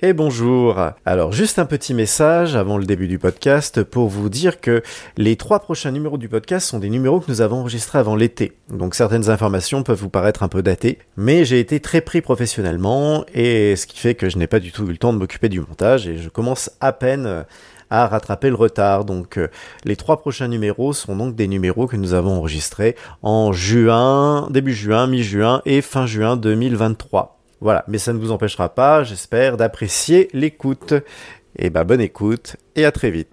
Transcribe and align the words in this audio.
Et 0.00 0.12
bonjour. 0.12 0.78
Alors 1.04 1.32
juste 1.32 1.58
un 1.58 1.64
petit 1.64 1.92
message 1.92 2.54
avant 2.54 2.78
le 2.78 2.84
début 2.84 3.08
du 3.08 3.18
podcast 3.18 3.82
pour 3.82 4.06
vous 4.06 4.28
dire 4.28 4.60
que 4.60 4.80
les 5.16 5.34
trois 5.34 5.58
prochains 5.58 5.90
numéros 5.90 6.18
du 6.18 6.28
podcast 6.28 6.68
sont 6.68 6.78
des 6.78 6.88
numéros 6.88 7.18
que 7.18 7.28
nous 7.28 7.40
avons 7.40 7.62
enregistrés 7.62 7.98
avant 7.98 8.14
l'été. 8.14 8.52
Donc 8.70 8.94
certaines 8.94 9.28
informations 9.28 9.82
peuvent 9.82 9.98
vous 9.98 10.08
paraître 10.08 10.44
un 10.44 10.48
peu 10.48 10.62
datées, 10.62 11.00
mais 11.16 11.44
j'ai 11.44 11.58
été 11.58 11.80
très 11.80 12.00
pris 12.00 12.20
professionnellement 12.20 13.24
et 13.34 13.74
ce 13.74 13.88
qui 13.88 13.98
fait 13.98 14.14
que 14.14 14.30
je 14.30 14.38
n'ai 14.38 14.46
pas 14.46 14.60
du 14.60 14.70
tout 14.70 14.84
eu 14.84 14.92
le 14.92 14.98
temps 14.98 15.12
de 15.12 15.18
m'occuper 15.18 15.48
du 15.48 15.58
montage 15.58 16.06
et 16.06 16.16
je 16.16 16.28
commence 16.28 16.70
à 16.78 16.92
peine 16.92 17.44
à 17.90 18.06
rattraper 18.06 18.50
le 18.50 18.54
retard. 18.54 19.04
Donc 19.04 19.36
euh, 19.36 19.48
les 19.84 19.96
trois 19.96 20.18
prochains 20.18 20.46
numéros 20.46 20.92
sont 20.92 21.16
donc 21.16 21.34
des 21.34 21.48
numéros 21.48 21.88
que 21.88 21.96
nous 21.96 22.14
avons 22.14 22.36
enregistrés 22.36 22.94
en 23.22 23.52
juin, 23.52 24.46
début 24.52 24.74
juin, 24.74 25.08
mi-juin 25.08 25.60
et 25.66 25.82
fin 25.82 26.06
juin 26.06 26.36
2023. 26.36 27.37
Voilà, 27.60 27.84
mais 27.88 27.98
ça 27.98 28.12
ne 28.12 28.18
vous 28.18 28.30
empêchera 28.30 28.74
pas, 28.74 29.02
j'espère, 29.02 29.56
d'apprécier 29.56 30.28
l'écoute. 30.32 30.92
Et 30.92 31.66
eh 31.66 31.70
ben, 31.70 31.84
bonne 31.84 32.00
écoute 32.00 32.56
et 32.76 32.84
à 32.84 32.92
très 32.92 33.10
vite. 33.10 33.28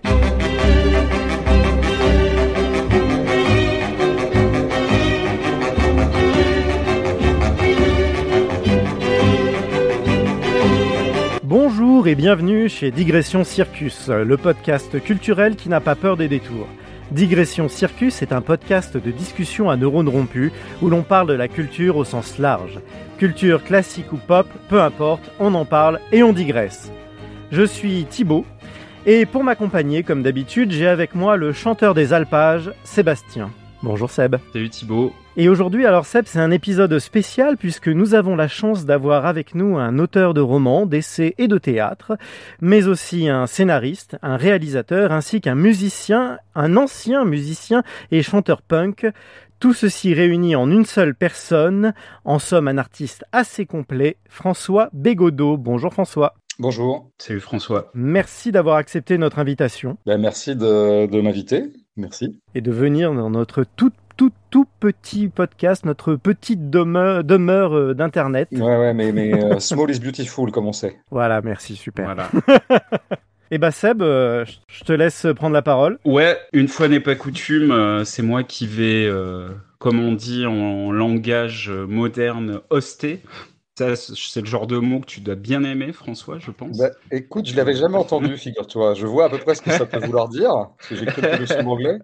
Bonjour 11.43 12.07
et 12.07 12.15
bienvenue 12.15 12.67
chez 12.67 12.89
Digression 12.89 13.43
Circus, 13.43 14.07
le 14.07 14.37
podcast 14.37 14.99
culturel 15.03 15.55
qui 15.55 15.69
n'a 15.69 15.81
pas 15.81 15.95
peur 15.95 16.17
des 16.17 16.27
détours. 16.27 16.67
Digression 17.11 17.69
Circus 17.69 18.21
est 18.21 18.33
un 18.33 18.41
podcast 18.41 18.97
de 18.97 19.11
discussion 19.11 19.69
à 19.69 19.77
neurones 19.77 20.09
rompus 20.09 20.51
où 20.81 20.89
l'on 20.89 21.03
parle 21.03 21.27
de 21.27 21.33
la 21.33 21.47
culture 21.47 21.97
au 21.97 22.03
sens 22.03 22.39
large. 22.39 22.79
Culture 23.17 23.63
classique 23.63 24.11
ou 24.11 24.17
pop, 24.17 24.47
peu 24.69 24.81
importe, 24.81 25.31
on 25.39 25.53
en 25.53 25.65
parle 25.65 25.99
et 26.11 26.23
on 26.23 26.33
digresse. 26.33 26.91
Je 27.51 27.63
suis 27.63 28.05
Thibaut 28.05 28.45
et 29.05 29.27
pour 29.27 29.43
m'accompagner, 29.43 30.01
comme 30.01 30.23
d'habitude, 30.23 30.71
j'ai 30.71 30.87
avec 30.87 31.13
moi 31.13 31.37
le 31.37 31.53
chanteur 31.53 31.93
des 31.93 32.11
alpages, 32.11 32.71
Sébastien. 32.83 33.51
Bonjour 33.83 34.09
Seb. 34.09 34.37
Salut 34.51 34.69
Thibaut. 34.69 35.13
Et 35.37 35.49
aujourd'hui, 35.49 35.85
alors 35.85 36.05
Seb, 36.05 36.27
c'est 36.27 36.39
un 36.39 36.49
épisode 36.49 36.97
spécial 36.97 37.57
puisque 37.57 37.89
nous 37.89 38.15
avons 38.15 38.37
la 38.37 38.47
chance 38.47 38.85
d'avoir 38.85 39.25
avec 39.25 39.53
nous 39.53 39.77
un 39.77 39.99
auteur 39.99 40.33
de 40.33 40.39
romans, 40.39 40.85
d'essais 40.85 41.35
et 41.37 41.49
de 41.49 41.57
théâtre, 41.57 42.17
mais 42.61 42.87
aussi 42.87 43.27
un 43.27 43.45
scénariste, 43.45 44.15
un 44.21 44.37
réalisateur, 44.37 45.11
ainsi 45.11 45.41
qu'un 45.41 45.55
musicien, 45.55 46.37
un 46.55 46.77
ancien 46.77 47.25
musicien 47.25 47.83
et 48.11 48.23
chanteur 48.23 48.61
punk. 48.61 49.07
Tout 49.59 49.73
ceci 49.73 50.13
réuni 50.13 50.55
en 50.55 50.71
une 50.71 50.85
seule 50.85 51.15
personne, 51.15 51.93
en 52.23 52.39
somme 52.39 52.69
un 52.69 52.77
artiste 52.77 53.25
assez 53.33 53.65
complet, 53.65 54.15
François 54.29 54.89
Bégodeau. 54.93 55.57
Bonjour 55.57 55.91
François. 55.91 56.35
Bonjour. 56.59 57.11
Salut 57.17 57.41
François. 57.41 57.91
Merci 57.93 58.53
d'avoir 58.53 58.77
accepté 58.77 59.17
notre 59.17 59.39
invitation. 59.39 59.97
Ben, 60.05 60.17
merci 60.17 60.55
de, 60.55 61.07
de 61.07 61.19
m'inviter. 61.19 61.63
Merci. 61.97 62.41
Et 62.55 62.61
de 62.61 62.71
venir 62.71 63.13
dans 63.13 63.29
notre 63.29 63.65
toute 63.75 63.93
tout 64.17 64.31
tout 64.49 64.65
petit 64.79 65.27
podcast, 65.27 65.85
notre 65.85 66.15
petite 66.15 66.69
demeure, 66.69 67.23
demeure 67.23 67.75
euh, 67.75 67.93
d'internet. 67.93 68.47
Ouais 68.51 68.61
ouais 68.61 68.93
mais, 68.93 69.11
mais 69.11 69.33
euh, 69.33 69.59
small 69.59 69.91
is 69.91 69.99
beautiful 69.99 70.51
comme 70.51 70.67
on 70.67 70.73
sait. 70.73 70.97
Voilà, 71.11 71.41
merci, 71.41 71.75
super. 71.75 72.05
Voilà. 72.05 72.29
Et 72.49 72.75
eh 73.51 73.57
bah 73.57 73.71
Seb, 73.71 74.01
euh, 74.01 74.45
je 74.67 74.83
te 74.83 74.93
laisse 74.93 75.27
prendre 75.35 75.53
la 75.53 75.61
parole. 75.61 75.99
Ouais, 76.05 76.37
une 76.53 76.67
fois 76.67 76.87
n'est 76.87 76.99
pas 76.99 77.15
coutume, 77.15 78.03
c'est 78.05 78.23
moi 78.23 78.43
qui 78.43 78.67
vais, 78.67 79.09
comme 79.79 79.99
on 79.99 80.13
dit 80.13 80.45
en 80.45 80.91
langage 80.91 81.69
moderne, 81.69 82.61
hoster. 82.69 83.21
Ça, 83.77 83.97
c'est 83.97 84.39
le 84.39 84.45
genre 84.45 84.67
de 84.67 84.77
mot 84.77 85.01
que 85.01 85.05
tu 85.05 85.19
dois 85.19 85.35
bien 85.35 85.65
aimer, 85.65 85.91
François, 85.91 86.39
je 86.39 86.49
pense. 86.49 86.77
Bah, 86.77 86.91
écoute, 87.11 87.45
je 87.45 87.57
l'avais 87.57 87.75
jamais 87.75 87.97
entendu, 87.97 88.37
figure-toi. 88.37 88.93
Je 88.93 89.05
vois 89.05 89.25
à 89.25 89.29
peu 89.29 89.37
près 89.37 89.53
ce 89.53 89.61
que 89.61 89.71
ça 89.71 89.85
peut 89.85 89.99
vouloir 89.99 90.29
dire, 90.29 90.69
parce 90.77 90.87
que 90.87 90.95
j'ai 90.95 91.05
quelques 91.05 91.39
notions 91.41 91.63
d'anglais. 91.63 91.99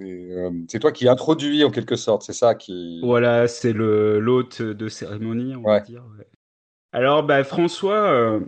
Euh, 0.00 0.50
c'est 0.68 0.78
toi 0.78 0.92
qui 0.92 1.08
introduis 1.08 1.64
en 1.64 1.70
quelque 1.70 1.96
sorte, 1.96 2.22
c'est 2.22 2.32
ça 2.32 2.54
qui. 2.54 3.00
Voilà, 3.02 3.48
c'est 3.48 3.72
le 3.72 4.18
l'hôte 4.18 4.62
de 4.62 4.88
cérémonie, 4.88 5.54
on 5.56 5.62
va 5.62 5.80
dire. 5.80 6.02
Alors, 6.92 7.22
bah, 7.22 7.44
François, 7.44 8.10
euh, 8.10 8.40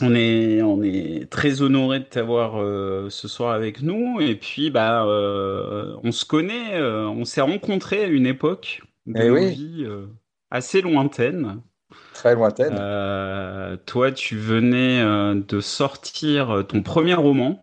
on 0.00 0.14
est 0.14 0.62
on 0.62 0.82
est 0.82 1.30
très 1.30 1.62
honoré 1.62 2.00
de 2.00 2.04
t'avoir 2.04 2.60
euh, 2.60 3.08
ce 3.10 3.28
soir 3.28 3.52
avec 3.52 3.82
nous. 3.82 4.20
Et 4.20 4.36
puis, 4.36 4.70
bah, 4.70 5.04
on 5.06 6.12
se 6.12 6.24
connaît, 6.24 6.80
on 6.80 7.24
s'est 7.24 7.40
rencontrés 7.40 8.04
à 8.04 8.06
une 8.06 8.26
époque 8.26 8.82
de 9.06 9.22
eh 9.22 9.48
vies 9.50 9.86
assez 10.50 10.80
lointaine. 10.80 11.60
Très 12.12 12.34
lointaine. 12.34 12.76
toi, 13.86 14.12
tu 14.12 14.36
venais 14.36 15.04
de 15.34 15.60
sortir 15.60 16.64
ton 16.66 16.82
premier 16.82 17.14
roman. 17.14 17.62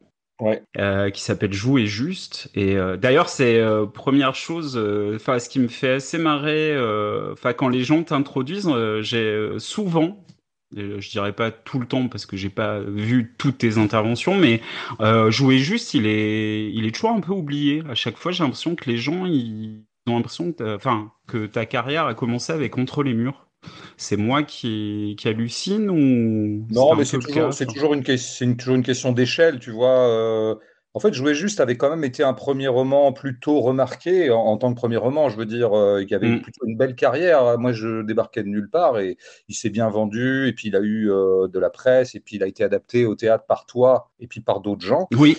Euh, 0.77 1.09
qui 1.11 1.21
s'appelle 1.21 1.53
Jouer 1.53 1.85
juste. 1.85 2.49
Et 2.55 2.75
euh, 2.75 2.97
d'ailleurs, 2.97 3.29
c'est 3.29 3.59
euh, 3.59 3.85
première 3.85 4.33
chose, 4.33 4.77
enfin, 5.15 5.39
ce 5.39 5.49
qui 5.49 5.59
me 5.59 5.67
fait 5.67 5.93
assez 5.93 6.17
marrer, 6.17 6.75
enfin, 7.31 7.53
quand 7.53 7.69
les 7.69 7.83
gens 7.83 8.03
t'introduisent, 8.03 8.71
j'ai 9.01 9.49
souvent, 9.59 10.25
je 10.75 11.09
dirais 11.09 11.33
pas 11.33 11.51
tout 11.51 11.79
le 11.79 11.85
temps 11.85 12.07
parce 12.07 12.25
que 12.25 12.37
j'ai 12.37 12.49
pas 12.49 12.79
vu 12.79 13.35
toutes 13.37 13.59
tes 13.59 13.77
interventions, 13.77 14.35
mais 14.35 14.61
Jouer 15.29 15.59
juste, 15.59 15.93
il 15.93 16.07
est, 16.07 16.71
il 16.71 16.85
est 16.85 16.95
toujours 16.95 17.11
un 17.11 17.21
peu 17.21 17.33
oublié. 17.33 17.83
À 17.89 17.95
chaque 17.95 18.17
fois, 18.17 18.31
j'ai 18.31 18.43
l'impression 18.43 18.75
que 18.75 18.89
les 18.89 18.97
gens, 18.97 19.25
ils 19.25 19.83
ont 20.07 20.15
l'impression 20.15 20.53
enfin, 20.61 21.11
que 21.27 21.45
ta 21.45 21.65
carrière 21.65 22.05
a 22.05 22.15
commencé 22.15 22.51
avec 22.51 22.71
Contre 22.71 23.03
les 23.03 23.13
murs. 23.13 23.50
C'est 23.97 24.17
moi 24.17 24.43
qui, 24.43 25.15
qui, 25.19 25.27
hallucine 25.27 25.89
ou 25.89 26.65
Non, 26.71 26.95
mais 26.95 27.05
c'est 27.05 27.19
toujours, 27.19 27.93
une, 27.93 28.03
une, 28.41 28.57
toujours 28.57 28.75
une 28.75 28.83
question 28.83 29.11
d'échelle, 29.11 29.59
tu 29.59 29.69
vois. 29.69 30.07
Euh. 30.09 30.55
en 30.95 30.99
fait, 30.99 31.13
Jouer 31.13 31.35
juste 31.35 31.59
avait 31.59 31.77
quand 31.77 31.89
même 31.89 32.03
été 32.03 32.23
un 32.23 32.33
premier 32.33 32.67
roman 32.67 33.13
plutôt 33.13 33.61
remarqué 33.61 34.31
en, 34.31 34.57
tant 34.57 34.73
que 34.73 34.79
premier 34.79 34.97
roman. 34.97 35.29
Je 35.29 35.37
veux 35.37 35.45
dire, 35.45 35.77
euh, 35.77 36.03
qui 36.03 36.15
avait 36.15 36.29
mm. 36.29 36.41
plutôt 36.41 36.65
une 36.65 36.77
belle 36.77 36.95
carrière. 36.95 37.59
Moi, 37.59 37.73
je 37.73 38.01
débarquais 38.01 38.41
de 38.41 38.49
nulle 38.49 38.69
part 38.69 38.99
et 38.99 39.17
il 39.47 39.53
s'est 39.53 39.69
bien 39.69 39.89
vendu. 39.89 40.47
Et 40.47 40.53
puis, 40.53 40.69
il 40.69 40.75
a 40.75 40.81
eu 40.81 41.11
euh, 41.11 41.47
de 41.47 41.59
la 41.59 41.69
presse. 41.69 42.15
Et 42.15 42.19
puis, 42.19 42.37
il 42.37 42.43
a 42.43 42.47
été 42.47 42.63
adapté 42.63 43.05
au 43.05 43.13
théâtre 43.13 43.45
par 43.47 43.67
toi 43.67 44.09
et 44.19 44.25
puis 44.25 44.41
par 44.41 44.61
d'autres 44.61 44.85
gens. 44.85 45.07
Oui. 45.15 45.37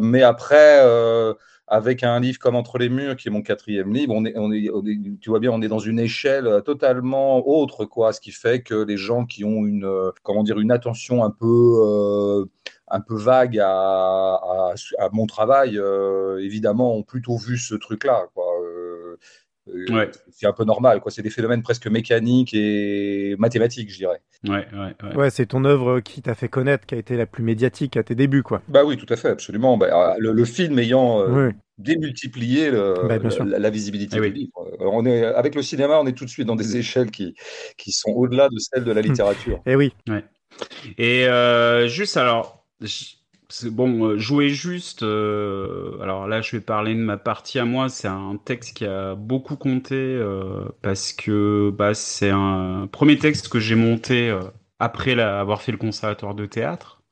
mais 0.00 0.22
après 0.22 0.80
avec 1.72 2.02
un 2.02 2.20
livre 2.20 2.38
comme 2.38 2.54
Entre 2.54 2.76
les 2.76 2.90
murs, 2.90 3.16
qui 3.16 3.28
est 3.28 3.30
mon 3.30 3.40
quatrième 3.40 3.94
livre, 3.94 4.12
on 4.14 4.26
est, 4.26 4.34
tu 5.22 5.30
vois 5.30 5.40
bien, 5.40 5.50
on 5.52 5.62
est 5.62 5.68
dans 5.68 5.78
une 5.78 5.98
échelle 5.98 6.46
euh, 6.46 6.60
totalement 6.60 7.48
autre, 7.48 7.86
quoi. 7.86 8.12
Ce 8.12 8.20
qui 8.20 8.30
fait 8.30 8.62
que 8.62 8.74
les 8.74 8.98
gens 8.98 9.24
qui 9.24 9.42
ont 9.42 9.64
une, 9.64 9.86
euh, 9.86 10.10
comment 10.22 10.42
dire, 10.42 10.60
une 10.60 10.70
attention 10.70 11.24
un 11.24 11.30
peu, 11.30 11.46
euh, 11.46 12.44
un 12.88 13.00
peu 13.00 13.16
vague 13.16 13.58
à, 13.58 14.34
à, 14.98 15.08
mon 15.12 15.24
travail, 15.24 15.80
évidemment, 16.40 16.94
ont 16.94 17.02
plutôt 17.02 17.38
vu 17.38 17.56
ce 17.56 17.74
truc-là, 17.74 18.26
quoi. 18.34 18.44
Ouais. 19.66 20.10
C'est 20.30 20.46
un 20.46 20.52
peu 20.52 20.64
normal, 20.64 21.00
quoi. 21.00 21.12
C'est 21.12 21.22
des 21.22 21.30
phénomènes 21.30 21.62
presque 21.62 21.86
mécaniques 21.86 22.52
et 22.52 23.36
mathématiques, 23.38 23.90
je 23.90 23.98
dirais. 23.98 24.20
Ouais, 24.48 24.66
ouais, 24.72 24.94
ouais. 25.02 25.16
ouais 25.16 25.30
c'est 25.30 25.46
ton 25.46 25.64
œuvre 25.64 26.00
qui 26.00 26.20
t'a 26.20 26.34
fait 26.34 26.48
connaître, 26.48 26.84
qui 26.84 26.96
a 26.96 26.98
été 26.98 27.16
la 27.16 27.26
plus 27.26 27.44
médiatique 27.44 27.96
à 27.96 28.02
tes 28.02 28.16
débuts, 28.16 28.42
quoi. 28.42 28.62
Bah 28.68 28.84
oui, 28.84 28.96
tout 28.96 29.06
à 29.12 29.16
fait, 29.16 29.28
absolument. 29.28 29.76
Bah, 29.78 30.16
le, 30.18 30.44
film 30.44 30.78
ayant 30.80 31.20
euh, 31.20 31.52
démultiplié 31.78 32.72
bah, 32.72 33.18
la, 33.46 33.70
visibilité 33.70 34.16
eh 34.18 34.30
du 34.30 34.32
livre. 34.32 34.68
Euh, 34.80 34.86
on 34.90 35.06
est, 35.06 35.24
avec 35.24 35.54
le 35.54 35.62
cinéma, 35.62 35.98
on 36.00 36.06
est 36.06 36.12
tout 36.12 36.24
de 36.24 36.30
suite 36.30 36.46
dans 36.46 36.56
des 36.56 36.76
échelles 36.76 37.10
qui, 37.10 37.34
qui 37.76 37.92
sont 37.92 38.10
au-delà 38.10 38.48
de 38.48 38.58
celles 38.58 38.84
de 38.84 38.92
la 38.92 39.00
littérature. 39.00 39.58
et 39.66 39.72
eh 39.72 39.76
oui. 39.76 39.92
Ouais. 40.08 40.24
Et 40.98 41.26
euh, 41.26 41.86
juste 41.88 42.16
alors, 42.16 42.66
c'est 43.52 43.70
bon, 43.70 44.06
euh, 44.06 44.18
jouer 44.18 44.48
juste. 44.48 45.02
Euh, 45.02 46.00
alors 46.00 46.26
là, 46.26 46.40
je 46.40 46.56
vais 46.56 46.62
parler 46.62 46.94
de 46.94 47.00
ma 47.00 47.18
partie 47.18 47.58
à 47.58 47.66
moi. 47.66 47.90
C'est 47.90 48.08
un 48.08 48.38
texte 48.42 48.74
qui 48.74 48.86
a 48.86 49.14
beaucoup 49.14 49.56
compté 49.56 49.94
euh, 49.94 50.64
parce 50.80 51.12
que 51.12 51.70
bah, 51.70 51.92
c'est 51.92 52.30
un 52.30 52.88
premier 52.90 53.18
texte 53.18 53.48
que 53.48 53.60
j'ai 53.60 53.74
monté 53.74 54.34
après 54.78 55.20
avoir 55.20 55.60
fait 55.60 55.72
le 55.72 55.78
conservatoire 55.78 56.34
de 56.34 56.46
théâtre. 56.46 57.02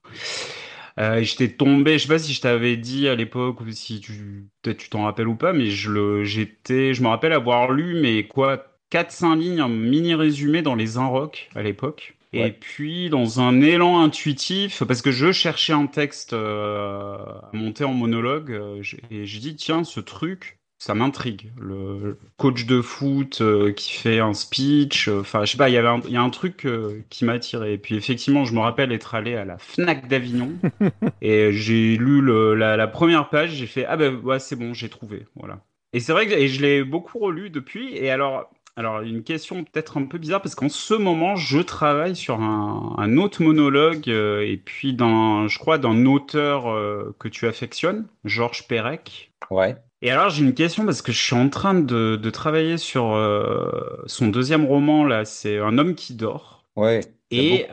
j'étais 0.98 1.48
tombé, 1.48 1.98
je 1.98 2.04
sais 2.04 2.08
pas 2.08 2.18
si 2.18 2.32
je 2.32 2.40
t'avais 2.40 2.76
dit 2.76 3.06
à 3.08 3.14
l'époque 3.14 3.60
ou 3.60 3.70
si 3.70 4.00
tu 4.00 4.48
peut-être 4.62 4.78
tu 4.78 4.88
t'en 4.88 5.04
rappelles 5.04 5.28
ou 5.28 5.36
pas, 5.36 5.52
mais 5.52 5.66
je 5.66 5.90
le 5.90 6.24
j'étais, 6.24 6.94
je 6.94 7.02
me 7.02 7.08
rappelle 7.08 7.32
avoir 7.32 7.70
lu 7.70 8.00
mais 8.00 8.26
quoi 8.26 8.64
4-5 8.92 9.38
lignes, 9.38 9.60
un 9.60 9.68
mini 9.68 10.14
résumé 10.14 10.62
dans 10.62 10.74
les 10.74 10.96
Inrocks 10.96 11.50
à 11.54 11.62
l'époque. 11.62 12.16
Et 12.32 12.52
puis, 12.52 13.10
dans 13.10 13.40
un 13.40 13.60
élan 13.60 14.00
intuitif, 14.00 14.84
parce 14.84 15.02
que 15.02 15.10
je 15.10 15.32
cherchais 15.32 15.72
un 15.72 15.86
texte 15.86 16.32
euh, 16.32 17.16
à 17.16 17.50
monter 17.52 17.84
en 17.84 17.92
monologue, 17.92 18.52
euh, 18.52 18.82
et 19.10 19.26
j'ai 19.26 19.40
dit, 19.40 19.56
tiens, 19.56 19.82
ce 19.82 19.98
truc, 19.98 20.58
ça 20.78 20.94
m'intrigue. 20.94 21.52
Le 21.58 22.18
coach 22.36 22.66
de 22.66 22.80
foot 22.82 23.40
euh, 23.40 23.72
qui 23.72 23.92
fait 23.92 24.20
un 24.20 24.32
speech, 24.32 25.08
enfin, 25.08 25.44
je 25.44 25.52
sais 25.52 25.58
pas, 25.58 25.68
il 25.68 25.74
y 25.74 25.76
avait 25.76 25.88
un, 25.88 26.00
il 26.06 26.12
y 26.12 26.16
a 26.16 26.22
un 26.22 26.30
truc 26.30 26.68
qui 27.10 27.24
m'a 27.24 27.32
attiré. 27.32 27.72
Et 27.72 27.78
puis, 27.78 27.96
effectivement, 27.96 28.44
je 28.44 28.54
me 28.54 28.60
rappelle 28.60 28.92
être 28.92 29.16
allé 29.16 29.34
à 29.34 29.44
la 29.44 29.58
Fnac 29.58 30.06
d'Avignon, 30.06 30.52
et 31.22 31.52
j'ai 31.52 31.96
lu 31.96 32.20
le, 32.20 32.54
la, 32.54 32.76
la, 32.76 32.86
première 32.86 33.28
page, 33.28 33.50
j'ai 33.50 33.66
fait, 33.66 33.86
ah 33.86 33.96
ben, 33.96 34.16
ouais, 34.20 34.38
c'est 34.38 34.56
bon, 34.56 34.72
j'ai 34.72 34.88
trouvé, 34.88 35.26
voilà. 35.34 35.64
Et 35.92 35.98
c'est 35.98 36.12
vrai 36.12 36.26
que 36.28 36.32
et 36.32 36.46
je 36.46 36.62
l'ai 36.62 36.84
beaucoup 36.84 37.18
relu 37.18 37.50
depuis. 37.50 37.96
Et 37.96 38.10
alors, 38.10 38.48
alors, 38.76 39.02
une 39.02 39.22
question 39.22 39.64
peut-être 39.64 39.98
un 39.98 40.04
peu 40.04 40.18
bizarre 40.18 40.40
parce 40.40 40.54
qu'en 40.54 40.68
ce 40.68 40.94
moment, 40.94 41.36
je 41.36 41.58
travaille 41.58 42.16
sur 42.16 42.40
un, 42.40 43.16
autre 43.16 43.42
monologue 43.42 44.08
euh, 44.08 44.40
et 44.40 44.56
puis 44.56 44.94
dans, 44.94 45.48
je 45.48 45.58
crois, 45.58 45.78
d'un 45.78 46.06
auteur 46.06 46.70
euh, 46.70 47.14
que 47.18 47.28
tu 47.28 47.46
affectionnes, 47.46 48.06
Georges 48.24 48.66
Perec. 48.68 49.32
Ouais. 49.50 49.76
Et 50.02 50.10
alors, 50.10 50.30
j'ai 50.30 50.44
une 50.44 50.54
question 50.54 50.84
parce 50.84 51.02
que 51.02 51.12
je 51.12 51.20
suis 51.20 51.36
en 51.36 51.48
train 51.48 51.74
de, 51.74 52.16
de 52.16 52.30
travailler 52.30 52.78
sur 52.78 53.12
euh, 53.14 54.02
son 54.06 54.28
deuxième 54.28 54.64
roman 54.64 55.04
là. 55.04 55.24
C'est 55.24 55.58
Un 55.58 55.76
homme 55.76 55.94
qui 55.94 56.14
dort. 56.14 56.64
Ouais. 56.76 57.00
Et 57.30 57.66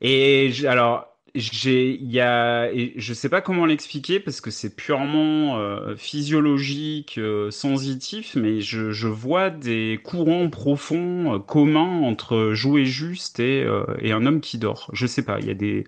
et 0.00 0.66
alors 0.66 1.13
j'ai 1.34 1.94
il 2.00 2.12
y 2.12 2.20
a 2.20 2.70
et 2.72 2.92
je 2.96 3.12
sais 3.12 3.28
pas 3.28 3.40
comment 3.40 3.66
l'expliquer 3.66 4.20
parce 4.20 4.40
que 4.40 4.50
c'est 4.52 4.76
purement 4.76 5.58
euh, 5.58 5.96
physiologique 5.96 7.18
euh, 7.18 7.50
sensitif 7.50 8.36
mais 8.36 8.60
je, 8.60 8.92
je 8.92 9.08
vois 9.08 9.50
des 9.50 10.00
courants 10.04 10.48
profonds 10.48 11.34
euh, 11.34 11.38
communs 11.40 12.02
entre 12.02 12.52
jouer 12.54 12.84
juste 12.84 13.40
et 13.40 13.66
et 14.00 14.12
un 14.12 14.26
homme 14.26 14.40
qui 14.40 14.58
dort. 14.58 14.90
Je 14.92 15.06
sais 15.06 15.24
pas. 15.24 15.40
Il 15.40 15.46
y 15.46 15.50
a 15.50 15.54
des 15.54 15.84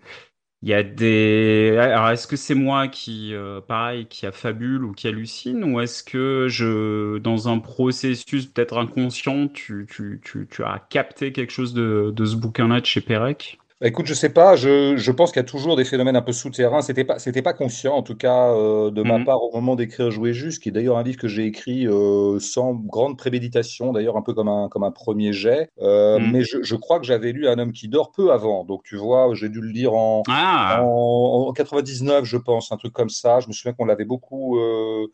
il 0.63 0.69
y 0.71 0.75
a 0.75 0.83
des 0.85 1.77
alors 1.81 2.11
est-ce 2.11 2.27
que 2.29 2.37
c'est 2.37 2.55
moi 2.57 2.89
qui 2.89 3.35
pareil 3.69 4.07
qui 4.09 4.27
a 4.27 4.33
fabule 4.33 4.85
ou 4.85 4.93
qui 4.93 5.09
hallucine 5.09 5.65
ou 5.65 5.81
est-ce 5.81 6.05
que 6.05 6.49
je 6.49 7.19
dans 7.19 7.49
un 7.49 7.59
processus 7.61 8.47
peut-être 8.47 8.79
inconscient 8.79 9.49
tu, 9.49 9.87
tu, 9.91 10.21
tu, 10.25 10.49
tu 10.51 10.65
as 10.65 10.81
capté 10.91 11.33
quelque 11.33 11.53
chose 11.53 11.75
de, 11.75 12.13
de 12.15 12.25
ce 12.27 12.37
bouquin 12.37 12.69
là 12.69 12.81
de 12.81 12.87
chez 12.87 13.01
Pérec? 13.03 13.59
Bah, 13.81 13.89
écoute, 13.89 14.07
je 14.07 14.15
sais 14.15 14.31
pas. 14.33 14.57
Je, 14.57 14.97
je 14.97 15.13
pense 15.13 15.33
qu'il 15.33 15.41
y 15.41 15.45
a 15.45 15.49
toujours 15.49 15.77
des 15.77 15.85
phénomènes 15.85 16.17
un 16.17 16.23
peu 16.23 16.33
souterrains. 16.33 16.81
C'était 16.81 17.05
pas, 17.05 17.19
c'était 17.19 17.43
pas 17.43 17.53
conscient, 17.53 17.95
en 17.95 18.03
tout 18.03 18.17
cas, 18.17 18.53
euh, 18.55 18.91
de 18.91 19.03
ma 19.03 19.19
Mhm. 19.19 19.25
part 19.25 19.43
au 19.43 19.53
moment 19.55 19.77
d'écrire 19.77 20.11
Jouer 20.11 20.33
juste, 20.33 20.63
qui 20.63 20.71
est 20.71 20.73
d'ailleurs 20.73 20.97
un 20.97 21.03
livre 21.03 21.19
que 21.19 21.29
j'ai 21.29 21.45
écrit 21.45 21.87
euh, 21.87 22.39
sans 22.41 22.73
grande 22.75 23.19
préméditation, 23.19 23.93
d'ailleurs 23.93 24.17
un 24.17 24.23
peu 24.23 24.33
comme 24.33 24.49
un, 24.49 24.69
comme 24.71 24.83
un 24.85 24.91
premier 24.93 25.33
jet. 25.35 25.69
Euh, 25.81 26.19
Mhm. 26.19 26.33
mais 26.33 26.43
je, 26.43 26.63
je 26.63 26.75
crois 26.77 26.99
que 27.01 27.05
j'avais 27.07 27.33
lu 27.33 27.47
Un 27.49 27.59
homme 27.59 27.73
qui 27.73 27.89
dort 27.89 28.13
peu 28.13 28.33
avant. 28.33 28.65
Donc 28.65 28.83
tu 28.83 28.97
vois, 28.97 29.29
j'ai 29.35 29.51
dû 29.51 29.61
le 29.61 29.69
lire 29.69 29.93
en, 29.95 30.27
Ah, 30.29 30.67
en, 30.69 31.47
en 31.49 31.53
99, 31.53 32.25
je 32.25 32.39
pense, 32.39 32.73
un 32.73 32.77
truc 32.79 32.93
comme 32.95 33.11
ça. 33.11 33.41
Je 33.41 33.49
me 33.49 33.53
souviens 33.53 33.75
qu'on 33.75 33.85
l'avait 33.85 34.05
beaucoup 34.07 34.59
euh, 34.59 35.07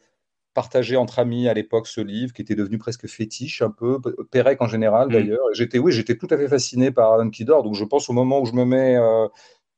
partagé 0.54 0.96
entre 0.96 1.18
amis 1.18 1.48
à 1.48 1.54
l'époque 1.54 1.86
ce 1.86 2.00
livre 2.00 2.32
qui 2.32 2.42
était 2.42 2.54
devenu 2.54 2.78
presque 2.78 3.06
fétiche 3.06 3.62
un 3.62 3.70
peu, 3.70 3.98
Pérec 4.30 4.60
en 4.60 4.66
général 4.68 5.08
Mhm. 5.08 5.12
d'ailleurs. 5.14 5.46
J'étais 5.52 5.78
oui, 5.78 5.92
j'étais 5.92 6.16
tout 6.16 6.28
à 6.30 6.36
fait 6.36 6.48
fasciné 6.48 6.90
par 6.90 7.12
Alan 7.12 7.30
Kidor, 7.30 7.62
donc 7.62 7.74
je 7.74 7.84
pense 7.84 8.08
au 8.10 8.12
moment 8.12 8.40
où 8.40 8.46
je 8.46 8.52
me 8.52 8.64
mets 8.64 8.96
euh, 8.96 9.26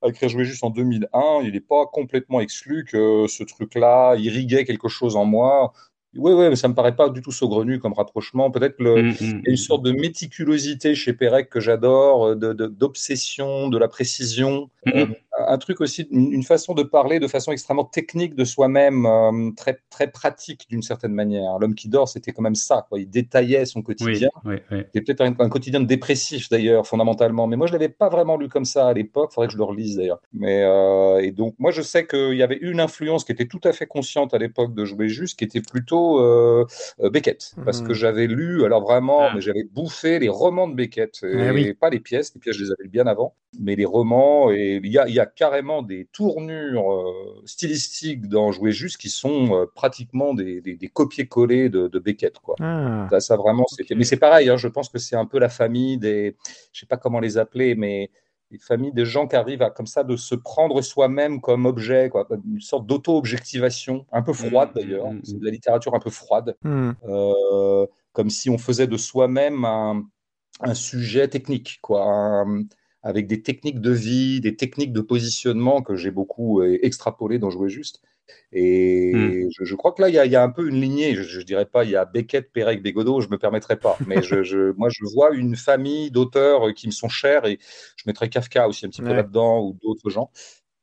à 0.03 0.09
écrire 0.09 0.29
Jouer 0.29 0.45
juste 0.45 0.65
en 0.65 0.71
2001, 0.71 1.43
il 1.45 1.53
n'est 1.53 1.61
pas 1.61 1.87
complètement 1.87 2.41
exclu 2.41 2.85
que 2.85 3.27
ce 3.29 3.43
truc-là 3.45 4.17
irriguait 4.17 4.65
quelque 4.65 4.89
chose 4.89 5.17
en 5.17 5.25
moi. 5.25 5.73
Oui, 6.17 6.33
oui, 6.33 6.49
mais 6.49 6.55
ça 6.55 6.69
me 6.69 6.75
paraît 6.75 6.95
pas 6.95 7.09
du 7.09 7.23
tout 7.23 7.33
saugrenu 7.33 7.81
comme 7.81 7.93
rapprochement. 7.93 8.51
Peut-être 8.53 8.77
que 8.77 8.85
le, 8.85 9.03
Mhm, 9.03 9.15
il 9.21 9.27
y 9.47 9.49
a 9.49 9.51
une 9.51 9.57
sorte 9.57 9.83
de 9.83 9.91
méticulosité 9.93 10.95
chez 10.95 11.13
Pérec 11.13 11.49
que 11.51 11.59
j'adore, 11.59 12.37
de, 12.37 12.53
de- 12.53 12.67
d'obsession, 12.69 13.69
de 13.69 13.79
la 13.79 13.89
précision. 13.89 14.71
Euh. 14.95 15.07
Un 15.39 15.59
truc 15.59 15.81
aussi, 15.81 16.07
une, 16.11 16.43
façon 16.43 16.75
de 16.75 16.83
parler 16.83 17.19
de 17.19 17.27
façon 17.27 17.53
extrêmement 17.53 17.85
technique 17.85 18.35
de 18.35 18.45
soi-même, 18.45 19.07
euh, 19.07 19.51
très, 19.57 19.79
très 19.91 20.11
pratique 20.11 20.67
d'une 20.69 20.83
certaine 20.83 21.13
manière. 21.13 21.59
L'homme 21.59 21.75
qui 21.75 21.89
dort, 21.89 22.09
c'était 22.09 22.33
quand 22.33 22.43
même 22.43 22.55
ça, 22.55 22.87
quoi. 22.89 22.99
Il 23.01 23.09
détaillait 23.11 23.65
son 23.67 23.81
Oui, 23.81 23.85
quotidien. 23.85 24.29
oui, 24.45 24.57
oui. 24.71 24.83
C'était 24.93 25.01
peut-être 25.01 25.21
un, 25.23 25.35
un 25.39 25.49
quotidien 25.49 25.81
dépressif 25.81 26.49
d'ailleurs, 26.49 26.87
fondamentalement. 26.87 27.47
Mais 27.47 27.57
moi, 27.57 27.67
je 27.67 27.73
l'avais 27.73 27.89
pas 27.89 28.09
vraiment 28.09 28.37
lu 28.37 28.49
comme 28.49 28.65
ça 28.65 28.89
à 28.89 28.93
l'époque. 28.93 29.33
Faudrait 29.33 29.49
que 29.49 29.53
je 29.53 29.59
le 29.59 29.65
relise 29.65 29.97
d'ailleurs. 29.97 30.21
Mais 30.33 30.63
euh, 30.63 31.21
et 31.21 31.31
donc, 31.33 31.55
moi, 31.59 31.71
je 31.71 31.83
sais 31.83 32.07
qu'il 32.07 32.35
y 32.35 32.43
avait 32.43 32.59
une 32.61 32.81
influence 32.81 33.25
qui 33.25 33.33
était 33.33 33.47
tout 33.47 33.61
à 33.65 33.73
fait 33.73 33.87
consciente 33.87 34.35
à 34.35 34.39
l'époque 34.39 34.75
de 34.75 34.85
Jouer 34.85 35.09
juste, 35.09 35.39
qui 35.39 35.45
était 35.45 35.63
plutôt 35.63 36.21
euh, 36.21 36.67
Beckett, 37.11 37.55
parce 37.65 37.81
que 37.81 37.89
Mhm. 37.89 37.95
j'avais 37.95 38.27
lu, 38.27 38.65
alors 38.65 38.83
vraiment, 38.83 39.29
Ah. 39.31 39.33
mais 39.35 39.41
j'avais 39.41 39.65
bouffé 39.65 40.19
les 40.19 40.29
romans 40.29 40.69
de 40.69 40.75
Beckett, 40.75 41.21
et 41.25 41.49
Ah 41.49 41.53
oui. 41.53 41.73
pas 41.75 41.91
les 41.91 42.01
pièces. 42.01 42.33
Les 42.35 42.41
pièces, 42.41 42.57
je 42.57 42.65
les 42.65 42.71
avais 42.71 42.85
lues 42.85 42.89
bien 42.91 43.07
avant 43.07 43.35
mais 43.61 43.77
les 43.77 43.85
romans, 43.85 44.51
et 44.51 44.81
il 44.83 44.91
y 44.91 44.99
a, 44.99 45.09
il 45.09 45.15
y 45.15 45.21
a 45.21 45.24
carrément 45.27 45.83
des 45.83 46.07
tournures 46.13 46.93
euh, 46.93 47.43
stylistiques 47.47 48.29
dans 48.29 48.53
Jouer 48.53 48.73
juste 48.73 48.97
qui 48.99 49.09
sont 49.11 49.55
euh, 49.55 49.67
pratiquement 49.75 50.35
des, 50.35 50.61
des, 50.61 50.77
des 50.77 50.89
copier-coller 50.89 51.69
de, 51.69 51.89
de 51.89 51.99
Beckett, 51.99 52.39
quoi. 52.39 52.55
Ah. 52.61 53.07
Ça, 53.11 53.21
ça 53.21 53.37
vraiment, 53.37 53.67
c'était. 53.69 53.95
Ok. 53.95 53.99
Mais 53.99 54.05
c'est 54.05 54.17
pareil, 54.19 54.49
hein, 54.49 54.57
je 54.57 54.69
pense 54.69 54.89
que 54.89 54.99
c'est 54.99 55.17
un 55.17 55.27
peu 55.27 55.39
la 55.39 55.49
famille 55.49 55.99
des, 55.99 56.37
je 56.73 56.81
sais 56.81 56.87
pas 56.87 56.97
comment 56.97 57.21
les 57.21 57.39
appeler, 57.39 57.75
mais 57.75 58.11
les 58.51 58.59
familles 58.59 58.93
des 58.93 59.05
gens 59.07 59.27
qui 59.27 59.35
arrivent 59.37 59.63
à 59.63 59.71
comme 59.71 59.87
ça 59.87 60.05
de 60.05 60.17
se 60.17 60.35
prendre 60.35 60.81
soi-même 60.83 61.41
comme 61.41 61.67
objet, 61.67 62.09
quoi, 62.11 62.29
une 62.47 62.61
sorte 62.61 62.87
d'auto-objectivation, 62.87 64.07
un 64.13 64.23
peu 64.23 64.33
froide 64.33 64.71
Mm, 64.71 64.79
d'ailleurs. 64.79 65.11
mm, 65.11 65.17
mm, 65.17 65.21
C'est 65.25 65.39
de 65.41 65.45
la 65.45 65.51
littérature 65.51 65.95
un 65.95 65.99
peu 65.99 66.11
froide, 66.11 66.57
euh, 66.65 67.87
comme 68.13 68.31
si 68.31 68.51
on 68.51 68.59
faisait 68.59 68.87
de 68.87 68.97
soi-même 68.97 69.65
un, 69.65 70.03
un 70.61 70.75
sujet 70.75 71.27
technique, 71.29 71.79
quoi, 71.83 72.05
un- 72.05 72.63
avec 73.05 73.29
des 73.29 73.43
techniques 73.43 73.81
de 73.81 73.93
vie, 73.93 74.41
des 74.41 74.57
techniques 74.57 74.93
de 74.95 75.03
positionnement 75.03 75.83
que 75.83 75.97
j'ai 75.97 76.11
beaucoup 76.11 76.63
euh, 76.63 76.79
extrapolé 76.83 77.39
dans 77.39 77.51
Jouer 77.51 77.71
juste. 77.71 78.03
Et 78.53 79.47
je, 79.59 79.65
je 79.65 79.75
crois 79.77 79.93
que 79.93 80.03
là, 80.03 80.09
il 80.09 80.15
y, 80.15 80.19
a, 80.19 80.27
il 80.27 80.33
y 80.33 80.37
a 80.37 80.43
un 80.43 80.51
peu 80.51 80.69
une 80.69 80.81
lignée. 80.81 81.15
Je 81.15 81.39
ne 81.41 81.45
dirais 81.45 81.67
pas, 81.67 81.85
il 81.85 81.91
y 81.91 81.97
a 81.97 82.05
Beckett, 82.07 82.53
Pérec, 82.53 82.83
Bégodeau, 82.83 83.21
je 83.21 83.27
ne 83.29 83.33
me 83.33 83.39
permettrai 83.39 83.77
pas. 83.79 84.01
Mais 84.05 84.23
je, 84.23 84.43
je- 84.43 84.73
moi, 84.79 84.89
je 84.91 85.05
vois 85.15 85.35
une 85.35 85.57
famille 85.57 86.11
d'auteurs 86.11 86.73
qui 86.75 86.87
me 86.87 86.93
sont 86.93 87.09
chers 87.11 87.47
et 87.47 87.59
je 87.97 88.05
mettrais 88.07 88.29
Kafka 88.31 88.69
aussi 88.69 88.87
un 88.87 88.91
petit 88.91 89.03
peu 89.03 89.13
là-dedans 89.15 89.61
ou 89.63 89.77
d'autres 89.83 90.11
gens. 90.11 90.31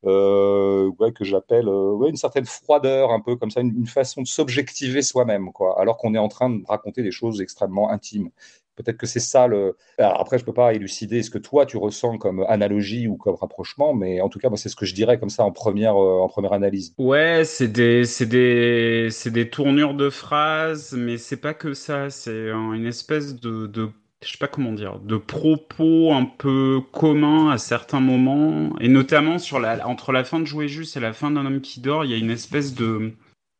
Euh, 0.04 0.90
ouais, 0.98 1.12
que 1.12 1.22
j'appelle 1.24 1.68
euh, 1.68 1.92
ouais, 1.92 2.10
une 2.10 2.16
certaine 2.16 2.44
froideur, 2.44 3.12
un 3.12 3.20
peu 3.20 3.36
comme 3.36 3.52
ça, 3.52 3.60
une, 3.60 3.72
une 3.76 3.86
façon 3.86 4.22
de 4.22 4.26
s'objectiver 4.26 5.00
soi-même, 5.00 5.52
quoi, 5.52 5.80
alors 5.80 5.96
qu'on 5.96 6.14
est 6.16 6.18
en 6.18 6.26
train 6.28 6.50
de 6.50 6.60
raconter 6.66 7.04
des 7.04 7.12
choses 7.12 7.40
extrêmement 7.40 7.88
intimes. 7.88 8.30
Peut-être 8.76 8.96
que 8.96 9.06
c'est 9.06 9.20
ça 9.20 9.46
le. 9.46 9.76
Après, 9.98 10.38
je 10.38 10.44
peux 10.44 10.54
pas 10.54 10.74
élucider 10.74 11.22
ce 11.22 11.30
que 11.30 11.38
toi 11.38 11.66
tu 11.66 11.76
ressens 11.76 12.18
comme 12.18 12.44
analogie 12.48 13.06
ou 13.08 13.16
comme 13.16 13.34
rapprochement, 13.34 13.94
mais 13.94 14.20
en 14.20 14.28
tout 14.28 14.38
cas, 14.38 14.48
moi, 14.48 14.58
c'est 14.58 14.68
ce 14.68 14.76
que 14.76 14.86
je 14.86 14.94
dirais 14.94 15.18
comme 15.18 15.30
ça 15.30 15.44
en 15.44 15.52
première, 15.52 15.96
euh, 15.96 16.20
en 16.20 16.28
première 16.28 16.52
analyse. 16.52 16.94
Ouais, 16.98 17.44
c'est 17.44 17.68
des, 17.68 18.04
des, 18.26 19.08
des 19.26 19.50
tournures 19.50 19.94
de 19.94 20.10
phrases, 20.10 20.92
mais 20.92 21.16
c'est 21.18 21.36
pas 21.38 21.54
que 21.54 21.74
ça. 21.74 22.10
C'est 22.10 22.50
un- 22.50 22.72
une 22.72 22.86
espèce 22.86 23.34
de, 23.40 23.66
de, 23.66 23.90
je 24.24 24.30
sais 24.32 24.38
pas 24.38 24.46
comment 24.48 24.72
dire, 24.72 24.98
de 25.00 25.16
propos 25.16 26.12
un 26.12 26.24
peu 26.24 26.80
communs 26.92 27.50
à 27.50 27.58
certains 27.58 28.00
moments, 28.00 28.78
et 28.80 28.88
notamment 28.88 29.38
sur 29.38 29.58
la, 29.58 29.86
entre 29.88 30.12
la 30.12 30.22
fin 30.24 30.38
de 30.40 30.44
Jouer 30.44 30.68
juste 30.68 30.96
et 30.96 31.00
la 31.00 31.12
fin 31.12 31.30
d'un 31.30 31.44
homme 31.46 31.60
qui 31.60 31.80
dort, 31.80 32.04
il 32.04 32.10
y 32.10 32.14
a 32.14 32.18
une 32.18 32.30
espèce 32.30 32.74
de 32.74 33.12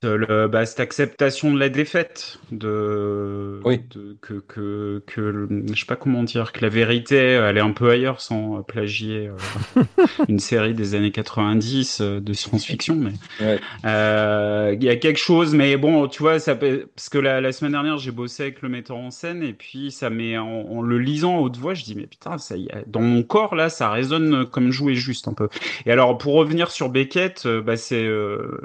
le, 0.03 0.49
bah, 0.49 0.67
cette 0.67 0.81
acceptation 0.81 1.53
de 1.55 1.59
la 1.59 1.69
défaite, 1.69 2.39
de, 2.51 3.61
Oui. 3.65 3.81
de 3.91 4.17
que, 4.21 4.35
que, 4.35 5.03
que, 5.07 5.21
le- 5.21 5.65
je 5.73 5.79
sais 5.81 5.87
pas 5.87 5.97
comment 5.97 6.23
dire, 6.23 6.53
que 6.53 6.61
la 6.61 6.69
vérité, 6.69 7.17
elle 7.17 7.57
est 7.57 7.61
un 7.61 7.73
peu 7.73 7.91
ailleurs 7.91 8.21
sans 8.21 8.59
euh, 8.59 8.63
plagier 8.63 9.29
euh, 9.77 9.83
une 10.29 10.39
série 10.39 10.75
des 10.75 10.95
années 10.95 11.13
90 11.13 12.01
euh, 12.01 12.21
de 12.21 12.32
science-fiction, 12.32 12.97
mais 12.97 13.13
Ouais. 13.41 13.59
euh, 13.85 14.75
il 14.77 14.82
y 14.85 14.89
a 14.89 14.97
quelque 14.97 15.19
chose, 15.19 15.55
mais 15.55 15.77
bon, 15.77 16.09
tu 16.09 16.23
vois, 16.23 16.39
ça 16.39 16.55
peut- 16.55 16.89
parce 16.94 17.09
que 17.09 17.19
la, 17.19 17.41
la 17.41 17.53
semaine 17.53 17.73
dernière, 17.73 17.99
j'ai 17.99 18.11
bossé 18.11 18.44
avec 18.44 18.63
le 18.63 18.69
metteur 18.69 18.97
en 18.97 19.11
scène 19.11 19.43
et 19.43 19.53
puis 19.53 19.91
ça 19.91 20.11
met 20.11 20.39
en, 20.39 20.47
en 20.47 20.82
le 20.82 20.99
lisant 20.99 21.37
à 21.39 21.41
haute 21.41 21.56
voix, 21.56 21.75
je 21.75 21.85
dis 21.85 21.94
mais 21.94 22.06
putain, 22.06 22.39
ça 22.39 22.56
y 22.56 22.67
est, 22.67 22.85
dans 22.89 23.01
mon 23.03 23.23
corps 23.23 23.55
là, 23.55 23.69
ça 23.69 23.91
résonne 23.91 24.47
comme 24.47 24.71
jouer 24.71 24.94
juste 24.94 25.29
un 25.29 25.35
peu. 25.35 25.49
Et 25.87 25.93
alors 25.93 26.19
pour 26.19 26.35
revenir 26.35 26.71
sur 26.71 26.89
Beckett, 26.89 27.44
euh, 27.47 27.63
bah 27.63 27.77
c'est 27.77 28.05
euh, 28.05 28.61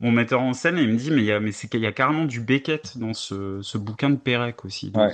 mon 0.00 0.12
metteur 0.12 0.40
en 0.40 0.52
scène, 0.52 0.78
il 0.78 0.88
me 0.88 0.96
dit 0.96 1.10
mais 1.10 1.22
il 1.22 1.24
y 1.26 1.32
a 1.32 1.40
mais 1.40 1.52
c'est 1.52 1.68
qu'il 1.68 1.80
y 1.80 1.86
a 1.86 1.92
carrément 1.92 2.24
du 2.24 2.40
Beckett 2.40 2.98
dans 2.98 3.14
ce, 3.14 3.60
ce 3.62 3.78
bouquin 3.78 4.10
de 4.10 4.16
Pérec 4.16 4.64
aussi. 4.64 4.90
Donc, 4.90 5.02
Ouais. 5.04 5.12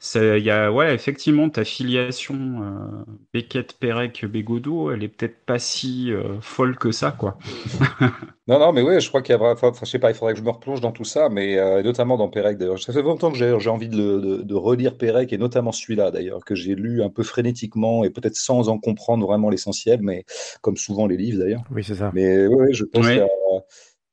c'est- 0.00 0.38
il 0.40 0.44
y 0.44 0.50
a 0.50 0.72
ouais 0.72 0.94
effectivement 0.94 1.48
ta 1.50 1.64
filiation 1.64 2.34
euh, 2.34 3.04
Beckett 3.32 3.74
Pérec 3.78 4.24
Bégodeau, 4.26 4.90
elle 4.90 5.02
est 5.04 5.08
peut-être 5.08 5.44
pas 5.46 5.58
si 5.58 6.12
euh, 6.12 6.40
folle 6.40 6.76
que 6.76 6.90
ça 6.92 7.12
quoi. 7.12 7.38
Non, 8.48 8.60
non, 8.60 8.72
mais 8.72 8.80
oui, 8.82 9.00
je 9.00 9.08
crois 9.08 9.22
qu'il 9.22 9.32
y 9.32 9.34
a 9.34 9.38
vraiment, 9.38 9.54
enfin, 9.60 9.72
je 9.84 9.90
sais 9.90 9.98
pas, 9.98 10.10
il 10.10 10.14
faudrait 10.14 10.34
que 10.34 10.38
je 10.38 10.44
me 10.44 10.50
replonge 10.50 10.80
dans 10.80 10.92
tout 10.92 11.02
ça, 11.04 11.28
mais 11.28 11.58
euh, 11.58 11.82
notamment 11.82 12.16
dans 12.16 12.28
Pérec 12.28 12.58
d'ailleurs. 12.58 12.78
Ça 12.78 12.92
fait 12.92 13.02
longtemps 13.02 13.32
que 13.32 13.36
j'ai 13.36 13.56
j'ai 13.58 13.70
envie 13.70 13.88
de, 13.88 13.96
le- 13.96 14.20
de, 14.20 14.42
de 14.42 14.54
relire 14.54 14.96
Pérec 14.96 15.32
et 15.32 15.38
notamment 15.38 15.72
celui-là 15.72 16.12
d'ailleurs, 16.12 16.44
que 16.44 16.54
j'ai 16.54 16.76
lu 16.76 17.02
un 17.02 17.10
peu 17.10 17.24
frénétiquement 17.24 18.04
et 18.04 18.10
peut-être 18.10 18.36
sans 18.36 18.68
en 18.68 18.78
comprendre 18.78 19.26
vraiment 19.26 19.50
l'essentiel, 19.50 20.00
mais 20.00 20.24
comme 20.60 20.76
souvent 20.76 21.08
les 21.08 21.16
livres 21.16 21.40
d'ailleurs. 21.40 21.62
Oui, 21.72 21.82
c'est 21.82 21.96
ça. 21.96 22.12
Mais 22.14 22.46
oui, 22.46 22.56
oui, 22.68 22.74
je 22.74 22.84
pense 22.84 23.04
Ouais. 23.04 23.12
qu'il 23.14 23.20
y 23.22 23.24
a, 23.24 23.28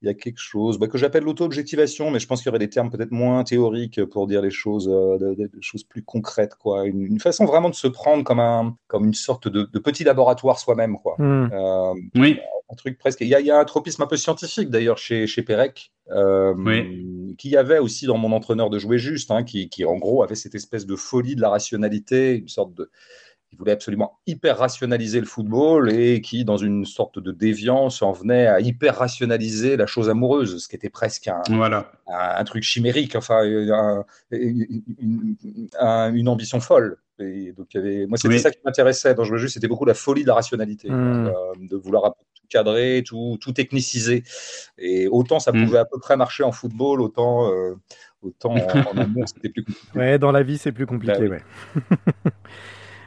il 0.04 0.08
y 0.08 0.10
a 0.10 0.14
quelque 0.14 0.40
chose 0.40 0.78
bah, 0.78 0.88
que 0.88 0.98
j'appelle 0.98 1.24
l'auto-objectivation, 1.24 2.12
mais 2.12 2.20
je 2.20 2.28
pense 2.28 2.42
qu'il 2.42 2.48
y 2.48 2.52
aurait 2.52 2.60
des 2.60 2.70
termes 2.70 2.90
peut-être 2.92 3.12
moins 3.12 3.44
théoriques 3.44 4.04
pour 4.06 4.28
dire 4.28 4.42
les 4.42 4.52
choses, 4.52 4.90
euh, 4.90 5.18
de- 5.18 5.34
de- 5.34 5.48
des 5.48 5.62
choses 5.62 5.84
plus 5.86 6.04
concrètes, 6.04 6.56
quoi. 6.56 6.86
Une, 6.86 7.02
une 7.02 7.20
façon 7.20 7.46
vraiment 7.46 7.70
de 7.70 7.76
se 7.76 7.88
prendre 7.88 8.24
comme 8.24 8.40
un, 8.42 8.76
comme 8.88 9.06
une 9.06 9.14
sorte 9.14 9.48
de, 9.48 9.64
de 9.64 9.80
petit 9.80 10.04
laboratoire 10.04 10.60
soi-même, 10.60 10.98
quoi. 11.02 11.16
Hmm. 11.20 11.50
Euh, 11.54 11.94
Oui. 12.16 12.38
un 12.70 12.76
truc 12.76 12.98
presque. 12.98 13.22
Il 13.22 13.28
y 13.28 13.36
a, 13.36 13.40
il 13.40 13.46
y 13.46 13.52
a 13.52 13.60
un 13.60 13.66
tropisme 13.66 14.02
un 14.04 14.08
peu 14.08 14.18
scientifique 14.18 14.70
d'ailleurs 14.70 14.98
chez, 14.98 15.26
chez 15.28 15.42
Pérec, 15.44 15.92
euh, 16.12 16.54
Oui. 16.58 17.36
qui 17.38 17.50
y 17.50 17.58
avait 17.58 17.80
aussi 17.80 18.06
dans 18.06 18.18
mon 18.18 18.32
entraîneur 18.34 18.70
de 18.70 18.80
jouer 18.80 18.98
juste, 18.98 19.32
hein, 19.32 19.44
qui, 19.44 19.70
qui 19.70 19.86
en 19.86 19.96
gros 19.98 20.22
avait 20.24 20.36
cette 20.36 20.56
espèce 20.56 20.86
de 20.86 20.96
folie 20.96 21.36
de 21.36 21.42
la 21.42 21.50
rationalité, 21.50 22.36
une 22.36 22.48
sorte 22.50 22.74
de. 22.74 22.90
Qui 23.54 23.60
voulait 23.60 23.72
absolument 23.72 24.20
hyper 24.26 24.58
rationaliser 24.58 25.20
le 25.20 25.28
football 25.28 25.92
et 25.92 26.22
qui, 26.22 26.44
dans 26.44 26.58
une 26.58 26.86
sorte 26.86 27.20
de 27.20 27.32
déviance, 27.32 28.02
en 28.02 28.12
venait 28.12 28.48
à 28.48 28.60
hyper 28.60 28.98
rationaliser 28.98 29.78
la 29.78 29.86
chose 29.86 30.10
amoureuse, 30.10 30.64
ce 30.64 30.68
qui 30.68 30.76
était 30.76 30.90
presque 30.90 31.28
un, 31.28 31.44
voilà. 31.50 31.92
un, 32.08 32.44
truc 32.46 32.64
chimérique, 32.64 33.16
enfin 33.16 33.44
une, 33.44 33.96
une, 34.32 36.28
ambition 36.28 36.60
folle. 36.60 36.98
Et 37.20 37.52
donc, 37.52 37.68
il 37.76 37.78
y 37.78 37.80
avait... 37.80 38.08
moi, 38.08 38.18
c'était 38.18 38.40
ça 38.40 38.50
qui 38.50 38.58
m'intéressait 38.66 39.14
dans 39.14 39.24
Je 39.24 39.36
juste, 39.36 39.54
c'était 39.54 39.68
beaucoup 39.68 39.86
la 39.86 39.94
folie 39.94 40.24
de 40.24 40.28
la 40.28 40.34
rationalité, 40.34 40.90
mmh. 40.90 41.28
euh, 41.28 41.32
de 41.60 41.78
vouloir 41.78 42.16
tout 42.16 42.48
cadrer, 42.50 43.04
tout, 43.06 43.38
tout 43.40 43.52
techniciser. 43.52 44.24
Et 44.80 45.08
autant 45.08 45.40
ça 45.40 45.52
mmh. 45.52 45.66
pouvait 45.66 45.78
à 45.78 45.86
peu 45.86 46.00
près 46.00 46.18
marcher 46.18 46.44
en 46.44 46.52
football, 46.52 47.02
autant, 47.02 47.52
euh, 47.52 47.76
autant 48.24 48.56
en, 48.56 48.58
amour, 48.98 49.26
c'était 49.28 49.50
plus 49.50 49.64
compliqué. 49.64 50.00
Ouais, 50.00 50.18
dans 50.18 50.32
la 50.32 50.42
vie, 50.42 50.58
c'est 50.58 50.72
plus 50.72 50.88
compliqué, 50.88 51.28
bah 51.28 51.36
ouais. 51.36 51.42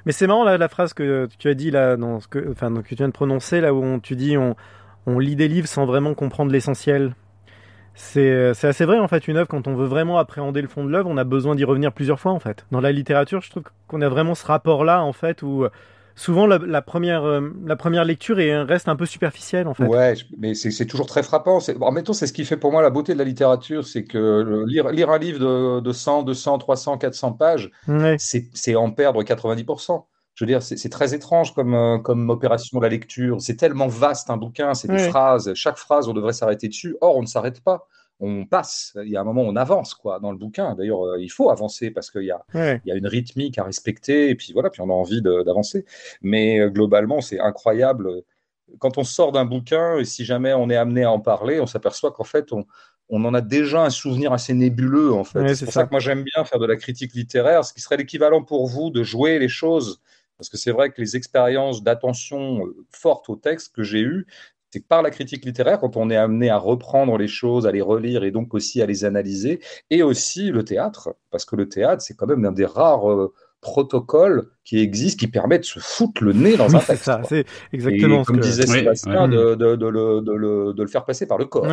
Mais 0.06 0.12
c'est 0.12 0.28
marrant 0.28 0.44
la, 0.44 0.56
la, 0.56 0.68
phrase 0.68 0.94
que 0.94 1.28
tu 1.38 1.48
as 1.48 1.54
dit 1.54 1.72
là, 1.72 1.96
que, 2.30 2.50
enfin, 2.52 2.72
que 2.72 2.88
tu 2.88 2.94
viens 2.94 3.08
de 3.08 3.12
prononcer 3.12 3.60
là 3.60 3.74
où 3.74 4.00
tu 4.00 4.14
dis 4.14 4.38
on, 4.38 4.54
on 5.06 5.18
lit 5.18 5.36
des 5.36 5.48
livres 5.48 5.66
sans 5.66 5.84
vraiment 5.84 6.14
comprendre 6.14 6.52
l'essentiel. 6.52 7.14
C'est 7.94 8.50
assez 8.50 8.84
vrai 8.84 8.98
en 8.98 9.08
fait 9.08 9.26
une 9.26 9.38
œuvre 9.38 9.48
quand 9.48 9.66
on 9.66 9.74
veut 9.74 9.86
vraiment 9.86 10.18
appréhender 10.18 10.60
le 10.60 10.68
fond 10.68 10.84
de 10.84 10.90
l'œuvre, 10.90 11.08
on 11.08 11.16
a 11.16 11.24
besoin 11.24 11.54
d'y 11.54 11.64
revenir 11.64 11.92
plusieurs 11.92 12.20
fois 12.20 12.32
en 12.32 12.38
fait. 12.38 12.66
Dans 12.70 12.80
la 12.80 12.92
littérature, 12.92 13.40
je 13.40 13.50
trouve 13.50 13.62
qu'on 13.88 14.02
a 14.02 14.08
vraiment 14.08 14.34
ce 14.34 14.46
rapport 14.46 14.84
là 14.84 15.02
en 15.02 15.14
fait 15.14 15.42
où 15.42 15.66
souvent 16.16 16.46
la, 16.46 16.82
première, 16.82 17.24
euh, 17.24 17.52
la 17.64 17.76
première 17.76 18.04
lecture 18.04 18.40
est, 18.40 18.62
reste 18.62 18.88
un 18.88 18.96
peu 18.96 19.06
superficielle 19.06 19.68
en 19.68 19.74
fait. 19.74 19.84
Ouais, 19.84 20.14
mais 20.36 20.54
c'est 20.54 20.86
toujours 20.86 21.06
très 21.06 21.22
frappant. 21.22 21.58
En 21.80 21.92
même 21.92 22.04
temps, 22.04 22.12
c'est 22.12 22.26
ce 22.26 22.32
qui 22.32 22.44
fait 22.44 22.56
pour 22.56 22.72
moi 22.72 22.82
la 22.82 22.90
beauté 22.90 23.12
de 23.12 23.18
la 23.18 23.24
littérature, 23.24 23.86
c'est 23.86 24.04
que 24.04 24.64
lire, 24.66 24.88
lire 24.88 25.10
un 25.10 25.18
livre 25.18 25.38
de, 25.38 25.80
de, 25.80 25.92
100, 25.92 26.24
200, 26.24 26.58
300, 26.58 26.98
400 26.98 27.32
pages, 27.34 27.70
c'est 28.18 28.74
en 28.74 28.90
perdre 28.90 29.22
90%. 29.22 30.04
Je 30.34 30.44
veux 30.44 30.48
dire, 30.48 30.62
c'est 30.62 30.90
très 30.90 31.14
étrange 31.14 31.54
comme, 31.54 31.74
euh, 31.74 31.98
comme 31.98 32.28
opération 32.28 32.78
la 32.78 32.90
lecture. 32.90 33.40
C'est 33.40 33.56
tellement 33.56 33.86
vaste 33.86 34.28
un 34.28 34.36
bouquin, 34.36 34.74
c'est 34.74 34.88
des 34.88 34.98
phrases. 35.08 35.54
Chaque 35.54 35.78
phrase, 35.78 36.08
on 36.08 36.12
devrait 36.12 36.34
s'arrêter 36.34 36.68
dessus. 36.68 36.94
Or, 37.00 37.16
on 37.16 37.22
ne 37.22 37.26
s'arrête 37.26 37.62
pas 37.62 37.88
on 38.20 38.46
passe. 38.46 38.96
Il 39.02 39.10
y 39.10 39.16
a 39.16 39.20
un 39.20 39.24
moment, 39.24 39.42
on 39.42 39.56
avance 39.56 39.94
quoi 39.94 40.20
dans 40.20 40.32
le 40.32 40.38
bouquin. 40.38 40.74
D'ailleurs, 40.74 41.04
euh, 41.04 41.20
il 41.20 41.28
faut 41.28 41.50
avancer 41.50 41.90
parce 41.90 42.10
qu'il 42.10 42.22
y, 42.22 42.30
a, 42.30 42.42
il 42.54 42.80
y 42.86 42.92
a 42.92 42.94
une 42.94 43.06
rythmique 43.06 43.58
à 43.58 43.64
respecter 43.64 44.30
et 44.30 44.34
puis 44.34 44.52
voilà, 44.52 44.70
puis 44.70 44.80
on 44.80 44.88
a 44.90 44.94
envie 44.94 45.22
d'avancer. 45.22 45.84
Mais 46.22 46.60
euh, 46.60 46.70
globalement, 46.70 47.20
c'est 47.20 47.40
incroyable. 47.40 48.22
Quand 48.78 48.98
on 48.98 49.04
sort 49.04 49.32
d'un 49.32 49.44
bouquin 49.44 49.98
et 49.98 50.04
si 50.04 50.24
jamais 50.24 50.54
on 50.54 50.70
est 50.70 50.76
amené 50.76 51.04
à 51.04 51.10
en 51.12 51.20
parler, 51.20 51.60
on 51.60 51.66
s'aperçoit 51.66 52.10
qu'en 52.10 52.24
fait, 52.24 52.52
on, 52.52 52.64
on, 53.08 53.24
en 53.24 53.34
a 53.34 53.40
déjà 53.40 53.84
un 53.84 53.90
souvenir 53.90 54.32
assez 54.32 54.54
nébuleux 54.54 55.12
en 55.12 55.24
fait. 55.24 55.54
c'est 55.54 55.66
pour 55.66 55.74
ça. 55.74 55.84
que 55.84 55.90
moi 55.90 56.00
j'aime 56.00 56.24
bien 56.24 56.44
faire 56.44 56.58
de 56.58 56.66
la 56.66 56.76
critique 56.76 57.14
littéraire, 57.14 57.64
ce 57.64 57.72
qui 57.72 57.80
serait 57.80 57.96
l'équivalent 57.96 58.42
pour 58.42 58.66
vous 58.66 58.90
de 58.90 59.02
jouer 59.02 59.38
les 59.38 59.48
choses. 59.48 60.00
Parce 60.38 60.50
que 60.50 60.56
c'est 60.56 60.72
vrai 60.72 60.90
que 60.90 61.00
les 61.00 61.16
expériences 61.16 61.82
d'attention 61.82 62.66
euh, 62.66 62.76
forte 62.90 63.28
au 63.28 63.36
texte 63.36 63.74
que 63.74 63.82
j'ai 63.82 64.00
eues, 64.00 64.26
c'est 64.76 64.82
que 64.82 64.88
par 64.88 65.00
la 65.00 65.10
critique 65.10 65.46
littéraire, 65.46 65.80
quand 65.80 65.96
on 65.96 66.10
est 66.10 66.16
amené 66.16 66.50
à 66.50 66.58
reprendre 66.58 67.16
les 67.16 67.28
choses, 67.28 67.66
à 67.66 67.72
les 67.72 67.80
relire 67.80 68.24
et 68.24 68.30
donc 68.30 68.52
aussi 68.52 68.82
à 68.82 68.86
les 68.86 69.06
analyser, 69.06 69.60
et 69.88 70.02
aussi 70.02 70.50
le 70.50 70.64
théâtre, 70.64 71.16
parce 71.30 71.46
que 71.46 71.56
le 71.56 71.66
théâtre, 71.66 72.02
c'est 72.02 72.14
quand 72.14 72.26
même 72.26 72.42
l'un 72.42 72.52
des 72.52 72.66
rares 72.66 73.10
euh, 73.10 73.32
protocole 73.62 74.50
qui 74.66 74.80
existe 74.80 75.20
qui 75.20 75.28
permet 75.28 75.60
de 75.60 75.64
se 75.64 75.78
foutre 75.78 76.24
le 76.24 76.32
nez 76.32 76.56
dans 76.56 76.74
un 76.74 76.80
texte. 76.80 76.88
C'est 76.88 76.96
ça, 76.96 77.20
c'est 77.22 77.46
exactement 77.72 78.24
comme 78.24 78.40
disait 78.40 78.66
Sébastien, 78.66 79.28
De, 79.28 79.54
de, 79.54 79.76
de, 79.76 79.86
le, 79.86 80.20
de, 80.20 80.82
le, 80.82 80.86
faire 80.88 81.04
passer 81.04 81.24
par 81.24 81.38
le 81.38 81.44
corps. 81.44 81.66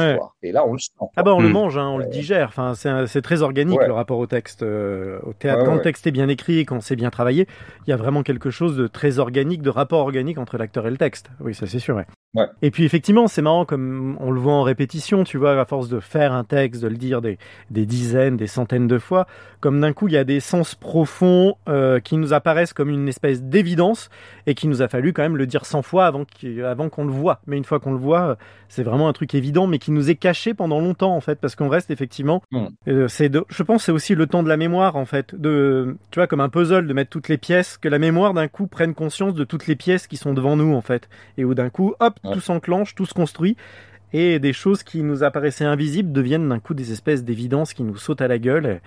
Et 0.44 0.52
là, 0.52 0.64
on 0.66 0.74
le 0.74 0.80
sent. 0.80 0.92
Ah 1.16 1.24
bah 1.24 1.34
on 1.34 1.42
le 1.42 1.50
hmm. 1.50 1.54
mange, 1.54 1.78
hein, 1.78 1.88
on 1.88 1.98
le 1.98 2.06
digère. 2.06 2.50
Enfin, 2.50 2.74
c'est 2.76 3.22
très 3.24 3.42
organique 3.42 3.80
le 3.86 3.94
rapport 3.94 4.20
au 4.20 4.28
texte, 4.28 4.62
euh, 4.62 5.18
au 5.24 5.34
théâtre. 5.34 5.66
quand 5.66 5.76
le 5.76 5.82
texte 5.82 6.06
est 6.06 6.12
bien 6.12 6.28
écrit 6.28 6.60
et 6.60 6.66
quand 6.66 6.82
c'est 6.82 6.96
bien 6.96 7.10
travaillé, 7.10 7.48
il 7.88 7.90
y 7.90 7.94
a 7.94 7.98
vraiment 7.98 8.22
quelque 8.22 8.52
chose 8.52 8.78
de 8.78 8.86
très 8.86 9.18
organique, 9.18 9.64
de 9.64 9.72
rapport 9.72 10.00
organique 10.00 10.38
entre 10.38 10.58
l'acteur 10.58 10.86
et 10.86 10.92
le 10.92 10.98
texte. 10.98 11.32
Oui, 11.40 11.56
ça 11.56 11.66
c'est 11.66 11.80
sûr. 11.80 11.96
Ouais. 11.96 12.06
Et 12.62 12.72
puis 12.72 12.84
effectivement, 12.84 13.28
c'est 13.28 13.44
marrant 13.44 13.66
comme 13.66 14.18
on 14.20 14.32
le 14.32 14.40
voit 14.40 14.54
en 14.54 14.64
répétition, 14.64 15.24
tu 15.24 15.38
vois, 15.38 15.60
à 15.60 15.66
force 15.66 15.88
de 15.88 16.00
faire 16.00 16.34
un 16.34 16.44
texte, 16.44 16.82
de 16.82 16.88
le 16.88 16.96
dire 16.96 17.22
des, 17.22 17.38
des 17.70 17.86
dizaines, 17.86 18.38
des 18.38 18.48
centaines 18.48 18.88
de 18.88 18.98
fois, 18.98 19.28
comme 19.60 19.80
d'un 19.80 19.94
coup 19.94 20.08
il 20.08 20.16
y 20.16 20.18
a 20.18 20.24
des 20.24 20.40
sens 20.40 20.74
profonds 20.74 21.56
euh, 21.70 22.00
qui 22.00 22.18
nous 22.18 22.34
apparaissent 22.34 22.74
comme 22.74 22.83
une 22.90 23.08
espèce 23.08 23.42
d'évidence 23.42 24.10
et 24.48 24.56
qui 24.56 24.68
nous 24.68 24.82
a 24.82 24.88
fallu 24.88 25.14
quand 25.14 25.22
même 25.22 25.38
le 25.38 25.48
dire 25.48 25.66
100 25.66 25.82
fois 25.82 26.06
avant 26.06 26.90
qu'on 26.90 27.06
le 27.06 27.12
voit. 27.12 27.42
Mais 27.48 27.58
une 27.58 27.66
fois 27.66 27.80
qu'on 27.80 27.92
le 27.92 27.98
voit, 27.98 28.38
c'est 28.70 28.84
vraiment 28.84 29.08
un 29.08 29.14
truc 29.14 29.36
évident, 29.36 29.68
mais 29.68 29.80
qui 29.80 29.92
nous 29.92 30.10
est 30.10 30.16
caché 30.16 30.54
pendant 30.54 30.80
longtemps 30.80 31.16
en 31.16 31.22
fait, 31.22 31.40
parce 31.40 31.56
qu'on 31.56 31.70
reste 31.70 31.92
effectivement. 31.92 32.42
Euh, 32.88 33.08
c'est 33.08 33.32
je 33.50 33.64
pense, 33.64 33.86
c'est 33.86 33.92
aussi 33.92 34.16
le 34.16 34.28
temps 34.28 34.44
de 34.44 34.50
la 34.50 34.58
mémoire 34.58 34.96
en 34.96 35.06
fait, 35.06 35.36
de, 35.36 35.98
tu 36.12 36.20
vois, 36.20 36.28
comme 36.28 36.42
un 36.42 36.50
puzzle, 36.50 36.88
de 36.88 36.94
mettre 36.94 37.10
toutes 37.10 37.30
les 37.30 37.38
pièces, 37.38 37.78
que 37.78 37.90
la 37.90 38.00
mémoire 38.00 38.34
d'un 38.34 38.48
coup 38.48 38.68
prenne 38.68 38.94
conscience 38.94 39.34
de 39.34 39.44
toutes 39.44 39.68
les 39.68 39.76
pièces 39.76 40.08
qui 40.08 40.18
sont 40.18 40.34
devant 40.34 40.56
nous 40.56 40.74
en 40.74 40.82
fait, 40.82 41.10
et 41.38 41.46
où 41.46 41.54
d'un 41.54 41.70
coup, 41.70 41.96
hop, 42.00 42.20
tout 42.32 42.42
s'enclenche, 42.42 42.96
tout 42.96 43.06
se 43.06 43.14
construit 43.14 43.58
et 44.14 44.40
des 44.40 44.54
choses 44.54 44.84
qui 44.84 45.02
nous 45.02 45.24
apparaissaient 45.24 45.66
invisibles 45.66 46.12
deviennent 46.12 46.48
d'un 46.48 46.60
coup 46.60 46.76
des 46.76 46.92
espèces 46.92 47.24
d'évidence 47.24 47.74
qui 47.74 47.84
nous 47.84 47.98
sautent 47.98 48.22
à 48.22 48.28
la 48.28 48.38
gueule. 48.38 48.66
Et 48.68 48.80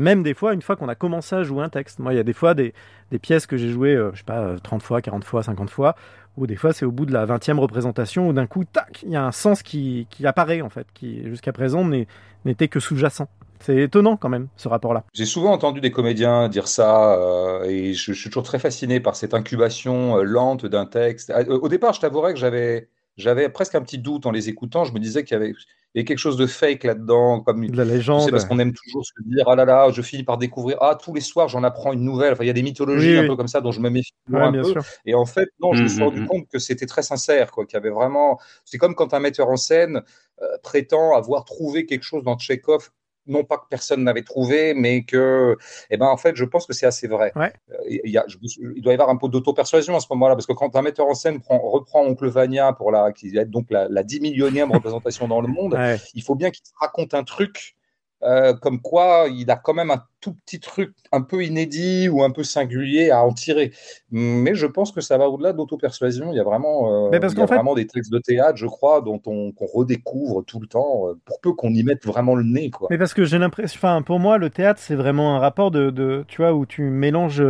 même 0.00 0.22
des 0.22 0.34
fois, 0.34 0.54
une 0.54 0.62
fois 0.62 0.76
qu'on 0.76 0.88
a 0.88 0.94
commencé 0.94 1.36
à 1.36 1.42
jouer 1.42 1.62
un 1.62 1.68
texte. 1.68 1.98
Moi, 1.98 2.14
il 2.14 2.16
y 2.16 2.20
a 2.20 2.24
des 2.24 2.32
fois 2.32 2.54
des, 2.54 2.72
pièces 3.20 3.46
que 3.46 3.56
j'ai 3.56 3.68
jouées, 3.68 3.94
euh, 3.94 4.10
je 4.14 4.18
sais 4.18 4.24
pas, 4.24 4.56
30 4.62 4.80
euh, 4.80 4.84
fois, 4.84 5.02
40 5.02 5.24
fois, 5.24 5.42
50 5.42 5.68
fois, 5.68 5.94
ou 6.38 6.46
des 6.46 6.56
fois 6.56 6.72
c'est 6.72 6.86
au 6.86 6.90
bout 6.90 7.04
de 7.04 7.12
la 7.12 7.26
20e 7.26 7.58
représentation 7.58 8.28
où 8.28 8.32
d'un 8.32 8.46
coup, 8.46 8.64
tac, 8.64 9.02
il 9.02 9.10
y 9.10 9.16
a 9.16 9.24
un 9.24 9.32
sens 9.32 9.62
qui, 9.62 10.06
qui 10.08 10.26
apparaît 10.26 10.62
en 10.62 10.70
fait, 10.70 10.86
qui 10.94 11.22
jusqu'à 11.28 11.52
présent 11.52 11.84
n'était 12.44 12.68
que 12.68 12.80
sous-jacent. 12.80 13.28
C'est 13.60 13.76
étonnant 13.76 14.16
quand 14.16 14.30
même, 14.30 14.48
ce 14.56 14.66
rapport-là. 14.66 15.04
J'ai 15.12 15.26
souvent 15.26 15.52
entendu 15.52 15.80
des 15.80 15.92
comédiens 15.92 16.48
dire 16.48 16.66
ça, 16.66 17.14
euh, 17.14 17.62
et 17.64 17.92
je, 17.92 18.12
je, 18.12 18.20
suis 18.20 18.30
toujours 18.30 18.42
très 18.42 18.58
fasciné 18.58 18.98
par 18.98 19.14
cette 19.14 19.34
incubation 19.34 20.16
lente 20.16 20.66
d'un 20.66 20.86
texte. 20.86 21.32
Au 21.48 21.68
départ, 21.68 21.92
je 21.92 22.00
t'avouerais 22.00 22.32
que 22.32 22.40
j'avais 22.40 22.88
j'avais 23.16 23.48
presque 23.48 23.74
un 23.74 23.82
petit 23.82 23.98
doute 23.98 24.26
en 24.26 24.30
les 24.30 24.48
écoutant. 24.48 24.84
Je 24.84 24.92
me 24.92 24.98
disais 24.98 25.24
qu'il 25.24 25.36
y 25.36 25.40
avait, 25.40 25.54
quelque 26.04 26.18
chose 26.18 26.36
de 26.36 26.46
fake 26.46 26.84
là-dedans, 26.84 27.40
comme 27.40 27.66
de 27.66 27.76
la 27.76 27.84
légende. 27.84 28.30
parce 28.30 28.44
qu'on 28.44 28.58
aime 28.58 28.72
toujours 28.72 29.04
se 29.04 29.12
dire 29.26 29.46
ah 29.48 29.56
là 29.56 29.64
là, 29.64 29.90
je 29.90 30.00
finis 30.00 30.22
par 30.22 30.38
découvrir 30.38 30.78
ah 30.80 30.96
tous 31.00 31.12
les 31.12 31.20
soirs 31.20 31.48
j'en 31.48 31.62
apprends 31.62 31.92
une 31.92 32.02
nouvelle. 32.02 32.32
Enfin, 32.32 32.44
il 32.44 32.46
y 32.46 32.50
a 32.50 32.54
des 32.54 32.62
mythologies 32.62 33.16
un 33.16 33.26
peu 33.26 33.36
comme 33.36 33.48
ça 33.48 33.60
dont 33.60 33.72
je 33.72 33.80
me 33.80 33.90
méfie 33.90 34.12
un 34.32 34.52
peu. 34.52 34.74
Et 35.04 35.14
en 35.14 35.26
fait, 35.26 35.48
non, 35.60 35.74
je 35.74 35.82
me 35.82 35.88
suis 35.88 36.00
mmh, 36.00 36.02
rendu 36.02 36.20
mmh, 36.20 36.24
mmh. 36.24 36.28
compte 36.28 36.48
que 36.48 36.58
c'était 36.58 36.86
très 36.86 37.02
sincère, 37.02 37.50
quoi. 37.50 37.66
Qu'il 37.66 37.74
y 37.74 37.76
avait 37.76 37.90
vraiment. 37.90 38.38
C'est 38.64 38.78
comme 38.78 38.94
quand 38.94 39.12
un 39.14 39.20
metteur 39.20 39.48
en 39.48 39.56
scène 39.56 40.02
euh, 40.40 40.46
prétend 40.62 41.14
avoir 41.14 41.44
trouvé 41.44 41.86
quelque 41.86 42.04
chose 42.04 42.24
dans 42.24 42.36
Tchekhov 42.38 42.90
non 43.26 43.44
pas 43.44 43.58
que 43.58 43.66
personne 43.68 44.04
n'avait 44.04 44.22
trouvé, 44.22 44.74
mais 44.74 45.04
que, 45.04 45.56
eh 45.90 45.96
ben, 45.96 46.06
en 46.06 46.16
fait, 46.16 46.36
je 46.36 46.44
pense 46.44 46.66
que 46.66 46.72
c'est 46.72 46.86
assez 46.86 47.06
vrai. 47.06 47.32
Euh, 47.36 47.48
il, 47.88 48.10
y 48.10 48.18
a, 48.18 48.24
il, 48.76 48.82
doit 48.82 48.92
y 48.92 48.94
avoir 48.94 49.10
un 49.10 49.16
peu 49.16 49.28
d'auto-persuasion 49.28 49.96
à 49.96 50.00
ce 50.00 50.06
moment-là, 50.10 50.34
parce 50.34 50.46
que 50.46 50.52
quand 50.52 50.74
un 50.76 50.82
metteur 50.82 51.06
en 51.06 51.14
scène 51.14 51.40
prend, 51.40 51.58
reprend 51.58 52.04
Oncle 52.04 52.28
Vania 52.28 52.72
pour 52.72 52.90
la, 52.90 53.12
qui 53.12 53.32
donc 53.46 53.66
la, 53.70 53.88
la 53.88 54.02
10 54.02 54.20
millionième 54.20 54.72
représentation 54.72 55.28
dans 55.28 55.40
le 55.40 55.48
monde, 55.48 55.78
il 56.14 56.22
faut 56.22 56.34
bien 56.34 56.50
qu'il 56.50 56.62
raconte 56.80 57.14
un 57.14 57.24
truc 57.24 57.76
euh, 58.24 58.54
comme 58.54 58.80
quoi 58.80 59.26
il 59.30 59.50
a 59.50 59.56
quand 59.56 59.74
même 59.74 59.90
un 59.90 60.02
tout 60.20 60.34
petit 60.46 60.60
truc 60.60 60.94
un 61.10 61.22
peu 61.22 61.44
inédit 61.44 62.08
ou 62.08 62.22
un 62.22 62.30
peu 62.30 62.44
singulier 62.44 63.10
à 63.10 63.24
en 63.24 63.32
tirer. 63.32 63.72
Mais 64.10 64.54
je 64.54 64.66
pense 64.66 64.92
que 64.92 65.00
ça 65.00 65.18
va 65.18 65.28
au-delà 65.28 65.52
d'auto-persuasion. 65.52 66.32
Il 66.32 66.36
y 66.36 66.40
a 66.40 66.44
vraiment, 66.44 67.06
euh, 67.06 67.10
il 67.12 67.38
y 67.38 67.40
a 67.40 67.46
vraiment 67.46 67.74
des 67.74 67.86
textes 67.86 68.12
de 68.12 68.18
théâtre, 68.18 68.56
je 68.56 68.66
crois, 68.66 69.00
dont 69.00 69.20
on 69.26 69.52
qu'on 69.52 69.66
redécouvre 69.66 70.44
tout 70.44 70.60
le 70.60 70.68
temps, 70.68 71.08
euh, 71.08 71.18
pour 71.24 71.40
peu 71.40 71.52
qu'on 71.52 71.70
y 71.70 71.82
mette 71.82 72.06
vraiment 72.06 72.34
le 72.34 72.44
nez. 72.44 72.70
Quoi. 72.70 72.88
Mais 72.90 72.98
parce 72.98 73.14
que 73.14 73.24
j'ai 73.24 73.38
l'impression, 73.38 73.78
enfin, 73.78 74.02
pour 74.02 74.20
moi, 74.20 74.38
le 74.38 74.50
théâtre, 74.50 74.80
c'est 74.80 74.94
vraiment 74.94 75.36
un 75.36 75.38
rapport 75.40 75.70
de, 75.70 75.90
de, 75.90 76.24
tu 76.28 76.42
vois, 76.42 76.52
où 76.52 76.64
tu 76.64 76.82
mélanges 76.82 77.42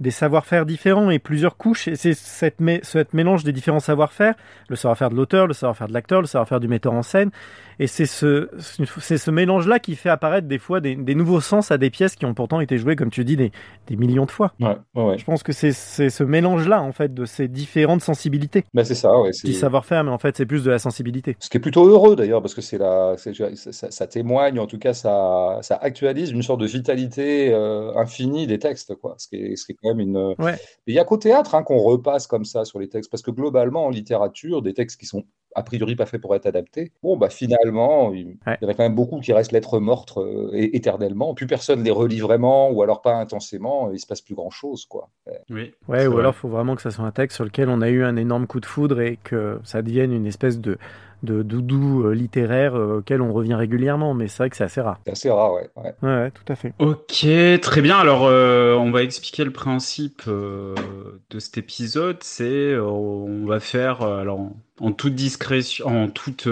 des 0.00 0.10
savoir-faire 0.10 0.66
différents 0.66 1.10
et 1.10 1.18
plusieurs 1.18 1.56
couches. 1.56 1.88
Et 1.88 1.96
c'est 1.96 2.14
cette, 2.14 2.58
cette 2.82 3.14
mélange 3.14 3.44
des 3.44 3.52
différents 3.52 3.80
savoir-faire, 3.80 4.34
le 4.68 4.76
savoir-faire 4.76 5.10
de 5.10 5.16
l'auteur, 5.16 5.46
le 5.46 5.54
savoir-faire 5.54 5.88
de 5.88 5.92
l'acteur, 5.92 6.20
le 6.20 6.26
savoir-faire 6.26 6.60
du 6.60 6.68
metteur 6.68 6.92
en 6.92 7.02
scène. 7.02 7.30
Et 7.78 7.86
c'est 7.86 8.06
ce, 8.06 8.48
ce 8.58 9.30
mélange-là 9.30 9.78
qui 9.78 9.94
fait 9.94 10.08
apparaître 10.08 10.48
des 10.48 10.58
fois 10.58 10.80
des, 10.80 10.96
des, 10.96 11.14
nouveaux 11.14 11.40
sens 11.40 11.70
à 11.70 11.78
des 11.78 11.90
pièces 11.90 12.16
qui 12.16 12.26
ont 12.26 12.34
pourtant 12.34 12.60
été 12.60 12.76
jouées, 12.78 12.96
comme 12.96 13.10
tu 13.10 13.24
dis, 13.24 13.36
des, 13.36 13.52
des 13.86 13.96
millions 13.96 14.26
de 14.26 14.30
fois. 14.30 14.52
Ouais, 14.60 14.76
ouais. 14.94 15.18
Je 15.18 15.24
pense 15.24 15.42
que 15.42 15.52
c'est 15.52 15.72
ce 15.72 16.24
mélange-là, 16.24 16.82
en 16.82 16.92
fait, 16.92 17.14
de 17.14 17.24
ces 17.24 17.46
différentes 17.46 18.02
sensibilités. 18.02 18.64
Ben 18.74 18.84
c'est 18.84 18.94
ça, 18.94 19.16
ouais. 19.20 19.30
Du 19.44 19.52
savoir-faire, 19.52 20.02
mais 20.04 20.10
en 20.10 20.18
fait, 20.18 20.36
c'est 20.36 20.46
plus 20.46 20.64
de 20.64 20.70
la 20.70 20.78
sensibilité. 20.78 21.36
Ce 21.38 21.48
qui 21.48 21.56
est 21.56 21.60
plutôt 21.60 21.86
heureux, 21.86 22.16
d'ailleurs, 22.16 22.42
parce 22.42 22.54
que 22.54 22.60
c'est 22.60 22.78
la, 22.78 23.16
ça, 23.16 23.90
ça, 23.90 24.06
témoigne, 24.06 24.58
en 24.58 24.66
tout 24.66 24.78
cas, 24.78 24.92
ça, 24.92 25.58
ça 25.62 25.76
actualise 25.80 26.30
une 26.30 26.42
sorte 26.42 26.60
de 26.60 26.66
vitalité 26.66 27.52
euh, 27.52 27.94
infinie 27.96 28.46
des 28.46 28.58
textes, 28.58 28.94
quoi. 28.96 29.14
Ce 29.18 29.28
qui 29.28 29.36
est, 29.36 29.56
ce 29.56 29.66
qui 29.66 29.72
est 29.72 29.76
quand 29.80 29.94
même 29.94 30.00
une. 30.00 30.34
Ouais. 30.38 30.56
Il 30.86 30.94
y 30.94 30.98
a 30.98 31.04
qu'au 31.04 31.16
théâtre 31.16 31.54
hein, 31.54 31.62
qu'on 31.62 31.78
repasse 31.78 32.26
comme 32.26 32.44
ça 32.44 32.64
sur 32.64 32.78
les 32.80 32.88
textes, 32.88 33.10
parce 33.10 33.22
que 33.22 33.30
globalement, 33.30 33.86
en 33.86 33.90
littérature, 33.90 34.62
des 34.62 34.74
textes 34.74 34.98
qui 34.98 35.06
sont 35.06 35.24
a 35.58 35.62
priori 35.62 35.96
pas 35.96 36.06
fait 36.06 36.18
pour 36.18 36.34
être 36.34 36.46
adaptés. 36.46 36.92
Bon, 37.02 37.16
bah 37.16 37.28
finalement, 37.28 38.12
il, 38.12 38.36
y 38.46 38.64
en 38.64 38.68
a 38.68 38.74
quand 38.74 38.82
même 38.82 38.94
beaucoup 38.94 39.20
qui 39.20 39.32
restent 39.32 39.52
lettres 39.52 39.80
mortes 39.80 40.16
euh, 40.16 40.50
éternellement. 40.52 41.34
Plus 41.34 41.46
personne 41.46 41.82
les 41.82 41.90
relit 41.90 42.20
vraiment, 42.20 42.70
ou 42.70 42.82
alors 42.82 43.02
pas 43.02 43.14
intensément, 43.14 43.90
il 43.92 43.98
se 43.98 44.06
passe 44.06 44.20
plus 44.20 44.34
grand 44.34 44.50
chose, 44.50 44.86
quoi. 44.86 45.10
Oui. 45.50 45.74
Ouais, 45.88 46.06
ou 46.06 46.18
alors 46.18 46.32
il 46.34 46.38
faut 46.38 46.48
vraiment 46.48 46.76
que 46.76 46.82
ça 46.82 46.90
soit 46.90 47.04
un 47.04 47.12
texte 47.12 47.36
sur 47.36 47.44
lequel 47.44 47.68
on 47.68 47.80
a 47.80 47.88
eu 47.88 48.04
un 48.04 48.16
énorme 48.16 48.46
coup 48.46 48.60
de 48.60 48.66
foudre 48.66 49.00
et 49.00 49.18
que 49.22 49.60
ça 49.64 49.82
devienne 49.82 50.12
une 50.12 50.26
espèce 50.26 50.58
de 50.58 50.78
de 51.22 51.42
doudou 51.42 52.06
euh, 52.06 52.14
littéraire 52.14 52.74
euh, 52.74 52.98
auquel 52.98 53.20
on 53.22 53.32
revient 53.32 53.54
régulièrement, 53.54 54.14
mais 54.14 54.28
c'est 54.28 54.38
vrai 54.38 54.50
que 54.50 54.56
c'est 54.56 54.64
assez 54.64 54.80
rare. 54.80 55.00
C'est 55.04 55.12
assez 55.12 55.30
rare, 55.30 55.54
ouais. 55.54 55.68
ouais. 55.76 55.94
Ouais, 56.02 56.30
tout 56.30 56.44
à 56.52 56.56
fait. 56.56 56.72
Ok, 56.78 57.26
très 57.60 57.80
bien. 57.80 57.98
Alors, 57.98 58.26
euh, 58.26 58.74
on 58.74 58.90
va 58.90 59.02
expliquer 59.02 59.44
le 59.44 59.52
principe 59.52 60.22
de 60.28 61.38
cet 61.38 61.58
épisode. 61.58 62.18
C'est, 62.22 62.76
on 62.76 63.46
va 63.46 63.60
faire, 63.60 64.02
alors, 64.02 64.50
en 64.80 64.92
toute 64.92 65.14
discrétion, 65.14 65.86
en 65.86 66.08
toute 66.08 66.48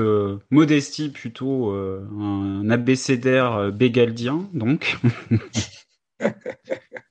modestie 0.50 1.11
plutôt, 1.11 1.70
un 1.70 2.68
abécédaire 2.70 3.70
bégaldien, 3.73 4.49
donc. 4.52 4.99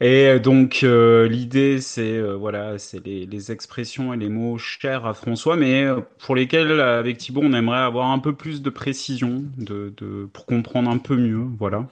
Et 0.00 0.26
euh, 0.26 0.38
donc 0.38 0.80
euh, 0.82 1.28
l'idée 1.28 1.82
c'est 1.82 2.16
euh, 2.16 2.34
voilà 2.34 2.78
c'est 2.78 3.04
les, 3.04 3.52
expressions 3.52 4.14
et 4.14 4.16
les 4.16 4.30
mots 4.30 4.56
chers 4.56 5.04
à 5.04 5.12
François, 5.12 5.56
mais 5.56 5.86
pour 6.18 6.34
lesquels 6.34 6.80
avec 6.80 7.18
Thibault 7.18 7.42
on 7.44 7.52
aimerait 7.52 7.80
avoir 7.80 8.10
un 8.10 8.18
peu 8.18 8.34
plus 8.34 8.62
de 8.62 8.70
précision 8.70 9.44
de, 9.58 9.92
pour 10.32 10.46
comprendre 10.46 10.90
un 10.90 10.96
peu 10.96 11.16
mieux 11.16 11.44
voilà. 11.58 11.86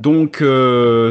Donc 0.00 0.42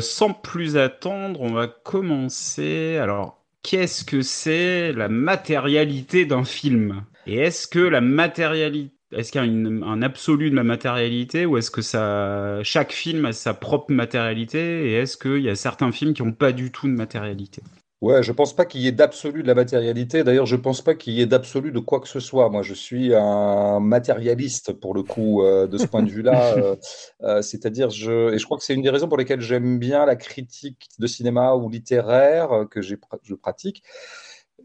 sans 0.01 0.33
plus 0.33 0.77
attendre 0.77 1.41
on 1.41 1.53
va 1.53 1.67
commencer. 1.67 2.97
Alors 2.97 3.43
qu'est-ce 3.61 4.03
que 4.03 4.21
c'est 4.21 4.93
la 4.93 5.09
matérialité 5.09 6.25
d'un 6.25 6.43
film? 6.43 7.03
Et 7.27 7.37
est-ce 7.37 7.67
que 7.67 7.79
la 7.79 8.01
matérialité 8.01 8.94
est-ce 9.11 9.31
qu'il 9.31 9.41
y 9.41 9.45
a 9.45 9.87
un 9.87 10.01
absolu 10.01 10.49
de 10.49 10.55
la 10.55 10.63
matérialité 10.63 11.45
ou 11.45 11.57
est-ce 11.57 11.71
que 11.71 11.81
ça, 11.81 12.59
chaque 12.63 12.91
film 12.91 13.25
a 13.25 13.33
sa 13.33 13.53
propre 13.53 13.91
matérialité 13.91 14.89
et 14.89 14.93
est-ce 14.93 15.17
qu'il 15.17 15.41
y 15.41 15.49
a 15.49 15.55
certains 15.55 15.91
films 15.91 16.13
qui 16.13 16.23
n'ont 16.23 16.33
pas 16.33 16.51
du 16.51 16.71
tout 16.71 16.87
de 16.87 16.93
matérialité? 16.93 17.61
Ouais, 18.01 18.21
je 18.21 18.31
pense 18.33 18.53
pas 18.55 18.65
qu'il 18.65 18.81
y 18.81 18.87
ait 18.87 18.91
d'absolu 18.91 19.41
de 19.41 19.47
la 19.47 19.55
matérialité. 19.55 20.23
D'ailleurs, 20.23 20.45
je 20.45 20.57
pense 20.57 20.81
pas 20.81 20.95
qu'il 20.95 21.13
y 21.13 21.21
ait 21.21 21.25
d'absolu 21.25 21.71
de 21.71 21.79
quoi 21.79 21.99
que 22.01 22.07
ce 22.07 22.19
soit. 22.19 22.49
Moi, 22.49 22.61
je 22.61 22.73
suis 22.73 23.15
un 23.15 23.79
matérialiste 23.79 24.73
pour 24.73 24.93
le 24.93 25.01
coup 25.01 25.41
euh, 25.41 25.65
de 25.65 25.77
ce 25.77 25.87
point 25.87 26.03
de 26.03 26.11
vue-là. 26.11 26.35
Euh, 26.55 26.75
euh, 27.23 27.41
c'est-à-dire, 27.41 27.89
je 27.89 28.33
et 28.33 28.37
je 28.37 28.45
crois 28.45 28.57
que 28.57 28.63
c'est 28.63 28.73
une 28.73 28.81
des 28.81 28.89
raisons 28.89 29.07
pour 29.07 29.17
lesquelles 29.17 29.41
j'aime 29.41 29.79
bien 29.79 30.05
la 30.05 30.15
critique 30.15 30.87
de 30.99 31.07
cinéma 31.07 31.55
ou 31.55 31.69
littéraire 31.69 32.65
que 32.69 32.81
je 32.81 32.95
pratique 33.35 33.83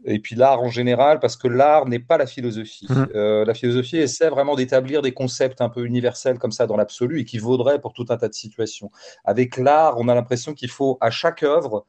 et 0.05 0.19
puis 0.19 0.35
l'art 0.35 0.61
en 0.61 0.69
général, 0.69 1.19
parce 1.19 1.35
que 1.35 1.47
l'art 1.47 1.87
n'est 1.87 1.99
pas 1.99 2.17
la 2.17 2.25
philosophie. 2.25 2.87
Mmh. 2.89 3.05
Euh, 3.15 3.45
la 3.45 3.53
philosophie 3.53 3.97
essaie 3.97 4.29
vraiment 4.29 4.55
d'établir 4.55 5.01
des 5.01 5.13
concepts 5.13 5.61
un 5.61 5.69
peu 5.69 5.85
universels 5.85 6.39
comme 6.39 6.51
ça 6.51 6.67
dans 6.67 6.77
l'absolu 6.77 7.19
et 7.19 7.25
qui 7.25 7.37
vaudraient 7.37 7.79
pour 7.79 7.93
tout 7.93 8.05
un 8.09 8.17
tas 8.17 8.27
de 8.27 8.33
situations. 8.33 8.91
Avec 9.23 9.57
l'art, 9.57 9.95
on 9.97 10.07
a 10.07 10.15
l'impression 10.15 10.53
qu'il 10.53 10.69
faut 10.69 10.97
à 11.01 11.11
chaque 11.11 11.43
œuvre 11.43 11.85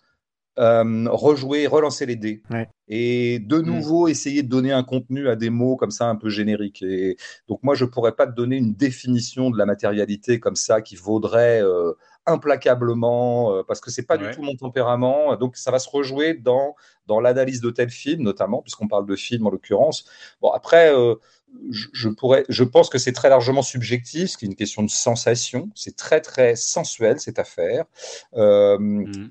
euh, 0.58 1.08
rejouer, 1.08 1.66
relancer 1.66 2.04
les 2.04 2.16
dés. 2.16 2.42
Et 2.86 3.38
de 3.38 3.56
mmh. 3.58 3.62
nouveau, 3.62 4.08
essayer 4.08 4.42
de 4.42 4.48
donner 4.48 4.72
un 4.72 4.82
contenu 4.82 5.28
à 5.28 5.36
des 5.36 5.48
mots 5.48 5.76
comme 5.76 5.90
ça 5.90 6.06
un 6.08 6.16
peu 6.16 6.28
génériques. 6.28 6.82
Et 6.82 7.16
donc 7.48 7.60
moi, 7.62 7.74
je 7.74 7.86
pourrais 7.86 8.12
pas 8.12 8.26
te 8.26 8.34
donner 8.34 8.56
une 8.56 8.74
définition 8.74 9.50
de 9.50 9.56
la 9.56 9.64
matérialité 9.64 10.40
comme 10.40 10.56
ça 10.56 10.82
qui 10.82 10.96
vaudrait 10.96 11.62
euh, 11.62 11.92
implacablement, 12.26 13.52
euh, 13.52 13.62
parce 13.66 13.80
que 13.80 13.90
c'est 13.90 14.06
pas 14.06 14.16
du 14.16 14.30
tout 14.30 14.42
mon 14.42 14.56
tempérament. 14.56 15.36
Donc 15.36 15.56
ça 15.56 15.70
va 15.70 15.78
se 15.78 15.88
rejouer 15.88 16.34
dans, 16.34 16.76
dans 17.06 17.20
l'analyse 17.20 17.60
de 17.60 17.70
tel 17.70 17.90
film, 17.90 18.22
notamment, 18.22 18.62
puisqu'on 18.62 18.88
parle 18.88 19.06
de 19.06 19.16
film 19.16 19.46
en 19.46 19.50
l'occurrence. 19.50 20.04
Bon, 20.40 20.50
après, 20.50 20.94
euh, 20.94 21.16
je, 21.70 22.08
pourrais, 22.08 22.44
je 22.48 22.64
pense 22.64 22.88
que 22.88 22.98
c'est 22.98 23.12
très 23.12 23.28
largement 23.28 23.62
subjectif, 23.62 24.30
ce 24.30 24.36
qui 24.36 24.44
est 24.44 24.48
une 24.48 24.54
question 24.54 24.82
de 24.82 24.90
sensation. 24.90 25.70
C'est 25.74 25.96
très, 25.96 26.20
très 26.20 26.56
sensuel, 26.56 27.20
cette 27.20 27.38
affaire. 27.38 27.84
Euh, 28.34 28.78
mmh. 28.78 29.30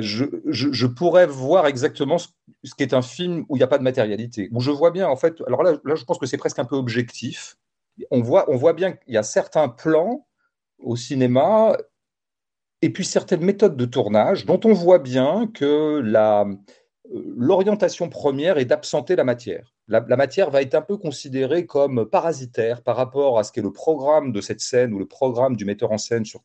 je, 0.00 0.24
je, 0.46 0.86
pourrais 0.86 1.26
voir 1.26 1.66
exactement 1.66 2.18
ce, 2.18 2.28
ce 2.64 2.74
qu'est 2.74 2.92
un 2.92 3.02
film 3.02 3.44
où 3.48 3.56
il 3.56 3.60
n'y 3.60 3.64
a 3.64 3.68
pas 3.68 3.78
de 3.78 3.84
matérialité. 3.84 4.48
Où 4.52 4.60
je 4.60 4.70
vois 4.70 4.90
bien, 4.90 5.08
en 5.08 5.16
fait, 5.16 5.40
alors 5.46 5.62
là, 5.62 5.76
là 5.84 5.94
je 5.94 6.04
pense 6.04 6.18
que 6.18 6.26
c'est 6.26 6.36
presque 6.36 6.58
un 6.58 6.64
peu 6.64 6.76
objectif. 6.76 7.56
On 8.10 8.20
voit, 8.20 8.50
on 8.50 8.56
voit 8.56 8.74
bien 8.74 8.92
qu'il 8.92 9.14
y 9.14 9.16
a 9.16 9.22
certains 9.22 9.68
plans 9.68 10.26
au 10.78 10.96
cinéma 10.96 11.76
et 12.82 12.90
puis 12.90 13.04
certaines 13.04 13.44
méthodes 13.44 13.76
de 13.76 13.84
tournage 13.84 14.46
dont 14.46 14.60
on 14.64 14.72
voit 14.72 14.98
bien 14.98 15.50
que 15.52 16.00
la, 16.04 16.46
l'orientation 17.12 18.08
première 18.08 18.58
est 18.58 18.64
d'absenter 18.64 19.16
la 19.16 19.24
matière. 19.24 19.74
La, 19.88 20.00
matière 20.00 20.50
va 20.50 20.62
être 20.62 20.74
un 20.74 20.82
peu 20.82 20.96
considérée 20.96 21.64
comme 21.64 22.06
parasitaire 22.06 22.82
par 22.82 22.96
rapport 22.96 23.38
à 23.38 23.44
ce 23.44 23.52
qu'est 23.52 23.62
le 23.62 23.72
programme 23.72 24.32
de 24.32 24.40
cette 24.40 24.60
scène 24.60 24.92
ou 24.92 24.98
le 24.98 25.06
programme 25.06 25.56
du 25.56 25.64
metteur 25.64 25.92
en 25.92 25.98
scène 25.98 26.24
sur, 26.24 26.42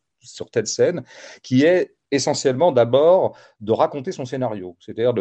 telle 0.52 0.68
scène, 0.68 1.04
qui 1.42 1.64
est 1.64 1.96
essentiellement 2.12 2.72
d'abord 2.72 3.36
de 3.60 3.72
raconter 3.72 4.12
son 4.12 4.26
scénario, 4.26 4.76
c'est-à-dire 4.80 5.14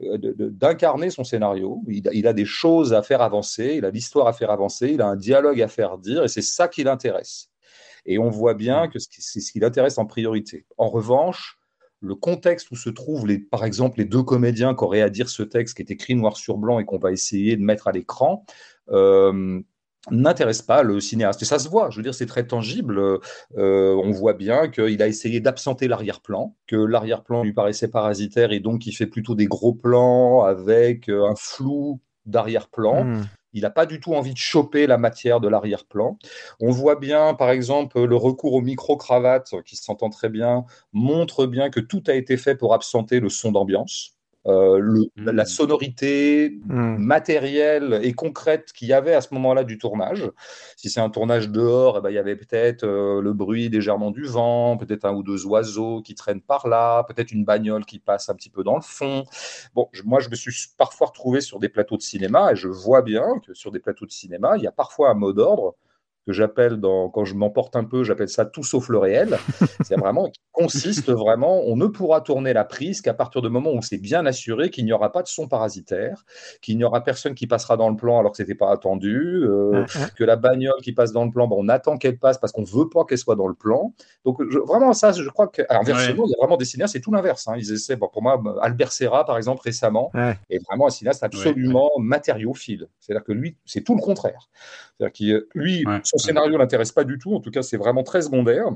d'incarner 0.00 1.06
de, 1.06 1.12
son 1.12 1.22
scénario. 1.22 1.80
Il, 1.86 2.08
il, 2.12 2.26
a 2.26 2.32
des 2.32 2.46
choses 2.46 2.92
à 2.92 3.02
faire 3.02 3.22
avancer, 3.22 3.74
il 3.76 3.84
a 3.84 3.90
l'histoire 3.90 4.26
à 4.26 4.32
faire 4.32 4.50
avancer, 4.50 4.88
il 4.88 5.00
a 5.00 5.06
un 5.06 5.16
dialogue 5.16 5.62
à 5.62 5.68
faire 5.68 5.98
dire, 5.98 6.24
et 6.24 6.28
c'est 6.28 6.42
ça 6.42 6.66
qui 6.66 6.82
l'intéresse. 6.82 7.49
Et 8.06 8.18
on 8.18 8.30
voit 8.30 8.54
bien 8.54 8.88
que 8.88 8.98
c'est 8.98 9.40
ce 9.40 9.52
qui 9.52 9.60
l'intéresse 9.60 9.98
en 9.98 10.06
priorité. 10.06 10.66
En 10.78 10.88
revanche, 10.88 11.58
le 12.00 12.14
contexte 12.14 12.70
où 12.70 12.76
se 12.76 12.90
trouvent, 12.90 13.26
les, 13.26 13.38
par 13.38 13.64
exemple, 13.64 13.98
les 13.98 14.06
deux 14.06 14.22
comédiens 14.22 14.74
qui 14.74 14.84
auraient 14.84 15.02
à 15.02 15.10
dire 15.10 15.28
ce 15.28 15.42
texte 15.42 15.76
qui 15.76 15.82
est 15.82 15.90
écrit 15.90 16.14
noir 16.14 16.36
sur 16.36 16.56
blanc 16.56 16.78
et 16.78 16.84
qu'on 16.84 16.98
va 16.98 17.12
essayer 17.12 17.56
de 17.56 17.62
mettre 17.62 17.88
à 17.88 17.92
l'écran, 17.92 18.44
euh, 18.90 19.60
n'intéresse 20.10 20.62
pas 20.62 20.82
le 20.82 21.00
cinéaste. 21.00 21.42
Et 21.42 21.44
ça 21.44 21.58
se 21.58 21.68
voit, 21.68 21.90
je 21.90 21.96
veux 21.96 22.02
dire, 22.02 22.14
c'est 22.14 22.26
très 22.26 22.46
tangible. 22.46 22.98
Euh, 23.58 23.94
on 24.02 24.10
voit 24.12 24.32
bien 24.32 24.68
qu'il 24.68 25.02
a 25.02 25.08
essayé 25.08 25.40
d'absenter 25.40 25.88
l'arrière-plan, 25.88 26.56
que 26.66 26.76
l'arrière-plan 26.76 27.44
lui 27.44 27.52
paraissait 27.52 27.88
parasitaire 27.88 28.52
et 28.52 28.60
donc 28.60 28.86
il 28.86 28.92
fait 28.92 29.06
plutôt 29.06 29.34
des 29.34 29.46
gros 29.46 29.74
plans 29.74 30.42
avec 30.42 31.08
euh, 31.08 31.28
un 31.28 31.34
flou 31.36 32.00
d'arrière-plan. 32.24 33.04
Hmm. 33.04 33.24
Il 33.52 33.62
n'a 33.62 33.70
pas 33.70 33.86
du 33.86 34.00
tout 34.00 34.14
envie 34.14 34.32
de 34.32 34.38
choper 34.38 34.86
la 34.86 34.98
matière 34.98 35.40
de 35.40 35.48
l'arrière-plan. 35.48 36.18
On 36.60 36.70
voit 36.70 36.96
bien, 36.96 37.34
par 37.34 37.50
exemple, 37.50 38.02
le 38.04 38.16
recours 38.16 38.54
au 38.54 38.60
micro-cravate, 38.60 39.62
qui 39.64 39.76
s'entend 39.76 40.10
très 40.10 40.28
bien, 40.28 40.64
montre 40.92 41.46
bien 41.46 41.70
que 41.70 41.80
tout 41.80 42.02
a 42.06 42.14
été 42.14 42.36
fait 42.36 42.54
pour 42.56 42.74
absenter 42.74 43.20
le 43.20 43.28
son 43.28 43.52
d'ambiance. 43.52 44.19
Euh, 44.46 44.80
mmh. 45.16 45.30
la 45.32 45.44
sonorité 45.44 46.58
mmh. 46.64 46.96
matérielle 46.96 48.00
et 48.02 48.14
concrète 48.14 48.72
qu'il 48.72 48.88
y 48.88 48.94
avait 48.94 49.12
à 49.12 49.20
ce 49.20 49.34
moment-là 49.34 49.64
du 49.64 49.76
tournage. 49.76 50.30
Si 50.76 50.88
c'est 50.88 51.00
un 51.00 51.10
tournage 51.10 51.50
dehors, 51.50 51.98
eh 51.98 52.00
ben, 52.00 52.08
il 52.08 52.14
y 52.14 52.18
avait 52.18 52.36
peut-être 52.36 52.84
euh, 52.84 53.20
le 53.20 53.34
bruit 53.34 53.68
légèrement 53.68 54.10
du 54.10 54.24
vent, 54.24 54.78
peut-être 54.78 55.04
un 55.04 55.12
ou 55.12 55.22
deux 55.22 55.44
oiseaux 55.44 56.00
qui 56.00 56.14
traînent 56.14 56.40
par 56.40 56.68
là, 56.68 57.04
peut-être 57.04 57.32
une 57.32 57.44
bagnole 57.44 57.84
qui 57.84 57.98
passe 57.98 58.30
un 58.30 58.34
petit 58.34 58.48
peu 58.48 58.64
dans 58.64 58.76
le 58.76 58.82
fond. 58.82 59.24
Bon, 59.74 59.90
moi, 60.06 60.20
je 60.20 60.30
me 60.30 60.34
suis 60.34 60.52
parfois 60.78 61.08
retrouvé 61.08 61.42
sur 61.42 61.58
des 61.58 61.68
plateaux 61.68 61.98
de 61.98 62.02
cinéma 62.02 62.52
et 62.52 62.56
je 62.56 62.68
vois 62.68 63.02
bien 63.02 63.40
que 63.46 63.52
sur 63.52 63.70
des 63.70 63.78
plateaux 63.78 64.06
de 64.06 64.10
cinéma, 64.10 64.56
il 64.56 64.62
y 64.62 64.66
a 64.66 64.72
parfois 64.72 65.10
un 65.10 65.14
mot 65.14 65.34
d'ordre 65.34 65.74
que 66.26 66.32
j'appelle 66.32 66.78
quand 66.80 67.24
je 67.24 67.34
m'emporte 67.34 67.76
un 67.76 67.84
peu, 67.84 68.04
j'appelle 68.04 68.28
ça 68.28 68.44
tout 68.44 68.62
sauf 68.62 68.88
le 68.88 68.98
réel. 68.98 69.38
C'est 69.84 69.98
vraiment 69.98 70.28
qui 70.28 70.40
consiste 70.52 71.10
vraiment, 71.10 71.62
on 71.64 71.76
ne 71.76 71.86
pourra 71.86 72.20
tourner 72.20 72.52
la 72.52 72.64
prise 72.64 73.00
qu'à 73.00 73.14
partir 73.14 73.40
du 73.42 73.48
moment 73.48 73.70
où 73.70 73.76
on 73.76 73.80
s'est 73.80 73.98
bien 73.98 74.26
assuré 74.26 74.70
qu'il 74.70 74.84
n'y 74.84 74.92
aura 74.92 75.12
pas 75.12 75.22
de 75.22 75.28
son 75.28 75.48
parasitaire, 75.48 76.24
qu'il 76.60 76.76
n'y 76.76 76.84
aura 76.84 77.02
personne 77.02 77.34
qui 77.34 77.46
passera 77.46 77.76
dans 77.76 77.88
le 77.88 77.96
plan 77.96 78.18
alors 78.18 78.32
que 78.32 78.36
c'était 78.36 78.54
pas 78.54 78.70
attendu, 78.70 79.42
euh, 79.44 79.86
que 80.16 80.24
la 80.24 80.36
bagnole 80.36 80.80
qui 80.82 80.92
passe 80.92 81.12
dans 81.12 81.24
le 81.24 81.30
plan, 81.30 81.48
ben, 81.48 81.56
on 81.58 81.68
attend 81.68 81.96
qu'elle 81.96 82.18
passe 82.18 82.38
parce 82.38 82.52
qu'on 82.52 82.64
veut 82.64 82.88
pas 82.88 83.04
qu'elle 83.04 83.18
soit 83.18 83.36
dans 83.36 83.46
le 83.46 83.54
plan. 83.54 83.94
Donc 84.24 84.42
vraiment 84.42 84.92
ça, 84.92 85.12
je 85.12 85.28
crois 85.28 85.48
que 85.48 85.62
inversement, 85.70 86.24
il 86.26 86.30
y 86.30 86.34
a 86.34 86.38
vraiment 86.38 86.56
des 86.56 86.64
cinéastes, 86.64 86.92
c'est 86.92 87.00
tout 87.00 87.12
l'inverse. 87.12 87.48
Hein. 87.48 87.54
Ils 87.56 87.72
essaient, 87.72 87.96
bon, 87.96 88.08
pour 88.12 88.22
moi, 88.22 88.42
Albert 88.60 88.92
Serra 88.92 89.24
par 89.24 89.36
exemple 89.36 89.62
récemment 89.64 90.10
est 90.14 90.64
vraiment 90.66 90.88
un 90.88 90.90
cinéaste 90.90 91.22
absolument 91.22 91.90
matériophile. 91.98 92.88
C'est-à-dire 92.98 93.24
que 93.24 93.32
lui, 93.32 93.56
c'est 93.64 93.82
tout 93.82 93.94
le 93.94 94.02
contraire. 94.02 94.50
C'est-à-dire 94.98 95.12
que 95.12 95.48
lui, 95.54 95.84
son 96.10 96.18
scénario 96.18 96.58
l'intéresse 96.58 96.92
pas 96.92 97.04
du 97.04 97.18
tout. 97.18 97.34
En 97.34 97.40
tout 97.40 97.50
cas, 97.50 97.62
c'est 97.62 97.76
vraiment 97.76 98.02
très 98.02 98.22
secondaire. 98.22 98.66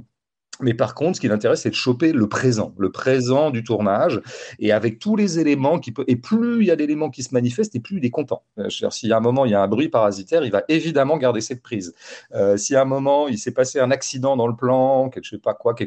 Mais 0.61 0.73
par 0.73 0.94
contre, 0.94 1.16
ce 1.16 1.20
qui 1.20 1.27
l'intéresse, 1.27 1.62
c'est 1.62 1.70
de 1.70 1.75
choper 1.75 2.12
le 2.12 2.29
présent, 2.29 2.73
le 2.79 2.92
présent 2.92 3.51
du 3.51 3.64
tournage, 3.64 4.20
et 4.61 4.70
avec 4.70 5.01
tous 5.01 5.16
les 5.16 5.40
éléments 5.40 5.81
qui 5.81 5.90
peut. 5.90 6.05
Et 6.07 6.14
plus 6.14 6.61
il 6.61 6.66
y 6.68 6.70
a 6.70 6.77
d'éléments 6.77 7.11
qui 7.11 7.25
se 7.25 7.35
manifestent, 7.35 7.75
et 7.75 7.81
plus 7.81 7.99
il 7.99 8.05
est 8.05 8.11
content. 8.11 8.44
Euh, 8.59 8.68
s'il 8.70 9.09
y 9.09 9.12
a 9.12 9.16
un 9.16 9.20
moment, 9.20 9.47
il 9.47 9.51
y 9.51 9.55
a 9.55 9.61
un 9.61 9.66
bruit 9.66 9.88
parasitaire, 9.88 10.44
il 10.44 10.53
va 10.53 10.62
évidemment 10.68 11.16
garder 11.16 11.40
cette 11.40 11.61
prise. 11.61 11.92
Euh, 12.35 12.57
si 12.57 12.77
à 12.77 12.83
un 12.83 12.85
moment, 12.85 13.27
il 13.27 13.37
s'est 13.37 13.51
passé 13.51 13.81
un 13.81 13.90
accident 13.90 14.37
dans 14.37 14.47
le 14.47 14.55
plan, 14.55 15.09
quelque 15.09 15.25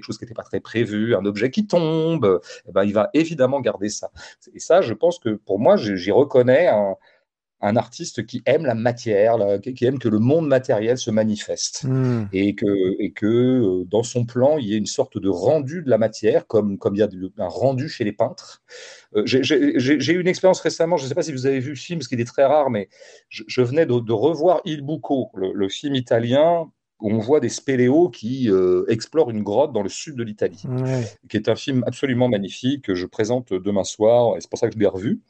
chose 0.03 0.17
qui 0.17 0.25
n'était 0.25 0.33
pas 0.33 0.43
très 0.43 0.59
prévu, 0.59 1.15
un 1.15 1.23
objet 1.23 1.49
qui 1.49 1.65
tombe, 1.65 2.41
eh 2.67 2.71
ben, 2.73 2.83
il 2.83 2.93
va 2.93 3.09
évidemment 3.13 3.61
garder 3.61 3.87
ça. 3.87 4.11
Et 4.53 4.59
ça, 4.59 4.81
je 4.81 4.93
pense 4.93 5.17
que 5.17 5.29
pour 5.29 5.59
moi, 5.59 5.77
j'y 5.77 6.11
reconnais 6.11 6.67
un, 6.67 6.97
un 7.59 7.75
artiste 7.75 8.25
qui 8.25 8.43
aime 8.45 8.65
la 8.65 8.75
matière, 8.75 9.35
qui 9.61 9.85
aime 9.85 9.97
que 9.97 10.09
le 10.09 10.19
monde 10.19 10.47
matériel 10.47 10.97
se 10.97 11.09
manifeste 11.09 11.85
hmm. 11.85 12.25
et 12.31 12.53
que, 12.53 13.01
et 13.01 13.11
que 13.11 13.25
euh, 13.25 13.85
dans 13.85 14.03
son 14.03 14.25
plan, 14.25 14.57
il 14.57 14.67
y 14.67 14.73
ait 14.73 14.77
une 14.77 14.85
sorte 14.85 15.17
de 15.17 15.29
rendu 15.29 15.81
de 15.81 15.89
la 15.89 15.97
matière, 15.97 16.45
comme, 16.45 16.77
comme 16.77 16.95
il 16.95 16.99
y 16.99 17.01
a 17.01 17.09
un 17.39 17.47
rendu 17.47 17.89
chez 17.89 18.03
les 18.03 18.11
peintres. 18.11 18.61
Euh, 19.15 19.23
j'ai 19.25 20.13
eu 20.13 20.21
une 20.21 20.27
expérience 20.27 20.61
récemment, 20.61 20.97
je 20.97 21.03
ne 21.03 21.09
sais 21.09 21.15
pas 21.15 21.23
si 21.23 21.31
vous 21.31 21.47
avez 21.47 21.59
vu 21.59 21.69
le 21.69 21.75
film, 21.75 22.01
ce 22.01 22.09
qui 22.09 22.15
est 22.15 22.25
très 22.25 22.45
rare, 22.45 22.69
mais 22.69 22.89
je, 23.29 23.61
venais 23.61 23.85
de, 23.87 24.13
revoir 24.13 24.61
Il 24.65 24.83
Bucco, 24.83 25.31
le, 25.35 25.69
film 25.69 25.95
italien 25.95 26.71
où 26.99 27.11
on 27.11 27.19
voit 27.19 27.39
des 27.39 27.49
spéléos 27.49 28.09
qui 28.09 28.49
euh, 28.49 28.85
explorent 28.87 29.29
une 29.29 29.43
grotte 29.43 29.71
dans 29.71 29.83
le 29.83 29.89
sud 29.89 30.15
de 30.15 30.23
l'Italie, 30.23 30.63
qui 31.29 31.37
est 31.37 31.49
un 31.49 31.55
film 31.55 31.83
absolument 31.85 32.29
magnifique 32.29 32.85
que 32.85 32.95
je 32.95 33.05
présente 33.05 33.53
demain 33.53 33.83
soir, 33.83 34.37
et 34.37 34.41
c'est 34.41 34.49
pour 34.49 34.59
ça 34.59 34.67
que 34.67 34.73
je 34.73 34.79
l'ai 34.79 34.87
revu. 34.87 35.21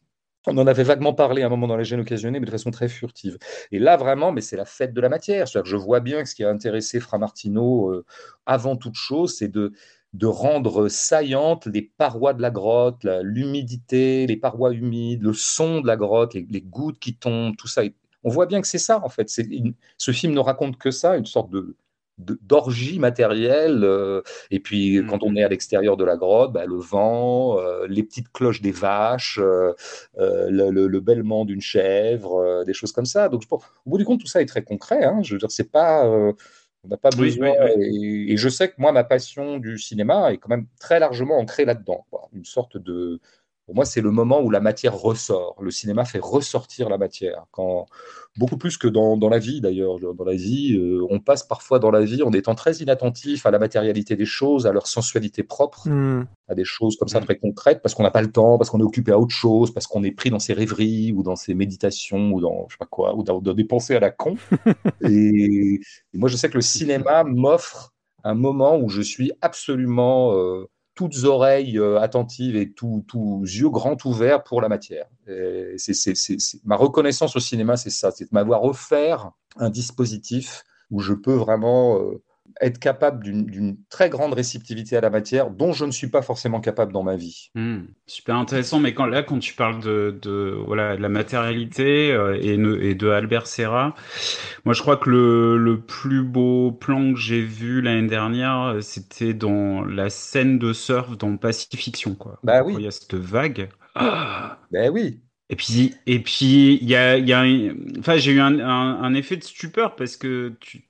On 0.47 0.57
en 0.57 0.65
avait 0.65 0.83
vaguement 0.83 1.13
parlé 1.13 1.43
à 1.43 1.47
un 1.47 1.49
moment 1.49 1.67
dans 1.67 1.75
les 1.75 1.83
gènes 1.83 1.99
occasionnés, 1.99 2.39
mais 2.39 2.45
de 2.45 2.51
façon 2.51 2.71
très 2.71 2.87
furtive. 2.87 3.37
Et 3.71 3.79
là, 3.79 3.97
vraiment, 3.97 4.31
mais 4.31 4.41
c'est 4.41 4.55
la 4.55 4.65
fête 4.65 4.93
de 4.93 5.01
la 5.01 5.09
matière. 5.09 5.45
Que 5.51 5.65
je 5.65 5.75
vois 5.75 5.99
bien 5.99 6.23
que 6.23 6.29
ce 6.29 6.35
qui 6.35 6.43
a 6.43 6.49
intéressé 6.49 7.01
Fra 7.01 7.17
Martino, 7.17 7.91
euh, 7.91 8.05
avant 8.45 8.77
toute 8.77 8.95
chose, 8.95 9.35
c'est 9.35 9.49
de, 9.49 9.73
de 10.13 10.25
rendre 10.25 10.87
saillantes 10.87 11.65
les 11.65 11.81
parois 11.81 12.33
de 12.33 12.41
la 12.41 12.49
grotte, 12.49 13.05
l'humidité, 13.23 14.25
les 14.25 14.37
parois 14.37 14.73
humides, 14.73 15.21
le 15.21 15.33
son 15.33 15.81
de 15.81 15.87
la 15.87 15.97
grotte, 15.97 16.33
les, 16.33 16.61
gouttes 16.61 16.99
qui 16.99 17.15
tombent, 17.15 17.57
tout 17.57 17.67
ça. 17.67 17.83
On 18.23 18.29
voit 18.29 18.45
bien 18.45 18.61
que 18.61 18.67
c'est 18.67 18.77
ça, 18.77 19.03
en 19.03 19.09
fait. 19.09 19.29
ce 19.29 20.11
film 20.11 20.33
ne 20.33 20.39
raconte 20.39 20.77
que 20.77 20.91
ça, 20.91 21.17
une 21.17 21.25
sorte 21.25 21.49
de, 21.51 21.75
d'orgie 22.17 22.99
matérielle. 22.99 23.83
Euh, 23.83 24.21
et 24.51 24.59
puis, 24.59 24.99
mmh. 24.99 25.07
quand 25.07 25.23
on 25.23 25.35
est 25.35 25.43
à 25.43 25.47
l'extérieur 25.47 25.97
de 25.97 26.03
la 26.03 26.17
grotte, 26.17 26.53
bah, 26.53 26.65
le 26.65 26.77
vent, 26.77 27.59
euh, 27.59 27.85
les 27.87 28.03
petites 28.03 28.31
cloches 28.31 28.61
des 28.61 28.71
vaches, 28.71 29.39
euh, 29.39 29.73
le, 30.17 30.99
bêlement 30.99 31.45
d'une 31.45 31.61
chèvre, 31.61 32.63
des 32.65 32.73
choses 32.73 32.91
comme 32.91 33.05
ça. 33.05 33.29
Donc, 33.29 33.43
au 33.51 33.59
bout 33.85 33.97
du 33.97 34.05
compte, 34.05 34.19
tout 34.19 34.27
ça 34.27 34.41
est 34.41 34.45
très 34.45 34.63
concret. 34.63 35.03
Hein. 35.03 35.21
Je 35.23 35.33
veux 35.33 35.39
dire, 35.39 35.51
c'est 35.51 35.71
pas. 35.71 36.05
on 36.07 36.87
n'a 36.87 36.97
pas 36.97 37.11
besoin. 37.11 37.53
Et, 37.77 38.33
et, 38.33 38.37
je 38.37 38.49
sais 38.49 38.69
que 38.69 38.75
moi, 38.77 38.91
ma 38.91 39.03
passion 39.03 39.57
du 39.57 39.77
cinéma 39.77 40.33
est 40.33 40.37
quand 40.37 40.49
même 40.49 40.67
très 40.79 40.99
largement 40.99 41.37
ancrée 41.37 41.65
là-dedans. 41.65 42.05
Une 42.33 42.45
sorte 42.45 42.77
de, 42.77 43.19
pour 43.67 43.75
moi, 43.75 43.83
c'est 43.83 43.99
le 43.99 44.11
moment 44.11 44.41
où 44.41 44.49
la 44.49 44.61
matière 44.61 44.97
ressort. 44.97 45.57
Le 45.61 45.71
cinéma 45.71 46.05
fait 46.05 46.19
ressortir 46.19 46.87
la 46.87 46.97
matière. 46.97 47.47
Quand, 47.51 47.85
beaucoup 48.37 48.55
plus 48.55 48.77
que 48.77 48.87
dans, 48.87 49.17
dans 49.17 49.27
la 49.27 49.39
vie, 49.39 49.59
d'ailleurs. 49.59 49.99
Dans 49.99 50.23
la 50.23 50.35
vie, 50.35 50.77
euh, 50.77 51.05
on 51.09 51.19
passe 51.19 51.43
parfois 51.43 51.77
dans 51.77 51.91
la 51.91 51.99
vie 51.99 52.23
en 52.23 52.31
étant 52.31 52.55
très 52.55 52.77
inattentif 52.77 53.45
à 53.45 53.51
la 53.51 53.59
matérialité 53.59 54.15
des 54.15 54.25
choses, 54.25 54.65
à 54.67 54.71
leur 54.71 54.87
sensualité 54.87 55.43
propre, 55.43 55.89
hmm. 55.89 56.27
à 56.47 56.55
des 56.55 56.63
choses 56.63 56.95
comme 56.95 57.09
ça 57.09 57.19
hmm. 57.19 57.25
très 57.25 57.37
concrètes, 57.37 57.81
parce 57.81 57.93
qu'on 57.93 58.03
n'a 58.03 58.11
pas 58.11 58.21
le 58.21 58.31
temps, 58.31 58.57
parce 58.57 58.69
qu'on 58.69 58.79
est 58.79 58.83
occupé 58.83 59.11
à 59.11 59.19
autre 59.19 59.35
chose, 59.35 59.73
parce 59.73 59.85
qu'on 59.85 60.05
est 60.05 60.11
pris 60.11 60.29
dans 60.29 60.39
ses 60.39 60.53
rêveries 60.53 61.11
ou 61.11 61.21
dans 61.21 61.35
ses 61.35 61.53
méditations 61.53 62.31
ou 62.31 62.39
dans, 62.39 62.67
je 62.69 62.75
sais 62.75 62.79
pas 62.79 62.85
quoi, 62.85 63.17
ou 63.17 63.23
dans, 63.23 63.41
des 63.41 63.65
pensées 63.65 63.97
à 63.97 63.99
la 63.99 64.11
con. 64.11 64.37
et, 65.03 65.81
moi, 66.13 66.29
je 66.29 66.37
sais 66.37 66.49
que 66.49 66.55
le 66.55 66.61
cinéma 66.61 67.25
m'offre 67.25 67.93
un 68.23 68.33
moment 68.33 68.77
où 68.77 68.87
je 68.87 69.01
suis 69.01 69.33
absolument... 69.41 70.37
Euh, 70.37 70.69
toutes 70.97 71.23
oreilles 71.23 71.77
euh, 71.77 72.01
attentives 72.01 72.57
et 72.57 72.71
tous 72.71 73.05
yeux 73.43 73.69
grands 73.69 73.95
ouverts 74.03 74.43
pour 74.43 74.61
la 74.61 74.67
matière. 74.67 75.05
c'est, 75.77 76.13
ma 76.65 76.75
reconnaissance 76.75 77.35
au 77.35 77.39
cinéma, 77.39 77.77
c'est 77.77 77.91
ça, 77.91 78.11
c'est 78.11 78.25
de 78.25 78.29
m'avoir 78.33 78.63
offert 78.63 79.31
un 79.57 79.69
dispositif 79.69 80.63
où 80.89 80.99
je 80.99 81.13
peux 81.13 81.33
vraiment 81.33 81.99
euh, 81.99 82.21
être 82.61 82.79
capable 82.79 83.23
d'une 83.23 83.77
très 83.89 84.09
grande 84.09 84.33
réceptivité 84.33 84.97
à 84.97 85.01
la 85.01 85.09
matière 85.09 85.49
dont 85.49 85.73
je 85.73 85.85
ne 85.85 85.91
suis 85.91 86.07
pas 86.07 86.21
forcément 86.21 86.59
capable 86.59 86.93
dans 86.93 87.03
ma 87.03 87.15
vie. 87.15 87.49
Hmm, 87.55 87.81
super 88.05 88.35
intéressant, 88.35 88.79
mais 88.79 88.93
quand, 88.93 89.05
là, 89.05 89.23
quand 89.23 89.39
tu 89.39 89.53
parles 89.53 89.81
de, 89.81 90.17
de 90.21 90.57
voilà, 90.65 90.95
de 90.95 91.01
la 91.01 91.09
matérialité 91.09 92.11
euh, 92.11 92.37
et, 92.39 92.53
et, 92.89 92.95
de 92.95 93.09
Albert 93.09 93.47
Serra, 93.47 93.95
moi 94.65 94.73
je 94.73 94.81
crois 94.81 94.97
que 94.97 95.09
le, 95.09 95.57
le 95.57 95.79
plus 95.79 96.23
beau 96.23 96.71
plan 96.71 97.13
que 97.13 97.19
j'ai 97.19 97.41
vu 97.41 97.81
l'année 97.81 98.07
dernière, 98.07 98.61
euh, 98.61 98.81
c'était 98.81 99.33
dans 99.33 99.83
la 99.83 100.09
scène 100.09 100.59
de 100.59 100.73
surf 100.73 101.17
dans 101.17 101.37
Pacifiction. 101.37 102.15
Quoi. 102.15 102.39
Bah 102.43 102.63
oui. 102.63 102.75
Il 102.77 102.83
y 102.83 102.87
a 102.87 102.91
cette 102.91 103.15
vague. 103.15 103.69
Ah 103.99 104.59
ben 104.69 104.91
oui. 104.91 105.21
Et 105.49 105.55
puis, 105.55 105.95
et 106.05 106.19
puis, 106.21 106.75
il 106.81 106.89
y 106.89 106.95
a, 106.95 107.17
y 107.17 107.31
a, 107.31 107.43
enfin, 107.97 108.17
j'ai 108.17 108.33
eu 108.33 108.39
un, 108.41 108.59
un, 108.59 109.01
un, 109.01 109.13
effet 109.13 109.37
de 109.37 109.43
stupeur 109.43 109.95
parce 109.95 110.17
que 110.17 110.53
tu, 110.59 110.86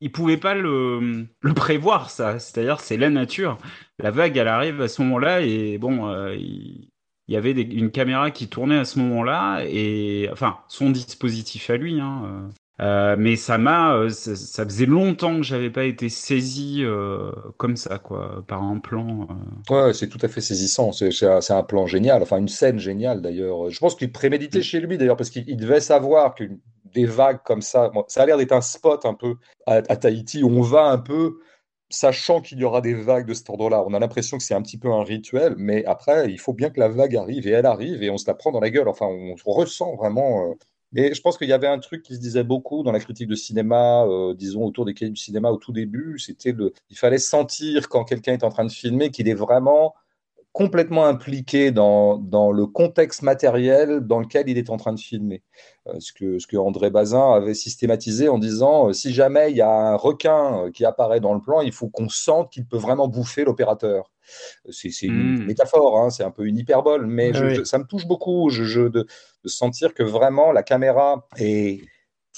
tu 0.00 0.06
il 0.06 0.12
pouvait 0.12 0.36
pas 0.36 0.54
le, 0.54 1.26
prévoir 1.54 2.10
ça. 2.10 2.38
C'est-à-dire 2.38 2.80
c'est 2.80 2.96
la 2.96 3.10
nature. 3.10 3.58
La 3.98 4.10
vague 4.10 4.36
elle 4.36 4.48
arrive 4.48 4.80
à 4.80 4.88
ce 4.88 5.02
moment-là 5.02 5.40
et 5.42 5.78
bon, 5.78 6.08
euh, 6.08 6.34
il, 6.36 6.88
y 7.28 7.36
avait 7.36 7.52
une 7.52 7.90
caméra 7.90 8.30
qui 8.30 8.48
tournait 8.48 8.78
à 8.78 8.84
ce 8.84 8.98
moment-là 9.00 9.64
et 9.66 10.28
enfin 10.32 10.58
son 10.68 10.90
dispositif 10.90 11.70
à 11.70 11.76
lui. 11.76 12.00
Hein, 12.00 12.50
euh, 12.80 12.84
euh, 12.98 13.16
mais 13.18 13.36
ça 13.36 13.58
m'a, 13.58 14.08
ça, 14.10 14.64
faisait 14.64 14.86
longtemps 14.86 15.36
que 15.36 15.42
j'avais 15.42 15.70
pas 15.70 15.84
été 15.84 16.08
saisi 16.08 16.82
comme 17.56 17.76
ça, 17.76 17.98
quoi, 17.98 18.44
par 18.46 18.62
un 18.62 18.78
plan. 18.78 19.28
Ouais, 19.70 19.92
c'est 19.94 20.08
tout 20.08 20.18
à 20.22 20.28
fait 20.28 20.40
saisissant. 20.40 20.92
C'est 20.92 21.52
un, 21.52 21.62
plan 21.62 21.86
génial, 21.86 22.22
enfin 22.22 22.38
une 22.38 22.48
scène 22.48 22.78
géniale 22.78 23.20
d'ailleurs. 23.20 23.70
Je 23.70 23.78
pense 23.78 23.94
qu'il 23.94 24.12
préméditait 24.12 24.62
chez 24.62 24.80
lui 24.80 24.98
d'ailleurs 24.98 25.16
parce 25.16 25.30
qu'il 25.30 25.56
devait 25.56 25.80
savoir 25.80 26.34
qu'une 26.34 26.60
des 26.94 27.06
vagues 27.06 27.40
comme 27.44 27.62
ça. 27.62 27.90
ça 28.08 28.22
a 28.22 28.26
l'air 28.26 28.38
d'être 28.38 28.52
un 28.52 28.60
spot 28.60 29.04
un 29.04 29.14
peu 29.14 29.34
à, 29.66 29.82
Tahiti 29.82 30.42
où 30.42 30.48
on 30.48 30.62
va 30.62 30.86
un 30.86 30.98
peu 30.98 31.38
sachant 31.90 32.40
qu'il 32.40 32.58
y 32.58 32.64
aura 32.64 32.80
des 32.80 32.94
vagues 32.94 33.26
de 33.26 33.34
cet 33.34 33.48
ordre-là. 33.50 33.82
On 33.86 33.94
a 33.94 33.98
l'impression 33.98 34.38
que 34.38 34.42
c'est 34.42 34.54
un 34.54 34.62
petit 34.62 34.78
peu 34.78 34.90
un 34.90 35.04
rituel, 35.04 35.54
mais 35.56 35.84
après, 35.86 36.30
il 36.30 36.38
faut 36.38 36.52
bien 36.52 36.70
que 36.70 36.80
la 36.80 36.88
vague 36.88 37.16
arrive 37.16 37.46
et 37.46 37.50
elle 37.50 37.66
arrive 37.66 38.02
et 38.02 38.10
on 38.10 38.18
se 38.18 38.26
la 38.26 38.34
prend 38.34 38.52
dans 38.52 38.60
la 38.60 38.70
gueule. 38.70 38.88
Enfin, 38.88 39.06
on 39.06 39.34
ressent 39.52 39.94
vraiment. 39.96 40.54
Euh. 40.96 41.12
je 41.12 41.20
pense 41.20 41.36
qu'il 41.36 41.48
y 41.48 41.52
avait 41.52 41.66
un 41.66 41.78
truc 41.78 42.02
qui 42.02 42.14
se 42.14 42.20
disait 42.20 42.44
beaucoup 42.44 42.82
dans 42.82 42.92
la 42.92 43.00
critique 43.00 43.28
de 43.28 43.34
cinéma, 43.34 44.04
euh, 44.06 44.34
disons 44.34 44.64
autour 44.64 44.84
des 44.84 44.94
cahiers 44.94 45.10
du 45.10 45.20
cinéma 45.20 45.50
au 45.50 45.56
tout 45.58 45.72
début, 45.72 46.18
c'était 46.18 46.52
le, 46.52 46.72
il 46.90 46.96
fallait 46.96 47.18
sentir 47.18 47.88
quand 47.88 48.04
quelqu'un 48.04 48.32
est 48.32 48.44
en 48.44 48.50
train 48.50 48.64
de 48.64 48.70
filmer 48.70 49.10
qu'il 49.10 49.28
est 49.28 49.34
vraiment 49.34 49.94
complètement 50.52 51.06
impliqué 51.06 51.70
dans, 51.70 52.16
dans, 52.18 52.50
le 52.50 52.66
contexte 52.66 53.22
matériel 53.22 54.00
dans 54.00 54.18
lequel 54.18 54.48
il 54.48 54.58
est 54.58 54.70
en 54.70 54.76
train 54.76 54.92
de 54.92 54.98
filmer. 54.98 55.42
Euh, 55.86 56.00
ce, 56.00 56.12
que, 56.12 56.38
ce 56.38 56.46
que 56.46 56.56
André 56.56 56.90
Bazin 56.90 57.32
avait 57.34 57.54
systématisé 57.54 58.28
en 58.28 58.38
disant 58.38 58.88
euh, 58.88 58.92
si 58.92 59.12
jamais 59.12 59.50
il 59.50 59.56
y 59.56 59.60
a 59.60 59.70
un 59.70 59.94
requin 59.94 60.70
qui 60.72 60.84
apparaît 60.84 61.20
dans 61.20 61.34
le 61.34 61.40
plan, 61.40 61.60
il 61.60 61.70
faut 61.70 61.88
qu'on 61.88 62.08
sente 62.08 62.50
qu'il 62.50 62.66
peut 62.66 62.76
vraiment 62.76 63.08
bouffer 63.08 63.44
l'opérateur. 63.44 64.10
C'est 64.70 64.90
une 65.02 65.42
hmm. 65.42 65.44
métaphore, 65.44 65.98
hein, 66.00 66.10
c'est 66.10 66.24
un 66.24 66.30
peu 66.30 66.46
une 66.46 66.58
hyperbole, 66.58 67.06
mais 67.06 67.32
ça 67.64 67.78
me 67.78 67.84
touche 67.84 68.06
beaucoup 68.06 68.50
je, 68.50 68.88
de, 68.88 69.06
de, 69.44 69.48
sentir 69.48 69.94
que 69.94 70.02
vraiment 70.02 70.52
la 70.52 70.62
caméra 70.62 71.26
est 71.36 71.80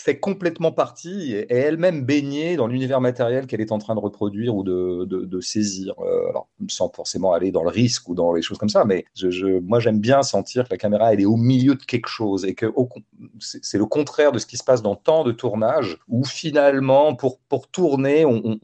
fait 0.01 0.19
complètement 0.19 0.73
partie 0.73 1.33
et 1.33 1.53
est 1.53 1.57
elle-même 1.57 2.05
baignée 2.05 2.57
dans 2.57 2.67
l'univers 2.67 3.01
matériel 3.01 3.47
qu'elle 3.47 3.61
est 3.61 3.73
en 3.73 3.79
train 3.79 3.95
de 3.95 4.01
reproduire 4.01 4.55
ou 4.55 4.63
de, 4.63 5.05
de, 5.05 5.41
saisir. 5.41 5.95
Euh, 6.01 6.31
alors, 6.31 6.49
sans 6.69 6.89
forcément 6.89 7.33
aller 7.33 7.51
dans 7.51 7.63
le 7.63 7.69
risque 7.69 8.09
ou 8.09 8.15
dans 8.15 8.33
les 8.33 8.43
choses 8.43 8.59
comme 8.59 8.69
ça, 8.69 8.85
mais 8.85 9.05
je, 9.15 9.61
moi 9.61 9.81
j'aime 9.81 10.01
bien 10.01 10.23
sentir 10.23 10.65
que 10.65 10.71
la 10.71 10.79
caméra 10.79 11.13
elle 11.13 11.21
est 11.21 11.27
au 11.27 11.37
milieu 11.37 11.75
de 11.75 11.83
quelque 11.83 12.09
chose 12.09 12.45
et 12.45 12.55
que 12.55 12.67
c'est 13.39 13.79
le 13.79 13.87
contraire 13.87 14.33
de 14.33 14.39
ce 14.39 14.47
qui 14.47 14.57
se 14.57 14.65
passe 14.65 14.83
dans 14.83 14.97
tant 14.97 15.25
de 15.25 15.33
tournages 15.33 15.99
où 16.09 16.25
finalement 16.25 17.15
pour, 17.15 17.39
pour 17.49 17.69
tourner, 17.69 18.25
on, 18.25 18.59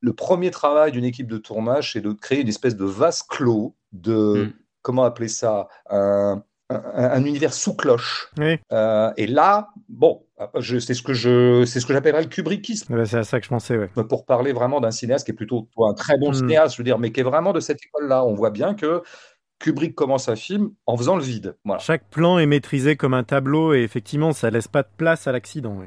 le 0.00 0.12
premier 0.12 0.50
travail 0.50 0.92
d'une 0.92 1.04
équipe 1.04 1.28
de 1.28 1.38
tournage 1.38 1.92
c'est 1.92 2.00
de 2.00 2.12
créer 2.12 2.40
une 2.40 2.48
espèce 2.48 2.76
de 2.76 2.84
vase 2.84 3.22
clos 3.22 3.74
de, 3.92 4.46
mm. 4.46 4.52
comment 4.82 5.04
appeler 5.04 5.28
ça, 5.28 5.68
un 5.90 6.42
un, 6.70 7.24
univers 7.24 7.52
sous 7.52 7.74
cloche. 7.74 8.30
Euh, 8.72 9.12
et 9.16 9.26
là, 9.26 9.68
bon, 9.88 10.24
c'est 10.60 10.94
ce 10.94 11.02
que 11.02 11.12
je, 11.12 11.64
c'est 11.64 11.80
ce 11.80 11.86
que 11.86 11.92
j'appellerais 11.92 12.22
le 12.22 12.28
Kubrickisme. 12.28 13.04
c'est 13.04 13.18
à 13.18 13.24
ça 13.24 13.38
que 13.38 13.44
je 13.44 13.50
pensais, 13.50 13.76
ouais. 13.76 13.90
Pour 14.08 14.24
parler 14.24 14.52
vraiment 14.52 14.80
d'un 14.80 14.90
cinéaste 14.90 15.26
qui 15.26 15.32
est 15.32 15.36
plutôt 15.36 15.68
un 15.78 15.94
très 15.94 16.16
bon 16.18 16.30
hmm. 16.30 16.34
cinéaste, 16.34 16.74
je 16.74 16.78
veux 16.78 16.84
dire, 16.84 16.98
mais 16.98 17.12
qui 17.12 17.20
est 17.20 17.24
vraiment 17.24 17.52
de 17.52 17.60
cette 17.60 17.78
école-là. 17.84 18.24
On 18.24 18.34
voit 18.34 18.50
bien 18.50 18.74
que 18.74 19.02
Kubrick 19.58 19.94
commence 19.94 20.28
un 20.28 20.36
film 20.36 20.70
en 20.86 20.96
faisant 20.96 21.16
le 21.16 21.22
vide. 21.22 21.56
Chaque 21.78 22.08
plan 22.10 22.38
est 22.38 22.46
maîtrisé 22.46 22.96
comme 22.96 23.14
un 23.14 23.24
tableau 23.24 23.74
et 23.74 23.82
effectivement, 23.82 24.32
ça 24.32 24.50
laisse 24.50 24.68
pas 24.68 24.82
de 24.82 24.88
place 24.96 25.26
à 25.26 25.32
l'accident. 25.32 25.78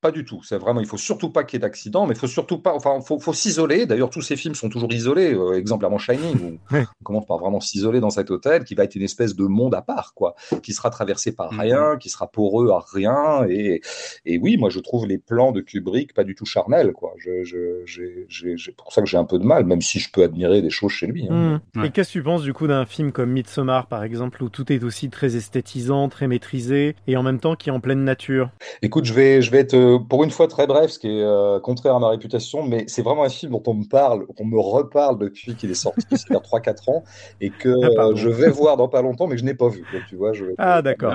Pas 0.00 0.10
du 0.10 0.24
tout. 0.24 0.40
C'est 0.42 0.56
vraiment, 0.56 0.80
il 0.80 0.86
faut 0.86 0.96
surtout 0.96 1.30
pas 1.30 1.44
qu'il 1.44 1.58
y 1.58 1.58
ait 1.58 1.66
d'accident, 1.66 2.06
mais 2.06 2.14
il 2.14 2.18
faut 2.18 2.26
surtout 2.26 2.58
pas, 2.58 2.74
enfin, 2.74 3.00
faut, 3.02 3.18
faut 3.18 3.34
s'isoler. 3.34 3.84
D'ailleurs, 3.84 4.08
tous 4.08 4.22
ces 4.22 4.36
films 4.36 4.54
sont 4.54 4.70
toujours 4.70 4.92
isolés. 4.92 5.34
Euh, 5.34 5.58
exemple 5.58 5.84
avant 5.84 5.98
Shining, 5.98 6.36
où 6.42 6.58
on 6.72 7.04
commence 7.04 7.26
par 7.26 7.38
vraiment 7.38 7.60
s'isoler 7.60 8.00
dans 8.00 8.10
cet 8.10 8.30
hôtel, 8.30 8.64
qui 8.64 8.74
va 8.74 8.84
être 8.84 8.94
une 8.94 9.02
espèce 9.02 9.36
de 9.36 9.44
monde 9.44 9.74
à 9.74 9.82
part, 9.82 10.14
quoi, 10.14 10.34
qui 10.62 10.72
sera 10.72 10.88
traversé 10.88 11.32
par 11.32 11.52
mm-hmm. 11.52 11.60
rien, 11.60 11.96
qui 11.98 12.08
sera 12.08 12.30
poreux 12.30 12.70
à 12.70 12.82
rien. 12.92 13.46
Et, 13.48 13.82
et 14.24 14.38
oui, 14.38 14.56
moi, 14.56 14.70
je 14.70 14.80
trouve 14.80 15.06
les 15.06 15.18
plans 15.18 15.52
de 15.52 15.60
Kubrick 15.60 16.14
pas 16.14 16.24
du 16.24 16.34
tout 16.34 16.46
charnels, 16.46 16.92
quoi. 16.92 17.12
Je, 17.18 17.44
je, 17.44 18.70
pour 18.70 18.92
ça 18.92 19.02
que 19.02 19.08
j'ai 19.08 19.18
un 19.18 19.24
peu 19.24 19.38
de 19.38 19.44
mal, 19.44 19.64
même 19.64 19.82
si 19.82 19.98
je 19.98 20.10
peux 20.10 20.22
admirer 20.22 20.62
des 20.62 20.70
choses 20.70 20.92
chez 20.92 21.06
lui. 21.06 21.26
Hein. 21.28 21.60
Mm. 21.74 21.84
Et 21.84 21.90
qu'est-ce 21.90 22.08
que 22.08 22.18
tu 22.18 22.22
penses 22.22 22.42
du 22.42 22.54
coup 22.54 22.66
d'un 22.66 22.86
film 22.86 23.12
comme 23.12 23.30
Midsommar, 23.30 23.86
par 23.86 24.02
exemple, 24.02 24.42
où 24.42 24.48
tout 24.48 24.72
est 24.72 24.82
aussi 24.82 25.10
très 25.10 25.36
esthétisant, 25.36 26.08
très 26.08 26.26
maîtrisé, 26.26 26.96
et 27.06 27.16
en 27.18 27.22
même 27.22 27.38
temps 27.38 27.54
qui 27.54 27.68
est 27.68 27.72
en 27.72 27.80
pleine 27.80 28.02
nature? 28.04 28.50
Écoute, 28.80 29.04
je 29.04 29.12
vais, 29.12 29.42
je 29.42 29.50
vais 29.50 29.58
être 29.58 29.73
être 29.74 29.80
euh, 29.80 29.98
pour 29.98 30.24
une 30.24 30.30
fois 30.30 30.48
très 30.48 30.66
bref, 30.66 30.92
ce 30.92 30.98
qui 30.98 31.08
est 31.08 31.22
euh, 31.22 31.60
contraire 31.60 31.96
à 31.96 31.98
ma 31.98 32.08
réputation, 32.08 32.62
mais 32.62 32.84
c'est 32.86 33.02
vraiment 33.02 33.24
un 33.24 33.28
film 33.28 33.52
dont 33.52 33.62
on 33.66 33.74
me 33.74 33.84
parle, 33.84 34.26
on 34.38 34.44
me 34.44 34.58
reparle 34.58 35.18
depuis 35.18 35.54
qu'il 35.54 35.70
est 35.70 35.74
sorti, 35.74 36.02
c'est-à-dire 36.10 36.40
3-4 36.40 36.90
ans, 36.90 37.04
et 37.40 37.50
que 37.50 37.74
ah, 37.98 38.10
je 38.14 38.28
vais 38.28 38.50
voir 38.50 38.76
dans 38.76 38.88
pas 38.88 39.02
longtemps, 39.02 39.26
mais 39.26 39.34
que 39.34 39.40
je 39.40 39.44
n'ai 39.44 39.54
pas 39.54 39.68
vu. 39.68 39.84
tu 40.08 40.16
vois, 40.16 40.32
je 40.32 40.44
ah 40.58 40.82
d'accord. 40.82 41.14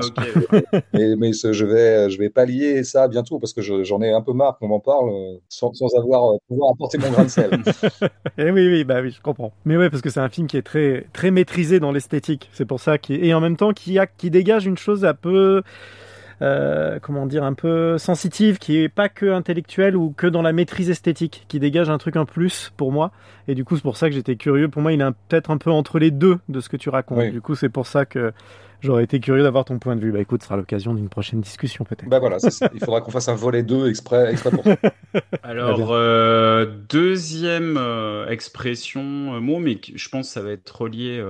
mais, 0.94 1.16
mais 1.16 1.32
je 1.34 1.66
vais, 1.66 2.10
je 2.10 2.18
vais 2.18 2.30
pallier 2.30 2.84
ça 2.84 3.08
bientôt 3.08 3.40
parce 3.40 3.54
que 3.54 3.62
j'en 3.62 4.02
ai 4.02 4.12
un 4.12 4.22
peu 4.22 4.34
marre 4.34 4.58
qu'on 4.58 4.68
m'en 4.68 4.80
parle 4.80 5.10
sans, 5.50 5.74
sans, 5.74 5.96
avoir 5.98 6.40
pouvoir 6.48 6.72
apporter 6.72 6.98
mon 6.98 7.12
grain 7.12 7.24
de 7.24 7.30
sel. 7.30 7.52
et 7.94 8.08
eh 8.38 8.52
oui, 8.52 8.68
oui, 8.68 8.84
bah 8.84 9.02
oui, 9.02 9.12
je 9.12 9.22
comprends. 9.22 9.52
Mais 9.66 9.78
ouais, 9.78 9.90
parce 9.90 10.02
que 10.02 10.10
c'est 10.10 10.20
un 10.20 10.30
film 10.30 10.48
qui 10.48 10.58
est 10.58 10.62
très, 10.62 11.08
très 11.14 11.32
maîtrisé 11.32 11.80
dans 11.80 11.92
l'esthétique. 11.92 12.50
C'est 12.54 12.66
pour 12.66 12.80
ça 12.80 12.98
qu'il 12.98 13.24
et 13.24 13.34
en 13.34 13.42
même 13.42 13.58
temps 13.58 13.74
qui 13.74 14.00
a, 14.00 14.08
qui 14.08 14.30
dégage 14.30 14.66
une 14.66 14.78
chose 14.78 15.06
un 15.06 15.14
peu 15.14 15.62
euh, 16.42 17.00
comment 17.02 17.26
dire, 17.26 17.44
un 17.44 17.54
peu 17.54 17.98
sensitive, 17.98 18.60
qui 18.60 18.78
est 18.78 18.90
pas 18.90 19.10
que 19.10 19.32
intellectuelle 19.32 19.96
ou 19.96 20.14
que 20.16 20.28
dans 20.28 20.42
la 20.42 20.54
maîtrise 20.54 20.90
esthétique, 20.90 21.46
qui 21.48 21.60
dégage 21.60 21.90
un 21.90 21.98
truc 21.98 22.16
en 22.16 22.26
plus 22.26 22.72
pour 22.78 22.92
moi. 22.92 23.12
Et 23.48 23.56
du 23.56 23.66
coup, 23.66 23.76
c'est 23.76 23.82
pour 23.82 23.98
ça 23.98 24.10
que 24.10 24.16
j'étais 24.16 24.36
curieux. 24.36 24.70
Pour 24.70 24.82
moi, 24.82 24.94
il 24.94 25.02
est 25.02 25.12
peut-être 25.28 25.52
un 25.52 25.58
peu 25.58 25.72
entre 25.72 26.00
les 26.00 26.12
deux 26.12 26.38
de 26.48 26.62
ce 26.62 26.70
que 26.70 26.78
tu 26.78 26.90
racontes. 26.90 27.32
Du 27.32 27.42
coup, 27.42 27.56
c'est 27.56 27.70
pour 27.70 27.88
ça 27.88 28.06
que 28.06 28.32
j'aurais 28.82 29.04
été 29.04 29.20
curieux 29.20 29.44
d'avoir 29.44 29.66
ton 29.66 29.80
point 29.80 29.98
de 29.98 30.02
vue. 30.02 30.14
Bah 30.14 30.22
écoute, 30.22 30.42
ce 30.42 30.48
sera 30.48 30.56
l'occasion 30.56 30.94
d'une 30.94 31.10
prochaine 31.10 31.42
discussion 31.42 31.84
peut-être. 31.84 32.08
Bah 32.08 32.20
voilà, 32.20 32.38
il 32.74 32.80
faudra 32.80 33.02
qu'on 33.02 33.12
fasse 33.12 33.28
un 33.28 33.36
volet 33.36 33.64
2 33.64 33.90
exprès, 33.90 34.32
exprès 34.32 34.52
pour 34.52 34.64
ça. 34.64 34.78
Alors, 35.44 35.92
euh, 35.92 36.66
deuxième 36.90 37.76
euh, 37.78 38.30
expression, 38.30 39.02
mot, 39.42 39.60
mais 39.60 39.78
je 39.94 40.10
pense 40.10 40.28
que 40.28 40.34
ça 40.34 40.42
va 40.42 40.52
être 40.52 40.70
relié, 40.70 41.22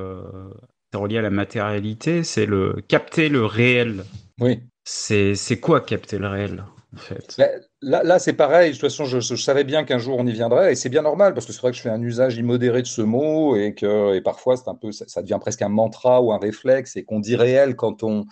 relié 0.93 1.17
à 1.17 1.21
la 1.23 1.31
matérialité, 1.31 2.23
c'est 2.23 2.45
le 2.45 2.75
capter 2.87 3.29
le 3.29 3.45
réel. 3.45 4.03
Oui. 4.39 4.61
C'est 4.83 5.59
quoi 5.59 5.81
capter 5.81 6.17
le 6.17 6.27
réel 6.27 6.63
en 6.93 6.97
fait? 6.97 7.37
Là, 7.81 8.03
là 8.03 8.19
c'est 8.19 8.33
pareil. 8.33 8.69
De 8.69 8.73
toute 8.73 8.81
façon, 8.81 9.05
je, 9.05 9.35
savais 9.35 9.63
bien 9.63 9.83
qu'un 9.83 9.99
jour 9.99 10.17
on 10.17 10.25
y 10.25 10.31
viendrait, 10.31 10.71
et 10.71 10.75
c'est 10.75 10.89
bien 10.89 11.03
normal 11.03 11.33
parce 11.33 11.45
que 11.45 11.53
c'est 11.53 11.61
vrai 11.61 11.71
que 11.71 11.77
je 11.77 11.81
fais 11.81 11.89
un 11.89 12.01
usage 12.01 12.37
immodéré 12.37 12.81
de 12.81 12.87
ce 12.87 13.01
mot 13.01 13.55
et 13.55 13.73
que 13.75 14.15
et 14.15 14.21
parfois 14.21 14.57
c'est 14.57 14.67
un 14.67 14.75
peu, 14.75 14.91
ça, 14.91 15.21
devient 15.21 15.37
presque 15.39 15.61
un 15.61 15.69
mantra 15.69 16.21
ou 16.21 16.33
un 16.33 16.39
réflexe 16.39 16.97
et 16.97 17.03
qu'on 17.03 17.19
dit 17.19 17.35
réel 17.35 17.75
quand 17.75 18.03
on 18.03 18.25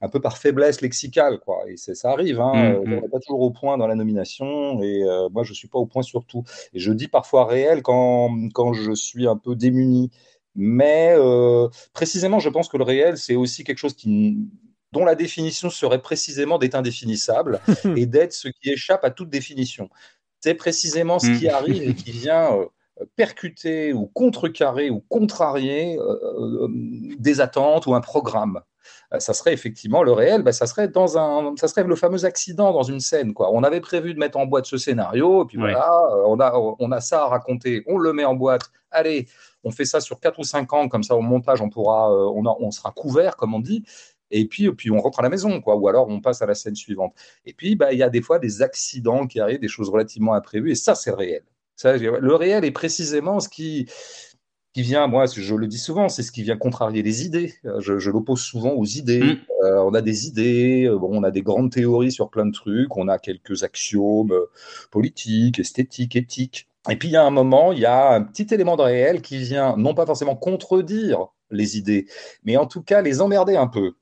un 0.00 0.08
peu 0.08 0.20
par 0.20 0.38
faiblesse 0.38 0.82
lexicale, 0.82 1.38
quoi. 1.38 1.62
Et 1.68 1.76
ça 1.76 2.10
arrive. 2.10 2.40
Hein, 2.40 2.52
mmh, 2.52 2.76
on 2.76 2.88
n'est 2.88 2.96
mmh. 2.96 3.10
pas 3.10 3.20
toujours 3.20 3.40
au 3.40 3.50
point 3.50 3.78
dans 3.78 3.86
la 3.86 3.94
nomination, 3.94 4.82
et 4.82 5.02
euh, 5.04 5.28
moi 5.30 5.42
je 5.42 5.54
suis 5.54 5.68
pas 5.68 5.78
au 5.78 5.86
point 5.86 6.02
sur 6.02 6.26
tout. 6.26 6.44
Et 6.74 6.78
je 6.78 6.92
dis 6.92 7.08
parfois 7.08 7.46
réel 7.46 7.82
quand 7.82 8.30
quand 8.52 8.72
je 8.74 8.92
suis 8.92 9.26
un 9.26 9.36
peu 9.36 9.56
démuni. 9.56 10.10
Mais 10.54 11.14
euh, 11.16 11.68
précisément, 11.94 12.38
je 12.38 12.50
pense 12.50 12.68
que 12.68 12.76
le 12.76 12.84
réel, 12.84 13.16
c'est 13.16 13.36
aussi 13.36 13.64
quelque 13.64 13.78
chose 13.78 13.94
qui 13.94 14.36
dont 14.92 15.04
la 15.04 15.14
définition 15.14 15.70
serait 15.70 16.02
précisément 16.02 16.58
d'être 16.58 16.74
indéfinissable 16.74 17.60
et 17.96 18.06
d'être 18.06 18.32
ce 18.32 18.48
qui 18.48 18.70
échappe 18.70 19.04
à 19.04 19.10
toute 19.10 19.30
définition. 19.30 19.88
C'est 20.40 20.54
précisément 20.54 21.18
ce 21.18 21.30
qui 21.38 21.46
mm. 21.46 21.50
arrive 21.50 21.82
et 21.82 21.94
qui 21.94 22.10
vient 22.10 22.52
euh, 22.52 22.66
percuter 23.16 23.92
ou 23.92 24.06
contrecarrer 24.06 24.90
ou 24.90 25.00
contrarier 25.08 25.98
euh, 25.98 26.64
euh, 26.64 26.68
des 27.18 27.40
attentes 27.40 27.86
ou 27.86 27.94
un 27.94 28.00
programme. 28.00 28.60
Ça 29.18 29.34
serait 29.34 29.52
effectivement 29.52 30.02
le 30.02 30.12
réel, 30.12 30.42
ben, 30.42 30.52
ça, 30.52 30.66
serait 30.66 30.88
dans 30.88 31.18
un, 31.18 31.54
ça 31.56 31.68
serait 31.68 31.84
le 31.84 31.94
fameux 31.96 32.24
accident 32.24 32.72
dans 32.72 32.82
une 32.82 32.98
scène. 32.98 33.34
Quoi. 33.34 33.50
On 33.52 33.62
avait 33.62 33.80
prévu 33.80 34.14
de 34.14 34.18
mettre 34.18 34.38
en 34.38 34.46
boîte 34.46 34.64
ce 34.64 34.78
scénario, 34.78 35.44
et 35.44 35.46
puis 35.46 35.58
voilà, 35.58 35.86
on 36.26 36.40
a, 36.40 36.52
on 36.78 36.90
a 36.90 37.00
ça 37.00 37.24
à 37.24 37.28
raconter, 37.28 37.84
on 37.86 37.98
le 37.98 38.14
met 38.14 38.24
en 38.24 38.34
boîte. 38.34 38.72
Allez, 38.90 39.28
on 39.64 39.70
fait 39.70 39.84
ça 39.84 40.00
sur 40.00 40.18
4 40.18 40.38
ou 40.38 40.44
5 40.44 40.72
ans, 40.72 40.88
comme 40.88 41.02
ça 41.02 41.14
au 41.14 41.20
montage, 41.20 41.60
on, 41.60 41.68
pourra, 41.68 42.10
on, 42.10 42.42
on 42.46 42.70
sera 42.70 42.90
couvert, 42.90 43.36
comme 43.36 43.54
on 43.54 43.60
dit 43.60 43.84
et 44.32 44.46
puis, 44.46 44.70
puis 44.72 44.90
on 44.90 44.98
rentre 44.98 45.20
à 45.20 45.22
la 45.22 45.28
maison, 45.28 45.60
quoi, 45.60 45.76
ou 45.76 45.88
alors 45.88 46.08
on 46.08 46.20
passe 46.20 46.42
à 46.42 46.46
la 46.46 46.54
scène 46.54 46.74
suivante. 46.74 47.14
Et 47.46 47.52
puis, 47.52 47.76
bah, 47.76 47.92
il 47.92 47.98
y 47.98 48.02
a 48.02 48.10
des 48.10 48.22
fois 48.22 48.38
des 48.38 48.62
accidents 48.62 49.26
qui 49.26 49.40
arrivent, 49.40 49.60
des 49.60 49.68
choses 49.68 49.90
relativement 49.90 50.34
imprévues, 50.34 50.72
et 50.72 50.74
ça, 50.74 50.94
c'est 50.94 51.12
réel. 51.12 51.42
Ça, 51.76 51.96
le 51.96 52.34
réel 52.34 52.64
est 52.64 52.70
précisément 52.70 53.40
ce 53.40 53.48
qui, 53.48 53.86
qui 54.72 54.82
vient, 54.82 55.06
moi, 55.06 55.26
je 55.26 55.54
le 55.54 55.66
dis 55.66 55.78
souvent, 55.78 56.08
c'est 56.08 56.22
ce 56.22 56.32
qui 56.32 56.42
vient 56.42 56.56
contrarier 56.56 57.02
les 57.02 57.24
idées. 57.24 57.54
Je, 57.78 58.10
l'oppose 58.10 58.40
souvent 58.40 58.70
aux 58.70 58.86
idées. 58.86 59.22
Mm. 59.22 59.38
Euh, 59.64 59.82
on 59.82 59.94
a 59.94 60.00
des 60.00 60.26
idées, 60.26 60.88
bon, 60.98 61.10
on 61.12 61.22
a 61.22 61.30
des 61.30 61.42
grandes 61.42 61.70
théories 61.70 62.12
sur 62.12 62.30
plein 62.30 62.46
de 62.46 62.52
trucs, 62.52 62.96
on 62.96 63.08
a 63.08 63.18
quelques 63.18 63.64
axiomes 63.64 64.32
euh, 64.32 64.50
politiques, 64.90 65.58
esthétiques, 65.58 66.16
éthiques. 66.16 66.68
Et 66.90 66.96
puis 66.96 67.08
il 67.08 67.12
y 67.12 67.16
a 67.16 67.22
un 67.22 67.30
moment, 67.30 67.72
il 67.72 67.78
y 67.78 67.86
a 67.86 68.12
un 68.14 68.22
petit 68.22 68.52
élément 68.52 68.76
de 68.76 68.82
réel 68.82 69.22
qui 69.22 69.38
vient 69.38 69.76
non 69.76 69.94
pas 69.94 70.04
forcément 70.04 70.34
contredire 70.34 71.28
les 71.52 71.78
idées, 71.78 72.06
mais 72.44 72.56
en 72.56 72.66
tout 72.66 72.82
cas 72.82 73.02
les 73.02 73.20
emmerder 73.20 73.56
un 73.56 73.68
peu 73.68 73.92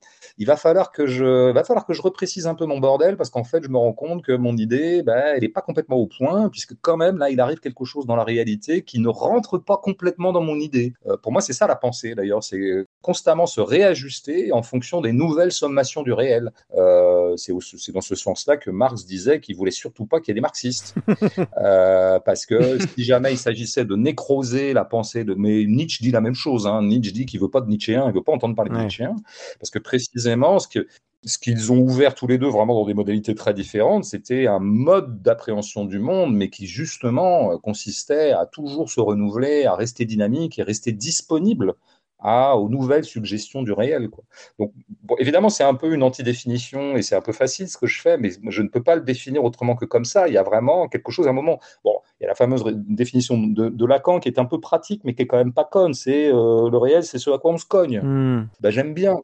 il 0.40 0.46
va 0.46 0.56
falloir 0.56 0.90
que 0.90 1.06
je, 1.06 1.52
va 1.52 1.64
falloir 1.64 1.84
que 1.84 1.92
je 1.92 2.00
reprécise 2.00 2.46
un 2.46 2.54
peu 2.54 2.64
mon 2.64 2.78
bordel 2.78 3.18
parce 3.18 3.28
qu'en 3.28 3.44
fait, 3.44 3.62
je 3.62 3.68
me 3.68 3.76
rends 3.76 3.92
compte 3.92 4.24
que 4.24 4.32
mon 4.32 4.56
idée, 4.56 5.02
bah, 5.02 5.34
elle 5.34 5.42
n'est 5.42 5.48
pas 5.48 5.60
complètement 5.60 5.96
au 5.96 6.06
point 6.06 6.48
puisque 6.48 6.74
quand 6.80 6.96
même 6.96 7.18
là, 7.18 7.28
il 7.28 7.40
arrive 7.40 7.60
quelque 7.60 7.84
chose 7.84 8.06
dans 8.06 8.16
la 8.16 8.24
réalité 8.24 8.82
qui 8.82 9.00
ne 9.00 9.08
rentre 9.08 9.58
pas 9.58 9.76
complètement 9.76 10.32
dans 10.32 10.40
mon 10.40 10.56
idée. 10.56 10.94
Euh, 11.06 11.18
pour 11.18 11.32
moi, 11.32 11.42
c'est 11.42 11.52
ça 11.52 11.66
la 11.66 11.76
pensée 11.76 12.14
d'ailleurs, 12.14 12.42
c'est 12.42 12.86
constamment 13.02 13.44
se 13.44 13.60
réajuster 13.60 14.50
en 14.52 14.62
fonction 14.62 15.02
des 15.02 15.12
nouvelles 15.12 15.52
sommations 15.52 16.02
du 16.02 16.12
réel. 16.14 16.52
Euh, 16.74 17.36
c'est 17.36 17.92
dans 17.92 18.00
ce 18.00 18.14
sens-là 18.14 18.56
que 18.56 18.70
Marx 18.70 19.04
disait 19.04 19.40
qu'il 19.40 19.56
voulait 19.56 19.70
surtout 19.70 20.06
pas 20.06 20.20
qu'il 20.20 20.28
y 20.28 20.32
ait 20.32 20.34
des 20.34 20.40
marxistes 20.40 20.94
euh, 21.58 22.18
parce 22.20 22.46
que 22.46 22.78
si 22.96 23.04
jamais 23.04 23.32
il 23.32 23.38
s'agissait 23.38 23.84
de 23.84 23.94
nécroser 23.94 24.72
la 24.72 24.86
pensée 24.86 25.24
de, 25.24 25.34
mais 25.34 25.64
Nietzsche 25.66 26.02
dit 26.02 26.12
la 26.12 26.22
même 26.22 26.34
chose. 26.34 26.66
Hein. 26.66 26.82
Nietzsche 26.82 27.12
dit 27.12 27.26
qu'il 27.26 27.39
veut 27.40 27.50
pas 27.50 27.60
de 27.60 27.68
Nietzschéen, 27.68 28.06
il 28.06 28.12
veut 28.12 28.22
pas 28.22 28.32
entendre 28.32 28.54
parler 28.54 28.70
de 28.70 28.76
Nietzschéen 28.76 29.16
parce 29.58 29.70
que 29.70 29.78
précisément 29.78 30.58
ce 30.58 30.68
que 30.68 30.86
ce 31.24 31.38
qu'ils 31.38 31.70
ont 31.70 31.78
ouvert 31.78 32.14
tous 32.14 32.26
les 32.26 32.38
deux 32.38 32.48
vraiment 32.48 32.74
dans 32.74 32.86
des 32.86 32.94
modalités 32.94 33.34
très 33.34 33.52
différentes, 33.52 34.04
c'était 34.04 34.46
un 34.46 34.58
mode 34.58 35.20
d'appréhension 35.22 35.84
du 35.84 35.98
monde, 35.98 36.34
mais 36.34 36.48
qui 36.48 36.66
justement 36.66 37.52
euh, 37.52 37.58
consistait 37.58 38.32
à 38.32 38.46
toujours 38.46 38.90
se 38.90 39.00
renouveler, 39.00 39.66
à 39.66 39.74
rester 39.74 40.06
dynamique 40.06 40.58
et 40.58 40.62
rester 40.62 40.92
disponible 40.92 41.74
à, 42.20 42.56
aux 42.56 42.68
nouvelles 42.68 43.04
suggestions 43.04 43.62
du 43.62 43.72
réel. 43.72 44.10
Quoi. 44.10 44.24
Donc, 44.58 44.72
évidemment, 45.18 45.48
c'est 45.48 45.64
un 45.64 45.74
peu 45.74 45.92
une 45.92 46.02
antidéfinition 46.02 46.96
et 46.96 47.02
c'est 47.02 47.16
un 47.16 47.20
peu 47.20 47.32
facile 47.32 47.68
ce 47.68 47.76
que 47.76 47.86
je 47.86 48.00
fais, 48.00 48.18
mais 48.18 48.30
je 48.48 48.62
ne 48.62 48.68
peux 48.68 48.82
pas 48.82 48.94
le 48.94 49.02
définir 49.02 49.44
autrement 49.44 49.76
que 49.76 49.84
comme 49.84 50.04
ça. 50.04 50.28
Il 50.28 50.34
y 50.34 50.38
a 50.38 50.42
vraiment 50.42 50.88
quelque 50.88 51.10
chose 51.10 51.26
à 51.26 51.30
un 51.30 51.34
moment. 51.34 51.60
Bon, 51.84 51.96
il 52.20 52.24
y 52.24 52.26
a 52.26 52.28
la 52.28 52.34
fameuse 52.34 52.64
définition 52.66 53.38
de, 53.38 53.86
Lacan 53.86 54.20
qui 54.20 54.28
est 54.28 54.38
un 54.38 54.44
peu 54.44 54.60
pratique, 54.60 55.02
mais 55.04 55.14
qui 55.14 55.22
est 55.22 55.26
quand 55.26 55.38
même 55.38 55.52
pas 55.52 55.64
conne. 55.64 55.94
C'est 55.94 56.28
euh, 56.28 56.70
le 56.70 56.78
réel, 56.78 57.02
c'est 57.02 57.18
ce 57.18 57.30
à 57.30 57.38
quoi 57.38 57.52
on 57.52 57.58
se 57.58 57.66
cogne. 57.66 58.00
Hmm. 58.00 58.48
Ben, 58.60 58.70
J'aime 58.70 58.94
bien. 58.94 59.16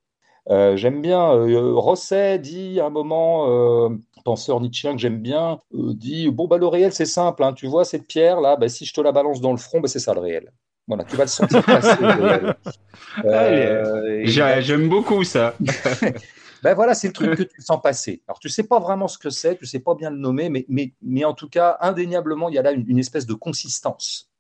Euh, 0.49 0.77
j'aime 0.77 1.03
bien, 1.03 1.35
euh, 1.35 1.75
Rosset 1.75 2.39
dit 2.39 2.79
à 2.79 2.87
un 2.87 2.91
moment, 2.91 3.51
euh, 3.51 3.89
penseur 4.25 4.61
nietzschéen 4.61 4.93
que 4.93 4.99
j'aime 4.99 5.21
bien, 5.21 5.59
dit 5.73 6.31
Bon, 6.31 6.47
bah, 6.47 6.59
le 6.59 6.67
réel, 6.69 6.93
c'est 6.93 7.07
simple, 7.07 7.43
hein, 7.43 7.53
tu 7.53 7.67
vois 7.67 7.85
cette 7.85 8.07
pierre 8.07 8.41
là, 8.41 8.57
bah, 8.57 8.69
si 8.69 8.85
je 8.85 8.95
te 8.95 9.01
la 9.01 9.13
balance 9.13 9.41
dans 9.41 9.51
le 9.51 9.57
front, 9.59 9.81
bah, 9.81 9.89
c'est 9.89 9.99
ça 9.99 10.15
le 10.15 10.21
réel. 10.21 10.53
Voilà, 10.89 11.05
tu 11.05 11.17
vas 11.17 11.25
le 11.25 11.29
sentir 11.29 11.65
passer. 11.65 11.97
J'aime 14.63 14.89
beaucoup 14.89 15.25
ça. 15.25 15.55
ben 16.63 16.75
voilà, 16.75 16.95
c'est 16.95 17.09
le 17.09 17.13
truc 17.13 17.37
que 17.37 17.43
tu 17.43 17.61
sens 17.61 17.81
passer. 17.83 18.23
Alors, 18.29 18.39
tu 18.39 18.49
sais 18.49 18.63
pas 18.63 18.79
vraiment 18.79 19.09
ce 19.09 19.19
que 19.19 19.31
c'est, 19.31 19.57
tu 19.57 19.67
sais 19.67 19.81
pas 19.81 19.97
bien 19.97 20.11
le 20.11 20.17
nommer, 20.17 20.49
mais, 20.49 20.65
mais, 20.69 20.93
mais 21.03 21.25
en 21.25 21.35
tout 21.35 21.49
cas, 21.49 21.77
indéniablement, 21.81 22.49
il 22.49 22.55
y 22.55 22.59
a 22.59 22.63
là 22.63 22.71
une, 22.73 22.99
espèce 22.99 23.27
de 23.27 23.35
consistance. 23.35 24.31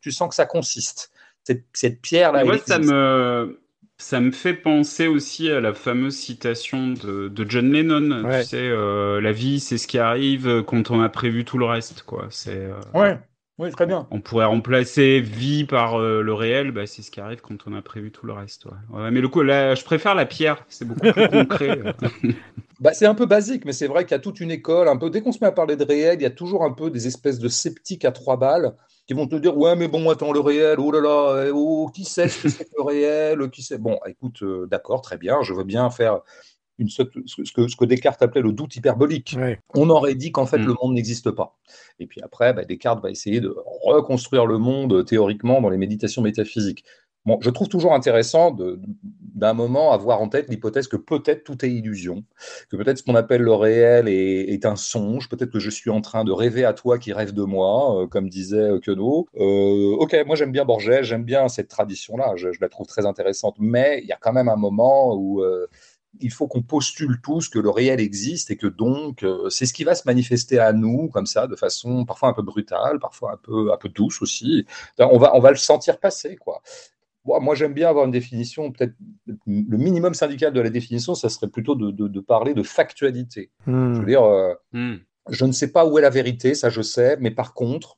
Tu 0.00 0.12
sens 0.12 0.28
que 0.28 0.34
ça 0.34 0.46
consiste. 0.46 1.10
Cette, 1.42 1.64
cette 1.72 2.00
pierre-là. 2.00 2.44
Moi, 2.44 2.58
ça 2.58 2.78
me, 2.78 3.60
ça 3.96 4.20
me 4.20 4.30
fait 4.30 4.54
penser 4.54 5.06
aussi 5.06 5.50
à 5.50 5.60
la 5.60 5.72
fameuse 5.72 6.16
citation 6.16 6.88
de, 6.88 7.46
John 7.48 7.72
Lennon. 7.72 8.28
Tu 8.40 8.44
sais, 8.44 8.56
euh, 8.58 9.20
la 9.20 9.32
vie, 9.32 9.60
c'est 9.60 9.78
ce 9.78 9.86
qui 9.86 9.98
arrive 9.98 10.62
quand 10.64 10.90
on 10.90 11.00
a 11.00 11.08
prévu 11.08 11.44
tout 11.44 11.58
le 11.58 11.64
reste, 11.66 12.02
quoi. 12.02 12.26
C'est. 12.30 12.56
Euh, 12.56 12.80
ouais. 12.94 13.18
Oui, 13.58 13.70
très 13.70 13.86
bien. 13.86 14.08
On 14.10 14.20
pourrait 14.20 14.46
remplacer 14.46 15.20
vie 15.20 15.64
par 15.64 16.00
euh, 16.00 16.22
le 16.22 16.34
réel, 16.34 16.72
bah, 16.72 16.86
c'est 16.86 17.02
ce 17.02 17.10
qui 17.12 17.20
arrive 17.20 17.40
quand 17.40 17.68
on 17.68 17.74
a 17.74 17.82
prévu 17.82 18.10
tout 18.10 18.26
le 18.26 18.32
reste. 18.32 18.66
Ouais. 18.90 19.12
mais 19.12 19.20
le 19.20 19.28
coup, 19.28 19.42
là, 19.42 19.76
je 19.76 19.84
préfère 19.84 20.16
la 20.16 20.26
pierre, 20.26 20.64
c'est 20.68 20.84
beaucoup 20.84 21.12
plus 21.12 21.28
concret. 21.30 21.80
bah, 22.80 22.92
c'est 22.94 23.06
un 23.06 23.14
peu 23.14 23.26
basique, 23.26 23.64
mais 23.64 23.72
c'est 23.72 23.86
vrai 23.86 24.04
qu'il 24.04 24.10
y 24.10 24.14
a 24.14 24.18
toute 24.18 24.40
une 24.40 24.50
école. 24.50 24.88
Un 24.88 24.96
peu, 24.96 25.08
dès 25.08 25.20
qu'on 25.20 25.30
se 25.30 25.38
met 25.40 25.46
à 25.46 25.52
parler 25.52 25.76
de 25.76 25.84
réel, 25.84 26.16
il 26.18 26.22
y 26.22 26.26
a 26.26 26.30
toujours 26.30 26.64
un 26.64 26.72
peu 26.72 26.90
des 26.90 27.06
espèces 27.06 27.38
de 27.38 27.48
sceptiques 27.48 28.04
à 28.04 28.10
trois 28.10 28.36
balles 28.36 28.74
qui 29.06 29.14
vont 29.14 29.26
te 29.26 29.36
dire 29.36 29.56
ouais 29.56 29.76
mais 29.76 29.86
bon 29.86 30.08
attends 30.08 30.32
le 30.32 30.40
réel 30.40 30.76
oh 30.78 30.90
là 30.90 31.00
là 31.00 31.50
oh, 31.52 31.90
qui 31.94 32.04
sait 32.04 32.28
ce 32.28 32.42
que 32.42 32.48
c'est 32.48 32.68
le 32.74 32.82
réel 32.82 33.50
qui 33.50 33.62
sait? 33.62 33.76
Bon 33.76 33.98
écoute 34.06 34.42
euh, 34.42 34.66
d'accord 34.66 35.02
très 35.02 35.18
bien 35.18 35.42
je 35.42 35.52
veux 35.52 35.64
bien 35.64 35.90
faire 35.90 36.20
une, 36.78 36.88
ce, 36.88 37.02
que, 37.02 37.68
ce 37.68 37.76
que 37.76 37.84
Descartes 37.84 38.22
appelait 38.22 38.42
le 38.42 38.52
doute 38.52 38.76
hyperbolique. 38.76 39.36
On 39.74 39.90
aurait 39.90 40.14
dit 40.14 40.32
qu'en 40.32 40.46
fait 40.46 40.58
mm. 40.58 40.66
le 40.66 40.74
monde 40.82 40.94
n'existe 40.94 41.30
pas. 41.30 41.56
Et 41.98 42.06
puis 42.06 42.20
après, 42.22 42.52
bah, 42.52 42.64
Descartes 42.64 43.02
va 43.02 43.10
essayer 43.10 43.40
de 43.40 43.54
reconstruire 43.84 44.46
le 44.46 44.58
monde 44.58 45.04
théoriquement 45.04 45.60
dans 45.60 45.70
les 45.70 45.78
méditations 45.78 46.22
métaphysiques. 46.22 46.84
Bon, 47.26 47.38
je 47.40 47.48
trouve 47.48 47.68
toujours 47.68 47.94
intéressant 47.94 48.54
d'un 49.34 49.54
moment 49.54 49.92
avoir 49.92 50.20
en 50.20 50.28
tête 50.28 50.50
l'hypothèse 50.50 50.88
que 50.88 50.98
peut-être 50.98 51.42
tout 51.42 51.64
est 51.64 51.70
illusion, 51.70 52.22
que 52.70 52.76
peut-être 52.76 52.98
ce 52.98 53.02
qu'on 53.02 53.14
appelle 53.14 53.40
le 53.40 53.54
réel 53.54 54.08
est, 54.08 54.66
un 54.66 54.76
songe, 54.76 55.30
peut-être 55.30 55.50
que 55.50 55.58
je 55.58 55.70
suis 55.70 55.88
en 55.88 56.02
train 56.02 56.24
de 56.24 56.32
rêver 56.32 56.66
à 56.66 56.74
toi 56.74 56.98
qui 56.98 57.14
rêve 57.14 57.32
de 57.32 57.42
moi, 57.42 58.02
euh, 58.02 58.06
comme 58.06 58.28
disait 58.28 58.78
Queneau. 58.82 59.26
Euh, 59.36 59.96
ok, 59.98 60.14
moi 60.26 60.36
j'aime 60.36 60.52
bien 60.52 60.66
Borges, 60.66 61.00
j'aime 61.00 61.24
bien 61.24 61.48
cette 61.48 61.68
tradition-là, 61.68 62.34
je, 62.36 62.48
la 62.60 62.68
trouve 62.68 62.86
très 62.86 63.06
intéressante, 63.06 63.56
mais 63.58 64.00
il 64.02 64.06
y 64.06 64.12
a 64.12 64.18
quand 64.20 64.34
même 64.34 64.50
un 64.50 64.56
moment 64.56 65.14
où 65.14 65.42
euh, 65.42 65.66
il 66.20 66.32
faut 66.32 66.46
qu'on 66.46 66.62
postule 66.62 67.20
tous 67.22 67.48
que 67.48 67.58
le 67.58 67.70
réel 67.70 68.00
existe 68.00 68.50
et 68.50 68.56
que 68.56 68.66
donc 68.66 69.24
c'est 69.48 69.66
ce 69.66 69.72
qui 69.72 69.84
va 69.84 69.94
se 69.94 70.02
manifester 70.06 70.58
à 70.58 70.72
nous 70.72 71.08
comme 71.08 71.26
ça 71.26 71.46
de 71.46 71.56
façon 71.56 72.04
parfois 72.04 72.30
un 72.30 72.32
peu 72.32 72.42
brutale, 72.42 72.98
parfois 72.98 73.32
un 73.32 73.36
peu 73.36 73.72
un 73.72 73.76
peu 73.76 73.88
douce 73.88 74.22
aussi. 74.22 74.66
On 74.98 75.18
va 75.18 75.34
on 75.34 75.40
va 75.40 75.50
le 75.50 75.56
sentir 75.56 75.98
passer 75.98 76.36
quoi. 76.36 76.62
Moi, 77.26 77.54
j'aime 77.54 77.72
bien 77.72 77.88
avoir 77.88 78.04
une 78.04 78.10
définition, 78.10 78.70
peut-être 78.70 78.92
le 79.26 79.78
minimum 79.78 80.12
syndical 80.12 80.52
de 80.52 80.60
la 80.60 80.68
définition, 80.68 81.14
ça 81.14 81.30
serait 81.30 81.48
plutôt 81.48 81.74
de, 81.74 82.20
parler 82.20 82.52
de 82.52 82.62
factualité. 82.62 83.50
Hmm. 83.66 83.94
Je 83.94 84.00
veux 84.00 84.04
dire, 84.04 84.56
hmm. 84.72 84.96
je 85.30 85.44
ne 85.46 85.52
sais 85.52 85.72
pas 85.72 85.86
où 85.86 85.98
est 85.98 86.02
la 86.02 86.10
vérité, 86.10 86.54
ça 86.54 86.68
je 86.68 86.82
sais, 86.82 87.16
mais 87.20 87.30
par 87.30 87.54
contre, 87.54 87.96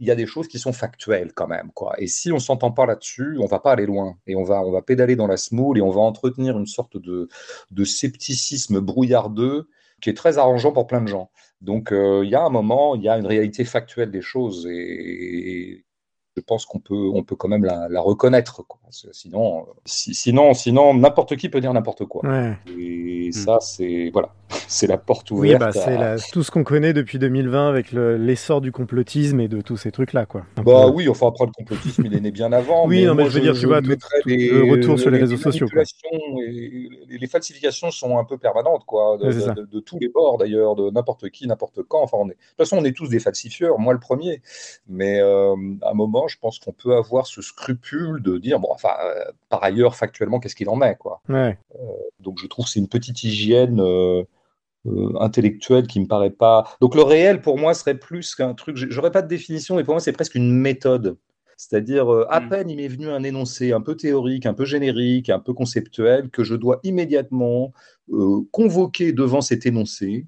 il 0.00 0.06
y 0.06 0.10
a 0.10 0.14
des 0.14 0.26
choses 0.26 0.48
qui 0.48 0.58
sont 0.58 0.72
factuelles 0.72 1.32
quand 1.34 1.46
même. 1.46 1.70
Quoi. 1.74 1.94
Et 1.98 2.06
si 2.06 2.32
on 2.32 2.38
s'entend 2.38 2.72
pas 2.72 2.86
là-dessus, 2.86 3.36
on 3.38 3.46
va 3.46 3.60
pas 3.60 3.72
aller 3.72 3.86
loin. 3.86 4.16
Et 4.26 4.34
on 4.34 4.42
va, 4.42 4.62
on 4.62 4.72
va 4.72 4.80
pédaler 4.80 5.14
dans 5.14 5.26
la 5.26 5.36
smoule 5.36 5.78
et 5.78 5.82
on 5.82 5.90
va 5.90 6.00
entretenir 6.00 6.58
une 6.58 6.66
sorte 6.66 6.96
de, 6.96 7.28
de 7.70 7.84
scepticisme 7.84 8.80
brouillardeux 8.80 9.68
qui 10.00 10.08
est 10.08 10.14
très 10.14 10.38
arrangeant 10.38 10.72
pour 10.72 10.86
plein 10.86 11.02
de 11.02 11.08
gens. 11.08 11.30
Donc 11.60 11.92
euh, 11.92 12.22
il 12.24 12.30
y 12.30 12.34
a 12.34 12.42
un 12.42 12.48
moment, 12.48 12.94
il 12.94 13.02
y 13.02 13.10
a 13.10 13.18
une 13.18 13.26
réalité 13.26 13.64
factuelle 13.64 14.10
des 14.10 14.22
choses. 14.22 14.66
Et, 14.70 15.84
je 16.36 16.42
pense 16.42 16.64
qu'on 16.64 16.78
peut, 16.78 17.10
on 17.12 17.22
peut 17.22 17.36
quand 17.36 17.48
même 17.48 17.64
la, 17.64 18.00
reconnaître. 18.00 18.62
Sinon, 19.10 19.66
sinon, 19.84 20.54
sinon, 20.54 20.94
n'importe 20.94 21.36
qui 21.36 21.50
peut 21.50 21.60
dire 21.60 21.74
n'importe 21.74 22.06
quoi. 22.06 22.22
Et 22.66 23.28
hmm. 23.28 23.32
ça, 23.32 23.58
c'est 23.60 24.10
voilà, 24.10 24.32
c'est 24.68 24.86
la 24.86 24.98
porte 24.98 25.30
ouverte. 25.30 25.62
Oui, 25.62 25.96
bah, 25.98 26.18
c'est 26.18 26.30
tout 26.32 26.42
ce 26.42 26.50
qu'on 26.50 26.64
connaît 26.64 26.92
depuis 26.92 27.18
2020 27.18 27.68
avec 27.68 27.92
l'essor 27.92 28.60
du 28.60 28.72
complotisme 28.72 29.40
et 29.40 29.48
de 29.48 29.60
tous 29.60 29.76
ces 29.76 29.90
trucs-là, 29.90 30.26
quoi. 30.26 30.42
bah 30.64 30.88
oui, 30.88 31.08
enfin 31.08 31.28
après 31.28 31.46
le 31.46 31.52
complotisme, 31.52 32.04
il 32.06 32.14
est 32.14 32.20
né 32.20 32.30
bien 32.30 32.52
avant. 32.52 32.86
oui, 32.88 33.00
mais 33.00 33.06
non, 33.06 33.14
mais 33.14 33.24
je 33.24 33.30
veux 33.30 33.40
dire, 33.40 33.54
tu 33.54 33.66
vois, 33.66 33.80
tout, 33.80 33.88
le 34.26 34.70
retour 34.70 34.98
sur 34.98 35.10
les, 35.10 35.18
réseaux 35.18 35.36
sociaux. 35.36 35.66
les 35.72 37.26
falsifications 37.26 37.90
sont 37.90 38.18
un 38.18 38.24
peu 38.24 38.38
permanentes, 38.38 38.84
quoi, 38.86 39.18
de, 39.18 39.80
tous 39.80 39.98
les 39.98 40.08
bords 40.08 40.38
d'ailleurs, 40.38 40.74
de 40.74 40.90
n'importe 40.90 41.30
qui, 41.30 41.46
n'importe 41.46 41.82
quand. 41.82 42.02
Enfin, 42.02 42.24
de 42.24 42.32
toute 42.32 42.56
façon, 42.56 42.78
on 42.78 42.84
est 42.84 42.96
tous 42.96 43.08
des 43.08 43.20
falsifieurs, 43.20 43.78
moi 43.78 43.92
le 43.92 44.00
premier. 44.00 44.42
Mais 44.88 45.20
euh, 45.20 45.54
à 45.82 45.90
un 45.90 45.94
moment, 45.94 46.28
je 46.28 46.38
pense 46.38 46.58
qu'on 46.58 46.72
peut 46.72 46.94
avoir 46.94 47.26
ce 47.26 47.42
scrupule 47.42 48.22
de 48.22 48.38
dire, 48.38 48.58
bon, 48.60 48.68
enfin, 48.70 48.94
euh, 49.02 49.24
par 49.48 49.62
ailleurs, 49.62 49.96
factuellement, 49.96 50.40
qu'est-ce 50.40 50.56
qu'il 50.56 50.68
en 50.68 50.80
est, 50.82 50.96
quoi. 50.96 51.20
Euh, 51.30 51.52
donc, 52.20 52.38
je 52.40 52.46
trouve 52.46 52.66
que 52.66 52.70
c'est 52.70 52.80
une 52.80 52.88
petite 52.88 53.22
hygiène 53.24 53.80
euh, 54.86 55.12
intellectuelle 55.20 55.86
qui 55.86 56.00
me 56.00 56.06
paraît 56.06 56.30
pas. 56.30 56.64
Donc, 56.80 56.94
le 56.94 57.02
réel, 57.02 57.40
pour 57.40 57.58
moi, 57.58 57.74
serait 57.74 57.98
plus 57.98 58.34
qu'un 58.34 58.54
truc. 58.54 58.76
J'aurais 58.76 59.10
pas 59.10 59.22
de 59.22 59.28
définition, 59.28 59.76
mais 59.76 59.84
pour 59.84 59.94
moi, 59.94 60.00
c'est 60.00 60.12
presque 60.12 60.34
une 60.34 60.52
méthode. 60.52 61.16
C'est-à-dire, 61.56 62.08
à 62.30 62.40
mm. 62.40 62.48
peine 62.48 62.70
il 62.70 62.76
m'est 62.76 62.88
venu 62.88 63.10
un 63.10 63.22
énoncé 63.22 63.72
un 63.72 63.82
peu 63.82 63.94
théorique, 63.94 64.46
un 64.46 64.54
peu 64.54 64.64
générique, 64.64 65.28
un 65.28 65.38
peu 65.38 65.52
conceptuel, 65.52 66.30
que 66.30 66.42
je 66.42 66.54
dois 66.54 66.80
immédiatement 66.84 67.72
convoquer 68.50 69.12
devant 69.12 69.42
cet 69.42 69.66
énoncé 69.66 70.26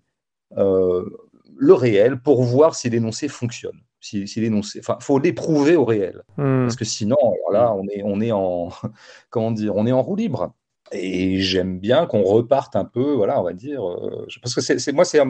le 0.54 1.74
réel 1.74 2.20
pour 2.20 2.42
voir 2.42 2.74
si 2.74 2.90
l'énoncé 2.90 3.28
fonctionne 3.28 3.80
s'il 4.02 4.44
énoncé. 4.44 4.80
Enfin, 4.80 4.98
faut 5.00 5.18
l'éprouver 5.18 5.76
au 5.76 5.84
réel, 5.84 6.22
hmm. 6.36 6.64
parce 6.64 6.76
que 6.76 6.84
sinon, 6.84 7.16
là, 7.52 7.72
on 7.74 7.86
est, 7.88 8.02
on 8.04 8.20
est 8.20 8.32
en, 8.32 8.70
comment 9.30 9.52
dire, 9.52 9.76
on 9.76 9.86
est 9.86 9.92
en 9.92 10.02
roue 10.02 10.16
libre. 10.16 10.54
Et 10.92 11.40
j'aime 11.40 11.78
bien 11.78 12.06
qu'on 12.06 12.22
reparte 12.22 12.76
un 12.76 12.84
peu, 12.84 13.12
voilà, 13.14 13.40
on 13.40 13.44
va 13.44 13.52
dire, 13.52 13.88
euh, 13.88 14.26
parce 14.42 14.54
que 14.54 14.60
c'est 14.60 14.92
moi, 14.92 15.04
c'est 15.04 15.20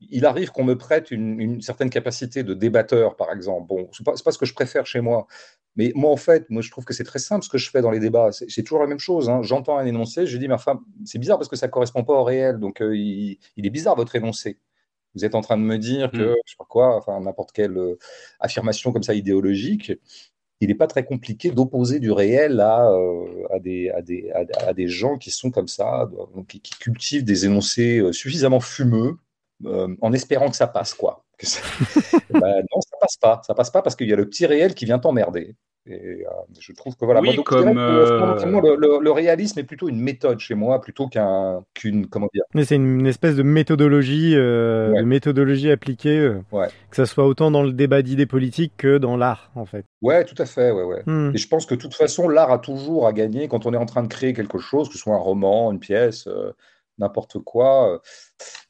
il 0.00 0.26
arrive 0.26 0.50
qu'on 0.50 0.64
me 0.64 0.76
prête 0.76 1.10
une, 1.10 1.60
certaine 1.60 1.90
capacité 1.90 2.42
de 2.42 2.54
débatteur, 2.54 3.16
par 3.16 3.32
exemple. 3.32 3.66
Bon, 3.66 3.88
c'est 3.92 4.04
pas, 4.04 4.14
pas 4.24 4.32
ce 4.32 4.38
que 4.38 4.46
je 4.46 4.54
préfère 4.54 4.86
chez 4.86 5.00
moi. 5.00 5.26
Mais 5.76 5.92
moi, 5.94 6.10
en 6.10 6.16
fait, 6.16 6.48
moi, 6.50 6.62
je 6.62 6.70
trouve 6.70 6.84
que 6.84 6.92
c'est 6.92 7.04
très 7.04 7.18
simple 7.18 7.44
ce 7.44 7.48
que 7.48 7.58
je 7.58 7.70
fais 7.70 7.82
dans 7.82 7.90
les 7.90 8.00
débats. 8.00 8.30
C'est 8.32 8.62
toujours 8.62 8.80
la 8.80 8.86
même 8.86 8.98
chose. 8.98 9.28
Hein. 9.28 9.42
J'entends 9.42 9.78
un 9.78 9.86
énoncé, 9.86 10.26
je 10.26 10.36
dis, 10.36 10.48
ma 10.48 10.58
femme, 10.58 10.80
c'est 11.04 11.18
bizarre 11.18 11.38
parce 11.38 11.48
que 11.48 11.56
ça 11.56 11.66
ne 11.66 11.72
correspond 11.72 12.04
pas 12.04 12.14
au 12.14 12.24
réel. 12.24 12.58
Donc, 12.58 12.80
euh, 12.80 12.96
il, 12.96 13.38
est 13.56 13.70
bizarre 13.70 13.96
votre 13.96 14.14
énoncé. 14.16 14.58
Vous 15.14 15.24
êtes 15.24 15.34
en 15.34 15.40
train 15.40 15.56
de 15.56 15.62
me 15.62 15.78
dire 15.78 16.10
que, 16.10 16.32
mm. 16.32 16.36
je 16.44 16.50
sais 16.50 16.56
pas 16.58 16.66
quoi, 16.68 16.96
enfin, 16.96 17.20
n'importe 17.20 17.52
quelle 17.52 17.76
euh, 17.76 17.98
affirmation 18.40 18.92
comme 18.92 19.02
ça 19.02 19.14
idéologique, 19.14 19.92
il 20.60 20.68
n'est 20.68 20.74
pas 20.74 20.86
très 20.86 21.04
compliqué 21.04 21.50
d'opposer 21.50 22.00
du 22.00 22.10
réel 22.10 22.60
à, 22.60 22.90
euh, 22.90 23.46
à, 23.50 23.58
des, 23.58 23.90
à, 23.90 24.02
des, 24.02 24.30
à, 24.32 24.72
des, 24.74 24.88
gens 24.88 25.16
qui 25.16 25.30
sont 25.30 25.50
comme 25.50 25.68
ça, 25.68 26.08
qui, 26.48 26.60
cultivent 26.60 27.24
des 27.24 27.44
énoncés 27.46 27.98
euh, 27.98 28.12
suffisamment 28.12 28.60
fumeux, 28.60 29.16
en 29.64 30.12
espérant 30.12 30.50
que 30.50 30.56
ça 30.56 30.68
passe, 30.68 30.94
quoi. 30.94 31.24
ben, 32.30 32.64
non, 32.72 32.80
ça 32.80 32.96
passe 33.00 33.16
pas. 33.16 33.40
Ça 33.46 33.54
passe 33.54 33.70
pas 33.70 33.82
parce 33.82 33.96
qu'il 33.96 34.08
y 34.08 34.12
a 34.12 34.16
le 34.16 34.28
petit 34.28 34.46
réel 34.46 34.74
qui 34.74 34.84
vient 34.84 34.98
t'emmerder. 34.98 35.56
Et 35.90 36.26
euh, 36.26 36.30
je 36.58 36.72
trouve 36.72 36.96
que 36.96 37.04
voilà. 37.06 37.22
comme 37.44 37.78
euh, 37.78 38.76
le, 38.76 39.10
réalisme 39.10 39.58
est 39.58 39.64
plutôt 39.64 39.88
une 39.88 40.00
méthode 40.00 40.38
chez 40.38 40.54
moi 40.54 40.82
plutôt 40.82 41.08
qu'un 41.08 41.64
qu'une 41.72 42.06
comment 42.06 42.28
dire. 42.34 42.42
Mais 42.54 42.64
c'est 42.64 42.74
une 42.76 43.06
espèce 43.06 43.36
de 43.36 43.42
méthodologie, 43.42 44.34
euh, 44.36 45.02
méthodologie 45.04 45.70
appliquée, 45.70 46.30
que 46.52 46.96
ça 46.96 47.06
soit 47.06 47.26
autant 47.26 47.50
dans 47.50 47.62
le 47.62 47.72
débat 47.72 48.02
d'idées 48.02 48.26
politiques 48.26 48.74
que 48.76 48.98
dans 48.98 49.16
l'art 49.16 49.50
en 49.54 49.64
fait. 49.64 49.86
Ouais, 50.02 50.24
tout 50.24 50.34
à 50.36 50.44
fait, 50.44 50.70
ouais, 50.72 50.84
ouais. 50.84 51.02
Hmm. 51.06 51.30
Et 51.34 51.38
je 51.38 51.48
pense 51.48 51.64
que 51.64 51.74
de 51.74 51.80
toute 51.80 51.94
façon, 51.94 52.28
l'art 52.28 52.52
a 52.52 52.58
toujours 52.58 53.06
à 53.06 53.14
gagner 53.14 53.48
quand 53.48 53.64
on 53.64 53.72
est 53.72 53.78
en 53.78 53.86
train 53.86 54.02
de 54.02 54.08
créer 54.08 54.34
quelque 54.34 54.58
chose, 54.58 54.88
que 54.88 54.94
ce 54.94 55.00
soit 55.00 55.14
un 55.14 55.18
roman, 55.18 55.72
une 55.72 55.80
pièce, 55.80 56.28
n'importe 56.98 57.38
quoi. 57.38 58.02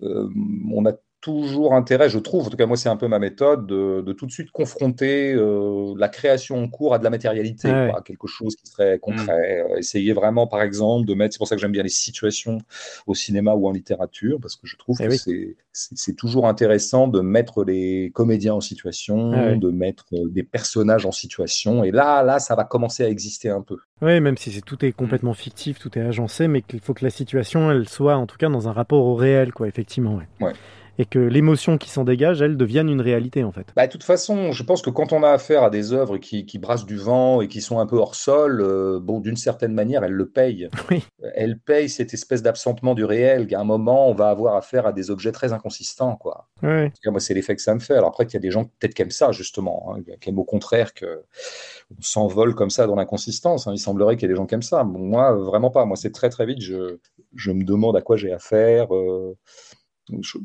on 0.00 0.86
a 0.86 0.92
toujours 1.20 1.74
intérêt, 1.74 2.08
je 2.08 2.18
trouve, 2.18 2.46
en 2.46 2.50
tout 2.50 2.56
cas 2.56 2.66
moi 2.66 2.76
c'est 2.76 2.88
un 2.88 2.96
peu 2.96 3.08
ma 3.08 3.18
méthode, 3.18 3.66
de, 3.66 4.12
tout 4.12 4.26
de 4.26 4.30
suite 4.30 4.50
confronter 4.50 5.32
euh, 5.32 5.94
la 5.96 6.08
création 6.08 6.62
en 6.62 6.68
cours 6.68 6.94
à 6.94 6.98
de 6.98 7.04
la 7.04 7.10
matérialité, 7.10 7.68
quelque 8.04 8.28
chose 8.28 8.54
qui 8.56 8.66
serait 8.66 8.98
concret. 8.98 9.64
Mm. 9.64 9.72
Euh, 9.72 9.76
essayer 9.78 10.12
vraiment, 10.12 10.46
par 10.46 10.62
exemple, 10.62 11.06
de 11.06 11.14
mettre, 11.14 11.34
c'est 11.34 11.38
pour 11.38 11.48
ça 11.48 11.56
que 11.56 11.60
j'aime 11.60 11.72
bien 11.72 11.82
les 11.82 11.88
situations 11.88 12.58
au 13.06 13.14
cinéma 13.14 13.54
ou 13.54 13.66
en 13.66 13.72
littérature, 13.72 14.38
parce 14.40 14.56
que 14.56 14.66
je 14.66 14.76
trouve 14.76 14.98
eh 15.00 15.08
que 15.08 15.54
c'est 15.72 16.16
toujours 16.16 16.46
intéressant 16.46 17.08
de 17.08 17.20
mettre 17.20 17.64
les 17.64 18.10
comédiens 18.14 18.54
en 18.54 18.60
situation, 18.60 19.32
ah 19.32 19.54
de 19.54 19.70
mettre 19.70 20.06
euh, 20.12 20.28
des 20.28 20.42
personnages 20.42 21.06
en 21.06 21.12
situation, 21.12 21.82
et 21.84 21.90
là, 21.90 22.22
là, 22.22 22.38
ça 22.38 22.54
va 22.54 22.64
commencer 22.64 23.04
à 23.04 23.08
exister 23.08 23.48
un 23.48 23.62
peu. 23.62 23.76
Oui, 24.02 24.20
même 24.20 24.36
si 24.36 24.52
c'est 24.52 24.60
tout 24.60 24.84
est 24.84 24.92
complètement 24.92 25.34
fictif, 25.34 25.80
tout 25.80 25.98
est 25.98 26.02
agencé, 26.02 26.46
mais 26.46 26.62
qu'il 26.62 26.80
faut 26.80 26.94
que 26.94 27.04
la 27.04 27.10
situation, 27.10 27.70
elle 27.72 27.88
soit 27.88 28.16
en 28.16 28.26
tout 28.26 28.36
cas 28.36 28.48
dans 28.48 28.68
un 28.68 28.72
rapport 28.72 29.04
au 29.04 29.16
réel, 29.16 29.52
quoi, 29.52 29.66
effectivement. 29.66 30.14
Ouais. 30.16 30.46
ouais 30.46 30.52
et 30.98 31.04
que 31.04 31.18
l'émotion 31.18 31.78
qui 31.78 31.90
s'en 31.90 32.04
dégage, 32.04 32.42
elle, 32.42 32.56
devienne 32.56 32.88
une 32.88 33.00
réalité 33.00 33.44
en 33.44 33.52
fait. 33.52 33.66
Bah, 33.76 33.86
de 33.86 33.92
toute 33.92 34.02
façon, 34.02 34.52
je 34.52 34.62
pense 34.64 34.82
que 34.82 34.90
quand 34.90 35.12
on 35.12 35.22
a 35.22 35.30
affaire 35.30 35.62
à 35.62 35.70
des 35.70 35.92
œuvres 35.92 36.18
qui, 36.18 36.44
qui 36.44 36.58
brassent 36.58 36.86
du 36.86 36.96
vent 36.96 37.40
et 37.40 37.48
qui 37.48 37.60
sont 37.60 37.78
un 37.78 37.86
peu 37.86 37.96
hors 37.96 38.16
sol, 38.16 38.60
euh, 38.60 38.98
bon, 39.00 39.20
d'une 39.20 39.36
certaine 39.36 39.72
manière, 39.72 40.02
elles 40.04 40.12
le 40.12 40.28
payent. 40.28 40.68
Oui. 40.90 41.04
Elles 41.34 41.58
payent 41.58 41.90
cette 41.90 42.14
espèce 42.14 42.42
d'absentement 42.42 42.94
du 42.94 43.04
réel, 43.04 43.46
qu'à 43.46 43.60
un 43.60 43.64
moment, 43.64 44.08
on 44.08 44.14
va 44.14 44.30
avoir 44.30 44.56
affaire 44.56 44.86
à 44.86 44.92
des 44.92 45.10
objets 45.10 45.32
très 45.32 45.52
inconsistants. 45.52 46.16
Quoi. 46.16 46.48
Oui. 46.62 46.90
Moi, 47.04 47.20
c'est 47.20 47.34
l'effet 47.34 47.54
que 47.54 47.60
ça 47.60 47.74
me 47.74 47.80
fait. 47.80 47.94
Alors 47.94 48.08
après, 48.08 48.24
il 48.24 48.32
y 48.32 48.36
a 48.38 48.40
des 48.40 48.50
gens 48.50 48.64
peut-être 48.64 48.94
qui 48.94 49.02
aiment 49.02 49.10
ça, 49.10 49.30
justement, 49.32 49.92
hein, 49.92 50.02
qui 50.18 50.30
aiment 50.30 50.38
au 50.38 50.44
contraire 50.44 50.94
que 50.94 51.24
on 51.90 52.00
s'envole 52.00 52.54
comme 52.54 52.70
ça 52.70 52.86
dans 52.86 52.94
l'inconsistance. 52.94 53.66
Hein. 53.66 53.72
Il 53.74 53.78
semblerait 53.78 54.16
qu'il 54.16 54.22
y 54.22 54.30
ait 54.30 54.32
des 54.32 54.36
gens 54.36 54.46
qui 54.46 54.54
aiment 54.54 54.62
ça. 54.62 54.82
moi, 54.82 55.34
vraiment 55.34 55.70
pas. 55.70 55.84
Moi, 55.84 55.96
c'est 55.96 56.12
très 56.12 56.30
très 56.30 56.46
vite, 56.46 56.62
je, 56.62 56.96
je 57.34 57.52
me 57.52 57.64
demande 57.64 57.96
à 57.96 58.00
quoi 58.00 58.16
j'ai 58.16 58.32
affaire. 58.32 58.94
Euh, 58.94 59.36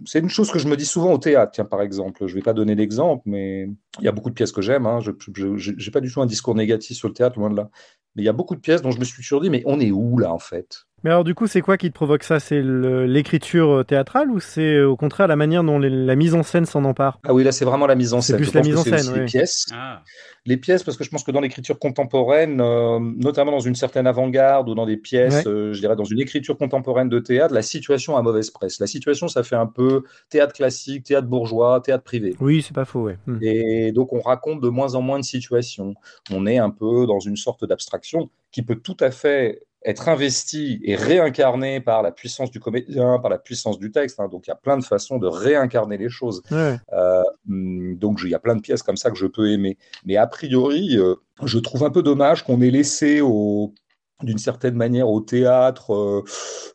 c'est 0.06 0.20
une 0.20 0.30
chose 0.30 0.52
que 0.52 0.60
je 0.60 0.68
me 0.68 0.76
dis 0.76 0.86
souvent 0.86 1.14
au 1.14 1.18
théâtre, 1.18 1.52
tiens, 1.54 1.66
par 1.66 1.82
exemple. 1.82 2.28
Je 2.28 2.34
ne 2.34 2.40
vais 2.40 2.44
pas 2.44 2.54
donner 2.54 2.76
d'exemple, 2.76 3.24
mais 3.26 3.70
il 4.00 4.06
y 4.06 4.08
a 4.08 4.12
beaucoup 4.12 4.30
de 4.30 4.36
pièces 4.36 4.52
que 4.52 4.62
j'aime. 4.62 4.86
Hein. 4.86 5.00
Je 5.00 5.12
n'ai 5.12 5.92
pas 5.92 6.02
du 6.02 6.12
tout 6.12 6.22
un 6.22 6.26
discours 6.26 6.56
négatif 6.56 6.98
sur 6.98 7.08
le 7.08 7.14
théâtre, 7.14 7.40
loin 7.40 7.50
de 7.50 7.56
là. 7.56 7.70
Mais 8.16 8.24
il 8.24 8.26
y 8.26 8.30
a 8.30 8.34
beaucoup 8.34 8.56
de 8.56 8.62
pièces 8.62 8.82
dont 8.82 8.92
je 8.92 9.00
me 9.00 9.06
suis 9.06 9.22
toujours 9.22 9.42
dit, 9.42 9.50
mais 9.50 9.64
on 9.66 9.80
est 9.80 9.92
où 9.92 10.18
là, 10.18 10.34
en 10.34 10.40
fait? 10.40 10.86
Mais 11.04 11.10
alors 11.10 11.24
du 11.24 11.36
coup, 11.36 11.48
c'est 11.48 11.62
quoi 11.62 11.78
qui 11.78 11.90
te 11.90 11.94
provoque 11.94 12.24
ça? 12.24 12.40
C'est 12.40 12.62
l'écriture 12.62 13.72
euh, 13.72 13.84
théâtrale 13.84 14.30
ou 14.30 14.40
c'est 14.40 14.76
euh, 14.76 14.88
au 14.88 14.96
contraire 14.96 15.28
la 15.28 15.36
manière 15.36 15.64
dont 15.64 15.80
la 15.80 16.16
mise 16.16 16.36
en 16.36 16.44
scène 16.44 16.66
s'en 16.66 16.84
empare? 16.86 17.20
Ah 17.24 17.34
oui, 17.34 17.44
là 17.44 17.52
c'est 17.52 17.66
vraiment 17.66 17.88
la 17.88 17.96
mise 17.96 18.14
en 18.14 18.22
scène. 18.22 18.38
C'est 18.38 18.44
plus 18.44 18.54
la 18.54 18.62
mise 18.62 18.78
en 18.78 18.84
scène. 18.84 19.14
Les 19.16 19.26
pièces. 19.26 19.68
Ah. 19.74 20.02
Les 20.46 20.58
pièces, 20.58 20.84
parce 20.84 20.98
que 20.98 21.06
je 21.06 21.10
pense 21.10 21.24
que 21.24 21.32
dans 21.32 21.40
l'écriture 21.40 21.80
contemporaine, 21.80 22.60
euh, 22.60 23.00
notamment 23.00 23.52
dans 23.52 23.62
une 23.62 23.76
certaine 23.76 24.08
avant-garde 24.08 24.68
ou 24.70 24.76
dans 24.76 24.86
des 24.86 24.98
pièces, 24.98 25.44
je 25.46 25.80
dirais 25.80 25.96
dans 25.96 26.04
une 26.04 26.20
écriture 26.20 26.58
contemporaine 26.58 27.08
de 27.08 27.20
théâtre, 27.20 27.54
la 27.54 27.62
situation 27.62 28.18
a 28.18 28.22
mauvaise 28.22 28.50
presse. 28.50 28.80
La 28.80 28.88
situation, 28.88 29.28
ça 29.30 29.44
fait 29.44 29.56
un 29.56 29.68
peu 29.68 30.04
théâtre 30.30 30.54
classique, 30.54 31.06
théâtre 31.06 31.28
bourgeois, 31.28 31.80
théâtre 31.82 32.04
privé. 32.04 32.36
Oui, 32.40 32.62
c'est 32.62 32.74
pas 32.74 32.86
faux. 32.86 33.04
Ouais. 33.04 33.18
Hmm. 33.26 33.38
Et 33.42 33.92
donc 33.94 34.12
on 34.12 34.20
raconte 34.20 34.62
de 34.62 34.70
moins 34.70 34.96
en 34.96 35.02
moins 35.02 35.20
de 35.20 35.26
situations. 35.26 35.96
On 36.32 36.46
est 36.46 36.58
un 36.58 36.70
peu 36.70 37.06
dans 37.06 37.20
une 37.20 37.38
sorte 37.38 37.66
d'abstraction 37.66 38.30
qui 38.52 38.62
peut 38.62 38.76
tout 38.76 38.98
à 39.00 39.12
fait 39.12 39.64
être 39.86 40.08
investi 40.10 40.80
et 40.84 40.96
réincarné 40.96 41.82
par 41.82 42.02
la 42.02 42.12
puissance 42.12 42.52
du 42.52 42.60
comédien, 42.60 43.20
par 43.20 43.30
la 43.30 43.38
puissance 43.38 43.80
du 43.80 43.92
texte. 43.92 44.20
Hein. 44.20 44.28
Donc 44.30 44.48
il 44.48 44.50
y 44.50 44.54
a 44.54 44.56
plein 44.56 44.78
de 44.78 44.84
façons 44.84 45.18
de 45.18 45.28
réincarner 45.28 45.98
les 45.98 46.10
choses. 46.10 46.42
Euh, 46.52 47.24
hmm, 47.46 47.96
donc 47.96 48.20
il 48.24 48.30
y 48.30 48.36
a 48.36 48.40
plein 48.40 48.56
de 48.56 48.62
pièces 48.62 48.84
comme 48.84 48.98
ça 48.98 49.12
que 49.12 49.18
je 49.18 49.28
peux 49.28 49.52
aimer. 49.52 49.78
Mais 50.06 50.18
a 50.18 50.28
priori, 50.28 50.98
euh, 50.98 51.16
je 51.44 51.60
trouve 51.60 51.84
un 51.84 51.90
peu 51.90 52.04
dommage 52.04 52.44
qu'on 52.44 52.62
ait 52.62 52.72
laissé 52.72 53.22
au 53.22 53.74
d'une 54.22 54.38
certaine 54.38 54.76
manière 54.76 55.10
au 55.10 55.20
théâtre 55.20 55.94
euh, 55.94 56.24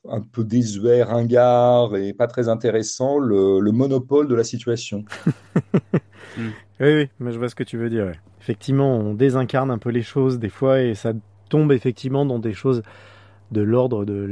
un 0.06 0.20
peu 0.20 0.44
désuet, 0.44 1.02
ringard 1.02 1.96
et 1.96 2.12
pas 2.12 2.26
très 2.26 2.50
intéressant, 2.50 3.18
le, 3.18 3.60
monopole 3.72 4.28
de 4.28 4.34
la 4.34 4.44
situation. 4.44 5.04
oui, 6.36 6.50
oui, 6.80 7.08
mais 7.20 7.32
je 7.32 7.38
vois 7.38 7.48
ce 7.48 7.54
que 7.54 7.64
tu 7.64 7.78
veux 7.78 7.88
dire. 7.88 8.12
Effectivement, 8.40 8.96
on 8.96 9.14
désincarne 9.14 9.70
un 9.70 9.78
peu 9.78 9.88
les 9.88 10.02
choses 10.02 10.38
des 10.38 10.50
fois 10.50 10.82
et 10.82 10.94
ça 10.94 11.12
tombe 11.48 11.72
effectivement 11.72 12.24
dans 12.24 12.38
des 12.38 12.52
choses 12.52 12.82
de 13.50 13.60
l'ordre 13.60 14.04
de 14.04 14.28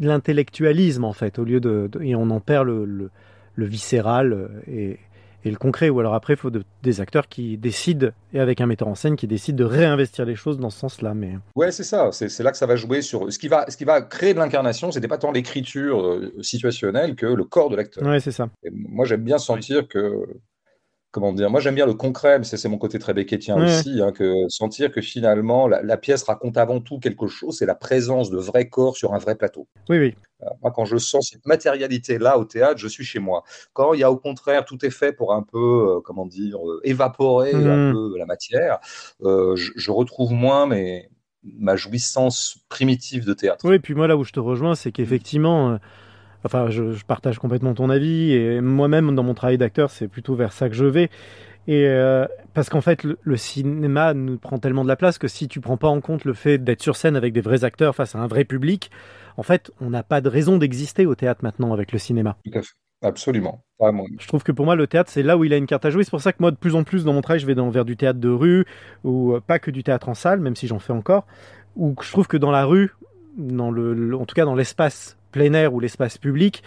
l'intellectualisme 0.00 1.04
en 1.04 1.12
fait, 1.12 1.38
au 1.38 1.44
lieu 1.44 1.60
de, 1.60 1.90
et 2.00 2.14
on 2.14 2.30
en 2.30 2.40
perd 2.40 2.66
le, 2.66 3.10
le, 3.54 3.66
viscéral 3.66 4.48
et, 4.68 4.98
et, 5.44 5.50
le 5.50 5.56
concret. 5.56 5.88
Ou 5.88 5.98
alors 6.00 6.14
après, 6.14 6.34
il 6.34 6.36
faut 6.36 6.50
des 6.50 7.00
acteurs 7.00 7.28
qui 7.28 7.58
décident 7.58 8.10
et 8.32 8.40
avec 8.40 8.60
un 8.60 8.66
metteur 8.66 8.88
en 8.88 8.94
scène 8.94 9.16
qui 9.16 9.26
décide 9.26 9.56
de 9.56 9.64
réinvestir 9.64 10.24
les 10.24 10.36
choses 10.36 10.58
dans 10.58 10.70
ce 10.70 10.78
sens-là. 10.78 11.14
Mais 11.14 11.38
ouais, 11.56 11.72
c'est 11.72 11.84
ça. 11.84 12.10
C'est 12.12 12.42
là 12.42 12.52
que 12.52 12.56
ça 12.56 12.66
va 12.66 12.76
jouer 12.76 13.02
sur 13.02 13.32
ce 13.32 13.38
qui 13.38 13.48
va 13.48 13.68
ce 13.68 13.76
qui 13.76 13.84
va 13.84 14.02
créer 14.02 14.34
de 14.34 14.38
l'incarnation. 14.38 14.92
C'était 14.92 15.08
pas 15.08 15.18
tant 15.18 15.32
l'écriture 15.32 16.00
euh, 16.00 16.32
situationnelle 16.40 17.16
que 17.16 17.26
le 17.26 17.44
corps 17.44 17.70
de 17.70 17.76
l'acteur. 17.76 18.06
Ouais, 18.06 18.20
c'est 18.20 18.32
ça. 18.32 18.48
moi, 18.72 19.04
j'aime 19.04 19.24
bien 19.24 19.38
sentir 19.38 19.88
que 19.88 20.26
comment 21.14 21.32
dire, 21.32 21.48
moi 21.48 21.60
j'aime 21.60 21.76
bien 21.76 21.86
le 21.86 21.94
concret, 21.94 22.40
mais 22.40 22.44
c'est 22.44 22.68
mon 22.68 22.76
côté 22.76 22.98
très 22.98 23.14
beckettien 23.14 23.56
aussi, 23.56 24.02
hein, 24.02 24.10
que 24.10 24.46
sentir 24.48 24.90
que 24.90 25.00
finalement 25.00 25.68
la, 25.68 25.96
pièce 25.96 26.24
raconte 26.24 26.56
avant 26.56 26.80
tout 26.80 26.98
quelque 26.98 27.28
chose, 27.28 27.56
c'est 27.56 27.66
la 27.66 27.76
présence 27.76 28.30
de 28.30 28.36
vrais 28.36 28.68
corps 28.68 28.96
sur 28.96 29.14
un 29.14 29.18
vrai 29.18 29.36
plateau. 29.36 29.68
Oui, 29.88 29.98
oui. 29.98 30.14
Euh, 30.42 30.46
moi, 30.60 30.72
quand 30.72 30.84
je 30.84 30.96
sens 30.96 31.28
cette 31.30 31.46
matérialité-là 31.46 32.36
au 32.36 32.44
théâtre, 32.44 32.78
je 32.78 32.88
suis 32.88 33.04
chez 33.04 33.20
moi. 33.20 33.44
Quand 33.74 33.94
il 33.94 34.00
y 34.00 34.02
a 34.02 34.10
au 34.10 34.16
contraire, 34.16 34.64
tout 34.64 34.84
est 34.84 34.90
fait 34.90 35.12
pour 35.12 35.32
un 35.32 35.44
peu, 35.44 35.56
euh, 35.98 36.00
comment 36.00 36.26
dire, 36.26 36.58
euh, 36.58 36.80
évaporer 36.82 37.54
un 37.54 37.90
mmh. 37.90 37.92
peu 37.92 38.18
la 38.18 38.26
matière, 38.26 38.80
je, 39.20 39.90
retrouve 39.92 40.32
moins 40.32 40.68
ma 41.44 41.76
jouissance 41.76 42.58
primitive 42.68 43.24
de 43.24 43.34
théâtre. 43.34 43.64
Oui, 43.68 43.76
et 43.76 43.78
puis 43.78 43.94
moi 43.94 44.08
là 44.08 44.16
où 44.16 44.24
je 44.24 44.32
te 44.32 44.40
rejoins, 44.40 44.74
c'est 44.74 44.90
qu'effectivement 44.90 45.78
Enfin, 46.44 46.68
je, 46.70 47.02
partage 47.06 47.38
complètement 47.38 47.74
ton 47.74 47.90
avis 47.90 48.32
et 48.32 48.60
moi-même 48.60 49.14
dans 49.14 49.22
mon 49.22 49.34
travail 49.34 49.58
d'acteur, 49.58 49.90
c'est 49.90 50.08
plutôt 50.08 50.34
vers 50.34 50.52
ça 50.52 50.68
que 50.68 50.74
je 50.74 50.84
vais. 50.84 51.10
Et 51.66 51.86
euh, 51.86 52.26
parce 52.52 52.68
qu'en 52.68 52.82
fait, 52.82 53.04
le, 53.04 53.36
cinéma 53.36 54.12
nous 54.12 54.36
prend 54.36 54.58
tellement 54.58 54.82
de 54.82 54.88
la 54.88 54.96
place 54.96 55.16
que 55.16 55.28
si 55.28 55.48
tu 55.48 55.60
prends 55.60 55.78
pas 55.78 55.88
en 55.88 56.00
compte 56.00 56.24
le 56.24 56.34
fait 56.34 56.58
d'être 56.58 56.82
sur 56.82 56.96
scène 56.96 57.16
avec 57.16 57.32
des 57.32 57.40
vrais 57.40 57.64
acteurs 57.64 57.94
face 57.94 58.14
à 58.14 58.18
un 58.18 58.26
vrai 58.26 58.44
public, 58.44 58.90
en 59.36 59.42
fait, 59.42 59.70
on 59.80 59.90
n'a 59.90 60.02
pas 60.02 60.20
de 60.20 60.28
raison 60.28 60.58
d'exister 60.58 61.06
au 61.06 61.14
théâtre 61.14 61.40
maintenant 61.42 61.72
avec 61.72 61.92
le 61.92 61.98
cinéma. 61.98 62.36
Tout 62.44 62.58
à 62.58 62.62
fait. 62.62 62.74
Absolument. 63.02 63.62
Je 64.18 64.26
trouve 64.26 64.42
que 64.42 64.52
pour 64.52 64.64
moi, 64.64 64.76
le 64.76 64.86
théâtre, 64.86 65.10
c'est 65.10 65.22
là 65.22 65.36
où 65.36 65.44
il 65.44 65.52
a 65.52 65.58
une 65.58 65.66
carte 65.66 65.84
à 65.84 65.90
jouer. 65.90 66.04
C'est 66.04 66.10
pour 66.10 66.22
ça 66.22 66.32
que 66.32 66.38
moi, 66.40 66.50
de 66.50 66.56
plus 66.56 66.74
en 66.74 66.84
plus 66.84 67.04
dans 67.04 67.12
mon 67.12 67.20
travail, 67.20 67.38
je 67.38 67.46
vais 67.46 67.54
dans, 67.54 67.68
vers 67.68 67.84
du 67.84 67.96
théâtre 67.96 68.18
de 68.18 68.30
rue, 68.30 68.64
ou 69.02 69.34
euh, 69.34 69.40
pas 69.40 69.58
que 69.58 69.70
du 69.70 69.84
théâtre 69.84 70.08
en 70.08 70.14
salle, 70.14 70.40
même 70.40 70.56
si 70.56 70.66
j'en 70.66 70.78
fais 70.78 70.94
encore. 70.94 71.26
Ou 71.76 71.94
je 72.00 72.10
trouve 72.10 72.26
que 72.26 72.38
dans 72.38 72.50
la 72.50 72.64
rue, 72.64 72.94
dans 73.36 73.70
le, 73.70 74.16
en 74.16 74.24
tout 74.24 74.34
cas 74.34 74.46
dans 74.46 74.54
l'espace 74.54 75.18
plein 75.34 75.52
air 75.52 75.74
ou 75.74 75.80
l'espace 75.80 76.16
public, 76.16 76.62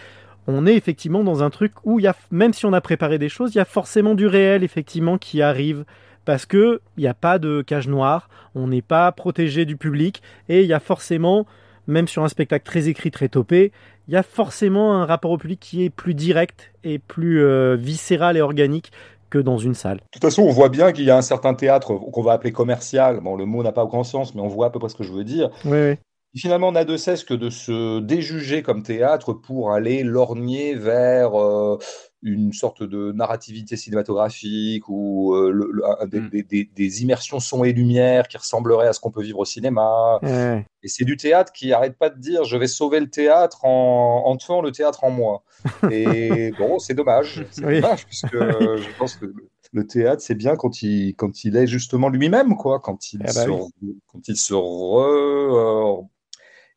on 0.46 0.68
est 0.68 0.76
effectivement 0.76 1.24
dans 1.24 1.42
un 1.42 1.50
truc 1.50 1.72
où 1.86 2.00
il 2.00 2.04
y 2.04 2.08
a, 2.08 2.16
même 2.32 2.52
si 2.52 2.66
on 2.66 2.74
a 2.74 2.82
préparé 2.82 3.18
des 3.18 3.30
choses, 3.30 3.56
il 3.56 3.60
y 3.60 3.62
a 3.62 3.66
forcément 3.66 4.14
du 4.14 4.28
réel 4.28 4.62
effectivement 4.62 5.18
qui 5.18 5.42
arrive 5.42 5.86
parce 6.26 6.46
que 6.46 6.82
il 6.98 7.02
n'y 7.02 7.08
a 7.08 7.14
pas 7.14 7.40
de 7.40 7.62
cage 7.62 7.88
noire, 7.88 8.28
on 8.56 8.68
n'est 8.68 8.82
pas 8.82 9.10
protégé 9.14 9.64
du 9.64 9.78
public 9.78 10.22
et 10.50 10.64
il 10.64 10.68
y 10.68 10.74
a 10.74 10.82
forcément, 10.82 11.46
même 11.88 12.10
sur 12.10 12.26
un 12.26 12.28
spectacle 12.28 12.66
très 12.66 12.90
écrit, 12.90 13.10
très 13.10 13.30
topé, 13.30 13.72
il 14.10 14.14
y 14.14 14.18
a 14.18 14.24
forcément 14.24 14.96
un 14.96 15.06
rapport 15.06 15.32
au 15.32 15.38
public 15.38 15.62
qui 15.62 15.86
est 15.86 15.90
plus 15.90 16.14
direct 16.14 16.74
et 16.84 17.00
plus 17.00 17.42
euh, 17.42 17.78
viscéral 17.80 18.36
et 18.36 18.42
organique 18.42 18.92
que 19.30 19.38
dans 19.38 19.58
une 19.58 19.76
salle. 19.76 19.98
De 19.98 20.04
toute 20.12 20.24
façon, 20.24 20.44
on 20.44 20.52
voit 20.52 20.70
bien 20.70 20.92
qu'il 20.92 21.06
y 21.06 21.10
a 21.10 21.16
un 21.16 21.22
certain 21.22 21.54
théâtre 21.54 21.96
qu'on 21.96 22.22
va 22.22 22.34
appeler 22.34 22.52
commercial. 22.52 23.22
Bon, 23.22 23.38
le 23.38 23.46
mot 23.46 23.64
n'a 23.64 23.72
pas 23.72 23.86
aucun 23.86 24.04
sens, 24.04 24.36
mais 24.36 24.42
on 24.42 24.48
voit 24.50 24.68
à 24.68 24.70
peu 24.72 24.80
près 24.80 24.90
ce 24.90 24.96
que 24.96 25.04
je 25.06 25.14
veux 25.14 25.24
dire. 25.24 25.52
Oui, 25.64 25.78
oui 25.78 25.96
finalement 26.38 26.72
n'a 26.72 26.86
de 26.86 26.98
cesse 26.98 27.24
que 27.24 27.34
de 27.34 27.50
se 27.50 28.00
déjuger 28.00 28.64
comme 28.64 28.84
théâtre 28.84 29.34
pour 29.34 29.72
aller 29.72 30.04
lorgner 30.04 30.76
vers 30.76 31.36
euh, 31.36 31.78
une 32.22 32.52
sorte 32.54 32.84
de 32.84 33.12
narrativité 33.12 33.78
cinématographique 33.78 34.90
ou 34.90 35.36
euh, 35.36 36.08
mm. 36.12 36.30
des, 36.76 37.02
immersions 37.02 37.40
son 37.40 37.64
et 37.64 37.74
lumière 37.74 38.28
qui 38.28 38.38
ressembleraient 38.38 38.88
à 38.88 38.94
ce 38.94 39.00
qu'on 39.00 39.12
peut 39.12 39.22
vivre 39.22 39.40
au 39.40 39.46
cinéma. 39.46 40.20
Et 40.84 40.88
c'est 40.88 41.06
du 41.06 41.18
théâtre 41.18 41.52
qui 41.52 41.74
arrête 41.74 41.98
pas 41.98 42.10
de 42.10 42.20
dire 42.20 42.44
je 42.44 42.58
vais 42.58 42.68
sauver 42.68 43.00
le 43.00 43.10
théâtre 43.10 43.66
en, 43.66 44.24
en 44.26 44.38
tuant 44.38 44.62
le 44.62 44.72
théâtre 44.72 45.04
en 45.04 45.12
moi. 45.12 45.44
Et 45.92 46.52
bon, 46.58 46.80
c'est 46.80 46.94
dommage. 46.94 47.46
C'est 47.52 47.62
dommage 47.62 48.06
puisque 48.06 48.34
je 48.34 48.98
pense 48.98 49.16
que 49.16 49.34
le 49.74 49.86
théâtre, 49.86 50.22
c'est 50.22 50.36
bien 50.36 50.56
quand 50.56 50.82
il, 50.82 51.16
quand 51.16 51.44
il 51.44 51.56
est 51.58 51.68
justement 51.68 52.10
lui-même, 52.10 52.56
quoi, 52.56 52.80
quand 52.80 53.14
il, 53.14 53.22
eh 53.22 53.26
bah 53.26 53.32
se, 53.32 53.50
quand 54.08 54.28
il 54.28 54.38
se 54.38 54.54
re, 54.54 55.00
euh, 55.00 56.02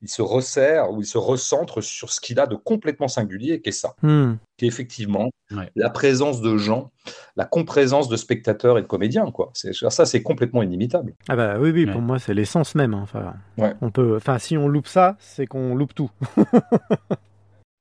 il 0.03 0.09
se 0.09 0.23
resserre 0.23 0.91
ou 0.91 1.01
il 1.01 1.07
se 1.07 1.19
recentre 1.19 1.83
sur 1.83 2.11
ce 2.11 2.21
qu'il 2.21 2.41
a 2.41 2.47
de 2.47 2.57
complètement 2.57 3.09
singulier, 3.09 3.61
qui 3.61 3.69
est 3.69 3.73
ça. 3.73 3.95
Hmm. 4.03 4.35
Qui 4.57 4.65
est 4.65 4.69
effectivement 4.69 5.31
la 5.75 5.91
présence 5.91 6.41
de 6.41 6.57
gens, 6.57 6.91
la 7.37 7.45
comprésence 7.45 8.09
de 8.09 8.17
spectateurs 8.17 8.79
et 8.79 8.83
de 8.83 8.87
comédiens. 8.87 9.31
Quoi. 9.31 9.51
Ça, 9.55 10.07
c'est 10.07 10.23
complètement 10.23 10.63
inimitable. 10.63 11.15
Ah 11.29 11.37
bah 11.37 11.57
oui, 11.59 11.71
oui, 11.71 11.87
pour 11.87 12.01
moi, 12.01 12.19
c'est 12.19 12.35
l'essence 12.35 12.75
même. 12.75 12.95
Hein. 12.95 13.01
Enfin, 13.03 13.35
on 13.81 13.91
peut, 13.91 14.17
enfin, 14.17 14.39
si 14.39 14.57
on 14.57 14.69
loupe 14.69 14.87
ça, 14.87 15.17
c'est 15.19 15.47
qu'on 15.47 15.75
loupe 15.75 15.95
tout. 15.95 16.11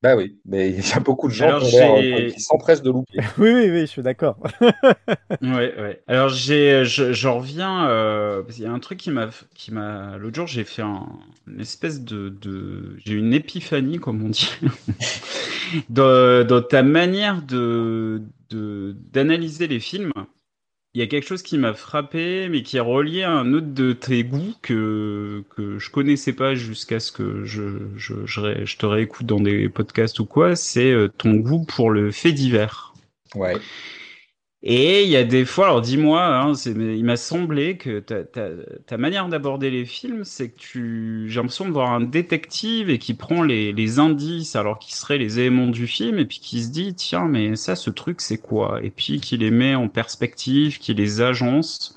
Ben 0.01 0.15
oui, 0.15 0.37
mais 0.45 0.69
il 0.69 0.87
y 0.87 0.93
a 0.93 0.99
beaucoup 1.01 1.27
de 1.27 1.33
gens 1.33 1.59
qui, 1.59 2.39
s'empressent 2.39 2.81
de 2.81 2.89
louper. 2.89 3.19
oui, 3.37 3.51
oui, 3.51 3.69
oui, 3.69 3.81
je 3.81 3.85
suis 3.85 4.01
d'accord. 4.01 4.37
oui, 4.61 4.69
oui. 5.41 5.91
Alors 6.07 6.29
j'ai, 6.29 6.85
je, 6.85 7.27
reviens. 7.27 7.89
Euh, 7.89 8.43
il 8.49 8.63
y 8.63 8.65
a 8.65 8.71
un 8.71 8.79
truc 8.79 8.97
qui 8.97 9.11
m'a, 9.11 9.29
qui 9.55 9.73
m'a. 9.73 10.17
L'autre 10.17 10.37
jour, 10.37 10.47
j'ai 10.47 10.63
fait 10.63 10.83
un, 10.83 11.05
une 11.47 11.59
espèce 11.59 12.01
de, 12.01 12.29
de... 12.29 12.95
j'ai 13.03 13.13
une 13.13 13.33
épiphanie, 13.33 13.99
comme 13.99 14.23
on 14.23 14.29
dit, 14.29 14.49
dans, 15.89 16.47
dans, 16.47 16.61
ta 16.61 16.81
manière 16.81 17.41
de, 17.41 18.21
de 18.51 18.95
d'analyser 19.11 19.67
les 19.67 19.81
films 19.81 20.13
il 20.95 21.01
y 21.01 21.03
a 21.03 21.07
quelque 21.07 21.27
chose 21.27 21.43
qui 21.43 21.57
m'a 21.57 21.73
frappé, 21.73 22.49
mais 22.49 22.63
qui 22.63 22.77
est 22.77 22.81
relié 22.81 23.21
à 23.23 23.31
un 23.31 23.53
autre 23.53 23.67
de 23.67 23.93
tes 23.93 24.23
goûts 24.23 24.55
que, 24.61 25.43
que 25.55 25.77
je 25.77 25.89
connaissais 25.91 26.33
pas 26.33 26.55
jusqu'à 26.55 26.99
ce 26.99 27.11
que 27.11 27.45
je, 27.45 27.79
je, 27.95 28.25
je, 28.25 28.77
te 28.77 28.85
réécoute 28.85 29.27
dans 29.27 29.39
des 29.39 29.69
podcasts 29.69 30.19
ou 30.19 30.25
quoi, 30.25 30.55
c'est 30.55 30.91
euh, 30.91 31.07
ton 31.07 31.35
goût 31.35 31.63
pour 31.63 31.91
le 31.91 32.11
fait 32.11 32.31
divers. 32.31 32.93
Ouais. 33.35 33.55
Et 34.61 35.03
il 35.03 35.09
y 35.09 35.15
a 35.15 35.23
des 35.23 35.45
fois, 35.45 35.67
alors 35.67 35.79
dis-moi, 35.79 36.21
hein, 36.21 36.51
il 36.65 37.05
m'a 37.05 37.15
semblé 37.15 37.77
que 37.77 37.99
ta, 37.99 38.25
ta, 38.25 38.49
ta 38.85 38.97
manière 38.97 39.29
d'aborder 39.29 39.69
les 39.69 39.85
films, 39.85 40.25
c'est 40.25 40.49
que 40.49 40.57
tu, 40.57 41.25
j'ai 41.29 41.39
l'impression 41.39 41.65
de 41.65 41.71
voir 41.71 41.91
un 41.91 42.01
détective 42.01 42.89
et 42.89 42.99
qui 42.99 43.13
prend 43.13 43.41
les, 43.41 43.71
les 43.71 43.99
indices 43.99 44.57
alors 44.57 44.77
qui 44.77 44.93
seraient 44.93 45.17
les 45.17 45.39
éléments 45.39 45.67
du 45.67 45.87
film 45.87 46.19
et 46.19 46.25
puis 46.25 46.39
qui 46.39 46.61
se 46.61 46.69
dit 46.71 46.93
tiens 46.93 47.29
mais 47.29 47.55
ça 47.55 47.77
ce 47.77 47.89
truc 47.89 48.19
c'est 48.19 48.37
quoi? 48.37 48.81
Et 48.83 48.89
puis 48.89 49.21
qui 49.21 49.37
les 49.37 49.51
met 49.51 49.75
en 49.75 49.87
perspective, 49.87 50.77
qui 50.79 50.93
les 50.93 51.21
agence. 51.21 51.95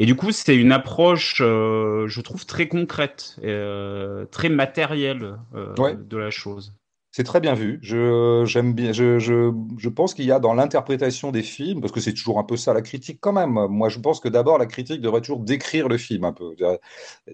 Et 0.00 0.06
du 0.06 0.16
coup 0.16 0.32
c'est 0.32 0.56
une 0.56 0.72
approche 0.72 1.40
euh, 1.40 2.08
je 2.08 2.20
trouve 2.22 2.44
très 2.44 2.66
concrète, 2.66 3.36
euh, 3.44 4.26
très 4.26 4.48
matérielle 4.48 5.36
euh, 5.54 5.94
de 5.94 6.16
la 6.16 6.30
chose. 6.30 6.72
C'est 7.12 7.24
très 7.24 7.40
bien 7.40 7.54
vu. 7.54 7.80
Je, 7.82 8.44
j'aime 8.46 8.72
bien, 8.72 8.92
je, 8.92 9.18
je, 9.18 9.52
je 9.78 9.88
pense 9.88 10.14
qu'il 10.14 10.26
y 10.26 10.32
a 10.32 10.38
dans 10.38 10.54
l'interprétation 10.54 11.32
des 11.32 11.42
films, 11.42 11.80
parce 11.80 11.92
que 11.92 12.00
c'est 12.00 12.14
toujours 12.14 12.38
un 12.38 12.44
peu 12.44 12.56
ça 12.56 12.72
la 12.72 12.82
critique 12.82 13.18
quand 13.20 13.32
même. 13.32 13.66
Moi, 13.68 13.88
je 13.88 13.98
pense 13.98 14.20
que 14.20 14.28
d'abord, 14.28 14.58
la 14.58 14.66
critique 14.66 15.00
devrait 15.00 15.20
toujours 15.20 15.40
décrire 15.40 15.88
le 15.88 15.98
film 15.98 16.24
un 16.24 16.32
peu. 16.32 16.54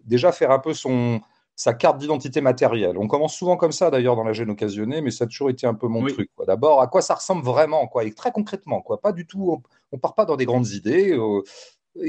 Déjà 0.05 0.33
faire 0.33 0.51
un 0.51 0.59
peu 0.59 0.73
son, 0.73 1.21
sa 1.57 1.75
carte 1.75 1.99
d'identité 1.99 2.41
matérielle. 2.41 2.97
On 2.99 3.07
commence 3.07 3.35
souvent 3.35 3.57
comme 3.57 3.73
ça 3.73 3.91
d'ailleurs 3.91 4.17
dans 4.17 4.25
la 4.25 4.33
gêne 4.33 4.51
occasionnée, 4.51 5.01
mais 5.01 5.11
ça 5.11 5.25
a 5.25 5.27
toujours 5.27 5.51
été 5.51 5.67
un 5.67 5.75
peu 5.75 5.89
mon 5.89 6.07
truc. 6.07 6.31
D'abord, 6.47 6.81
à 6.81 6.87
quoi 6.87 7.03
ça 7.03 7.15
ressemble 7.15 7.45
vraiment, 7.45 7.87
quoi, 7.87 8.05
et 8.05 8.13
très 8.13 8.31
concrètement, 8.31 8.81
quoi. 8.81 9.01
Pas 9.01 9.13
du 9.13 9.27
tout. 9.27 9.63
On, 9.93 9.99
part 9.99 10.15
pas 10.15 10.27
dans 10.27 10.37
des 10.37 10.45
grandes 10.45 10.69
idées. 10.69 11.13
Euh, 11.13 11.43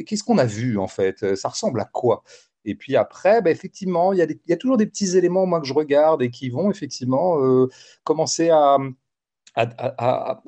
qu'est-ce 0.03 0.23
qu'on 0.23 0.37
a 0.37 0.45
vu 0.45 0.77
en 0.77 0.87
fait? 0.87 1.35
Ça 1.35 1.49
ressemble 1.49 1.79
à 1.79 1.85
quoi? 1.85 2.23
Et 2.67 2.75
puis 2.75 2.97
après, 2.97 3.41
bah, 3.41 3.49
effectivement, 3.49 4.11
il 4.11 4.19
y, 4.19 4.53
a 4.53 4.57
toujours 4.57 4.75
des 4.75 4.85
petits 4.85 5.17
éléments 5.17 5.45
moi, 5.45 5.61
que 5.61 5.65
je 5.65 5.73
regarde 5.73 6.21
et 6.21 6.29
qui 6.29 6.49
vont 6.49 6.69
effectivement 6.69 7.41
euh, 7.41 7.69
commencer 8.03 8.49
à, 8.49 8.77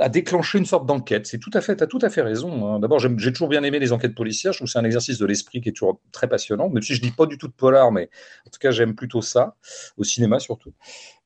déclencher 0.10 0.60
une 0.60 0.66
sorte 0.66 0.86
d'enquête. 0.86 1.26
C'est 1.26 1.40
tout 1.40 1.50
à 1.54 1.62
fait, 1.62 1.82
as 1.82 1.88
tout 1.88 2.00
à 2.02 2.10
fait 2.10 2.22
raison. 2.22 2.68
Hein. 2.68 2.80
D'abord, 2.80 3.00
j'ai 3.00 3.32
toujours 3.32 3.48
bien 3.48 3.64
aimé 3.64 3.80
les 3.80 3.94
enquêtes 3.94 4.14
policières. 4.14 4.52
Je 4.52 4.60
trouve 4.60 4.68
que 4.68 4.72
c'est 4.74 4.80
un 4.80 4.84
exercice 4.84 5.18
de 5.18 5.26
l'esprit 5.26 5.62
qui 5.62 5.70
est 5.70 5.72
toujours 5.72 6.02
très 6.12 6.28
passionnant, 6.28 6.70
même 6.70 6.84
si 6.84 6.94
je 6.94 7.02
dis 7.02 7.12
pas 7.12 7.26
du 7.26 7.38
tout 7.38 7.48
de 7.48 7.54
polar, 7.54 7.92
mais 7.92 8.10
en 8.46 8.50
tout 8.50 8.60
cas, 8.60 8.70
j'aime 8.72 8.96
plutôt 8.96 9.22
ça, 9.22 9.56
au 9.98 10.04
cinéma 10.04 10.40
surtout. 10.40 10.74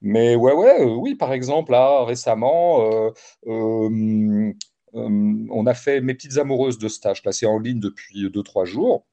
Mais 0.02 0.36
ouais, 0.36 0.54
ouais, 0.54 0.82
euh, 0.82 0.96
oui, 0.96 1.16
par 1.16 1.34
exemple, 1.34 1.72
là, 1.72 2.06
récemment, 2.06 2.88
euh, 2.92 4.54
on 4.94 5.66
a 5.66 5.74
fait 5.74 6.02
Mes 6.02 6.14
petites 6.14 6.38
amoureuses 6.38 6.78
de 6.78 6.88
stage. 6.88 7.24
Là, 7.26 7.32
c'est 7.32 7.48
en 7.48 7.58
ligne 7.58 7.80
depuis 7.80 8.30
2-3 8.30 8.66
jours 8.66 9.08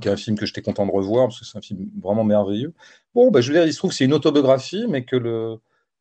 qui 0.00 0.08
est 0.08 0.10
un 0.10 0.16
film 0.16 0.38
que 0.38 0.46
j'étais 0.46 0.62
content 0.62 0.86
de 0.86 0.92
revoir, 0.92 1.28
parce 1.28 1.40
que 1.40 1.44
c'est 1.44 1.58
un 1.58 1.62
film 1.62 1.88
vraiment 2.00 2.24
merveilleux. 2.24 2.72
Bon, 3.14 3.30
bah, 3.30 3.40
je 3.40 3.48
veux 3.48 3.58
dire, 3.58 3.66
il 3.66 3.72
se 3.72 3.78
trouve 3.78 3.90
que 3.90 3.96
c'est 3.96 4.04
une 4.04 4.14
autobiographie, 4.14 4.86
mais 4.88 5.04
que 5.04 5.16
le, 5.16 5.58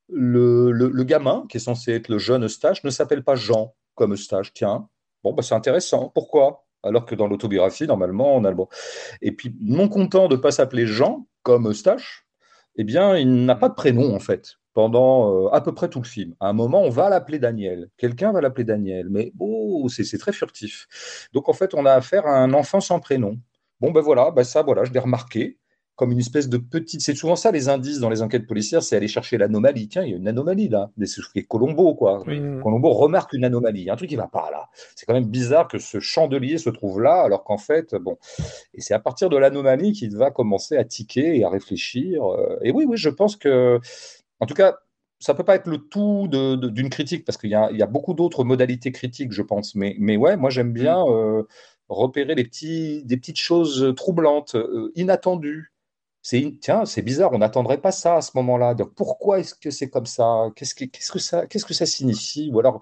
le, 0.09 0.71
le, 0.71 1.03
gamin, 1.03 1.45
qui 1.49 1.57
est 1.57 1.61
censé 1.61 1.93
être 1.93 2.09
le 2.09 2.17
jeune 2.17 2.45
Eustache, 2.45 2.83
ne 2.83 2.89
s'appelle 2.89 3.23
pas 3.23 3.35
Jean 3.35 3.73
comme 3.95 4.13
Eustache. 4.13 4.53
Tiens, 4.53 4.87
bon, 5.23 5.33
bah, 5.33 5.43
c'est 5.43 5.55
intéressant. 5.55 6.11
Pourquoi? 6.13 6.65
Alors 6.83 7.05
que 7.05 7.15
dans 7.15 7.27
l'autobiographie, 7.27 7.85
normalement, 7.85 8.35
on 8.35 8.43
a 8.43 8.49
le 8.49 8.55
bon. 8.55 8.67
Et 9.21 9.31
puis, 9.31 9.55
non 9.59 9.87
content 9.87 10.27
de 10.27 10.35
ne 10.35 10.41
pas 10.41 10.51
s'appeler 10.51 10.85
Jean 10.85 11.27
comme 11.43 11.69
Eustache, 11.69 12.25
eh 12.75 12.83
bien, 12.83 13.17
il 13.17 13.45
n'a 13.45 13.55
pas 13.55 13.69
de 13.69 13.73
prénom, 13.73 14.15
en 14.15 14.19
fait, 14.19 14.55
pendant 14.73 15.45
euh, 15.45 15.49
à 15.49 15.61
peu 15.61 15.73
près 15.73 15.89
tout 15.89 15.99
le 15.99 16.07
film. 16.07 16.35
À 16.39 16.47
un 16.47 16.53
moment, 16.53 16.81
on 16.81 16.89
va 16.89 17.09
l'appeler 17.09 17.39
Daniel. 17.39 17.89
Quelqu'un 17.97 18.31
va 18.31 18.41
l'appeler 18.41 18.63
Daniel, 18.63 19.09
mais 19.09 19.33
oh, 19.39 19.87
c'est 19.89 20.17
très 20.17 20.33
furtif. 20.33 20.87
Donc, 21.33 21.49
en 21.49 21.53
fait, 21.53 21.73
on 21.73 21.85
a 21.85 21.91
affaire 21.91 22.25
à 22.25 22.37
un 22.37 22.53
enfant 22.53 22.79
sans 22.79 22.99
prénom. 22.99 23.37
Bon, 23.81 23.91
ben 23.91 24.01
voilà, 24.01 24.31
ben 24.31 24.43
ça, 24.43 24.61
voilà, 24.61 24.83
je 24.83 24.93
l'ai 24.93 24.99
remarqué. 24.99 25.57
comme 25.95 26.11
une 26.11 26.19
espèce 26.19 26.49
de 26.49 26.57
petite. 26.57 27.01
C'est 27.01 27.15
souvent 27.15 27.35
ça 27.35 27.51
les 27.51 27.69
indices 27.69 27.99
dans 27.99 28.09
les 28.09 28.21
enquêtes 28.23 28.47
policières, 28.47 28.81
c'est 28.81 28.95
aller 28.95 29.07
chercher 29.07 29.37
l'anomalie. 29.37 29.87
Tiens, 29.87 30.03
il 30.03 30.11
y 30.11 30.13
a 30.13 30.17
une 30.17 30.27
anomalie 30.27 30.69
là. 30.69 30.89
C'est 31.05 31.43
Colombo, 31.43 31.93
quoi. 31.95 32.23
Colombo 32.63 32.93
remarque 32.93 33.33
une 33.33 33.43
anomalie. 33.43 33.81
Il 33.81 33.85
y 33.85 33.89
a 33.89 33.93
un 33.93 33.97
truc 33.97 34.09
qui 34.09 34.15
va 34.15 34.27
pas 34.27 34.49
là. 34.51 34.69
C'est 34.95 35.05
quand 35.05 35.13
même 35.13 35.27
bizarre 35.27 35.67
que 35.67 35.79
ce 35.79 35.99
chandelier 35.99 36.57
se 36.57 36.69
trouve 36.69 37.01
là, 37.01 37.21
alors 37.21 37.43
qu'en 37.43 37.57
fait, 37.57 37.93
bon. 37.95 38.17
Et 38.73 38.81
c'est 38.81 38.93
à 38.93 38.99
partir 38.99 39.29
de 39.29 39.37
l'anomalie 39.37 39.91
qu'il 39.91 40.15
va 40.15 40.31
commencer 40.31 40.77
à 40.77 40.83
tiquer 40.85 41.37
et 41.37 41.43
à 41.43 41.49
réfléchir. 41.49 42.23
Euh. 42.23 42.57
Et 42.63 42.71
oui, 42.71 42.85
oui, 42.87 42.97
je 42.97 43.09
pense 43.09 43.35
que. 43.35 43.79
En 44.39 44.47
tout 44.47 44.55
cas, 44.55 44.77
ça 45.21 45.35
peut 45.35 45.43
pas 45.43 45.55
être 45.55 45.67
le 45.67 45.77
tout 45.77 46.27
d'une 46.27 46.89
critique 46.89 47.25
parce 47.25 47.37
qu'il 47.37 47.51
y, 47.51 47.53
y, 47.53 47.83
a 47.83 47.85
beaucoup 47.85 48.15
d'autres 48.15 48.43
modalités 48.43 48.91
critiques, 48.91 49.31
je 49.31 49.43
pense. 49.43 49.75
Mais, 49.75 49.95
mais 49.99 50.17
ouais, 50.17 50.35
moi 50.35 50.49
j'aime 50.49 50.73
bien 50.73 51.05
mm. 51.05 51.09
euh, 51.09 51.43
repérer 51.95 52.35
les 52.35 52.43
petits, 52.43 53.03
des 53.05 53.17
petites 53.17 53.39
choses 53.39 53.93
troublantes, 53.95 54.55
euh, 54.55 54.91
inattendues. 54.95 55.73
C'est 56.23 56.57
tiens, 56.61 56.85
c'est 56.85 57.01
bizarre, 57.01 57.31
on 57.33 57.39
n'attendrait 57.39 57.81
pas 57.81 57.91
ça 57.91 58.17
à 58.17 58.21
ce 58.21 58.31
moment-là. 58.35 58.75
Pourquoi 58.95 59.39
est-ce 59.39 59.55
que 59.55 59.71
c'est 59.71 59.89
comme 59.89 60.05
ça? 60.05 60.49
Qu'est-ce 60.55 60.75
que, 60.75 60.85
qu'est-ce 60.85 61.11
que 61.11 61.19
ça 61.19 61.47
qu'est-ce 61.47 61.65
que 61.65 61.73
ça 61.73 61.87
signifie? 61.87 62.51
Ou 62.53 62.59
alors 62.59 62.79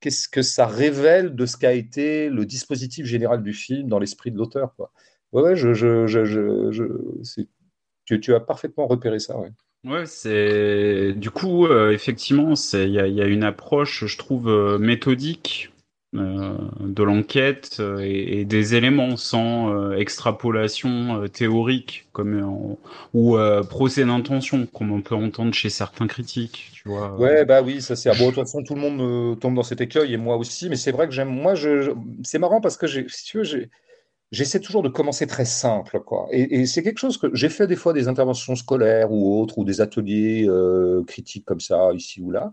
qu'est-ce 0.00 0.28
que 0.28 0.42
ça 0.42 0.66
révèle 0.66 1.34
de 1.34 1.46
ce 1.46 1.56
qu'a 1.56 1.72
été 1.72 2.28
le 2.28 2.46
dispositif 2.46 3.04
général 3.06 3.42
du 3.42 3.52
film 3.52 3.88
dans 3.88 3.98
l'esprit 3.98 4.30
de 4.30 4.38
l'auteur 4.38 4.74
quoi? 4.76 4.92
Ouais, 5.32 5.56
je, 5.56 5.74
je, 5.74 6.06
je, 6.06 6.24
je 6.24 6.84
tu, 8.04 8.34
as 8.34 8.40
parfaitement 8.40 8.86
repéré 8.86 9.18
ça. 9.18 9.38
Ouais. 9.38 9.50
Ouais, 9.84 10.06
c'est 10.06 11.12
du 11.14 11.30
coup 11.30 11.66
euh, 11.66 11.90
effectivement, 11.90 12.54
il 12.74 12.90
y 12.90 13.00
a, 13.00 13.26
une 13.26 13.42
approche, 13.42 14.04
je 14.06 14.16
trouve 14.16 14.48
euh, 14.48 14.78
méthodique 14.78 15.71
euh, 15.71 15.71
de 16.12 17.02
l'enquête 17.02 17.78
euh, 17.80 18.00
et, 18.00 18.44
des 18.44 18.74
éléments 18.74 19.16
sans 19.16 19.92
extrapolation 19.92 21.26
théorique 21.28 22.06
comme 22.12 22.76
ou 23.14 23.36
procès 23.68 24.04
d'intention 24.04 24.66
comme 24.66 24.92
on 24.92 25.00
peut 25.00 25.14
entendre 25.14 25.54
chez 25.54 25.70
certains 25.70 26.06
critiques. 26.06 26.70
Tu 26.74 26.88
vois. 26.88 27.14
Ouais, 27.14 27.44
bah 27.44 27.62
oui, 27.62 27.80
ça 27.80 27.96
c'est 27.96 28.10
bon. 28.18 28.30
De 28.30 28.34
toute 28.34 28.44
façon, 28.44 28.62
tout 28.62 28.74
le 28.74 28.80
monde 28.80 29.38
tombe 29.40 29.54
dans 29.54 29.62
cet 29.62 29.80
écueil 29.80 30.12
et 30.12 30.16
moi 30.18 30.36
aussi. 30.36 30.68
Mais 30.68 30.76
c'est 30.76 30.92
vrai 30.92 31.06
que 31.06 31.14
j'aime. 31.14 31.30
Moi, 31.30 31.54
je, 31.54 31.92
c'est 32.22 32.38
marrant 32.38 32.60
parce 32.60 32.76
que 32.76 32.86
si 32.86 33.24
tu 33.24 33.38
veux, 33.38 33.68
j'essaie 34.32 34.60
toujours 34.60 34.82
de 34.82 34.88
commencer 34.88 35.26
très 35.26 35.44
simple. 35.44 36.00
Quoi. 36.00 36.26
Et, 36.32 36.66
c'est 36.66 36.82
quelque 36.82 36.98
chose 36.98 37.18
que 37.18 37.28
j'ai 37.34 37.50
fait 37.50 37.66
des 37.66 37.76
fois 37.76 37.92
des 37.92 38.08
interventions 38.08 38.56
scolaires 38.56 39.12
ou 39.12 39.40
autres, 39.40 39.58
ou 39.58 39.64
des 39.64 39.80
ateliers 39.80 40.46
euh, 40.48 41.04
critiques 41.04 41.44
comme 41.44 41.60
ça, 41.60 41.92
ici 41.92 42.20
ou 42.20 42.30
là. 42.30 42.52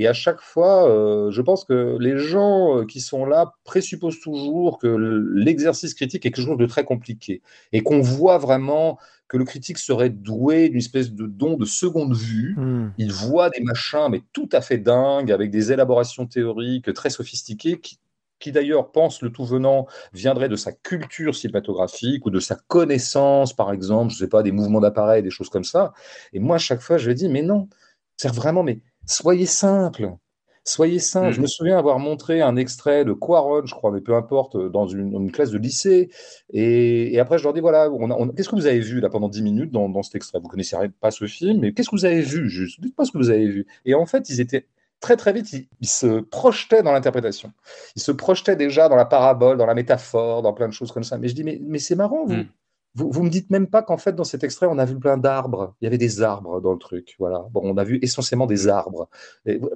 Et 0.00 0.06
à 0.06 0.14
chaque 0.14 0.40
fois, 0.40 0.88
euh, 0.88 1.30
je 1.30 1.42
pense 1.42 1.66
que 1.66 1.98
les 2.00 2.16
gens 2.16 2.78
euh, 2.78 2.86
qui 2.86 3.02
sont 3.02 3.26
là 3.26 3.52
présupposent 3.64 4.18
toujours 4.18 4.78
que 4.78 4.86
l'exercice 4.86 5.92
critique 5.92 6.24
est 6.24 6.30
quelque 6.30 6.46
chose 6.46 6.56
de 6.56 6.64
très 6.64 6.84
compliqué 6.84 7.42
et 7.72 7.82
qu'on 7.82 8.00
voit 8.00 8.38
vraiment 8.38 8.98
que 9.28 9.36
le 9.36 9.44
critique 9.44 9.76
serait 9.76 10.08
doué 10.08 10.70
d'une 10.70 10.78
espèce 10.78 11.12
de 11.12 11.26
don 11.26 11.58
de 11.58 11.66
seconde 11.66 12.16
vue. 12.16 12.54
Hmm. 12.56 12.92
Il 12.96 13.12
voit 13.12 13.50
des 13.50 13.62
machins, 13.62 14.08
mais 14.10 14.22
tout 14.32 14.48
à 14.52 14.62
fait 14.62 14.78
dingues, 14.78 15.30
avec 15.30 15.50
des 15.50 15.70
élaborations 15.70 16.26
théoriques 16.26 16.94
très 16.94 17.10
sophistiquées 17.10 17.78
qui, 17.78 17.98
qui 18.38 18.52
d'ailleurs 18.52 18.92
pense 18.92 19.20
le 19.20 19.30
tout 19.30 19.44
venant 19.44 19.86
viendrait 20.14 20.48
de 20.48 20.56
sa 20.56 20.72
culture 20.72 21.36
cinématographique 21.36 22.24
ou 22.24 22.30
de 22.30 22.40
sa 22.40 22.54
connaissance, 22.68 23.52
par 23.52 23.70
exemple, 23.70 24.14
je 24.14 24.16
sais 24.16 24.28
pas, 24.28 24.42
des 24.42 24.50
mouvements 24.50 24.80
d'appareil, 24.80 25.22
des 25.22 25.28
choses 25.28 25.50
comme 25.50 25.62
ça. 25.62 25.92
Et 26.32 26.40
moi, 26.40 26.56
à 26.56 26.58
chaque 26.58 26.80
fois, 26.80 26.96
je 26.96 27.06
lui 27.06 27.14
dis, 27.14 27.28
mais 27.28 27.42
non, 27.42 27.68
c'est 28.16 28.32
vraiment, 28.32 28.62
mais 28.62 28.80
soyez 29.06 29.46
simple. 29.46 30.16
Soyez 30.64 30.98
simple. 30.98 31.32
Je 31.32 31.40
me 31.40 31.46
mm. 31.46 31.48
souviens 31.48 31.78
avoir 31.78 31.98
montré 31.98 32.42
un 32.42 32.56
extrait 32.56 33.04
de 33.04 33.12
Quaron, 33.12 33.64
je 33.64 33.74
crois, 33.74 33.90
mais 33.90 34.00
peu 34.00 34.14
importe, 34.14 34.56
dans 34.56 34.86
une, 34.86 35.32
classe 35.32 35.50
de 35.50 35.58
lycée. 35.58 36.10
Et, 36.52 37.18
après, 37.18 37.38
je 37.38 37.44
leur 37.44 37.52
dis 37.52 37.60
voilà, 37.60 37.88
qu'est-ce 38.36 38.48
que 38.48 38.56
vous 38.56 38.66
avez 38.66 38.80
vu 38.80 39.00
là 39.00 39.08
pendant 39.08 39.28
10 39.28 39.42
minutes 39.42 39.70
dans, 39.70 39.88
dans 39.88 40.02
cet 40.02 40.16
extrait? 40.16 40.38
Vous 40.38 40.46
ne 40.46 40.50
connaissez 40.50 40.76
pas 41.00 41.10
ce 41.10 41.26
film, 41.26 41.60
mais 41.60 41.72
qu'est-ce 41.72 41.88
que 41.88 41.96
vous 41.96 42.04
avez 42.04 42.20
vu 42.20 42.48
juste? 42.48 42.80
Dites-moi 42.80 43.04
ce 43.06 43.12
que 43.12 43.18
vous 43.18 43.30
avez 43.30 43.48
vu. 43.48 43.66
Et 43.84 43.94
en 43.94 44.06
fait, 44.06 44.28
ils 44.28 44.40
étaient 44.40 44.66
très 45.00 45.16
très 45.16 45.32
vite, 45.32 45.50
il, 45.80 45.88
se 45.88 46.20
projetait 46.20 46.82
dans 46.82 46.92
l'interprétation. 46.92 47.52
Il 47.96 48.02
se 48.02 48.12
projetait 48.12 48.56
déjà 48.56 48.88
dans 48.88 48.96
la 48.96 49.06
parabole, 49.06 49.56
dans 49.56 49.66
la 49.66 49.74
métaphore, 49.74 50.42
dans 50.42 50.52
plein 50.52 50.68
de 50.68 50.72
choses 50.72 50.92
comme 50.92 51.04
ça. 51.04 51.16
Mais 51.18 51.28
je 51.28 51.34
dis, 51.34 51.42
mais, 51.42 51.58
mais 51.62 51.78
c'est 51.78 51.96
marrant, 51.96 52.26
vous. 52.26 52.34
Mm. 52.34 52.48
Vous, 52.94 53.10
vous 53.10 53.22
me 53.22 53.30
dites 53.30 53.50
même 53.50 53.68
pas 53.68 53.82
qu'en 53.82 53.98
fait, 53.98 54.12
dans 54.12 54.24
cet 54.24 54.44
extrait, 54.44 54.66
on 54.68 54.78
a 54.78 54.84
vu 54.84 54.98
plein 54.98 55.16
d'arbres. 55.16 55.74
Il 55.80 55.84
y 55.84 55.86
avait 55.86 55.98
des 55.98 56.22
arbres 56.22 56.60
dans 56.60 56.72
le 56.72 56.78
truc. 56.78 57.14
Voilà. 57.18 57.46
Bon, 57.52 57.60
on 57.64 57.76
a 57.76 57.84
vu 57.84 57.98
essentiellement 58.02 58.46
des 58.46 58.68
arbres. 58.68 59.08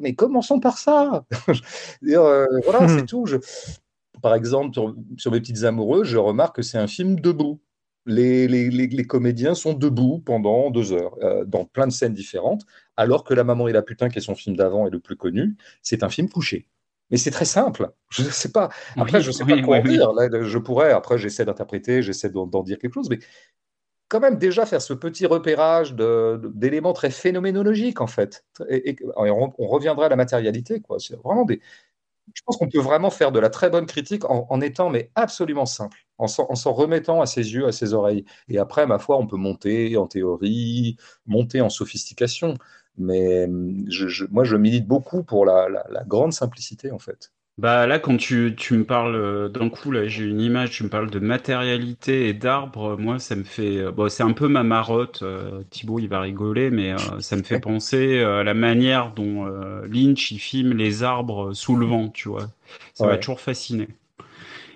mais 0.00 0.14
commençons 0.14 0.60
par 0.60 0.78
ça. 0.78 1.24
euh, 2.04 2.46
voilà, 2.64 2.88
c'est 2.88 3.06
tout. 3.06 3.26
Je... 3.26 3.36
Par 4.22 4.34
exemple, 4.34 4.72
sur, 4.74 4.94
sur, 5.16 5.32
Mes 5.32 5.40
Petites 5.40 5.64
Amoureux, 5.64 6.04
je 6.04 6.16
remarque 6.16 6.56
que 6.56 6.62
c'est 6.62 6.78
un 6.78 6.86
film 6.86 7.20
debout 7.20 7.60
les, 8.06 8.48
les, 8.48 9.04
comédiens 9.06 9.54
sont 9.54 9.72
debout 9.72 10.18
pendant 10.18 10.70
deux 10.70 10.92
heures, 10.92 11.16
euh, 11.22 11.44
dans 11.44 11.64
plein 11.64 11.86
de 11.86 11.92
scènes 11.92 12.12
différentes, 12.12 12.62
alors 12.96 13.24
que 13.24 13.34
La 13.34 13.44
Maman 13.44 13.68
et 13.68 13.72
la 13.72 13.82
Putain, 13.82 14.08
qui 14.08 14.18
est 14.18 14.22
son 14.22 14.34
film 14.34 14.56
d'avant 14.56 14.86
et 14.86 14.90
le 14.90 15.00
plus 15.00 15.16
connu, 15.16 15.56
c'est 15.82 16.02
un 16.02 16.08
film 16.08 16.28
couché. 16.28 16.66
Mais 17.10 17.16
c'est 17.16 17.30
très 17.30 17.44
simple. 17.44 17.90
Je 18.10 18.22
ne 18.22 18.30
sais 18.30 18.50
pas. 18.50 18.70
Après, 18.96 19.20
je 19.20 19.28
ne 19.28 19.32
sais 19.32 19.44
pas 19.44 19.60
quoi 19.62 19.80
dire. 19.80 20.10
je 20.42 20.58
pourrais. 20.58 20.92
Après, 20.92 21.18
j'essaie 21.18 21.44
d'interpréter, 21.44 22.02
j'essaie 22.02 22.30
d'en 22.30 22.62
dire 22.62 22.78
quelque 22.78 22.94
chose, 22.94 23.10
mais 23.10 23.18
quand 24.08 24.20
même 24.20 24.38
déjà 24.38 24.66
faire 24.66 24.82
ce 24.82 24.92
petit 24.92 25.26
repérage 25.26 25.94
d'éléments 25.94 26.92
très 26.92 27.10
phénoménologiques 27.10 28.00
en 28.00 28.06
fait. 28.06 28.44
Et, 28.68 28.96
on, 29.16 29.52
reviendra 29.58 30.06
à 30.06 30.08
la 30.08 30.16
matérialité. 30.16 30.80
Quoi. 30.80 30.98
C'est 30.98 31.16
vraiment 31.16 31.44
des, 31.44 31.60
je 32.32 32.42
pense 32.44 32.56
qu'on 32.56 32.68
peut 32.68 32.80
vraiment 32.80 33.10
faire 33.10 33.32
de 33.32 33.38
la 33.38 33.50
très 33.50 33.70
bonne 33.70 33.86
critique 33.86 34.24
en, 34.24 34.60
étant 34.60 34.88
mais 34.88 35.10
absolument 35.14 35.66
simple, 35.66 36.06
en 36.18 36.26
s'en 36.26 36.72
remettant 36.72 37.20
à 37.20 37.26
ses 37.26 37.54
yeux, 37.54 37.66
à 37.66 37.72
ses 37.72 37.92
oreilles. 37.92 38.24
Et 38.48 38.58
après, 38.58 38.86
ma 38.86 38.98
foi, 38.98 39.18
on 39.18 39.26
peut 39.26 39.36
monter 39.36 39.96
en 39.96 40.06
théorie, 40.06 40.96
monter 41.26 41.60
en 41.60 41.68
sophistication. 41.68 42.54
Mais 42.98 43.46
moi, 43.48 44.44
je 44.44 44.56
milite 44.56 44.86
beaucoup 44.86 45.22
pour 45.22 45.46
la 45.46 45.68
grande 46.06 46.32
simplicité, 46.32 46.90
en 46.90 46.98
fait. 46.98 47.32
Bah 47.56 47.86
là, 47.86 48.00
quand 48.00 48.16
tu, 48.16 48.54
tu 48.56 48.74
me 48.76 48.84
parles 48.84 49.14
euh, 49.14 49.48
d'un 49.48 49.68
coup, 49.68 49.92
là, 49.92 50.08
j'ai 50.08 50.24
une 50.24 50.40
image, 50.40 50.70
tu 50.72 50.82
me 50.82 50.88
parles 50.88 51.08
de 51.08 51.20
matérialité 51.20 52.28
et 52.28 52.34
d'arbres. 52.34 52.96
Moi, 52.98 53.20
ça 53.20 53.36
me 53.36 53.44
fait, 53.44 53.76
euh, 53.78 53.92
bon, 53.92 54.08
c'est 54.08 54.24
un 54.24 54.32
peu 54.32 54.48
ma 54.48 54.64
marotte. 54.64 55.22
Euh, 55.22 55.62
Thibaut, 55.70 56.00
il 56.00 56.08
va 56.08 56.20
rigoler, 56.20 56.70
mais 56.70 56.96
ça 57.20 57.36
me 57.36 57.44
fait 57.44 57.60
penser 57.60 58.20
à 58.20 58.42
la 58.42 58.54
manière 58.54 59.12
dont 59.12 59.46
Lynch 59.84 60.32
il 60.32 60.38
filme 60.38 60.72
les 60.72 61.04
arbres 61.04 61.52
sous 61.52 61.76
le 61.76 61.86
vent, 61.86 62.08
tu 62.08 62.28
vois. 62.28 62.48
Ça 62.92 63.06
m'a 63.06 63.18
toujours 63.18 63.40
fasciné. 63.40 63.88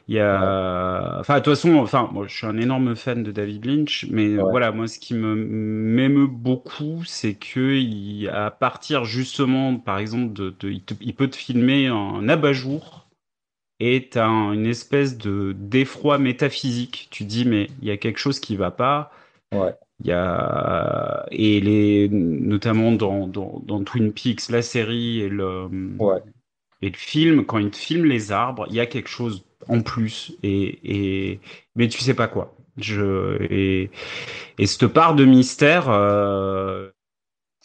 Il 0.08 0.14
y 0.14 0.20
a, 0.20 1.18
enfin, 1.20 1.34
de 1.34 1.44
toute 1.44 1.54
façon, 1.54 1.74
enfin, 1.74 2.08
moi, 2.10 2.26
je 2.26 2.34
suis 2.34 2.46
un 2.46 2.56
énorme 2.56 2.96
fan 2.96 3.22
de 3.22 3.30
David 3.30 3.66
Lynch, 3.66 4.06
mais 4.10 4.36
voilà, 4.36 4.72
moi, 4.72 4.88
ce 4.88 4.98
qui 4.98 5.12
me 5.12 5.34
m'émeut 5.34 6.26
beaucoup, 6.26 7.04
c'est 7.04 7.34
que 7.34 7.74
il, 7.74 8.26
à 8.28 8.50
partir 8.50 9.04
justement, 9.04 9.76
par 9.76 9.98
exemple, 9.98 10.32
de, 10.32 10.54
il, 10.62 11.14
peut 11.14 11.28
te 11.28 11.36
filmer 11.36 11.88
un 11.88 12.26
abat-jour 12.26 13.06
et 13.80 14.08
t'as 14.10 14.28
une 14.28 14.64
espèce 14.64 15.18
de 15.18 15.54
d'effroi 15.58 16.16
métaphysique. 16.16 17.08
Tu 17.10 17.24
dis, 17.24 17.44
mais 17.44 17.68
il 17.82 17.88
y 17.88 17.90
a 17.90 17.98
quelque 17.98 18.18
chose 18.18 18.40
qui 18.40 18.56
va 18.56 18.70
pas. 18.70 19.12
Ouais. 19.52 19.74
Il 20.00 20.06
y 20.06 20.12
a 20.12 21.26
et 21.30 21.60
les 21.60 22.08
notamment 22.08 22.92
dans, 22.92 23.26
dans, 23.26 23.60
dans 23.66 23.84
Twin 23.84 24.12
Peaks, 24.12 24.48
la 24.48 24.62
série 24.62 25.20
et 25.20 25.28
le 25.28 25.66
ouais. 25.98 26.20
et 26.80 26.88
le 26.88 26.96
film, 26.96 27.44
quand 27.44 27.58
il 27.58 27.70
te 27.70 27.76
filme 27.76 28.06
les 28.06 28.32
arbres, 28.32 28.66
il 28.70 28.76
y 28.76 28.80
a 28.80 28.86
quelque 28.86 29.08
chose 29.08 29.44
en 29.68 29.82
plus 29.82 30.36
et, 30.42 31.32
et 31.32 31.40
mais 31.76 31.88
tu 31.88 32.00
sais 32.00 32.14
pas 32.14 32.28
quoi. 32.28 32.54
Je 32.76 33.42
et, 33.50 33.90
et 34.58 34.66
cette 34.66 34.86
part 34.86 35.14
de 35.14 35.24
mystère, 35.24 35.88
euh, 35.90 36.90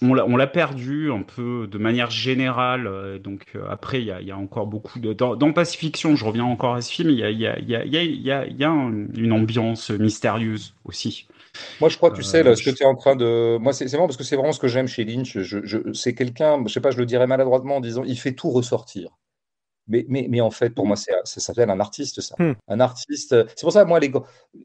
on 0.01 0.35
l'a 0.35 0.47
perdu 0.47 1.11
un 1.11 1.21
peu 1.21 1.67
de 1.67 1.77
manière 1.77 2.11
générale. 2.11 2.87
Euh, 2.87 3.19
donc 3.19 3.45
euh, 3.55 3.65
après, 3.69 4.01
il 4.01 4.05
y 4.05 4.11
a, 4.11 4.21
y 4.21 4.31
a, 4.31 4.37
encore 4.37 4.67
beaucoup 4.67 4.99
de 4.99 5.13
dans, 5.13 5.35
dans 5.35 5.53
Pacifiction. 5.53 6.15
Je 6.15 6.25
reviens 6.25 6.45
encore 6.45 6.75
à 6.75 6.81
ce 6.81 6.91
film. 6.91 7.09
Il 7.09 7.19
y 7.19 7.23
a, 7.23 7.31
y 7.31 7.47
a, 7.47 7.59
y 7.59 7.75
a, 7.75 7.85
y 7.85 8.31
a, 8.31 8.45
y 8.47 8.63
a 8.63 8.69
une 8.69 9.31
ambiance 9.31 9.91
mystérieuse 9.91 10.75
aussi. 10.85 11.27
Moi, 11.79 11.89
je 11.89 11.97
crois, 11.97 12.11
tu 12.11 12.23
sais, 12.23 12.41
là, 12.41 12.55
ce 12.55 12.63
que 12.63 12.71
tu 12.71 12.83
es 12.83 12.85
en 12.85 12.95
train 12.95 13.15
de. 13.15 13.57
Moi, 13.59 13.73
c'est 13.73 13.85
vraiment 13.85 14.07
parce 14.07 14.17
que 14.17 14.23
c'est 14.23 14.35
vraiment 14.35 14.53
ce 14.53 14.59
que 14.59 14.67
j'aime 14.67 14.87
chez 14.87 15.03
Lynch. 15.05 15.37
Je, 15.39 15.59
je, 15.63 15.93
c'est 15.93 16.15
quelqu'un, 16.15 16.63
je 16.65 16.73
sais 16.73 16.81
pas, 16.81 16.91
je 16.91 16.97
le 16.97 17.05
dirais 17.05 17.27
maladroitement 17.27 17.77
en 17.77 17.81
disant, 17.81 18.03
il 18.03 18.17
fait 18.17 18.33
tout 18.33 18.49
ressortir. 18.49 19.11
Mais, 19.87 20.05
mais, 20.07 20.27
mais, 20.29 20.39
en 20.39 20.51
fait, 20.51 20.69
pour 20.69 20.85
moi, 20.85 20.95
ça 20.95 21.23
s'appelle 21.25 21.69
un 21.69 21.79
artiste, 21.79 22.21
ça. 22.21 22.35
Hmm. 22.39 22.53
Un 22.67 22.79
artiste. 22.79 23.35
C'est 23.49 23.61
pour 23.61 23.73
ça, 23.73 23.83
moi, 23.83 23.99
les, 23.99 24.11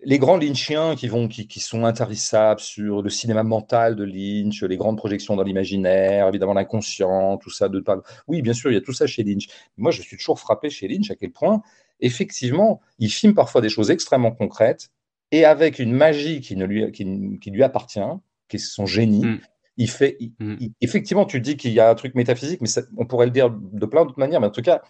les 0.04 0.18
grands 0.18 0.36
Lynchiens 0.36 0.94
qui, 0.94 1.08
vont, 1.08 1.26
qui, 1.26 1.48
qui, 1.48 1.58
sont 1.58 1.84
intarissables 1.84 2.60
sur 2.60 3.02
le 3.02 3.10
cinéma 3.10 3.42
mental 3.42 3.96
de 3.96 4.04
Lynch, 4.04 4.62
les 4.62 4.76
grandes 4.76 4.96
projections 4.96 5.34
dans 5.34 5.42
l'imaginaire, 5.42 6.28
évidemment 6.28 6.54
l'inconscient, 6.54 7.36
tout 7.38 7.50
ça. 7.50 7.68
De... 7.68 7.82
Oui, 8.28 8.42
bien 8.42 8.52
sûr, 8.52 8.70
il 8.70 8.74
y 8.74 8.78
a 8.78 8.80
tout 8.80 8.92
ça 8.92 9.06
chez 9.06 9.24
Lynch. 9.24 9.48
Moi, 9.76 9.90
je 9.90 10.02
suis 10.02 10.16
toujours 10.16 10.38
frappé 10.38 10.70
chez 10.70 10.86
Lynch 10.86 11.10
à 11.10 11.16
quel 11.16 11.32
point, 11.32 11.62
effectivement, 12.00 12.80
il 13.00 13.10
filme 13.10 13.34
parfois 13.34 13.60
des 13.60 13.68
choses 13.68 13.90
extrêmement 13.90 14.32
concrètes 14.32 14.90
et 15.32 15.44
avec 15.44 15.80
une 15.80 15.92
magie 15.92 16.40
qui, 16.40 16.54
ne 16.54 16.64
lui, 16.64 16.92
qui, 16.92 17.38
qui 17.40 17.50
lui 17.50 17.64
appartient, 17.64 18.00
qui 18.48 18.56
est 18.56 18.60
son 18.60 18.86
génie. 18.86 19.24
Hmm 19.24 19.38
il 19.78 19.88
fait. 19.88 20.18
Mm. 20.40 20.56
effectivement, 20.80 21.24
tu 21.24 21.40
dis 21.40 21.56
qu'il 21.56 21.72
y 21.72 21.80
a 21.80 21.88
un 21.88 21.94
truc 21.94 22.14
métaphysique, 22.14 22.60
mais 22.60 22.68
on 22.98 23.06
pourrait 23.06 23.26
le 23.26 23.32
dire 23.32 23.50
de 23.50 23.86
plein 23.86 24.04
d'autres 24.04 24.18
manières, 24.18 24.40
mais 24.40 24.48
en 24.48 24.50
tout 24.50 24.62
cas, 24.62 24.82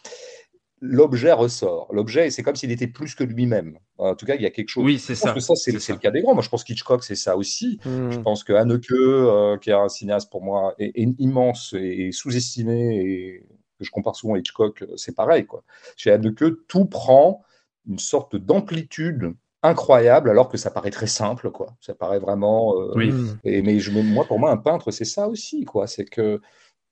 l'objet 0.81 1.33
ressort. 1.33 1.89
L'objet, 1.93 2.31
c'est 2.31 2.43
comme 2.43 2.57
s'il 2.57 2.73
était 2.73 2.87
plus 2.87 3.15
que 3.15 3.23
lui-même. 3.23 3.79
En 3.99 4.15
tout 4.15 4.27
cas, 4.27 4.35
il 4.35 4.43
y 4.43 4.47
a 4.47 4.51
quelque 4.51 4.71
chose. 4.71 4.85
Oui, 4.85 4.99
c'est 4.99 5.15
ça. 5.15 5.39
ça, 5.39 5.55
c'est 5.55 5.73
le 5.73 5.99
cas 5.99 6.11
des 6.11 6.23
grands. 6.23 6.35
Moi, 6.35 6.43
je 6.43 6.49
pense 6.49 6.65
qu'Hitchcock, 6.65 7.05
c'est 7.05 7.17
ça 7.17 7.37
aussi. 7.37 7.79
Hmm. 7.85 8.11
Je 8.11 8.19
pense 8.19 8.45
que 8.45 8.55
Haneke, 8.55 8.91
euh, 8.93 9.59
qui 9.59 9.71
est 9.71 9.75
un 9.75 9.89
cinéaste 9.89 10.31
pour 10.31 10.43
moi 10.43 10.75
est, 10.79 11.09
immense 11.19 11.75
et 11.79 12.11
sous-estimé, 12.13 12.97
et 12.97 13.47
que 13.79 13.85
je 13.85 13.91
compare 13.91 14.17
souvent 14.17 14.35
à 14.35 14.39
Hitchcock, 14.39 14.85
c'est 14.97 15.15
pareil. 15.15 15.47
Quoi. 15.47 15.63
Chez 15.97 16.11
Haneke, 16.11 16.67
tout 16.67 16.87
prend 16.87 17.43
une 17.87 17.99
sorte 17.99 18.37
d'amplitude 18.37 19.35
incroyable 19.63 20.31
alors 20.31 20.49
que 20.49 20.57
ça 20.57 20.71
paraît 20.71 20.91
très 20.91 21.07
simple 21.07 21.51
quoi 21.51 21.75
ça 21.81 21.95
paraît 21.95 22.21
vraiment 22.21 22.81
euh, 22.81 22.93
oui. 22.95 23.13
et, 23.45 23.61
mais 23.63 23.81
je, 23.81 23.91
moi 23.91 24.25
pour 24.25 24.39
moi 24.39 24.51
un 24.51 24.57
peintre 24.57 24.91
c'est 24.91 25.05
ça 25.05 25.29
aussi 25.29 25.65
quoi 25.65 25.87
c'est 25.87 26.05
que 26.05 26.41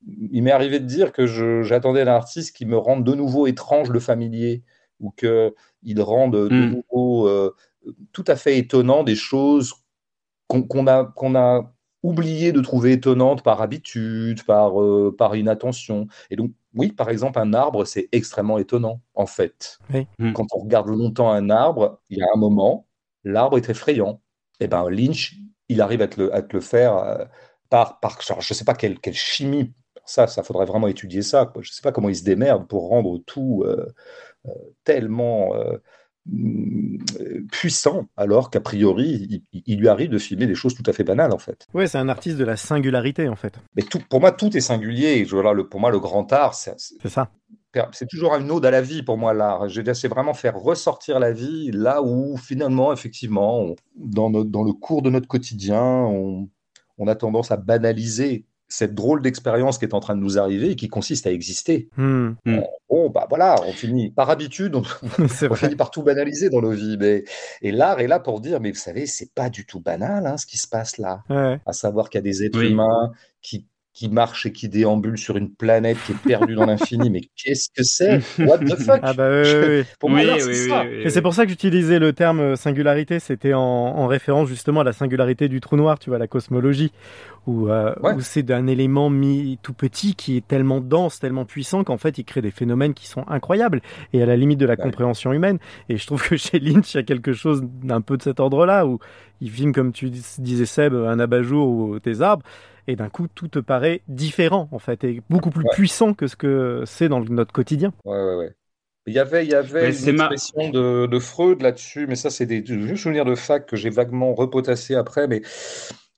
il 0.06 0.42
m'est 0.42 0.52
arrivé 0.52 0.78
de 0.80 0.84
dire 0.84 1.12
que 1.12 1.26
j'attendais 1.62 2.02
un 2.02 2.08
artiste 2.08 2.56
qui 2.56 2.66
me 2.66 2.76
rende 2.76 3.04
de 3.04 3.14
nouveau 3.14 3.46
étrange 3.46 3.90
le 3.90 4.00
familier 4.00 4.62
ou 5.00 5.10
qu'il 5.10 6.00
rende 6.00 6.34
de 6.34 6.48
hmm. 6.48 6.70
nouveau 6.70 7.28
euh, 7.28 7.54
tout 8.12 8.24
à 8.26 8.36
fait 8.36 8.58
étonnant 8.58 9.04
des 9.04 9.16
choses 9.16 9.74
qu'on 10.48 10.86
a, 10.86 11.04
qu'on 11.04 11.34
a 11.34 11.72
oublié 12.02 12.52
de 12.52 12.60
trouver 12.60 12.92
étonnantes 12.92 13.42
par 13.42 13.62
habitude, 13.62 14.44
par, 14.44 14.80
euh, 14.80 15.14
par 15.16 15.34
inattention. 15.36 16.06
Et 16.30 16.36
donc, 16.36 16.52
oui, 16.76 16.92
par 16.92 17.08
exemple, 17.08 17.38
un 17.38 17.54
arbre, 17.54 17.84
c'est 17.84 18.08
extrêmement 18.12 18.58
étonnant, 18.58 19.00
en 19.14 19.26
fait. 19.26 19.78
Hmm. 20.18 20.32
Quand 20.32 20.46
on 20.52 20.60
regarde 20.60 20.88
longtemps 20.88 21.30
un 21.30 21.50
arbre, 21.50 22.00
il 22.10 22.18
y 22.18 22.22
a 22.22 22.26
un 22.34 22.38
moment, 22.38 22.86
l'arbre 23.24 23.56
est 23.56 23.68
effrayant. 23.68 24.20
Et 24.60 24.64
eh 24.64 24.68
ben 24.68 24.88
Lynch, 24.88 25.34
il 25.68 25.80
arrive 25.80 26.02
à 26.02 26.08
te 26.08 26.20
le, 26.20 26.34
à 26.34 26.42
te 26.42 26.54
le 26.54 26.60
faire 26.60 26.96
euh, 26.96 27.24
par, 27.68 28.00
par 28.00 28.20
je 28.22 28.34
ne 28.34 28.40
sais 28.40 28.64
pas 28.64 28.74
quelle, 28.74 28.98
quelle 29.00 29.14
chimie 29.14 29.74
ça, 30.06 30.26
ça 30.26 30.42
faudrait 30.42 30.66
vraiment 30.66 30.86
étudier 30.86 31.22
ça. 31.22 31.52
Je 31.56 31.60
ne 31.60 31.72
sais 31.72 31.82
pas 31.82 31.92
comment 31.92 32.08
ils 32.08 32.16
se 32.16 32.24
démerdent 32.24 32.68
pour 32.68 32.88
rendre 32.88 33.18
tout 33.26 33.64
euh, 33.66 33.92
euh, 34.46 34.50
tellement 34.84 35.52
puissant, 37.50 38.06
alors 38.16 38.50
qu'a 38.50 38.60
priori, 38.60 39.42
il, 39.52 39.78
lui 39.78 39.88
arrive 39.88 40.10
de 40.10 40.18
filmer 40.18 40.46
des 40.46 40.54
choses 40.54 40.74
tout 40.74 40.82
à 40.86 40.92
fait 40.92 41.04
banales, 41.04 41.32
en 41.32 41.38
fait. 41.38 41.66
Oui, 41.74 41.88
c'est 41.88 41.98
un 41.98 42.08
artiste 42.08 42.36
de 42.36 42.44
la 42.44 42.56
singularité, 42.56 43.28
en 43.28 43.36
fait. 43.36 43.54
Mais 43.76 43.82
tout, 43.82 44.00
pour 44.08 44.20
moi, 44.20 44.32
tout 44.32 44.56
est 44.56 44.60
singulier. 44.60 45.24
Voilà, 45.24 45.52
le, 45.52 45.68
pour 45.68 45.80
moi, 45.80 45.90
le 45.90 46.00
grand 46.00 46.32
art, 46.32 46.54
c'est 46.54 46.76
ça. 47.08 47.30
C'est 47.92 48.08
toujours 48.08 48.34
une 48.34 48.50
ode 48.50 48.64
à 48.64 48.70
la 48.70 48.80
vie 48.80 49.02
pour 49.02 49.18
moi, 49.18 49.34
l'art. 49.34 49.66
C'est 49.94 50.08
vraiment 50.08 50.32
faire 50.32 50.56
ressortir 50.56 51.18
la 51.18 51.32
vie 51.32 51.70
là 51.72 52.02
où, 52.02 52.36
finalement, 52.36 52.92
effectivement, 52.92 53.74
dans, 53.96 54.30
dans, 54.30 54.64
le 54.64 54.72
cours 54.72 55.02
de 55.02 55.10
notre 55.10 55.28
quotidien, 55.28 55.82
on, 55.82 56.48
on 56.98 57.06
a 57.06 57.14
tendance 57.14 57.50
à 57.50 57.56
banaliser 57.56 58.46
cette 58.68 58.94
drôle 58.94 59.22
d'expérience 59.22 59.78
qui 59.78 59.84
est 59.84 59.94
en 59.94 60.00
train 60.00 60.16
de 60.16 60.20
nous 60.20 60.38
arriver 60.38 60.70
et 60.70 60.76
qui 60.76 60.88
consiste 60.88 61.26
à 61.26 61.32
exister. 61.32 61.88
Hmm. 61.96 62.32
Euh, 62.48 62.60
bon, 62.88 63.10
bah 63.10 63.26
voilà, 63.28 63.56
on 63.66 63.72
finit 63.72 64.10
par 64.10 64.30
habitude, 64.30 64.74
on, 64.74 64.82
finit 65.54 65.76
par 65.76 65.90
tout 65.90 66.02
banaliser 66.02 66.50
dans 66.50 66.60
nos 66.60 66.72
vies. 66.72 66.96
Mais, 66.98 67.24
et 67.62 67.70
l'art 67.70 68.00
est 68.00 68.08
là 68.08 68.18
pour 68.18 68.40
dire, 68.40 68.60
mais 68.60 68.72
vous 68.72 68.78
savez, 68.78 69.06
c'est 69.06 69.32
pas 69.34 69.50
du 69.50 69.66
tout 69.66 69.80
banal 69.80 70.26
hein, 70.26 70.36
ce 70.36 70.46
qui 70.46 70.58
se 70.58 70.68
passe 70.68 70.98
là. 70.98 71.22
À 71.64 71.72
savoir 71.72 72.10
qu'il 72.10 72.18
y 72.18 72.20
a 72.20 72.22
des 72.22 72.44
êtres 72.44 72.62
humains 72.62 73.12
qui 73.40 73.66
qui 73.96 74.10
marche 74.10 74.44
et 74.44 74.52
qui 74.52 74.68
déambule 74.68 75.16
sur 75.16 75.38
une 75.38 75.50
planète 75.50 75.96
qui 76.04 76.12
est 76.12 76.22
perdue 76.22 76.54
dans 76.54 76.66
l'infini. 76.66 77.08
Mais 77.08 77.22
qu'est-ce 77.34 77.70
que 77.74 77.82
c'est? 77.82 78.20
What 78.38 78.58
the 78.58 78.76
fuck? 78.76 79.00
Ah 79.02 79.14
bah, 79.14 79.30
oui, 79.30 79.84
Pour 79.98 80.10
moi, 80.10 80.20
c'est 80.38 80.54
ça. 80.68 80.84
Et 80.84 81.08
c'est 81.08 81.22
pour 81.22 81.32
ça 81.32 81.44
que 81.44 81.50
j'utilisais 81.50 81.98
le 81.98 82.12
terme 82.12 82.40
euh, 82.40 82.56
singularité. 82.56 83.20
C'était 83.20 83.54
en, 83.54 83.62
en, 83.62 84.06
référence 84.06 84.48
justement 84.48 84.82
à 84.82 84.84
la 84.84 84.92
singularité 84.92 85.48
du 85.48 85.62
trou 85.62 85.76
noir, 85.76 85.98
tu 85.98 86.10
vois, 86.10 86.18
la 86.18 86.26
cosmologie, 86.26 86.92
où, 87.46 87.70
euh, 87.70 87.94
où 88.02 88.20
c'est 88.20 88.42
d'un 88.42 88.66
élément 88.66 89.08
mis 89.08 89.58
tout 89.62 89.72
petit 89.72 90.14
qui 90.14 90.36
est 90.36 90.46
tellement 90.46 90.82
dense, 90.82 91.18
tellement 91.18 91.46
puissant 91.46 91.82
qu'en 91.82 91.96
fait, 91.96 92.18
il 92.18 92.24
crée 92.24 92.42
des 92.42 92.50
phénomènes 92.50 92.92
qui 92.92 93.06
sont 93.06 93.24
incroyables 93.28 93.80
et 94.12 94.22
à 94.22 94.26
la 94.26 94.36
limite 94.36 94.60
de 94.60 94.66
la 94.66 94.76
compréhension 94.76 95.32
humaine. 95.32 95.58
Et 95.88 95.96
je 95.96 96.06
trouve 96.06 96.22
que 96.22 96.36
chez 96.36 96.58
Lynch, 96.58 96.92
il 96.92 96.98
y 96.98 97.00
a 97.00 97.02
quelque 97.02 97.32
chose 97.32 97.64
d'un 97.82 98.02
peu 98.02 98.18
de 98.18 98.22
cet 98.22 98.40
ordre-là, 98.40 98.86
où 98.86 98.98
il 99.40 99.50
filme, 99.50 99.72
comme 99.72 99.92
tu 99.92 100.10
disais 100.10 100.66
Seb, 100.66 100.92
un 100.92 101.18
abat-jour 101.18 101.66
ou 101.66 101.98
tes 101.98 102.20
arbres 102.20 102.44
et 102.86 102.96
d'un 102.96 103.08
coup 103.08 103.28
tout 103.28 103.48
te 103.48 103.58
paraît 103.58 104.02
différent 104.08 104.68
en 104.72 104.78
fait 104.78 105.04
et 105.04 105.22
beaucoup 105.28 105.50
plus 105.50 105.64
puissant 105.72 106.14
que 106.14 106.26
ce 106.26 106.36
que 106.36 106.82
c'est 106.86 107.08
dans 107.08 107.20
notre 107.20 107.52
quotidien. 107.52 107.92
Ouais, 108.04 108.22
ouais, 108.22 108.34
ouais. 108.36 108.54
Il 109.08 109.14
y 109.14 109.20
avait, 109.20 109.44
il 109.44 109.50
y 109.50 109.54
avait 109.54 109.94
une 109.96 110.08
expression 110.08 110.70
de, 110.70 111.06
de, 111.06 111.18
Freud 111.20 111.62
là-dessus, 111.62 112.08
mais 112.08 112.16
ça 112.16 112.28
c'est 112.28 112.46
des 112.46 112.64
souvenirs 112.96 113.24
de 113.24 113.36
fac 113.36 113.64
que 113.64 113.76
j'ai 113.76 113.90
vaguement 113.90 114.34
repotassé 114.34 114.96
après, 114.96 115.28
mais 115.28 115.42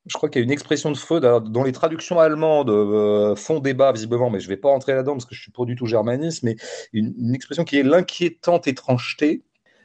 je 0.07 0.15
crois 0.15 0.31
qu'il 0.31 0.41
y 0.41 0.43
a 0.43 0.45
une 0.45 0.51
expression 0.51 0.91
de 0.91 0.97
Freud 0.97 1.23
dont 1.23 1.65
les 1.65 1.73
traductions 1.73 2.19
allemandes 2.19 2.71
euh, 2.71 3.37
font 3.37 3.61
débat 3.61 3.93
visiblement, 3.93 4.31
mais 4.31 4.41
je 4.41 4.47
ne 4.47 4.51
vais 4.51 4.57
pas 4.57 4.71
entrer 4.71 4.95
là-dedans 4.95 5.13
parce 5.13 5.27
que 5.27 5.35
je 5.35 5.41
suis 5.43 5.53
pas 5.53 5.67
du 5.67 5.77
tout 5.77 5.87
germaniste, 5.87 6.43
mais 6.45 6.57
une, 6.95 7.35
expression 7.35 7.65
qui 7.65 7.79
est 7.79 7.83
l'inquiétante 7.83 8.67
étrangeté, 8.67 9.45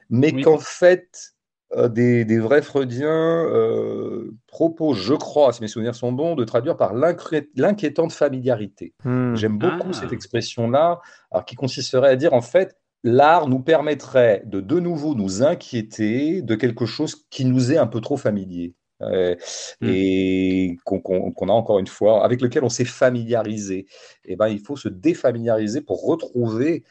mais 0.10 0.42
qu'en 0.42 0.58
fait 0.58 1.33
euh, 1.76 1.88
des, 1.88 2.40
vrais 2.40 2.62
Freudiens 2.62 3.46
euh, 3.46 4.32
proposent, 4.48 5.00
je 5.00 5.14
crois, 5.14 5.54
si 5.54 5.62
mes 5.62 5.68
souvenirs 5.68 5.96
sont 5.96 6.12
bons, 6.12 6.36
de 6.36 6.44
traduire 6.44 6.78
par 6.78 6.94
l'inquiétante 6.94 8.12
familiarité. 8.12 8.94
Hmm. 9.04 9.36
J'aime 9.36 9.58
beaucoup 9.58 9.90
ah. 9.90 9.94
cette 9.94 10.14
expression-là, 10.14 11.02
qui 11.48 11.56
consisterait 11.56 12.10
à 12.10 12.16
dire 12.16 12.34
en 12.34 12.42
fait, 12.42 12.78
l'art 13.04 13.48
nous 13.48 13.60
permettrait 13.60 14.44
de 14.46 14.62
de 14.62 14.80
nouveau 14.80 15.16
nous 15.16 15.44
inquiéter 15.44 16.42
de 16.42 16.56
quelque 16.56 16.86
chose 16.86 17.26
qui 17.30 17.46
nous 17.46 17.72
est 17.72 17.78
un 17.78 17.88
peu 17.88 18.02
trop 18.02 18.18
familier. 18.18 18.76
Euh, 19.02 19.36
hmm. 19.82 19.90
et 19.90 20.78
qu'on 20.86 21.50
a 21.50 21.52
encore 21.52 21.80
une 21.80 21.88
fois, 21.88 22.24
avec 22.24 22.42
lequel 22.42 22.64
on 22.64 22.70
s'est 22.70 22.86
familiarisé. 22.86 23.80
Et 24.24 24.34
eh 24.34 24.36
ben, 24.38 24.48
il 24.48 24.60
faut 24.60 24.78
se 24.78 24.88
défamiliariser 24.88 25.82
pour 25.82 26.06
retrouver 26.06 26.84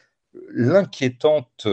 l'inquiétante 0.53 1.65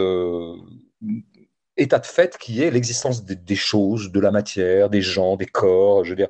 état 1.81 1.99
de 1.99 2.05
fait 2.05 2.37
qui 2.37 2.61
est 2.63 2.71
l'existence 2.71 3.25
des, 3.25 3.55
choses, 3.55 4.11
de 4.11 4.19
la 4.19 4.31
matière, 4.31 4.89
des 4.89 5.01
gens, 5.01 5.35
des 5.35 5.45
corps. 5.45 6.03
Je 6.03 6.11
veux 6.11 6.15
dire, 6.15 6.27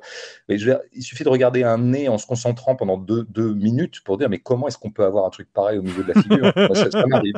mais 0.48 0.58
je 0.58 0.66
veux 0.66 0.72
dire 0.72 0.80
il 0.92 1.02
suffit 1.02 1.24
de 1.24 1.28
regarder 1.28 1.62
un 1.62 1.78
nez 1.78 2.08
en 2.08 2.18
se 2.18 2.26
concentrant 2.26 2.74
pendant 2.76 2.96
deux, 2.96 3.24
deux 3.30 3.54
minutes 3.54 4.00
pour 4.04 4.18
dire 4.18 4.28
mais 4.28 4.38
comment 4.38 4.68
est-ce 4.68 4.78
qu'on 4.78 4.90
peut 4.90 5.04
avoir 5.04 5.26
un 5.26 5.30
truc 5.30 5.48
pareil 5.52 5.78
au 5.78 5.82
milieu 5.82 6.02
de 6.02 6.12
la 6.12 6.22
figure? 6.22 6.52
Ça, 6.92 7.06
m'arrive. 7.06 7.34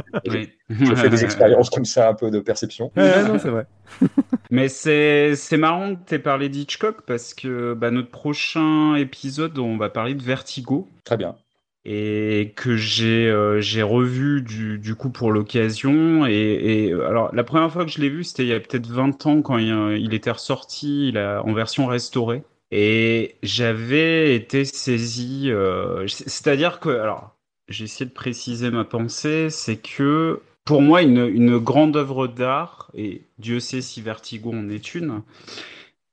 Je, 0.71 0.95
fais 0.95 1.11
des 1.11 1.25
expériences 1.25 1.71
comme 1.71 1.85
ça, 1.85 2.09
un 2.09 2.15
peu 2.15 2.31
de 2.31 2.41
perception. 2.41 2.91
non, 2.97 3.39
c'est 3.39 3.51
vrai. 3.51 3.67
mais 4.51 4.69
c'est 4.69 5.57
marrant 5.57 5.95
que 5.95 6.01
tu 6.07 6.15
aies 6.15 6.19
parlé 6.19 6.49
d'Hitchcock 6.49 7.03
parce 7.07 7.35
que 7.35 7.75
bah, 7.75 7.91
notre 7.91 8.11
prochain 8.11 8.95
épisode, 8.95 9.59
on 9.59 9.77
va 9.77 9.91
parler 9.91 10.15
de 10.15 10.23
Vertigo. 10.23 10.89
Très 11.05 11.17
bien 11.17 11.37
et 11.85 12.53
que 12.57 12.77
j'ai 12.77 13.29
euh, 13.29 13.61
j'ai 13.61 13.83
revu 13.83 14.43
du, 14.43 14.79
du 14.79 14.95
coup 14.95 15.11
pour 15.11 15.33
l'occasion. 15.33 16.27
Et, 16.27 16.33
et, 16.33 16.93
alors 16.93 17.35
la 17.35 17.45
première 17.45 17.71
fois 17.71 17.85
que 17.85 17.91
je 17.91 18.01
l'ai 18.01 18.09
vu 18.09 18.25
c'était 18.25 18.45
il 18.45 18.49
y 18.49 18.55
a 18.55 18.61
peut-être 18.61 18.87
20 18.87 19.27
ans 19.27 19.43
quand 19.43 19.59
il, 19.59 19.99
il 19.99 20.15
était 20.15 20.31
ressorti 20.31 21.09
il 21.09 21.19
a, 21.19 21.43
en 21.45 21.53
version 21.53 21.87
restaurée. 21.87 22.43
Et 22.71 23.37
j'avais 23.43 24.35
été 24.35 24.65
saisi 24.65 25.51
euh, 25.51 26.07
c'est-à-dire 26.09 26.81
que 26.81 26.89
alors 26.89 27.37
j'ai 27.69 27.85
essayé 27.85 28.07
de 28.07 28.15
préciser 28.15 28.71
ma 28.71 28.85
pensée 28.85 29.51
c'est 29.51 29.77
que 29.77 30.41
pour 30.65 30.81
moi 30.81 31.03
une, 31.03 31.27
une 31.29 31.59
grande 31.59 31.97
œuvre 31.97 32.27
d'art 32.27 32.91
et 32.95 33.23
Dieu 33.39 33.61
sait 33.61 33.83
si 33.83 34.01
Vertigo 34.01 34.53
en 34.53 34.71
est 34.71 34.95
une 34.95 35.23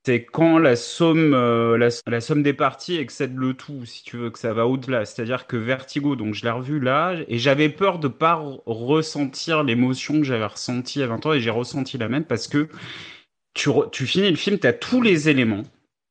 c'est 0.04 0.24
quand 0.24 0.58
la 0.58 0.74
somme, 0.74 1.32
euh, 1.32 1.78
la, 1.78 2.20
somme 2.20 2.42
des 2.42 2.52
parties 2.52 2.96
excède 2.96 3.36
le 3.36 3.54
tout, 3.54 3.84
si 3.86 4.02
tu 4.02 4.16
veux, 4.16 4.30
que 4.30 4.38
ça 4.38 4.52
va 4.52 4.66
au-delà. 4.66 5.04
C'est-à-dire 5.04 5.46
que 5.46 5.56
Vertigo, 5.56 6.16
donc 6.16 6.34
je 6.34 6.42
l'ai 6.44 6.50
revu 6.50 6.80
là, 6.80 7.16
et 7.28 7.38
j'avais 7.38 7.68
peur 7.68 7.98
de 8.00 8.08
pas 8.08 8.42
ressentir 8.66 9.62
l'émotion 9.62 10.14
que 10.18 10.24
j'avais 10.24 10.46
ressentie 10.46 11.02
à 11.02 11.06
20 11.06 11.26
ans, 11.26 11.32
et 11.34 11.40
j'ai 11.40 11.50
ressenti 11.50 11.98
la 11.98 12.08
même 12.08 12.24
parce 12.24 12.48
que 12.48 12.68
tu, 13.54 14.06
finis 14.06 14.30
le 14.30 14.36
film, 14.36 14.58
tu 14.58 14.66
as 14.66 14.72
tous 14.72 15.02
les 15.02 15.28
éléments. 15.28 15.62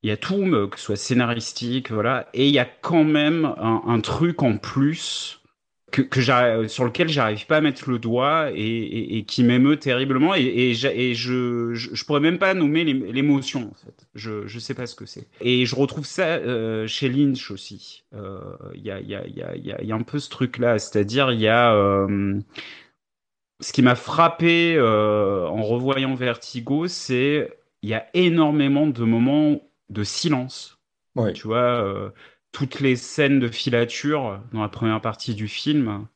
Il 0.04 0.10
y 0.10 0.14
a 0.14 0.18
tout, 0.18 0.36
euh, 0.36 0.68
que 0.68 0.80
ce 0.80 0.86
soit 0.86 0.96
scénaristique, 0.96 1.92
voilà, 1.92 2.30
et 2.34 2.48
il 2.48 2.54
y 2.54 2.60
a 2.60 2.66
quand 2.66 3.04
même 3.04 3.54
un 3.58 4.00
truc 4.00 4.42
en 4.42 4.58
plus 4.58 5.41
que, 5.92 6.02
que 6.02 6.68
sur 6.68 6.86
lequel 6.86 7.10
j'arrive 7.10 7.46
pas 7.46 7.58
à 7.58 7.62
mettre 7.62 7.90
le 7.90 8.00
doigt 8.00 8.50
et, 8.54 9.18
et, 9.18 9.24
qui 9.24 9.44
m'émeut 9.44 9.78
terriblement 9.78 10.34
et, 10.34 10.74
je, 10.74 11.14
je, 11.14 11.74
je, 11.74 12.06
pourrais 12.06 12.20
même 12.20 12.40
pas 12.40 12.54
nommer 12.54 12.84
l'émotion 12.84 13.70
en 13.72 13.86
fait. 13.86 14.08
Je 14.16 14.48
je 14.48 14.60
sais 14.60 14.74
pas 14.74 14.88
ce 14.88 14.96
que 14.96 15.06
c'est. 15.06 15.28
Et 15.42 15.66
je 15.66 15.76
retrouve 15.76 16.06
ça 16.06 16.28
euh, 16.28 16.88
chez 16.88 17.10
Lynch 17.10 17.52
aussi. 17.52 18.04
Euh, 18.14 18.40
il 18.74 18.82
y, 18.82 18.92
a, 18.92 19.00
y, 19.00 19.16
a, 19.16 19.28
y, 19.28 19.42
a, 19.42 19.56
y, 19.56 19.92
a, 19.92 19.96
un 19.96 20.02
peu 20.02 20.20
ce 20.20 20.30
truc 20.30 20.58
là, 20.58 20.80
c'est-à-dire 20.80 21.32
il 21.32 21.40
y 21.40 21.48
a 21.48 21.74
euh, 21.74 22.40
ce 23.60 23.74
qui 23.74 23.82
m'a 23.82 23.96
frappé 23.96 24.80
en 24.80 25.62
revoyant 25.64 26.16
Vertigo, 26.16 26.88
c'est 26.88 27.50
il 27.82 27.90
y 27.90 27.94
a 27.94 28.08
énormément 28.14 28.88
de 28.88 29.04
moments 29.04 29.62
de 29.90 30.04
silence. 30.04 30.78
Ouais. 31.16 31.34
Tu 31.34 31.48
vois, 31.48 32.14
toutes 32.52 32.80
les 32.80 32.96
scènes 32.96 33.40
de 33.40 33.48
filature 33.48 34.42
dans 34.54 34.62
la 34.62 34.70
première 34.70 35.02
partie 35.02 35.36
du 35.36 35.48
film, 35.48 36.08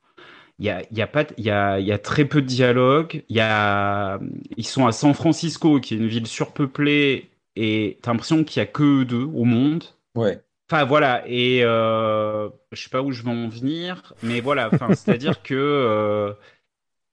il 0.60 0.66
y 0.66 0.70
a, 0.70 0.84
y, 0.92 1.02
a 1.02 1.08
pas, 1.08 1.26
y, 1.38 1.50
a, 1.50 1.80
y 1.80 1.92
a 1.92 1.98
très 1.98 2.26
peu 2.26 2.42
de 2.42 2.48
dialogue. 2.48 3.24
Y 3.30 3.40
a, 3.42 4.20
ils 4.58 4.66
sont 4.66 4.88
à 4.88 4.92
San 4.92 5.14
Francisco, 5.14 5.80
qui 5.80 5.96
est 5.96 5.98
une 5.98 6.08
ville 6.08 6.28
surpeuplée, 6.28 7.30
et 7.56 8.00
t'as 8.02 8.12
l'impression 8.12 8.44
qu'il 8.44 8.60
y 8.60 8.64
a 8.64 8.66
que 8.66 9.02
eux 9.02 9.06
deux 9.06 9.24
au 9.24 9.44
monde. 9.44 9.84
Ouais. 10.16 10.42
Enfin 10.70 10.84
voilà, 10.84 11.24
et 11.28 11.64
euh, 11.64 12.50
je 12.72 12.82
sais 12.82 12.90
pas 12.90 13.04
où 13.04 13.12
je 13.12 13.22
vais 13.22 13.30
en 13.30 13.48
venir, 13.50 14.14
mais 14.24 14.42
voilà, 14.42 14.70
enfin, 14.74 14.96
c'est-à-dire 14.96 15.44
que 15.44 15.54
euh, 15.54 16.34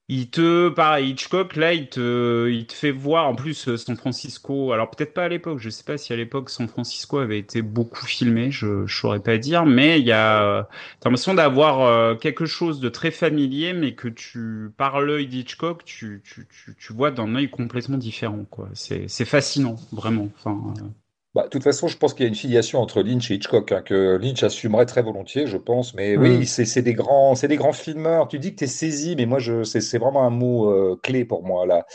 il 0.09 0.29
te, 0.29 0.69
pareil, 0.69 1.11
Hitchcock, 1.11 1.55
là, 1.55 1.73
il 1.73 1.87
te, 1.89 2.49
il 2.49 2.67
te 2.67 2.73
fait 2.73 2.91
voir, 2.91 3.25
en 3.27 3.35
plus, 3.35 3.69
euh, 3.69 3.77
San 3.77 3.95
Francisco, 3.95 4.73
alors 4.73 4.89
peut-être 4.91 5.13
pas 5.13 5.23
à 5.25 5.29
l'époque, 5.29 5.59
je 5.59 5.69
sais 5.69 5.83
pas 5.85 5.97
si 5.97 6.11
à 6.11 6.17
l'époque 6.17 6.49
San 6.49 6.67
Francisco 6.67 7.19
avait 7.19 7.39
été 7.39 7.61
beaucoup 7.61 8.05
filmé, 8.05 8.51
je, 8.51 8.85
je 8.85 8.95
saurais 8.97 9.21
pas 9.21 9.37
dire, 9.37 9.65
mais 9.65 9.99
il 10.01 10.05
y 10.05 10.11
a, 10.11 10.67
t'as 10.99 11.09
l'impression 11.09 11.33
d'avoir 11.33 11.81
euh, 11.81 12.15
quelque 12.15 12.45
chose 12.45 12.79
de 12.81 12.89
très 12.89 13.11
familier, 13.11 13.73
mais 13.73 13.95
que 13.95 14.09
tu, 14.09 14.71
par 14.77 14.99
l'œil 15.01 15.27
d'Hitchcock, 15.27 15.85
tu, 15.85 16.21
tu, 16.25 16.47
tu, 16.49 16.75
tu 16.75 16.93
vois 16.93 17.11
d'un 17.11 17.33
œil 17.35 17.49
complètement 17.49 17.97
différent, 17.97 18.45
quoi. 18.49 18.69
C'est 18.73 19.07
fascinant, 19.25 19.77
vraiment. 19.91 20.29
Enfin, 20.37 20.73
euh, 20.81 20.87
bah, 21.33 21.45
de 21.45 21.49
toute 21.49 21.63
façon, 21.63 21.87
je 21.87 21.97
pense 21.97 22.13
qu'il 22.13 22.23
y 22.23 22.27
a 22.27 22.29
une 22.29 22.35
filiation 22.35 22.79
entre 22.79 23.01
Lynch 23.01 23.31
et 23.31 23.35
Hitchcock, 23.35 23.71
hein, 23.71 23.81
que 23.83 24.17
Lynch 24.21 24.43
assumerait 24.43 24.85
très 24.85 25.01
volontiers, 25.01 25.47
je 25.47 25.57
pense. 25.57 25.95
Mais 25.95 26.15
oui, 26.15 26.39
mm. 26.39 26.45
c'est 26.45 26.83
des 26.83 26.93
grands, 26.93 27.33
c'est 27.33 27.47
des 27.47 27.55
grands 27.55 27.73
filmeurs. 27.73 28.27
Tu 28.27 28.37
dis 28.37 28.51
que 28.51 28.59
tu 28.59 28.63
es 28.65 28.67
saisi, 28.67 29.15
mais 29.15 29.25
moi, 29.25 29.39
c'est 29.63 29.97
vraiment 29.97 30.23
un 30.23 30.29
mot 30.29 30.69
euh, 30.69 30.99
clé 31.01 31.25
pour 31.25 31.43
moi 31.43 31.65
là. 31.65 31.87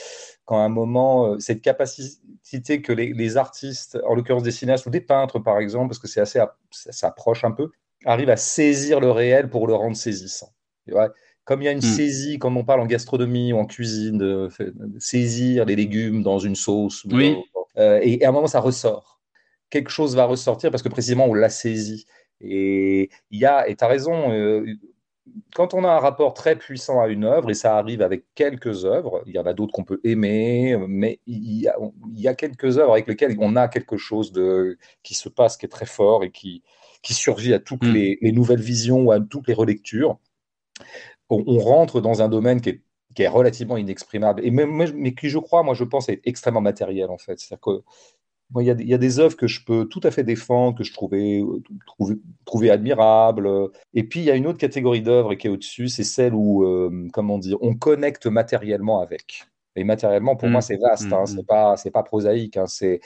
Quand 0.45 0.59
à 0.59 0.63
un 0.63 0.69
moment, 0.69 1.27
euh, 1.27 1.39
cette 1.39 1.63
capacité 1.63 2.83
que 2.83 2.93
les, 2.93 3.37
artistes, 3.37 3.97
en 4.05 4.15
l'occurrence 4.17 4.43
des 4.43 4.51
cinéastes 4.51 4.87
ou 4.87 4.91
des 4.91 5.01
peintres, 5.01 5.39
par 5.39 5.61
exemple, 5.61 5.91
parce 5.91 6.01
que 6.01 6.09
c'est 6.09 6.21
assez, 6.21 6.41
ça 6.73 6.93
s'approche 6.93 7.45
un 7.45 7.53
peu, 7.53 7.71
arrivent 8.07 8.31
à 8.31 8.37
saisir 8.37 8.99
le 8.99 9.13
réel 9.13 9.51
pour 9.51 9.69
le 9.69 9.75
rendre 9.75 9.97
saisissant. 9.97 10.49
Comme 11.45 11.63
il 11.63 11.67
y 11.67 11.69
a 11.69 11.73
une 11.73 11.79
mm. 11.79 11.83
saisie, 11.83 12.39
comme 12.41 12.57
on 12.57 12.65
parle 12.65 12.81
en 12.81 12.87
gastronomie 12.87 13.53
ou 13.53 13.59
en 13.59 13.67
cuisine, 13.67 14.19
de, 14.19 14.49
saisir 14.99 15.65
les 15.65 15.77
légumes 15.77 16.25
dans 16.25 16.41
une 16.41 16.57
sauce. 16.57 17.07
Euh, 17.77 18.01
et 18.03 18.25
à 18.25 18.31
un 18.31 18.33
moment, 18.33 18.49
ça 18.49 18.59
ressort 18.59 19.18
quelque 19.71 19.91
chose 19.91 20.17
va 20.17 20.25
ressortir 20.25 20.71
parce 20.71 20.83
que 20.83 20.89
précisément 20.89 21.27
on 21.27 21.35
l'a 21.35 21.51
saisi. 21.51 22.07
Et 22.41 23.11
il 23.31 23.41
y 23.41 23.47
a, 23.47 23.69
et 23.69 23.77
tu 23.77 23.85
as 23.85 23.89
raison, 23.89 24.31
euh, 24.33 24.65
quand 25.55 25.75
on 25.75 25.85
a 25.85 25.89
un 25.89 25.99
rapport 25.99 26.35
très 26.35 26.57
puissant 26.57 27.01
à 27.01 27.09
une 27.09 27.25
œuvre, 27.25 27.51
et 27.51 27.55
ça 27.55 27.77
arrive 27.77 28.03
avec 28.03 28.25
quelques 28.35 28.85
œuvres, 28.85 29.23
il 29.27 29.35
y 29.35 29.39
en 29.39 29.47
a 29.47 29.55
d'autres 29.55 29.73
qu'on 29.73 29.85
peut 29.85 30.01
aimer, 30.05 30.77
mais 30.89 31.21
il 31.27 31.61
y, 31.61 31.69
a, 31.69 31.77
il 32.13 32.21
y, 32.21 32.29
a, 32.29 32.35
quelques 32.35 32.79
œuvres 32.79 32.93
avec 32.93 33.09
lesquelles 33.09 33.37
on 33.41 33.57
a 33.57 33.69
quelque 33.69 33.97
chose 33.97 34.33
de, 34.33 34.79
qui 35.03 35.15
se 35.15 35.29
passe, 35.29 35.57
qui 35.57 35.67
est 35.67 35.71
très 35.71 35.87
fort 35.87 36.25
et 36.25 36.31
qui, 36.31 36.63
qui 37.03 37.15
survit 37.15 37.55
à 37.55 37.59
toutes 37.59 37.85
mm. 37.85 37.93
les, 37.93 38.19
les, 38.23 38.33
nouvelles 38.33 38.61
visions 38.61 39.03
ou 39.03 39.13
à 39.13 39.21
toutes 39.21 39.49
les 39.49 39.55
relectures. 39.55 40.19
On, 41.29 41.43
on 41.47 41.59
rentre 41.59 42.01
dans 42.01 42.23
un 42.23 42.29
domaine 42.29 42.61
qui 42.61 42.71
est, 42.71 42.83
qui 43.15 43.23
est 43.23 43.29
relativement 43.29 43.77
inexprimable, 43.77 44.45
et 44.45 44.51
même, 44.51 44.93
mais 44.95 45.15
qui, 45.15 45.29
je 45.29 45.39
crois, 45.39 45.63
moi, 45.63 45.75
je 45.75 45.85
pense, 45.85 46.09
est 46.09 46.21
extrêmement 46.25 46.61
matériel, 46.61 47.11
en 47.11 47.19
fait. 47.19 47.39
C'est-à-dire 47.41 47.61
que 47.61 47.83
il 48.57 48.67
y, 48.67 48.71
a, 48.71 48.75
y, 48.79 48.95
a 48.95 48.99
des 48.99 49.21
œuvres 49.21 49.37
que 49.37 49.47
je 49.47 49.63
peux 49.63 49.87
tout 49.87 50.01
à 50.03 50.11
fait 50.11 50.25
défendre, 50.25 50.79
que 50.79 50.85
je 50.85 50.93
trouvais, 50.93 51.43
trouver, 52.47 52.71
admirables. 52.71 53.49
Et 53.95 54.05
puis, 54.05 54.21
il 54.21 54.25
y 54.25 54.31
a 54.31 54.37
une 54.37 54.47
autre 54.47 54.59
catégorie 54.59 55.03
d'œuvres 55.03 55.35
qui 55.35 55.47
est 55.47 55.51
au-dessus, 55.51 55.89
c'est 55.89 56.05
celle 56.05 56.35
où, 56.35 56.65
euh, 56.65 57.09
comment 57.13 57.39
dire, 57.39 57.59
on 57.61 57.75
connecte 57.75 58.27
matériellement 58.27 59.01
avec. 59.01 59.45
Et 59.77 59.85
matériellement, 59.85 60.35
pour 60.35 60.49
moi, 60.49 60.61
mmh. 60.61 60.63
c'est 60.63 60.77
vaste, 60.77 61.13
hein, 61.13 61.23
mmh, 61.23 61.27
c'est 61.27 61.43
mmh. 61.43 61.47
pas, 61.47 61.77
c'est 61.77 61.91
pas 61.91 62.03
prosaïque. 62.03 62.57
Hein, 62.57 62.67
c'est, 62.67 63.01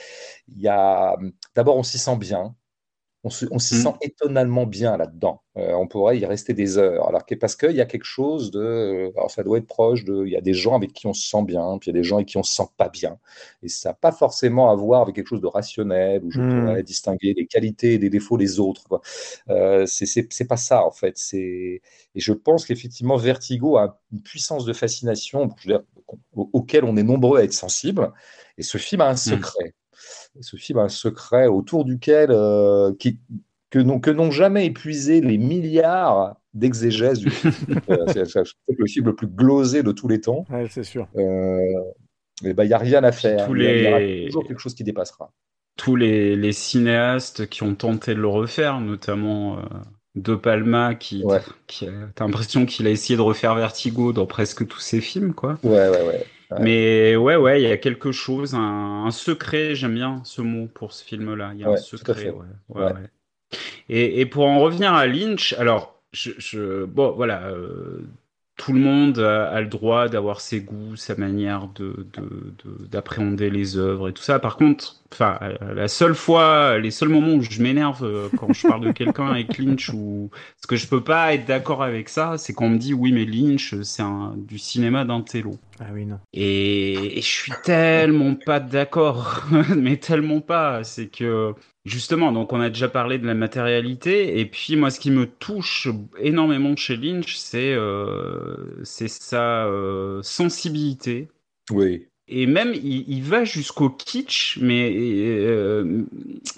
il 0.47 0.61
y 0.61 0.67
a, 0.67 1.15
d'abord, 1.55 1.77
on 1.77 1.83
s'y 1.83 1.99
sent 1.99 2.17
bien 2.17 2.55
on, 3.25 3.29
s'y 3.29 3.45
mmh. 3.45 3.57
sent 3.59 3.93
étonnamment 4.01 4.65
bien 4.65 4.97
là-dedans. 4.97 5.41
Euh, 5.55 5.71
on 5.73 5.87
pourrait 5.87 6.19
y 6.19 6.25
rester 6.25 6.53
des 6.53 6.77
heures. 6.77 7.07
Alors 7.07 7.23
parce 7.39 7.55
qu'il 7.55 7.71
y 7.71 7.79
a 7.79 7.85
quelque 7.85 8.05
chose 8.05 8.51
de. 8.51 9.13
Alors 9.15 9.31
ça 9.31 9.43
doit 9.43 9.59
être 9.59 9.67
proche 9.67 10.03
de. 10.03 10.25
Il 10.25 10.31
y 10.31 10.35
a 10.35 10.41
des 10.41 10.53
gens 10.53 10.75
avec 10.75 10.91
qui 10.91 11.07
on 11.07 11.13
se 11.13 11.29
sent 11.29 11.43
bien, 11.43 11.77
puis 11.79 11.89
il 11.89 11.95
y 11.95 11.97
a 11.97 11.99
des 12.01 12.03
gens 12.03 12.17
avec 12.17 12.27
qui 12.27 12.37
on 12.37 12.43
se 12.43 12.53
sent 12.53 12.67
pas 12.75 12.89
bien. 12.89 13.17
Et 13.61 13.69
ça 13.69 13.89
n'a 13.89 13.93
pas 13.93 14.11
forcément 14.11 14.71
à 14.71 14.75
voir 14.75 15.03
avec 15.03 15.15
quelque 15.15 15.27
chose 15.27 15.41
de 15.41 15.47
rationnel, 15.47 16.21
où 16.25 16.31
je 16.31 16.41
mmh. 16.41 16.65
pourrais 16.65 16.83
distinguer 16.83 17.33
les 17.33 17.47
qualités 17.47 17.93
et 17.93 17.97
les 17.97 18.09
défauts 18.09 18.37
des 18.37 18.59
autres. 18.59 18.83
Quoi. 18.89 18.99
Euh, 19.49 19.85
c'est 19.85 20.47
pas 20.47 20.57
ça, 20.57 20.85
en 20.85 20.91
fait. 20.91 21.17
Et 21.33 21.81
je 22.15 22.33
pense 22.33 22.65
qu'effectivement, 22.65 23.15
Vertigo 23.15 23.77
a 23.77 24.01
une 24.11 24.21
puissance 24.21 24.65
de 24.65 24.73
fascination 24.73 25.47
auquel 26.35 26.83
on 26.83 26.97
est 26.97 27.03
nombreux 27.03 27.39
à 27.39 27.43
être 27.43 27.53
sensible. 27.53 28.11
Et 28.57 28.63
ce 28.63 28.77
film 28.77 28.99
a 28.99 29.07
un 29.07 29.13
mmh. 29.13 29.41
Ce 30.41 30.57
film 30.57 30.79
a 30.79 30.83
un 30.83 30.89
secret 30.89 31.47
autour 31.47 31.85
duquel 31.85 32.29
euh, 32.31 32.93
qui, 32.99 33.19
que 33.69 33.79
n'ont 33.79 34.31
jamais 34.31 34.65
épuisé 34.65 35.21
les 35.21 35.37
milliards 35.37 36.35
d'exégèses 36.53 37.19
du 37.19 37.29
film. 37.29 37.53
Euh, 37.89 38.05
c'est 38.07 38.39
le 38.77 38.85
film 38.85 39.07
le 39.07 39.15
plus 39.15 39.27
glosé 39.27 39.83
de 39.83 39.91
tous 39.91 40.07
les 40.07 40.21
temps. 40.21 40.45
c'est 40.69 40.83
sûr. 40.83 41.07
Euh, 41.15 41.59
il 42.41 42.55
n'y 42.55 42.73
a 42.73 42.77
rien 42.77 43.03
à 43.03 43.11
faire. 43.11 43.49
il, 43.49 43.61
y 43.61 43.87
aura 43.87 44.27
toujours 44.27 44.47
quelque 44.47 44.59
chose 44.59 44.73
qui 44.73 44.83
dépassera. 44.83 45.31
Tous 45.75 45.95
les, 45.95 46.35
les, 46.35 46.51
cinéastes 46.51 47.47
qui 47.47 47.63
ont 47.63 47.75
tenté 47.75 48.13
de 48.13 48.19
le 48.19 48.27
refaire, 48.27 48.79
notamment 48.79 49.57
De 50.15 50.35
Palma, 50.35 50.95
qui, 50.95 51.23
qui 51.67 51.87
t'as 52.15 52.25
l'impression 52.25 52.65
qu'il 52.65 52.85
a 52.87 52.91
essayé 52.91 53.17
de 53.17 53.21
refaire 53.21 53.55
Vertigo 53.55 54.13
dans 54.13 54.27
presque 54.27 54.67
tous 54.67 54.79
ses 54.79 55.01
films, 55.01 55.33
quoi. 55.33 55.57
Ouais, 55.63 55.89
ouais, 55.89 56.07
ouais. 56.07 56.25
Mais 56.59 57.15
ouais, 57.15 57.35
ouais, 57.35 57.61
il 57.61 57.67
y 57.67 57.71
a 57.71 57.77
quelque 57.77 58.11
chose, 58.11 58.55
un, 58.55 59.09
secret, 59.11 59.75
j'aime 59.75 59.95
bien 59.95 60.21
ce 60.23 60.41
mot 60.41 60.67
pour 60.67 60.93
ce 60.93 61.03
film-là. 61.03 61.51
Il 61.53 61.61
y 61.61 61.63
a 61.63 61.69
un 61.69 61.77
secret, 61.77 62.33
ouais, 62.69 62.91
et, 63.89 64.21
et, 64.21 64.25
pour 64.25 64.45
en 64.45 64.59
revenir 64.59 64.93
à 64.93 65.05
Lynch, 65.05 65.53
alors, 65.53 66.01
je, 66.11 66.31
je 66.37 66.85
bon, 66.85 67.11
voilà, 67.11 67.47
euh, 67.47 68.01
tout 68.57 68.73
le 68.73 68.79
monde 68.79 69.19
a, 69.19 69.59
le 69.61 69.67
droit 69.67 70.07
d'avoir 70.07 70.41
ses 70.41 70.61
goûts, 70.61 70.95
sa 70.95 71.15
manière 71.15 71.67
de, 71.75 72.07
d'appréhender 72.89 73.49
les 73.49 73.77
œuvres 73.77 74.09
et 74.09 74.13
tout 74.13 74.23
ça. 74.23 74.39
Par 74.39 74.57
contre, 74.57 75.02
enfin, 75.13 75.39
la 75.61 75.87
seule 75.87 76.15
fois, 76.15 76.77
les 76.79 76.91
seuls 76.91 77.09
moments 77.09 77.33
où 77.33 77.41
je 77.41 77.61
m'énerve 77.61 78.03
euh, 78.03 78.29
quand 78.37 78.51
je 78.53 78.67
parle 78.67 78.85
de 78.85 78.91
quelqu'un 78.91 79.27
avec 79.27 79.57
Lynch 79.57 79.89
ou 79.89 80.29
ce 80.61 80.67
que 80.67 80.75
je 80.75 80.87
peux 80.87 81.03
pas 81.03 81.33
être 81.33 81.45
d'accord 81.45 81.83
avec 81.83 82.09
ça, 82.09 82.37
c'est 82.37 82.53
qu'on 82.53 82.69
me 82.69 82.77
dit 82.77 82.93
oui, 82.93 83.11
mais 83.11 83.25
Lynch, 83.25 83.75
c'est 83.81 84.03
un, 84.03 84.33
du 84.37 84.57
cinéma 84.57 85.05
d'un 85.05 85.21
télo. 85.21 85.57
Ah 85.79 85.85
oui, 85.93 86.05
non. 86.05 86.19
Et, 86.33 87.17
et 87.17 87.21
je 87.21 87.27
suis 87.27 87.53
tellement 87.63 88.35
pas 88.35 88.59
d'accord, 88.59 89.43
mais 89.75 89.97
tellement 89.97 90.41
pas. 90.41 90.83
C'est 90.83 91.07
que 91.07 91.53
Justement, 91.85 92.31
donc 92.31 92.53
on 92.53 92.61
a 92.61 92.69
déjà 92.69 92.87
parlé 92.87 93.17
de 93.17 93.27
la 93.27 93.33
matérialité, 93.33 94.39
et 94.39 94.45
puis 94.45 94.77
moi 94.77 94.89
ce 94.89 95.01
qui 95.01 95.11
me 95.11 95.25
touche 95.25 95.89
énormément 96.17 96.77
chez 96.77 96.95
Lynch, 96.95 97.35
c'est 97.35 97.73
euh, 97.73 98.81
sa 98.85 99.65
euh, 99.65 100.21
sensibilité. 100.23 101.27
Oui. 101.71 102.07
Et 102.29 102.45
même 102.45 102.73
il, 102.73 103.21
va 103.23 103.43
jusqu'au 103.43 103.89
kitsch, 103.89 104.57
mais 104.61 104.93
euh, 104.95 106.03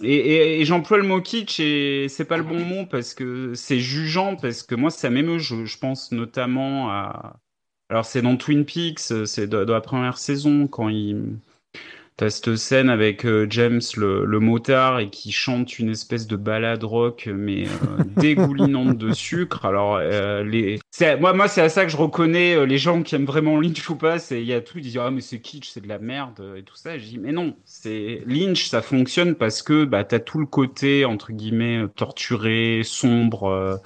et, 0.04 0.64
j'emploie 0.64 0.98
le 0.98 1.08
mot 1.08 1.22
kitsch 1.22 1.60
et 1.60 2.06
c'est 2.08 2.26
pas 2.26 2.38
le 2.38 2.44
bon 2.44 2.60
mot 2.60 2.86
parce 2.86 3.16
que 3.16 3.56
c'est 3.56 3.80
jugeant 3.80 4.36
parce 4.36 4.62
que 4.62 4.76
moi 4.76 4.92
ça 4.92 5.10
m'émeut. 5.10 5.40
Je, 5.40 5.78
pense 5.80 6.12
notamment 6.12 6.92
à 6.92 7.40
alors 7.90 8.06
c'est 8.06 8.22
dans 8.22 8.36
Twin 8.38 8.66
Peaks, 8.66 9.00
c'est 9.26 9.48
de, 9.48 9.58
la 9.58 9.82
première 9.82 10.18
saison 10.18 10.68
quand 10.68 10.90
il 10.90 11.38
T'as 12.18 12.30
cette 12.30 12.56
scène 12.56 12.90
avec 12.90 13.26
euh, 13.26 13.46
James 13.50 13.82
le, 13.98 14.24
le, 14.24 14.40
motard 14.40 15.02
et 15.02 15.10
qui 15.10 15.34
chante 15.34 15.80
une 15.80 15.90
espèce 15.90 16.28
de 16.28 16.38
balade 16.38 16.86
rock 16.86 17.30
mais 17.30 17.66
euh, 17.66 18.04
dégoulinante 18.16 18.98
de 18.98 19.12
sucre. 19.12 19.66
Alors 19.66 19.98
euh, 19.98 20.42
les, 20.42 20.80
moi 21.20 21.34
moi 21.34 21.50
c'est 21.50 21.60
à 21.60 21.68
ça 21.68 21.84
que 21.84 21.92
je 21.92 21.98
reconnais 21.98 22.66
les 22.66 22.78
gens 22.78 23.04
qui 23.04 23.16
aiment 23.16 23.26
vraiment 23.26 23.60
Lynch 23.60 23.90
ou 23.90 23.98
pas. 23.98 24.18
C'est 24.18 24.40
il 24.40 24.48
y 24.48 24.54
a 24.54 24.62
tout 24.62 24.78
ils 24.78 24.84
disent 24.84 24.98
ah 24.98 25.12
mais 25.12 25.20
c'est 25.20 25.42
kitsch 25.42 25.70
c'est 25.70 25.82
de 25.82 25.90
la 25.90 26.00
merde 26.00 26.42
et 26.56 26.64
tout 26.64 26.78
ça. 26.78 26.98
Je 26.98 27.04
dis 27.04 27.18
mais 27.18 27.34
non 27.34 27.58
c'est 27.66 28.22
Lynch 28.26 28.70
ça 28.70 28.82
fonctionne 28.82 29.36
parce 29.36 29.62
que 29.62 29.84
bah 29.84 30.06
t'as 30.06 30.20
tout 30.20 30.40
le 30.40 30.46
côté 30.46 31.04
entre 31.04 31.34
guillemets 31.34 31.84
torturé, 31.98 32.80
sombre, 32.86 33.82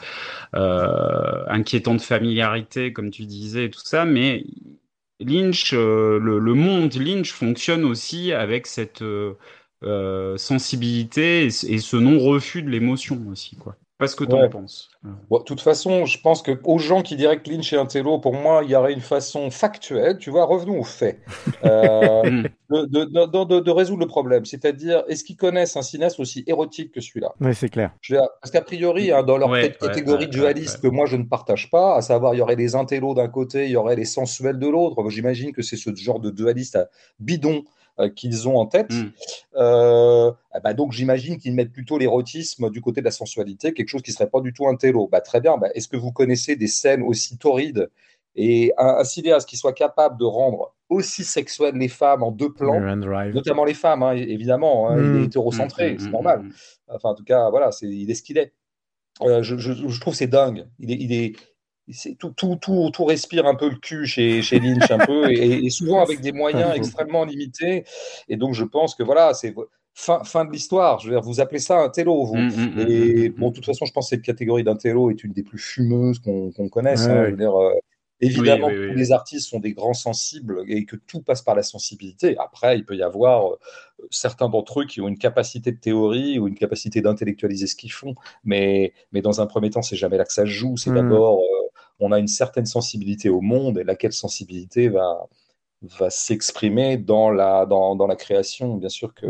inquiétant 0.53 1.95
de 1.95 2.01
familiarité 2.01 2.93
comme 2.93 3.09
tu 3.09 3.25
disais 3.25 3.65
et 3.65 3.69
tout 3.71 3.81
ça, 3.83 4.05
mais 4.05 4.43
Lynch, 5.19 5.73
euh, 5.73 6.17
le, 6.19 6.53
monde 6.53 6.93
Lynch 6.95 7.31
fonctionne 7.33 7.83
aussi 7.83 8.31
avec 8.31 8.67
cette 8.67 9.01
euh, 9.01 9.33
euh, 9.83 10.37
sensibilité 10.37 11.45
et, 11.45 11.49
ce 11.51 11.97
non-refus 11.97 12.63
de 12.63 12.69
l'émotion 12.69 13.21
aussi, 13.29 13.55
quoi. 13.57 13.75
Pas 13.99 14.07
ce 14.07 14.15
que 14.15 14.23
tu 14.23 14.33
en 14.33 14.47
penses. 14.47 14.89
de 15.03 15.43
toute 15.43 15.59
façon, 15.59 16.05
je 16.05 16.21
pense 16.21 16.41
que 16.41 16.57
aux 16.63 16.77
gens 16.77 17.01
qui 17.01 17.17
diraient 17.17 17.41
que 17.41 17.49
Lynch 17.49 17.73
est 17.73 17.77
un 17.77 17.85
télo, 17.85 18.17
pour 18.17 18.33
moi, 18.33 18.61
il 18.63 18.69
y 18.71 18.75
aurait 18.75 18.93
une 18.93 19.01
façon 19.01 19.51
factuelle, 19.51 20.17
tu 20.17 20.29
vois, 20.29 20.45
revenons 20.45 20.79
aux 20.79 20.85
faits, 20.85 21.19
euh, 21.65 22.43
de, 22.69 23.71
résoudre 23.71 23.99
le 23.99 24.07
problème. 24.07 24.45
C'est-à-dire, 24.45 25.03
est-ce 25.09 25.25
qu'ils 25.25 25.35
connaissent 25.35 25.75
un 25.75 25.81
cinéaste 25.81 26.17
aussi 26.21 26.45
érotique 26.47 26.93
que 26.93 27.01
celui-là? 27.01 27.33
Oui, 27.41 27.53
c'est 27.53 27.67
clair. 27.67 27.91
Parce 28.09 28.51
qu'a 28.51 28.61
priori, 28.61 29.11
hein, 29.11 29.21
dans 29.23 29.37
leur 29.37 29.51
catégorie 29.77 30.27
de 30.27 30.31
dualiste 30.31 30.81
que 30.81 30.87
moi 30.87 31.05
je 31.05 31.17
ne 31.17 31.23
partage 31.23 31.69
pas, 31.69 31.97
à 31.97 32.01
savoir, 32.01 32.33
il 32.33 32.37
y 32.37 32.41
aurait 32.41 32.55
les 32.55 32.75
intellos 32.75 33.15
d'un 33.15 33.27
côté, 33.27 33.65
il 33.65 33.71
y 33.71 33.75
aurait 33.75 33.97
les 33.97 34.05
sensuels 34.05 34.59
de 34.59 34.67
l'autre. 34.69 35.09
J'imagine 35.09 35.51
que 35.51 35.61
c'est 35.61 35.75
ce 35.75 35.93
genre 35.93 36.21
de 36.21 36.29
dualiste 36.29 36.79
bidon 37.19 37.57
euh, 37.57 37.78
qu'ils 38.07 38.47
ont 38.47 38.57
en 38.57 38.65
tête. 38.65 38.91
Euh, 39.55 40.31
bah 40.63 40.73
donc 40.73 40.93
j'imagine 40.93 41.37
qu'ils 41.37 41.53
mettent 41.53 41.73
plutôt 41.73 41.97
l'érotisme 41.97 42.69
du 42.69 42.81
côté 42.81 43.01
de 43.01 43.05
la 43.05 43.11
sensualité, 43.11 43.73
quelque 43.73 43.89
chose 43.89 44.01
qui 44.01 44.11
serait 44.11 44.29
pas 44.29 44.41
du 44.41 44.53
tout 44.53 44.67
un 44.67 44.75
télo. 44.75 45.07
Bah, 45.07 45.21
très 45.21 45.41
bien, 45.41 45.57
bah, 45.57 45.67
est-ce 45.75 45.87
que 45.87 45.97
vous 45.97 46.11
connaissez 46.11 46.55
des 46.55 46.67
scènes 46.67 47.03
aussi 47.03 47.37
torrides 47.37 47.89
et 48.35 48.73
un, 48.77 49.03
cinéaste 49.03 49.49
qui 49.49 49.57
soit 49.57 49.73
capable 49.73 50.17
de 50.17 50.23
rendre 50.23 50.73
aussi 50.87 51.23
sexuelles 51.23 51.75
les 51.75 51.87
femmes 51.87 52.23
en 52.23 52.31
deux 52.31 52.53
plans, 52.53 52.79
notamment 53.33 53.65
les 53.65 53.73
femmes, 53.73 54.01
hein, 54.01 54.13
évidemment, 54.13 54.89
hein, 54.89 54.97
il 54.97 55.03
est 55.03 55.19
hmm. 55.19 55.23
hétérocentré, 55.25 55.93
hmm. 55.93 55.99
c'est 55.99 56.09
normal. 56.09 56.45
Enfin, 56.87 57.09
en 57.09 57.15
tout 57.15 57.23
cas, 57.23 57.49
voilà, 57.49 57.71
c'est, 57.71 57.87
il 57.87 58.09
est 58.09 58.15
ce 58.15 58.23
qu'il 58.23 58.37
est. 58.37 58.53
Euh, 59.21 59.43
je, 59.43 59.57
je, 59.57 59.73
je, 59.73 59.99
trouve 59.99 60.15
c'est 60.15 60.27
dingue. 60.27 60.67
Il 60.79 60.91
est, 60.91 60.95
il 60.95 61.11
est, 61.11 61.35
tout, 62.19 62.29
tout, 62.35 62.55
tout, 62.55 62.89
tout, 62.91 63.05
respire 63.05 63.45
un 63.45 63.55
peu 63.55 63.69
le 63.69 63.75
cul 63.75 64.05
chez, 64.05 64.41
chez 64.41 64.59
Lynch, 64.59 64.89
un 64.91 64.99
peu, 64.99 65.31
et, 65.31 65.69
souvent 65.69 66.01
avec 66.01 66.21
des 66.21 66.31
moyens 66.31 66.71
extrêmement 66.75 67.25
limités. 67.25 67.83
Et 68.27 68.37
donc, 68.37 68.53
je 68.53 68.63
pense 68.63 68.95
que 68.95 69.03
voilà, 69.03 69.33
c'est 69.33 69.53
fin, 69.93 70.23
fin 70.23 70.45
de 70.45 70.51
l'histoire. 70.51 70.99
Je 70.99 71.07
veux 71.07 71.15
dire, 71.15 71.21
vous 71.21 71.39
appelez 71.39 71.59
ça 71.59 71.79
un 71.79 71.89
télo, 71.89 72.25
vous. 72.25 72.35
Mmh, 72.35 72.49
mmh, 72.49 72.75
mmh, 72.75 72.85
et 72.87 73.29
bon, 73.29 73.49
de 73.49 73.55
toute 73.55 73.65
façon, 73.65 73.85
je 73.85 73.91
pense 73.91 74.09
que 74.09 74.15
cette 74.15 74.25
catégorie 74.25 74.63
d'un 74.63 74.75
télo 74.75 75.09
est 75.09 75.23
une 75.23 75.33
des 75.33 75.43
plus 75.43 75.59
fumeuses 75.59 76.19
qu'on 76.19 76.69
connaisse. 76.69 77.07
Hein. 77.07 77.25
je 77.25 77.31
veux 77.31 77.37
dire, 77.37 77.55
euh, 77.55 77.73
Évidemment, 78.21 78.67
tous 78.67 78.95
les 78.95 79.11
artistes 79.11 79.49
sont 79.49 79.59
des 79.59 79.71
grands 79.71 79.93
sensibles 79.93 80.63
et 80.67 80.85
que 80.85 80.97
tout 80.97 81.21
passe 81.21 81.41
par 81.41 81.55
la 81.55 81.63
sensibilité. 81.63 82.37
Après, 82.37 82.75
il 82.75 82.83
peut 82.83 82.95
y 82.95 83.03
avoir 83.03 83.53
euh, 83.53 83.55
certains 84.11 84.49
d'entre 84.49 84.81
eux 84.81 84.85
qui 84.85 84.99
ont 84.99 85.07
une 85.07 85.17
capacité 85.17 85.71
de 85.71 85.77
théorie 85.77 86.37
ou 86.37 86.47
une 86.47 86.55
capacité 86.55 87.01
d'intellectualiser 87.01 87.67
ce 87.67 87.75
qu'ils 87.75 87.93
font. 87.93 88.15
Mais, 88.43 88.93
mais 89.13 89.21
dans 89.21 89.39
un 89.39 89.45
premier 89.45 89.69
temps, 89.69 89.81
c'est 89.81 89.95
jamais 89.95 90.17
là 90.17 90.25
que 90.25 90.33
ça 90.33 90.45
joue. 90.45 90.75
C'est 90.75 90.93
d'abord, 90.93 91.39
euh, 91.39 91.69
on 91.99 92.11
a 92.11 92.19
une 92.19 92.27
certaine 92.27 92.65
sensibilité 92.65 93.29
au 93.29 93.39
monde 93.39 93.77
et 93.77 93.85
laquelle 93.85 94.13
sensibilité 94.13 94.89
va, 94.89 95.27
va 95.81 96.09
s'exprimer 96.09 96.97
dans 96.97 97.31
la, 97.31 97.65
dans, 97.65 97.95
dans, 97.95 98.07
la 98.07 98.17
création. 98.17 98.75
Bien 98.75 98.89
sûr 98.89 99.13
que 99.13 99.27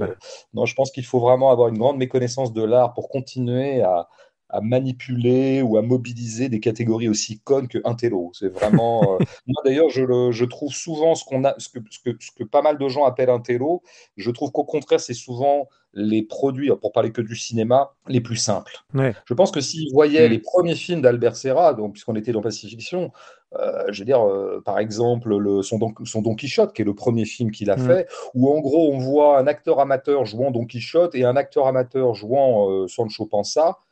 non, 0.56 0.66
je 0.66 0.74
pense 0.74 0.90
qu'il 0.90 1.06
faut 1.06 1.20
vraiment 1.20 1.52
avoir 1.52 1.68
une 1.68 1.78
grande 1.78 1.98
méconnaissance 1.98 2.54
de 2.54 2.64
l'art 2.64 2.94
pour 2.96 3.10
continuer 3.10 3.84
à, 3.84 4.10
à 4.50 4.62
manipuler 4.62 5.62
ou 5.62 5.78
à 5.78 5.82
mobiliser 5.82 6.50
des 6.50 6.60
catégories 6.60 7.08
aussi 7.08 7.40
connes 7.40 7.68
que 7.68 7.78
Intello. 7.86 8.32
C'est 8.34 8.50
vraiment. 8.50 9.16
Euh, 9.16 9.18
moi 9.48 9.62
d'ailleurs, 9.64 9.90
je, 9.90 10.32
je, 10.32 10.46
trouve 10.46 10.74
souvent 10.74 11.16
ce 11.16 11.24
qu'on 11.24 11.44
a, 11.44 11.54
ce 11.58 11.70
que, 11.70 11.80
ce, 11.90 12.00
que, 12.00 12.18
ce 12.20 12.32
que, 12.32 12.44
pas 12.44 12.62
mal 12.62 12.78
de 12.78 12.88
gens 12.88 13.06
appellent 13.06 13.30
Intello. 13.30 13.84
Je 14.18 14.32
trouve 14.32 14.52
qu'au 14.52 14.64
contraire, 14.64 15.00
c'est 15.00 15.14
souvent 15.14 15.68
les 15.94 16.22
produits, 16.22 16.72
pour 16.82 16.92
parler 16.92 17.12
que 17.12 17.22
du 17.22 17.36
cinéma, 17.36 17.94
les 18.08 18.22
plus 18.22 18.36
simples. 18.36 18.84
Je 18.94 19.34
pense 19.34 19.52
que 19.52 19.60
s'ils 19.60 19.92
voyaient 19.92 20.28
mm. 20.28 20.32
les 20.32 20.40
premiers 20.40 20.76
films 20.76 21.02
d'Albert 21.02 21.36
Serra, 21.36 21.74
donc 21.74 21.94
puisqu'on 21.94 22.16
était 22.16 22.32
dans 22.32 22.42
Pacifiction, 22.42 23.12
euh, 23.58 23.86
je 23.90 24.00
veux 24.00 24.06
dire, 24.06 24.24
euh, 24.24 24.62
par 24.64 24.78
exemple, 24.78 25.36
le, 25.36 25.64
son, 25.64 25.80
Don, 25.80 25.94
son, 26.06 26.22
Don, 26.22 26.36
Quichotte, 26.36 26.74
qui 26.74 26.84
est 26.84 26.86
le 26.86 26.94
premier 26.94 27.26
film 27.26 27.50
qu'il 27.50 27.72
a 27.72 27.76
mm. 27.76 27.88
fait, 27.88 28.08
où 28.36 28.52
en 28.52 28.60
gros 28.60 28.94
on 28.94 29.00
voit 29.00 29.40
un 29.40 29.48
acteur 29.48 29.80
amateur 29.80 30.26
jouant 30.26 30.52
Don 30.52 30.66
Quichotte 30.66 31.16
et 31.16 31.26
un 31.26 31.36
acteur 31.36 31.66
amateur 31.66 32.14
jouant 32.14 32.88
Sancho 32.88 33.26
Panza 33.26 33.70
euh, 33.70 33.89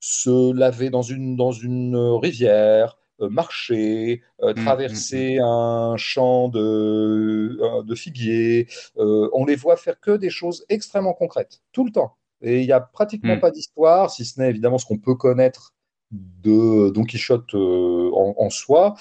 se 0.00 0.52
laver 0.52 0.90
dans 0.90 1.02
une, 1.02 1.36
dans 1.36 1.52
une 1.52 1.96
rivière, 1.96 2.98
euh, 3.20 3.28
marcher, 3.28 4.22
euh, 4.42 4.52
mmh, 4.52 4.64
traverser 4.64 5.38
mmh, 5.38 5.40
mmh. 5.40 5.44
un 5.44 5.96
champ 5.96 6.48
de, 6.48 7.82
de 7.82 7.94
figuiers. 7.96 8.68
on 8.96 9.44
les 9.44 9.56
voit 9.56 9.76
faire 9.76 9.98
que 9.98 10.16
des 10.16 10.30
choses 10.30 10.64
extrêmement 10.68 11.14
concrètes, 11.14 11.60
tout 11.72 11.84
le 11.84 11.90
temps. 11.90 12.16
Et 12.42 12.60
il 12.60 12.66
n'y 12.66 12.72
a 12.72 12.80
pratiquement 12.80 13.40
pas 13.40 13.50
d'histoire, 13.50 14.12
si 14.12 14.24
ce 14.24 14.40
n'est 14.40 14.50
évidemment 14.50 14.78
ce 14.78 14.86
qu'on 14.86 14.98
peut 14.98 15.16
connaître 15.16 15.74
de 16.12 16.90
Don 16.90 17.02
Quichotte 17.02 17.52
en, 17.54 18.34
en, 18.36 18.50
soi. 18.50 18.94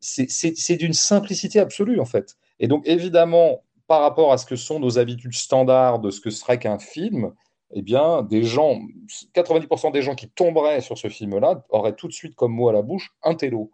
C'est 0.00 0.76
d'une 0.76 0.92
simplicité 0.92 1.60
absolue, 1.60 2.00
en 2.00 2.04
fait. 2.04 2.36
Et 2.58 2.66
donc, 2.66 2.82
évidemment, 2.84 3.62
par 3.86 4.00
rapport 4.00 4.32
à 4.32 4.38
ce 4.38 4.46
que 4.46 4.56
sont 4.56 4.80
nos 4.80 4.98
habitudes 4.98 5.34
standards 5.34 6.00
de 6.00 6.10
ce 6.10 6.20
que 6.20 6.30
serait 6.30 6.58
qu'un 6.58 6.80
film, 6.80 7.32
eh 7.72 7.82
bien, 7.82 8.22
des 8.22 8.42
gens, 8.42 8.80
90% 9.34 9.92
des 9.92 10.02
gens 10.02 10.14
qui 10.14 10.28
tomberaient 10.28 10.80
sur 10.80 10.98
ce 10.98 11.08
film-là 11.08 11.64
auraient 11.70 11.94
tout 11.94 12.08
de 12.08 12.12
suite 12.12 12.34
comme 12.34 12.52
mot 12.52 12.68
à 12.68 12.72
la 12.72 12.82
bouche 12.82 13.10
un 13.22 13.34
télo. 13.34 13.70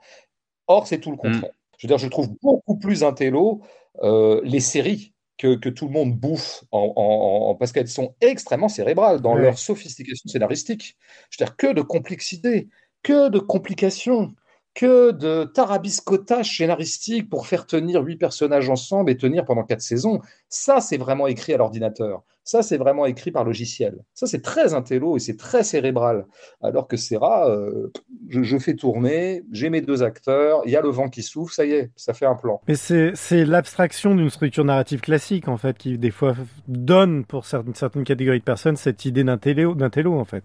Or, 0.67 0.87
c'est 0.87 1.01
tout 1.01 1.11
le 1.11 1.17
mm. 1.17 1.21
contraire. 1.21 1.53
Je 1.79 1.87
veux 1.87 1.89
dire, 1.89 1.99
je 1.99 2.09
trouve 2.09 2.29
beaucoup 2.43 2.79
plus 2.79 3.05
un 3.05 3.13
télo 3.13 3.63
euh, 4.03 4.41
les 4.45 4.61
séries 4.61 5.15
que, 5.37 5.55
tout 5.55 5.87
le 5.87 5.93
monde 5.93 6.15
bouffe 6.15 6.65
en, 6.73 7.55
parce 7.59 7.71
qu'elles 7.71 7.89
sont 7.89 8.15
extrêmement 8.21 8.69
cérébrales 8.69 9.21
dans 9.21 9.35
leur 9.35 9.57
sophistication 9.59 10.29
scénaristique. 10.29 10.97
Je 11.31 11.39
veux 11.39 11.47
dire, 11.47 11.57
que 11.57 11.73
de 11.73 11.81
complexité, 11.81 12.69
que 13.03 13.29
de 13.29 13.39
complications 13.39 14.35
que 14.79 15.11
de 15.11 15.43
tarabiscotage 15.43 16.57
scénaristique 16.57 17.29
pour 17.29 17.49
faire 17.49 17.67
tenir 17.67 18.01
huit 18.01 18.17
personnages 18.17 18.71
ensemble 18.71 19.11
et 19.11 19.17
tenir 19.17 19.45
pendant 19.45 19.65
quatre 19.65 19.81
saisons. 19.81 20.21
Ça, 20.49 20.81
c'est 20.81 20.99
vraiment 20.99 21.27
écrit 21.27 21.53
à 21.53 21.57
l'ordinateur. 21.57 22.23
Ça, 22.49 22.63
c'est 22.63 22.79
vraiment 22.79 23.05
écrit 23.05 23.31
par 23.31 23.45
logiciel. 23.45 23.99
Ça, 24.15 24.27
c'est 24.27 24.41
très 24.41 24.73
intello 24.73 25.19
et 25.19 25.21
c'est 25.21 25.37
très 25.37 25.63
cérébral. 25.63 26.25
Alors 26.63 26.89
que 26.89 26.97
Serra, 26.97 27.47
euh, 27.51 27.93
je, 28.31 28.59
fais 28.59 28.73
tourner, 28.73 29.43
j'ai 29.53 29.69
mes 29.69 29.83
deux 29.83 30.03
acteurs, 30.03 30.63
il 30.65 30.71
y 30.71 30.77
a 30.77 30.81
le 30.81 30.89
vent 30.89 31.11
qui 31.11 31.23
souffle, 31.23 31.53
ça 31.53 31.67
y 31.67 31.73
est, 31.73 31.91
ça 31.95 32.15
fait 32.15 32.25
un 32.25 32.37
plan. 32.37 32.63
Mais 32.67 32.75
c'est 32.75 33.45
l'abstraction 33.45 34.15
d'une 34.15 34.31
structure 34.31 34.65
narrative 34.65 35.03
classique, 35.03 35.47
en 35.47 35.59
fait, 35.59 35.77
qui 35.77 35.99
des 35.99 36.11
fois 36.11 36.35
donne 36.69 37.27
pour 37.27 37.45
certaines, 37.45 37.75
certaines 37.75 38.05
catégories 38.05 38.39
de 38.39 38.45
personnes 38.45 38.77
cette 38.77 39.05
idée 39.05 39.25
d'un 39.25 39.37
télo, 39.37 40.19
en 40.19 40.25
fait. 40.25 40.45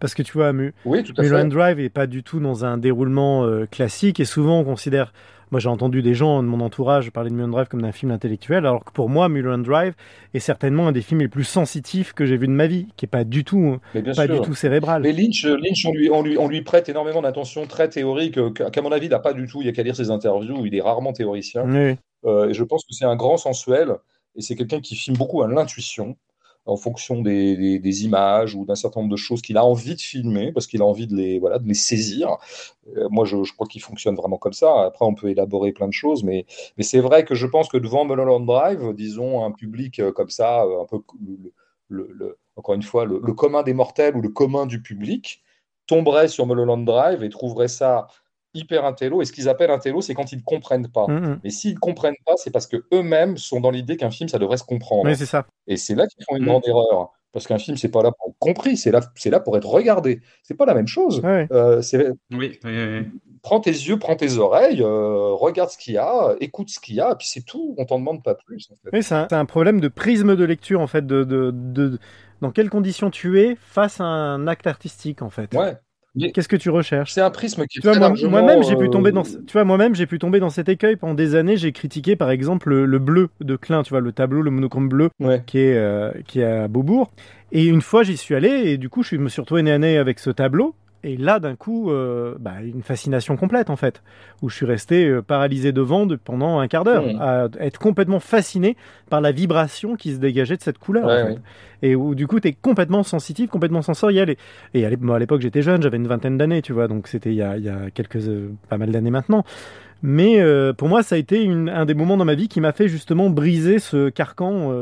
Parce 0.00 0.14
que 0.14 0.22
tu 0.22 0.34
vois, 0.34 0.52
Mu, 0.52 0.74
oui, 0.84 1.02
Drive 1.02 1.80
est 1.80 1.88
pas 1.88 2.06
du 2.06 2.22
tout 2.22 2.40
dans 2.40 2.66
un 2.66 2.76
déroulement 2.76 3.46
euh, 3.46 3.64
classique 3.64 4.20
et 4.20 4.26
souvent 4.26 4.60
on 4.60 4.64
considère 4.64 5.14
moi, 5.50 5.60
j'ai 5.60 5.68
entendu 5.68 6.02
des 6.02 6.14
gens 6.14 6.42
de 6.42 6.48
mon 6.48 6.60
entourage 6.60 7.10
parler 7.10 7.30
de 7.30 7.34
Mulholland 7.34 7.52
Drive 7.52 7.68
comme 7.68 7.82
d'un 7.82 7.92
film 7.92 8.10
intellectuel, 8.10 8.58
alors 8.58 8.84
que 8.84 8.92
pour 8.92 9.08
moi, 9.08 9.28
Mulholland 9.28 9.64
Drive 9.64 9.94
est 10.34 10.40
certainement 10.40 10.88
un 10.88 10.92
des 10.92 11.02
films 11.02 11.20
les 11.20 11.28
plus 11.28 11.44
sensitifs 11.44 12.12
que 12.12 12.26
j'ai 12.26 12.36
vu 12.36 12.46
de 12.46 12.52
ma 12.52 12.66
vie, 12.66 12.86
qui 12.96 13.06
est 13.06 13.08
pas 13.08 13.24
du 13.24 13.44
tout, 13.44 13.78
pas 14.14 14.26
du 14.26 14.40
tout 14.40 14.54
cérébral. 14.54 15.02
Mais 15.02 15.12
Lynch, 15.12 15.44
Lynch 15.44 15.86
on, 15.86 15.92
lui, 15.92 16.10
on, 16.10 16.22
lui, 16.22 16.38
on 16.38 16.48
lui 16.48 16.62
prête 16.62 16.88
énormément 16.88 17.22
d'attention 17.22 17.66
très 17.66 17.88
théorique, 17.88 18.38
qu'à 18.54 18.82
mon 18.82 18.92
avis, 18.92 19.06
il 19.06 19.10
n'a 19.10 19.18
pas 19.18 19.32
du 19.32 19.46
tout. 19.46 19.60
Il 19.60 19.64
n'y 19.64 19.70
a 19.70 19.72
qu'à 19.72 19.82
lire 19.82 19.96
ses 19.96 20.10
interviews, 20.10 20.66
il 20.66 20.74
est 20.74 20.80
rarement 20.80 21.12
théoricien. 21.12 21.66
Euh, 22.24 22.48
et 22.48 22.54
je 22.54 22.64
pense 22.64 22.84
que 22.84 22.92
c'est 22.92 23.04
un 23.04 23.16
grand 23.16 23.36
sensuel, 23.36 23.94
et 24.36 24.42
c'est 24.42 24.56
quelqu'un 24.56 24.80
qui 24.80 24.96
filme 24.96 25.16
beaucoup 25.16 25.42
à 25.42 25.48
l'intuition 25.48 26.16
en 26.68 26.76
fonction 26.76 27.22
des, 27.22 28.04
images 28.04 28.54
ou 28.54 28.64
d'un 28.64 28.74
certain 28.74 29.00
nombre 29.00 29.10
de 29.10 29.16
choses 29.16 29.40
qu'il 29.42 29.56
a 29.56 29.64
envie 29.64 29.94
de 29.94 30.00
filmer, 30.00 30.52
parce 30.52 30.66
qu'il 30.66 30.82
a 30.82 30.84
envie 30.84 31.06
de 31.06 31.16
les, 31.16 31.38
voilà, 31.38 31.58
de 31.58 31.66
les 31.66 31.74
saisir. 31.74 32.36
Euh, 32.96 33.08
moi, 33.10 33.24
je, 33.24 33.36
crois 33.54 33.66
qu'il 33.66 33.80
fonctionne 33.80 34.14
vraiment 34.14 34.36
comme 34.36 34.52
ça. 34.52 34.84
Après, 34.84 35.04
on 35.04 35.14
peut 35.14 35.30
élaborer 35.30 35.72
plein 35.72 35.88
de 35.88 35.92
choses, 35.92 36.22
mais, 36.22 36.46
c'est 36.80 37.00
vrai 37.00 37.24
que 37.24 37.34
je 37.34 37.46
pense 37.46 37.68
que 37.68 37.78
devant 37.78 38.04
Mulholland 38.04 38.44
Drive, 38.46 38.94
disons, 38.94 39.44
un 39.44 39.50
public 39.50 39.98
euh, 39.98 40.12
comme 40.12 40.30
ça, 40.30 40.64
euh, 40.64 40.82
un 40.82 40.86
peu, 40.86 41.00
le, 41.88 42.38
encore 42.56 42.74
une 42.74 42.82
fois, 42.82 43.06
le, 43.06 43.20
commun 43.32 43.62
des 43.62 43.74
mortels 43.74 44.16
ou 44.16 44.20
le 44.20 44.28
commun 44.28 44.66
du 44.66 44.82
public, 44.82 45.42
tomberait 45.86 46.28
sur 46.28 46.46
Mulholland 46.46 46.84
Drive 46.84 47.22
et 47.24 47.30
trouverait 47.30 47.68
ça 47.68 48.08
hyper 48.54 48.84
intello. 48.84 49.22
Et 49.22 49.24
ce 49.24 49.32
qu'ils 49.32 49.48
appellent 49.48 49.70
intello, 49.70 50.00
c'est 50.00 50.14
quand 50.14 50.32
ils 50.32 50.38
ne 50.38 50.42
comprennent 50.42 50.88
pas. 50.88 51.06
Mm, 51.06 51.18
mm. 51.18 51.40
Mais 51.44 51.50
s'ils 51.50 51.74
ne 51.74 51.78
comprennent 51.78 52.16
pas, 52.26 52.34
c'est 52.36 52.50
parce 52.50 52.66
qu'eux-mêmes 52.66 53.36
sont 53.36 53.60
dans 53.60 53.70
l'idée 53.70 53.96
qu'un 53.96 54.10
film, 54.10 54.28
ça 54.28 54.38
devrait 54.38 54.56
se 54.56 54.64
comprendre. 54.64 55.12
c'est 55.14 55.26
ça. 55.26 55.46
Et 55.66 55.76
c'est 55.76 55.94
là 55.94 56.06
qu'ils 56.06 56.24
font 56.24 56.36
une 56.36 56.44
mm. 56.44 56.46
grande 56.46 56.66
erreur. 56.66 57.12
Parce 57.32 57.46
qu'un 57.46 57.58
film, 57.58 57.76
c'est 57.76 57.90
pas 57.90 58.02
là 58.02 58.10
pour 58.10 58.30
être 58.30 58.38
compris, 58.38 58.76
c'est 58.78 58.90
là, 58.90 59.00
c'est 59.14 59.28
là 59.28 59.38
pour 59.38 59.56
être 59.56 59.68
regardé. 59.68 60.22
C'est 60.42 60.54
pas 60.54 60.64
la 60.64 60.74
même 60.74 60.86
chose. 60.86 61.22
Euh, 61.24 61.82
oui, 62.32 62.58
Prends 63.42 63.60
tes 63.60 63.70
yeux, 63.70 63.98
prends 63.98 64.16
tes 64.16 64.38
oreilles, 64.38 64.82
euh, 64.82 65.32
regarde 65.34 65.70
ce 65.70 65.78
qu'il 65.78 65.94
y 65.94 65.98
a, 65.98 66.34
écoute 66.40 66.70
ce 66.70 66.80
qu'il 66.80 66.96
y 66.96 67.00
a, 67.00 67.12
et 67.12 67.14
puis 67.16 67.28
c'est 67.28 67.44
tout. 67.44 67.74
On 67.78 67.84
t'en 67.84 67.98
demande 67.98 68.22
pas 68.24 68.34
plus. 68.34 68.70
Oui, 68.92 69.02
c'est 69.02 69.32
un, 69.32 69.44
problème 69.44 69.80
de 69.80 69.88
prisme 69.88 70.36
de 70.36 70.44
lecture 70.44 70.80
en 70.80 70.86
fait, 70.86 71.06
de, 71.06 71.22
de, 71.22 71.52
de, 71.54 71.98
dans 72.40 72.50
quelles 72.50 72.70
conditions 72.70 73.10
tu 73.10 73.40
es 73.40 73.56
face 73.56 74.00
à 74.00 74.04
un 74.04 74.46
acte 74.46 74.66
artistique 74.66 75.22
en 75.22 75.30
fait. 75.30 75.54
Ouais. 75.54 75.76
Qu'est-ce 76.18 76.48
que 76.48 76.56
tu 76.56 76.70
recherches? 76.70 77.12
C'est 77.12 77.20
un 77.20 77.30
prisme 77.30 77.64
qui. 77.66 77.80
Tu 77.80 77.88
vois, 77.88 78.12
moi-même, 78.28 78.62
j'ai 78.62 78.76
pu 78.76 78.90
tomber 78.90 79.12
dans. 79.12 79.22
Euh, 79.22 79.42
tu 79.46 79.52
vois, 79.52 79.64
moi-même, 79.64 79.94
j'ai 79.94 80.06
pu 80.06 80.18
tomber 80.18 80.40
dans 80.40 80.50
cet 80.50 80.68
écueil 80.68 80.96
pendant 80.96 81.14
des 81.14 81.34
années. 81.34 81.56
J'ai 81.56 81.72
critiqué, 81.72 82.16
par 82.16 82.30
exemple, 82.30 82.74
le, 82.74 82.98
bleu 82.98 83.30
de 83.40 83.56
Klein. 83.56 83.82
Tu 83.82 83.90
vois, 83.90 84.00
le 84.00 84.12
tableau, 84.12 84.42
le 84.42 84.50
monochrome 84.50 84.88
bleu, 84.88 85.10
qui 85.46 85.58
est 85.58 85.76
euh, 85.76 86.12
qui 86.26 86.40
est 86.40 86.44
à 86.44 86.68
Beaubourg. 86.68 87.10
Et 87.52 87.64
une 87.64 87.80
fois, 87.80 88.02
j'y 88.02 88.16
suis 88.16 88.34
allé 88.34 88.48
et 88.48 88.76
du 88.76 88.88
coup, 88.88 89.02
je 89.02 89.16
me 89.16 89.28
suis 89.28 89.40
retrouvé 89.40 89.62
nez 89.62 89.72
à 89.72 89.78
nez 89.78 89.96
avec 89.96 90.18
ce 90.18 90.30
tableau. 90.30 90.74
Et 91.04 91.16
là, 91.16 91.38
d'un 91.38 91.54
coup, 91.54 91.90
euh, 91.90 92.34
bah, 92.40 92.54
une 92.62 92.82
fascination 92.82 93.36
complète, 93.36 93.70
en 93.70 93.76
fait, 93.76 94.02
où 94.42 94.48
je 94.48 94.56
suis 94.56 94.66
resté 94.66 95.06
euh, 95.06 95.22
paralysé 95.22 95.70
devant 95.70 96.06
de, 96.06 96.16
pendant 96.16 96.58
un 96.58 96.66
quart 96.66 96.82
d'heure, 96.82 97.06
mmh. 97.06 97.20
à 97.20 97.48
être 97.60 97.78
complètement 97.78 98.18
fasciné 98.18 98.76
par 99.08 99.20
la 99.20 99.30
vibration 99.30 99.94
qui 99.94 100.12
se 100.12 100.18
dégageait 100.18 100.56
de 100.56 100.62
cette 100.62 100.78
couleur. 100.78 101.04
en 101.04 101.28
fait. 101.28 101.38
Et 101.82 101.94
où, 101.94 102.16
du 102.16 102.26
coup, 102.26 102.40
tu 102.40 102.48
es 102.48 102.52
complètement 102.52 103.04
sensitif, 103.04 103.48
complètement 103.48 103.82
sensoriel. 103.82 104.30
Et, 104.30 104.38
et 104.74 104.84
à 104.84 104.90
l'époque, 104.90 105.40
j'étais 105.40 105.62
jeune, 105.62 105.82
j'avais 105.82 105.98
une 105.98 106.08
vingtaine 106.08 106.36
d'années, 106.36 106.62
tu 106.62 106.72
vois, 106.72 106.88
donc 106.88 107.06
c'était 107.06 107.30
il, 107.30 107.36
y 107.36 107.42
a, 107.42 107.56
il 107.56 107.64
y 107.64 107.68
a 107.68 107.90
quelques, 107.94 108.16
euh, 108.16 108.50
pas 108.68 108.78
mal 108.78 108.90
d'années 108.90 109.12
maintenant. 109.12 109.44
Mais 110.02 110.40
pour 110.74 110.88
moi, 110.88 111.02
ça 111.02 111.16
a 111.16 111.18
été 111.18 111.42
une, 111.42 111.68
un 111.68 111.84
des 111.84 111.94
moments 111.94 112.16
dans 112.16 112.24
ma 112.24 112.36
vie 112.36 112.46
qui 112.46 112.60
m'a 112.60 112.70
fait 112.70 112.86
justement 112.86 113.30
briser 113.30 113.80
ce 113.80 114.10
carcan 114.10 114.72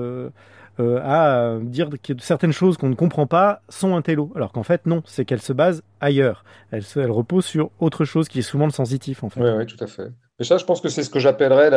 euh, 0.78 1.00
à 1.02 1.58
dire 1.62 1.88
que 2.02 2.12
certaines 2.18 2.52
choses 2.52 2.76
qu'on 2.76 2.88
ne 2.88 2.94
comprend 2.94 3.26
pas 3.26 3.62
sont 3.68 3.96
un 3.96 4.02
télo, 4.02 4.32
alors 4.36 4.52
qu'en 4.52 4.62
fait 4.62 4.86
non, 4.86 5.02
c'est 5.06 5.24
qu'elles 5.24 5.42
se 5.42 5.52
basent 5.52 5.82
ailleurs. 6.00 6.44
Elles, 6.70 6.84
elles 6.96 7.10
reposent 7.10 7.46
sur 7.46 7.70
autre 7.80 8.04
chose 8.04 8.28
qui 8.28 8.40
est 8.40 8.42
souvent 8.42 8.66
le 8.66 8.72
sensitif 8.72 9.24
en 9.24 9.30
fait. 9.30 9.40
Oui, 9.40 9.50
oui, 9.56 9.66
tout 9.66 9.82
à 9.82 9.86
fait. 9.86 10.08
Et 10.38 10.44
ça, 10.44 10.58
je 10.58 10.64
pense 10.64 10.80
que 10.80 10.88
c'est 10.88 11.02
ce 11.02 11.10
que 11.10 11.18
j'appellerais, 11.18 11.70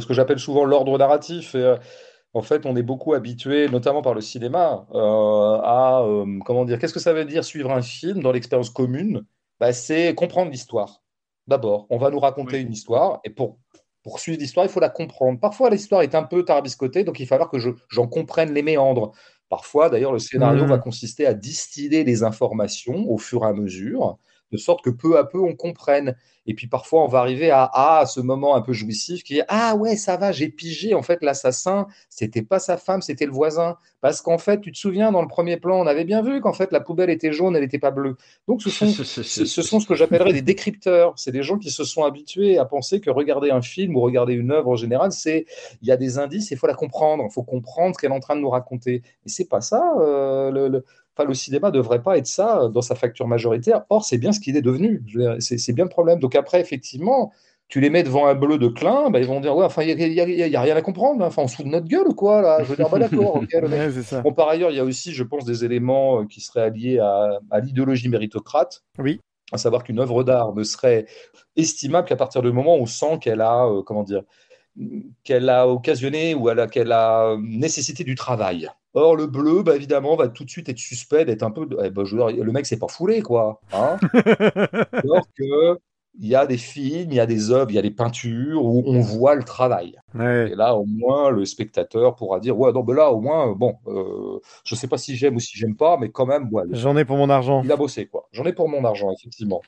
ce 0.00 0.06
que 0.06 0.14
j'appelle 0.14 0.38
souvent 0.38 0.64
l'ordre 0.64 0.98
narratif. 0.98 1.54
Et, 1.54 1.62
euh, 1.62 1.76
en 2.34 2.42
fait, 2.42 2.66
on 2.66 2.76
est 2.76 2.82
beaucoup 2.82 3.14
habitué, 3.14 3.68
notamment 3.68 4.02
par 4.02 4.14
le 4.14 4.20
cinéma, 4.20 4.86
euh, 4.94 5.58
à 5.62 6.04
comment 6.44 6.64
dire 6.64 6.78
Qu'est-ce 6.78 6.94
que 6.94 7.00
ça 7.00 7.12
veut 7.12 7.24
dire 7.24 7.44
suivre 7.44 7.70
un 7.70 7.82
film 7.82 8.22
dans 8.22 8.32
l'expérience 8.32 8.70
commune? 8.70 9.22
Bah, 9.60 9.72
C'est 9.72 10.14
comprendre 10.14 10.50
l'histoire. 10.50 11.02
D'abord, 11.46 11.86
on 11.90 11.98
va 11.98 12.10
nous 12.10 12.20
raconter 12.20 12.60
une 12.60 12.72
histoire, 12.72 13.20
et 13.24 13.30
pour 13.30 13.58
pour 14.02 14.18
suivre 14.18 14.38
l'histoire, 14.38 14.66
il 14.66 14.68
faut 14.68 14.80
la 14.80 14.88
comprendre. 14.88 15.38
Parfois, 15.38 15.70
l'histoire 15.70 16.02
est 16.02 16.14
un 16.14 16.24
peu 16.24 16.44
tarabiscotée, 16.44 17.04
donc 17.04 17.20
il 17.20 17.24
va 17.24 17.28
falloir 17.28 17.50
que 17.50 17.58
j'en 17.88 18.06
comprenne 18.08 18.52
les 18.52 18.62
méandres. 18.62 19.12
Parfois, 19.48 19.90
d'ailleurs, 19.90 20.12
le 20.12 20.18
scénario 20.18 20.64
mmh. 20.64 20.68
va 20.68 20.78
consister 20.78 21.26
à 21.26 21.34
distiller 21.34 22.04
les 22.04 22.22
informations 22.22 23.08
au 23.08 23.18
fur 23.18 23.44
et 23.44 23.48
à 23.48 23.52
mesure. 23.52 24.18
De 24.52 24.56
sorte 24.56 24.84
que 24.84 24.90
peu 24.90 25.18
à 25.18 25.24
peu 25.24 25.40
on 25.40 25.54
comprenne. 25.54 26.14
Et 26.46 26.54
puis 26.54 26.66
parfois 26.66 27.04
on 27.04 27.08
va 27.08 27.20
arriver 27.20 27.50
à, 27.50 27.70
à 27.72 28.04
ce 28.06 28.20
moment 28.20 28.56
un 28.56 28.62
peu 28.62 28.72
jouissif 28.72 29.22
qui 29.22 29.38
est 29.38 29.44
ah 29.48 29.76
ouais 29.76 29.96
ça 29.96 30.16
va 30.16 30.32
j'ai 30.32 30.48
pigé 30.48 30.92
en 30.92 31.02
fait 31.02 31.22
l'assassin 31.22 31.86
c'était 32.08 32.42
pas 32.42 32.58
sa 32.58 32.76
femme 32.76 33.00
c'était 33.00 33.26
le 33.26 33.32
voisin. 33.32 33.76
Parce 34.00 34.20
qu'en 34.20 34.38
fait 34.38 34.60
tu 34.60 34.72
te 34.72 34.78
souviens 34.78 35.12
dans 35.12 35.22
le 35.22 35.28
premier 35.28 35.56
plan 35.56 35.80
on 35.80 35.86
avait 35.86 36.04
bien 36.04 36.20
vu 36.22 36.40
qu'en 36.40 36.52
fait 36.52 36.72
la 36.72 36.80
poubelle 36.80 37.10
était 37.10 37.32
jaune 37.32 37.54
elle 37.54 37.62
n'était 37.62 37.78
pas 37.78 37.92
bleue. 37.92 38.16
Donc 38.48 38.60
ce 38.60 38.70
sont 38.70 38.86
ce 39.04 39.62
sont 39.62 39.80
ce 39.80 39.86
que 39.86 39.94
j'appellerais 39.94 40.32
des 40.32 40.42
décrypteurs. 40.42 41.14
C'est 41.16 41.32
des 41.32 41.42
gens 41.42 41.58
qui 41.58 41.70
se 41.70 41.84
sont 41.84 42.04
habitués 42.04 42.58
à 42.58 42.64
penser 42.64 43.00
que 43.00 43.10
regarder 43.10 43.50
un 43.50 43.62
film 43.62 43.96
ou 43.96 44.00
regarder 44.00 44.34
une 44.34 44.50
œuvre 44.50 44.70
en 44.70 44.76
général 44.76 45.12
c'est 45.12 45.46
il 45.80 45.88
y 45.88 45.92
a 45.92 45.96
des 45.96 46.18
indices 46.18 46.50
il 46.50 46.56
faut 46.56 46.66
la 46.66 46.74
comprendre. 46.74 47.24
Il 47.28 47.32
faut 47.32 47.42
comprendre 47.42 47.94
ce 47.94 48.00
qu'elle 48.00 48.10
est 48.10 48.14
en 48.14 48.20
train 48.20 48.36
de 48.36 48.40
nous 48.40 48.50
raconter. 48.50 49.02
Et 49.26 49.28
c'est 49.28 49.48
pas 49.48 49.60
ça 49.60 49.94
euh, 50.00 50.50
le, 50.50 50.84
Enfin, 51.16 51.28
le 51.28 51.34
cinéma 51.34 51.68
ne 51.68 51.74
devrait 51.74 52.02
pas 52.02 52.16
être 52.16 52.26
ça 52.26 52.68
dans 52.72 52.80
sa 52.80 52.94
facture 52.94 53.26
majoritaire. 53.26 53.82
Or, 53.90 54.04
c'est 54.04 54.18
bien 54.18 54.32
ce 54.32 54.40
qu'il 54.40 54.56
est 54.56 54.62
devenu. 54.62 55.02
C'est 55.40 55.72
bien 55.72 55.84
le 55.84 55.90
problème. 55.90 56.18
Donc 56.18 56.34
après, 56.34 56.60
effectivement, 56.60 57.32
tu 57.68 57.80
les 57.80 57.88
mets 57.88 58.02
devant 58.02 58.26
un 58.26 58.34
bleu 58.34 58.58
de 58.58 58.68
Klein, 58.68 59.08
bah, 59.08 59.18
ils 59.18 59.26
vont 59.26 59.40
dire 59.40 59.56
ouais, 59.56 59.64
enfin, 59.64 59.82
il 59.82 59.96
n'y 59.96 60.56
a, 60.56 60.60
rien 60.60 60.76
à 60.76 60.82
comprendre. 60.82 61.24
Hein. 61.24 61.28
Enfin, 61.28 61.42
on 61.42 61.48
se 61.48 61.56
fout 61.56 61.64
de 61.64 61.70
notre 61.70 61.86
gueule 61.86 62.06
ou 62.06 62.14
quoi 62.14 62.42
là? 62.42 62.62
Je 62.62 62.68
veux 62.68 62.76
dire, 62.76 62.88
bah, 62.90 62.98
d'accord. 62.98 63.42
bon, 64.22 64.32
par 64.34 64.48
ailleurs, 64.48 64.70
il 64.70 64.76
y 64.76 64.80
a 64.80 64.84
aussi, 64.84 65.12
je 65.12 65.22
pense, 65.22 65.46
des 65.46 65.64
éléments 65.64 66.20
euh, 66.20 66.26
qui 66.26 66.42
seraient 66.42 66.62
alliés 66.62 66.98
à, 66.98 67.40
à 67.50 67.60
l'idéologie 67.60 68.10
méritocrate. 68.10 68.82
Oui. 68.98 69.20
À 69.52 69.58
savoir 69.58 69.84
qu'une 69.84 70.00
œuvre 70.00 70.22
d'art 70.22 70.54
ne 70.54 70.62
serait 70.64 71.06
estimable 71.56 72.06
qu'à 72.06 72.16
partir 72.16 72.42
du 72.42 72.52
moment 72.52 72.76
où 72.76 72.82
on 72.82 72.86
sent 72.86 73.18
qu'elle 73.20 73.40
a, 73.40 73.66
euh, 73.66 73.82
comment 73.82 74.02
dire, 74.02 74.22
qu'elle 75.24 75.48
a 75.48 75.66
occasionné 75.66 76.34
ou 76.34 76.48
qu'elle 76.70 76.92
a 76.92 77.24
euh, 77.24 77.38
nécessité 77.40 78.04
du 78.04 78.14
travail. 78.14 78.68
Or, 78.94 79.16
le 79.16 79.26
bleu, 79.26 79.62
bah, 79.62 79.76
évidemment, 79.76 80.16
va 80.16 80.28
tout 80.28 80.44
de 80.44 80.50
suite 80.50 80.68
être 80.68 80.78
suspect 80.78 81.24
d'être 81.24 81.42
un 81.42 81.50
peu. 81.50 81.66
Eh 81.82 81.90
ben, 81.90 82.04
le 82.04 82.52
mec, 82.52 82.66
c'est 82.66 82.78
pas 82.78 82.88
foulé, 82.88 83.22
quoi. 83.22 83.60
Hein 83.72 83.96
Alors 84.92 85.26
que 85.36 85.78
il 86.18 86.28
y 86.28 86.34
a 86.34 86.46
des 86.46 86.58
films, 86.58 87.10
il 87.10 87.14
y 87.14 87.20
a 87.20 87.26
des 87.26 87.50
œuvres, 87.50 87.70
il 87.70 87.74
y 87.74 87.78
a 87.78 87.82
des 87.82 87.90
peintures 87.90 88.64
où 88.64 88.82
on 88.86 89.00
voit 89.00 89.34
le 89.34 89.44
travail. 89.44 89.96
Et 90.14 90.54
là, 90.54 90.74
au 90.74 90.84
moins, 90.84 91.30
le 91.30 91.44
spectateur 91.44 92.16
pourra 92.16 92.38
dire 92.38 92.58
Ouais, 92.58 92.72
non, 92.72 92.82
ben 92.82 92.94
là, 92.94 93.10
au 93.10 93.20
moins, 93.20 93.52
bon, 93.52 93.76
euh, 93.86 94.38
je 94.64 94.74
sais 94.74 94.88
pas 94.88 94.98
si 94.98 95.16
j'aime 95.16 95.36
ou 95.36 95.40
si 95.40 95.56
j'aime 95.56 95.76
pas, 95.76 95.96
mais 95.98 96.10
quand 96.10 96.26
même, 96.26 96.48
ouais, 96.52 96.64
J'en 96.72 96.96
ai 96.96 97.04
pour 97.04 97.16
mon 97.16 97.30
argent. 97.30 97.62
Il 97.64 97.72
a 97.72 97.76
bossé, 97.76 98.06
quoi. 98.06 98.28
J'en 98.32 98.44
ai 98.44 98.52
pour 98.52 98.68
mon 98.68 98.84
argent, 98.84 99.10
effectivement. 99.10 99.62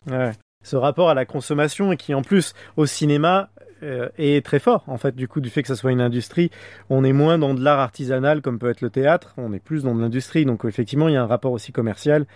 Ce 0.63 0.77
rapport 0.77 1.11
à 1.11 1.15
la 1.15 1.27
consommation 1.27 1.93
et 1.93 1.97
qui, 1.97 2.15
en 2.15 2.23
plus, 2.23 2.55
au 2.77 2.87
cinéma, 2.87 3.51
euh, 3.85 4.09
est 4.19 4.45
très 4.45 4.59
fort. 4.59 4.85
En 4.87 4.99
fait, 4.99 5.15
du 5.15 5.29
coup, 5.29 5.41
du 5.41 5.51
fait 5.51 5.63
que 5.63 5.69
ça 5.69 5.77
soit 5.77 5.93
une 5.93 6.01
industrie, 6.01 6.51
on 6.91 7.05
est 7.05 7.13
moins 7.13 7.39
dans 7.39 7.55
de 7.55 7.63
l'art 7.63 7.79
artisanal 7.79 8.43
comme 8.43 8.59
peut 8.59 8.71
être 8.71 8.81
le 8.81 8.91
théâtre, 8.91 9.35
on 9.37 9.53
est 9.53 9.61
plus 9.61 9.85
dans 9.85 9.95
de 9.95 10.01
l'industrie. 10.01 10.45
Donc, 10.45 10.65
effectivement, 10.65 11.09
il 11.09 11.15
y 11.15 11.17
a 11.17 11.23
un 11.23 11.27
rapport 11.27 11.53
aussi 11.53 11.73
commercial 11.73 12.27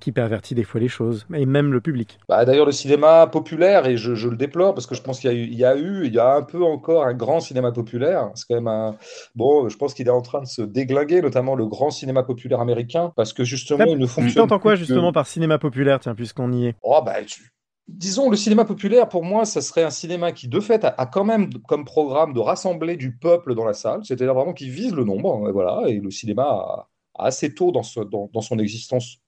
qui 0.00 0.12
pervertit 0.12 0.54
des 0.54 0.64
fois 0.64 0.80
les 0.80 0.88
choses, 0.88 1.26
et 1.34 1.46
même 1.46 1.72
le 1.72 1.80
public. 1.80 2.18
Bah, 2.28 2.44
D'ailleurs, 2.44 2.66
le 2.66 2.72
cinéma 2.72 3.26
populaire, 3.26 3.86
et 3.86 3.96
je, 3.96 4.28
le 4.28 4.36
déplore 4.36 4.74
parce 4.74 4.86
que 4.86 4.94
je 4.94 5.02
pense 5.02 5.20
qu'il 5.20 5.32
y, 5.32 5.56
y, 5.56 5.64
a 5.64 5.76
eu, 5.76 6.06
il 6.06 6.14
y 6.14 6.18
a 6.18 6.34
un 6.34 6.42
peu 6.42 6.62
encore 6.62 7.04
un 7.04 7.14
grand 7.14 7.40
cinéma 7.40 7.72
populaire. 7.72 8.30
C'est 8.34 8.46
quand 8.48 8.54
même 8.54 8.68
un. 8.68 8.96
Bon, 9.34 9.68
je 9.68 9.76
pense 9.76 9.94
qu'il 9.94 10.06
est 10.06 10.10
en 10.10 10.22
train 10.22 10.40
de 10.40 10.46
se 10.46 10.62
déglinguer, 10.62 11.20
notamment 11.20 11.54
le 11.54 11.66
grand 11.66 11.90
cinéma 11.90 12.22
populaire 12.22 12.60
américain, 12.60 13.12
parce 13.16 13.32
que 13.32 13.44
justement, 13.44 13.84
il 13.86 13.98
ne 13.98 14.06
fonctionne. 14.06 14.34
Tu 14.34 14.40
entends 14.40 14.58
quoi 14.58 14.76
justement 14.76 15.12
par 15.12 15.26
cinéma 15.26 15.58
populaire, 15.58 15.98
tiens, 16.00 16.14
puisqu'on 16.14 16.52
y 16.52 16.68
est 16.68 16.76
Oh, 16.82 17.00
bah, 17.04 17.16
tu 17.26 17.50
disons, 17.88 18.28
le 18.30 18.36
cinéma 18.36 18.64
populaire, 18.64 19.08
pour 19.08 19.24
moi, 19.24 19.44
ça 19.44 19.60
serait 19.60 19.82
un 19.82 19.90
cinéma 19.90 20.32
qui, 20.32 20.48
de 20.48 20.60
fait, 20.60 20.84
a, 20.84 21.06
quand 21.06 21.24
même 21.24 21.50
comme 21.66 21.84
programme 21.84 22.34
de 22.34 22.40
rassembler 22.40 22.96
du 22.96 23.16
peuple 23.16 23.54
dans 23.54 23.64
la 23.64 23.72
salle, 23.74 24.00
c'est-à-dire 24.04 24.34
vraiment 24.34 24.52
qui 24.52 24.68
vise 24.68 24.94
le 24.94 25.04
nombre. 25.04 25.48
Et 25.48 25.52
voilà, 25.52 25.88
et 25.88 25.98
le 25.98 26.10
cinéma 26.10 26.88
assez 27.18 27.54
tôt 27.54 27.72
dans, 27.72 27.82
son 27.82 28.58
existence 28.58 29.18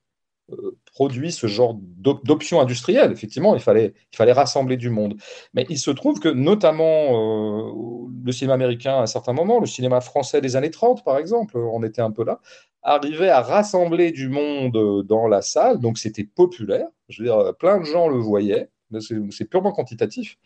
euh, 0.53 0.79
produit 0.93 1.33
ce 1.33 1.47
genre 1.47 1.75
d'option 1.75 2.61
industrielle. 2.61 3.13
Effectivement, 3.13 3.55
il 3.55 3.61
fallait, 3.61 3.95
rassembler 4.33 4.77
du 4.77 4.91
monde. 4.91 5.17
Mais 5.55 5.67
il 5.71 5.79
se 5.79 5.91
trouve 5.91 6.21
que, 6.21 6.29
notamment, 6.29 6.85
euh, 6.85 8.09
le 8.25 8.33
cinéma 8.33 8.55
américain 8.55 8.95
à 8.99 9.03
un 9.03 9.07
certain 9.07 9.33
moment, 9.33 9.59
le 9.59 9.67
cinéma 9.67 10.01
français 10.01 10.41
des 10.41 10.57
années 10.57 10.71
30, 10.71 11.03
par 11.03 11.19
exemple, 11.19 11.57
on 11.57 11.83
était 11.83 12.03
un 12.03 12.11
peu 12.11 12.25
là, 12.25 12.41
arrivait 12.83 13.31
à 13.31 13.41
rassembler 13.41 14.13
du 14.13 14.29
monde 14.29 15.05
dans 15.07 15.27
la 15.27 15.43
salle, 15.43 15.79
donc 15.81 15.99
c'était 15.99 16.25
populaire. 16.25 16.87
Je 17.11 17.23
veux 17.23 17.29
dire, 17.29 17.55
plein 17.59 17.79
de 17.81 17.85
gens 17.85 18.09
le 18.09 18.19
voyaient. 18.19 18.71
C'est 18.99 19.45
purement 19.45 19.73
quantitatif. 19.73 20.37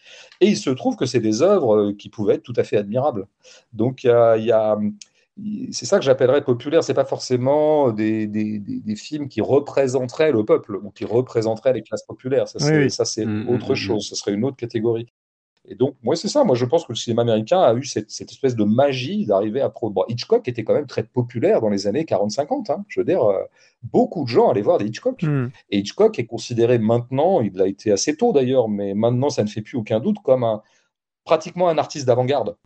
Et 0.40 0.48
il 0.48 0.56
se 0.56 0.70
trouve 0.70 0.96
que 0.96 1.06
c'est 1.06 1.20
des 1.20 1.42
œuvres 1.42 1.92
qui 1.92 2.10
pouvaient 2.10 2.34
être 2.34 2.42
tout 2.42 2.52
à 2.56 2.64
fait 2.64 2.76
admirables. 2.76 3.26
Donc, 3.72 4.04
il 4.04 4.08
y 4.44 4.52
a, 4.52 4.78
c'est 5.72 5.86
ça 5.86 5.98
que 5.98 6.04
j'appellerais 6.04 6.44
populaire. 6.44 6.84
C'est 6.84 6.94
pas 6.94 7.04
forcément 7.04 7.90
des, 7.90 8.26
des, 8.26 8.58
des, 8.58 8.96
films 8.96 9.28
qui 9.28 9.40
représenteraient 9.40 10.30
le 10.30 10.44
peuple 10.44 10.76
ou 10.76 10.90
qui 10.90 11.04
représenteraient 11.04 11.72
les 11.72 11.82
classes 11.82 12.04
populaires. 12.04 12.48
Ça, 12.48 12.58
c'est 13.04 13.26
mmh, 13.26 13.44
mmh, 13.44 13.48
autre 13.48 13.72
mmh, 13.72 13.76
chose. 13.76 14.08
Ce 14.08 14.14
serait 14.14 14.32
une 14.32 14.44
autre 14.44 14.56
catégorie. 14.56 15.08
Et 15.66 15.74
donc, 15.74 15.96
moi, 16.02 16.14
c'est 16.14 16.28
ça. 16.28 16.44
Moi, 16.44 16.56
je 16.56 16.64
pense 16.64 16.84
que 16.84 16.92
le 16.92 16.96
cinéma 16.96 17.22
américain 17.22 17.60
a 17.60 17.74
eu 17.74 17.84
cette, 17.84 18.10
espèce 18.20 18.54
de 18.54 18.64
magie 18.64 19.24
d'arriver 19.24 19.62
à 19.62 19.70
pro. 19.70 19.92
Hitchcock 20.08 20.46
était 20.46 20.62
quand 20.62 20.74
même 20.74 20.86
très 20.86 21.04
populaire 21.04 21.60
dans 21.60 21.70
les 21.70 21.86
années 21.86 22.04
40-50. 22.04 22.70
Hein. 22.70 22.84
Je 22.88 23.00
veux 23.00 23.06
dire, 23.06 23.22
euh, 23.22 23.42
beaucoup 23.82 24.24
de 24.24 24.28
gens 24.28 24.50
allaient 24.50 24.60
voir 24.60 24.78
des 24.78 24.86
Hitchcock. 24.86 25.22
Hmm. 25.22 25.48
Et 25.70 25.78
Hitchcock 25.78 26.18
est 26.18 26.26
considéré 26.26 26.78
maintenant, 26.78 27.40
il 27.40 27.60
a 27.62 27.66
été 27.66 27.90
assez 27.92 28.16
tôt 28.16 28.32
d'ailleurs, 28.32 28.68
mais 28.68 28.94
maintenant, 28.94 29.30
ça 29.30 29.42
ne 29.42 29.48
fait 29.48 29.62
plus 29.62 29.78
aucun 29.78 30.00
doute, 30.00 30.18
comme 30.22 30.44
un, 30.44 30.62
pratiquement 31.24 31.70
un 31.70 31.78
artiste 31.78 32.06
d'avant-garde. 32.06 32.56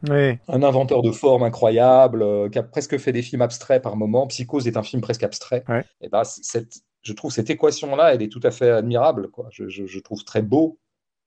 Un 0.49 0.63
inventeur 0.65 1.03
de 1.03 1.13
formes 1.13 1.45
incroyables, 1.45 2.23
euh, 2.23 2.49
qui 2.49 2.59
a 2.59 2.65
presque 2.65 2.99
fait 2.99 3.13
des 3.13 3.23
films 3.23 3.43
abstraits 3.43 3.81
par 3.81 3.95
moments. 3.95 4.27
Psychose 4.27 4.67
est 4.67 4.77
un 4.77 4.83
film 4.83 5.03
presque 5.03 5.23
abstrait. 5.23 5.65
Et 6.01 6.09
ben, 6.09 6.25
cette, 6.25 6.81
je 7.03 7.13
trouve 7.13 7.31
cette 7.31 7.49
équation-là, 7.49 8.13
elle 8.15 8.23
est 8.23 8.33
tout 8.33 8.41
à 8.43 8.51
fait 8.51 8.71
admirable. 8.71 9.31
Quoi. 9.31 9.47
Je, 9.51 9.69
je 9.69 9.99
trouve 10.01 10.25
très 10.25 10.43
beau 10.43 10.79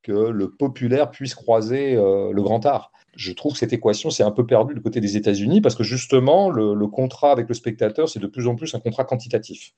que 0.03 0.11
le 0.11 0.51
populaire 0.51 1.11
puisse 1.11 1.35
croiser 1.35 1.95
euh, 1.95 2.31
le 2.33 2.41
grand 2.41 2.65
art. 2.65 2.91
Je 3.15 3.33
trouve 3.33 3.53
que 3.53 3.59
cette 3.59 3.73
équation 3.73 4.09
s'est 4.09 4.23
un 4.23 4.31
peu 4.31 4.45
perdue 4.45 4.73
du 4.73 4.81
côté 4.81 5.01
des 5.01 5.17
États-Unis 5.17 5.59
parce 5.59 5.75
que 5.75 5.83
justement, 5.83 6.49
le, 6.49 6.87
contrat 6.87 7.31
avec 7.31 7.49
le 7.49 7.53
spectateur, 7.53 8.07
c'est 8.07 8.19
de 8.19 8.27
plus 8.27 8.47
en 8.47 8.55
plus 8.55 8.73
un 8.73 8.79
contrat 8.79 9.03
quantitatif. 9.03 9.73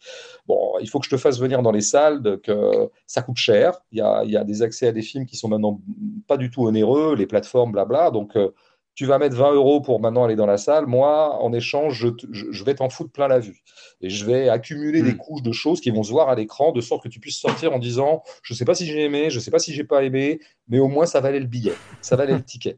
Bon, 0.47 0.73
il 0.81 0.87
faut 0.87 0.99
que 0.99 1.05
je 1.05 1.09
te 1.09 1.17
fasse 1.17 1.39
venir 1.39 1.63
dans 1.63 1.71
les 1.71 1.81
salles, 1.81 2.39
que 2.43 2.89
ça 3.07 3.23
coûte 3.23 3.37
cher. 3.37 3.79
Il 3.91 3.97
y, 3.97 4.01
a, 4.01 4.23
il 4.23 4.29
y 4.29 4.37
a, 4.37 4.43
des 4.43 4.61
accès 4.61 4.87
à 4.87 4.91
des 4.91 5.01
films 5.01 5.25
qui 5.25 5.35
sont 5.35 5.47
maintenant 5.47 5.81
pas 6.27 6.37
du 6.37 6.51
tout 6.51 6.63
onéreux, 6.63 7.15
les 7.15 7.25
plateformes, 7.25 7.71
blabla. 7.71 8.11
Donc, 8.11 8.35
euh, 8.35 8.51
tu 8.95 9.05
vas 9.05 9.17
mettre 9.17 9.35
20 9.35 9.53
euros 9.53 9.81
pour 9.81 9.99
maintenant 9.99 10.23
aller 10.23 10.35
dans 10.35 10.45
la 10.45 10.57
salle. 10.57 10.85
Moi, 10.85 11.35
en 11.41 11.51
échange, 11.51 12.07
je, 12.31 12.63
vais 12.63 12.75
t'en 12.75 12.89
foutre 12.89 13.11
plein 13.11 13.27
la 13.27 13.39
vue. 13.39 13.63
Et 14.01 14.09
je 14.09 14.25
vais 14.25 14.49
accumuler 14.49 15.01
des 15.01 15.13
hmm. 15.13 15.17
couches 15.17 15.41
de 15.41 15.51
choses 15.51 15.81
qui 15.81 15.89
vont 15.89 16.03
se 16.03 16.11
voir 16.11 16.29
à 16.29 16.35
l'écran, 16.35 16.71
de 16.71 16.81
sorte 16.81 17.03
que 17.03 17.09
tu 17.09 17.19
puisses 17.19 17.39
sortir 17.39 17.73
en 17.73 17.79
disant 17.79 18.23
Je 18.43 18.53
ne 18.53 18.57
sais 18.57 18.65
pas 18.65 18.75
si 18.75 18.85
j'ai 18.85 19.01
aimé, 19.01 19.29
je 19.29 19.37
ne 19.37 19.41
sais 19.41 19.51
pas 19.51 19.59
si 19.59 19.73
j'ai 19.73 19.83
pas 19.83 20.03
aimé, 20.03 20.39
mais 20.67 20.79
au 20.79 20.87
moins 20.87 21.05
ça 21.05 21.21
valait 21.21 21.39
le 21.39 21.47
billet, 21.47 21.73
ça 22.01 22.15
valait 22.15 22.33
le 22.33 22.43
ticket. 22.43 22.77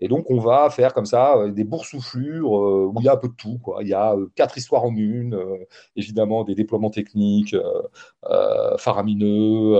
Et 0.00 0.08
donc, 0.08 0.30
on 0.30 0.38
va 0.38 0.70
faire 0.70 0.94
comme 0.94 1.04
ça 1.04 1.36
euh, 1.36 1.50
des 1.50 1.64
boursouflures 1.64 2.56
euh, 2.56 2.86
où 2.86 2.94
il 3.00 3.04
y 3.04 3.08
a 3.08 3.12
un 3.12 3.16
peu 3.16 3.28
de 3.28 3.34
tout. 3.34 3.58
Quoi. 3.58 3.82
Il 3.82 3.88
y 3.88 3.94
a 3.94 4.14
euh, 4.14 4.26
quatre 4.34 4.56
histoires 4.56 4.84
en 4.84 4.94
une, 4.96 5.38
évidemment 5.96 6.44
des 6.44 6.54
déploiements 6.54 6.90
techniques 6.90 7.56
faramineux. 8.78 9.78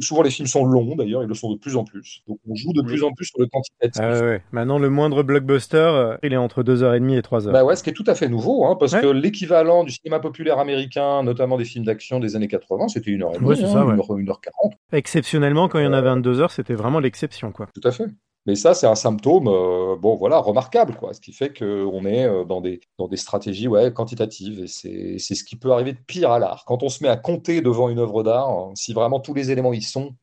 souvent, 0.00 0.22
les 0.22 0.30
films 0.30 0.48
sont 0.48 0.64
longs, 0.64 0.96
d'ailleurs, 0.96 1.22
ils 1.22 1.28
le 1.28 1.34
sont 1.34 1.52
de 1.52 1.58
plus 1.58 1.76
en 1.76 1.84
plus. 1.84 2.22
Donc, 2.28 2.38
on 2.48 2.54
joue 2.54 2.72
de 2.72 2.82
plus 2.82 3.02
en 3.02 3.12
plus 3.12 3.26
sur 3.26 3.40
le 3.40 3.46
quantitatif. 3.46 4.02
Ah 4.02 4.20
ouais. 4.20 4.42
Maintenant, 4.52 4.78
le 4.78 4.90
moindre 4.90 5.22
blockbuster, 5.22 6.16
il 6.22 6.32
est 6.32 6.36
entre 6.36 6.62
2h30 6.62 7.16
et 7.16 7.20
3h. 7.20 7.52
Bah 7.52 7.64
ouais, 7.64 7.76
ce 7.76 7.82
qui 7.82 7.90
est 7.90 7.94
tout 7.94 8.04
à 8.06 8.14
fait 8.14 8.28
nouveau, 8.28 8.66
hein, 8.66 8.76
parce 8.78 8.94
que 8.94 9.06
l'équivalent 9.06 9.84
du 9.84 9.92
cinéma 9.92 10.20
populaire 10.20 10.58
américain, 10.58 11.22
notamment 11.22 11.56
des 11.56 11.64
films 11.64 11.84
d'action 11.84 12.20
des 12.20 12.36
années 12.36 12.48
80, 12.48 12.88
c'était 12.88 13.10
1h30, 13.10 13.42
ouais, 13.42 13.64
hein, 13.64 13.86
1h40. 13.86 14.72
Exceptionnellement, 14.92 15.68
quand 15.68 15.78
il 15.78 15.84
y 15.84 15.88
en 15.88 15.92
avait 15.92 16.08
un 16.08 16.18
de 16.18 16.34
2h, 16.34 16.50
c'était 16.50 16.74
vraiment 16.74 17.00
l'exception. 17.00 17.52
quoi. 17.52 17.68
Tout 17.74 17.86
à 17.86 17.92
fait. 17.92 18.06
Mais 18.46 18.54
ça, 18.54 18.72
c'est 18.72 18.86
un 18.86 18.94
symptôme, 18.94 19.46
euh, 19.48 19.96
bon, 19.96 20.16
voilà, 20.16 20.38
remarquable, 20.38 20.96
quoi. 20.96 21.12
Ce 21.12 21.20
qui 21.20 21.32
fait 21.32 21.56
qu'on 21.56 22.04
est 22.06 22.24
euh, 22.24 22.44
dans 22.44 22.60
des, 22.60 22.80
dans 22.96 23.06
des 23.08 23.16
stratégies 23.16 23.68
ouais, 23.68 23.92
quantitatives. 23.92 24.64
Et 24.84 25.18
c'est 25.18 25.34
ce 25.34 25.44
qui 25.44 25.56
peut 25.56 25.72
arriver 25.72 25.92
de 25.92 25.98
pire 26.06 26.30
à 26.30 26.38
l'art. 26.38 26.64
Quand 26.64 26.82
on 26.82 26.88
se 26.88 27.02
met 27.02 27.10
à 27.10 27.16
compter 27.16 27.60
devant 27.60 27.90
une 27.90 27.98
œuvre 27.98 28.22
d'art, 28.22 28.48
hein, 28.48 28.72
si 28.74 28.94
vraiment 28.94 29.20
tous 29.20 29.34
les 29.34 29.50
éléments 29.50 29.74
y 29.74 29.82
sont, 29.82 30.14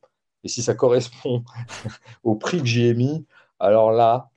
et 0.42 0.48
si 0.48 0.62
ça 0.62 0.74
correspond 0.74 1.44
au 2.24 2.34
prix 2.34 2.58
que 2.58 2.66
j'y 2.66 2.86
ai 2.86 2.94
mis, 2.94 3.24
alors 3.60 3.92
là, 3.92 4.30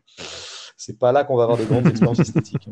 c'est 0.77 0.99
pas 0.99 1.11
là 1.11 1.23
qu'on 1.23 1.35
va 1.35 1.43
avoir 1.43 1.57
de 1.57 1.65
grandes 1.65 1.87
expériences 1.87 2.19
esthétiques. 2.19 2.69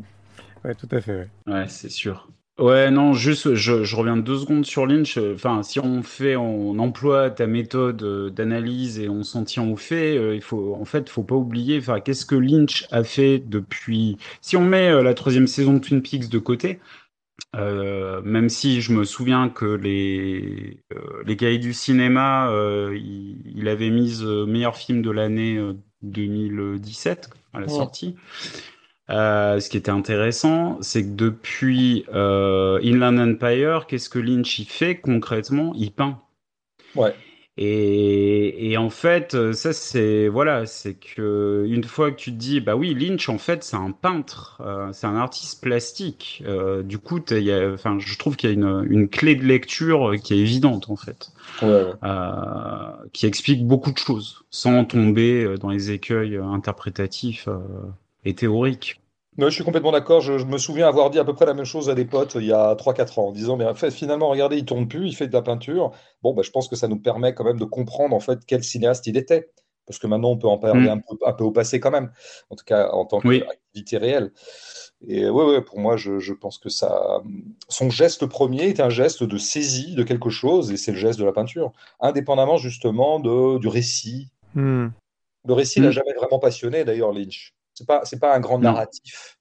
Ouais, 0.64 0.76
tout 0.76 0.90
à 0.92 1.02
fait. 1.02 1.30
Ouais, 1.46 1.68
c'est 1.68 1.90
sûr. 1.90 2.30
Ouais, 2.60 2.90
non, 2.90 3.14
juste, 3.14 3.54
je, 3.54 3.84
je, 3.84 3.96
reviens 3.96 4.18
deux 4.18 4.40
secondes 4.40 4.66
sur 4.66 4.88
Lynch. 4.88 5.20
Enfin, 5.20 5.62
si 5.62 5.80
on 5.80 6.02
fait, 6.02 6.36
on 6.36 6.80
emploie 6.80 7.30
ta 7.30 7.46
méthode 7.46 8.02
euh, 8.02 8.30
d'analyse 8.32 8.98
et 9.00 9.10
on 9.10 9.22
s'en 9.22 9.44
tient 9.44 9.64
aux 9.64 9.76
faits, 9.76 10.18
euh, 10.18 10.34
il 10.36 10.42
faut, 10.42 10.74
en 10.74 10.84
fait, 10.84 11.08
faut 11.08 11.22
pas 11.22 11.36
oublier, 11.36 11.78
enfin, 11.78 12.00
qu'est-ce 12.00 12.26
que 12.26 12.34
Lynch 12.34 12.88
a 12.90 13.04
fait 13.04 13.38
depuis, 13.38 14.18
si 14.42 14.58
on 14.58 14.64
met 14.64 14.90
euh, 14.90 15.04
la 15.04 15.14
troisième 15.14 15.46
saison 15.46 15.74
de 15.74 15.80
Twin 15.80 16.02
Peaks 16.02 16.30
de 16.30 16.40
côté, 16.40 16.80
euh, 17.56 18.22
même 18.24 18.50
si 18.50 18.82
je 18.82 18.92
me 18.92 19.04
souviens 19.04 19.50
que 19.50 19.66
les, 19.66 20.80
les 21.28 21.38
cahiers 21.38 21.60
du 21.60 21.74
cinéma, 21.74 22.52
il, 22.92 23.38
il, 23.56 23.68
avait 23.68 23.92
mis 23.92 24.24
meilleur 24.48 24.78
film 24.78 25.04
de 25.04 25.12
l'année 25.12 25.60
2017 26.02 27.30
à 27.54 27.60
la 27.60 27.68
sortie. 27.68 28.16
Euh, 29.10 29.60
ce 29.60 29.70
qui 29.70 29.78
était 29.78 29.92
intéressant, 29.92 30.78
c'est 30.82 31.04
que 31.04 31.16
depuis 31.16 32.06
euh, 32.14 32.80
Inland 32.84 33.18
Empire, 33.20 33.86
qu'est-ce 33.88 34.10
que 34.10 34.20
Lynch 34.20 34.60
y 34.60 34.66
fait 34.66 34.98
concrètement? 34.98 35.74
Il 35.76 35.92
peint. 35.92 36.20
Ouais. 36.96 37.16
Et, 37.60 38.72
et, 38.72 38.78
en 38.78 38.92
fait, 38.92 39.34
euh, 39.34 39.52
ça 39.52 39.74
c'est 39.74 40.28
voilà, 40.28 40.68
c'est 40.68 40.94
que 40.94 41.66
une 41.68 41.84
fois 41.86 42.12
que 42.12 42.18
tu 42.18 42.32
te 42.32 42.36
dis 42.36 42.60
bah 42.60 42.76
oui, 42.76 42.94
Lynch 42.94 43.30
en 43.30 43.40
fait 43.40 43.64
c'est 43.64 43.78
un 43.78 43.92
peintre, 43.92 44.62
euh, 44.64 44.90
c'est 44.92 45.08
un 45.08 45.16
artiste 45.16 45.64
plastique. 45.64 46.44
Du 46.84 47.00
coup, 47.00 47.20
y 47.32 47.52
a, 47.52 47.72
enfin, 47.72 47.98
je 47.98 48.16
trouve 48.18 48.36
qu'il 48.36 48.50
y 48.50 48.54
a 48.54 48.54
une, 48.54 48.86
une, 48.92 49.08
clé 49.08 49.36
de 49.36 49.44
lecture 49.44 50.18
qui 50.22 50.36
est 50.36 50.38
évidente 50.38 50.92
en 50.92 50.98
fait, 50.98 51.32
ouais. 51.64 51.94
qui 53.14 53.26
explique 53.26 53.66
beaucoup 53.66 53.92
de 53.92 53.98
choses 53.98 54.44
sans 54.52 54.86
tomber 54.86 55.56
dans 55.58 55.70
les 55.70 55.90
écueils 55.90 56.38
interprétatifs 56.38 57.50
et 58.28 58.36
théoriques 58.36 59.00
je 59.40 59.50
suis 59.50 59.64
complètement 59.64 59.92
d'accord. 59.92 60.22
Je, 60.22 60.34
me 60.46 60.58
souviens 60.58 60.88
avoir 60.88 61.10
dit 61.10 61.20
à 61.20 61.26
peu 61.26 61.34
près 61.34 61.46
la 61.46 61.54
même 61.54 61.66
chose 61.66 61.90
à 61.90 61.96
des 61.96 62.06
potes 62.06 62.36
il 62.36 62.46
y 62.46 62.54
a 62.54 62.74
3-4 62.76 63.20
ans, 63.20 63.28
en 63.28 63.32
disant, 63.32 63.56
mais 63.56 63.66
en 63.66 63.76
fait, 63.76 63.92
finalement, 63.92 64.30
regardez, 64.30 64.58
il 64.58 64.66
tourne 64.66 64.88
plus, 64.88 65.08
il 65.08 65.16
fait 65.16 65.28
de 65.28 65.34
la 65.34 65.42
peinture. 65.42 65.92
Bon, 66.24 66.34
bah, 66.34 66.42
je 66.44 66.52
pense 66.52 66.68
que 66.68 66.76
ça 66.76 66.88
nous 66.88 67.00
permet 67.00 67.34
quand 67.34 67.44
même 67.44 67.60
de 67.60 67.66
comprendre 67.66 68.16
en 68.16 68.20
fait 68.20 68.40
quel 68.48 68.64
cinéaste 68.64 69.06
il 69.08 69.18
était. 69.18 69.52
Parce 69.86 70.00
que 70.00 70.08
maintenant, 70.08 70.32
on 70.32 70.38
peut 70.38 70.48
en 70.48 70.58
parler 70.58 70.90
mm. 70.90 71.02
un, 71.26 71.34
peu, 71.34 71.44
au 71.46 71.52
passé 71.52 71.80
quand 71.80 71.92
même, 71.92 72.12
en 72.50 72.56
tout 72.56 72.66
cas 72.66 72.90
en 72.90 73.06
tant 73.06 73.22
qu'activité 73.22 73.98
réelle. 73.98 74.34
Et 75.08 75.30
oui, 75.30 75.46
ouais, 75.46 75.62
pour 75.62 75.80
moi, 75.80 75.96
je, 75.96 76.34
pense 76.34 76.58
que 76.58 76.68
ça, 76.68 77.22
son 77.70 77.90
geste 77.90 78.26
premier 78.26 78.64
est 78.64 78.82
un 78.82 78.90
geste 78.90 79.24
de 79.24 79.38
saisie 79.38 79.96
de 79.96 80.04
quelque 80.04 80.30
chose, 80.30 80.72
et 80.72 80.78
c'est 80.78 80.92
le 80.92 80.98
geste 80.98 81.20
de 81.20 81.26
la 81.26 81.32
peinture, 81.32 81.72
indépendamment 82.02 82.58
justement 82.58 83.20
de, 83.20 83.60
du 83.60 83.68
récit. 83.68 84.30
Mm. 84.56 84.88
Le 85.46 85.54
récit 85.54 85.80
n'a 85.80 85.90
mm. 85.90 85.92
jamais 85.92 86.14
vraiment 86.14 86.40
passionné, 86.40 86.84
d'ailleurs, 86.84 87.14
Lynch. 87.14 87.54
C'est 87.78 87.86
pas, 87.86 88.02
c'est 88.06 88.20
pas 88.20 88.36
un 88.36 88.40
grand 88.40 88.58
narratif. 88.58 89.38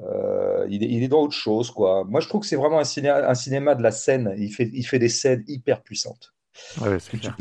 Euh, 0.00 0.66
il, 0.68 0.82
est, 0.82 0.88
il, 0.88 1.04
est, 1.04 1.08
dans 1.08 1.20
autre 1.20 1.34
chose, 1.34 1.70
quoi. 1.70 2.02
Moi, 2.08 2.20
je 2.20 2.26
trouve 2.26 2.40
que 2.40 2.48
c'est 2.48 2.56
vraiment 2.56 2.80
un, 2.80 2.84
ciné, 2.84 3.08
un 3.08 3.34
cinéma 3.34 3.76
de 3.76 3.84
la 3.84 3.92
scène. 3.92 4.34
Il 4.36 4.52
fait, 4.52 4.68
il 4.72 4.82
fait 4.82 4.98
des 4.98 5.08
scènes 5.08 5.44
hyper 5.46 5.82
puissantes. 5.82 6.34
Ouais, 6.80 6.98
c'est 6.98 7.18
clair. 7.18 7.36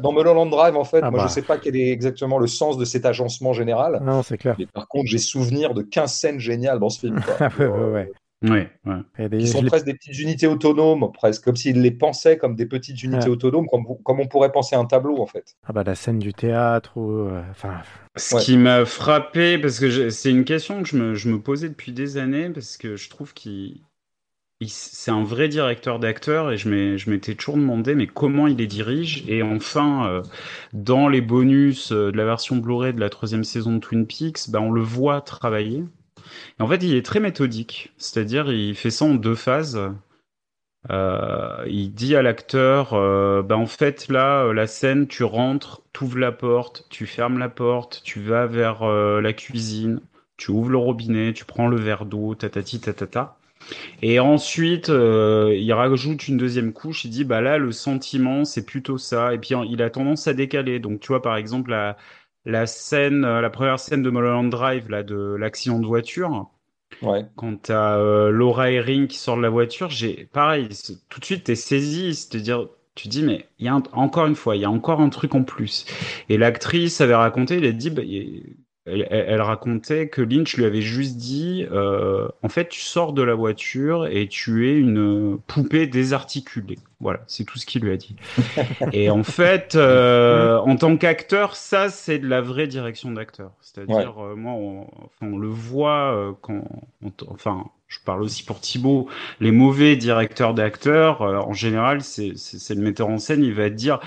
Dans 0.00 0.12
Mulholland 0.12 0.48
Drive, 0.48 0.76
en 0.76 0.84
fait, 0.84 1.00
ah 1.02 1.10
moi, 1.10 1.18
je 1.18 1.24
bah. 1.24 1.30
sais 1.30 1.42
pas 1.42 1.58
quel 1.58 1.74
est 1.74 1.90
exactement 1.90 2.38
le 2.38 2.46
sens 2.46 2.78
de 2.78 2.84
cet 2.84 3.06
agencement 3.06 3.52
général. 3.52 4.00
Non, 4.04 4.22
c'est 4.22 4.38
clair. 4.38 4.54
Mais 4.56 4.66
par 4.66 4.86
contre, 4.86 5.08
j'ai 5.08 5.18
souvenir 5.18 5.74
de 5.74 5.82
15 5.82 6.12
scènes 6.12 6.38
géniales 6.38 6.78
dans 6.78 6.90
ce 6.90 7.00
film. 7.00 7.20
Ah 7.40 7.48
ouais, 7.58 7.66
ouais, 7.66 8.12
Ouais, 8.42 8.70
ouais. 8.86 9.28
Des... 9.28 9.46
sont 9.46 9.64
presque 9.64 9.84
des 9.84 9.94
petites 9.94 10.18
unités 10.20 10.46
autonomes, 10.46 11.10
presque 11.12 11.42
comme 11.42 11.56
s'ils 11.56 11.82
les 11.82 11.90
pensaient 11.90 12.38
comme 12.38 12.54
des 12.54 12.66
petites 12.66 13.02
unités 13.02 13.28
autonomes, 13.28 13.66
comme, 13.66 13.84
comme, 14.04 14.20
on 14.20 14.28
pourrait 14.28 14.52
penser 14.52 14.76
un 14.76 14.84
tableau 14.84 15.18
en 15.18 15.26
fait. 15.26 15.56
Ah 15.66 15.72
bah 15.72 15.82
la 15.82 15.96
scène 15.96 16.20
du 16.20 16.32
théâtre 16.32 16.96
ou 16.96 17.10
euh, 17.10 17.42
enfin. 17.50 17.80
Ce 18.14 18.36
qui 18.36 18.56
m'a 18.56 18.84
frappé, 18.84 19.58
parce 19.58 19.80
que 19.80 20.10
c'est 20.10 20.30
une 20.30 20.44
question 20.44 20.82
que 20.82 20.88
je 20.88 20.96
me, 20.96 21.14
je 21.14 21.28
me, 21.28 21.40
posais 21.40 21.68
depuis 21.68 21.92
des 21.92 22.16
années, 22.16 22.50
parce 22.50 22.76
que 22.76 22.96
je 22.96 23.10
trouve 23.10 23.34
qu'il 23.34 23.80
c'est 24.66 25.12
un 25.12 25.22
vrai 25.22 25.48
directeur 25.48 26.00
d'acteurs 26.00 26.50
et 26.50 26.58
je 26.58 27.10
m'étais 27.10 27.36
toujours 27.36 27.56
demandé 27.56 27.94
mais 27.94 28.08
comment 28.08 28.48
il 28.48 28.56
les 28.56 28.66
dirige 28.66 29.22
et 29.28 29.40
enfin 29.40 30.08
euh, 30.08 30.22
dans 30.72 31.08
les 31.08 31.20
bonus 31.20 31.92
euh, 31.92 32.10
de 32.10 32.16
la 32.16 32.24
version 32.24 32.56
Blu-ray 32.56 32.92
de 32.92 32.98
la 32.98 33.08
troisième 33.08 33.44
saison 33.44 33.74
de 33.74 33.78
Twin 33.78 34.04
Peaks 34.04 34.50
bah, 34.50 34.60
on 34.60 34.72
le 34.72 34.80
voit 34.80 35.20
travailler 35.20 35.84
en 36.58 36.66
fait, 36.68 36.82
il 36.82 36.94
est 36.94 37.04
très 37.04 37.20
méthodique, 37.20 37.92
c'est-à-dire 37.96 38.52
il 38.52 38.74
fait 38.74 38.90
ça 38.90 39.04
en 39.04 39.14
deux 39.14 39.34
phases. 39.34 39.80
Euh, 40.90 41.64
il 41.66 41.92
dit 41.92 42.16
à 42.16 42.22
l'acteur, 42.22 42.94
euh, 42.94 43.42
bah, 43.42 43.56
en 43.56 43.66
fait 43.66 44.08
là, 44.08 44.44
euh, 44.44 44.52
la 44.54 44.66
scène, 44.66 45.06
tu 45.06 45.24
rentres, 45.24 45.82
tu 45.92 46.04
ouvres 46.04 46.18
la 46.18 46.32
porte, 46.32 46.86
tu 46.88 47.04
fermes 47.06 47.38
la 47.38 47.48
porte, 47.48 48.00
tu 48.04 48.20
vas 48.20 48.46
vers 48.46 48.84
la 48.86 49.32
cuisine, 49.32 50.00
tu 50.36 50.50
ouvres 50.50 50.70
le 50.70 50.78
robinet, 50.78 51.32
tu 51.32 51.44
prends 51.44 51.68
le 51.68 51.76
verre 51.76 52.04
d'eau, 52.06 52.34
tatati 52.34 52.80
tatata. 52.80 53.36
Et 54.02 54.20
ensuite, 54.20 54.88
il 54.88 55.72
rajoute 55.72 56.28
une 56.28 56.38
deuxième 56.38 56.72
couche. 56.72 57.04
Il 57.04 57.10
dit, 57.10 57.24
bah 57.24 57.40
là, 57.40 57.58
le 57.58 57.72
sentiment, 57.72 58.44
c'est 58.44 58.64
plutôt 58.64 58.98
ça. 58.98 59.34
Et 59.34 59.38
puis, 59.38 59.54
il 59.68 59.82
a 59.82 59.90
tendance 59.90 60.26
à 60.28 60.32
décaler. 60.32 60.78
Donc, 60.78 61.00
tu 61.00 61.08
vois, 61.08 61.20
par 61.20 61.36
exemple, 61.36 61.70
la, 61.70 61.96
la 62.44 62.66
scène, 62.66 63.24
euh, 63.24 63.40
la 63.40 63.50
première 63.50 63.78
scène 63.78 64.02
de 64.02 64.10
Mulholland 64.10 64.50
Drive, 64.50 64.88
là, 64.88 65.02
de 65.02 65.36
l'accident 65.38 65.78
de 65.78 65.86
voiture. 65.86 66.50
Ouais. 67.02 67.26
Quand 67.36 67.62
t'as 67.62 67.98
euh, 67.98 68.30
Laura 68.30 68.70
Herring 68.70 69.06
qui 69.06 69.18
sort 69.18 69.36
de 69.36 69.42
la 69.42 69.50
voiture, 69.50 69.90
j'ai 69.90 70.28
pareil, 70.32 70.68
tout 71.08 71.20
de 71.20 71.24
suite 71.24 71.44
t'es 71.44 71.54
saisi, 71.54 72.14
c'est-à-dire 72.14 72.68
tu 72.94 73.08
dis 73.08 73.22
mais 73.22 73.46
il 73.58 73.66
y 73.66 73.68
a 73.68 73.80
encore 73.92 74.26
une 74.26 74.34
fois, 74.34 74.56
il 74.56 74.62
y 74.62 74.64
a 74.64 74.70
encore 74.70 75.00
un 75.00 75.10
truc 75.10 75.34
en 75.34 75.44
plus. 75.44 75.86
Et 76.28 76.38
l'actrice 76.38 77.00
avait 77.00 77.14
raconté, 77.14 77.58
elle 77.58 77.66
a 77.66 77.72
dit 77.72 77.90
bah, 77.90 78.02
elle, 78.86 79.42
racontait 79.42 80.08
que 80.08 80.22
Lynch 80.22 80.56
lui 80.56 80.64
avait 80.64 80.80
juste 80.80 81.16
dit 81.16 81.66
euh, 81.70 82.28
en 82.42 82.48
fait 82.48 82.68
tu 82.68 82.80
sors 82.80 83.12
de 83.12 83.22
la 83.22 83.34
voiture 83.34 84.06
et 84.06 84.26
tu 84.26 84.68
es 84.68 84.76
une 84.76 85.38
poupée 85.46 85.86
désarticulée 85.86 86.78
voilà 87.00 87.20
c'est 87.26 87.44
tout 87.44 87.58
ce 87.58 87.66
qu'il 87.66 87.82
lui 87.82 87.92
a 87.92 87.96
dit. 87.96 88.16
Et 88.92 89.10
en 89.10 89.22
fait 89.22 89.74
euh, 89.74 90.58
en 90.58 90.76
tant 90.76 90.96
qu'acteur 90.96 91.56
ça 91.56 91.90
c'est 91.90 92.18
de 92.18 92.26
la 92.28 92.40
vraie 92.40 92.66
direction 92.66 93.10
d'acteur. 93.12 93.52
C'est-à-dire 93.60 94.22
euh, 94.22 94.34
moi 94.34 94.52
on, 94.52 94.86
on, 95.20 95.38
le 95.38 95.48
voit 95.48 96.36
quand 96.40 96.64
enfin 97.28 97.66
je 97.88 97.98
parle 98.04 98.22
aussi 98.22 98.42
pour 98.42 98.60
Thibaut, 98.60 99.08
les 99.40 99.50
mauvais 99.50 99.96
directeurs 99.96 100.52
d'acteurs, 100.52 101.22
euh, 101.22 101.38
en 101.38 101.54
général, 101.54 102.02
c'est 102.02 102.34
le 102.74 102.82
metteur 102.82 103.08
en 103.08 103.18
scène, 103.18 103.42
il 103.42 103.54
va 103.54 103.70
te 103.70 103.74
dire, 103.74 103.98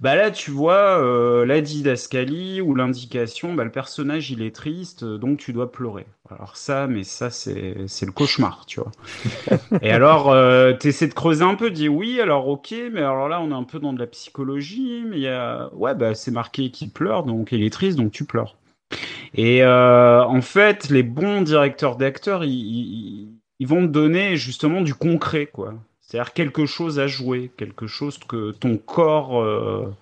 bah 0.00 0.16
là, 0.16 0.32
tu 0.32 0.50
vois, 0.50 1.00
euh, 1.00 1.46
la 1.46 1.60
didascalie 1.60 2.60
ou 2.60 2.74
l'indication, 2.74 3.54
bah, 3.54 3.62
le 3.62 3.70
personnage, 3.70 4.32
il 4.32 4.42
est 4.42 4.54
triste, 4.54 5.04
donc 5.04 5.38
tu 5.38 5.52
dois 5.52 5.70
pleurer. 5.70 6.06
Alors 6.30 6.56
ça, 6.56 6.88
mais 6.88 7.04
ça, 7.04 7.30
c'est 7.30 7.76
le 8.02 8.12
cauchemar, 8.12 8.66
tu 8.66 8.80
vois. 8.80 8.90
Et 9.82 9.92
alors, 9.92 10.30
euh, 10.30 10.72
tu 10.74 10.88
essaies 10.88 11.06
de 11.06 11.14
creuser 11.14 11.44
un 11.44 11.54
peu, 11.54 11.70
dis 11.70 11.88
oui, 11.88 12.20
alors 12.20 12.48
ok, 12.48 12.74
mais 12.92 13.00
alors 13.00 13.28
là, 13.28 13.40
on 13.40 13.50
est 13.50 13.54
un 13.54 13.62
peu 13.62 13.78
dans 13.78 13.92
de 13.92 14.00
la 14.00 14.08
psychologie, 14.08 15.04
mais 15.06 15.16
il 15.16 15.22
y 15.22 15.28
a, 15.28 15.70
ouais, 15.74 15.94
bah 15.94 16.14
c'est 16.14 16.32
marqué 16.32 16.70
qu'il 16.70 16.90
pleure, 16.90 17.22
donc 17.22 17.52
il 17.52 17.62
est 17.62 17.72
triste, 17.72 17.96
donc 17.98 18.10
tu 18.10 18.24
pleures. 18.24 18.56
Et 19.34 19.62
euh, 19.62 20.24
en 20.24 20.40
fait, 20.40 20.88
les 20.90 21.02
bons 21.02 21.42
directeurs 21.42 21.96
d'acteurs, 21.96 22.44
ils, 22.44 23.28
vont 23.60 23.82
te 23.82 23.92
donner 23.92 24.36
justement 24.36 24.80
du 24.80 24.94
concret, 24.94 25.46
quoi. 25.46 25.74
C'est-à-dire 26.00 26.32
quelque 26.32 26.64
chose 26.64 26.98
à 26.98 27.06
jouer, 27.06 27.50
quelque 27.56 27.86
chose 27.86 28.18
que 28.18 28.52
ton 28.52 28.78
corps 28.78 29.42
euh, 29.42 29.94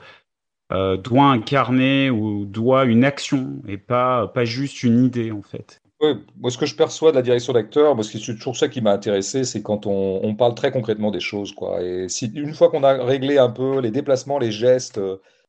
euh, 0.72 0.96
doit 0.96 1.24
incarner 1.24 2.10
ou 2.10 2.44
doit 2.44 2.84
une 2.84 3.04
action 3.04 3.54
et 3.66 3.76
pas 3.76 4.28
pas 4.28 4.44
juste 4.44 4.84
une 4.84 5.04
idée, 5.04 5.32
en 5.32 5.42
fait. 5.42 5.80
Moi, 6.00 6.50
ce 6.50 6.58
que 6.58 6.66
je 6.66 6.76
perçois 6.76 7.10
de 7.10 7.16
la 7.16 7.22
direction 7.22 7.54
d'acteur, 7.54 7.96
parce 7.96 8.10
que 8.10 8.18
c'est 8.18 8.34
toujours 8.36 8.56
ça 8.56 8.68
qui 8.68 8.82
m'a 8.82 8.92
intéressé, 8.92 9.44
c'est 9.44 9.62
quand 9.62 9.86
on, 9.86 10.34
parle 10.34 10.54
très 10.54 10.70
concrètement 10.70 11.10
des 11.10 11.20
choses, 11.20 11.52
quoi. 11.52 11.82
Et 11.82 12.06
une 12.34 12.52
fois 12.52 12.68
qu'on 12.68 12.84
a 12.84 13.02
réglé 13.02 13.38
un 13.38 13.48
peu 13.48 13.80
les 13.80 13.90
déplacements, 13.90 14.38
les 14.38 14.52
gestes, 14.52 15.00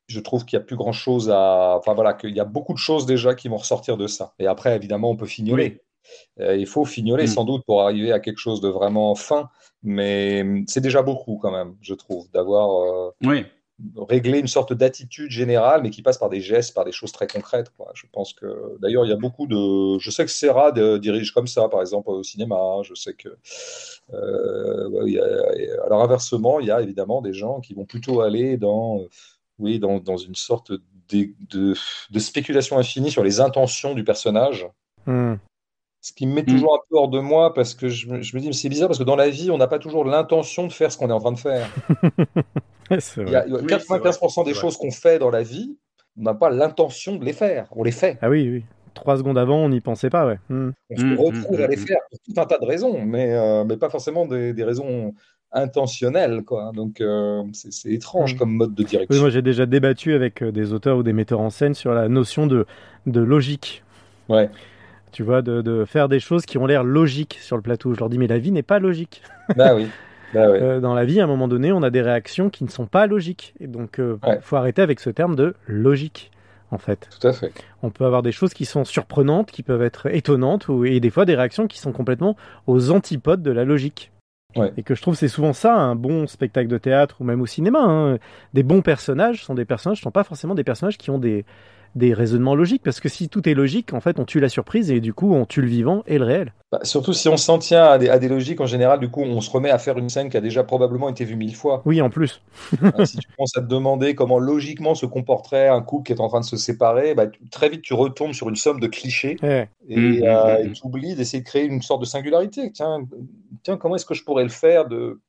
je 0.08 0.20
trouve 0.20 0.46
qu'il 0.46 0.58
n'y 0.58 0.64
a 0.64 0.66
plus 0.66 0.78
grand 0.78 0.94
chose 0.94 1.30
à. 1.30 1.76
Enfin 1.78 1.94
voilà, 1.94 2.14
qu'il 2.14 2.36
y 2.36 2.40
a 2.40 2.46
beaucoup 2.46 2.74
de 2.74 2.78
choses 2.78 3.06
déjà 3.06 3.36
qui 3.36 3.50
vont 3.50 3.58
ressortir 3.58 3.98
de 3.98 4.08
ça. 4.08 4.34
Et 4.40 4.48
après, 4.48 4.76
évidemment, 4.76 5.12
on 5.12 5.18
peut 5.18 5.26
fignoler. 5.26 5.82
Euh, 6.40 6.56
il 6.56 6.68
faut 6.68 6.86
fignoler 6.86 7.26
mm. 7.26 7.28
sans 7.28 7.44
doute 7.44 7.64
pour 7.66 7.82
arriver 7.82 8.12
à 8.12 8.20
quelque 8.20 8.40
chose 8.40 8.62
de 8.62 8.70
vraiment 8.70 9.16
fin, 9.16 9.50
mais 9.84 10.46
c'est 10.68 10.82
déjà 10.82 11.02
beaucoup 11.02 11.38
quand 11.42 11.52
même, 11.52 11.76
je 11.82 11.94
trouve, 11.94 12.30
d'avoir 12.32 12.82
euh, 12.82 13.12
oui. 13.24 13.46
réglé 13.98 14.40
une 14.40 14.48
sorte 14.48 14.72
d'attitude 14.72 15.30
générale, 15.30 15.82
mais 15.84 15.90
qui 15.90 16.02
passe 16.02 16.18
par 16.18 16.30
des 16.30 16.40
gestes, 16.40 16.74
par 16.74 16.86
des 16.86 16.94
choses 16.94 17.12
très 17.12 17.28
concrètes. 17.28 17.72
Quoi. 17.76 17.92
Je 17.94 18.06
pense 18.12 18.34
que 18.34 18.78
d'ailleurs, 18.80 19.06
il 19.06 19.10
y 19.10 19.14
a 19.14 19.18
beaucoup 19.18 19.48
de. 19.48 20.00
Je 20.00 20.10
sais 20.10 20.24
que 20.24 20.32
Serra 20.32 20.72
dirige 20.72 21.32
comme 21.32 21.48
ça, 21.48 21.68
par 21.68 21.82
exemple, 21.82 22.10
au 22.10 22.24
cinéma. 22.24 22.56
Je 22.84 22.94
sais 22.94 23.14
que. 23.14 23.30
Euh, 24.14 25.82
alors, 25.86 26.02
inversement, 26.02 26.62
il 26.62 26.68
y 26.68 26.72
a 26.72 26.82
évidemment 26.82 27.22
des 27.22 27.34
gens 27.34 27.60
qui 27.60 27.74
vont 27.74 27.86
plutôt 27.86 28.22
aller 28.22 28.56
dans 28.56 29.02
oui, 29.60 29.80
dans, 29.80 30.00
dans 30.00 30.18
une 30.18 30.36
sorte 30.36 30.72
de, 31.10 31.30
de, 31.50 32.20
spéculation 32.20 32.78
infinie 32.78 33.12
sur 33.12 33.24
les 33.24 33.40
intentions 33.40 33.94
du 33.94 34.04
personnage. 34.04 34.68
Hmm. 35.06 35.36
Ce 36.02 36.14
qui 36.14 36.28
me 36.28 36.36
met 36.36 36.44
toujours 36.44 36.76
un 36.76 36.80
peu 36.90 36.98
hors 36.98 37.10
de 37.10 37.20
moi 37.20 37.54
parce 37.54 37.74
que 37.74 37.90
je, 37.90 38.22
je 38.22 38.36
me 38.36 38.42
dis, 38.42 38.54
c'est 38.54 38.70
bizarre 38.70 38.88
parce 38.88 39.00
que 39.00 39.04
dans 39.04 39.16
la 39.16 39.30
vie, 39.30 39.52
on 39.52 39.58
n'a 39.58 39.68
pas 39.68 39.80
toujours 39.80 40.06
l'intention 40.06 40.68
de 40.68 40.72
faire 40.72 40.92
ce 40.92 40.98
qu'on 40.98 41.10
est 41.10 41.14
en 41.14 41.20
train 41.20 41.32
de 41.32 41.40
faire. 41.40 41.70
Il 42.90 43.30
y 43.30 43.36
a 43.36 43.46
95% 43.46 44.46
des 44.46 44.54
choses 44.54 44.78
qu'on 44.78 44.92
fait 44.92 45.20
dans 45.20 45.30
la 45.30 45.44
vie, 45.44 45.76
on 46.18 46.24
n'a 46.24 46.34
pas 46.34 46.50
l'intention 46.50 47.16
de 47.16 47.26
les 47.26 47.34
faire. 47.34 47.68
On 47.72 47.84
les 47.84 47.92
fait. 47.92 48.18
Ah 48.22 48.30
oui, 48.30 48.50
oui. 48.50 48.66
Trois 48.94 49.18
secondes 49.18 49.38
avant, 49.38 49.58
on 49.58 49.70
n'y 49.70 49.82
pensait 49.82 50.10
pas, 50.10 50.26
ouais. 50.26 50.40
Hmm. 50.50 50.72
On 50.90 50.98
se 50.98 51.04
hmm, 51.04 51.18
retrouve 51.20 51.62
à 51.62 51.68
les 51.68 51.78
faire 51.78 52.00
pour 52.10 52.20
tout 52.20 52.42
un 52.42 52.46
tas 52.46 52.58
de 52.58 52.66
raisons, 52.66 53.02
mais, 53.04 53.34
euh, 53.34 53.64
mais 53.64 53.78
pas 53.78 53.90
forcément 53.90 54.26
des, 54.26 54.54
des 54.54 54.64
raisons 54.64 55.14
intentionnel, 55.62 56.44
quoi. 56.44 56.72
Donc 56.74 57.02
euh, 57.02 57.44
c'est 57.54 57.92
étrange 57.92 58.36
mm. 58.36 58.38
comme 58.38 58.52
mode 58.52 58.76
de 58.76 58.84
direction. 58.84 59.20
moi 59.22 59.30
j'ai 59.30 59.42
déjà 59.42 59.66
débattu 59.66 60.14
avec 60.14 60.42
euh, 60.42 60.52
des 60.52 60.74
auteurs 60.74 60.98
ou 60.98 61.04
des 61.04 61.14
metteurs 61.14 61.42
en 61.42 61.50
scène 61.50 61.74
sur 61.74 61.94
la 61.94 62.08
notion 62.10 62.48
de, 62.48 62.66
de 63.06 63.22
logique. 63.22 63.84
Ouais. 64.30 64.50
Tu 65.12 65.24
vois, 65.24 65.42
de, 65.42 65.62
de 65.62 65.86
faire 65.86 66.10
des 66.10 66.20
choses 66.20 66.46
qui 66.46 66.58
ont 66.58 66.66
l'air 66.66 66.84
logiques 66.84 67.40
sur 67.42 67.56
le 67.56 67.62
plateau. 67.62 67.94
Je 67.94 68.00
leur 68.00 68.10
dis 68.10 68.18
mais 68.18 68.28
la 68.28 68.38
vie 68.38 68.52
n'est 68.52 68.64
pas 68.64 68.80
logique. 68.80 69.24
Bah 69.56 69.74
oui. 69.76 69.88
Bah 70.34 70.42
euh, 70.48 70.80
dans 70.80 70.94
la 70.94 71.06
vie, 71.06 71.20
à 71.22 71.24
un 71.24 71.28
moment 71.28 71.48
donné, 71.48 71.72
on 71.72 71.82
a 71.82 71.90
des 71.90 72.02
réactions 72.02 72.50
qui 72.50 72.64
ne 72.64 72.70
sont 72.70 72.86
pas 72.86 73.08
logiques. 73.08 73.54
Et 73.60 73.68
donc, 73.68 74.00
il 74.00 74.40
faut 74.42 74.58
arrêter 74.58 74.82
avec 74.82 75.00
ce 75.00 75.10
terme 75.10 75.36
de 75.36 75.56
logique 75.66 76.32
en 76.72 76.78
fait. 76.78 77.08
Tout 77.20 77.28
à 77.28 77.34
fait. 77.34 77.52
On 77.82 77.90
peut 77.90 78.06
avoir 78.06 78.22
des 78.24 78.32
choses 78.32 78.54
qui 78.54 78.66
sont 78.66 78.86
surprenantes, 78.86 79.52
qui 79.52 79.64
peuvent 79.64 79.82
être 79.82 80.08
étonnantes, 80.08 80.68
ou, 80.68 80.86
et 80.86 81.00
des 81.00 81.10
fois 81.10 81.26
des 81.26 81.36
réactions 81.36 81.68
qui 81.68 81.80
sont 81.80 81.92
complètement 81.92 82.36
aux 82.66 82.92
antipodes 82.92 83.42
de 83.42 83.52
la 83.52 83.64
logique. 83.64 84.12
Et 84.76 84.84
que 84.84 84.96
je 84.96 85.02
trouve 85.02 85.16
c'est 85.16 85.28
souvent 85.28 85.54
ça 85.54 85.76
un 85.76 85.96
bon 85.96 86.26
spectacle 86.26 86.68
de 86.68 86.78
théâtre 86.78 87.18
ou 87.20 87.24
même 87.24 87.42
au 87.42 87.46
cinéma. 87.46 87.80
Hein. 87.80 88.18
Des 88.54 88.64
bons 88.64 88.82
personnages 88.82 89.44
sont 89.44 89.54
des 89.54 89.66
personnages, 89.66 90.02
sont 90.02 90.12
pas 90.12 90.24
forcément 90.24 90.56
des 90.56 90.64
personnages 90.64 90.98
qui 90.98 91.12
ont 91.12 91.20
des, 91.20 91.46
des 91.96 92.14
raisonnements 92.14 92.56
logiques, 92.56 92.84
parce 92.84 93.00
que 93.00 93.10
si 93.10 93.30
tout 93.30 93.48
est 93.48 93.54
logique, 93.54 93.94
en 93.94 94.00
fait, 94.00 94.20
on 94.20 94.26
tue 94.26 94.40
la 94.40 94.50
surprise 94.50 94.92
et 94.92 95.00
du 95.00 95.14
coup, 95.14 95.34
on 95.34 95.46
tue 95.46 95.62
le 95.62 95.68
vivant 95.68 96.04
et 96.08 96.18
le 96.18 96.26
réel. 96.26 96.54
Bah, 96.72 96.80
surtout 96.84 97.14
si 97.14 97.30
on 97.30 97.38
s'en 97.38 97.60
tient 97.60 97.86
à 97.86 97.98
des, 97.98 98.28
logiques, 98.28 98.60
en 98.60 98.66
général, 98.66 99.00
du 99.00 99.10
coup, 99.10 99.22
on 99.22 99.40
se 99.40 99.50
remet 99.50 99.70
à 99.70 99.78
faire 99.78 99.98
une 99.98 100.10
scène 100.10 100.30
qui 100.30 100.36
a 100.36 100.42
déjà 100.42 100.66
probablement 100.66 101.08
été 101.08 101.24
vue 101.24 101.38
mille 101.38 101.56
fois. 101.56 101.82
Oui, 101.86 102.02
en 102.02 102.10
plus. 102.10 102.42
Hein, 102.82 102.92
si 103.06 103.18
tu 103.18 103.28
commences 103.36 103.56
à 103.56 103.62
te 103.62 103.68
demander 103.68 104.16
comment 104.16 104.38
logiquement 104.38 104.94
se 104.94 105.06
comporterait 105.06 105.70
un 105.70 105.82
couple 105.82 106.08
qui 106.08 106.14
est 106.14 106.22
en 106.22 106.28
train 106.28 106.42
de 106.42 106.46
se 106.46 106.58
séparer, 106.58 107.16
bah, 107.16 107.28
très 107.52 107.70
vite 107.70 107.84
tu 107.84 107.94
retombes 107.94 108.34
sur 108.34 108.50
une 108.50 108.58
somme 108.58 108.82
de 108.82 108.88
clichés 108.88 109.38
et 109.42 109.98
mmh, 109.98 110.24
euh, 110.24 110.64
mmh, 110.64 110.68
mmh, 110.68 110.74
tu 110.74 110.82
oublies 110.86 111.16
d'essayer 111.16 111.42
de 111.42 111.48
créer 111.48 111.66
une 111.66 111.82
sorte 111.82 112.02
de 112.02 112.06
singularité. 112.06 112.72
Tiens, 112.74 113.00
tiens 113.64 113.78
comment 113.78 113.96
est-ce 113.96 114.06
que 114.06 114.14
je 114.14 114.26
pourrais 114.26 114.44
le 114.44 114.50
faire 114.50 114.88
de 114.88 115.22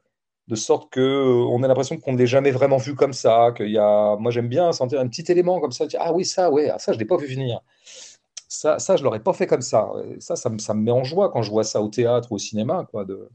de 0.48 0.54
sorte 0.56 0.90
que 0.90 1.00
euh, 1.00 1.46
on 1.50 1.62
a 1.62 1.68
l'impression 1.68 1.98
qu'on 1.98 2.12
ne 2.12 2.18
l'ait 2.18 2.26
jamais 2.26 2.50
vraiment 2.50 2.78
vu 2.78 2.94
comme 2.94 3.12
ça, 3.12 3.52
qu'il 3.56 3.70
y 3.70 3.78
a, 3.78 4.16
moi 4.16 4.30
j'aime 4.30 4.48
bien 4.48 4.72
sentir 4.72 5.00
un 5.00 5.08
petit 5.08 5.30
élément 5.30 5.60
comme 5.60 5.72
ça, 5.72 5.86
ah 5.98 6.12
oui 6.12 6.24
ça, 6.24 6.50
ouais, 6.50 6.70
ah, 6.70 6.78
ça 6.78 6.92
je 6.92 6.98
l'ai 6.98 7.04
pas 7.04 7.16
vu 7.16 7.26
venir, 7.26 7.60
ça, 8.48 8.78
ça 8.78 8.96
je 8.96 9.04
l'aurais 9.04 9.22
pas 9.22 9.34
fait 9.34 9.46
comme 9.46 9.62
ça, 9.62 9.90
ça, 10.18 10.36
ça 10.36 10.50
me, 10.50 10.58
ça 10.58 10.74
me 10.74 10.82
met 10.82 10.90
en 10.90 11.04
joie 11.04 11.30
quand 11.30 11.42
je 11.42 11.50
vois 11.50 11.64
ça 11.64 11.82
au 11.82 11.88
théâtre 11.88 12.32
ou 12.32 12.36
au 12.36 12.38
cinéma, 12.38 12.86
quoi, 12.90 13.04
de, 13.04 13.28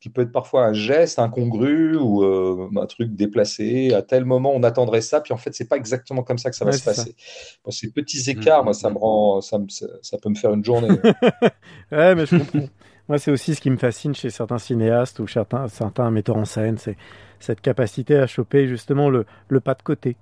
qui, 0.00 0.08
peut 0.08 0.22
être 0.22 0.32
parfois 0.32 0.64
un 0.64 0.72
geste 0.72 1.18
incongru 1.18 1.96
ou 1.96 2.22
euh, 2.22 2.70
un 2.76 2.86
truc 2.86 3.14
déplacé. 3.14 3.92
À 3.92 4.02
tel 4.02 4.24
moment, 4.24 4.52
on 4.54 4.62
attendrait 4.62 5.00
ça, 5.00 5.20
puis 5.20 5.32
en 5.32 5.36
fait, 5.36 5.54
c'est 5.54 5.68
pas 5.68 5.76
exactement 5.76 6.22
comme 6.22 6.38
ça 6.38 6.50
que 6.50 6.56
ça 6.56 6.64
va 6.64 6.72
se 6.72 6.84
passer. 6.84 7.14
ces 7.68 7.90
petits 7.90 8.30
écarts, 8.30 8.62
mmh, 8.62 8.64
moi, 8.64 8.74
ça 8.74 8.90
mmh, 8.90 8.94
me 8.94 8.98
rend, 8.98 9.40
ça, 9.40 9.58
ça, 10.02 10.18
peut 10.18 10.28
me 10.28 10.34
faire 10.34 10.52
une 10.52 10.64
journée. 10.64 10.88
ouais, 11.92 12.14
mais 12.14 12.26
je 12.26 12.38
comprends. 12.38 12.60
Moi, 13.08 13.18
c'est 13.18 13.30
aussi 13.30 13.54
ce 13.54 13.60
qui 13.60 13.70
me 13.70 13.76
fascine 13.76 14.14
chez 14.14 14.30
certains 14.30 14.58
cinéastes 14.58 15.18
ou 15.18 15.26
certains, 15.26 15.68
certains 15.68 16.10
metteurs 16.10 16.36
en 16.36 16.46
scène, 16.46 16.78
c'est 16.78 16.96
cette 17.38 17.60
capacité 17.60 18.16
à 18.16 18.26
choper 18.26 18.66
justement 18.66 19.10
le, 19.10 19.26
le 19.48 19.60
pas 19.60 19.74
de 19.74 19.82
côté. 19.82 20.16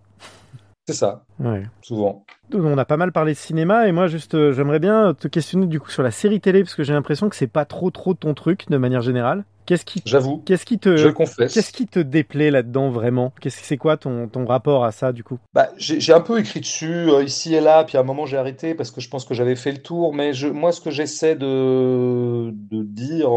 C'est 0.86 0.94
ça. 0.94 1.24
Ouais. 1.38 1.62
Souvent. 1.80 2.24
On 2.52 2.76
a 2.76 2.84
pas 2.84 2.96
mal 2.96 3.12
parlé 3.12 3.32
de 3.32 3.38
cinéma 3.38 3.86
et 3.86 3.92
moi 3.92 4.08
juste 4.08 4.34
euh, 4.34 4.52
j'aimerais 4.52 4.80
bien 4.80 5.14
te 5.14 5.28
questionner 5.28 5.66
du 5.66 5.78
coup 5.78 5.90
sur 5.90 6.02
la 6.02 6.10
série 6.10 6.40
télé 6.40 6.62
parce 6.64 6.74
que 6.74 6.82
j'ai 6.82 6.92
l'impression 6.92 7.28
que 7.28 7.36
c'est 7.36 7.46
pas 7.46 7.64
trop 7.64 7.90
trop 7.90 8.14
ton 8.14 8.34
truc 8.34 8.68
de 8.68 8.76
manière 8.76 9.00
générale. 9.00 9.44
Qu'est-ce 9.64 9.84
qui 9.84 10.02
J'avoue. 10.04 10.42
Qu'est-ce 10.44 10.66
qui 10.66 10.80
te 10.80 10.96
Je 10.96 11.08
confesse. 11.08 11.54
Qu'est-ce 11.54 11.72
qui 11.72 11.86
te 11.86 12.00
déplaît 12.00 12.50
là-dedans 12.50 12.90
vraiment? 12.90 13.32
Qu'est-ce 13.40 13.62
c'est 13.62 13.76
quoi 13.76 13.96
ton, 13.96 14.26
ton 14.26 14.44
rapport 14.44 14.84
à 14.84 14.90
ça 14.90 15.12
du 15.12 15.22
coup? 15.22 15.38
Bah 15.54 15.68
j'ai 15.76 16.12
un 16.12 16.20
peu 16.20 16.40
écrit 16.40 16.58
dessus 16.60 17.08
euh, 17.10 17.22
ici 17.22 17.54
et 17.54 17.60
là 17.60 17.84
puis 17.84 17.96
à 17.96 18.00
un 18.00 18.04
moment 18.04 18.26
j'ai 18.26 18.36
arrêté 18.36 18.74
parce 18.74 18.90
que 18.90 19.00
je 19.00 19.08
pense 19.08 19.24
que 19.24 19.34
j'avais 19.34 19.54
fait 19.54 19.70
le 19.70 19.78
tour 19.78 20.12
mais 20.12 20.34
je, 20.34 20.48
moi 20.48 20.72
ce 20.72 20.80
que 20.80 20.90
j'essaie 20.90 21.36
de, 21.36 22.50
de 22.50 22.82
dire 22.82 23.30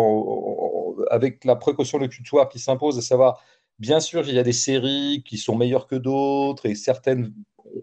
avec 1.11 1.45
la 1.45 1.55
précaution 1.55 1.99
locutoire 1.99 2.49
qui 2.49 2.57
s'impose 2.57 2.97
à 2.97 3.01
savoir 3.01 3.39
Bien 3.79 3.99
sûr, 3.99 4.27
il 4.27 4.35
y 4.35 4.39
a 4.39 4.43
des 4.43 4.53
séries 4.53 5.23
qui 5.25 5.37
sont 5.37 5.55
meilleures 5.55 5.87
que 5.87 5.95
d'autres 5.95 6.65
et 6.65 6.75
certaines 6.75 7.33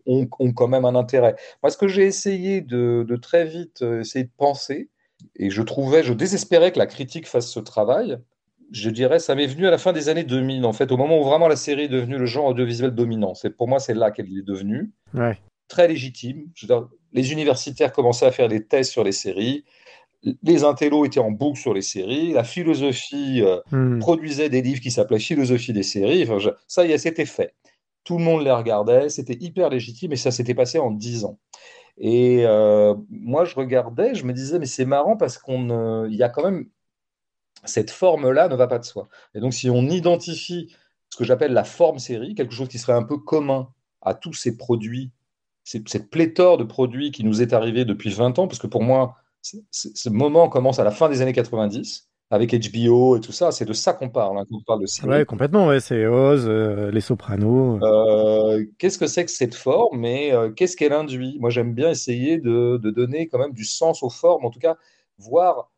ont, 0.07 0.27
quand 0.27 0.69
même 0.69 0.85
un 0.85 0.95
intérêt. 0.95 1.37
Moi, 1.63 1.71
ce 1.71 1.77
que 1.77 1.89
j'ai 1.89 2.05
essayé 2.05 2.61
de, 2.61 3.19
très 3.21 3.45
vite 3.45 3.83
euh, 3.83 4.01
essayer 4.01 4.25
de 4.25 4.31
penser, 4.37 4.89
et 5.37 5.51
je 5.51 5.63
trouvais, 5.63 6.03
je 6.03 6.13
désespérais 6.13 6.73
que 6.73 6.79
la 6.79 6.87
critique 6.87 7.29
fasse 7.29 7.51
ce 7.51 7.61
travail, 7.61 8.19
je 8.73 8.89
dirais, 8.89 9.19
ça 9.19 9.35
m'est 9.35 9.47
venu 9.47 9.67
à 9.67 9.71
la 9.71 9.79
fin 9.79 9.93
des 9.93 10.09
années 10.09 10.25
2000, 10.25 10.65
en 10.65 10.73
fait, 10.73 10.91
au 10.93 10.97
moment 10.97 11.21
où 11.21 11.25
vraiment 11.25 11.47
la 11.47 11.57
série 11.57 11.83
est 11.83 11.89
devenue 11.89 12.17
le 12.17 12.27
genre 12.27 12.47
audiovisuel 12.47 12.93
dominant. 12.93 13.35
C'est 13.35 13.51
pour 13.51 13.69
moi, 13.69 13.79
c'est 13.79 13.95
là 13.95 14.11
qu'elle 14.11 14.27
est 14.27 14.43
devenue. 14.43 14.91
Très 15.69 15.89
légitime. 15.89 16.47
les 17.13 17.33
universitaires 17.33 17.93
commençaient 17.93 18.27
à 18.27 18.33
faire 18.33 18.49
des 18.49 18.67
tests 18.67 18.93
sur 18.93 19.05
les 19.05 19.13
séries 19.13 19.65
les 20.43 20.65
intellos 20.65 21.05
étaient 21.05 21.21
en 21.21 21.31
boucle 21.31 21.59
sur 21.59 21.75
les 21.75 21.83
séries, 21.83 22.33
la 22.33 22.45
philosophie 22.45 23.43
euh, 23.43 23.61
hmm. 23.71 23.99
produisait 23.99 24.49
des 24.49 24.63
livres 24.63 24.81
qui 24.81 24.91
s'appelaient 24.91 25.19
Philosophie 25.19 25.73
des 25.73 25.83
séries. 25.83 26.23
Enfin, 26.29 26.53
ça 26.69 26.85
y 26.85 26.93
est, 26.93 26.99
c'était 26.99 27.27
fait. 27.27 27.55
Tout 28.05 28.19
le 28.19 28.25
monde 28.25 28.43
les 28.43 28.51
regardait, 28.51 29.09
c'était 29.09 29.37
hyper 29.41 29.69
légitime 29.69 30.13
et 30.13 30.17
ça 30.17 30.31
s'était 30.31 30.55
passé 30.55 30.79
en 30.79 30.91
dix 30.91 31.25
ans. 31.25 31.39
Et 31.99 32.45
euh, 32.47 32.95
moi, 33.11 33.45
je 33.45 33.55
regardais, 33.55 34.15
je 34.15 34.25
me 34.25 34.33
disais, 34.33 34.59
mais 34.59 34.67
c'est 34.67 34.85
marrant 34.85 35.17
parce 35.17 35.39
qu'on, 35.39 36.09
y 36.09 36.23
a 36.23 36.29
quand 36.29 36.45
même 36.45 36.67
cette 37.65 37.91
forme-là 37.91 38.49
ne 38.49 38.57
va 38.57 38.67
pas 38.67 38.79
de 38.79 38.85
soi. 38.85 39.09
Et 39.35 39.41
donc, 39.41 39.55
si 39.55 39.71
on 39.71 39.83
identifie 39.83 40.75
ce 41.11 41.17
que 41.17 41.25
j'appelle 41.25 41.53
la 41.53 41.65
forme 41.65 41.99
série, 41.99 42.35
quelque 42.35 42.55
chose 42.55 42.69
qui 42.69 42.79
serait 42.79 42.93
un 42.93 43.03
peu 43.05 43.19
commun 43.19 43.69
à 44.01 44.15
tous 44.15 44.33
ces 44.33 44.57
produits, 44.57 45.13
cette 45.63 46.11
pléthore 46.11 46.59
de 46.59 46.65
produits 46.65 47.13
qui 47.13 47.23
nous 47.23 47.41
est 47.41 47.53
arrivé 47.53 47.85
depuis 47.85 48.11
20 48.11 48.39
ans, 48.41 48.49
parce 48.49 48.59
que 48.59 48.67
pour 48.67 48.83
moi, 48.83 49.22
ce 49.43 50.09
moment 50.09 50.49
commence 50.49 50.79
à 50.79 50.85
la 50.85 50.91
fin 50.91 51.09
des 51.09 51.21
années 51.21 51.33
90 51.33 52.09
avec 52.33 52.55
HBO 52.55 53.19
et 53.19 53.21
tout 53.21 53.31
ça, 53.31 53.53
c'est 53.53 53.67
de 53.67 53.75
ça 53.75 53.93
qu'on 53.93 54.09
parle 54.09 54.39
hein, 54.39 54.45
quand 54.49 54.57
on 54.57 54.63
parle 54.63 54.81
de 54.81 54.87
série. 54.87 55.07
Ouais, 55.07 55.27
complètement, 55.27 55.67
ouais, 55.67 55.81
c'est 55.81 56.07
Oz, 56.07 56.47
euh, 56.49 56.91
Les 56.91 57.03
Sopranos. 57.03 57.79
Euh, 57.83 58.65
qu'est-ce 58.79 58.99
que 58.99 59.07
c'est 59.07 59.27
que 59.27 59.31
cette 59.31 59.55
forme 59.55 60.07
et 60.07 60.33
euh, 60.33 60.51
qu'est-ce 60.51 60.75
qu'elle 60.75 60.95
induit? 60.95 61.37
Moi, 61.41 61.51
j'aime 61.51 61.75
bien 61.75 61.91
essayer 61.91 62.39
de, 62.39 62.79
donner 62.79 63.29
quand 63.29 63.39
même 63.39 63.53
du 63.53 63.67
sens 63.67 64.03
aux 64.03 64.09
formes, 64.09 64.47
en 64.47 64.51
tout 64.51 64.61
cas, 64.61 64.79
voir 65.19 65.71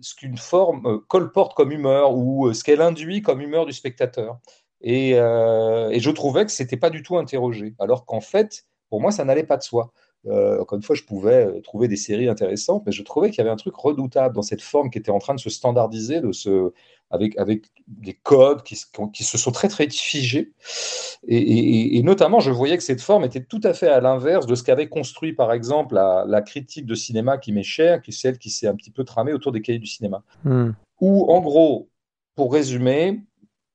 ce 0.00 0.16
qu'une 0.16 0.36
forme 0.36 1.02
colporte 1.06 1.54
comme 1.54 1.70
humeur 1.70 2.16
ou 2.16 2.52
ce 2.52 2.64
qu'elle 2.64 2.80
induit 2.80 3.22
comme 3.22 3.40
humeur 3.40 3.64
du 3.64 3.72
spectateur. 3.72 4.40
Et, 4.80 5.10
et 5.10 6.00
je 6.00 6.10
trouvais 6.10 6.44
que 6.44 6.50
c'était 6.50 6.76
pas 6.76 6.90
du 6.90 7.04
tout 7.04 7.16
interrogé, 7.16 7.76
alors 7.78 8.06
qu'en 8.06 8.20
fait, 8.20 8.64
pour 8.88 9.00
moi, 9.00 9.12
ça 9.12 9.24
n'allait 9.24 9.44
pas 9.44 9.56
de 9.56 9.62
soi. 9.62 9.92
Euh, 10.26 10.60
encore 10.60 10.76
une 10.76 10.82
fois, 10.82 10.94
je 10.94 11.02
pouvais 11.02 11.46
euh, 11.46 11.60
trouver 11.60 11.88
des 11.88 11.96
séries 11.96 12.28
intéressantes, 12.28 12.84
mais 12.86 12.92
je 12.92 13.02
trouvais 13.02 13.30
qu'il 13.30 13.38
y 13.38 13.40
avait 13.40 13.50
un 13.50 13.56
truc 13.56 13.74
redoutable 13.74 14.34
dans 14.34 14.42
cette 14.42 14.62
forme 14.62 14.90
qui 14.90 14.98
était 14.98 15.10
en 15.10 15.18
train 15.18 15.34
de 15.34 15.40
se 15.40 15.50
standardiser, 15.50 16.20
de 16.20 16.30
se, 16.30 16.72
avec, 17.10 17.36
avec 17.38 17.66
des 17.88 18.14
codes 18.14 18.62
qui, 18.62 18.80
qui 19.12 19.24
se 19.24 19.36
sont 19.36 19.50
très 19.50 19.68
très 19.68 19.88
figés. 19.90 20.52
Et, 21.26 22.00
notamment, 22.02 22.40
je 22.40 22.50
voyais 22.50 22.76
que 22.76 22.82
cette 22.82 23.00
forme 23.00 23.24
était 23.24 23.42
tout 23.42 23.60
à 23.64 23.74
fait 23.74 23.88
à 23.88 24.00
l'inverse 24.00 24.46
de 24.46 24.54
ce 24.54 24.62
qu'avait 24.62 24.88
construit, 24.88 25.32
par 25.32 25.52
exemple, 25.52 25.94
la, 25.94 26.42
critique 26.42 26.86
de 26.86 26.94
cinéma 26.94 27.38
qui 27.38 27.52
m'est 27.52 27.62
chère, 27.62 28.00
qui 28.00 28.10
est 28.10 28.14
celle 28.14 28.38
qui 28.38 28.50
s'est 28.50 28.66
un 28.66 28.74
petit 28.76 28.90
peu 28.90 29.04
tramée 29.04 29.32
autour 29.32 29.52
des 29.52 29.60
cahiers 29.60 29.78
du 29.78 29.86
cinéma. 29.86 30.22
Hmm. 30.44 30.70
Où, 31.00 31.30
en 31.30 31.40
gros, 31.40 31.88
pour 32.36 32.52
résumer, 32.52 33.20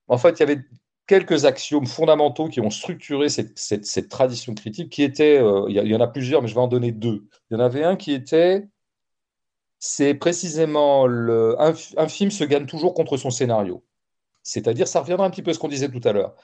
en 0.08 0.18
fait, 0.18 0.30
il 0.30 0.40
y 0.40 0.42
avait 0.42 0.60
quelques 1.08 1.46
axiomes 1.46 1.86
fondamentaux 1.86 2.48
qui 2.48 2.60
ont 2.60 2.70
structuré 2.70 3.28
cette, 3.28 4.08
tradition 4.08 4.54
critique, 4.54 4.92
qui 4.92 5.02
étaient, 5.02 5.38
euh, 5.38 5.64
il 5.68 5.74
y, 5.74 5.96
en 5.96 6.00
a 6.00 6.06
plusieurs, 6.06 6.42
mais 6.42 6.48
je 6.48 6.54
vais 6.54 6.60
en 6.60 6.68
donner 6.68 6.92
deux. 6.92 7.26
Il 7.50 7.54
y 7.54 7.56
en 7.56 7.64
avait 7.64 7.82
un 7.82 7.96
qui 7.96 8.12
était, 8.12 8.68
c'est 9.80 10.14
précisément 10.14 11.06
le, 11.06 11.56
un, 11.58 12.08
film 12.08 12.30
se 12.30 12.44
gagne 12.44 12.66
toujours 12.66 12.94
contre 12.94 13.16
son 13.16 13.30
scénario. 13.30 13.82
C'est-à-dire, 14.42 14.86
ça 14.86 15.00
reviendra 15.00 15.26
un 15.26 15.30
petit 15.30 15.42
peu 15.42 15.50
à 15.50 15.54
ce 15.54 15.58
qu'on 15.58 15.68
disait 15.68 15.88
tout 15.88 16.06
à 16.06 16.12
l'heure. 16.12 16.36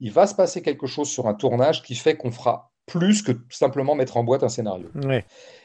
Il 0.00 0.12
va 0.12 0.26
se 0.26 0.34
passer 0.34 0.62
quelque 0.62 0.86
chose 0.86 1.08
sur 1.08 1.26
un 1.26 1.34
tournage 1.34 1.82
qui 1.82 1.94
fait 1.94 2.16
qu'on 2.16 2.30
fera 2.30 2.72
plus 2.86 3.22
que 3.22 3.32
simplement 3.48 3.94
mettre 3.94 4.18
en 4.18 4.24
boîte 4.24 4.42
un 4.42 4.48
scénario. 4.48 4.88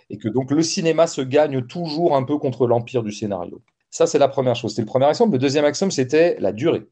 Et 0.10 0.18
que 0.18 0.30
donc 0.30 0.52
le 0.52 0.64
cinéma 0.64 1.08
se 1.08 1.22
gagne 1.22 1.62
toujours 1.62 2.16
un 2.16 2.24
peu 2.24 2.38
contre 2.38 2.68
l'empire 2.68 3.04
du 3.04 3.12
scénario. 3.12 3.62
Ça, 3.90 4.08
c'est 4.08 4.20
la 4.20 4.28
première 4.28 4.56
chose. 4.56 4.72
C'était 4.72 4.84
le 4.84 4.88
premier 4.88 5.06
axiome. 5.06 5.32
Le 5.32 5.40
deuxième 5.40 5.66
axiome, 5.66 5.92
c'était 5.92 6.38
la 6.40 6.52
durée 6.52 6.88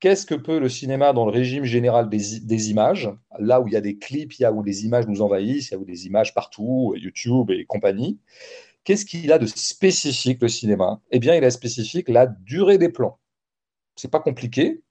qu'est-ce 0.00 0.26
que 0.26 0.34
peut 0.34 0.58
le 0.58 0.68
cinéma 0.68 1.12
dans 1.12 1.24
le 1.24 1.32
régime 1.32 1.64
général 1.64 2.08
des, 2.08 2.70
images, 2.70 3.10
là 3.38 3.60
où 3.60 3.68
il 3.68 3.74
y 3.74 3.76
a 3.76 3.80
des 3.80 3.98
clips, 3.98 4.34
il 4.34 4.42
y 4.42 4.44
a 4.44 4.52
où 4.52 4.62
les 4.62 4.84
images 4.84 5.06
nous 5.06 5.22
envahissent, 5.22 5.70
il 5.70 5.72
y 5.72 5.76
a 5.76 5.78
où 5.78 5.84
des 5.84 6.06
images 6.06 6.34
partout, 6.34 6.94
YouTube 6.96 7.50
et 7.50 7.64
compagnie. 7.64 8.18
Qu'est-ce 8.84 9.04
qu'il 9.04 9.32
a 9.32 9.38
de 9.38 9.46
spécifique 9.46 10.40
le 10.40 10.48
cinéma? 10.48 11.00
Eh 11.10 11.18
bien, 11.18 11.34
il 11.34 11.44
a 11.44 11.50
spécifique 11.50 12.08
la 12.08 12.26
durée 12.26 12.78
des 12.78 12.88
plans. 12.88 13.18
C'est 13.96 14.10
pas 14.10 14.20
compliqué. 14.20 14.82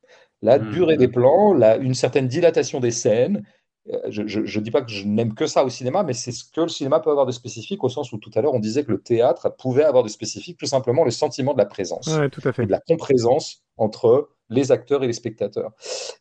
La 0.41 0.60
mmh. 0.60 0.72
durée 0.72 0.98
des 0.98 1.07
plans, 1.07 1.56
une 1.80 1.94
certaine 1.94 2.27
dilatation 2.27 2.80
des 2.80 2.91
scènes. 2.91 3.45
Euh, 3.91 3.99
je 4.10 4.60
ne 4.60 4.64
dis 4.64 4.72
pas 4.72 4.82
que 4.82 4.91
je 4.91 5.06
n'aime 5.06 5.36
que 5.36 5.45
ça 5.45 5.64
au 5.64 5.70
cinéma, 5.70 6.03
mais 6.03 6.14
c'est 6.14 6.32
ce 6.32 6.44
que 6.44 6.62
le 6.62 6.68
cinéma 6.68 6.99
peut 6.99 7.12
avoir 7.12 7.26
de 7.26 7.32
spécifique, 7.32 7.84
au 7.84 7.90
sens 7.90 8.12
où 8.12 8.18
tout 8.18 8.32
à 8.36 8.41
l'heure 8.41 8.53
on 8.53 8.60
disait 8.60 8.84
que 8.84 8.91
le 8.91 9.02
théâtre 9.02 9.56
pouvait 9.57 9.84
avoir 9.84 10.03
de 10.03 10.10
spécifique 10.10 10.57
tout 10.57 10.66
simplement 10.66 11.03
le 11.03 11.12
sentiment 11.12 11.53
de 11.53 11.60
la 11.60 11.66
présence, 11.66 12.10
tout 12.32 12.48
à 12.48 12.52
fait. 12.52 12.66
de 12.66 12.72
la 12.72 12.80
comprésence 12.80 13.64
entre 13.78 14.30
les 14.49 14.72
acteurs 14.72 15.03
et 15.03 15.07
les 15.07 15.14
spectateurs. 15.14 15.72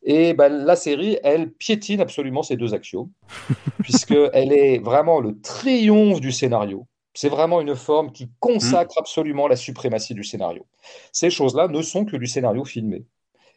Et 0.02 0.34
ben, 0.34 0.48
la 0.48 0.76
série, 0.76 1.18
elle 1.22 1.52
piétine 1.52 2.00
absolument 2.00 2.42
ces 2.42 2.56
deux 2.56 2.74
axiomes, 2.74 3.10
puisqu'elle 3.82 4.52
est 4.52 4.78
vraiment 4.78 5.20
le 5.20 5.40
triomphe 5.40 6.20
du 6.20 6.32
scénario. 6.32 6.86
C'est 7.14 7.28
vraiment 7.28 7.60
une 7.60 7.76
forme 7.76 8.10
qui 8.10 8.28
consacre 8.40 8.98
absolument 8.98 9.46
la 9.46 9.56
suprématie 9.56 10.14
du 10.14 10.24
scénario. 10.24 10.66
Ces 11.12 11.30
choses-là 11.30 11.68
ne 11.68 11.80
sont 11.80 12.04
que 12.04 12.16
du 12.16 12.26
scénario 12.26 12.64
filmé. 12.64 13.06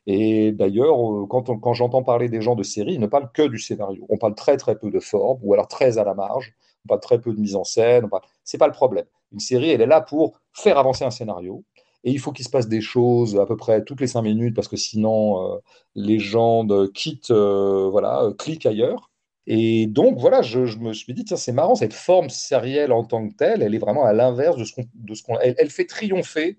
Et 0.08 0.54
d'ailleurs, 0.54 0.98
euh, 0.98 1.28
quand, 1.28 1.74
j'entends 1.74 2.02
parler 2.02 2.30
des 2.30 2.42
gens 2.42 2.56
de 2.56 2.64
série, 2.64 2.94
ils 2.94 3.00
ne 3.00 3.08
parlent 3.08 3.32
que 3.34 3.44
du 3.44 3.60
scénario. 3.60 4.06
On 4.10 4.18
parle 4.18 4.36
très 4.36 4.58
très 4.58 4.80
peu 4.80 4.90
de 4.90 5.00
forme, 5.00 5.40
ou 5.44 5.54
alors 5.54 5.68
très 5.68 5.98
à 5.98 6.04
la 6.04 6.16
marge. 6.16 6.54
On 6.86 6.88
parle 6.88 7.02
très 7.02 7.20
peu 7.22 7.34
de 7.34 7.40
mise 7.40 7.56
en 7.56 7.66
scène. 7.66 8.08
C'est 8.44 8.58
pas 8.58 8.68
le 8.68 8.74
problème. 8.74 9.06
Une 9.34 9.40
série, 9.40 9.70
elle 9.70 9.82
est 9.82 9.86
là 9.86 10.02
pour 10.02 10.40
faire 10.54 10.78
avancer 10.78 11.04
un 11.04 11.12
scénario 11.12 11.64
et 12.04 12.12
il 12.12 12.20
faut 12.20 12.32
qu'il 12.32 12.46
se 12.46 12.50
passe 12.50 12.70
des 12.70 12.80
choses 12.80 13.38
à 13.38 13.46
peu 13.46 13.58
près 13.58 13.84
toutes 13.84 14.00
les 14.00 14.08
cinq 14.08 14.22
minutes 14.22 14.56
parce 14.56 14.70
que 14.70 14.78
sinon 14.78 15.56
euh, 15.56 15.58
les 15.96 16.20
gens 16.20 16.66
quittent, 16.94 17.32
euh, 17.32 17.90
voilà, 17.92 18.32
cliquent 18.38 18.66
ailleurs. 18.66 19.12
Et 19.46 19.88
donc 19.88 20.18
voilà, 20.18 20.42
je, 20.42 20.60
me 20.78 20.94
suis 20.94 21.14
dit 21.14 21.26
tiens 21.26 21.38
c'est 21.38 21.52
marrant 21.52 21.76
cette 21.76 21.94
forme 21.94 22.30
sérielle 22.30 22.94
en 22.94 23.04
tant 23.04 23.28
que 23.28 23.36
telle, 23.36 23.62
elle 23.62 23.76
est 23.76 23.80
vraiment 23.80 24.06
à 24.06 24.14
l'inverse 24.14 24.58
de 24.58 24.64
ce 24.64 24.74
qu'on, 24.74 24.86
ce 25.14 25.24
qu'on, 25.24 25.38
elle, 25.40 25.70
fait 25.70 25.86
triompher 25.86 26.58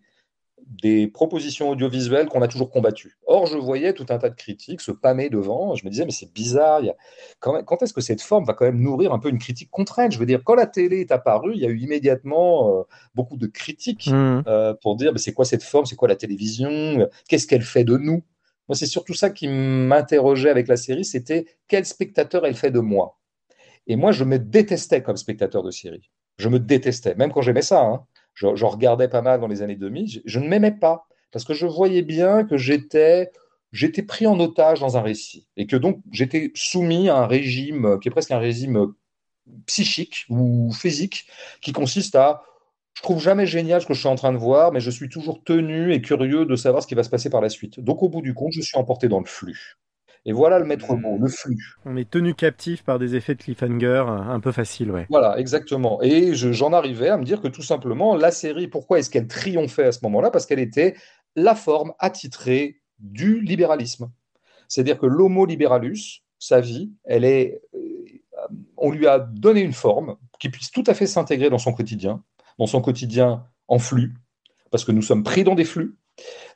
des 0.66 1.09
propositions 1.09 1.70
audiovisuelles 1.70 2.28
qu'on 2.28 2.43
a 2.43 2.48
toujours 2.48 2.70
combattues. 2.70 3.16
Or, 3.26 3.47
je 3.47 3.56
voyais 3.56 3.93
tout 3.93 4.06
un 4.10 4.18
tas 4.18 4.28
de 4.28 4.35
critiques 4.35 4.80
se 4.80 4.93
pâmer 4.93 5.30
devant. 5.30 5.74
Je 5.74 5.85
me 5.85 5.90
disais, 5.90 6.05
mais 6.05 6.10
c'est 6.10 6.32
bizarre. 6.32 6.82
Quand, 7.40 7.82
est-ce 7.82 7.93
que 7.93 8.01
cette 8.01 8.22
forme 8.22 8.44
va 8.44 8.55
quand 8.55 8.64
même 8.64 8.80
nourrir 8.80 9.12
un 9.12 9.18
peu 9.18 9.28
une 9.28 9.39
critique 9.39 9.70
contre 9.70 9.98
elle? 9.98 10.12
Je 10.12 10.18
veux 10.18 10.26
dire, 10.26 10.43
quand 10.44 10.55
la 10.55 10.66
télé 10.66 11.01
est 11.01 11.12
apparue, 11.12 11.52
il 11.55 11.60
y 11.60 11.66
a 11.66 11.68
eu 11.68 11.78
immédiatement 11.78 12.80
euh, 12.80 12.82
beaucoup 13.14 13.36
de 13.36 13.47
critiques 13.47 14.09
mmh. 14.09 14.43
euh, 14.47 14.74
pour 14.74 14.97
dire, 14.97 15.12
mais 15.12 15.18
c'est 15.18 15.32
quoi 15.32 15.44
cette 15.44 15.62
forme? 15.62 15.86
C'est 15.86 15.97
quoi 15.97 16.09
la 16.09 16.16
télévision? 16.16 17.09
Qu'est-ce 17.28 17.47
qu'elle 17.47 17.62
fait 17.62 17.85
de 17.85 17.97
nous? 17.97 18.22
Moi, 18.68 18.76
c'est 18.76 18.86
surtout 18.86 19.14
ça 19.14 19.30
qui 19.30 19.48
m'interrogeait 19.48 20.51
avec 20.51 20.68
la 20.68 20.76
série, 20.76 21.05
c'était 21.05 21.47
quel 21.68 21.86
spectateur 21.86 22.44
elle 22.44 22.55
fait 22.55 22.70
de 22.70 22.80
moi? 22.80 23.18
Et 23.86 23.97
moi, 23.97 24.12
je 24.12 24.24
me 24.24 24.39
détestais 24.39 25.02
comme 25.02 25.16
spectateur 25.16 25.62
de 25.62 25.70
série. 25.70 26.10
Je 26.36 26.48
me 26.51 26.59
détestais, 26.59 27.14
même 27.14 27.32
quand 27.32 27.40
j'aimais 27.40 27.62
ça. 27.62 27.82
Hein. 27.82 28.05
Je, 28.39 28.65
regardais 28.65 29.09
pas 29.09 29.23
mal 29.23 29.40
dans 29.40 29.48
les 29.48 29.62
années 29.62 29.77
2000. 29.77 30.23
Je, 30.24 30.39
ne 30.39 30.48
m'aimais 30.48 30.73
pas 30.73 31.09
parce 31.32 31.44
que 31.44 31.55
je 31.55 31.66
voyais 31.66 32.02
bien 32.02 32.44
que 32.44 32.56
j'étais 32.56 33.31
j'étais 33.73 34.02
pris 34.02 34.27
en 34.27 34.40
otage 34.40 34.81
dans 34.81 34.97
un 34.97 35.02
récit 35.02 35.47
et 35.59 35.66
que 35.66 35.77
donc 35.77 36.01
j'étais 36.10 36.52
soumis 36.55 37.10
à 37.10 37.16
un 37.19 37.27
régime 37.27 37.98
qui 38.01 38.09
est 38.09 38.10
presque 38.10 38.31
un 38.31 38.39
régime 38.39 38.94
psychique 39.66 40.24
ou 40.31 40.73
physique 40.73 41.27
qui 41.60 41.73
consiste 41.73 42.15
à 42.15 42.44
je 42.94 43.02
trouve 43.02 43.20
jamais 43.20 43.47
génial 43.47 43.81
ce 43.81 43.86
que 43.86 43.94
je 43.94 44.01
suis 44.01 44.09
en 44.09 44.16
train 44.16 44.32
de 44.32 44.39
voir, 44.39 44.73
mais 44.73 44.81
je 44.81 44.90
suis 44.90 45.09
toujours 45.09 45.44
tenu 45.44 45.93
et 45.93 46.02
curieux 46.02 46.47
de 46.47 46.56
savoir 46.56 46.82
ce 46.82 46.89
qui 46.89 46.97
va 46.97 47.05
se 47.05 47.10
passer 47.10 47.31
par 47.31 47.40
la 47.40 47.48
suite. 47.48 47.78
Donc 47.78 48.02
au 48.02 48.09
bout 48.09 48.23
du 48.23 48.35
compte, 48.35 48.52
je 48.52 48.60
suis 48.60 48.77
emporté 48.77 49.06
dans 49.06 49.20
le 49.20 49.27
flux. 49.27 49.78
Et 50.24 50.32
voilà 50.32 50.59
le 50.59 50.65
maître 50.65 50.95
mot, 50.95 51.16
le 51.19 51.28
flux. 51.28 51.77
On 51.85 51.97
est 51.97 52.09
tenu 52.09 52.35
captif 52.35 52.82
par 52.85 52.99
des 52.99 53.15
effets 53.15 53.35
de 53.35 53.43
cliffhanger 53.43 54.05
un 54.07 54.40
peu 54.40 54.53
faciles, 54.53 54.90
ouais. 54.90 55.07
Voilà, 55.09 55.39
exactement. 55.39 56.03
Et 56.03 56.35
j'en 56.35 56.73
arrivais 56.73 57.09
à 57.09 57.16
me 57.16 57.24
dire 57.24 57.40
que 57.40 57.49
tout 57.49 57.62
simplement, 57.62 58.16
la 58.16 58.31
série, 58.31 58.69
pourquoi 58.69 58.99
est-ce 58.99 59.11
qu'elle 59.11 59.28
triomphait 59.28 59.85
à 59.85 59.93
ce 59.93 60.01
moment-là? 60.03 60.31
Parce 60.31 60.47
qu'elle 60.47 60.59
était 60.59 60.97
la 61.36 61.55
forme 61.55 61.93
attitrée 61.99 62.81
du 62.99 63.40
libéralisme. 63.40 64.11
C'est-à-dire 64.69 64.99
que 64.99 65.07
l'homo 65.07 65.47
liberalus, 65.47 66.23
sa 66.39 66.61
vie, 66.61 66.93
elle 67.05 67.24
est, 67.24 67.61
euh, 67.74 67.78
on 68.77 68.90
lui 68.90 69.07
a 69.07 69.19
donné 69.19 69.61
une 69.61 69.73
forme 69.73 70.16
qui 70.39 70.51
puisse 70.51 70.70
tout 70.70 70.85
à 70.86 70.95
fait 70.95 71.07
s'intégrer 71.07 71.51
dans 71.51 71.59
son 71.59 71.73
quotidien, 71.73 72.23
dans 72.59 72.66
son 72.66 72.81
quotidien 72.81 73.45
en 73.66 73.78
flux, 73.78 74.15
parce 74.70 74.85
que 74.85 74.93
nous 74.93 75.03
sommes 75.03 75.23
pris 75.23 75.45
dans 75.45 75.55
des 75.55 75.65
flux. 75.65 75.97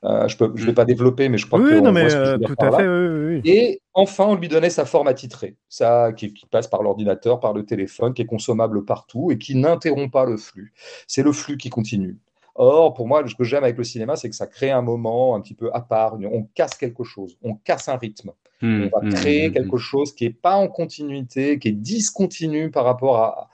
Euh, 0.04 0.26
je 0.28 0.36
ne 0.42 0.48
vais 0.64 0.72
mm. 0.72 0.74
pas 0.74 0.84
développer, 0.84 1.28
mais 1.28 1.38
je 1.38 1.46
crois 1.46 1.60
que. 1.60 1.74
Oui, 1.74 1.82
non, 1.82 1.92
mais 1.92 2.12
euh, 2.12 2.38
tout 2.38 2.54
à 2.58 2.72
fait. 2.72 2.88
Oui, 2.88 3.40
Et 3.44 3.80
enfin, 3.94 4.24
on 4.26 4.34
lui 4.34 4.48
donnait 4.48 4.70
sa 4.70 4.84
forme 4.84 5.08
attitrée, 5.08 5.56
ça, 5.68 6.12
qui, 6.12 6.34
passe 6.50 6.66
par 6.66 6.82
l'ordinateur, 6.82 7.40
par 7.40 7.52
le 7.52 7.64
téléphone, 7.64 8.12
qui 8.14 8.22
est 8.22 8.26
consommable 8.26 8.84
partout 8.84 9.30
et 9.30 9.38
qui 9.38 9.54
n'interrompt 9.54 10.10
pas 10.12 10.24
le 10.24 10.36
flux. 10.36 10.72
C'est 11.06 11.22
le 11.22 11.32
flux 11.32 11.56
qui 11.56 11.70
continue. 11.70 12.18
Or, 12.54 12.92
pour 12.92 13.06
moi, 13.06 13.22
ce 13.26 13.34
que 13.34 13.44
j'aime 13.44 13.64
avec 13.64 13.78
le 13.78 13.84
cinéma, 13.84 14.16
c'est 14.16 14.28
que 14.28 14.36
ça 14.36 14.46
crée 14.46 14.70
un 14.70 14.82
moment 14.82 15.34
un 15.34 15.40
petit 15.40 15.54
peu 15.54 15.70
à 15.72 15.80
part. 15.80 16.18
On 16.20 16.42
casse 16.54 16.74
quelque 16.74 17.04
chose, 17.04 17.38
on 17.42 17.54
casse 17.54 17.88
un 17.88 17.96
rythme. 17.96 18.32
Mm, 18.60 18.88
on 18.92 19.00
va 19.00 19.06
mm, 19.06 19.14
créer 19.14 19.52
quelque 19.52 19.78
chose 19.78 20.14
qui 20.14 20.24
n'est 20.24 20.32
pas 20.32 20.56
en 20.56 20.68
continuité, 20.68 21.58
qui 21.58 21.68
est 21.68 21.72
discontinu 21.72 22.70
par 22.70 22.84
rapport 22.84 23.16
à, 23.16 23.48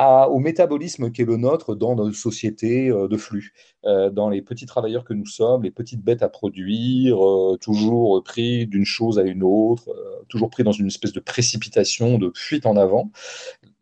au 0.00 0.38
métabolisme 0.38 1.10
qui 1.10 1.22
est 1.22 1.24
le 1.24 1.36
nôtre 1.36 1.74
dans 1.74 1.94
nos 1.94 2.12
sociétés 2.12 2.88
euh, 2.88 3.08
de 3.08 3.16
flux, 3.16 3.52
euh, 3.84 4.10
dans 4.10 4.30
les 4.30 4.40
petits 4.40 4.66
travailleurs 4.66 5.04
que 5.04 5.12
nous 5.12 5.26
sommes, 5.26 5.62
les 5.62 5.70
petites 5.70 6.02
bêtes 6.02 6.22
à 6.22 6.28
produire, 6.28 7.22
euh, 7.22 7.58
toujours 7.60 8.22
pris 8.22 8.66
d'une 8.66 8.84
chose 8.84 9.18
à 9.18 9.22
une 9.22 9.42
autre, 9.42 9.88
toujours 10.28 10.48
pris 10.48 10.64
dans 10.64 10.72
une 10.72 10.86
espèce 10.86 11.12
de 11.12 11.20
précipitation, 11.20 12.18
de 12.18 12.32
fuite 12.34 12.66
en 12.66 12.76
avant. 12.76 13.10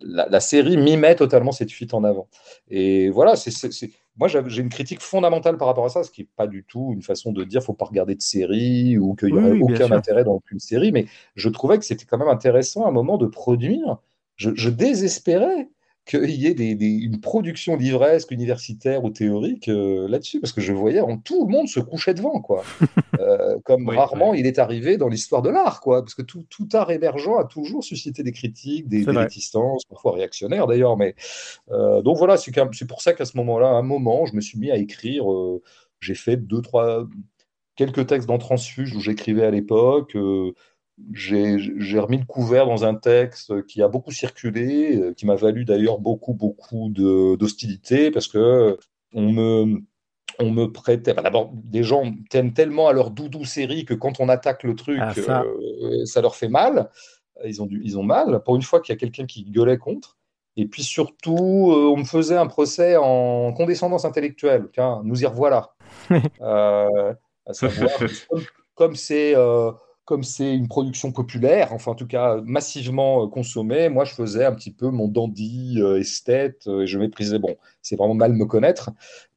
La, 0.00 0.40
série 0.40 0.76
mimait 0.76 1.16
totalement 1.16 1.52
cette 1.52 1.72
fuite 1.72 1.92
en 1.92 2.04
avant. 2.04 2.28
Et 2.68 3.10
voilà, 3.10 3.36
c'est 3.36 3.50
moi, 4.16 4.26
j'ai 4.26 4.62
une 4.62 4.68
critique 4.68 5.00
fondamentale 5.00 5.56
par 5.56 5.68
rapport 5.68 5.84
à 5.84 5.88
ça, 5.90 6.02
ce 6.02 6.10
qui 6.10 6.22
n'est 6.22 6.28
pas 6.36 6.48
du 6.48 6.64
tout 6.64 6.90
une 6.92 7.02
façon 7.02 7.30
de 7.30 7.44
dire 7.44 7.60
qu'il 7.60 7.64
ne 7.64 7.66
faut 7.66 7.74
pas 7.74 7.84
regarder 7.84 8.16
de 8.16 8.20
série 8.20 8.98
ou 8.98 9.14
qu'il 9.14 9.32
n'y 9.32 9.38
aurait 9.38 9.60
aucun 9.60 9.92
intérêt 9.92 10.24
dans 10.24 10.34
aucune 10.34 10.58
série, 10.58 10.90
mais 10.90 11.06
je 11.36 11.48
trouvais 11.48 11.78
que 11.78 11.84
c'était 11.84 12.04
quand 12.04 12.18
même 12.18 12.28
intéressant 12.28 12.84
à 12.84 12.88
un 12.88 12.92
moment 12.92 13.16
de 13.16 13.26
produire. 13.26 13.98
Je, 14.34 14.50
je 14.54 14.70
désespérais 14.70 15.68
qu'il 16.08 16.30
y 16.30 16.46
ait 16.46 16.54
des, 16.54 16.72
une 16.72 17.20
production 17.20 17.76
livresque 17.76 18.30
universitaire 18.30 19.04
ou 19.04 19.10
théorique 19.10 19.68
euh, 19.68 20.08
là-dessus, 20.08 20.40
parce 20.40 20.54
que 20.54 20.62
je 20.62 20.72
voyais 20.72 21.00
en, 21.00 21.18
tout 21.18 21.46
le 21.46 21.52
monde 21.52 21.68
se 21.68 21.80
couchait 21.80 22.14
devant, 22.14 22.40
quoi. 22.40 22.64
Euh, 23.20 23.58
comme 23.64 23.88
rarement 23.88 24.32
il 24.32 24.46
est 24.46 24.60
arrivé 24.60 24.96
dans 24.96 25.08
l'histoire 25.08 25.42
de 25.42 25.50
l'art, 25.50 25.80
quoi, 25.80 26.02
parce 26.02 26.14
que 26.14 26.22
tout, 26.22 26.44
tout, 26.48 26.68
art 26.72 26.92
émergent 26.92 27.36
a 27.36 27.44
toujours 27.44 27.82
suscité 27.82 28.22
des 28.22 28.30
critiques, 28.30 28.88
des, 28.88 29.02
résistances, 29.02 29.84
parfois 29.86 30.12
réactionnaires 30.12 30.68
d'ailleurs, 30.68 30.96
mais 30.96 31.16
euh, 31.72 32.00
donc 32.00 32.16
voilà, 32.16 32.36
c'est 32.36 32.86
pour 32.86 33.02
ça 33.02 33.14
qu'à 33.14 33.24
ce 33.24 33.36
moment-là, 33.38 33.70
à 33.70 33.72
un 33.72 33.82
moment, 33.82 34.24
je 34.24 34.36
me 34.36 34.40
suis 34.40 34.56
mis 34.58 34.70
à 34.70 34.76
écrire, 34.76 35.24
j'ai 35.98 36.14
fait 36.14 36.36
deux, 36.36 36.62
trois, 36.62 37.08
quelques 37.74 38.06
textes 38.06 38.28
dans 38.28 38.38
Transfuge 38.38 38.94
où 38.94 39.00
j'écrivais 39.00 39.44
à 39.44 39.50
l'époque 39.50 40.16
j'ai 41.12 41.98
remis 41.98 42.18
le 42.18 42.24
couvert 42.24 42.66
dans 42.66 42.84
un 42.84 42.94
texte 42.94 43.64
qui 43.66 43.82
a 43.82 43.88
beaucoup 43.88 44.10
circulé, 44.10 44.96
euh, 44.96 45.14
qui 45.14 45.26
m'a 45.26 45.36
valu 45.36 45.64
d'ailleurs 45.64 45.98
beaucoup, 45.98 46.34
beaucoup 46.34 46.90
d'hostilité, 46.90 48.10
parce 48.10 48.28
que 48.28 48.78
on 49.14 49.32
me, 49.32 49.82
on 50.38 50.50
me 50.50 50.66
prêtait. 50.66 51.14
D'abord, 51.14 51.50
des 51.54 51.82
gens 51.82 52.12
tiennent 52.30 52.52
tellement 52.52 52.88
à 52.88 52.92
leur 52.92 53.10
doudou 53.10 53.44
série 53.44 53.84
que 53.84 53.94
quand 53.94 54.20
on 54.20 54.28
attaque 54.28 54.64
le 54.64 54.74
truc, 54.74 54.98
ah, 55.00 55.12
euh, 55.16 56.04
ça. 56.04 56.20
leur 56.20 56.36
fait 56.36 56.48
mal. 56.48 56.90
Ils 57.44 57.62
ont, 57.62 57.66
du, 57.66 57.80
ils 57.84 57.96
ont 57.98 58.02
mal. 58.02 58.42
Pour 58.44 58.56
une 58.56 58.62
fois 58.62 58.80
qu'il 58.80 58.92
y 58.92 58.96
a 58.96 58.98
quelqu'un 58.98 59.26
qui 59.26 59.44
gueulait 59.44 59.78
contre. 59.78 60.16
Et 60.56 60.66
puis 60.66 60.82
surtout, 60.82 61.70
euh, 61.70 61.92
on 61.92 61.98
me 61.98 62.04
faisait 62.04 62.36
un 62.36 62.48
procès 62.48 62.96
en 62.96 63.52
condescendance 63.52 64.04
intellectuelle. 64.04 64.68
Tiens, 64.72 65.02
nous 65.04 65.22
y 65.22 65.26
revoilà. 65.26 65.74
à 66.40 67.52
savoir, 67.52 67.90
comme 68.74 68.96
c'est 68.96 69.34
comme 70.08 70.24
c'est 70.24 70.54
une 70.54 70.68
production 70.68 71.12
populaire, 71.12 71.74
enfin 71.74 71.90
en 71.92 71.94
tout 71.94 72.06
cas 72.06 72.40
massivement 72.42 73.24
euh, 73.24 73.26
consommée, 73.28 73.90
moi 73.90 74.06
je 74.06 74.14
faisais 74.14 74.46
un 74.46 74.54
petit 74.54 74.72
peu 74.72 74.88
mon 74.88 75.06
dandy 75.06 75.82
euh, 75.82 76.00
esthète 76.00 76.66
euh, 76.66 76.84
et 76.84 76.86
je 76.86 76.98
méprisais, 76.98 77.38
bon, 77.38 77.58
c'est 77.82 77.96
vraiment 77.96 78.14
mal 78.14 78.32
me 78.32 78.46
connaître 78.46 78.88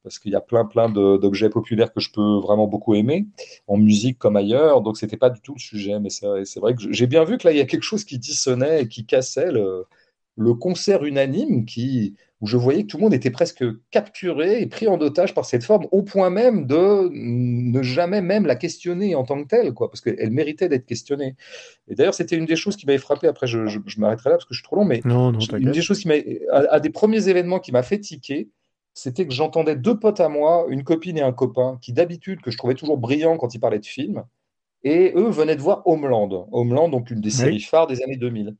parce 0.02 0.18
qu'il 0.18 0.32
y 0.32 0.34
a 0.34 0.40
plein 0.40 0.64
plein 0.64 0.88
d'objets 0.88 1.50
populaires 1.50 1.92
que 1.92 2.00
je 2.00 2.10
peux 2.10 2.38
vraiment 2.40 2.68
beaucoup 2.68 2.94
aimer, 2.94 3.26
en 3.66 3.76
musique 3.76 4.18
comme 4.18 4.34
ailleurs, 4.34 4.80
donc 4.80 4.96
c'était 4.96 5.18
pas 5.18 5.28
du 5.28 5.42
tout 5.42 5.52
le 5.52 5.60
sujet, 5.60 6.00
mais 6.00 6.08
c'est 6.08 6.58
vrai 6.58 6.74
que 6.74 6.90
j'ai 6.90 7.06
bien 7.06 7.24
vu 7.24 7.36
que 7.36 7.46
là 7.46 7.52
il 7.52 7.58
y 7.58 7.60
a 7.60 7.66
quelque 7.66 7.82
chose 7.82 8.06
qui 8.06 8.18
dissonnait 8.18 8.84
et 8.84 8.88
qui 8.88 9.04
cassait 9.04 9.52
le, 9.52 9.84
le 10.38 10.54
concert 10.54 11.04
unanime 11.04 11.66
qui, 11.66 12.16
où 12.42 12.46
je 12.48 12.56
voyais 12.56 12.82
que 12.82 12.88
tout 12.88 12.96
le 12.96 13.04
monde 13.04 13.14
était 13.14 13.30
presque 13.30 13.64
capturé 13.92 14.60
et 14.60 14.66
pris 14.66 14.88
en 14.88 15.00
otage 15.00 15.32
par 15.32 15.44
cette 15.44 15.62
forme, 15.62 15.86
au 15.92 16.02
point 16.02 16.28
même 16.28 16.66
de 16.66 17.08
ne 17.12 17.82
jamais 17.84 18.20
même 18.20 18.46
la 18.46 18.56
questionner 18.56 19.14
en 19.14 19.22
tant 19.22 19.40
que 19.40 19.46
telle, 19.46 19.72
quoi, 19.72 19.88
parce 19.88 20.00
qu'elle 20.00 20.32
méritait 20.32 20.68
d'être 20.68 20.84
questionnée. 20.84 21.36
Et 21.86 21.94
d'ailleurs, 21.94 22.14
c'était 22.14 22.36
une 22.36 22.44
des 22.44 22.56
choses 22.56 22.76
qui 22.76 22.84
m'avait 22.84 22.98
frappé. 22.98 23.28
Après, 23.28 23.46
je, 23.46 23.78
m'arrêterai 23.96 24.30
là 24.30 24.36
parce 24.36 24.44
que 24.44 24.54
je 24.54 24.58
suis 24.58 24.64
trop 24.64 24.74
long, 24.74 24.84
mais 24.84 25.00
une 25.04 25.70
des 25.70 25.82
choses 25.82 26.00
qui 26.00 26.08
m'a, 26.08 26.14
à, 26.50 26.80
des 26.80 26.90
premiers 26.90 27.28
événements 27.28 27.60
qui 27.60 27.70
m'a 27.70 27.84
fait 27.84 28.00
tiquer, 28.00 28.50
c'était 28.92 29.24
que 29.24 29.32
j'entendais 29.32 29.76
deux 29.76 29.98
potes 30.00 30.20
à 30.20 30.28
moi, 30.28 30.66
une 30.68 30.82
copine 30.82 31.18
et 31.18 31.22
un 31.22 31.32
copain, 31.32 31.78
qui 31.80 31.92
d'habitude 31.92 32.40
que 32.40 32.50
je 32.50 32.58
trouvais 32.58 32.74
toujours 32.74 32.98
brillants 32.98 33.36
quand 33.36 33.54
ils 33.54 33.60
parlaient 33.60 33.78
de 33.78 33.86
films, 33.86 34.24
et 34.82 35.12
eux 35.14 35.30
venaient 35.30 35.54
de 35.54 35.60
voir 35.60 35.82
Homeland. 35.86 36.48
Homeland, 36.50 36.88
donc 36.88 37.12
une 37.12 37.20
des 37.20 37.30
séries 37.30 37.60
phares 37.60 37.86
des 37.86 38.02
années 38.02 38.16
2000. 38.16 38.56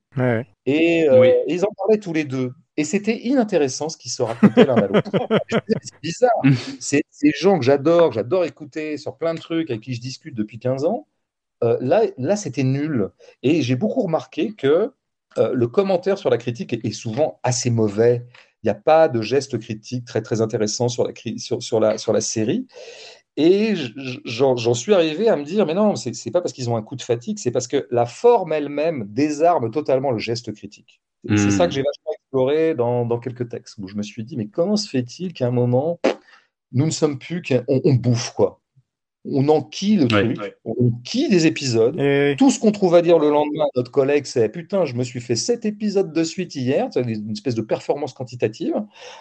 Et, 0.66 1.08
euh, 1.08 1.24
et, 1.24 1.42
ils 1.48 1.64
en 1.64 1.72
parlaient 1.76 1.98
tous 1.98 2.12
les 2.12 2.22
deux. 2.22 2.52
Et 2.76 2.84
c'était 2.84 3.18
inintéressant 3.18 3.88
ce 3.88 3.96
qu'ils 3.96 4.10
se 4.10 4.22
racontaient 4.22 4.64
l'un 4.64 4.76
à 4.76 4.86
l'autre. 4.86 5.10
c'est 5.82 6.00
bizarre. 6.02 6.42
C'est 6.80 7.02
ces 7.10 7.30
gens 7.32 7.58
que 7.58 7.64
j'adore, 7.64 8.12
j'adore 8.12 8.44
écouter 8.44 8.96
sur 8.96 9.16
plein 9.16 9.34
de 9.34 9.40
trucs 9.40 9.70
avec 9.70 9.82
qui 9.82 9.94
je 9.94 10.00
discute 10.00 10.34
depuis 10.34 10.58
15 10.58 10.84
ans. 10.84 11.06
Euh, 11.62 11.76
là, 11.80 12.02
là 12.16 12.36
c'était 12.36 12.62
nul. 12.62 13.10
Et 13.42 13.62
j'ai 13.62 13.76
beaucoup 13.76 14.02
remarqué 14.02 14.54
que 14.54 14.92
euh, 15.38 15.52
le 15.52 15.66
commentaire 15.68 16.18
sur 16.18 16.30
la 16.30 16.38
critique 16.38 16.72
est, 16.72 16.92
souvent 16.92 17.40
assez 17.42 17.70
mauvais. 17.70 18.26
Il 18.62 18.66
n'y 18.66 18.70
a 18.70 18.74
pas 18.74 19.08
de 19.08 19.20
geste 19.20 19.58
critique 19.58 20.04
très 20.06 20.22
très 20.22 20.40
intéressant 20.40 20.88
sur 20.88 21.04
la, 21.04 21.12
sur, 21.36 21.62
sur 21.62 21.80
la, 21.80 21.98
sur 21.98 22.12
la 22.12 22.20
série. 22.20 22.66
Et 23.36 23.74
j'en 24.26 24.74
suis 24.74 24.92
arrivé 24.92 25.28
à 25.28 25.36
me 25.36 25.44
dire, 25.44 25.64
mais 25.64 25.72
non, 25.72 25.96
c'est 25.96 26.30
pas 26.30 26.42
parce 26.42 26.52
qu'ils 26.52 26.68
ont 26.68 26.76
un 26.76 26.82
coup 26.82 26.96
de 26.96 27.02
fatigue, 27.02 27.38
c'est 27.38 27.50
parce 27.50 27.66
que 27.66 27.86
la 27.90 28.04
forme 28.04 28.52
elle-même 28.52 29.06
désarme 29.08 29.70
totalement 29.70 30.10
le 30.10 30.18
geste 30.18 30.52
critique. 30.52 31.00
C'est 31.28 31.50
ça 31.50 31.66
que 31.66 31.72
j'ai 31.72 31.82
vachement 31.82 32.11
exploré 32.32 32.74
dans, 32.74 33.04
dans, 33.04 33.18
quelques 33.18 33.48
textes, 33.48 33.76
où 33.78 33.88
je 33.88 33.96
me 33.96 34.02
suis 34.02 34.24
dit, 34.24 34.36
mais 34.36 34.46
comment 34.46 34.76
se 34.76 34.88
fait-il 34.88 35.34
qu'à 35.34 35.48
un 35.48 35.50
moment, 35.50 36.00
nous 36.72 36.86
ne 36.86 36.90
sommes 36.90 37.18
plus 37.18 37.42
qu'on 37.42 37.80
on 37.84 37.94
bouffe, 37.94 38.32
quoi 38.32 38.62
on 39.24 39.48
enquille 39.48 39.96
le 39.96 40.08
truc, 40.08 40.56
on 40.64 40.88
enquille 40.88 41.28
des 41.28 41.46
épisodes. 41.46 41.96
Tout 42.36 42.50
ce 42.50 42.58
qu'on 42.58 42.72
trouve 42.72 42.94
à 42.94 43.02
dire 43.02 43.18
le 43.18 43.30
lendemain 43.30 43.64
à 43.64 43.68
notre 43.76 43.90
collègue, 43.90 44.24
c'est 44.24 44.48
putain, 44.48 44.84
je 44.84 44.94
me 44.94 45.04
suis 45.04 45.20
fait 45.20 45.36
sept 45.36 45.64
épisodes 45.64 46.12
de 46.12 46.24
suite 46.24 46.54
hier, 46.56 46.88
c'est 46.90 47.02
une 47.02 47.30
espèce 47.30 47.54
de 47.54 47.62
performance 47.62 48.14
quantitative. 48.14 48.74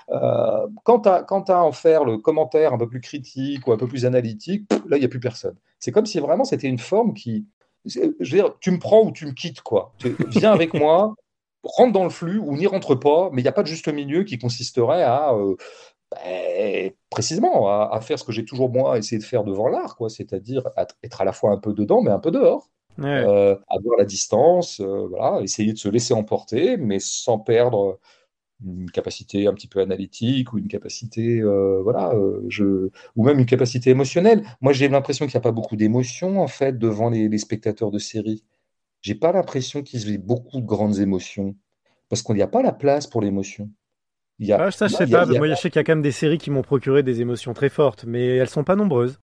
Euh, 0.09 0.67
quant, 0.83 1.01
à, 1.01 1.21
quant 1.23 1.43
à 1.43 1.57
en 1.57 1.71
faire 1.71 2.03
le 2.03 2.17
commentaire 2.17 2.73
un 2.73 2.77
peu 2.77 2.88
plus 2.88 3.01
critique 3.01 3.67
ou 3.67 3.73
un 3.73 3.77
peu 3.77 3.88
plus 3.88 4.05
analytique, 4.05 4.65
là, 4.88 4.97
il 4.97 5.01
n'y 5.01 5.05
a 5.05 5.09
plus 5.09 5.19
personne. 5.19 5.55
C'est 5.79 5.91
comme 5.91 6.07
si 6.07 6.19
vraiment 6.19 6.45
c'était 6.45 6.67
une 6.67 6.79
forme 6.79 7.13
qui. 7.13 7.45
Je 7.85 7.99
veux 8.01 8.25
dire, 8.25 8.55
tu 8.59 8.71
me 8.71 8.79
prends 8.79 9.03
ou 9.03 9.11
tu 9.11 9.25
me 9.25 9.31
quittes, 9.31 9.61
quoi. 9.61 9.93
Viens 10.29 10.51
avec 10.51 10.73
moi, 10.73 11.15
rentre 11.63 11.93
dans 11.93 12.03
le 12.03 12.09
flux 12.09 12.39
ou 12.39 12.55
n'y 12.57 12.67
rentre 12.67 12.95
pas, 12.95 13.29
mais 13.31 13.41
il 13.41 13.45
n'y 13.45 13.49
a 13.49 13.53
pas 13.53 13.63
de 13.63 13.67
juste 13.67 13.88
milieu 13.88 14.23
qui 14.23 14.38
consisterait 14.38 15.03
à. 15.03 15.33
Euh, 15.33 15.55
ben, 16.11 16.91
précisément 17.09 17.69
à, 17.69 18.01
faire 18.01 18.19
ce 18.19 18.25
que 18.25 18.33
j'ai 18.33 18.43
toujours 18.43 18.69
moi 18.69 18.97
essayé 18.97 19.17
de 19.17 19.23
faire 19.23 19.45
devant 19.45 19.69
l'art, 19.69 19.95
quoi, 19.95 20.09
c'est-à-dire 20.09 20.63
être 21.03 21.21
à 21.21 21.25
la 21.25 21.31
fois 21.31 21.51
un 21.51 21.57
peu 21.57 21.73
dedans 21.73 22.01
mais 22.01 22.11
un 22.11 22.19
peu 22.19 22.31
dehors. 22.31 22.69
Euh, 22.99 23.55
avoir 23.67 23.97
la 23.97 24.05
distance, 24.05 24.79
euh, 24.79 25.07
voilà, 25.07 25.41
essayer 25.41 25.73
de 25.73 25.77
se 25.77 25.89
laisser 25.89 26.13
emporter, 26.13 26.77
mais 26.77 26.99
sans 26.99 27.39
perdre 27.39 27.99
une 28.63 28.91
capacité 28.91 29.47
un 29.47 29.53
petit 29.53 29.67
peu 29.67 29.79
analytique 29.79 30.53
ou 30.53 30.59
une 30.59 30.67
capacité, 30.67 31.39
euh, 31.39 31.81
voilà, 31.81 32.13
je... 32.47 32.89
ou 33.15 33.25
même 33.25 33.39
une 33.39 33.45
capacité 33.47 33.89
émotionnelle. 33.89 34.43
Moi, 34.61 34.71
j'ai 34.73 34.88
l'impression 34.88 35.25
qu'il 35.25 35.33
n'y 35.35 35.39
a 35.39 35.41
pas 35.41 35.51
beaucoup 35.51 35.75
d'émotions 35.75 36.39
en 36.41 36.47
fait 36.47 36.77
devant 36.77 37.09
les, 37.09 37.38
spectateurs 37.39 37.89
de 37.89 37.97
séries. 37.97 38.43
J'ai 39.01 39.15
pas 39.15 39.31
l'impression 39.31 39.81
qu'ils 39.81 40.13
aient 40.13 40.17
beaucoup 40.17 40.61
de 40.61 40.65
grandes 40.65 40.99
émotions 40.99 41.55
parce 42.09 42.21
qu'il 42.21 42.35
n'y 42.35 42.41
a 42.41 42.47
pas 42.47 42.61
la 42.61 42.73
place 42.73 43.07
pour 43.07 43.21
l'émotion. 43.21 43.69
Y 44.39 44.53
a, 44.53 44.65
ah, 44.65 44.71
ça, 44.71 44.87
je 44.87 44.95
sais 44.95 45.07
pas. 45.07 45.25
Moi, 45.25 45.47
je 45.47 45.55
sais 45.55 45.69
qu'il 45.69 45.79
y 45.79 45.79
a 45.79 45.83
quand 45.83 45.93
même 45.93 46.01
des 46.01 46.11
séries 46.11 46.37
qui 46.37 46.49
m'ont 46.49 46.63
procuré 46.63 47.03
des 47.03 47.21
émotions 47.21 47.53
très 47.53 47.69
fortes, 47.69 48.05
mais 48.05 48.37
elles 48.37 48.49
sont 48.49 48.63
pas 48.63 48.75
nombreuses. 48.75 49.19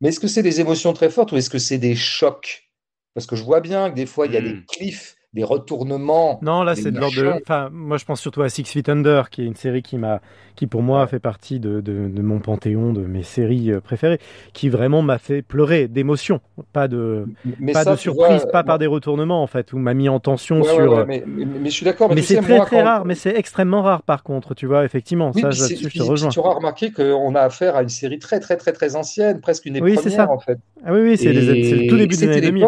Mais 0.00 0.08
est-ce 0.08 0.20
que 0.20 0.28
c'est 0.28 0.42
des 0.42 0.60
émotions 0.60 0.92
très 0.92 1.10
fortes 1.10 1.32
ou 1.32 1.36
est-ce 1.36 1.50
que 1.50 1.58
c'est 1.58 1.78
des 1.78 1.96
chocs? 1.96 2.70
Parce 3.14 3.26
que 3.26 3.36
je 3.36 3.42
vois 3.42 3.60
bien 3.60 3.90
que 3.90 3.94
des 3.94 4.06
fois, 4.06 4.26
il 4.26 4.32
y 4.32 4.36
a 4.36 4.40
des 4.40 4.54
hmm. 4.54 4.64
cliffs 4.66 5.16
des 5.34 5.42
retournements. 5.42 6.38
Non, 6.42 6.62
là, 6.62 6.76
c'est 6.76 6.92
de 6.92 6.98
l'ordre 6.98 7.16
de. 7.16 7.26
Enfin, 7.42 7.68
moi, 7.72 7.96
je 7.96 8.04
pense 8.04 8.20
surtout 8.20 8.42
à 8.42 8.48
Six 8.48 8.64
Feet 8.64 8.88
Under, 8.88 9.30
qui 9.30 9.42
est 9.42 9.46
une 9.46 9.56
série 9.56 9.82
qui 9.82 9.98
m'a, 9.98 10.20
qui 10.54 10.68
pour 10.68 10.82
moi 10.82 11.04
fait 11.08 11.18
partie 11.18 11.58
de, 11.58 11.80
de, 11.80 12.08
de, 12.08 12.22
mon 12.22 12.38
panthéon 12.38 12.92
de 12.92 13.00
mes 13.00 13.24
séries 13.24 13.72
euh, 13.72 13.80
préférées, 13.80 14.20
qui 14.52 14.68
vraiment 14.68 15.02
m'a 15.02 15.18
fait 15.18 15.42
pleurer 15.42 15.88
d'émotion, 15.88 16.40
pas 16.72 16.86
de, 16.86 17.26
pas 17.72 17.84
de 17.84 17.96
surprise, 17.96 18.46
pas 18.52 18.62
par 18.62 18.78
des 18.78 18.86
retournements 18.86 19.42
en 19.42 19.48
fait, 19.48 19.72
ou 19.72 19.78
m'a 19.78 19.92
mis 19.92 20.08
en 20.08 20.20
tension 20.20 20.62
sur. 20.62 20.98
Euh, 20.98 21.04
mais, 21.06 21.24
mais, 21.26 21.68
je 21.68 21.74
suis 21.74 21.84
d'accord. 21.84 22.14
Mais, 22.14 22.22
c'est 22.22 22.40
très 22.40 22.60
très 22.60 22.82
rare, 22.82 23.04
mais 23.04 23.16
c'est 23.16 23.36
extrêmement 23.36 23.82
rare 23.82 24.02
par 24.02 24.22
contre, 24.22 24.54
tu 24.54 24.66
vois, 24.66 24.84
effectivement. 24.84 25.32
ça, 25.32 25.50
je, 25.50 25.64
je 25.74 25.98
te 25.98 26.02
rejoins. 26.02 26.28
Tu 26.28 26.38
auras 26.38 26.54
remarqué 26.54 26.92
qu'on 26.92 27.34
a 27.34 27.40
affaire 27.40 27.74
à 27.74 27.82
une 27.82 27.88
série 27.88 28.20
très 28.20 28.38
très 28.38 28.56
très 28.56 28.72
très 28.72 28.94
ancienne, 28.94 29.40
presque 29.40 29.66
une 29.66 29.74
des 29.74 29.80
oui, 29.80 29.94
premières 29.94 30.30
en 30.30 30.38
fait. 30.38 30.58
Ah 30.86 30.92
oui, 30.92 31.00
oui, 31.00 31.16
c'est 31.16 31.32
le 31.32 31.88
tout 31.88 31.96
début 31.96 32.14
des 32.14 32.22
années 32.22 32.40
2000 32.40 32.66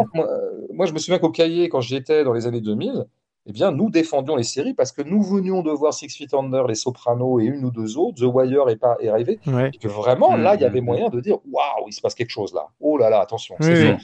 moi, 0.77 0.85
je 0.85 0.93
me 0.93 0.99
souviens 0.99 1.19
qu'au 1.19 1.31
cahier, 1.31 1.71
quand 1.71 1.81
j'y 1.81 1.97
étais 1.97 2.23
dans 2.23 2.35
les 2.35 2.47
années 2.47 2.56
2000, 2.61 3.07
eh 3.49 3.53
bien, 3.53 3.71
nous 3.71 3.91
défendions 3.91 4.35
les 4.35 4.43
séries 4.43 4.75
parce 4.75 4.91
que 4.91 5.03
nous 5.03 5.23
venions 5.23 5.63
de 5.63 5.71
voir 5.71 5.95
Six 5.95 6.09
Feet 6.17 6.35
Under, 6.35 6.67
Les 6.67 6.75
Sopranos 6.75 7.41
et 7.41 7.45
une 7.45 7.65
ou 7.65 7.71
deux 7.71 7.97
autres, 7.97 8.19
The 8.19 8.27
Wire 8.27 8.69
est, 8.69 8.77
pas, 8.77 8.97
est 9.01 9.09
arrivé. 9.09 9.39
Et 9.47 9.79
que 9.79 9.87
vraiment, 9.87 10.37
là, 10.37 10.57
il 10.57 10.63
y 10.63 10.65
avait 10.65 10.81
mm, 10.81 10.83
mm, 10.83 10.87
moyen 10.87 11.09
mm. 11.09 11.13
de 11.13 11.21
dire 11.21 11.39
waouh, 11.51 11.87
il 11.87 11.93
se 11.93 12.01
passe 12.01 12.17
quelque 12.17 12.31
chose 12.31 12.53
là. 12.53 12.69
Oh 12.81 12.99
là 12.99 13.09
là, 13.09 13.21
attention, 13.21 13.55
c'est 13.61 13.87
fort. 13.87 14.01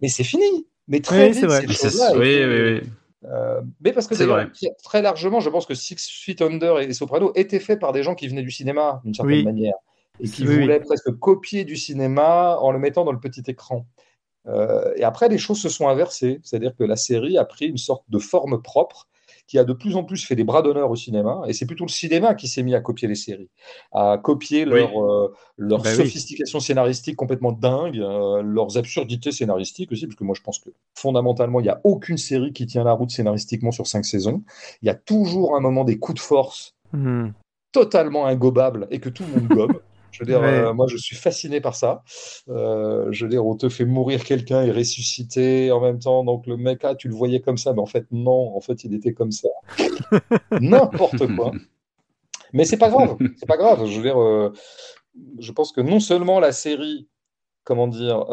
Mais 0.00 0.08
c'est 0.08 0.24
fini. 0.24 0.66
Mais 0.86 1.00
très 1.00 1.30
vite, 1.30 1.50
ces 1.50 1.74
choses-là. 1.74 2.12
Oui, 2.12 2.44
oui, 2.44 2.60
oui. 2.62 2.90
Euh, 3.26 3.62
mais 3.80 3.92
parce 3.92 4.06
que 4.06 4.14
très 4.82 5.02
largement, 5.02 5.40
je 5.40 5.48
pense 5.48 5.66
que 5.66 5.74
Six 5.74 5.96
Feet 6.22 6.42
Under 6.42 6.78
et 6.78 6.86
Les 6.86 6.92
Sopranos 6.92 7.32
étaient 7.34 7.58
faits 7.58 7.80
par 7.80 7.92
des 7.92 8.02
gens 8.02 8.14
qui 8.14 8.28
venaient 8.28 8.42
du 8.42 8.50
cinéma 8.50 9.00
d'une 9.04 9.14
certaine 9.14 9.44
manière 9.44 9.74
et 10.20 10.28
qui 10.28 10.44
voulaient 10.44 10.80
presque 10.80 11.10
copier 11.18 11.64
du 11.64 11.76
cinéma 11.76 12.58
en 12.60 12.70
le 12.70 12.78
mettant 12.78 13.04
dans 13.04 13.12
le 13.12 13.18
petit 13.18 13.42
écran. 13.48 13.86
Euh, 14.46 14.92
et 14.96 15.04
après, 15.04 15.28
les 15.28 15.38
choses 15.38 15.60
se 15.60 15.68
sont 15.68 15.88
inversées, 15.88 16.40
c'est-à-dire 16.42 16.74
que 16.76 16.84
la 16.84 16.96
série 16.96 17.38
a 17.38 17.44
pris 17.44 17.66
une 17.66 17.78
sorte 17.78 18.04
de 18.08 18.18
forme 18.18 18.60
propre 18.62 19.08
qui 19.46 19.58
a 19.58 19.64
de 19.64 19.72
plus 19.72 19.96
en 19.96 20.04
plus 20.04 20.24
fait 20.24 20.36
des 20.36 20.44
bras 20.44 20.62
d'honneur 20.62 20.90
au 20.90 20.96
cinéma, 20.96 21.42
et 21.46 21.52
c'est 21.52 21.66
plutôt 21.66 21.84
le 21.84 21.90
cinéma 21.90 22.34
qui 22.34 22.48
s'est 22.48 22.62
mis 22.62 22.74
à 22.74 22.80
copier 22.80 23.08
les 23.08 23.14
séries, 23.14 23.50
à 23.92 24.18
copier 24.22 24.64
leur, 24.64 25.04
euh, 25.04 25.34
leur 25.58 25.82
bah 25.82 25.94
sophistication 25.94 26.60
scénaristique 26.60 27.16
complètement 27.16 27.52
dingue, 27.52 27.98
euh, 27.98 28.42
leurs 28.42 28.78
absurdités 28.78 29.32
scénaristiques 29.32 29.92
aussi, 29.92 30.06
parce 30.06 30.16
que 30.16 30.24
moi 30.24 30.34
je 30.34 30.40
pense 30.40 30.58
que 30.58 30.70
fondamentalement, 30.94 31.60
il 31.60 31.64
n'y 31.64 31.68
a 31.68 31.80
aucune 31.84 32.16
série 32.16 32.52
qui 32.52 32.66
tient 32.66 32.84
la 32.84 32.92
route 32.92 33.10
scénaristiquement 33.10 33.70
sur 33.70 33.86
cinq 33.86 34.06
saisons. 34.06 34.42
Il 34.82 34.86
y 34.86 34.90
a 34.90 34.94
toujours 34.94 35.56
un 35.56 35.60
moment 35.60 35.84
des 35.84 35.98
coups 35.98 36.16
de 36.16 36.24
force 36.24 36.74
mmh. 36.92 37.28
totalement 37.72 38.26
ingobables 38.26 38.88
et 38.90 38.98
que 38.98 39.10
tout 39.10 39.24
le 39.24 39.40
monde 39.40 39.48
gobe. 39.48 39.82
Je 40.14 40.20
veux 40.20 40.26
dire, 40.26 40.44
euh, 40.44 40.72
moi, 40.72 40.86
je 40.88 40.96
suis 40.96 41.16
fasciné 41.16 41.60
par 41.60 41.74
ça. 41.74 42.04
Euh, 42.48 43.08
je 43.10 43.24
veux 43.24 43.28
dire, 43.28 43.44
on 43.44 43.56
te 43.56 43.68
fait 43.68 43.84
mourir 43.84 44.22
quelqu'un 44.22 44.62
et 44.62 44.70
ressusciter 44.70 45.72
en 45.72 45.80
même 45.80 45.98
temps. 45.98 46.22
Donc, 46.22 46.46
le 46.46 46.56
mec, 46.56 46.84
ah, 46.84 46.94
tu 46.94 47.08
le 47.08 47.14
voyais 47.14 47.40
comme 47.40 47.56
ça, 47.56 47.72
mais 47.72 47.80
en 47.80 47.86
fait, 47.86 48.06
non, 48.12 48.56
en 48.56 48.60
fait, 48.60 48.84
il 48.84 48.94
était 48.94 49.12
comme 49.12 49.32
ça. 49.32 49.48
N'importe 50.60 51.26
quoi. 51.34 51.50
Mais 52.52 52.64
c'est 52.64 52.76
pas 52.76 52.90
grave. 52.90 53.16
C'est 53.36 53.48
pas 53.48 53.56
grave. 53.56 53.86
Je 53.86 53.96
veux 53.96 54.04
dire, 54.04 54.22
euh, 54.22 54.52
je 55.40 55.50
pense 55.50 55.72
que 55.72 55.80
non 55.80 55.98
seulement 55.98 56.38
la 56.38 56.52
série, 56.52 57.08
comment 57.64 57.88
dire, 57.88 58.24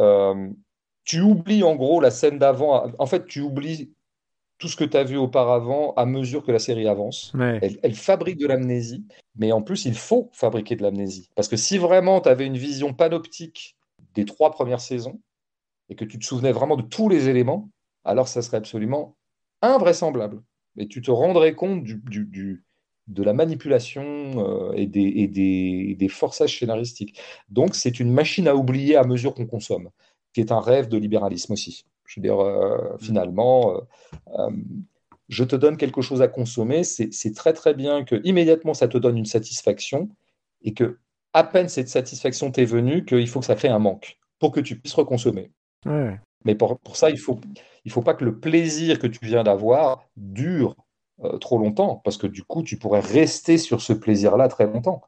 tu 1.03 1.21
oublies 1.21 1.63
en 1.63 1.75
gros 1.75 1.99
la 1.99 2.11
scène 2.11 2.37
d'avant. 2.37 2.91
En 2.99 3.05
fait, 3.07 3.25
tu 3.25 3.41
oublies 3.41 3.91
tout 4.61 4.67
ce 4.67 4.75
que 4.75 4.83
tu 4.83 4.95
as 4.95 5.03
vu 5.03 5.17
auparavant 5.17 5.93
à 5.95 6.05
mesure 6.05 6.43
que 6.45 6.51
la 6.51 6.59
série 6.59 6.87
avance. 6.87 7.33
Elle, 7.81 7.95
fabrique 7.95 8.37
de 8.37 8.45
l'amnésie, 8.45 9.03
mais 9.35 9.51
en 9.51 9.63
plus, 9.63 9.85
il 9.85 9.95
faut 9.95 10.29
fabriquer 10.33 10.75
de 10.75 10.83
l'amnésie. 10.83 11.29
Parce 11.35 11.47
que 11.47 11.57
si 11.57 11.79
vraiment 11.79 12.21
tu 12.21 12.29
avais 12.29 12.45
une 12.45 12.57
vision 12.57 12.93
panoptique 12.93 13.75
des 14.13 14.23
trois 14.23 14.51
premières 14.51 14.79
saisons, 14.79 15.19
et 15.89 15.95
que 15.95 16.05
tu 16.05 16.19
te 16.19 16.23
souvenais 16.23 16.51
vraiment 16.51 16.77
de 16.77 16.83
tous 16.83 17.09
les 17.09 17.27
éléments, 17.27 17.69
alors 18.05 18.27
ça 18.27 18.43
serait 18.43 18.57
absolument 18.57 19.17
invraisemblable. 19.63 20.43
Et 20.77 20.87
tu 20.87 21.01
te 21.01 21.09
rendrais 21.09 21.55
compte 21.55 21.83
du, 21.83 22.63
de 23.07 23.23
la 23.23 23.33
manipulation 23.33 24.03
euh, 24.05 24.73
et, 24.73 24.85
des, 24.85 25.01
et 25.01 25.95
des 25.95 26.07
forçages 26.07 26.59
scénaristiques. 26.59 27.19
Donc 27.49 27.73
c'est 27.73 27.99
une 27.99 28.13
machine 28.13 28.47
à 28.47 28.55
oublier 28.55 28.95
à 28.95 29.03
mesure 29.03 29.33
qu'on 29.33 29.47
consomme, 29.47 29.89
qui 30.33 30.39
est 30.39 30.51
un 30.51 30.61
rêve 30.61 30.87
de 30.87 30.97
libéralisme 30.97 31.53
aussi. 31.53 31.83
Je 32.11 32.19
veux 32.19 32.23
dire, 32.23 32.41
euh, 32.41 32.97
finalement, 32.99 33.73
euh, 33.73 33.79
euh, 34.37 34.51
je 35.29 35.45
te 35.45 35.55
donne 35.55 35.77
quelque 35.77 36.01
chose 36.01 36.21
à 36.21 36.27
consommer, 36.27 36.83
c'est 36.83 37.33
très 37.33 37.53
très 37.53 37.73
bien 37.73 38.03
que 38.03 38.19
immédiatement 38.25 38.73
ça 38.73 38.89
te 38.89 38.97
donne 38.97 39.17
une 39.17 39.25
satisfaction 39.25 40.09
et 40.61 40.73
que 40.73 40.99
à 41.31 41.45
peine 41.45 41.69
cette 41.69 41.87
satisfaction 41.87 42.51
t'est 42.51 42.65
venue, 42.65 43.05
qu'il 43.05 43.29
faut 43.29 43.39
que 43.39 43.45
ça 43.45 43.55
crée 43.55 43.69
un 43.69 43.79
manque 43.79 44.17
pour 44.39 44.51
que 44.51 44.59
tu 44.59 44.77
puisses 44.77 44.93
reconsommer. 44.93 45.51
Mais 46.43 46.55
pour, 46.55 46.77
ça, 46.95 47.09
il 47.09 47.13
ne 47.13 47.19
faut, 47.19 47.39
il 47.85 47.91
faut 47.91 48.01
pas 48.01 48.13
que 48.13 48.25
le 48.25 48.37
plaisir 48.37 48.99
que 48.99 49.07
tu 49.07 49.23
viens 49.23 49.43
d'avoir 49.43 50.03
dure 50.17 50.75
trop 51.39 51.59
longtemps, 51.59 52.01
parce 52.03 52.17
que 52.17 52.27
du 52.27 52.43
coup, 52.43 52.61
tu 52.61 52.77
pourrais 52.77 52.99
rester 52.99 53.57
sur 53.57 53.79
ce 53.81 53.93
plaisir-là 53.93 54.49
très 54.49 54.65
longtemps. 54.65 55.01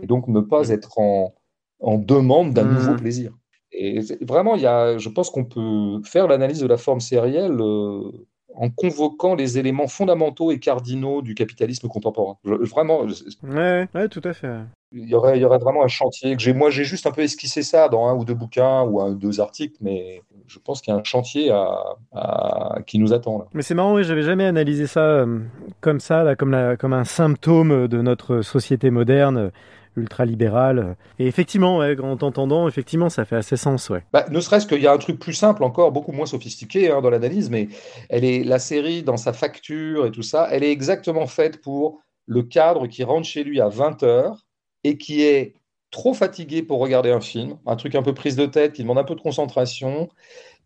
Et 0.00 0.06
donc 0.06 0.26
ne 0.28 0.40
pas 0.40 0.70
être 0.70 0.98
en, 0.98 1.34
en 1.80 1.98
demande 1.98 2.54
d'un 2.54 2.64
nouveau 2.64 2.92
mmh. 2.92 3.00
plaisir. 3.00 3.36
Et 3.72 4.00
vraiment, 4.22 4.54
il 4.54 4.62
y 4.62 4.66
a, 4.66 4.96
je 4.98 5.08
pense 5.08 5.30
qu'on 5.30 5.44
peut 5.44 6.00
faire 6.04 6.28
l'analyse 6.28 6.60
de 6.60 6.66
la 6.66 6.76
forme 6.76 7.00
sérielle 7.00 7.60
euh, 7.60 8.10
en 8.54 8.70
convoquant 8.70 9.34
les 9.34 9.58
éléments 9.58 9.86
fondamentaux 9.86 10.50
et 10.50 10.58
cardinaux 10.58 11.20
du 11.20 11.34
capitalisme 11.34 11.88
contemporain. 11.88 12.38
vraiment. 12.44 13.02
Ouais, 13.42 13.88
ouais, 13.94 14.08
tout 14.08 14.22
à 14.24 14.32
fait. 14.32 14.60
Il 14.92 15.08
y 15.08 15.14
aurait, 15.14 15.36
il 15.36 15.42
y 15.42 15.44
aurait 15.44 15.58
vraiment 15.58 15.84
un 15.84 15.88
chantier 15.88 16.36
que. 16.36 16.52
Moi, 16.52 16.70
j'ai 16.70 16.84
juste 16.84 17.06
un 17.06 17.10
peu 17.10 17.22
esquissé 17.22 17.62
ça 17.62 17.88
dans 17.88 18.06
un 18.06 18.14
ou 18.14 18.24
deux 18.24 18.34
bouquins 18.34 18.82
ou 18.82 19.00
un 19.00 19.10
ou 19.10 19.14
deux 19.14 19.40
articles, 19.40 19.76
mais 19.80 20.22
je 20.46 20.58
pense 20.58 20.80
qu'il 20.80 20.94
y 20.94 20.96
a 20.96 21.00
un 21.00 21.04
chantier 21.04 21.50
à, 21.50 22.78
qui 22.86 22.98
nous 22.98 23.12
attend 23.12 23.38
là. 23.38 23.44
Mais 23.52 23.62
c'est 23.62 23.74
marrant, 23.74 23.94
oui, 23.94 24.04
j'avais 24.04 24.22
jamais 24.22 24.44
analysé 24.44 24.86
ça 24.86 25.00
euh, 25.00 25.40
comme 25.80 26.00
ça, 26.00 26.22
là, 26.22 26.36
comme, 26.36 26.52
la, 26.52 26.76
comme 26.76 26.92
un 26.92 27.04
symptôme 27.04 27.88
de 27.88 28.00
notre 28.00 28.40
société 28.42 28.90
moderne 28.90 29.50
ultra-libéral. 29.96 30.96
Et 31.18 31.26
effectivement, 31.26 31.78
en 31.78 32.16
t'entendant, 32.16 32.68
effectivement, 32.68 33.08
ça 33.08 33.24
fait 33.24 33.36
assez 33.36 33.56
sens. 33.56 33.88
Ouais. 33.90 34.04
Bah, 34.12 34.26
ne 34.30 34.40
serait-ce 34.40 34.66
qu'il 34.66 34.80
y 34.80 34.86
a 34.86 34.92
un 34.92 34.98
truc 34.98 35.18
plus 35.18 35.32
simple 35.32 35.64
encore, 35.64 35.92
beaucoup 35.92 36.12
moins 36.12 36.26
sophistiqué 36.26 36.90
hein, 36.90 37.00
dans 37.00 37.10
l'analyse, 37.10 37.50
mais 37.50 37.68
elle 38.08 38.24
est, 38.24 38.44
la 38.44 38.58
série, 38.58 39.02
dans 39.02 39.16
sa 39.16 39.32
facture 39.32 40.06
et 40.06 40.10
tout 40.10 40.22
ça, 40.22 40.48
elle 40.50 40.62
est 40.62 40.72
exactement 40.72 41.26
faite 41.26 41.60
pour 41.60 42.00
le 42.26 42.42
cadre 42.42 42.86
qui 42.86 43.04
rentre 43.04 43.26
chez 43.26 43.44
lui 43.44 43.60
à 43.60 43.68
20h 43.68 44.36
et 44.84 44.98
qui 44.98 45.22
est 45.22 45.54
trop 45.96 46.12
fatigué 46.12 46.62
pour 46.62 46.78
regarder 46.78 47.10
un 47.10 47.22
film, 47.22 47.56
un 47.64 47.74
truc 47.74 47.94
un 47.94 48.02
peu 48.02 48.12
prise 48.12 48.36
de 48.36 48.44
tête, 48.44 48.74
qui 48.74 48.82
demande 48.82 48.98
un 48.98 49.04
peu 49.04 49.14
de 49.14 49.20
concentration, 49.22 50.10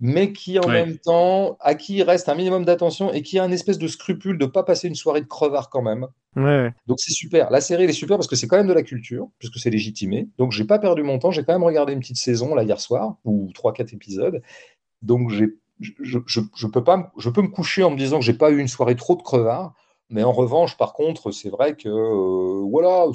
mais 0.00 0.32
qui 0.32 0.58
en 0.58 0.66
même 0.66 0.98
temps, 0.98 1.56
à 1.60 1.76
qui 1.76 1.98
il 1.98 2.02
reste 2.02 2.28
un 2.28 2.34
minimum 2.34 2.64
d'attention 2.64 3.12
et 3.12 3.22
qui 3.22 3.38
a 3.38 3.44
un 3.44 3.52
espèce 3.52 3.78
de 3.78 3.86
scrupule 3.86 4.38
de 4.38 4.46
ne 4.46 4.50
pas 4.50 4.64
passer 4.64 4.88
une 4.88 4.96
soirée 4.96 5.20
de 5.20 5.26
crevard 5.26 5.70
quand 5.70 5.82
même. 5.82 6.08
Donc 6.88 6.98
c'est 6.98 7.12
super. 7.12 7.48
La 7.50 7.60
série 7.60 7.84
elle 7.84 7.90
est 7.90 7.92
super 7.92 8.16
parce 8.16 8.26
que 8.26 8.34
c'est 8.34 8.48
quand 8.48 8.56
même 8.56 8.66
de 8.66 8.72
la 8.72 8.82
culture, 8.82 9.28
puisque 9.38 9.60
c'est 9.60 9.70
légitimé. 9.70 10.28
Donc 10.36 10.50
j'ai 10.50 10.64
pas 10.64 10.80
perdu 10.80 11.04
mon 11.04 11.20
temps, 11.20 11.30
j'ai 11.30 11.44
quand 11.44 11.52
même 11.52 11.62
regardé 11.62 11.92
une 11.92 12.00
petite 12.00 12.16
saison 12.16 12.56
là 12.56 12.64
hier 12.64 12.80
soir, 12.80 13.14
ou 13.24 13.52
3-4 13.54 13.94
épisodes. 13.94 14.42
Donc 15.00 15.30
j'ai 15.30 15.54
je, 15.78 16.18
je, 16.26 16.66
peux 16.66 16.84
pas, 16.84 17.12
je 17.18 17.30
peux 17.30 17.42
me 17.42 17.48
coucher 17.48 17.84
en 17.84 17.90
me 17.90 17.96
disant 17.96 18.18
que 18.18 18.24
j'ai 18.24 18.34
pas 18.34 18.50
eu 18.50 18.58
une 18.58 18.68
soirée 18.68 18.96
trop 18.96 19.14
de 19.14 19.22
crevard. 19.22 19.74
Mais 20.10 20.24
en 20.24 20.32
revanche, 20.32 20.76
par 20.76 20.92
contre, 20.92 21.30
c'est 21.30 21.50
vrai 21.50 21.76
que 21.76 21.88
euh, 21.88 22.66
voilà, 22.68 23.06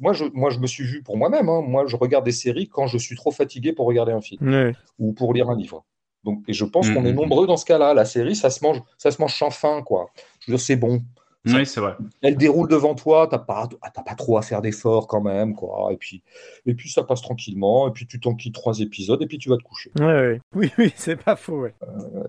moi, 0.00 0.12
je, 0.12 0.24
moi 0.34 0.50
je 0.50 0.58
me 0.58 0.66
suis 0.66 0.84
vu 0.84 1.02
pour 1.02 1.16
moi-même. 1.16 1.48
Hein. 1.48 1.62
moi, 1.62 1.86
je 1.86 1.96
regarde 1.96 2.24
des 2.24 2.32
séries 2.32 2.68
quand 2.68 2.86
je 2.86 2.98
suis 2.98 3.16
trop 3.16 3.30
fatigué 3.30 3.72
pour 3.72 3.86
regarder 3.86 4.12
un 4.12 4.20
film 4.20 4.74
ou 4.98 5.12
pour 5.12 5.32
lire 5.32 5.48
un 5.48 5.56
livre. 5.56 5.84
Donc, 6.24 6.44
et 6.46 6.52
je 6.52 6.64
pense 6.64 6.88
qu'on 6.90 7.04
est 7.04 7.12
mmh. 7.12 7.16
nombreux 7.16 7.46
dans 7.46 7.56
ce 7.56 7.64
cas-là. 7.64 7.94
La 7.94 8.04
série, 8.04 8.36
ça 8.36 8.50
se 8.50 8.62
mange, 8.64 8.80
ça 8.96 9.10
se 9.10 9.20
mange 9.20 9.34
sans 9.34 9.50
fin, 9.50 9.82
quoi. 9.82 10.10
Je 10.40 10.52
veux 10.52 10.56
dire, 10.56 10.64
c'est 10.64 10.76
bon. 10.76 11.02
Oui, 11.44 11.66
c'est 11.66 11.80
vrai. 11.80 11.96
Elle 12.20 12.36
déroule 12.36 12.68
devant 12.68 12.94
toi, 12.94 13.26
t'as 13.28 13.38
pas, 13.38 13.68
pas 13.80 14.14
trop 14.14 14.36
à 14.36 14.42
faire 14.42 14.62
d'efforts 14.62 15.08
quand 15.08 15.20
même, 15.20 15.56
quoi. 15.56 15.92
Et 15.92 15.96
puis, 15.96 16.22
et 16.66 16.74
puis 16.74 16.88
ça 16.88 17.02
passe 17.02 17.20
tranquillement. 17.20 17.88
Et 17.88 17.90
puis 17.90 18.06
tu 18.06 18.20
t'enquilles 18.20 18.52
trois 18.52 18.78
épisodes 18.78 19.20
et 19.20 19.26
puis 19.26 19.38
tu 19.38 19.48
vas 19.48 19.56
te 19.56 19.62
coucher. 19.62 19.90
Ouais, 19.98 20.40
Oui, 20.54 20.70
oui, 20.78 20.92
c'est 20.94 21.16
pas 21.16 21.34
faux. 21.34 21.64
Euh, 21.64 21.70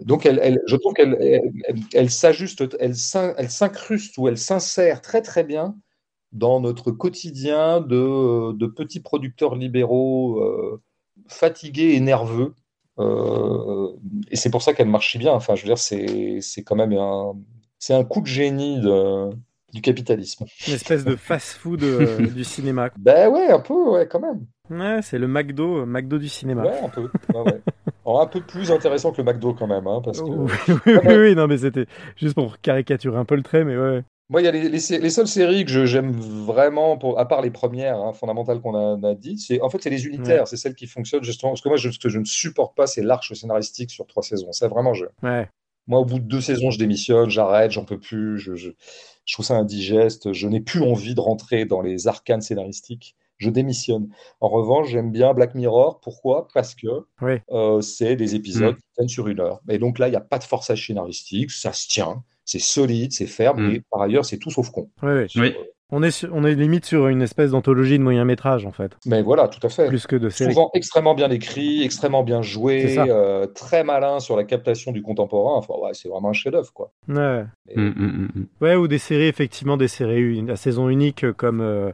donc 0.02 0.26
elle, 0.26 0.40
elle, 0.42 0.62
je 0.66 0.76
trouve 0.76 0.94
qu'elle, 0.94 1.16
elle, 1.94 2.10
s'ajuste, 2.10 2.64
elle, 2.80 2.96
s'incruste 2.96 4.18
ou 4.18 4.28
elle 4.28 4.38
s'insère 4.38 5.02
très 5.02 5.22
très 5.22 5.44
bien 5.44 5.76
dans 6.32 6.60
notre 6.60 6.90
quotidien 6.90 7.82
de, 7.82 8.54
de 8.54 8.66
petits 8.66 9.00
producteurs 9.00 9.54
libéraux 9.54 10.82
fatigués 11.28 11.94
et 11.94 12.00
nerveux. 12.00 12.56
et 12.98 14.36
c'est 14.36 14.50
pour 14.50 14.64
ça 14.64 14.74
qu'elle 14.74 14.90
marche 14.90 15.12
si 15.12 15.20
bien. 15.20 15.34
Enfin, 15.34 15.54
je 15.54 15.62
veux 15.62 15.68
dire, 15.68 15.78
c'est 15.78 16.64
quand 16.64 16.76
même 16.76 16.94
un, 16.94 17.36
c'est 17.84 17.94
un 17.94 18.06
coup 18.06 18.22
de 18.22 18.28
génie 18.28 18.80
de, 18.80 19.30
du 19.74 19.82
capitalisme. 19.82 20.46
Une 20.68 20.74
espèce 20.74 21.04
de 21.04 21.18
fast-food 21.18 21.84
euh, 21.84 22.28
du 22.34 22.46
cinéma. 22.46 22.90
Ben 22.98 23.30
ouais, 23.30 23.52
un 23.52 23.60
peu, 23.60 23.74
ouais, 23.74 24.08
quand 24.08 24.22
même. 24.22 24.46
Ouais, 24.70 25.02
c'est 25.02 25.18
le 25.18 25.28
McDo, 25.28 25.80
euh, 25.80 25.86
McDo 25.86 26.18
du 26.18 26.30
cinéma. 26.30 26.64
Ouais, 26.64 26.80
un 26.82 26.88
peu. 26.88 27.10
un 28.06 28.26
peu 28.28 28.40
plus 28.40 28.72
intéressant 28.72 29.12
que 29.12 29.18
le 29.18 29.26
McDo 29.26 29.54
quand 29.54 29.68
même, 29.68 29.86
hein, 29.86 30.02
parce 30.02 30.22
que... 30.22 30.30
Oui, 30.30 30.52
oui, 30.86 31.16
oui, 31.16 31.36
non, 31.36 31.48
mais 31.48 31.58
c'était 31.58 31.86
juste 32.16 32.36
pour 32.36 32.58
caricaturer 32.62 33.18
un 33.18 33.26
peu 33.26 33.36
le 33.36 33.44
trait, 33.44 33.66
mais 33.66 33.76
ouais. 33.76 34.02
Moi, 34.30 34.42
il 34.42 34.46
y 34.46 34.48
a 34.48 34.52
les, 34.52 34.70
les, 34.70 35.10
seules 35.10 35.28
séries 35.28 35.66
que 35.66 35.86
j'aime 35.86 36.14
vraiment, 36.14 36.98
pour, 36.98 37.20
à 37.20 37.28
part 37.28 37.42
les 37.42 37.52
premières 37.52 37.98
hein, 37.98 38.14
fondamentales 38.14 38.62
qu'on 38.62 38.76
a, 38.76 39.10
a 39.10 39.14
dites, 39.14 39.42
c'est 39.42 39.60
en 39.62 39.70
fait 39.70 39.84
c'est 39.84 39.90
les 39.90 40.08
unitaires, 40.08 40.48
c'est 40.48 40.56
celles 40.56 40.76
qui 40.76 40.88
fonctionnent 40.88 41.24
justement. 41.24 41.52
Parce 41.52 41.62
que 41.62 41.68
moi, 41.68 41.78
je, 41.78 41.90
ce 41.90 42.00
que 42.00 42.08
je 42.08 42.18
ne 42.18 42.26
supporte 42.26 42.76
pas, 42.78 42.88
c'est 42.88 43.02
l'arche 43.02 43.34
scénaristique 43.34 43.92
sur 43.92 44.08
trois 44.08 44.24
saisons. 44.24 44.54
C'est 44.54 44.70
vraiment 44.70 44.94
je. 44.94 45.06
Ouais. 45.22 45.50
Moi, 45.88 46.00
au 46.00 46.06
bout 46.06 46.20
de 46.20 46.26
deux 46.26 46.42
saisons, 46.42 46.72
je 46.72 46.80
démissionne, 46.80 47.30
j'arrête, 47.30 47.72
j'en 47.72 47.86
peux 47.86 48.00
plus. 48.00 48.38
Je, 48.38 48.56
je, 48.56 48.70
je, 49.26 49.34
trouve 49.34 49.46
ça 49.46 49.56
indigeste. 49.56 50.34
Je 50.34 50.48
n'ai 50.48 50.62
plus 50.62 50.82
envie 50.82 51.16
de 51.16 51.20
rentrer 51.20 51.66
dans 51.66 51.82
les 51.82 52.08
arcanes 52.08 52.42
scénaristiques. 52.42 53.16
Je 53.38 53.50
démissionne. 53.50 54.10
En 54.40 54.48
revanche, 54.48 54.90
j'aime 54.90 55.12
bien 55.12 55.34
Black 55.34 55.56
Mirror. 55.56 56.00
Pourquoi? 56.00 56.48
Parce 56.54 56.76
que 56.76 56.88
euh, 57.52 57.82
c'est 57.82 58.16
des 58.16 58.36
épisodes 58.36 58.76
mm. 58.76 58.78
qui 58.78 58.84
tiennent 58.96 59.08
sur 59.10 59.28
une 59.28 59.40
heure. 59.42 59.60
Et 59.70 59.80
donc 59.80 60.00
là, 60.00 60.08
il 60.08 60.12
n'y 60.12 60.18
a 60.18 60.22
pas 60.22 60.40
de 60.40 60.44
forçage 60.44 60.88
scénaristique. 60.88 61.52
Ça 61.52 61.74
se 61.74 61.88
tient. 61.88 62.24
C'est 62.46 62.60
solide, 62.60 63.12
c'est 63.12 63.28
ferme. 63.28 63.68
Mm. 63.68 63.76
Et 63.76 63.82
par 63.92 64.02
ailleurs, 64.02 64.24
c'est 64.24 64.38
tout 64.38 64.52
sauf 64.52 64.70
con. 64.70 64.90
Oui, 65.02 65.28
oui. 65.36 65.56
On 65.96 66.02
est, 66.02 66.26
on 66.32 66.44
est 66.44 66.56
limite 66.56 66.86
sur 66.86 67.08
une 67.08 67.22
espèce 67.22 67.52
d'anthologie 67.52 68.00
de 68.00 68.04
moyen 68.04 68.26
métrage 68.26 68.66
en 68.66 68.72
fait. 68.72 68.98
Mais 69.06 69.22
voilà, 69.22 69.48
tout 69.48 69.60
à 69.62 69.70
fait. 69.70 69.88
Plus 69.88 70.08
que 70.08 70.16
de 70.16 70.30
série. 70.30 70.52
Souvent 70.52 70.72
extrêmement 70.74 71.14
bien 71.14 71.30
écrit, 71.30 71.84
extrêmement 71.84 72.24
bien 72.24 72.42
joué, 72.42 72.98
euh, 72.98 73.46
très 73.46 73.84
malin 73.84 74.20
sur 74.20 74.36
la 74.36 74.44
captation 74.44 74.92
du 74.92 75.04
contemporain. 75.04 75.56
Enfin, 75.56 75.76
ouais, 75.80 75.94
c'est 75.94 76.10
vraiment 76.10 76.30
un 76.30 76.34
chef-d'œuvre, 76.34 76.74
quoi. 76.74 76.92
Ouais. 77.08 77.46
Mm, 77.76 77.82
mm, 77.84 78.30
mm, 78.34 78.46
ouais, 78.62 78.76
ou 78.76 78.88
des 78.88 78.98
séries, 78.98 79.28
effectivement, 79.28 79.78
des 79.78 79.88
séries 79.88 80.44
à 80.50 80.56
saison 80.56 80.90
unique 80.90 81.32
comme 81.34 81.62
euh, 81.62 81.92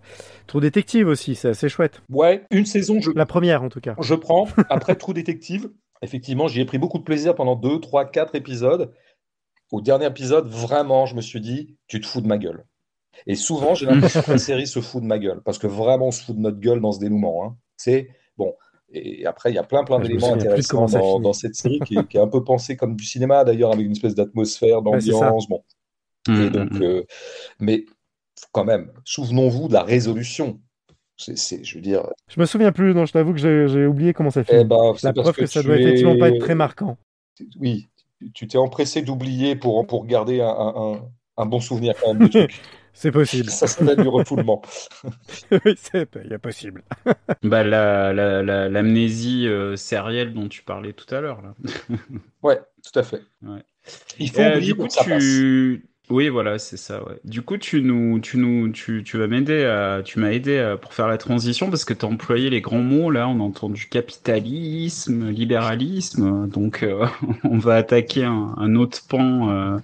Trou 0.47 0.61
Détective 0.61 1.09
aussi, 1.09 1.35
c'est 1.35 1.49
assez 1.49 1.67
chouette. 1.67 2.01
Ouais, 2.09 2.45
une 2.51 2.65
saison. 2.65 3.01
Je... 3.01 3.11
La 3.13 3.26
première 3.26 3.63
en 3.63 3.69
tout 3.69 3.81
cas. 3.81 3.95
Je 3.99 4.15
prends. 4.15 4.47
Après 4.69 4.95
Trou 4.95 5.11
Détective, 5.11 5.71
effectivement, 6.01 6.47
j'y 6.47 6.61
ai 6.61 6.65
pris 6.65 6.77
beaucoup 6.77 6.99
de 6.99 7.03
plaisir 7.03 7.35
pendant 7.35 7.57
2, 7.57 7.81
3, 7.81 8.05
4 8.05 8.35
épisodes. 8.35 8.93
Au 9.73 9.81
dernier 9.81 10.05
épisode, 10.05 10.47
vraiment, 10.47 11.05
je 11.05 11.15
me 11.15 11.21
suis 11.21 11.41
dit, 11.41 11.76
tu 11.88 11.99
te 11.99 12.07
fous 12.07 12.21
de 12.21 12.27
ma 12.27 12.38
gueule. 12.38 12.63
Et 13.27 13.35
souvent, 13.35 13.75
j'ai 13.75 13.85
l'impression 13.85 14.21
que 14.21 14.31
la 14.31 14.37
série 14.37 14.67
se 14.67 14.79
fout 14.79 15.01
de 15.01 15.07
ma 15.07 15.19
gueule, 15.19 15.41
parce 15.43 15.57
que 15.57 15.67
vraiment, 15.67 16.07
on 16.07 16.11
se 16.11 16.23
fout 16.23 16.35
de 16.35 16.41
notre 16.41 16.59
gueule 16.59 16.81
dans 16.81 16.91
ce 16.91 16.99
dénouement. 16.99 17.45
Hein. 17.45 17.55
C'est 17.77 18.09
bon. 18.37 18.53
Et 18.91 19.25
après, 19.25 19.51
il 19.51 19.55
y 19.55 19.59
a 19.59 19.63
plein, 19.63 19.83
plein 19.83 19.99
d'éléments 19.99 20.33
intéressants 20.33 20.87
dans, 21.19 21.33
cette 21.33 21.55
série 21.55 21.79
qui 21.85 21.95
est, 21.95 22.17
un 22.17 22.27
peu 22.27 22.43
pensée 22.43 22.75
comme 22.75 22.95
du 22.95 23.03
cinéma, 23.03 23.43
d'ailleurs, 23.43 23.71
avec 23.71 23.85
une 23.85 23.91
espèce 23.91 24.15
d'atmosphère, 24.15 24.81
d'ambiance. 24.81 25.47
bon. 25.47 25.63
Mmh, 26.27 26.41
et 26.41 26.49
donc, 26.49 26.71
mmh, 26.71 26.77
mmh. 26.77 26.83
Euh, 26.83 27.03
mais 27.59 27.85
quand 28.51 28.65
même, 28.65 28.91
souvenons-vous 29.05 29.67
de 29.67 29.73
la 29.73 29.83
résolution. 29.83 30.59
C'est, 31.17 31.63
je 31.63 31.75
veux 31.75 31.81
dire. 31.81 32.09
Je 32.29 32.39
me 32.39 32.45
souviens 32.45 32.71
plus, 32.71 32.93
non, 32.93 33.05
je 33.05 33.11
t'avoue 33.11 33.33
que 33.33 33.39
j'ai, 33.39 33.85
oublié 33.85 34.13
comment 34.13 34.31
ça 34.31 34.43
fait. 34.43 34.61
Eh 34.61 34.63
ben, 34.63 34.93
la 35.03 35.13
preuve 35.13 35.35
que, 35.35 35.45
ça 35.45 35.61
doit 35.61 35.77
effectivement 35.77 36.17
pas 36.17 36.29
être 36.29 36.39
très 36.39 36.55
marquant. 36.55 36.97
Oui, 37.59 37.87
tu 38.33 38.47
t'es 38.47 38.57
empressé 38.57 39.01
d'oublier 39.01 39.55
pour, 39.55 39.85
pour 39.85 40.05
garder 40.05 40.39
un, 40.41 41.01
un, 41.37 41.45
bon 41.45 41.59
souvenir 41.59 41.93
quand 42.01 42.13
même 42.13 42.23
du 42.23 42.29
truc. 42.29 42.61
C'est 42.94 43.11
possible. 43.11 43.49
Ça 43.49 43.68
s'appelle 43.68 44.02
du 44.02 44.07
refoulement. 44.07 44.61
oui, 45.52 45.76
c'est 45.76 46.07
il 46.24 46.32
y 46.32 46.34
a 46.34 46.40
possible. 46.40 46.84
bah, 47.44 47.64
l'amnésie 47.64 49.44
la, 49.44 49.49
la, 49.49 49.56
euh, 49.56 49.76
sérielle 49.76 50.34
dont 50.34 50.48
tu 50.48 50.64
parlais 50.64 50.94
tout 50.94 51.14
à 51.14 51.22
l'heure. 51.22 51.41
là. 51.41 51.56
ouais, 52.44 52.60
tout 52.84 52.99
à 52.99 53.03
fait. 53.03 53.22
Ouais. 53.44 53.64
Il 54.20 54.30
faut 54.30 54.41
euh, 54.41 54.60
du 54.60 54.76
coup, 54.76 54.88
tu... 54.88 55.86
Oui, 56.10 56.28
voilà, 56.30 56.57
c'est 56.57 56.78
ça. 56.78 57.03
Ouais. 57.03 57.20
Du 57.24 57.44
coup, 57.44 57.57
tu 57.57 57.82
nous, 57.84 58.20
tu 58.20 58.38
nous, 58.38 58.70
tu, 58.72 59.03
tu 59.03 59.18
vas 59.20 59.28
m'aider 59.28 59.64
à, 59.64 60.02
tu 60.03 60.20
m'as 60.20 60.32
aidé 60.32 60.76
pour 60.82 60.94
faire 60.95 61.07
la 61.07 61.20
transition 61.20 61.70
parce 61.70 61.86
que 61.86 61.94
tu 61.94 62.03
as 62.03 62.10
employé 62.10 62.49
les 62.49 62.61
grands 62.61 62.82
mots. 62.82 63.11
Là, 63.11 63.28
on 63.28 63.40
a 63.40 63.44
entendu 63.44 63.88
capitalisme, 63.90 65.30
libéralisme. 65.30 66.48
Donc, 66.48 66.82
euh, 66.82 67.06
on 67.44 67.60
va 67.60 67.76
attaquer 67.76 68.24
un, 68.24 68.56
un 68.57 68.76
autre 68.76 69.06
pan. 69.07 69.52
Euh, 69.52 69.78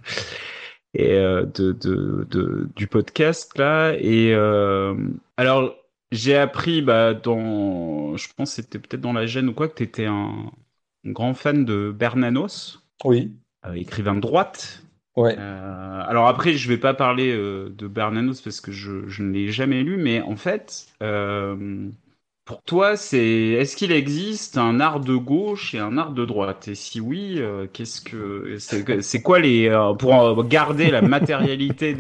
et 0.95 1.13
euh, 1.13 1.45
de, 1.45 1.73
de, 1.73 2.25
de, 2.29 2.69
du 2.75 2.87
podcast 2.87 3.57
là. 3.57 3.93
Et 3.99 4.33
euh, 4.33 4.95
alors 5.37 5.75
j'ai 6.11 6.35
appris 6.35 6.81
bah, 6.81 7.13
dans, 7.13 8.15
je 8.15 8.27
pense 8.35 8.51
c'était 8.53 8.79
peut-être 8.79 9.01
dans 9.01 9.13
la 9.13 9.25
gêne 9.25 9.49
ou 9.49 9.53
quoi, 9.53 9.67
que 9.67 9.75
tu 9.75 9.83
étais 9.83 10.05
un, 10.05 10.51
grand 11.05 11.33
fan 11.33 11.65
de 11.65 11.91
Bernanos. 11.91 12.81
Oui. 13.03 13.33
Euh, 13.65 13.73
écrivain 13.73 14.15
de 14.15 14.21
droite. 14.21 14.81
Ouais. 15.17 15.37
alors 15.37 16.27
après, 16.27 16.55
je 16.55 16.67
vais 16.67 16.77
pas 16.77 16.93
parler 16.93 17.31
de 17.33 17.87
Bernanos 17.87 18.41
parce 18.41 18.59
que 18.59 18.73
je, 18.73 19.07
je 19.07 19.23
ne 19.23 19.31
l'ai 19.31 19.47
jamais 19.47 19.81
lu, 19.81 19.95
mais 19.95 20.21
en 20.21 20.35
fait, 20.35 20.87
pour 22.45 22.61
toi, 22.61 22.95
c'est 22.95 23.17
est-ce 23.25 23.75
qu'il 23.75 23.91
existe 23.91 24.57
un 24.59 24.79
art 24.79 24.99
de 24.99 25.15
gauche 25.15 25.73
et 25.73 25.79
un 25.79 25.97
art 25.97 26.11
de 26.11 26.25
droite? 26.25 26.67
Et 26.67 26.75
si 26.75 27.01
oui, 27.01 27.37
euh, 27.39 27.65
qu'est-ce 27.71 28.01
que 28.01 28.57
c'est 28.59 29.21
quoi 29.23 29.39
les 29.39 29.67
euh, 29.67 29.93
pour 29.95 30.13
euh, 30.21 30.43
garder 30.43 30.91
la 30.91 31.01
matérialité 31.01 31.95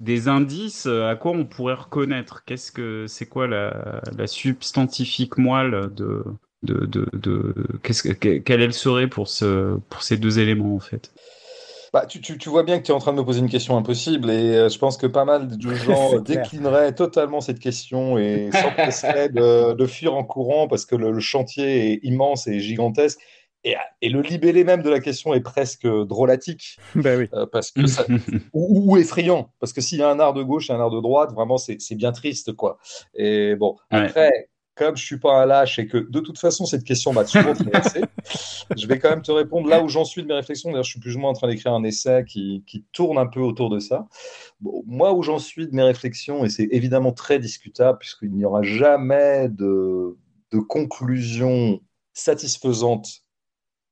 des 0.00 0.28
indices 0.28 0.86
à 0.86 1.16
quoi 1.16 1.32
on 1.32 1.44
pourrait 1.44 1.74
reconnaître? 1.74 2.44
Qu'est-ce 2.44 2.70
que 2.70 3.06
c'est 3.08 3.26
quoi 3.26 3.48
la, 3.48 4.00
la 4.16 4.26
substantifique 4.28 5.36
moelle 5.38 5.90
de 5.94 6.24
de 6.62 6.86
de, 6.86 7.08
de 7.12 7.54
qu'est-ce 7.82 8.04
que 8.04 8.12
quelle 8.12 8.62
elle 8.62 8.72
serait 8.72 9.08
pour 9.08 9.26
ce 9.26 9.76
pour 9.88 10.04
ces 10.04 10.16
deux 10.18 10.38
éléments 10.38 10.76
en 10.76 10.80
fait? 10.80 11.12
Bah, 11.92 12.06
tu, 12.06 12.22
tu, 12.22 12.38
tu, 12.38 12.48
vois 12.48 12.62
bien 12.62 12.78
que 12.78 12.84
tu 12.84 12.90
es 12.90 12.94
en 12.94 12.98
train 12.98 13.12
de 13.12 13.18
me 13.18 13.24
poser 13.24 13.40
une 13.40 13.50
question 13.50 13.76
impossible 13.76 14.30
et 14.30 14.56
euh, 14.56 14.68
je 14.70 14.78
pense 14.78 14.96
que 14.96 15.06
pas 15.06 15.26
mal 15.26 15.58
de 15.58 15.74
gens 15.74 16.18
déclineraient 16.20 16.94
totalement 16.94 17.42
cette 17.42 17.58
question 17.58 18.16
et 18.16 18.50
s'empresseraient 18.50 19.28
de, 19.28 19.74
de, 19.74 19.86
fuir 19.86 20.14
en 20.14 20.24
courant 20.24 20.68
parce 20.68 20.86
que 20.86 20.96
le, 20.96 21.20
chantier 21.20 21.92
est 21.92 22.00
immense 22.02 22.46
et 22.46 22.60
gigantesque. 22.60 23.20
Et, 23.64 23.76
et, 24.00 24.08
le 24.08 24.22
libellé 24.22 24.64
même 24.64 24.82
de 24.82 24.90
la 24.90 25.00
question 25.00 25.34
est 25.34 25.40
presque 25.40 25.86
drôlatique. 25.86 26.78
Ben 26.96 27.18
oui. 27.18 27.28
Euh, 27.34 27.46
parce 27.46 27.70
que 27.70 27.86
ça, 27.86 28.04
ou, 28.52 28.92
ou, 28.92 28.96
effrayant. 28.96 29.52
Parce 29.60 29.72
que 29.72 29.80
s'il 29.80 29.98
y 29.98 30.02
a 30.02 30.08
un 30.08 30.18
art 30.18 30.32
de 30.32 30.42
gauche 30.42 30.70
et 30.70 30.72
un 30.72 30.80
art 30.80 30.90
de 30.90 31.00
droite, 31.00 31.32
vraiment, 31.32 31.58
c'est 31.58 31.94
bien 31.94 32.10
triste. 32.10 32.54
quoi. 32.54 32.78
Et 33.14 33.54
bon, 33.54 33.76
après, 33.90 34.48
comme 34.74 34.96
je 34.96 35.04
suis 35.04 35.18
pas 35.18 35.42
un 35.42 35.46
lâche 35.46 35.78
et 35.78 35.86
que 35.86 35.98
de 35.98 36.20
toute 36.20 36.38
façon 36.38 36.64
cette 36.64 36.84
question 36.84 37.12
m'a 37.12 37.26
souvent 37.26 37.52
traversé, 37.52 38.00
je 38.76 38.86
vais 38.86 38.98
quand 38.98 39.10
même 39.10 39.22
te 39.22 39.32
répondre 39.32 39.68
là 39.68 39.82
où 39.82 39.88
j'en 39.88 40.04
suis 40.04 40.22
de 40.22 40.28
mes 40.28 40.34
réflexions. 40.34 40.70
D'ailleurs, 40.70 40.84
je 40.84 40.90
suis 40.90 41.00
plus 41.00 41.16
ou 41.16 41.18
moins 41.18 41.30
en 41.30 41.34
train 41.34 41.48
d'écrire 41.48 41.72
un 41.72 41.84
essai 41.84 42.24
qui, 42.26 42.64
qui, 42.66 42.84
tourne 42.92 43.18
un 43.18 43.26
peu 43.26 43.40
autour 43.40 43.68
de 43.68 43.78
ça. 43.78 44.08
Bon, 44.60 44.82
moi, 44.86 45.12
où 45.12 45.22
j'en 45.22 45.38
suis 45.38 45.66
de 45.66 45.74
mes 45.74 45.82
réflexions, 45.82 46.44
et 46.44 46.48
c'est 46.48 46.68
évidemment 46.70 47.12
très 47.12 47.38
discutable 47.38 47.98
puisqu'il 47.98 48.32
n'y 48.32 48.44
aura 48.44 48.62
jamais 48.62 49.48
de, 49.48 50.16
de 50.52 50.58
conclusion 50.58 51.80
satisfaisante 52.14 53.22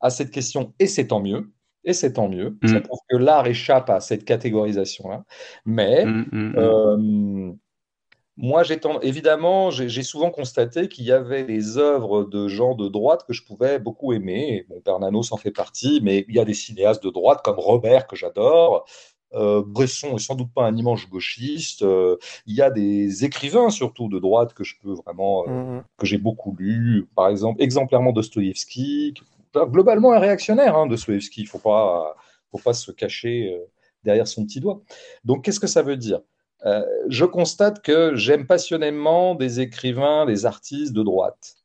à 0.00 0.10
cette 0.10 0.30
question, 0.30 0.72
et 0.78 0.86
c'est 0.86 1.08
tant 1.08 1.20
mieux. 1.20 1.52
Et 1.84 1.94
c'est 1.94 2.14
tant 2.14 2.28
mieux. 2.28 2.58
Mmh. 2.62 2.68
Ça 2.68 2.80
prouve 2.80 2.98
que 3.08 3.16
l'art 3.16 3.46
échappe 3.46 3.88
à 3.88 4.00
cette 4.00 4.24
catégorisation-là. 4.24 5.24
Mais 5.64 6.04
mmh, 6.04 6.26
mmh, 6.30 6.54
euh, 6.56 7.52
moi, 8.42 8.62
évidemment, 9.02 9.70
j'ai 9.70 10.02
souvent 10.02 10.30
constaté 10.30 10.88
qu'il 10.88 11.04
y 11.04 11.12
avait 11.12 11.44
des 11.44 11.76
œuvres 11.76 12.24
de 12.24 12.48
gens 12.48 12.74
de 12.74 12.88
droite 12.88 13.24
que 13.26 13.34
je 13.34 13.44
pouvais 13.44 13.78
beaucoup 13.78 14.14
aimer. 14.14 14.64
Bon, 14.70 14.80
Bernano 14.82 15.22
s'en 15.22 15.36
fait 15.36 15.50
partie, 15.50 16.00
mais 16.02 16.24
il 16.26 16.36
y 16.36 16.38
a 16.38 16.46
des 16.46 16.54
cinéastes 16.54 17.04
de 17.04 17.10
droite 17.10 17.42
comme 17.44 17.58
Robert 17.58 18.06
que 18.06 18.16
j'adore. 18.16 18.86
Euh, 19.34 19.62
Bresson 19.64 20.16
est 20.16 20.18
sans 20.18 20.36
doute 20.36 20.52
pas 20.54 20.64
un 20.64 20.74
immense 20.74 21.06
gauchiste. 21.06 21.82
Euh, 21.82 22.16
il 22.46 22.56
y 22.56 22.62
a 22.62 22.70
des 22.70 23.26
écrivains 23.26 23.68
surtout 23.68 24.08
de 24.08 24.18
droite 24.18 24.54
que 24.54 24.64
je 24.64 24.74
peux 24.82 24.94
vraiment, 24.94 25.44
euh, 25.46 25.50
mmh, 25.50 25.76
mmh. 25.76 25.84
que 25.98 26.06
j'ai 26.06 26.18
beaucoup 26.18 26.56
lu. 26.58 27.08
Par 27.14 27.28
exemple, 27.28 27.62
exemplairement 27.62 28.12
Dostoïevski, 28.12 29.14
globalement 29.54 30.12
un 30.12 30.18
réactionnaire, 30.18 30.76
hein, 30.76 30.86
Dostoïevski. 30.86 31.42
Il 31.42 31.46
faut 31.46 31.58
pas, 31.58 32.16
faut 32.50 32.58
pas 32.58 32.72
se 32.72 32.90
cacher 32.90 33.54
derrière 34.02 34.26
son 34.26 34.46
petit 34.46 34.60
doigt. 34.60 34.80
Donc, 35.24 35.44
qu'est-ce 35.44 35.60
que 35.60 35.66
ça 35.66 35.82
veut 35.82 35.98
dire? 35.98 36.20
Euh, 36.66 36.84
je 37.08 37.24
constate 37.24 37.82
que 37.82 38.14
j'aime 38.16 38.46
passionnément 38.46 39.34
des 39.34 39.60
écrivains, 39.60 40.26
des 40.26 40.46
artistes 40.46 40.92
de 40.92 41.02
droite. 41.02 41.56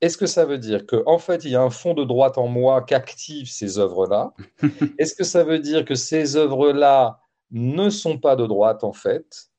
Est-ce 0.00 0.18
que 0.18 0.26
ça 0.26 0.44
veut 0.44 0.58
dire 0.58 0.84
qu'en 0.84 1.02
en 1.06 1.18
fait, 1.18 1.44
il 1.44 1.52
y 1.52 1.56
a 1.56 1.62
un 1.62 1.70
fond 1.70 1.94
de 1.94 2.04
droite 2.04 2.36
en 2.36 2.48
moi 2.48 2.82
qui 2.82 2.94
active 2.94 3.48
ces 3.48 3.78
œuvres-là? 3.78 4.34
Est-ce 4.98 5.14
que 5.14 5.24
ça 5.24 5.44
veut 5.44 5.60
dire 5.60 5.84
que 5.84 5.94
ces 5.94 6.36
œuvres-là 6.36 7.20
ne 7.52 7.88
sont 7.88 8.18
pas 8.18 8.34
de 8.34 8.46
droite, 8.46 8.82
en 8.82 8.92
fait? 8.92 9.52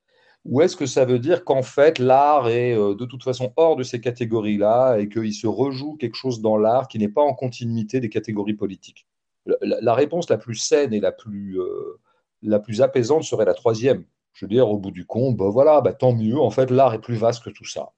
Ou 0.45 0.61
est-ce 0.61 0.75
que 0.75 0.85
ça 0.85 1.05
veut 1.05 1.19
dire 1.19 1.45
qu'en 1.45 1.63
fait, 1.63 1.99
l'art 1.99 2.49
est 2.49 2.77
euh, 2.77 2.95
de 2.95 3.05
toute 3.05 3.23
façon 3.23 3.53
hors 3.55 3.77
de 3.77 3.83
ces 3.83 4.01
catégories-là 4.01 4.97
et 4.97 5.07
qu'il 5.07 5.33
se 5.33 5.47
rejoue 5.47 5.95
quelque 5.95 6.15
chose 6.15 6.41
dans 6.41 6.57
l'art 6.57 6.89
qui 6.89 6.99
n'est 6.99 7.07
pas 7.07 7.21
en 7.21 7.33
continuité 7.33 8.01
des 8.01 8.09
catégories 8.09 8.53
politiques? 8.53 9.07
La, 9.61 9.93
réponse 9.93 10.29
la 10.29 10.37
plus 10.37 10.55
saine 10.55 10.93
et 10.93 10.99
la 10.99 11.13
plus, 11.13 11.59
euh, 11.61 11.99
la 12.41 12.59
plus 12.59 12.81
apaisante 12.81 13.23
serait 13.23 13.45
la 13.45 13.53
troisième 13.53 14.03
Je 14.33 14.45
veux 14.45 14.49
dire, 14.49 14.69
au 14.69 14.77
bout 14.77 14.91
du 14.91 15.05
compte, 15.05 15.37
bah 15.37 15.49
voilà, 15.49 15.81
bah 15.81 15.93
tant 15.93 16.13
mieux. 16.13 16.39
En 16.39 16.49
fait, 16.49 16.71
l'art 16.71 16.93
est 16.93 17.01
plus 17.01 17.15
vaste 17.15 17.43
que 17.43 17.49
tout 17.49 17.65
ça. 17.65 17.91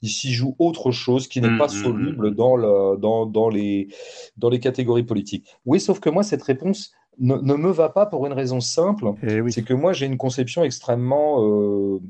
Il 0.00 0.08
s'y 0.08 0.32
joue 0.32 0.56
autre 0.58 0.90
chose 0.90 1.28
qui 1.28 1.40
n'est 1.40 1.50
mmh, 1.50 1.58
pas 1.58 1.66
mmh, 1.66 1.82
soluble 1.82 2.30
mmh. 2.30 2.34
dans, 2.34 2.56
le, 2.56 2.96
dans, 2.98 3.26
dans, 3.26 3.48
les, 3.48 3.88
dans 4.36 4.48
les 4.48 4.58
catégories 4.58 5.04
politiques. 5.04 5.46
Oui, 5.64 5.80
sauf 5.80 6.00
que 6.00 6.10
moi, 6.10 6.22
cette 6.22 6.42
réponse 6.42 6.92
ne, 7.18 7.36
ne 7.36 7.54
me 7.54 7.70
va 7.70 7.88
pas 7.88 8.06
pour 8.06 8.26
une 8.26 8.32
raison 8.32 8.60
simple. 8.60 9.12
Eh 9.22 9.48
C'est 9.50 9.62
que 9.62 9.74
moi, 9.74 9.92
j'ai 9.92 10.06
une 10.06 10.16
conception 10.16 10.64
extrêmement 10.64 11.44
euh, 11.44 12.00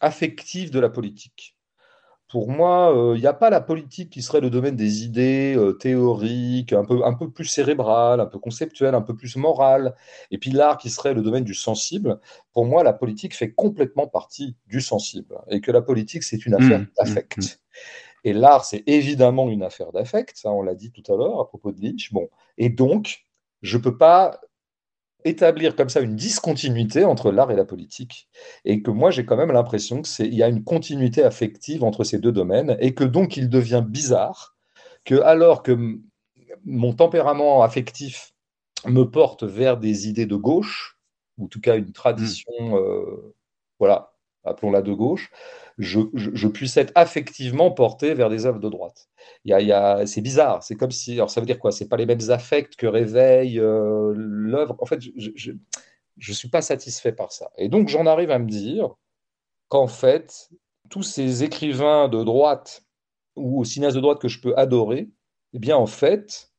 affective 0.00 0.70
de 0.70 0.80
la 0.80 0.88
politique 0.88 1.56
pour 2.30 2.48
moi, 2.48 2.92
il 2.94 2.98
euh, 2.98 3.18
n'y 3.18 3.26
a 3.26 3.32
pas 3.32 3.50
la 3.50 3.60
politique 3.60 4.10
qui 4.10 4.22
serait 4.22 4.40
le 4.40 4.50
domaine 4.50 4.76
des 4.76 5.02
idées 5.04 5.54
euh, 5.56 5.72
théoriques, 5.72 6.72
un 6.72 6.84
peu, 6.84 7.04
un 7.04 7.12
peu 7.12 7.28
plus 7.28 7.44
cérébral, 7.44 8.20
un 8.20 8.26
peu 8.26 8.38
conceptuel, 8.38 8.94
un 8.94 9.02
peu 9.02 9.16
plus 9.16 9.34
moral, 9.34 9.96
et 10.30 10.38
puis 10.38 10.52
l'art 10.52 10.78
qui 10.78 10.90
serait 10.90 11.12
le 11.12 11.22
domaine 11.22 11.42
du 11.42 11.54
sensible. 11.54 12.20
Pour 12.52 12.66
moi, 12.66 12.84
la 12.84 12.92
politique 12.92 13.34
fait 13.34 13.52
complètement 13.52 14.06
partie 14.06 14.56
du 14.68 14.80
sensible, 14.80 15.38
et 15.48 15.60
que 15.60 15.72
la 15.72 15.82
politique, 15.82 16.22
c'est 16.22 16.46
une 16.46 16.54
affaire 16.54 16.78
mmh, 16.78 16.82
mmh, 16.82 16.92
d'affect. 16.98 17.38
Mmh. 17.38 17.42
Et 18.22 18.32
l'art, 18.32 18.64
c'est 18.64 18.84
évidemment 18.86 19.48
une 19.48 19.64
affaire 19.64 19.90
d'affect, 19.90 20.36
ça 20.36 20.52
on 20.52 20.62
l'a 20.62 20.76
dit 20.76 20.92
tout 20.92 21.12
à 21.12 21.16
l'heure 21.16 21.40
à 21.40 21.48
propos 21.48 21.72
de 21.72 21.80
Lynch. 21.82 22.12
Bon, 22.12 22.28
et 22.58 22.68
donc, 22.68 23.26
je 23.62 23.76
ne 23.76 23.82
peux 23.82 23.96
pas 23.96 24.40
établir 25.24 25.76
comme 25.76 25.88
ça 25.88 26.00
une 26.00 26.16
discontinuité 26.16 27.04
entre 27.04 27.30
l'art 27.30 27.50
et 27.50 27.56
la 27.56 27.64
politique. 27.64 28.28
Et 28.64 28.82
que 28.82 28.90
moi, 28.90 29.10
j'ai 29.10 29.24
quand 29.24 29.36
même 29.36 29.52
l'impression 29.52 30.02
qu'il 30.02 30.34
y 30.34 30.42
a 30.42 30.48
une 30.48 30.64
continuité 30.64 31.22
affective 31.22 31.84
entre 31.84 32.04
ces 32.04 32.18
deux 32.18 32.32
domaines 32.32 32.76
et 32.80 32.94
que 32.94 33.04
donc 33.04 33.36
il 33.36 33.48
devient 33.48 33.84
bizarre 33.86 34.56
que 35.04 35.20
alors 35.22 35.62
que 35.62 35.98
mon 36.64 36.92
tempérament 36.92 37.62
affectif 37.62 38.32
me 38.86 39.04
porte 39.04 39.44
vers 39.44 39.76
des 39.76 40.08
idées 40.08 40.26
de 40.26 40.36
gauche, 40.36 40.98
ou 41.38 41.44
en 41.44 41.48
tout 41.48 41.60
cas 41.60 41.76
une 41.76 41.92
tradition, 41.92 42.52
mmh. 42.60 42.74
euh, 42.74 43.34
voilà, 43.78 44.12
appelons-la 44.44 44.82
de 44.82 44.92
gauche, 44.92 45.30
je, 45.80 46.46
puisse 46.48 46.76
être 46.76 46.92
affectivement 46.94 47.70
porté 47.70 48.14
vers 48.14 48.28
des 48.28 48.46
œuvres 48.46 48.60
de 48.60 48.68
droite. 48.68 49.08
Y 49.44 49.72
a, 49.72 50.06
c'est 50.06 50.20
bizarre, 50.20 50.62
c'est 50.62 50.76
comme 50.76 50.90
si, 50.90 51.14
alors 51.14 51.30
ça 51.30 51.40
veut 51.40 51.46
dire 51.46 51.58
quoi? 51.58 51.72
C'est 51.72 51.88
pas 51.88 51.96
les 51.96 52.06
mêmes 52.06 52.30
affects 52.30 52.76
que 52.76 52.86
réveille 52.86 53.58
euh, 53.58 54.12
l'œuvre? 54.14 54.76
En 54.78 54.86
fait, 54.86 55.00
je 55.00 55.50
ne 55.50 56.34
suis 56.34 56.48
pas 56.48 56.62
satisfait 56.62 57.12
par 57.12 57.32
ça. 57.32 57.50
Et 57.56 57.68
donc 57.68 57.88
j'en 57.88 58.06
arrive 58.06 58.30
à 58.30 58.38
me 58.38 58.48
dire 58.48 58.94
qu'en 59.68 59.86
fait, 59.86 60.50
tous 60.90 61.02
ces 61.02 61.44
écrivains 61.44 62.08
de 62.08 62.22
droite 62.22 62.84
ou 63.36 63.64
cinéastes 63.64 63.96
de 63.96 64.02
droite 64.02 64.20
que 64.20 64.28
je 64.28 64.40
peux 64.40 64.54
adorer, 64.56 65.08
eh 65.54 65.58
bien 65.58 65.76
en 65.76 65.86
fait, 65.86 66.52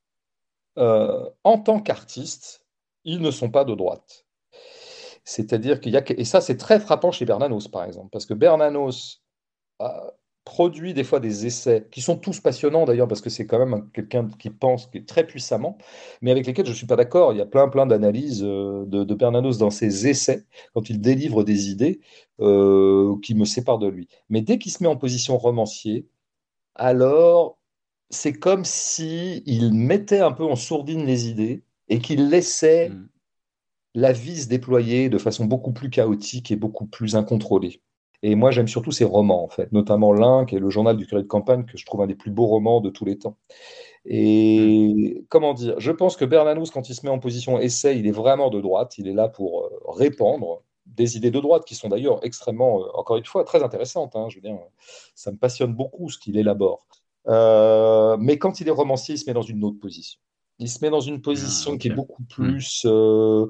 euh, 0.77 1.29
en 1.43 1.59
tant 1.59 1.79
qu'artistes, 1.79 2.65
ils 3.03 3.21
ne 3.21 3.31
sont 3.31 3.49
pas 3.49 3.65
de 3.65 3.75
droite. 3.75 4.25
C'est-à-dire 5.23 5.79
qu'il 5.79 5.93
y 5.93 5.97
a. 5.97 6.03
Et 6.17 6.25
ça, 6.25 6.41
c'est 6.41 6.57
très 6.57 6.79
frappant 6.79 7.11
chez 7.11 7.25
Bernanos, 7.25 7.67
par 7.67 7.83
exemple, 7.83 8.09
parce 8.11 8.25
que 8.25 8.33
Bernanos 8.33 9.21
produit 10.43 10.93
des 10.93 11.03
fois 11.03 11.19
des 11.19 11.45
essais 11.45 11.87
qui 11.91 12.01
sont 12.01 12.17
tous 12.17 12.39
passionnants 12.39 12.85
d'ailleurs, 12.85 13.07
parce 13.07 13.21
que 13.21 13.29
c'est 13.29 13.45
quand 13.45 13.63
même 13.63 13.89
quelqu'un 13.91 14.27
qui 14.39 14.49
pense 14.49 14.89
très 15.07 15.25
puissamment, 15.25 15.77
mais 16.21 16.31
avec 16.31 16.47
lesquels 16.47 16.65
je 16.65 16.71
ne 16.71 16.75
suis 16.75 16.87
pas 16.87 16.95
d'accord. 16.95 17.31
Il 17.33 17.37
y 17.37 17.41
a 17.41 17.45
plein, 17.45 17.69
plein 17.69 17.85
d'analyses 17.85 18.43
euh, 18.43 18.85
de, 18.85 19.13
Bernanos 19.13 19.57
dans 19.57 19.69
ses 19.69 20.07
essais, 20.07 20.45
quand 20.73 20.89
il 20.89 20.99
délivre 20.99 21.43
des 21.43 21.69
idées 21.69 21.99
euh, 22.39 23.15
qui 23.21 23.35
me 23.35 23.45
séparent 23.45 23.79
de 23.79 23.87
lui. 23.87 24.07
Mais 24.29 24.41
dès 24.41 24.57
qu'il 24.57 24.71
se 24.71 24.81
met 24.81 24.89
en 24.89 24.97
position 24.97 25.37
romancier, 25.37 26.07
alors 26.75 27.59
c'est 28.09 28.33
comme 28.33 28.65
s'il 28.65 29.43
il 29.45 29.73
mettait 29.73 30.19
un 30.19 30.31
peu 30.31 30.43
en 30.43 30.55
sourdine 30.55 31.05
les 31.05 31.29
idées 31.29 31.63
et 31.87 31.99
qu'il 31.99 32.29
laissait. 32.29 32.89
Mmh 32.89 33.07
la 33.93 34.11
vie 34.11 34.41
se 34.41 34.47
déployer 34.47 35.09
de 35.09 35.17
façon 35.17 35.45
beaucoup 35.45 35.73
plus 35.73 35.89
chaotique 35.89 36.51
et 36.51 36.55
beaucoup 36.55 36.85
plus 36.85 37.15
incontrôlée. 37.15 37.81
Et 38.23 38.35
moi, 38.35 38.51
j'aime 38.51 38.67
surtout 38.67 38.91
ces 38.91 39.03
romans, 39.03 39.43
en 39.43 39.47
fait, 39.47 39.71
notamment 39.71 40.13
l'un 40.13 40.45
qui 40.45 40.55
est 40.55 40.59
le 40.59 40.69
journal 40.69 40.95
du 40.95 41.07
curé 41.07 41.23
de 41.23 41.27
campagne, 41.27 41.65
que 41.65 41.77
je 41.77 41.85
trouve 41.85 42.01
un 42.01 42.07
des 42.07 42.15
plus 42.15 42.29
beaux 42.29 42.45
romans 42.45 42.79
de 42.79 42.91
tous 42.91 43.03
les 43.03 43.17
temps. 43.17 43.37
Et 44.05 45.25
comment 45.29 45.53
dire? 45.53 45.79
Je 45.79 45.91
pense 45.91 46.17
que 46.17 46.25
Bernanos, 46.25 46.69
quand 46.71 46.87
il 46.89 46.95
se 46.95 47.05
met 47.05 47.11
en 47.11 47.19
position 47.19 47.59
essai, 47.59 47.97
il 47.97 48.05
est 48.05 48.11
vraiment 48.11 48.49
de 48.49 48.61
droite. 48.61 48.97
Il 48.99 49.07
est 49.07 49.13
là 49.13 49.27
pour 49.27 49.65
euh, 49.65 49.69
répandre 49.87 50.63
des 50.85 51.17
idées 51.17 51.31
de 51.31 51.39
droite 51.39 51.65
qui 51.65 51.75
sont 51.75 51.89
d'ailleurs 51.89 52.23
extrêmement, 52.23 52.81
euh, 52.81 52.87
encore 52.93 53.17
une 53.17 53.25
fois, 53.25 53.43
très 53.43 53.63
intéressantes. 53.63 54.15
Hein. 54.15 54.27
je 54.29 54.35
veux 54.35 54.41
dire, 54.41 54.57
ça 55.15 55.31
me 55.31 55.37
passionne 55.37 55.73
beaucoup 55.73 56.09
ce 56.09 56.19
qu'il 56.19 56.37
élabore. 56.37 56.85
Euh, 57.27 58.17
mais 58.19 58.37
quand 58.37 58.59
il 58.59 58.67
est 58.67 58.71
romancier, 58.71 59.15
il 59.15 59.17
se 59.17 59.25
met 59.25 59.33
dans 59.33 59.41
une 59.41 59.63
autre 59.63 59.79
position. 59.79 60.19
Il 60.59 60.69
se 60.69 60.83
met 60.83 60.91
dans 60.91 61.01
une 61.01 61.21
position 61.21 61.73
ah, 61.73 61.77
qui 61.77 61.87
est 61.87 61.93
beaucoup 61.93 62.23
plus 62.23 62.83
euh, 62.85 63.47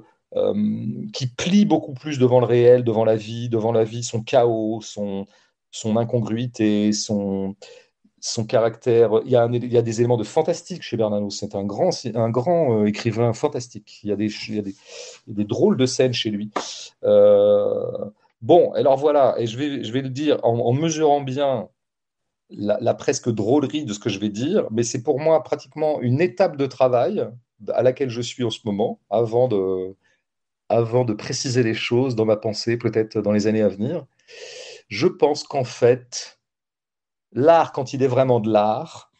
qui 1.13 1.27
plie 1.27 1.65
beaucoup 1.65 1.93
plus 1.93 2.17
devant 2.17 2.39
le 2.39 2.45
réel, 2.45 2.83
devant 2.83 3.03
la 3.03 3.15
vie, 3.15 3.49
devant 3.49 3.73
la 3.73 3.83
vie, 3.83 4.03
son 4.03 4.21
chaos, 4.21 4.79
son, 4.81 5.25
son 5.71 5.97
incongruité, 5.97 6.93
son, 6.93 7.55
son 8.21 8.45
caractère. 8.45 9.11
Il 9.25 9.31
y, 9.31 9.35
a 9.35 9.49
il 9.51 9.73
y, 9.73 9.77
a 9.77 9.81
des 9.81 9.99
éléments 9.99 10.17
de 10.17 10.23
fantastique 10.23 10.83
chez 10.83 10.95
Bernanos. 10.95 11.37
C'est 11.37 11.55
un 11.55 11.63
grand, 11.63 11.89
un 12.15 12.29
grand 12.29 12.81
euh, 12.81 12.85
écrivain 12.85 13.33
fantastique. 13.33 13.99
Il 14.03 14.09
y, 14.09 14.13
a 14.13 14.15
des, 14.15 14.31
il, 14.47 14.55
y 14.55 14.59
a 14.59 14.61
des, 14.61 14.75
des, 15.27 15.43
drôles 15.43 15.75
de 15.75 15.85
scènes 15.85 16.13
chez 16.13 16.29
lui. 16.29 16.51
Euh, 17.03 18.05
bon, 18.41 18.71
alors 18.73 18.97
voilà, 18.97 19.35
et 19.37 19.47
je 19.47 19.57
vais, 19.57 19.83
je 19.83 19.91
vais 19.91 20.01
le 20.01 20.09
dire 20.09 20.39
en, 20.43 20.71
mesurant 20.73 21.21
bien 21.21 21.67
la, 22.49 22.93
presque 22.93 23.29
drôlerie 23.29 23.85
de 23.85 23.93
ce 23.93 23.99
que 23.99 24.09
je 24.09 24.19
vais 24.19 24.29
dire, 24.29 24.67
mais 24.71 24.83
c'est 24.83 25.03
pour 25.03 25.19
moi 25.19 25.41
pratiquement 25.43 25.99
une 26.01 26.21
étape 26.21 26.57
de 26.57 26.67
travail 26.67 27.27
à 27.73 27.81
laquelle 27.81 28.09
je 28.09 28.21
suis 28.21 28.43
en 28.43 28.49
ce 28.49 28.59
moment, 28.65 28.99
avant 29.09 29.47
de, 29.47 29.95
avant 30.72 31.06
de 31.06 31.14
préciser 31.14 31.64
les 31.64 31.73
choses 31.73 32.15
dans 32.15 32.26
ma 32.26 32.38
pensée, 32.38 32.77
peut-être 32.77 33.19
dans 33.22 33.31
les 33.31 33.48
années 33.48 33.61
à 33.61 33.68
venir. 33.68 34.06
Je 34.88 35.07
pense 35.07 35.43
qu'en 35.43 35.64
fait, 35.64 36.39
l'art, 37.34 37.72
quand 37.72 37.93
il 37.93 38.03
est 38.03 38.07
vraiment 38.07 38.39
de 38.39 38.52
l'art, 38.52 39.11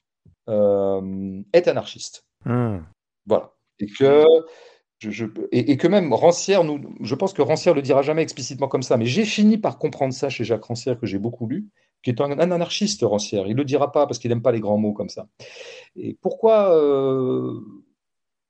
euh, 0.50 1.42
est 1.54 1.68
anarchiste. 1.68 2.26
Hmm. 2.46 2.80
Voilà. 3.26 3.54
Et 3.80 3.88
que, 3.88 4.26
je, 5.00 5.26
et, 5.52 5.78
que 5.78 5.88
même 5.88 6.14
Rancière, 6.14 6.64
nous, 6.64 6.82
je 7.02 7.16
pense 7.16 7.34
que 7.34 7.42
Rancière 7.42 7.74
le 7.74 7.82
dira 7.82 8.02
jamais 8.02 8.22
explicitement 8.22 8.68
comme 8.68 8.84
ça, 8.84 8.98
mais 8.98 9.06
j'ai 9.06 9.26
fini 9.26 9.58
par 9.58 9.78
comprendre 9.78 10.14
ça 10.14 10.30
chez 10.30 10.44
Jacques 10.44 10.64
Rancière, 10.64 11.00
que 11.00 11.06
j'ai 11.06 11.20
beaucoup 11.20 11.48
lu, 11.48 11.68
qui 12.04 12.10
est 12.10 12.22
un, 12.22 12.32
anarchiste, 12.32 13.02
Rancière. 13.04 13.46
Il 13.48 13.54
ne 13.54 13.58
le 13.58 13.66
dira 13.66 13.92
pas 13.92 14.08
parce 14.08 14.20
qu'il 14.20 14.30
n'aime 14.30 14.42
pas 14.42 14.52
les 14.52 14.60
grands 14.60 14.78
mots 14.78 14.94
comme 14.94 15.10
ça. 15.10 15.28
Et 15.96 16.18
pourquoi 16.22 16.76
euh, 16.76 17.60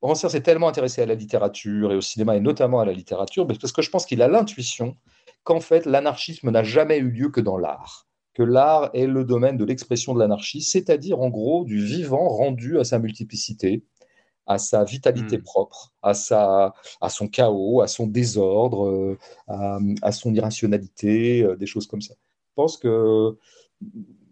Rancière 0.01 0.31
s'est 0.31 0.41
tellement 0.41 0.67
intéressé 0.67 1.01
à 1.01 1.05
la 1.05 1.15
littérature 1.15 1.91
et 1.91 1.95
au 1.95 2.01
cinéma, 2.01 2.35
et 2.35 2.39
notamment 2.39 2.79
à 2.79 2.85
la 2.85 2.93
littérature, 2.93 3.45
parce 3.45 3.71
que 3.71 3.81
je 3.81 3.89
pense 3.89 4.05
qu'il 4.05 4.21
a 4.21 4.27
l'intuition 4.27 4.95
qu'en 5.43 5.59
fait, 5.59 5.85
l'anarchisme 5.85 6.49
n'a 6.49 6.63
jamais 6.63 6.97
eu 6.97 7.09
lieu 7.09 7.29
que 7.29 7.41
dans 7.41 7.57
l'art. 7.57 8.07
Que 8.33 8.43
l'art 8.43 8.89
est 8.93 9.07
le 9.07 9.25
domaine 9.25 9.57
de 9.57 9.65
l'expression 9.65 10.13
de 10.13 10.19
l'anarchie, 10.19 10.61
c'est-à-dire 10.61 11.19
en 11.19 11.29
gros 11.29 11.65
du 11.65 11.83
vivant 11.83 12.29
rendu 12.29 12.79
à 12.79 12.83
sa 12.83 12.97
multiplicité, 12.97 13.83
à 14.47 14.57
sa 14.57 14.83
vitalité 14.83 15.37
hmm. 15.37 15.43
propre, 15.43 15.93
à, 16.01 16.13
sa, 16.13 16.73
à 16.99 17.09
son 17.09 17.27
chaos, 17.27 17.81
à 17.81 17.87
son 17.87 18.07
désordre, 18.07 18.87
euh, 18.87 19.17
à, 20.01 20.11
son 20.11 20.33
irrationalité, 20.33 21.43
euh, 21.43 21.55
des 21.55 21.65
choses 21.67 21.87
comme 21.87 22.01
ça. 22.01 22.15
Je 22.15 22.53
pense 22.55 22.77
que, 22.77 23.37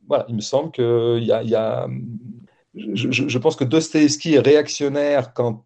voilà, 0.07 0.25
il 0.29 0.35
me 0.35 0.41
semble 0.41 0.71
qu'il 0.71 1.23
y 1.23 1.31
a, 1.31 1.43
y 1.43 1.55
a 1.55 1.87
je, 2.93 3.37
pense 3.37 3.55
que 3.55 3.63
Dostoevsky 3.63 4.35
est 4.35 4.39
réactionnaire 4.39 5.33
quand, 5.33 5.65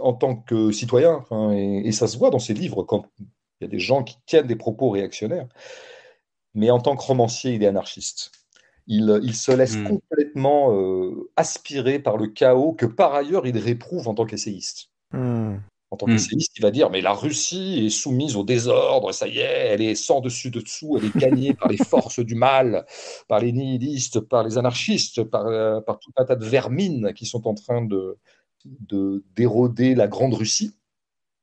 en 0.00 0.12
tant 0.12 0.36
que 0.36 0.72
citoyen, 0.72 1.24
et, 1.52 1.92
ça 1.92 2.06
se 2.06 2.18
voit 2.18 2.30
dans 2.30 2.38
ses 2.38 2.54
livres 2.54 2.82
quand 2.82 3.06
il 3.18 3.26
y 3.62 3.64
a 3.64 3.68
des 3.68 3.78
gens 3.78 4.02
qui 4.02 4.16
tiennent 4.26 4.46
des 4.46 4.56
propos 4.56 4.90
réactionnaires, 4.90 5.48
mais 6.54 6.70
en 6.70 6.80
tant 6.80 6.96
que 6.96 7.02
romancier, 7.02 7.54
il 7.54 7.62
est 7.62 7.66
anarchiste. 7.66 8.32
Il, 8.86 9.34
se 9.34 9.50
laisse 9.50 9.76
hmm. 9.76 9.88
complètement 9.88 10.74
euh, 10.74 11.30
aspirer 11.36 11.98
par 11.98 12.18
le 12.18 12.26
chaos 12.26 12.74
que 12.74 12.84
par 12.84 13.14
ailleurs 13.14 13.46
il 13.46 13.56
réprouve 13.56 14.08
en 14.08 14.14
tant 14.14 14.26
qu'essayiste. 14.26 14.90
Hmm. 15.94 16.04
En 16.04 16.06
tant 16.06 16.06
qu'essayiste, 16.06 16.52
il 16.56 16.62
va 16.62 16.70
dire 16.70 16.90
mais 16.90 17.00
la 17.00 17.12
Russie 17.12 17.86
est 17.86 17.90
soumise 17.90 18.36
au 18.36 18.44
désordre, 18.44 19.12
ça 19.12 19.28
y 19.28 19.38
est, 19.38 19.42
elle 19.42 19.82
est 19.82 19.94
sans 19.94 20.20
dessus 20.20 20.50
dessous, 20.50 20.98
elle 20.98 21.06
est 21.06 21.16
gagnée 21.16 21.54
par 21.54 21.68
les 21.68 21.76
forces 21.76 22.20
du 22.20 22.34
mal, 22.34 22.84
par 23.28 23.40
les 23.40 23.52
nihilistes, 23.52 24.20
par 24.20 24.42
les 24.44 24.58
anarchistes, 24.58 25.22
par, 25.24 25.46
euh, 25.46 25.80
par 25.80 25.98
tout 25.98 26.10
un 26.16 26.24
tas 26.24 26.36
de 26.36 26.44
vermines 26.44 27.12
qui 27.14 27.26
sont 27.26 27.46
en 27.46 27.54
train 27.54 27.82
de 27.82 28.18
d'éroder 29.36 29.94
la 29.94 30.08
grande 30.08 30.32
Russie 30.34 30.74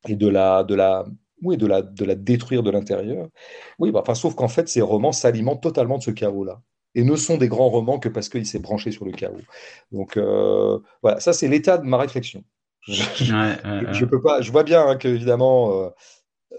et 0.07 0.15
de 0.15 0.27
la 0.27 0.63
de 0.63 0.75
la 0.75 1.05
oui, 1.43 1.57
de 1.57 1.65
la, 1.65 1.81
de 1.81 2.05
la 2.05 2.15
détruire 2.15 2.63
de 2.63 2.69
l'intérieur. 2.69 3.27
Oui, 3.79 3.91
bah, 3.91 4.01
enfin, 4.03 4.13
sauf 4.13 4.35
qu'en 4.35 4.47
fait, 4.47 4.69
ces 4.69 4.81
romans 4.81 5.11
s'alimentent 5.11 5.63
totalement 5.63 5.97
de 5.97 6.03
ce 6.03 6.11
chaos-là 6.11 6.61
et 6.95 7.03
ne 7.03 7.15
sont 7.15 7.37
des 7.37 7.47
grands 7.47 7.69
romans 7.69 7.99
que 7.99 8.09
parce 8.09 8.29
qu'il 8.29 8.45
s'est 8.45 8.59
branché 8.59 8.91
sur 8.91 9.05
le 9.05 9.11
chaos. 9.11 9.41
Donc 9.91 10.17
euh, 10.17 10.79
voilà, 11.01 11.19
ça 11.19 11.33
c'est 11.33 11.47
l'état 11.47 11.77
de 11.77 11.85
ma 11.85 11.97
réflexion. 11.97 12.43
Je, 12.87 14.05
peux 14.05 14.21
pas. 14.21 14.41
Je 14.41 14.51
vois 14.51 14.63
bien 14.63 14.85
hein, 14.85 14.97
que 14.97 15.07
évidemment. 15.07 15.83
Euh, 15.83 15.89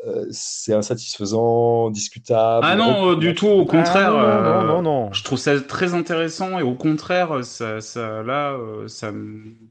euh, 0.06 0.26
c'est 0.30 0.72
insatisfaisant, 0.72 1.90
discutable. 1.90 2.66
Ah 2.68 2.74
non, 2.74 3.10
euh, 3.10 3.16
du 3.16 3.34
tout, 3.34 3.46
au 3.46 3.66
contraire. 3.66 4.12
non, 4.12 4.64
non, 4.64 4.82
non, 4.82 5.12
Je 5.12 5.22
trouve 5.22 5.38
ça 5.38 5.60
très 5.60 5.92
intéressant 5.92 6.58
et 6.58 6.62
au 6.62 6.74
contraire, 6.74 7.44
ça, 7.44 7.80
ça 7.82 8.22
là, 8.22 8.56
ça 8.86 9.12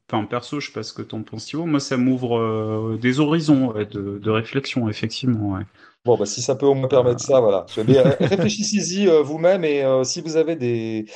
Enfin, 0.10 0.26
perso, 0.26 0.60
je 0.60 0.68
sais 0.68 0.73
pas 0.73 0.84
ce 0.84 0.94
que 0.94 1.02
t'en 1.02 1.23
penses, 1.23 1.53
Moi, 1.56 1.80
ça 1.80 1.98
m'ouvre 1.98 2.98
des 3.02 3.19
horizons 3.19 3.73
de, 3.73 4.19
de, 4.19 4.30
réflexion, 4.30 4.88
effectivement. 4.88 5.60
Bon, 6.06 6.15
bah, 6.15 6.28
si 6.28 6.41
ça 6.41 6.56
peut 6.56 6.68
au 6.68 6.76
moins 6.76 6.88
permettre 6.88 7.19
ça, 7.19 7.41
voilà. 7.41 7.65
réfléchissez-y 8.19 9.07
vous-même 9.23 9.65
et 9.65 9.84
si 10.03 10.22
vous 10.22 10.38
avez 10.38 10.56
des, 10.56 11.07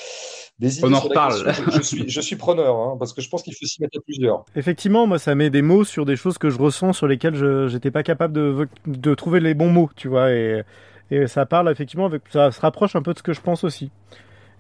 des 0.60 0.78
idées 0.78 0.88
On 0.88 0.94
en 0.94 1.00
reparle. 1.00 1.54
je, 1.74 1.82
suis, 1.82 2.10
je 2.10 2.22
suis 2.22 2.36
preneur, 2.36 2.76
hein, 2.76 2.96
parce 2.98 3.14
que 3.14 3.22
je 3.22 3.30
pense 3.30 3.44
qu'il 3.44 3.54
faut 3.54 3.66
s'y 3.66 3.82
mettre 3.82 3.98
à 3.98 4.02
plusieurs. 4.02 4.46
Effectivement, 4.56 5.08
moi, 5.08 5.20
ça 5.20 5.36
met 5.36 5.50
des 5.50 5.62
mots 5.62 5.84
sur 5.84 6.06
des 6.06 6.16
choses 6.16 6.38
que 6.38 6.50
je 6.50 6.58
ressens, 6.58 6.94
sur 6.94 7.08
lesquelles 7.08 7.36
je 7.36 7.72
n'étais 7.74 7.92
pas 7.92 8.04
capable 8.04 8.34
de, 8.34 8.68
de, 8.86 9.16
trouver 9.16 9.40
les 9.40 9.54
bons 9.54 9.70
mots, 9.70 9.90
tu 9.96 10.08
vois. 10.08 10.32
Et, 10.32 10.64
et 11.12 11.28
ça 11.28 11.46
parle, 11.46 11.70
effectivement, 11.70 12.06
avec, 12.06 12.24
ça 12.30 12.52
se 12.52 12.62
rapproche 12.62 12.96
un 12.96 13.02
peu 13.02 13.14
de 13.14 13.18
ce 13.18 13.24
que 13.24 13.34
je 13.34 13.42
pense 13.42 13.64
aussi. 13.64 13.92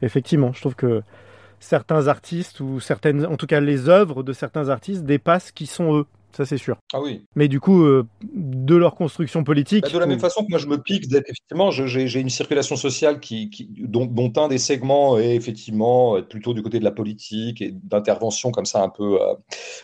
Effectivement, 0.02 0.52
je 0.54 0.60
trouve 0.60 0.76
que 0.76 1.02
certains 1.60 2.08
artistes, 2.08 2.60
ou 2.60 2.80
certaines, 2.80 3.26
en 3.26 3.38
tout 3.38 3.48
cas 3.48 3.60
les 3.60 3.90
œuvres 3.90 4.24
de 4.24 4.34
certains 4.34 4.70
artistes, 4.70 5.04
dépassent 5.04 5.52
qui 5.52 5.66
sont 5.66 5.96
eux 5.96 6.06
ça 6.36 6.46
c'est 6.46 6.58
sûr. 6.58 6.78
Ah 6.94 7.00
oui. 7.02 7.26
Mais 7.36 7.48
du 7.48 7.60
coup, 7.60 7.84
euh, 7.84 8.06
de 8.34 8.76
leur 8.76 8.96
construction 8.96 9.44
politique. 9.44 9.84
Bah, 9.84 9.90
de 9.90 10.00
la 10.00 10.06
même 10.06 10.20
façon 10.20 10.44
que 10.44 10.50
moi 10.50 10.60
je 10.60 10.68
me 10.68 10.78
pique, 10.78 11.06
effectivement, 11.12 11.72
j'ai 11.72 12.20
une 12.20 12.30
circulation 12.30 12.76
sociale 12.76 13.20
qui, 13.20 13.50
dont, 13.78 14.34
un 14.36 14.48
des 14.48 14.58
segments 14.58 15.18
est 15.18 15.36
effectivement 15.36 16.22
plutôt 16.22 16.54
du 16.54 16.62
côté 16.62 16.80
de 16.80 16.84
la 16.84 16.92
politique 16.92 17.62
et 17.62 17.72
d'intervention 17.72 18.52
comme 18.52 18.66
ça 18.66 18.84
un 18.84 18.90
peu 18.90 19.22
euh, 19.22 19.34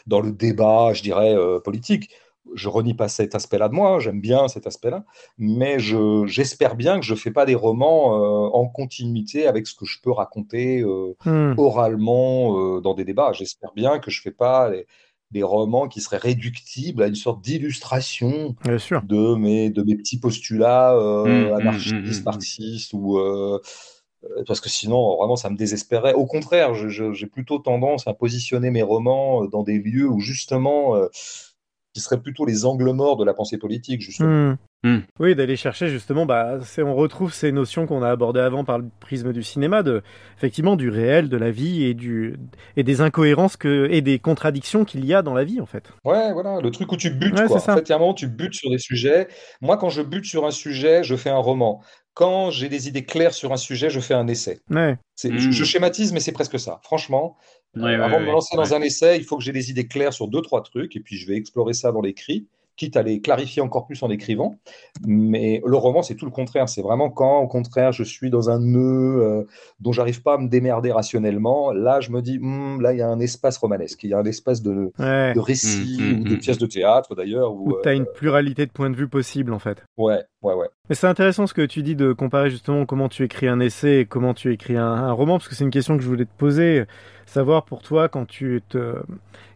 dans 0.08 0.20
le 0.20 0.32
débat, 0.32 0.92
je 0.94 1.04
dirais, 1.04 1.34
euh, 1.34 1.60
politique. 1.60 2.10
Je 2.54 2.68
renie 2.68 2.96
pas 2.96 3.08
cet 3.08 3.36
aspect-là 3.36 3.70
de 3.70 3.74
moi, 3.74 4.00
j'aime 4.00 4.20
bien 4.20 4.48
cet 4.48 4.68
aspect-là, 4.68 5.06
mais 5.38 5.78
j'espère 6.26 6.76
bien 6.76 7.00
que 7.00 7.06
je 7.06 7.14
fais 7.14 7.32
pas 7.32 7.46
des 7.46 7.56
romans 7.56 8.08
en 8.54 8.68
continuité 8.68 9.46
avec 9.46 9.68
ce 9.68 9.76
que 9.76 9.86
je 9.86 10.02
peux 10.02 10.12
raconter 10.12 10.84
hmm. 10.84 11.54
oralement 11.58 12.82
dans 12.82 12.96
des 12.96 13.06
débats. 13.06 13.32
J'espère 13.32 13.72
bien 13.74 14.00
que 14.00 14.10
je 14.10 14.22
fais 14.22 14.32
pas 14.32 14.72
des 15.32 15.44
romans 15.44 15.88
qui 15.88 16.02
seraient 16.02 16.18
réductibles 16.18 17.04
à 17.04 17.08
une 17.08 17.16
sorte 17.16 17.42
d'illustration 17.42 18.56
de 18.66 19.36
mes, 19.36 19.70
de 19.70 19.82
mes 19.84 19.96
petits 19.96 20.20
postulats 20.20 20.94
euh, 20.94 21.26
mmh, 21.26 21.50
mmh, 21.50 21.54
anarchistes, 21.54 22.22
mmh, 22.22 22.26
marxistes, 22.26 22.94
ou, 22.94 23.18
euh, 23.18 23.62
euh, 24.24 24.44
parce 24.46 24.60
que 24.60 24.70
sinon, 24.70 25.18
vraiment, 25.18 25.36
ça 25.36 25.50
me 25.50 25.58
désespérait. 25.58 26.14
Au 26.14 26.26
contraire, 26.26 26.74
j'ai 26.74 27.28
plutôt 27.28 27.60
tendance 27.60 28.08
à 28.08 28.14
positionner 28.14 28.72
mes 28.72 28.84
romans 28.84 29.46
dans 29.46 29.64
des 29.64 29.80
lieux 29.80 30.10
où 30.10 30.20
justement 30.20 30.96
qui 31.94 32.02
seraient 32.02 32.22
plutôt 32.22 32.46
les 32.46 32.66
angles 32.66 32.92
morts 32.92 33.18
de 33.18 33.26
la 33.26 33.34
pensée 33.34 33.58
politique, 33.58 34.02
justement. 34.02 34.52
Hmm. 34.52 34.58
Hmm. 34.84 35.02
Oui, 35.20 35.36
d'aller 35.36 35.58
chercher 35.58 35.90
justement, 35.90 36.26
bah, 36.26 36.58
on 36.80 36.96
retrouve 36.96 37.32
ces 37.34 37.52
notions 37.52 37.86
qu'on 37.86 38.02
a 38.02 38.10
abordées 38.10 38.40
avant 38.40 38.64
par 38.64 38.80
le 38.80 38.86
prisme 39.00 39.32
du 39.32 39.44
cinéma, 39.44 39.84
de, 39.84 40.02
effectivement, 40.38 40.76
du 40.76 40.90
réel, 40.90 41.30
de 41.30 41.38
la 41.38 41.52
vie 41.52 41.84
et, 41.84 41.94
du, 41.94 42.36
et 42.78 42.84
des 42.84 43.02
incohérences 43.02 43.58
que, 43.58 43.88
et 43.92 44.02
des 44.02 44.18
contradictions 44.18 44.84
qu'il 44.84 45.06
y 45.06 45.14
a 45.14 45.22
dans 45.22 45.36
la 45.36 45.44
vie, 45.44 45.62
en 45.62 45.68
fait. 45.68 45.92
Ouais, 46.04 46.34
voilà, 46.34 46.62
le 46.62 46.72
truc 46.72 46.92
où 46.92 46.98
tu 46.98 47.12
butes, 47.12 47.36
quoi. 47.46 47.58
En 47.58 47.60
fait, 47.60 47.82
il 47.82 47.90
y 47.90 47.94
a 47.94 47.98
un 47.98 48.00
moment, 48.00 48.16
tu 48.16 48.28
butes 48.28 48.56
sur 48.56 48.72
des 48.72 48.80
sujets. 48.80 49.28
Moi, 49.62 49.78
quand 49.78 49.90
je 49.90 50.02
bute 50.02 50.26
sur 50.26 50.48
un 50.48 50.52
sujet, 50.52 51.04
je 51.04 51.16
fais 51.16 51.30
un 51.30 51.38
roman. 51.38 51.84
Quand 52.16 52.50
j'ai 52.50 52.68
des 52.68 52.88
idées 52.88 53.06
claires 53.06 53.34
sur 53.34 53.54
un 53.54 53.58
sujet, 53.58 53.90
je 53.90 54.00
fais 54.00 54.16
un 54.16 54.28
essai. 54.28 54.62
Ouais. 54.70 54.98
Je, 55.24 55.38
je, 55.38 55.62
hmm. 55.62 55.66
schématise, 55.66 56.12
mais 56.12 56.20
c'est 56.20 56.32
presque 56.32 56.60
ça. 56.60 56.80
Franchement, 56.84 57.38
avant 57.76 58.20
de 58.20 58.26
me 58.26 58.32
lancer 58.32 58.56
dans 58.56 58.74
un 58.74 58.82
essai, 58.82 59.18
il 59.18 59.24
faut 59.24 59.38
que 59.38 59.44
j'ai 59.44 59.52
des 59.52 59.70
idées 59.70 59.88
claires 59.88 60.14
sur 60.14 60.28
deux, 60.28 60.42
trois 60.42 60.62
trucs, 60.62 60.96
et 60.96 61.00
puis 61.00 61.18
je 61.18 61.28
vais 61.28 61.36
explorer 61.36 61.74
ça 61.74 61.92
dans 61.92 62.02
l'écrit 62.02 62.48
quitte 62.82 62.98
à 62.98 63.04
les 63.04 63.22
clarifier 63.22 63.62
encore 63.62 63.86
plus 63.86 64.02
en 64.02 64.10
écrivant. 64.10 64.56
Mais 65.06 65.62
le 65.64 65.78
roman, 65.78 66.02
c'est 66.02 66.16
tout 66.16 66.26
le 66.26 66.32
contraire. 66.32 66.68
C'est 66.68 66.82
vraiment 66.82 67.12
quand, 67.12 67.40
au 67.40 67.48
contraire, 67.48 67.92
je 67.92 68.04
suis 68.04 68.30
dans 68.32 68.50
un 68.50 68.60
nœud 68.60 69.22
euh, 69.22 69.44
dont 69.80 69.92
j'arrive 69.92 70.24
pas 70.24 70.36
à 70.36 70.38
me 70.38 70.48
démerder 70.48 70.92
rationnellement. 70.92 71.72
Là, 71.72 72.00
je 72.02 72.10
me 72.10 72.22
dis, 72.22 72.40
hmm, 72.40 72.82
là, 72.82 72.94
il 72.94 73.00
y 73.00 73.02
a 73.02 73.08
un 73.08 73.20
espace 73.20 73.58
romanesque. 73.58 74.04
Il 74.04 74.10
y 74.10 74.14
a 74.14 74.18
un 74.18 74.26
espace 74.26 74.64
de, 74.64 74.92
de 74.98 75.40
récit 75.40 76.00
mmh, 76.00 76.04
mmh, 76.04 76.22
ou 76.22 76.24
de 76.24 76.36
mmh, 76.36 76.40
pièces 76.40 76.58
de 76.58 76.66
théâtre, 76.66 77.14
d'ailleurs. 77.14 77.54
Où, 77.54 77.78
tu 77.84 77.88
as 77.88 77.94
une 77.94 78.04
euh, 78.04 78.14
pluralité 78.16 78.66
de 78.66 78.72
points 78.72 78.90
de 78.90 78.96
vue 78.96 79.08
possible, 79.08 79.54
en 79.54 79.60
fait. 79.60 79.84
Ouais, 79.98 80.24
ouais, 80.42 80.56
ouais. 80.56 80.68
Mais 80.90 80.96
c'est 80.96 81.08
intéressant 81.08 81.46
ce 81.46 81.54
que 81.54 81.66
tu 81.66 81.84
dis 81.84 81.96
de 81.96 82.14
comparer 82.14 82.50
justement 82.50 82.86
comment 82.86 83.10
tu 83.10 83.24
écris 83.24 83.48
un 83.48 83.60
essai 83.60 84.00
et 84.00 84.06
comment 84.06 84.34
tu 84.34 84.52
écris 84.52 84.76
un, 84.76 84.86
un 84.86 85.12
roman, 85.12 85.38
parce 85.38 85.48
que 85.48 85.56
c'est 85.56 85.64
une 85.64 85.70
question 85.70 85.98
que 85.98 86.04
je 86.04 86.08
voulais 86.08 86.26
te 86.26 86.36
poser. 86.36 86.86
Savoir 87.32 87.64
pour 87.64 87.82
toi, 87.82 88.10
quand 88.10 88.26
tu 88.26 88.62
te 88.68 88.96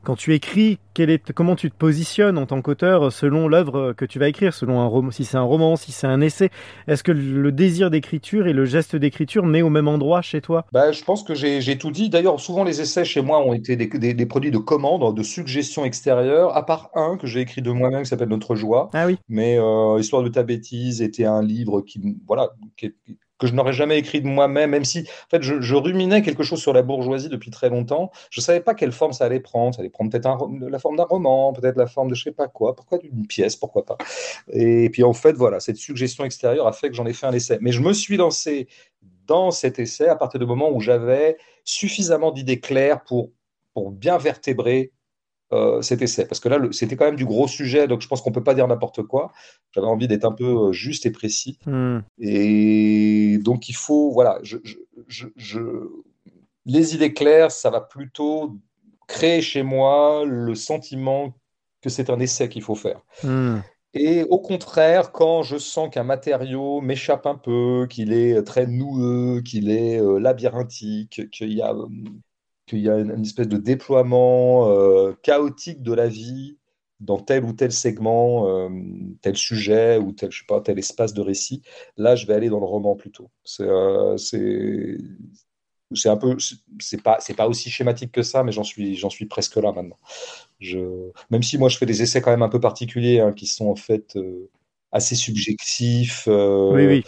quand 0.06 0.15
tu 0.15 0.34
écris, 0.34 0.80
est, 0.97 1.34
comment 1.34 1.57
tu 1.57 1.69
te 1.69 1.76
positionnes 1.76 2.38
en 2.38 2.45
tant 2.45 2.61
qu'auteur 2.61 3.11
selon 3.11 3.49
l'œuvre 3.49 3.91
que 3.91 4.06
tu 4.06 4.18
vas 4.18 4.30
écrire, 4.30 4.53
selon 4.53 4.80
un 4.80 4.85
roman, 4.85 5.11
si 5.11 5.26
c'est 5.26 5.35
un 5.35 5.41
roman, 5.41 5.76
si 5.76 5.91
c'est 5.91 6.07
un 6.07 6.22
essai. 6.22 6.52
Est-ce 6.88 7.03
que 7.03 7.11
le 7.11 7.52
désir 7.52 7.89
d'écriture 7.89 8.47
et 8.47 8.53
le 8.53 8.64
geste 8.64 8.95
d'écriture 8.95 9.45
met 9.45 9.61
au 9.61 9.69
même 9.69 9.89
endroit 9.89 10.22
chez 10.22 10.39
toi? 10.39 10.65
Bah, 10.72 10.93
Je 10.93 11.03
pense 11.03 11.23
que 11.23 11.34
j'ai 11.35 11.77
tout 11.77 11.91
dit. 11.91 12.10
D'ailleurs, 12.10 12.39
souvent 12.39 12.64
les 12.64 12.80
essais 12.80 13.03
chez 13.03 13.22
moi 13.22 13.45
ont 13.45 13.53
été 13.53 13.76
des, 13.76 14.26
produits 14.26 14.52
de 14.52 14.57
commande, 14.57 15.14
de 15.14 15.23
suggestions 15.23 15.84
extérieures, 15.84 16.56
à 16.56 16.65
part 16.65 16.91
un 16.95 17.18
que 17.18 17.27
j'ai 17.27 17.41
écrit 17.41 17.61
de 17.61 17.72
moi-même 17.72 18.03
qui 18.03 18.10
s'appelle 18.10 18.30
Notre 18.30 18.56
Joie. 18.56 18.89
Ah 18.93 19.07
oui. 19.07 19.18
Mais 19.27 19.60
euh, 19.60 19.99
Histoire 19.99 20.23
de 20.23 20.30
ta 20.30 20.43
bêtise 20.43 21.02
était 21.02 21.26
un 21.26 21.43
livre 21.43 21.81
qui, 21.81 21.99
voilà, 22.26 22.52
qui, 22.77 22.93
que 23.38 23.48
je 23.48 23.53
n'aurais 23.53 23.74
jamais 23.74 23.98
écrit 23.98 24.22
de 24.22 24.28
moi-même, 24.28 24.72
même 24.72 24.86
si 24.86 24.99
en 24.99 25.30
fait 25.30 25.41
je, 25.41 25.76
ruminais 25.76 26.22
quelque 26.22 26.44
chose 26.44 26.62
sur 26.62 26.74
la 26.74 26.82
bourgeoisie 26.82 27.30
depuis 27.30 27.52
très 27.52 27.70
longtemps. 27.70 28.12
Je 28.30 28.41
savais 28.41 28.62
pas 28.62 28.74
quelle 28.74 28.91
forme 28.91 29.14
ça 29.14 29.26
allait 29.26 29.40
prendre. 29.40 29.76
Ça 29.76 29.82
allait 29.82 29.90
prendre 29.90 30.10
peut-être 30.10 30.28
la 30.70 30.80
forme 30.80 30.98
d'un 30.98 31.03
roman, 31.03 31.53
peut-être 31.53 31.78
la 31.78 31.88
forme 31.88 32.10
de 32.10 32.16
je 32.16 32.24
sais 32.24 32.32
pas 32.32 32.48
quoi. 32.48 32.76
Pourquoi 32.76 32.98
d'une 32.98 33.28
pièce, 33.28 33.56
pourquoi 33.56 33.86
pas? 33.86 33.98
Et 34.52 34.90
puis 34.90 35.03
en 35.03 35.14
fait 35.14 35.34
voilà, 35.34 35.60
cette 35.60 35.78
suggestion 35.78 36.24
extérieure 36.24 36.68
a 36.68 36.72
fait 36.72 36.90
que 36.90 36.95
j'en 36.95 37.06
ai 37.06 37.14
fait 37.14 37.26
un 37.26 37.34
essai. 37.34 37.57
Mais 37.62 37.72
je 37.72 37.82
me 37.82 37.94
suis 37.94 38.18
lancé 38.18 38.68
dans 39.28 39.52
cet 39.52 39.80
essai 39.80 40.07
à 40.07 40.16
partir 40.16 40.40
du 40.40 40.45
moment 40.45 40.72
où 40.72 40.80
j'avais 40.80 41.38
suffisamment 41.64 42.32
d'idées 42.32 42.60
claires 42.60 43.03
pour 43.03 43.32
pour 43.74 43.91
bien 43.91 44.18
vertébrer 44.18 44.94
euh, 45.53 45.81
cet 45.84 46.01
essai. 46.01 46.26
Parce 46.26 46.39
que 46.39 46.49
là, 46.49 46.59
c'était 46.72 46.95
quand 46.95 47.05
même 47.05 47.15
du 47.15 47.26
gros 47.26 47.47
sujet, 47.47 47.88
donc 47.88 48.01
je 48.01 48.07
pense 48.07 48.22
qu'on 48.22 48.31
ne 48.31 48.35
peut 48.35 48.43
pas 48.43 48.55
dire 48.55 48.67
n'importe 48.67 49.03
quoi. 49.03 49.31
J'avais 49.73 49.85
envie 49.85 50.07
d'être 50.07 50.26
un 50.26 50.31
peu 50.31 50.69
euh, 50.69 50.72
juste 50.72 51.05
et 51.05 51.11
précis. 51.11 51.59
Hmm. 51.67 51.99
Et 52.19 53.38
donc, 53.43 53.69
il 53.69 53.76
faut, 53.76 54.11
voilà, 54.11 54.39
je, 54.41 54.57
les 56.65 56.95
idées 56.95 57.13
claires, 57.13 57.51
ça 57.51 57.69
va 57.69 57.80
plutôt 57.80 58.57
créer 59.07 59.43
chez 59.43 59.61
moi 59.61 60.23
le 60.26 60.55
sentiment 60.55 61.35
que 61.81 61.89
c'est 61.89 62.09
un 62.09 62.19
essai 62.19 62.49
qu'il 62.49 62.63
faut 62.63 62.73
faire. 62.73 63.01
Hmm. 63.23 63.59
Et 63.93 64.23
au 64.23 64.39
contraire, 64.39 65.11
quand 65.11 65.43
je 65.43 65.57
sens 65.57 65.89
qu'un 65.93 66.03
matériau 66.03 66.81
m'échappe 66.81 67.27
un 67.27 67.35
peu, 67.35 67.85
qu'il 67.88 68.13
est 68.13 68.41
très 68.41 68.65
noueux, 68.65 69.41
qu'il 69.41 69.69
est 69.69 70.01
euh, 70.01 70.17
labyrinthique, 70.17 71.30
qu'il 71.30 71.53
y 71.53 71.61
a 71.61 71.73
qu'il 72.65 72.79
y 72.79 72.89
a 72.89 72.97
une, 72.97 73.21
espèce 73.21 73.47
de 73.47 73.57
déploiement 73.57 74.69
euh, 74.69 75.13
chaotique 75.21 75.81
de 75.81 75.93
la 75.93 76.07
vie 76.07 76.57
dans 76.99 77.19
tel 77.19 77.43
ou 77.43 77.53
tel 77.53 77.71
segment, 77.71 78.47
euh, 78.47 78.69
tel 79.21 79.35
sujet 79.35 79.97
ou 79.97 80.11
tel, 80.13 80.31
je 80.31 80.39
sais 80.39 80.45
pas, 80.47 80.61
tel 80.61 80.79
espace 80.79 81.13
de 81.13 81.21
récit. 81.21 81.61
Là, 81.97 82.15
je 82.15 82.25
vais 82.25 82.33
aller 82.33 82.49
dans 82.49 82.59
le 82.59 82.65
roman 82.65 82.95
plutôt. 82.95 83.29
C'est 83.43 83.67
euh, 83.67 84.17
c'est 85.93 86.09
un 86.09 86.17
peu 86.17 86.35
c'est 86.79 87.03
pas 87.03 87.17
c'est 87.19 87.35
pas 87.35 87.47
aussi 87.47 87.69
schématique 87.69 88.11
que 88.11 88.23
ça 88.23 88.43
mais 88.43 88.51
j'en 88.51 88.63
suis 88.63 88.95
j'en 88.95 89.11
suis 89.11 89.27
presque 89.27 89.55
là 89.57 89.71
maintenant 89.71 89.99
je 90.59 90.79
même 91.29 91.43
si 91.43 91.59
moi 91.59 91.69
je 91.69 91.77
fais 91.77 91.85
des 91.85 92.01
essais 92.01 92.21
quand 92.21 92.31
même 92.31 92.41
un 92.41 92.49
peu 92.49 92.59
particuliers 92.59 93.19
hein, 93.19 93.31
qui 93.31 93.45
sont 93.45 93.67
en 93.67 93.75
fait 93.75 94.17
assez 94.91 95.13
subjectifs 95.13 96.23
oui 96.27 96.87
oui 96.87 97.03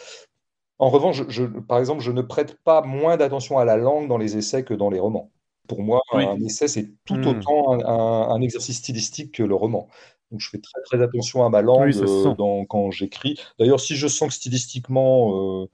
en 0.77 0.89
revanche 0.89 1.23
je, 1.27 1.43
par 1.43 1.79
exemple 1.79 2.01
je 2.01 2.11
ne 2.11 2.21
prête 2.21 2.53
pas 2.63 2.84
moins 2.84 3.17
d'attention 3.17 3.57
à 3.57 3.65
la 3.65 3.77
langue 3.77 4.07
dans 4.07 4.19
les 4.19 4.38
essais 4.38 4.63
que 4.63 4.75
dans 4.75 4.91
les 4.91 4.99
romans 4.99 5.31
pour 5.68 5.81
moi, 5.81 6.02
un 6.14 6.39
essai, 6.39 6.68
c'est 6.68 6.91
tout 7.06 7.15
hmm. 7.15 7.27
autant 7.27 8.31
un, 8.31 8.41
exercice 8.41 8.77
stylistique 8.77 9.34
que 9.34 9.44
le 9.44 9.56
roman. 9.56 9.88
Donc, 10.31 10.41
je 10.41 10.49
fais 10.49 10.60
très, 10.60 10.81
très 10.84 11.02
attention 11.02 11.45
à 11.45 11.49
ma 11.49 11.61
langue 11.61 11.95
euh, 11.95 12.65
quand 12.68 12.91
j'écris. 12.91 13.39
D'ailleurs, 13.60 13.80
si 13.80 13.95
je 13.95 14.07
sens 14.07 14.30
que 14.30 14.34
stylistiquement, 14.34 15.64
euh, 15.64 15.68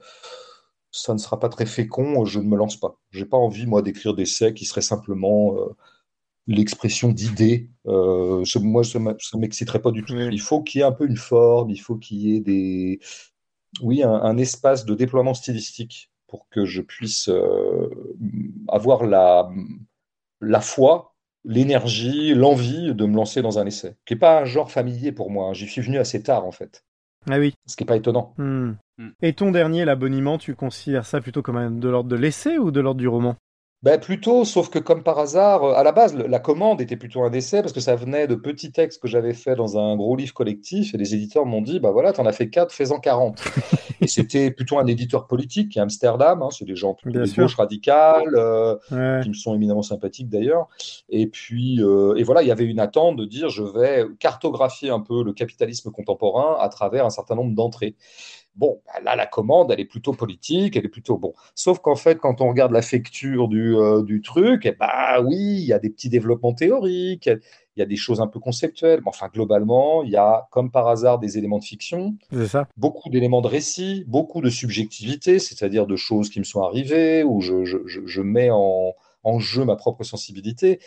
ça 0.92 1.12
ne 1.12 1.18
sera 1.18 1.40
pas 1.40 1.48
très 1.48 1.66
fécond, 1.66 2.24
je 2.24 2.38
ne 2.38 2.44
me 2.44 2.56
lance 2.56 2.76
pas. 2.76 2.98
Je 3.10 3.20
n'ai 3.20 3.26
pas 3.26 3.36
envie, 3.36 3.66
moi, 3.66 3.82
d'écrire 3.82 4.14
des 4.14 4.22
essais 4.22 4.54
qui 4.54 4.64
seraient 4.64 4.80
simplement 4.80 5.56
euh, 5.56 5.74
l'expression 6.46 7.10
d'idées. 7.10 7.70
moi, 7.84 8.84
ça 8.84 8.98
ne 8.98 9.38
m'exciterait 9.40 9.82
pas 9.82 9.90
du 9.90 10.04
tout. 10.04 10.14
Il 10.16 10.40
faut 10.40 10.62
qu'il 10.62 10.80
y 10.80 10.82
ait 10.82 10.86
un 10.86 10.92
peu 10.92 11.06
une 11.06 11.16
forme, 11.16 11.70
il 11.70 11.80
faut 11.80 11.96
qu'il 11.96 12.18
y 12.18 12.36
ait 12.36 12.40
des... 12.40 13.00
Oui, 13.82 14.04
un 14.04 14.36
espace 14.36 14.84
de 14.84 14.94
déploiement 14.94 15.34
stylistique 15.34 16.12
pour 16.34 16.48
que 16.48 16.64
je 16.64 16.82
puisse 16.82 17.28
euh, 17.28 17.88
avoir 18.66 19.06
la, 19.06 19.48
la 20.40 20.60
foi, 20.60 21.14
l'énergie, 21.44 22.34
l'envie 22.34 22.92
de 22.92 23.06
me 23.06 23.14
lancer 23.14 23.40
dans 23.40 23.60
un 23.60 23.66
essai, 23.66 23.94
qui 24.04 24.14
n'est 24.14 24.18
pas 24.18 24.40
un 24.40 24.44
genre 24.44 24.68
familier 24.68 25.12
pour 25.12 25.30
moi. 25.30 25.50
Hein. 25.50 25.52
J'y 25.52 25.68
suis 25.68 25.80
venu 25.80 25.96
assez 25.96 26.24
tard, 26.24 26.44
en 26.44 26.50
fait. 26.50 26.84
Ah 27.30 27.38
oui. 27.38 27.54
Ce 27.66 27.76
qui 27.76 27.84
n'est 27.84 27.86
pas 27.86 27.94
étonnant. 27.94 28.34
Hmm. 28.36 28.72
Hmm. 28.98 29.10
Et 29.22 29.32
ton 29.32 29.52
dernier, 29.52 29.84
l'abonnement, 29.84 30.38
tu 30.38 30.56
considères 30.56 31.06
ça 31.06 31.20
plutôt 31.20 31.40
comme 31.40 31.78
de 31.78 31.88
l'ordre 31.88 32.10
de 32.10 32.16
l'essai 32.16 32.58
ou 32.58 32.72
de 32.72 32.80
l'ordre 32.80 32.98
du 32.98 33.06
roman? 33.06 33.36
Ben 33.84 34.00
plutôt, 34.00 34.46
sauf 34.46 34.70
que 34.70 34.78
comme 34.78 35.02
par 35.02 35.18
hasard, 35.18 35.62
euh, 35.62 35.74
à 35.74 35.82
la 35.82 35.92
base, 35.92 36.16
la 36.16 36.38
commande 36.38 36.80
était 36.80 36.96
plutôt 36.96 37.22
un 37.22 37.30
essai 37.32 37.60
parce 37.60 37.74
que 37.74 37.80
ça 37.80 37.94
venait 37.94 38.26
de 38.26 38.34
petits 38.34 38.72
textes 38.72 39.02
que 39.02 39.06
j'avais 39.06 39.34
fait 39.34 39.56
dans 39.56 39.76
un 39.76 39.94
gros 39.94 40.16
livre 40.16 40.32
collectif 40.32 40.94
et 40.94 40.96
les 40.96 41.14
éditeurs 41.14 41.44
m'ont 41.44 41.60
dit, 41.60 41.80
bah 41.80 41.90
voilà, 41.90 42.14
t'en 42.14 42.24
as 42.24 42.32
fait 42.32 42.48
4, 42.48 42.72
fais-en 42.72 42.98
40. 42.98 43.44
et 44.00 44.06
c'était 44.06 44.50
plutôt 44.50 44.78
un 44.78 44.86
éditeur 44.86 45.26
politique 45.26 45.68
qui 45.68 45.80
est 45.80 45.82
Amsterdam, 45.82 46.40
hein, 46.40 46.48
c'est 46.50 46.64
des 46.64 46.76
gens 46.76 46.94
plutôt 46.94 47.20
de 47.20 47.30
gauche 47.30 47.56
radicale, 47.56 48.34
euh, 48.36 48.76
qui 49.20 49.28
me 49.28 49.34
sont 49.34 49.54
éminemment 49.54 49.82
sympathiques 49.82 50.30
d'ailleurs. 50.30 50.66
Et 51.10 51.26
puis, 51.26 51.82
euh, 51.82 52.14
et 52.16 52.22
voilà, 52.22 52.40
il 52.40 52.48
y 52.48 52.52
avait 52.52 52.64
une 52.64 52.80
attente 52.80 53.16
de 53.16 53.26
dire, 53.26 53.50
je 53.50 53.64
vais 53.64 54.06
cartographier 54.18 54.88
un 54.88 55.00
peu 55.00 55.22
le 55.22 55.34
capitalisme 55.34 55.90
contemporain 55.90 56.56
à 56.58 56.70
travers 56.70 57.04
un 57.04 57.10
certain 57.10 57.34
nombre 57.34 57.54
d'entrées. 57.54 57.96
Bon, 58.56 58.80
bah, 58.86 59.00
là, 59.02 59.16
la 59.16 59.26
commande, 59.26 59.72
elle 59.72 59.80
est 59.80 59.84
plutôt 59.84 60.12
politique, 60.12 60.76
elle 60.76 60.84
est 60.84 60.88
plutôt 60.88 61.18
bon. 61.18 61.32
Sauf 61.54 61.80
qu'en 61.80 61.96
fait, 61.96 62.18
quand 62.18 62.40
on 62.40 62.48
regarde 62.48 62.72
la 62.72 62.82
facture 62.82 63.48
du, 63.48 63.76
euh, 63.76 64.02
du 64.02 64.22
truc, 64.22 64.66
eh 64.66 64.72
bah 64.72 65.20
oui, 65.22 65.36
il 65.36 65.64
y 65.64 65.72
a 65.72 65.78
des 65.78 65.90
petits 65.90 66.08
développements 66.08 66.54
théoriques, 66.54 67.26
il 67.26 67.80
y 67.80 67.82
a 67.82 67.86
des 67.86 67.96
choses 67.96 68.20
un 68.20 68.28
peu 68.28 68.38
conceptuelles. 68.38 69.00
Mais 69.00 69.08
enfin, 69.08 69.28
globalement, 69.32 70.02
il 70.04 70.10
y 70.10 70.16
a, 70.16 70.46
comme 70.50 70.70
par 70.70 70.88
hasard, 70.88 71.18
des 71.18 71.38
éléments 71.38 71.58
de 71.58 71.64
fiction, 71.64 72.14
ça. 72.46 72.68
beaucoup 72.76 73.10
d'éléments 73.10 73.42
de 73.42 73.48
récit, 73.48 74.04
beaucoup 74.06 74.40
de 74.40 74.50
subjectivité, 74.50 75.38
c'est-à-dire 75.38 75.86
de 75.86 75.96
choses 75.96 76.30
qui 76.30 76.38
me 76.38 76.44
sont 76.44 76.62
arrivées, 76.62 77.24
où 77.24 77.40
je, 77.40 77.64
je, 77.64 77.78
je 77.86 78.22
mets 78.22 78.50
en, 78.50 78.94
en 79.24 79.38
jeu 79.38 79.64
ma 79.64 79.76
propre 79.76 80.04
sensibilité. 80.04 80.78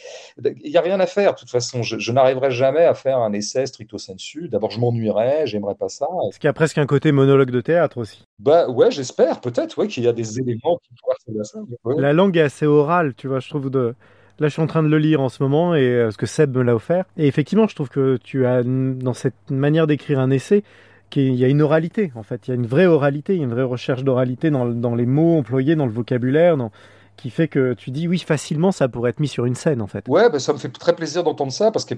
Il 0.44 0.72
n'y 0.72 0.78
a 0.78 0.82
rien 0.82 1.00
à 1.00 1.08
faire, 1.08 1.34
de 1.34 1.40
toute 1.40 1.50
façon. 1.50 1.84
Je, 1.84 2.12
n'arriverai 2.12 2.52
jamais 2.52 2.86
à 2.86 2.94
faire 2.94 3.18
un 3.18 3.34
essai 3.34 3.66
stricto 3.66 3.98
sensu. 3.98 4.48
D'abord, 4.48 4.72
je 4.72 4.80
m'ennuierais, 4.80 5.48
j'aimerais 5.48 5.76
pas 5.76 5.90
ça. 5.90 6.08
Est-ce 6.30 6.40
qu'il 6.40 6.48
y 6.48 6.50
a 6.50 6.54
presque 6.54 6.78
un 6.78 6.86
côté 6.86 7.12
monologue 7.12 7.52
de 7.52 7.62
théâtre 7.62 7.98
aussi? 7.98 8.26
Bah 8.40 8.70
ouais, 8.70 8.92
j'espère, 8.92 9.42
peut-être, 9.42 9.78
ouais, 9.78 9.88
qu'il 9.88 10.04
y 10.04 10.08
a 10.08 10.14
des 10.14 10.40
éléments 10.40 10.80
qui 10.84 10.90
pourraient 11.02 11.44
ça. 11.44 11.60
La 11.98 12.14
langue 12.14 12.38
est 12.38 12.42
assez 12.42 12.66
orale, 12.66 13.14
tu 13.16 13.28
vois, 13.28 13.40
je 13.40 13.50
trouve 13.50 13.70
de. 13.70 13.96
Là, 14.40 14.48
je 14.48 14.54
suis 14.54 14.62
en 14.62 14.68
train 14.68 14.84
de 14.84 14.88
le 14.88 15.00
lire 15.00 15.20
en 15.20 15.30
ce 15.30 15.42
moment 15.42 15.74
et 15.74 15.82
euh, 15.82 16.12
ce 16.12 16.18
que 16.18 16.28
Seb 16.28 16.56
me 16.56 16.62
l'a 16.62 16.76
offert. 16.76 17.06
Et 17.18 17.26
effectivement, 17.26 17.68
je 17.68 17.74
trouve 17.74 17.90
que 17.90 18.18
tu 18.24 18.46
as 18.46 18.62
dans 18.64 19.16
cette 19.16 19.50
manière 19.50 19.88
d'écrire 19.88 20.20
un 20.20 20.30
essai, 20.30 20.64
qu'il 21.10 21.34
y 21.34 21.44
a 21.44 21.48
une 21.48 21.62
oralité 21.62 22.12
en 22.16 22.24
fait, 22.24 22.48
il 22.48 22.52
y 22.52 22.54
a 22.54 22.56
une 22.56 22.68
vraie 22.68 22.86
oralité, 22.86 23.34
il 23.34 23.38
y 23.38 23.42
a 23.42 23.46
une 23.46 23.54
vraie 23.54 23.64
recherche 23.64 24.04
d'oralité 24.04 24.52
dans, 24.52 24.66
dans, 24.66 24.94
les 24.94 25.06
mots 25.06 25.38
employés, 25.38 25.76
dans 25.76 25.86
le 25.86 25.92
vocabulaire, 25.92 26.58
dans, 26.58 26.72
qui 27.18 27.30
fait 27.30 27.48
que 27.48 27.74
tu 27.74 27.92
dis 27.92 28.08
oui 28.08 28.20
facilement 28.20 28.72
ça 28.72 28.88
pourrait 28.88 29.10
être 29.10 29.20
mis 29.20 29.28
sur 29.28 29.46
une 29.46 29.56
scène 29.56 29.82
en 29.82 29.88
fait. 29.88 30.08
Ouais, 30.08 30.30
bah, 30.30 30.40
ça 30.40 30.54
me 30.54 30.58
fait 30.58 30.70
très 30.70 30.96
plaisir 30.96 31.24
d'entendre 31.24 31.52
ça 31.52 31.72
parce 31.72 31.86
qu'a 31.86 31.96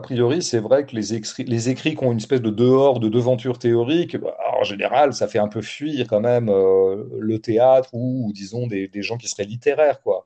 priori 0.00 0.42
c'est 0.42 0.60
vrai 0.60 0.86
que 0.86 0.94
les 0.94 1.14
écrits, 1.14 1.44
les 1.44 1.68
écrits 1.68 1.96
qui 1.96 2.04
ont 2.04 2.12
une 2.12 2.18
espèce 2.18 2.40
de 2.40 2.50
dehors, 2.50 3.00
de 3.00 3.08
devanture 3.08 3.58
théorique, 3.58 4.16
bah, 4.16 4.36
en 4.58 4.64
général 4.64 5.12
ça 5.12 5.28
fait 5.28 5.38
un 5.38 5.48
peu 5.48 5.60
fuir 5.60 6.06
quand 6.08 6.20
même 6.20 6.48
euh, 6.48 7.04
le 7.18 7.38
théâtre 7.38 7.90
ou, 7.92 8.30
disons 8.32 8.66
des, 8.66 8.88
gens 9.02 9.16
qui 9.18 9.28
seraient 9.28 9.44
littéraires 9.44 10.00
quoi. 10.02 10.24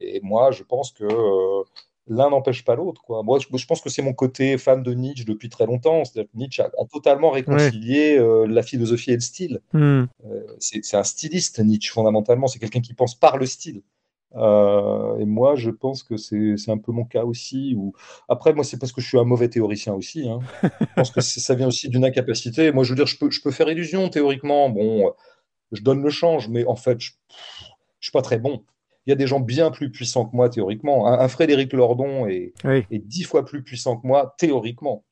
Et 0.00 0.20
moi 0.22 0.50
je 0.50 0.62
pense 0.62 0.92
que 0.92 1.04
euh, 1.04 1.64
l'un 2.08 2.30
n'empêche 2.30 2.64
pas 2.64 2.74
l'autre. 2.74 3.02
Quoi. 3.02 3.22
Moi, 3.22 3.38
je, 3.38 3.66
pense 3.66 3.80
que 3.80 3.88
c'est 3.88 4.02
mon 4.02 4.12
côté 4.12 4.58
fan 4.58 4.82
de 4.82 4.92
Nietzsche 4.94 5.24
depuis 5.24 5.48
très 5.48 5.66
longtemps. 5.66 6.04
C'est-à-dire 6.04 6.30
que 6.30 6.36
Nietzsche 6.36 6.62
a, 6.62 6.70
totalement 6.90 7.30
réconcilié 7.30 8.18
euh, 8.18 8.46
la 8.46 8.62
philosophie 8.62 9.12
et 9.12 9.14
le 9.14 9.20
style. 9.20 9.60
Hmm. 9.72 10.04
Euh, 10.26 10.56
c'est 10.58 10.96
un 10.96 11.04
styliste, 11.04 11.60
Nietzsche, 11.60 11.92
fondamentalement. 11.92 12.46
C'est 12.46 12.58
quelqu'un 12.58 12.80
qui 12.80 12.94
pense 12.94 13.14
par 13.14 13.36
le 13.36 13.46
style. 13.46 13.82
Euh, 14.36 15.18
et 15.18 15.24
moi, 15.24 15.54
je 15.54 15.70
pense 15.70 16.02
que 16.02 16.16
c'est 16.16 16.70
un 16.70 16.78
peu 16.78 16.92
mon 16.92 17.04
cas 17.04 17.24
aussi. 17.24 17.74
Ou... 17.76 17.92
Après, 18.28 18.52
moi, 18.52 18.64
c'est 18.64 18.78
parce 18.78 18.92
que 18.92 19.00
je 19.00 19.08
suis 19.08 19.18
un 19.18 19.24
mauvais 19.24 19.48
théoricien 19.48 19.94
aussi. 19.94 20.28
Hein. 20.28 20.40
je 20.62 20.86
pense 20.96 21.10
que 21.10 21.20
ça 21.20 21.54
vient 21.54 21.68
aussi 21.68 21.88
d'une 21.88 22.04
incapacité. 22.04 22.72
Moi, 22.72 22.84
je 22.84 22.90
veux 22.90 22.96
dire, 22.96 23.06
je 23.06 23.18
peux, 23.18 23.30
je 23.30 23.40
peux 23.40 23.50
faire 23.50 23.68
illusion 23.68 24.08
théoriquement. 24.08 24.70
Bon, 24.70 25.12
je 25.72 25.82
donne 25.82 26.02
le 26.02 26.10
change, 26.10 26.48
mais 26.48 26.64
en 26.66 26.76
fait, 26.76 27.00
je 27.00 27.12
ne 27.12 27.74
suis 28.00 28.12
pas 28.12 28.22
très 28.22 28.38
bon 28.38 28.62
il 29.08 29.10
y 29.10 29.12
a 29.12 29.16
des 29.16 29.26
gens 29.26 29.40
bien 29.40 29.70
plus 29.70 29.90
puissants 29.90 30.26
que 30.26 30.36
moi 30.36 30.50
théoriquement. 30.50 31.06
Un, 31.06 31.28
Frédéric 31.28 31.72
Lordon 31.72 32.26
est, 32.26 32.52
dix 32.92 33.24
fois 33.24 33.42
plus 33.42 33.62
puissant 33.62 33.96
que 33.96 34.06
moi 34.06 34.34
théoriquement. 34.36 35.02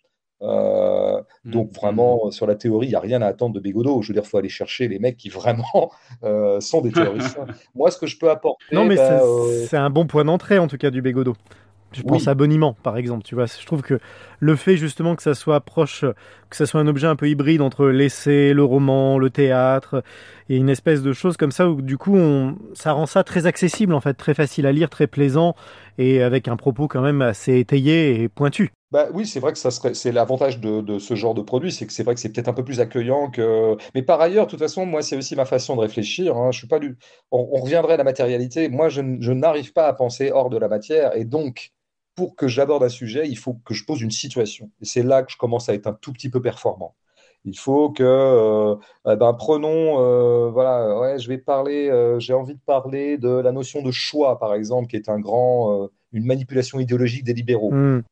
Euh, 0.43 1.19
mm. 1.45 1.51
Donc 1.51 1.73
vraiment, 1.73 2.31
sur 2.31 2.47
la 2.47 2.57
théorie, 2.57 2.89
il 2.89 2.91
n'y 2.91 2.95
a 2.95 3.01
rien 3.01 3.23
à 3.23 3.27
attendre 3.27 3.55
de 3.55 3.61
Bégodeau. 3.61 4.03
Je 4.03 4.09
veux 4.09 4.13
dire, 4.13 4.23
il 4.23 4.29
faut 4.29 4.37
aller 4.37 4.51
chercher 4.51 4.87
les 4.89 4.99
mecs 4.99 5.17
qui 5.17 5.31
vraiment 5.31 5.91
euh, 6.25 6.61
sont 6.61 6.83
des 6.83 6.93
théoriciens. 6.93 7.47
Moi, 7.75 7.91
ce 7.91 7.97
que 7.97 8.07
je 8.07 8.19
peux 8.19 8.29
apporter... 8.29 8.63
Non, 8.71 8.85
mais 8.85 8.97
bah, 8.97 9.23
euh, 9.23 9.65
c'est 9.67 9.79
un 9.79 9.89
bon 9.89 10.07
point 10.07 10.27
d'entrée, 10.27 10.59
en 10.59 10.67
tout 10.67 10.77
cas, 10.77 10.91
du 10.91 11.01
Bégodeau. 11.01 11.35
Je 11.93 12.03
pense 12.03 12.29
à 12.29 12.35
Boniment, 12.35 12.77
par 12.83 12.99
exemple. 12.99 13.23
Tu 13.23 13.35
vois, 13.35 13.47
je 13.47 13.65
trouve 13.65 13.81
que 13.81 13.99
le 14.41 14.57
fait 14.57 14.77
justement 14.77 15.17
que 15.17 15.23
ça 15.23 15.33
soit 15.33 15.61
proche, 15.63 16.05
que 16.51 16.57
ça 16.57 16.67
soit 16.67 16.81
un 16.81 16.87
objet 16.87 17.07
un 17.07 17.17
peu 17.17 17.29
hybride 17.29 17.61
entre 17.61 17.87
l'essai, 17.87 18.53
le 18.53 18.65
roman, 18.65 19.19
le 19.19 19.31
théâtre, 19.31 20.03
et 20.49 20.57
une 20.57 20.69
espèce 20.69 21.03
de 21.03 21.13
chose 21.13 21.37
comme 21.37 21.51
ça 21.51 21.69
où 21.69 21.83
du 21.83 21.99
coup, 21.99 22.17
on, 22.17 22.57
ça 22.75 22.93
rend 22.93 23.07
ça 23.07 23.25
très 23.25 23.47
accessible 23.47 23.95
en 23.95 24.01
fait, 24.01 24.15
très 24.15 24.35
facile 24.35 24.67
à 24.67 24.73
lire, 24.73 24.91
très 24.91 25.07
plaisant, 25.07 25.55
et 25.99 26.23
avec 26.23 26.49
un 26.49 26.57
propos 26.57 26.89
quand 26.89 27.03
même 27.03 27.23
assez 27.23 27.59
étayé 27.59 28.23
et 28.23 28.29
pointu. 28.29 28.71
Bah 28.93 29.09
oui, 29.13 29.27
c'est 29.27 29.41
vrai 29.41 29.53
que 29.53 29.59
ça 29.59 29.73
serait, 29.73 29.95
c'est 29.95 30.13
l'avantage 30.13 30.61
de, 30.61 30.99
ce 30.99 31.17
genre 31.17 31.35
de 31.35 31.43
produit, 31.43 31.73
c'est 31.73 31.87
que 31.87 31.93
c'est 31.93 32.05
vrai 32.05 32.15
que 32.15 32.21
c'est 32.21 32.29
peut-être 32.29 32.49
un 32.49 32.53
peu 32.53 32.65
plus 32.65 32.79
accueillant 32.81 33.31
que. 33.31 33.77
Mais 33.95 34.03
par 34.03 34.21
ailleurs, 34.21 34.47
de 34.47 34.51
toute 34.51 34.61
façon, 34.61 34.87
moi, 34.87 35.03
c'est 35.03 35.17
aussi 35.17 35.35
ma 35.35 35.45
façon 35.45 35.75
de 35.75 35.81
réfléchir. 35.81 36.37
Hein. 36.37 36.53
Je 36.53 36.59
suis 36.59 36.69
pas 36.69 36.79
du. 36.79 36.97
On, 37.33 37.45
reviendrait 37.61 37.95
à 37.95 37.97
la 37.97 38.05
matérialité. 38.05 38.69
Moi, 38.69 38.89
je 38.89 39.01
n'arrive 39.33 39.73
pas 39.73 39.89
à 39.89 39.93
penser 39.93 40.31
hors 40.31 40.51
de 40.51 40.57
la 40.57 40.69
matière, 40.69 41.17
et 41.17 41.25
donc 41.25 41.73
pour 42.17 42.35
que 42.35 42.49
j'aborde 42.49 42.83
un 42.83 42.89
sujet, 42.89 43.29
il 43.29 43.37
faut 43.37 43.55
que 43.65 43.75
je 43.75 43.85
pose 43.85 44.01
une 44.01 44.11
situation. 44.11 44.71
Et 44.81 44.87
c'est 44.87 45.03
là 45.03 45.23
que 45.23 45.31
je 45.31 45.37
commence 45.37 45.69
à 45.69 45.75
être 45.75 45.87
un 45.87 45.93
tout 45.93 46.13
petit 46.13 46.31
peu 46.31 46.41
performant. 46.41 46.97
Il 47.45 47.57
faut 47.57 47.91
que, 47.91 48.03
euh, 48.03 48.75
eh 49.09 49.15
ben, 49.15 49.33
prenons, 49.35 50.01
euh, 50.01 50.51
voilà, 50.51 50.99
ouais, 50.99 51.19
je 51.21 51.29
vais 51.29 51.39
parler, 51.39 51.89
euh, 51.89 52.19
j'ai 52.19 52.33
envie 52.33 52.55
de 52.55 52.61
parler 52.67 53.19
de 53.19 53.29
la 53.29 53.53
notion 53.53 53.83
de 53.83 53.93
choix, 53.93 54.41
par 54.41 54.53
exemple, 54.55 54.89
qui 54.89 54.97
est 54.97 55.09
un 55.09 55.21
grand, 55.21 55.89
une 56.13 56.25
manipulation 56.25 56.81
idéologique 56.81 57.23
des 57.23 57.35
libéraux. 57.35 57.71
Hmm. 57.71 58.03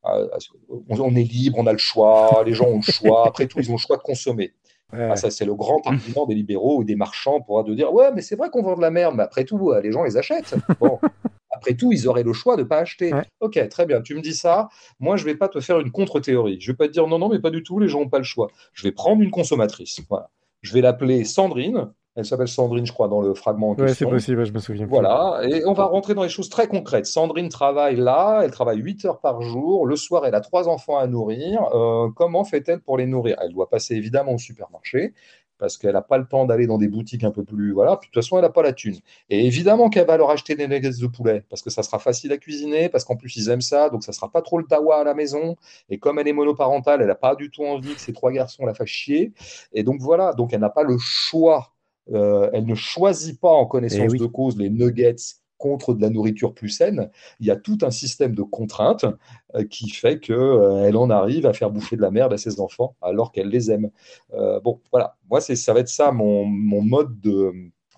On, 0.89 1.17
est 1.17 1.23
libre, 1.25 1.59
on 1.59 1.67
a 1.67 1.73
le 1.73 1.79
choix, 1.79 2.45
les 2.47 2.55
gens 2.55 2.67
ont 2.67 2.81
le 2.87 2.93
choix. 2.93 3.27
Après 3.27 3.47
tout, 3.47 3.59
ils 3.59 3.71
ont 3.71 3.75
le 3.75 3.79
choix 3.79 3.97
de 3.97 4.03
consommer. 4.03 4.53
Ah, 4.93 5.17
ça, 5.17 5.31
c'est 5.31 5.45
le 5.45 5.55
grand 5.57 5.85
argument 5.87 6.27
des 6.27 6.37
libéraux 6.37 6.79
ou 6.79 6.85
des 6.85 6.95
marchands 6.95 7.41
pour 7.41 7.65
de 7.65 7.75
dire 7.75 7.93
ouais, 7.93 8.13
mais 8.15 8.23
c'est 8.23 8.37
vrai 8.37 8.51
qu'on 8.51 8.63
vend 8.63 8.77
de 8.77 8.83
la 8.83 8.93
merde, 8.93 9.17
mais 9.17 9.25
après 9.25 9.45
tout, 9.45 9.73
les 9.83 9.91
gens 9.91 10.05
les 10.05 10.17
achètent. 10.17 10.55
Bon. 10.79 11.01
Après 11.65 11.77
tout, 11.77 11.93
ils 11.93 12.07
auraient 12.07 12.23
le 12.23 12.35
choix 12.35 12.57
de 12.57 12.62
ne 12.62 12.66
pas 12.66 12.78
acheter. 12.78 13.11
Ok, 13.41 13.59
très 13.70 13.86
bien, 13.86 14.03
tu 14.03 14.15
me 14.15 14.20
dis 14.20 14.35
ça. 14.35 14.69
Moi, 15.01 15.16
je 15.16 15.24
ne 15.24 15.31
vais 15.31 15.36
pas 15.36 15.49
te 15.49 15.61
faire 15.61 15.81
une 15.81 15.91
contre-théorie. 15.91 16.59
Je 16.61 16.70
ne 16.70 16.74
vais 16.74 16.77
pas 16.77 16.89
te 16.89 16.93
dire 16.93 17.07
non, 17.07 17.19
non, 17.19 17.31
mais 17.31 17.39
pas 17.39 17.51
du 17.51 17.62
tout, 17.62 17.78
les 17.78 17.89
gens 17.89 18.01
n'ont 18.01 18.11
pas 18.11 18.19
le 18.19 18.24
choix. 18.24 18.49
Je 18.74 18.82
vais 18.82 18.93
prendre 18.93 19.23
une 19.23 19.31
consommatrice. 19.31 20.03
Voilà. 20.11 20.28
Je 20.61 20.74
vais 20.74 20.82
l'appeler 20.82 21.24
Sandrine. 21.24 21.91
Elle 22.16 22.27
s'appelle 22.27 22.49
Sandrine, 22.49 22.86
je 22.86 22.93
crois, 22.93 23.09
dans 23.09 23.20
le 23.20 23.35
fragment 23.35 23.70
en. 23.70 23.77
Oui, 23.77 23.93
c'est 23.93 24.07
possible, 24.07 24.45
je 24.45 24.53
me 24.53 24.61
souviens. 24.61 24.86
Voilà, 24.86 25.41
et 25.49 25.65
on 25.65 25.73
va 25.73 25.85
rentrer 25.86 26.15
dans 26.15 26.23
les 26.23 26.28
choses 26.28 26.49
très 26.49 26.69
concrètes. 26.69 27.07
Sandrine 27.07 27.49
travaille 27.49 27.97
là, 27.97 28.43
elle 28.45 28.53
travaille 28.53 28.78
8 28.78 29.07
heures 29.07 29.20
par 29.20 29.41
jour. 29.43 29.85
Le 29.86 29.97
soir, 29.97 30.24
elle 30.24 30.35
a 30.36 30.41
trois 30.41 30.69
enfants 30.69 30.97
à 30.97 31.09
nourrir. 31.09 31.62
Euh, 31.74 32.09
comment 32.15 32.45
fait-elle 32.45 32.81
pour 32.81 32.99
les 32.99 33.07
nourrir? 33.07 33.36
Elle 33.43 33.53
doit 33.53 33.69
passer 33.69 33.97
évidemment 33.97 34.35
au 34.35 34.39
supermarché 34.39 35.15
parce 35.59 35.79
qu'elle 35.79 35.93
n'a 35.93 36.03
pas 36.03 36.19
le 36.19 36.27
temps 36.27 36.45
d'aller 36.45 36.67
dans 36.67 36.79
des 36.79 36.89
boutiques 36.89 37.25
un 37.25 37.31
peu 37.31 37.45
plus. 37.45 37.73
Voilà, 37.73 37.97
puis 37.97 38.09
de 38.09 38.13
toute 38.13 38.23
façon, 38.23 38.37
elle 38.37 38.43
n'a 38.43 38.51
pas 38.51 38.63
la 38.63 38.73
thune. 38.73 38.97
Et 39.31 39.47
évidemment 39.47 39.89
qu'elle 39.89 40.07
va 40.07 40.17
leur 40.17 40.31
acheter 40.31 40.55
des 40.55 40.67
nuggets 40.69 41.01
de 41.01 41.07
poulet, 41.07 41.45
parce 41.49 41.63
que 41.63 41.71
ça 41.71 41.83
sera 41.83 41.99
facile 41.99 42.33
à 42.33 42.39
cuisiner, 42.39 42.89
parce 42.89 43.05
qu'en 43.05 43.17
plus, 43.17 43.37
ils 43.37 43.49
aiment 43.51 43.61
ça, 43.61 43.89
donc 43.91 44.05
ça 44.05 44.13
sera 44.13 44.31
pas 44.31 44.43
trop 44.43 44.59
le 44.59 44.65
tawa 44.65 45.01
à 45.01 45.05
la 45.05 45.15
maison. 45.15 45.57
Et 45.89 45.99
comme 45.99 46.19
elle 46.19 46.29
est 46.29 46.33
monoparentale, 46.33 47.01
elle 47.01 47.09
n'a 47.09 47.15
pas 47.15 47.35
du 47.35 47.51
tout 47.51 47.65
envie 47.65 47.95
que 47.95 48.01
ces 48.01 48.13
trois 48.13 48.33
garçons 48.33 48.67
la 48.67 48.75
fassent 48.75 48.89
chier. 48.89 49.33
Et 49.73 49.83
donc 49.83 50.01
voilà, 50.01 50.33
donc 50.33 50.53
elle 50.53 50.61
n'a 50.61 50.71
pas 50.71 50.83
le 50.83 50.99
choix. 50.99 51.73
Euh, 52.13 52.51
elle 52.53 52.67
ne 52.67 52.75
choisit 52.75 53.41
pas 53.41 53.49
en 53.49 53.65
connaissance 53.65 54.13
eh 54.15 54.19
de 54.19 54.27
cause 54.27 54.59
les 54.59 54.69
nuggets 54.69 55.17
contre 55.65 55.95
de 55.95 56.03
la 56.03 56.11
nourriture 56.11 56.53
plus 56.53 56.69
saine, 56.69 57.09
il 57.41 57.47
y 57.47 57.51
a 57.51 57.57
tout 57.57 57.78
un 57.81 57.91
système 57.91 58.35
de 58.35 58.43
contraintes 58.43 59.07
euh, 59.55 59.65
qui 59.65 59.89
fait 59.89 60.20
qu'elle 60.20 60.36
euh, 60.36 60.93
en 60.93 61.09
arrive 61.09 61.47
à 61.47 61.55
faire 61.55 61.70
bouffer 61.70 61.97
de 61.97 62.03
la 62.03 62.11
merde 62.11 62.35
à 62.35 62.36
ses 62.36 62.61
enfants 62.61 62.97
alors 63.01 63.32
qu'elle 63.32 63.49
les 63.49 63.70
aime. 63.70 63.89
Euh, 64.35 64.61
bon, 64.61 64.82
voilà, 64.93 65.16
moi, 65.31 65.41
ça 65.41 65.73
va 65.73 65.81
être 65.81 65.89
ça 65.89 66.12
mon, 66.12 66.45
mode 66.45 67.19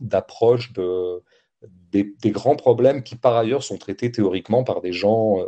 d'approche 0.00 0.72
de, 0.74 1.22
des, 1.90 2.30
grands 2.30 2.54
problèmes 2.54 3.02
qui, 3.02 3.16
par 3.16 3.34
ailleurs, 3.36 3.64
sont 3.64 3.78
traités 3.78 4.12
théoriquement 4.12 4.62
par 4.62 4.80
des 4.80 4.92
gens 4.92 5.38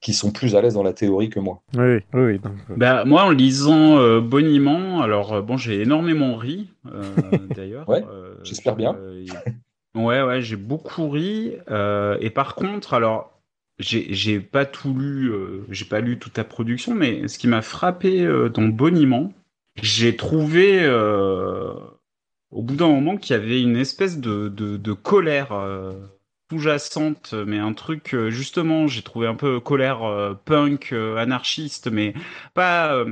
qui 0.00 0.14
sont 0.14 0.30
plus 0.30 0.56
à 0.56 0.62
l'aise 0.62 0.74
dans 0.74 0.82
la 0.82 0.94
théorie 0.94 1.28
que 1.28 1.40
moi. 1.40 1.60
Oui, 1.76 1.98
oui. 2.14 2.40
Bah, 2.74 3.04
moi, 3.04 3.24
en 3.24 3.30
lisant 3.32 4.18
Boniment, 4.22 5.02
alors 5.02 5.42
bon, 5.42 5.58
j'ai 5.58 5.82
énormément 5.82 6.36
ri, 6.36 6.70
d'ailleurs. 7.54 7.86
ouais, 7.86 8.02
j'espère 8.44 8.76
bien. 8.76 8.96
Ouais, 9.94 10.22
ouais, 10.22 10.40
j'ai 10.40 10.56
beaucoup 10.56 11.08
ri. 11.08 11.52
Euh, 11.68 12.16
et 12.20 12.30
par 12.30 12.54
contre, 12.54 12.94
alors, 12.94 13.40
j'ai 13.78 14.40
pas 14.40 14.66
tout 14.66 14.94
lu, 14.94 15.30
euh, 15.32 15.64
j'ai 15.70 15.84
pas 15.84 16.00
lu 16.00 16.18
toute 16.18 16.34
ta 16.34 16.44
production, 16.44 16.94
mais 16.94 17.26
ce 17.28 17.38
qui 17.38 17.48
m'a 17.48 17.62
frappé 17.62 18.24
euh, 18.24 18.48
dans 18.48 18.62
Boniment, 18.68 19.32
j'ai 19.82 20.16
trouvé 20.16 20.86
au 22.50 22.62
bout 22.62 22.76
d'un 22.76 22.88
moment 22.88 23.16
qu'il 23.16 23.34
y 23.34 23.38
avait 23.38 23.62
une 23.62 23.76
espèce 23.76 24.18
de, 24.18 24.48
de 24.48 24.92
colère 24.92 25.52
sous-jacente, 26.50 27.34
mais 27.46 27.58
un 27.58 27.72
truc 27.72 28.16
justement, 28.28 28.86
j'ai 28.88 29.02
trouvé 29.02 29.26
un 29.26 29.34
peu 29.34 29.60
colère 29.60 30.36
punk, 30.44 30.92
anarchiste, 30.92 31.88
mais 31.90 32.14
pas, 32.54 33.04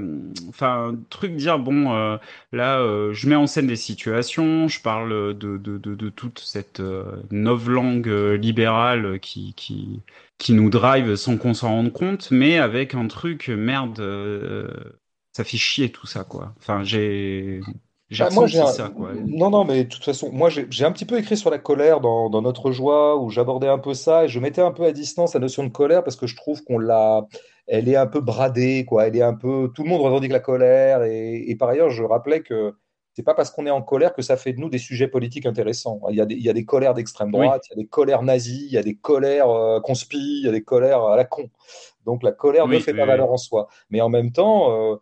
enfin, 0.48 0.92
un 0.92 0.96
truc 1.10 1.36
dire 1.36 1.58
bon, 1.58 2.18
là, 2.52 3.12
je 3.12 3.28
mets 3.28 3.36
en 3.36 3.46
scène 3.46 3.66
des 3.68 3.76
situations, 3.76 4.68
je 4.68 4.80
parle 4.82 5.38
de 5.38 5.56
de, 5.56 5.78
de, 5.78 6.08
toute 6.10 6.40
cette 6.40 6.82
langue 7.30 8.08
libérale 8.08 9.20
qui 9.20 9.54
qui 9.54 10.02
qui 10.38 10.52
nous 10.52 10.70
drive 10.70 11.16
sans 11.16 11.36
qu'on 11.36 11.54
s'en 11.54 11.68
rende 11.68 11.92
compte, 11.92 12.30
mais 12.30 12.58
avec 12.58 12.94
un 12.94 13.06
truc 13.08 13.48
merde, 13.48 14.00
ça 15.32 15.44
fait 15.44 15.56
chier 15.56 15.90
tout 15.92 16.06
ça 16.06 16.24
quoi. 16.24 16.54
Enfin, 16.58 16.82
j'ai 16.84 17.60
j'ai 18.10 18.24
bah, 18.24 18.30
moi, 18.32 18.48
ça, 18.48 18.88
quoi. 18.88 19.10
Non, 19.26 19.50
non, 19.50 19.64
mais 19.64 19.84
de 19.84 19.88
toute 19.88 20.04
façon, 20.04 20.30
moi, 20.32 20.48
j'ai 20.48 20.84
un 20.84 20.92
petit 20.92 21.04
peu 21.04 21.18
écrit 21.18 21.36
sur 21.36 21.50
la 21.50 21.58
colère 21.58 22.00
dans, 22.00 22.30
dans 22.30 22.40
Notre 22.40 22.70
Joie, 22.70 23.16
où 23.16 23.28
j'abordais 23.28 23.68
un 23.68 23.78
peu 23.78 23.92
ça, 23.92 24.24
et 24.24 24.28
je 24.28 24.40
mettais 24.40 24.62
un 24.62 24.72
peu 24.72 24.84
à 24.84 24.92
distance 24.92 25.34
la 25.34 25.40
notion 25.40 25.62
de 25.62 25.68
colère, 25.68 26.02
parce 26.04 26.16
que 26.16 26.26
je 26.26 26.34
trouve 26.34 26.64
qu'on 26.64 26.78
l'a... 26.78 27.26
Elle 27.66 27.86
est 27.86 27.96
un 27.96 28.06
peu 28.06 28.20
bradée, 28.20 28.86
quoi. 28.86 29.06
Elle 29.06 29.16
est 29.16 29.22
un 29.22 29.34
peu... 29.34 29.70
Tout 29.74 29.82
le 29.82 29.90
monde 29.90 30.00
revendique 30.00 30.32
la 30.32 30.40
colère, 30.40 31.02
et, 31.02 31.50
et 31.50 31.54
par 31.54 31.68
ailleurs, 31.68 31.90
je 31.90 32.02
rappelais 32.02 32.40
que 32.40 32.74
c'est 33.12 33.22
pas 33.24 33.34
parce 33.34 33.50
qu'on 33.50 33.66
est 33.66 33.70
en 33.70 33.82
colère 33.82 34.14
que 34.14 34.22
ça 34.22 34.36
fait 34.36 34.52
de 34.52 34.60
nous 34.60 34.70
des 34.70 34.78
sujets 34.78 35.08
politiques 35.08 35.44
intéressants. 35.44 36.00
Il 36.08 36.16
y 36.16 36.20
a 36.20 36.24
des, 36.24 36.36
il 36.36 36.42
y 36.42 36.48
a 36.48 36.52
des 36.52 36.64
colères 36.64 36.94
d'extrême 36.94 37.32
droite, 37.32 37.64
il 37.66 37.76
y 37.76 37.80
a 37.80 37.82
des 37.82 37.88
colères 37.88 38.22
nazies, 38.22 38.66
il 38.66 38.72
y 38.72 38.78
a 38.78 38.82
des 38.82 38.94
colères 38.94 39.50
euh, 39.50 39.80
il 40.12 40.44
y 40.44 40.48
a 40.48 40.52
des 40.52 40.62
colères 40.62 41.02
à 41.02 41.16
la 41.16 41.24
con. 41.24 41.50
Donc 42.06 42.22
la 42.22 42.30
colère 42.30 42.68
ne 42.68 42.78
fait 42.78 42.94
pas 42.94 43.06
valeur 43.06 43.32
en 43.32 43.36
soi. 43.36 43.68
Mais 43.90 44.00
en 44.00 44.08
même 44.08 44.30
temps... 44.32 44.72
Euh, 44.72 44.96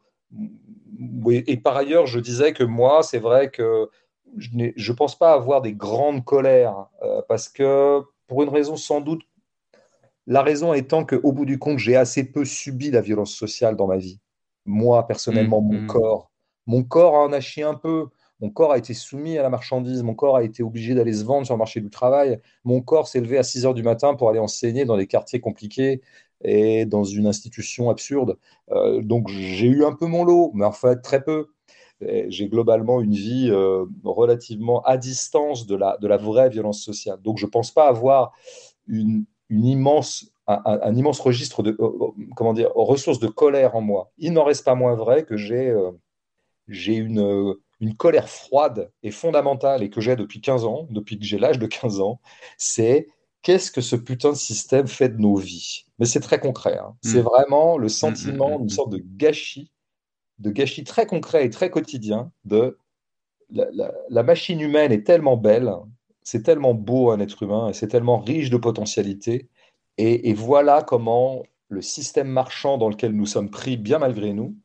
et 1.28 1.56
par 1.56 1.77
ailleurs, 1.77 2.06
je 2.06 2.20
disais 2.20 2.52
que 2.52 2.64
moi, 2.64 3.02
c'est 3.02 3.18
vrai 3.18 3.51
que 3.51 3.89
je 4.36 4.51
ne 4.56 4.93
pense 4.93 5.18
pas 5.18 5.32
avoir 5.32 5.62
des 5.62 5.73
grandes 5.73 6.24
colères, 6.24 6.86
euh, 7.02 7.23
parce 7.28 7.48
que 7.48 8.01
pour 8.27 8.43
une 8.43 8.48
raison 8.48 8.77
sans 8.77 9.01
doute, 9.01 9.23
la 10.27 10.43
raison 10.43 10.73
étant 10.73 11.05
qu'au 11.05 11.32
bout 11.32 11.44
du 11.44 11.59
compte, 11.59 11.78
j'ai 11.78 11.97
assez 11.97 12.24
peu 12.24 12.44
subi 12.44 12.90
la 12.90 13.01
violence 13.01 13.35
sociale 13.35 13.77
dans 13.77 13.86
ma 13.86 13.97
vie. 13.97 14.20
Moi, 14.64 15.06
personnellement, 15.06 15.60
mon 15.60 15.82
mmh. 15.82 15.86
corps. 15.86 16.32
Mon 16.66 16.82
corps 16.82 17.14
en 17.14 17.32
a 17.32 17.40
chié 17.40 17.62
un 17.62 17.74
peu. 17.74 18.09
Mon 18.40 18.51
corps 18.51 18.73
a 18.73 18.78
été 18.78 18.93
soumis 18.93 19.39
à 19.39 19.43
la 19.43 19.48
marchandise. 19.48 20.02
Mon 20.02 20.14
corps 20.14 20.36
a 20.36 20.43
été 20.43 20.64
obligé 20.64 20.94
d'aller 20.94 21.12
se 21.12 21.24
vendre 21.24 21.47
sur 21.47 21.55
le 21.55 21.59
marché 21.59 21.81
du 21.81 21.90
travail. 21.90 22.40
Mon 22.64 22.82
corps 22.82 23.06
s'est 23.06 23.20
levé 23.20 23.39
à 23.39 23.44
6 23.44 23.64
heures 23.64 23.74
du 23.74 23.85
matin 23.85 24.14
pour 24.14 24.28
aller 24.28 24.40
enseigner 24.40 24.85
dans 24.85 24.97
des 24.97 25.06
quartiers 25.06 25.40
compliqués 25.40 26.02
et 26.43 26.87
dans 26.87 27.05
une 27.05 27.27
institution 27.27 27.91
absurde. 27.91 28.39
Euh, 28.71 29.03
donc 29.03 29.29
j'ai 29.29 29.67
eu 29.67 29.85
un 29.85 29.93
peu 29.93 30.07
mon 30.07 30.25
lot, 30.25 30.51
mais 30.55 30.65
en 30.65 30.73
fait 30.73 31.01
très 31.03 31.23
peu. 31.23 31.49
J'ai 32.01 32.49
globalement 32.49 33.01
une 33.01 33.15
vie 33.15 33.49
euh, 33.51 33.87
relativement 34.05 34.83
à 34.83 34.99
distance 34.99 35.67
de 35.67 35.77
la, 35.77 35.97
de 35.97 36.07
la 36.07 36.19
vraie 36.19 36.51
violence 36.51 36.83
sociale. 36.83 37.19
Donc 37.23 37.39
je 37.39 37.47
ne 37.47 37.51
pense 37.51 37.71
pas 37.71 37.89
avoir 37.89 38.33
une, 38.87 39.25
une 39.49 39.65
immense, 39.65 40.31
un, 40.47 40.95
immense 40.95 41.21
registre 41.21 41.63
de 41.63 41.75
euh, 41.81 41.91
comment 42.37 42.53
dire, 42.53 42.71
ressources 42.75 43.19
de 43.19 43.29
colère 43.29 43.77
en 43.77 43.81
moi. 43.81 44.13
Il 44.19 44.35
n'en 44.35 44.45
reste 44.45 44.65
pas 44.65 44.75
moins 44.75 44.95
vrai 44.95 45.25
que 45.25 45.39
j'ai 45.39 45.75
j'ai 46.69 46.97
une, 46.97 47.57
une 47.81 47.95
colère 47.95 48.29
froide 48.29 48.91
et 49.03 49.11
fondamentale 49.11 49.83
et 49.83 49.91
que 49.91 50.01
j'ai 50.01 50.17
depuis 50.17 50.41
15 50.41 50.65
ans, 50.65 50.87
depuis 50.91 51.19
que 51.19 51.25
j'ai 51.25 51.39
l'âge 51.39 51.59
de 51.59 51.67
15 51.67 52.01
ans, 52.01 52.21
c'est 52.59 53.07
qu'est-ce 53.47 53.70
que 53.70 53.81
ce 53.81 53.94
putain 53.94 54.31
de 54.31 54.36
système 54.36 54.89
fait 54.89 55.09
de 55.09 55.18
nos 55.18 55.36
vies? 55.36 55.85
Mais 56.01 56.05
c'est 56.05 56.18
très 56.18 56.40
concret. 56.40 56.78
Hein. 56.78 56.97
C'est 57.01 57.20
hmm. 57.20 57.27
vraiment 57.27 57.78
le 57.78 57.86
hmm, 57.86 57.90
sentiment 57.90 58.56
hmm, 58.56 58.62
d'une 58.62 58.70
sorte 58.70 58.90
de 58.90 59.01
gâchis, 59.16 59.70
de 60.40 60.51
gâchis 60.51 60.82
très 60.82 61.06
concret 61.06 61.47
et 61.47 61.51
très 61.51 61.70
quotidien 61.70 62.32
de 62.44 62.77
la, 63.51 64.23
machine 64.24 64.60
humaine 64.60 64.90
est 64.90 65.06
tellement 65.06 65.36
belle, 65.36 65.73
c'est 66.24 66.43
tellement 66.43 66.74
beau 66.74 67.12
un 67.12 67.20
être 67.20 67.40
humain 67.44 67.68
et 67.68 67.73
c'est 67.73 67.86
tellement 67.86 68.18
riche 68.18 68.51
de 68.51 68.56
potentialités. 68.56 69.48
Et, 69.97 70.35
voilà 70.35 70.82
comment 70.82 71.44
le 71.68 71.82
système 71.82 72.27
marchand 72.27 72.78
dans 72.78 72.89
lequel 72.89 73.12
nous 73.12 73.27
sommes 73.27 73.48
pris, 73.48 73.77
bien 73.77 74.01
malgré 74.01 74.32
nous, 74.32 74.56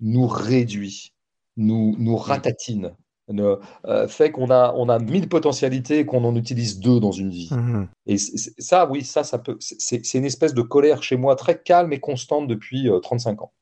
nous 0.00 0.26
réduit, 0.26 1.14
nous, 1.56 1.96
nous 1.98 2.18
ratatine, 2.18 2.94
euh, 3.28 4.06
fait 4.06 4.30
qu'on 4.30 4.50
a, 4.50 4.72
on 4.76 4.88
a 4.88 4.98
mille 4.98 5.28
potentialités 5.28 6.00
et 6.00 6.06
qu'on 6.06 6.24
en 6.24 6.36
utilise 6.36 6.78
deux 6.78 7.00
dans 7.00 7.10
une 7.10 7.30
vie. 7.30 7.48
Mhm. 7.50 7.88
Et 8.06 8.18
ça, 8.18 8.88
oui, 8.88 9.04
ça, 9.04 9.24
ça 9.24 9.38
peut. 9.38 9.56
C'est 9.60 10.14
une 10.14 10.24
espèce 10.24 10.54
de 10.54 10.62
colère 10.62 11.02
chez 11.02 11.16
moi 11.16 11.34
très 11.34 11.60
calme 11.60 11.92
et 11.92 11.98
constante 11.98 12.46
depuis 12.46 12.88
35 13.02 13.40
euh, 13.40 13.42
ans. 13.42 13.52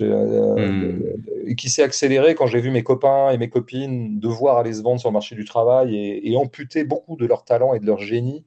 Euh, 0.00 0.56
mhm. 0.56 1.54
qui 1.54 1.68
s'est 1.68 1.82
accélérée 1.82 2.34
quand 2.34 2.46
j'ai 2.46 2.62
vu 2.62 2.70
mes 2.70 2.82
copains 2.82 3.28
et 3.28 3.36
mes 3.36 3.50
copines 3.50 4.18
devoir 4.18 4.56
aller 4.56 4.72
se 4.72 4.80
vendre 4.80 4.98
sur 4.98 5.10
le 5.10 5.12
marché 5.12 5.34
du 5.34 5.44
travail 5.44 5.94
et, 5.94 6.34
amputer 6.34 6.84
beaucoup 6.84 7.14
de 7.14 7.26
leur 7.26 7.44
talent 7.44 7.74
et 7.74 7.78
de 7.78 7.84
leur 7.84 7.98
génie 7.98 8.42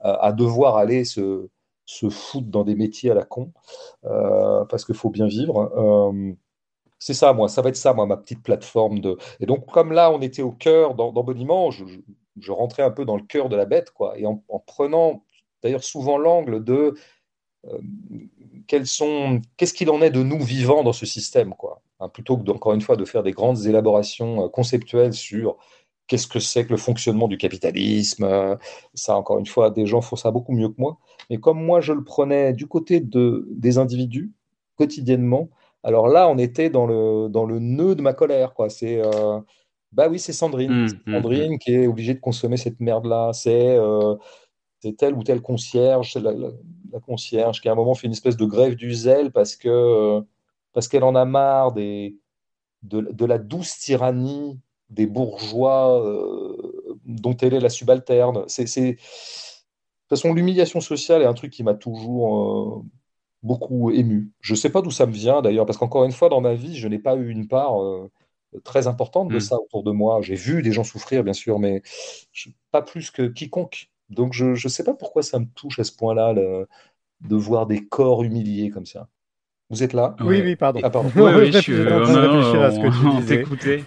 à 0.00 0.32
devoir 0.32 0.76
aller 0.76 1.06
se, 1.06 1.48
se 1.86 2.10
foutre 2.10 2.48
dans 2.48 2.64
des 2.64 2.74
métiers 2.74 3.10
à 3.10 3.14
la 3.14 3.24
con 3.24 3.50
parce 4.02 4.84
qu'il 4.84 4.94
faut 4.94 5.08
bien 5.08 5.26
vivre. 5.26 5.72
C'est 7.00 7.14
ça, 7.14 7.32
moi, 7.32 7.48
ça 7.48 7.62
va 7.62 7.70
être 7.70 7.76
ça, 7.76 7.94
moi, 7.94 8.04
ma 8.06 8.18
petite 8.18 8.42
plateforme 8.42 9.00
de. 9.00 9.16
Et 9.40 9.46
donc, 9.46 9.66
comme 9.66 9.92
là, 9.92 10.12
on 10.12 10.20
était 10.20 10.42
au 10.42 10.52
cœur 10.52 10.94
d'emboniment, 10.94 11.70
je, 11.70 11.84
rentrais 12.52 12.82
un 12.82 12.90
peu 12.90 13.06
dans 13.06 13.16
le 13.16 13.22
cœur 13.22 13.48
de 13.48 13.56
la 13.56 13.64
bête, 13.64 13.90
quoi, 13.90 14.18
et 14.18 14.26
en, 14.26 14.42
prenant 14.66 15.24
d'ailleurs 15.62 15.82
souvent 15.82 16.18
l'angle 16.18 16.62
de 16.62 16.94
euh, 17.66 17.78
qu'est-ce 18.66 19.74
qu'il 19.74 19.90
en 19.90 20.02
est 20.02 20.10
de 20.10 20.22
nous 20.22 20.40
vivants 20.40 20.82
dans 20.82 20.92
ce 20.92 21.06
système, 21.06 21.54
quoi, 21.54 21.82
hein, 22.00 22.08
plutôt 22.10 22.36
que 22.36 22.50
encore 22.50 22.74
une 22.74 22.80
fois 22.82 22.96
de 22.96 23.04
faire 23.06 23.22
des 23.22 23.32
grandes 23.32 23.66
élaborations 23.66 24.44
euh, 24.44 24.48
conceptuelles 24.48 25.14
sur 25.14 25.56
qu'est-ce 26.06 26.26
que 26.26 26.40
c'est 26.40 26.66
que 26.66 26.70
le 26.70 26.76
fonctionnement 26.76 27.28
du 27.28 27.38
capitalisme. 27.38 28.24
Euh, 28.24 28.56
ça, 28.94 29.16
encore 29.16 29.38
une 29.38 29.46
fois, 29.46 29.70
des 29.70 29.86
gens 29.86 30.02
font 30.02 30.16
ça 30.16 30.30
beaucoup 30.30 30.52
mieux 30.52 30.68
que 30.68 30.78
moi. 30.78 30.98
Mais 31.30 31.38
comme 31.38 31.64
moi, 31.64 31.80
je 31.80 31.92
le 31.92 32.04
prenais 32.04 32.52
du 32.52 32.66
côté 32.66 33.00
de, 33.00 33.46
des 33.50 33.78
individus 33.78 34.32
quotidiennement, 34.76 35.50
alors 35.82 36.08
là, 36.08 36.28
on 36.28 36.38
était 36.38 36.70
dans 36.70 36.86
le, 36.86 37.28
dans 37.28 37.44
le 37.44 37.58
nœud 37.58 37.94
de 37.94 38.02
ma 38.02 38.12
colère. 38.12 38.54
Quoi. 38.54 38.68
C'est, 38.68 39.00
euh, 39.04 39.40
bah 39.92 40.08
oui, 40.08 40.18
c'est 40.18 40.32
Sandrine. 40.32 40.70
Mmh, 40.70 40.88
mmh, 41.06 41.14
Sandrine 41.14 41.54
mmh. 41.54 41.58
qui 41.58 41.74
est 41.74 41.86
obligée 41.86 42.14
de 42.14 42.20
consommer 42.20 42.56
cette 42.56 42.80
merde-là. 42.80 43.32
C'est, 43.32 43.76
euh, 43.76 44.16
tel 44.98 45.14
ou 45.14 45.22
tel 45.22 45.40
concierge, 45.40 46.16
la, 46.16 46.32
la, 46.32 47.00
concierge 47.00 47.60
qui 47.60 47.68
à 47.68 47.72
un 47.72 47.74
moment 47.74 47.94
fait 47.94 48.06
une 48.06 48.12
espèce 48.12 48.36
de 48.36 48.46
grève 48.46 48.74
du 48.74 48.92
zèle 48.92 49.30
parce, 49.30 49.56
que, 49.56 50.22
parce 50.72 50.88
qu'elle 50.88 51.04
en 51.04 51.14
a 51.14 51.24
marre 51.24 51.72
des, 51.72 52.16
de, 52.82 53.00
de 53.00 53.24
la 53.24 53.38
douce 53.38 53.78
tyrannie 53.78 54.58
des 54.88 55.06
bourgeois 55.06 56.04
euh, 56.04 56.98
dont 57.04 57.36
elle 57.36 57.54
est 57.54 57.60
la 57.60 57.68
subalterne. 57.68 58.44
C'est, 58.48 58.66
c'est... 58.66 58.92
De 58.92 60.16
toute 60.16 60.18
façon, 60.18 60.34
l'humiliation 60.34 60.80
sociale 60.80 61.22
est 61.22 61.26
un 61.26 61.34
truc 61.34 61.52
qui 61.52 61.62
m'a 61.62 61.74
toujours 61.74 62.84
beaucoup 63.42 63.90
ému. 63.90 64.30
Je 64.40 64.52
ne 64.52 64.56
sais 64.56 64.70
pas 64.70 64.82
d'où 64.82 64.90
ça 64.90 65.06
me 65.06 65.12
vient 65.12 65.42
d'ailleurs, 65.42 65.66
parce 65.66 65.78
qu'encore 65.78 66.04
une 66.04 66.12
fois, 66.12 66.28
dans 66.28 66.40
ma 66.40 66.54
vie, 66.54 66.76
je 66.76 66.88
n'ai 66.88 66.98
pas 66.98 67.16
eu 67.16 67.30
une 67.30 67.48
part 67.48 67.82
euh, 67.82 68.10
très 68.64 68.86
importante 68.86 69.28
de 69.28 69.36
mm. 69.36 69.40
ça 69.40 69.56
autour 69.56 69.82
de 69.82 69.92
moi. 69.92 70.20
J'ai 70.22 70.34
vu 70.34 70.62
des 70.62 70.72
gens 70.72 70.84
souffrir, 70.84 71.24
bien 71.24 71.32
sûr, 71.32 71.58
mais 71.58 71.82
pas 72.70 72.82
plus 72.82 73.10
que 73.10 73.22
quiconque. 73.28 73.90
Donc 74.08 74.32
je 74.32 74.46
ne 74.46 74.68
sais 74.68 74.84
pas 74.84 74.94
pourquoi 74.94 75.22
ça 75.22 75.38
me 75.38 75.46
touche 75.54 75.78
à 75.78 75.84
ce 75.84 75.92
point-là 75.92 76.34
de 76.34 77.36
voir 77.36 77.66
des 77.66 77.86
corps 77.86 78.24
humiliés 78.24 78.70
comme 78.70 78.86
ça. 78.86 79.08
Vous 79.70 79.84
êtes 79.84 79.92
là? 79.92 80.16
Oui, 80.20 80.42
oui, 80.42 80.56
pardon. 80.56 80.80
Ah, 80.82 80.90
pardon. 80.90 81.10
Oui, 81.16 81.52
je 81.52 81.58
suis 81.58 81.80
en 81.80 82.02
train 82.02 82.12
de 82.12 82.18
réfléchir 82.18 82.60
à 82.60 82.70
ce 82.72 82.80
que 82.80 82.88
tu 82.90 83.20
disais. 83.20 83.84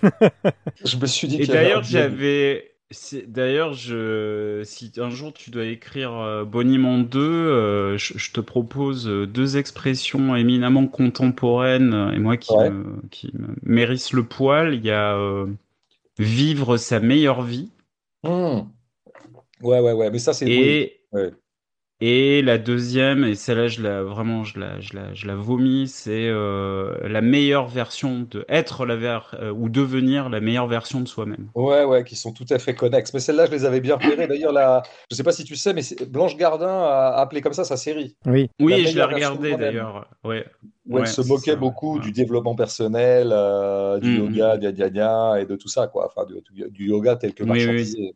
je 0.86 0.98
me 0.98 1.06
suis 1.06 1.28
dit. 1.28 1.42
Et 1.42 1.46
d'ailleurs, 1.46 1.84
j'avais 1.84 2.73
D'ailleurs, 3.28 3.74
je... 3.74 4.62
si 4.66 4.92
un 4.98 5.10
jour 5.10 5.34
tu 5.34 5.52
dois 5.52 5.66
écrire 5.66 6.14
euh, 6.14 6.44
Boniment 6.46 6.98
2, 6.98 7.20
euh, 7.20 7.98
je, 7.98 8.32
te 8.32 8.40
propose 8.40 9.08
euh, 9.08 9.26
deux 9.26 9.58
expressions 9.58 10.36
éminemment 10.36 10.88
contemporaines 10.88 12.12
et 12.14 12.20
moi 12.20 12.38
qui, 12.38 12.56
me, 12.56 13.02
qui 13.10 13.32
mérissent 13.64 14.14
le 14.14 14.24
poil. 14.24 14.76
Il 14.76 14.86
y 14.86 14.92
a 14.92 15.18
vivre 16.20 16.78
sa 16.78 17.00
meilleure 17.00 17.42
vie. 17.42 17.70
Mmh. 18.24 18.62
Ouais, 19.62 19.80
ouais, 19.80 19.94
ouais, 19.94 20.12
mais 20.12 20.20
ça 20.20 20.34
c'est. 20.34 20.50
Et, 20.50 21.02
et 22.06 22.42
la 22.42 22.58
deuxième, 22.58 23.24
et 23.24 23.34
celle-là, 23.34 23.70
je 23.70 23.82
la, 23.82 24.04
vraiment, 24.04 24.44
je 24.44 24.60
la, 24.60 24.82
je 24.82 24.94
la, 24.94 25.14
je 25.14 25.26
la 25.26 25.36
vomis, 25.36 25.88
c'est 25.88 26.28
euh, 26.28 26.98
la 27.08 27.22
meilleure 27.22 27.70
version 27.70 28.28
de 28.30 28.44
être 28.50 28.86
la 28.86 28.98
ver 28.98 29.34
euh, 29.40 29.54
ou 29.54 29.70
devenir 29.70 30.28
la 30.28 30.42
meilleure 30.42 30.68
version 30.68 31.00
de 31.00 31.08
soi-même. 31.08 31.48
Ouais, 31.56 31.86
ouais, 31.86 32.04
qui 32.04 32.18
sont 32.18 32.34
tout 32.34 32.46
à 32.50 32.60
fait 32.60 32.76
connexes. 32.76 33.14
Mais 33.14 33.22
celle-là, 33.22 33.46
je 33.46 33.52
les 33.52 33.64
avais 33.64 33.80
bien 33.80 33.96
repérées. 33.96 34.28
D'ailleurs, 34.28 34.52
la... 34.52 34.84
je 35.10 35.16
sais 35.16 35.24
pas 35.24 35.32
si 35.32 35.46
tu 35.46 35.56
sais, 35.56 35.74
mais 35.74 35.82
Blanche 36.10 36.36
Gardin 36.36 36.68
a 36.68 37.22
appelé 37.22 37.40
comme 37.40 37.54
ça 37.54 37.64
sa 37.64 37.78
série. 37.78 38.18
Oui, 38.26 38.50
oui, 38.60 38.86
je 38.86 38.98
l'ai 38.98 39.04
regardé 39.04 39.56
d'ailleurs. 39.56 40.06
Ouais. 40.26 40.46
Où 40.90 40.98
elle 41.00 41.08
se 41.08 41.22
moquait 41.22 41.56
beaucoup 41.56 42.00
du 42.00 42.12
développement 42.12 42.56
personnel, 42.56 43.30
euh, 43.32 44.00
du 44.00 44.10
mm, 44.10 44.36
yoga, 44.36 44.58
mm. 44.58 45.40
et 45.40 45.46
de 45.46 45.56
tout 45.56 45.70
ça, 45.70 45.88
quoi. 45.88 46.12
Enfin, 46.14 46.28
du, 46.52 46.86
yoga 46.86 47.16
tel 47.16 47.34
que 47.34 47.46
marchandisé 47.46 47.98
oui, 47.98 48.08
oui, 48.10 48.16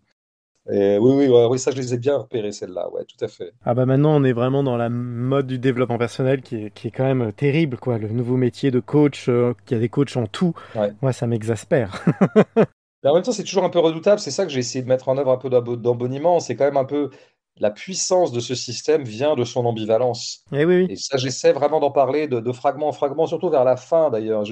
oui, 0.69 1.60
ça 1.60 1.72
je 1.72 1.77
les 1.77 1.94
ai 1.94 1.98
bien 1.98 2.18
repérés, 2.18 2.52
celles-là, 2.52 2.89
ouais, 2.91 3.06
tout 3.06 3.23
à 3.23 3.27
fait. 3.27 3.53
Ah 3.65 3.73
bah 3.73 3.85
maintenant 3.85 4.15
on 4.15 4.23
est 4.23 4.34
vraiment 4.34 4.64
dans 4.64 4.77
la 4.77 4.89
mode 4.89 5.48
du 5.48 5.60
développement 5.60 5.98
personnel 5.98 6.41
qui 6.41 6.56
est, 6.56 6.73
qui 6.73 6.88
est 6.88 6.91
quand 6.91 7.06
même 7.06 7.22
euh, 7.22 7.31
terrible, 7.31 7.77
quoi. 7.77 7.98
Le 7.98 8.10
nouveau 8.10 8.38
métier 8.38 8.72
de 8.72 8.80
coach, 8.80 9.30
euh, 9.30 9.53
qui 9.65 9.76
a 9.76 9.80
des 9.80 9.89
coachs 9.89 10.15
en 10.18 10.27
tout, 10.27 10.53
moi 11.02 11.14
ça 11.14 11.27
m'exaspère. 11.27 12.03
Mais 13.03 13.11
en 13.11 13.14
même 13.14 13.23
temps 13.23 13.31
c'est 13.31 13.44
toujours 13.44 13.64
un 13.64 13.69
peu 13.69 13.80
redoutable, 13.80 14.19
c'est 14.19 14.31
ça 14.31 14.45
que 14.45 14.52
j'ai 14.52 14.60
essayé 14.60 14.84
de 14.84 14.89
mettre 14.89 15.07
en 15.10 15.18
œuvre 15.18 15.31
un 15.31 15.38
peu 15.38 15.49
d'emboniment, 15.49 16.39
c'est 16.39 16.56
quand 16.56 16.65
même 16.65 16.77
un 16.77 16.85
peu 16.85 17.11
la 17.60 17.72
puissance 17.72 18.31
de 18.31 18.39
ce 18.39 18.56
système 18.56 19.03
vient 19.03 19.35
de 19.35 19.44
son 19.44 19.65
ambivalence. 19.65 20.44
Et, 20.52 20.60
eh 20.60 20.65
oui, 20.65 20.88
et 20.89 20.95
ça, 20.95 21.18
j'essaie 21.18 21.53
vraiment 21.53 21.80
d'en 21.80 21.91
parler 21.91 22.27
de, 22.27 22.52
fragment 22.52 22.88
en 22.88 22.91
fragment, 22.91 23.26
surtout 23.26 23.49
vers 23.49 23.64
la 23.64 23.77
fin 23.77 24.10
d'ailleurs. 24.10 24.44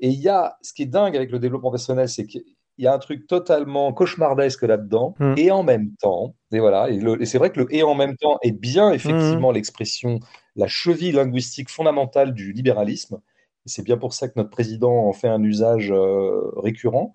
Et 0.00 0.08
il 0.08 0.20
y 0.20 0.28
a, 0.28 0.56
ce 0.62 0.72
qui 0.72 0.82
est 0.82 0.86
dingue 0.86 1.16
avec 1.16 1.30
le 1.30 1.38
développement 1.38 1.70
personnel, 1.70 2.08
c'est 2.08 2.26
qu'il 2.26 2.44
y 2.84 2.86
a 2.86 2.94
un 2.94 2.98
truc 2.98 3.26
totalement 3.26 3.92
cauchemardesque 3.92 4.62
là-dedans, 4.62 5.14
hmm. 5.18 5.34
et 5.36 5.50
en 5.50 5.62
même 5.62 5.94
temps, 5.96 6.34
et 6.52 6.60
voilà, 6.60 6.88
et, 6.90 7.26
c'est 7.26 7.38
vrai 7.38 7.50
que 7.50 7.60
le 7.60 7.74
et 7.74 7.82
en 7.82 7.94
même 7.94 8.16
temps 8.16 8.38
est 8.42 8.52
bien 8.52 8.92
effectivement 8.92 9.50
hmm. 9.50 9.54
l'expression, 9.54 10.20
la 10.56 10.68
cheville 10.68 11.12
linguistique 11.12 11.70
fondamentale 11.70 12.34
du 12.34 12.52
libéralisme. 12.52 13.20
C'est 13.64 13.82
bien 13.82 13.96
pour 13.96 14.14
ça 14.14 14.28
que 14.28 14.34
notre 14.36 14.50
président 14.50 15.08
en 15.08 15.12
fait 15.12 15.28
un 15.28 15.42
usage 15.42 15.90
euh, 15.90 16.52
récurrent. 16.56 17.12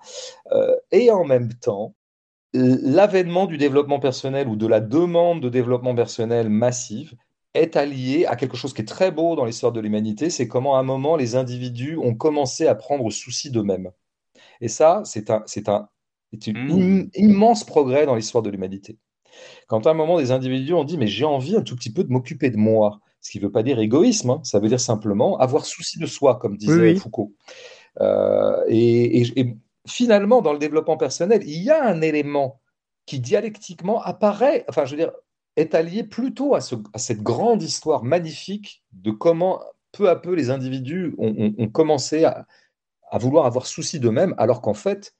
Euh, 0.52 0.76
et 0.92 1.10
en 1.10 1.24
même 1.24 1.54
temps, 1.54 1.96
l'avènement 2.54 3.46
du 3.46 3.58
développement 3.58 4.00
personnel 4.00 4.50
ou 4.50 4.58
de 4.58 4.68
la 4.68 4.82
demande 4.82 5.42
de 5.42 5.48
développement 5.50 5.96
personnel 5.96 6.50
massive 6.50 7.14
est 7.54 7.76
allié 7.76 8.26
à 8.26 8.36
quelque 8.36 8.58
chose 8.58 8.74
qui 8.74 8.82
est 8.82 8.86
très 8.86 9.12
beau 9.12 9.36
dans 9.36 9.46
l'histoire 9.46 9.72
de 9.72 9.80
l'humanité, 9.80 10.30
c'est 10.30 10.48
comment 10.48 10.76
à 10.76 10.80
un 10.80 10.84
moment 10.84 11.16
les 11.16 11.36
individus 11.36 11.98
ont 11.98 12.16
commencé 12.16 12.68
à 12.68 12.76
prendre 12.76 13.10
souci 13.10 13.52
d'eux-mêmes. 13.52 13.92
Et 14.62 14.68
ça, 14.68 15.02
c'est 15.06 15.30
un, 15.30 15.44
c'est 15.46 15.70
un, 15.70 15.90
mmh. 16.34 17.10
immense 17.16 17.64
progrès 17.64 18.06
dans 18.06 18.16
l'histoire 18.16 18.44
de 18.44 18.50
l'humanité. 18.50 18.98
Quand 19.68 19.88
à 19.88 19.92
un 19.92 19.94
moment 19.94 20.18
des 20.18 20.32
individus 20.32 20.74
ont 20.74 20.84
dit 20.84 20.98
mais 20.98 21.08
j'ai 21.08 21.26
envie 21.26 21.56
un 21.56 21.62
tout 21.62 21.76
petit 21.76 21.92
peu 21.92 22.04
de 22.04 22.12
m'occuper 22.12 22.50
de 22.50 22.58
moi, 22.58 23.00
ce 23.22 23.32
qui 23.32 23.40
ne 23.40 23.44
veut 23.44 23.52
pas 23.52 23.64
dire 23.64 23.80
égoïsme, 23.80 24.30
hein, 24.32 24.42
ça 24.44 24.60
veut 24.60 24.68
dire 24.68 24.80
simplement 24.80 25.38
avoir 25.38 25.66
souci 25.66 26.00
de 26.00 26.06
soi, 26.06 26.38
comme 26.38 26.58
disait 26.58 26.96
Foucault. 26.96 27.34
Euh, 28.00 28.64
et, 28.68 29.40
et, 29.40 29.56
finalement, 29.88 30.42
dans 30.42 30.54
le 30.54 30.60
développement 30.60 30.98
personnel, 30.98 31.42
il 31.46 31.62
y 31.62 31.70
a 31.70 31.84
un 31.86 32.02
élément 32.02 32.62
qui 33.06 33.20
dialectiquement 33.20 34.02
apparaît, 34.02 34.66
enfin, 34.70 34.86
je 34.86 34.92
veux 34.92 34.98
dire, 34.98 35.12
est 35.56 35.76
allié 35.76 36.04
plutôt 36.04 36.56
à, 36.56 36.62
cette 36.62 37.22
grande 37.22 37.62
histoire 37.62 38.04
magnifique 38.04 38.84
de 38.94 39.12
comment 39.12 39.62
peu 39.92 40.10
à 40.10 40.16
peu 40.16 40.34
les 40.34 40.50
individus 40.50 41.14
ont, 41.18 41.68
commencé 41.68 42.24
à, 42.24 42.48
vouloir 43.18 43.46
avoir 43.46 43.66
souci 43.66 44.00
d'eux-mêmes, 44.00 44.36
alors 44.38 44.62
qu'en 44.62 44.74
fait, 44.74 45.16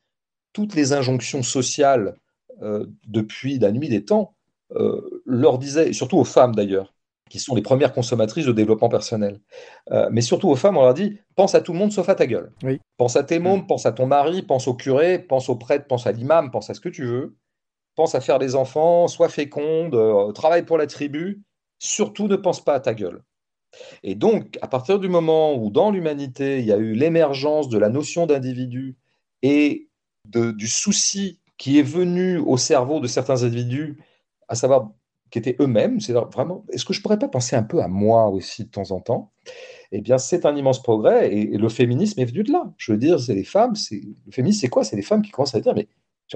toutes 0.54 0.76
les 0.76 0.94
injonctions 0.94 1.44
sociales 1.44 2.16
euh, 2.62 2.86
depuis 3.08 3.60
la 3.60 3.72
nuit 3.72 3.90
des 3.90 4.06
temps 4.06 4.36
euh, 4.76 5.22
leur 5.26 5.58
disaient, 5.58 5.90
et 5.90 5.94
surtout 5.94 6.18
aux 6.18 6.24
femmes 6.24 6.56
d'ailleurs, 6.56 6.94
qui 7.32 7.40
sont 7.40 7.56
les 7.56 7.62
premières 7.62 7.94
consommatrices 7.94 8.46
de 8.46 8.52
développement 8.52 8.90
personnel. 8.90 9.40
Euh, 9.92 10.10
mais 10.12 10.20
surtout 10.20 10.50
aux 10.50 10.58
femmes, 10.58 10.76
on 10.76 10.82
leur 10.82 10.94
dit 10.94 11.18
pense 11.36 11.56
à 11.56 11.62
tout 11.62 11.72
le 11.72 11.80
monde 11.80 11.94
sauf 11.94 12.10
à 12.10 12.16
ta 12.16 12.28
gueule. 12.28 12.52
Pense 12.98 13.16
à 13.16 13.24
tes 13.24 13.40
mm. 13.40 13.44
mômes, 13.44 13.68
pense 13.68 13.86
à 13.86 13.94
ton 13.94 14.06
mari, 14.06 14.42
pense 14.42 14.68
au 14.68 14.74
curé, 14.74 15.18
pense 15.18 15.48
au 15.48 15.56
prêtre, 15.56 15.88
pense 15.88 16.06
à 16.08 16.12
l'imam, 16.12 16.52
pense 16.52 16.70
à 16.70 16.74
ce 16.74 16.82
que 16.82 16.90
tu 16.90 17.06
veux. 17.06 17.38
Pense 17.96 18.16
à 18.16 18.22
faire 18.22 18.38
des 18.38 18.56
enfants, 18.56 19.08
sois 19.08 19.30
féconde, 19.30 19.96
euh, 19.96 20.32
travaille 20.34 20.64
pour 20.64 20.78
la 20.78 20.88
tribu. 20.88 21.42
Surtout 21.80 22.28
ne 22.28 22.36
pense 22.36 22.64
pas 22.64 22.74
à 22.74 22.80
ta 22.82 22.94
gueule. 22.94 23.24
Et 24.04 24.16
donc, 24.16 24.58
à 24.62 24.68
partir 24.68 25.00
du 25.00 25.10
moment 25.10 25.56
où 25.56 25.70
dans 25.70 25.92
l'humanité, 25.92 26.60
il 26.60 26.66
y 26.66 26.72
a 26.72 26.78
eu 26.78 26.94
l'émergence 26.94 27.70
de 27.70 27.78
la 27.78 27.90
notion 27.90 28.26
d'individu 28.26 28.98
et 29.42 29.90
du 30.26 30.68
souci 30.68 31.40
qui 31.58 31.80
est 31.80 31.84
venu 31.84 32.38
au 32.38 32.58
cerveau 32.58 33.00
de 33.00 33.08
certains 33.08 33.44
individus, 33.44 33.98
à 34.48 34.56
savoir 34.56 34.92
qui 35.30 35.40
étaient 35.40 35.56
eux-mêmes. 35.60 36.00
C'est 36.00 36.14
vraiment, 36.14 36.66
est-ce 36.70 36.86
que 36.86 36.94
je 36.94 37.02
pourrais 37.02 37.20
pas 37.20 37.28
penser 37.28 37.56
un 37.56 37.64
peu 37.64 37.82
à 37.82 37.88
moi 37.88 38.28
aussi 38.30 38.66
de 38.66 38.70
temps 38.70 38.92
en 38.92 39.00
temps? 39.00 39.32
Eh 39.92 40.02
bien, 40.02 40.18
c'est 40.18 40.46
un 40.46 40.56
immense 40.56 40.82
progrès 40.82 41.34
et, 41.34 41.58
le 41.58 41.70
féminisme 41.70 42.20
est 42.20 42.26
venu 42.26 42.44
de 42.44 42.52
là. 42.52 42.74
Je 42.78 42.92
veux 42.92 42.98
dire, 42.98 43.20
c'est 43.20 43.34
les 43.34 43.44
femmes, 43.44 43.76
c'est 43.76 44.02
le 44.26 44.32
féminisme, 44.32 44.62
c'est 44.62 44.70
quoi? 44.70 44.84
C'est 44.84 44.96
les 44.96 45.02
femmes 45.02 45.22
qui 45.22 45.32
commencent 45.32 45.56
à 45.56 45.62
dire, 45.62 45.74
mais 45.76 45.88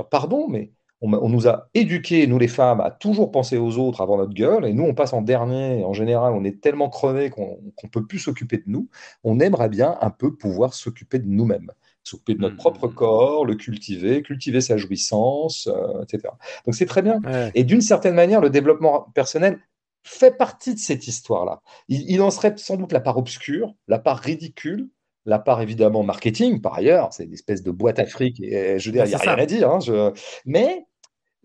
pardon, 0.10 0.48
mais 0.48 0.72
on, 1.14 1.30
nous 1.30 1.48
a 1.48 1.70
éduqués, 1.74 2.28
nous 2.28 2.38
les 2.38 2.48
femmes, 2.48 2.82
à 2.82 2.92
toujours 2.92 3.32
penser 3.32 3.58
aux 3.58 3.78
autres 3.78 4.02
avant 4.02 4.18
notre 4.18 4.34
gueule, 4.34 4.66
et 4.66 4.74
nous, 4.74 4.84
on 4.84 4.94
passe 4.94 5.14
en 5.14 5.22
dernier. 5.22 5.84
En 5.84 5.94
général, 5.94 6.34
on 6.34 6.44
est 6.44 6.62
tellement 6.62 6.90
crevés 6.90 7.30
qu'on 7.30 7.60
ne 7.84 7.90
peut 7.90 8.06
plus 8.06 8.20
s'occuper 8.20 8.58
de 8.58 8.64
nous. 8.68 8.90
On 9.24 9.40
aimerait 9.40 9.70
bien 9.70 9.98
un 10.02 10.10
peu 10.10 10.36
pouvoir 10.36 10.74
s'occuper 10.74 11.20
de 11.20 11.28
nous-mêmes 11.28 11.72
s'occuper 12.08 12.36
de 12.36 12.42
notre 12.42 12.56
propre 12.56 12.88
mmh. 12.88 12.94
corps, 12.94 13.46
le 13.46 13.56
cultiver, 13.56 14.22
cultiver 14.22 14.62
sa 14.62 14.78
jouissance, 14.78 15.68
euh, 15.68 16.04
etc. 16.04 16.32
Donc 16.66 16.76
c'est 16.76 16.86
très 16.86 17.02
bien. 17.02 17.20
Et 17.56 17.64
d'une 17.64 17.82
certaine 17.82 18.14
manière, 18.14 18.42
le 18.42 18.52
développement 18.52 19.12
personnel 19.16 19.60
fait 20.04 20.38
partie 20.38 20.76
de 20.76 20.80
cette 20.80 21.08
histoire-là. 21.08 21.62
Il, 21.90 22.22
en 22.22 22.30
serait 22.30 22.54
sans 22.58 22.78
doute 22.78 22.92
la 22.92 23.00
part 23.00 23.18
obscure, 23.18 23.74
la 23.88 23.98
part 23.98 24.20
ridicule, 24.20 24.90
la 25.26 25.40
part 25.40 25.62
évidemment 25.62 26.04
marketing, 26.04 26.62
par 26.62 26.76
ailleurs, 26.76 27.12
c'est 27.12 27.24
une 27.24 27.34
espèce 27.34 27.64
de 27.64 27.72
boîte 27.72 27.98
afrique, 27.98 28.40
et 28.40 28.78
je 28.78 28.90
veux 28.90 28.94
dire, 28.94 29.06
il 29.06 29.10
n'y 29.10 29.16
a 29.16 29.18
rien 29.18 29.36
à 29.36 29.46
dire. 29.48 29.72
Hein, 29.72 30.14
mais 30.46 30.86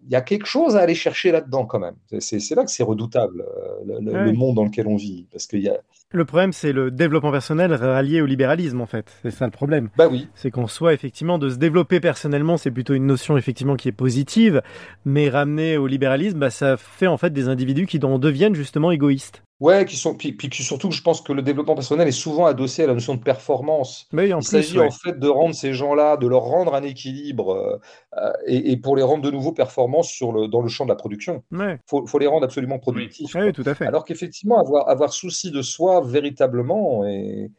il 0.05 0.12
y 0.12 0.16
a 0.16 0.20
quelque 0.20 0.47
chose 0.47 0.77
à 0.77 0.81
aller 0.81 0.94
chercher 0.94 1.32
là-dedans 1.32 1.66
quand 1.66 1.78
même. 1.78 1.94
C'est 2.20 2.55
là 2.55 2.64
que 2.64 2.70
c'est 2.70 2.82
redoutable, 2.82 3.44
euh, 3.89 4.01
le, 4.01 4.32
monde 4.32 4.56
dans 4.56 4.64
lequel 4.64 4.86
on 4.86 4.97
vit. 4.97 5.27
Parce 5.31 5.47
qu'il 5.47 5.60
y 5.60 5.68
a... 5.68 5.78
Le 6.12 6.24
problème, 6.24 6.52
c'est 6.52 6.72
le 6.72 6.90
développement 6.90 7.31
personnel 7.31 7.72
rallié 7.72 8.20
au 8.20 8.27
libéralisme, 8.27 8.81
en 8.81 8.86
fait. 8.86 9.12
C'est 9.22 9.31
ça 9.31 9.44
le 9.44 9.51
problème. 9.51 9.90
Bah 9.97 10.09
oui. 10.10 10.28
C'est 10.35 10.51
qu'on 10.51 10.66
soit 10.66 10.94
effectivement 10.94 11.39
de 11.39 11.48
se 11.48 11.56
développer 11.56 12.01
personnellement, 12.01 12.56
c'est 12.56 12.70
plutôt 12.70 12.94
une 12.94 13.06
notion 13.06 13.36
effectivement 13.36 13.77
qui 13.77 13.89
est 13.89 13.93
positive, 13.93 14.62
mais 15.05 15.28
ramener 15.28 15.77
au 15.77 15.86
libéralisme, 15.86 16.39
bah, 16.39 16.51
ça 16.51 16.77
fait 16.77 17.06
en 17.06 17.16
fait 17.16 17.32
des 17.32 17.48
individus 17.48 17.86
qui 17.86 18.01
en 18.05 18.18
deviennent 18.18 18.55
justement 18.55 18.90
égoïstes. 18.90 19.43
Ouais, 19.61 19.85
qui 19.85 19.97
sont, 19.97 20.15
puis, 20.15 20.32
puis, 20.32 20.51
surtout, 20.62 20.91
je 20.91 21.03
pense 21.03 21.20
que 21.20 21.35
le 21.35 21.43
développement 21.43 21.74
personnel 21.74 22.09
est 22.09 22.12
souvent 22.12 22.47
adossé 22.47 22.85
à 22.85 22.87
la 22.87 22.95
notion 22.95 23.15
de 23.15 23.20
performance. 23.20 24.09
Mais 24.11 24.31
Il 24.31 24.43
s'agit 24.43 24.81
en 24.81 24.91
fait 24.91 25.19
de 25.19 25.28
rendre 25.28 25.55
ces 25.55 25.74
gens-là, 25.74 26.16
de 26.16 26.27
leur 26.27 26.43
rendre 26.43 26.74
un 26.74 26.82
équilibre 26.82 27.78
euh, 28.16 28.32
et, 28.47 28.78
pour 28.78 28.97
les 28.97 29.03
rendre 29.03 29.23
de 29.23 29.31
nouveau 29.31 29.53
performants 29.53 30.03
sur 30.03 30.32
le, 30.32 30.49
dans 30.49 30.62
le 30.62 30.69
champ 30.69 30.85
de 30.85 30.89
la 30.89 30.97
production. 30.97 31.45
Il 31.53 31.78
faut, 31.87 32.07
faut, 32.07 32.19
les 32.19 32.27
rendre 32.27 32.45
absolument 32.45 32.78
productifs. 32.78 33.35
Oui, 33.35 33.53
tout 33.53 33.65
à 33.66 33.74
fait. 33.74 33.87
Alors 33.87 34.07
qu'effectivement, 34.07 34.59
avoir, 34.59 34.89
avoir 34.89 35.12
souci 35.12 35.51
de 35.51 35.61
soi 35.61 36.01
véritablement 36.01 37.07
et 37.07 37.51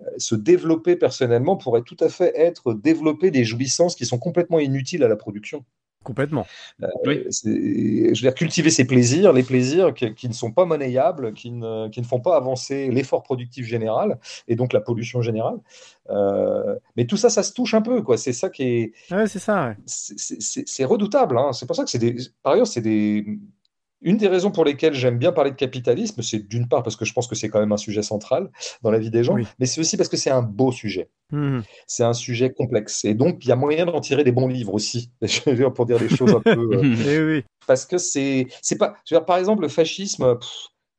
euh, 0.00 0.04
se 0.16 0.34
développer 0.34 0.96
personnellement 0.96 1.56
pourrait 1.56 1.82
tout 1.82 1.96
à 2.00 2.08
fait 2.08 2.32
être 2.34 2.72
développer 2.72 3.30
des 3.30 3.44
jouissances 3.44 3.94
qui 3.94 4.06
sont 4.06 4.18
complètement 4.18 4.60
inutiles 4.60 5.04
à 5.04 5.08
la 5.08 5.16
production. 5.16 5.64
Complètement. 6.02 6.46
Euh, 6.82 6.88
je 7.04 8.08
veux 8.08 8.12
dire, 8.12 8.34
cultiver 8.34 8.70
ses 8.70 8.86
plaisirs, 8.86 9.34
les 9.34 9.42
plaisirs 9.42 9.92
qui, 9.92 10.28
ne 10.28 10.32
sont 10.32 10.50
pas 10.50 10.64
monnayables, 10.64 11.34
qui 11.34 11.50
ne, 11.50 11.88
qui 11.88 12.00
ne 12.00 12.06
font 12.06 12.20
pas 12.20 12.36
avancer 12.36 12.90
l'effort 12.90 13.22
productif 13.22 13.66
général 13.66 14.18
et 14.48 14.56
donc 14.56 14.72
la 14.72 14.80
pollution 14.80 15.20
générale. 15.20 15.58
Euh, 16.08 16.76
mais 16.96 17.04
tout 17.04 17.18
ça, 17.18 17.28
ça 17.28 17.42
se 17.42 17.52
touche 17.52 17.74
un 17.74 17.82
peu, 17.82 18.00
quoi. 18.00 18.16
C'est 18.16 18.32
ça 18.32 18.48
qui 18.48 18.62
est. 18.62 18.92
Ouais, 19.10 19.26
c'est 19.26 19.38
ça. 19.38 19.74
C'est 19.86 20.84
redoutable. 20.86 21.36
Hein. 21.36 21.52
C'est 21.52 21.66
pour 21.66 21.76
ça 21.76 21.84
que 21.84 21.90
c'est 21.90 21.98
des. 21.98 22.16
Par 22.42 22.54
ailleurs, 22.54 22.66
c'est 22.66 22.80
des 22.80 23.38
une 24.02 24.16
des 24.16 24.28
raisons 24.28 24.50
pour 24.50 24.64
lesquelles 24.64 24.94
j'aime 24.94 25.18
bien 25.18 25.32
parler 25.32 25.50
de 25.50 25.56
capitalisme, 25.56 26.22
c'est 26.22 26.38
d'une 26.38 26.68
part 26.68 26.82
parce 26.82 26.96
que 26.96 27.04
je 27.04 27.12
pense 27.12 27.26
que 27.26 27.34
c'est 27.34 27.48
quand 27.48 27.60
même 27.60 27.72
un 27.72 27.76
sujet 27.76 28.02
central 28.02 28.50
dans 28.82 28.90
la 28.90 28.98
vie 28.98 29.10
des 29.10 29.24
gens, 29.24 29.36
mais 29.58 29.66
c'est 29.66 29.80
aussi 29.80 29.96
parce 29.96 30.08
que 30.08 30.16
c'est 30.16 30.30
un 30.30 30.42
beau 30.42 30.72
sujet. 30.72 31.10
Mmh. 31.32 31.60
C'est 31.86 32.04
un 32.04 32.12
sujet 32.12 32.50
complexe. 32.50 33.04
Et 33.04 33.14
donc, 33.14 33.44
il 33.44 33.48
y 33.48 33.52
a 33.52 33.56
moyen 33.56 33.86
d'en 33.86 34.00
tirer 34.00 34.24
des 34.24 34.32
bons 34.32 34.48
livres 34.48 34.74
aussi, 34.74 35.10
pour 35.74 35.86
dire 35.86 35.98
des 35.98 36.08
choses 36.08 36.34
un 36.34 36.40
peu. 36.40 36.50
Euh, 36.50 36.96
eh 37.06 37.22
oui. 37.22 37.44
Parce 37.66 37.84
que 37.84 37.98
c'est. 37.98 38.46
pas. 38.78 38.94
Je 39.04 39.14
veux 39.14 39.20
dire, 39.20 39.26
par 39.26 39.36
exemple, 39.36 39.62
le 39.62 39.68
fascisme. 39.68 40.38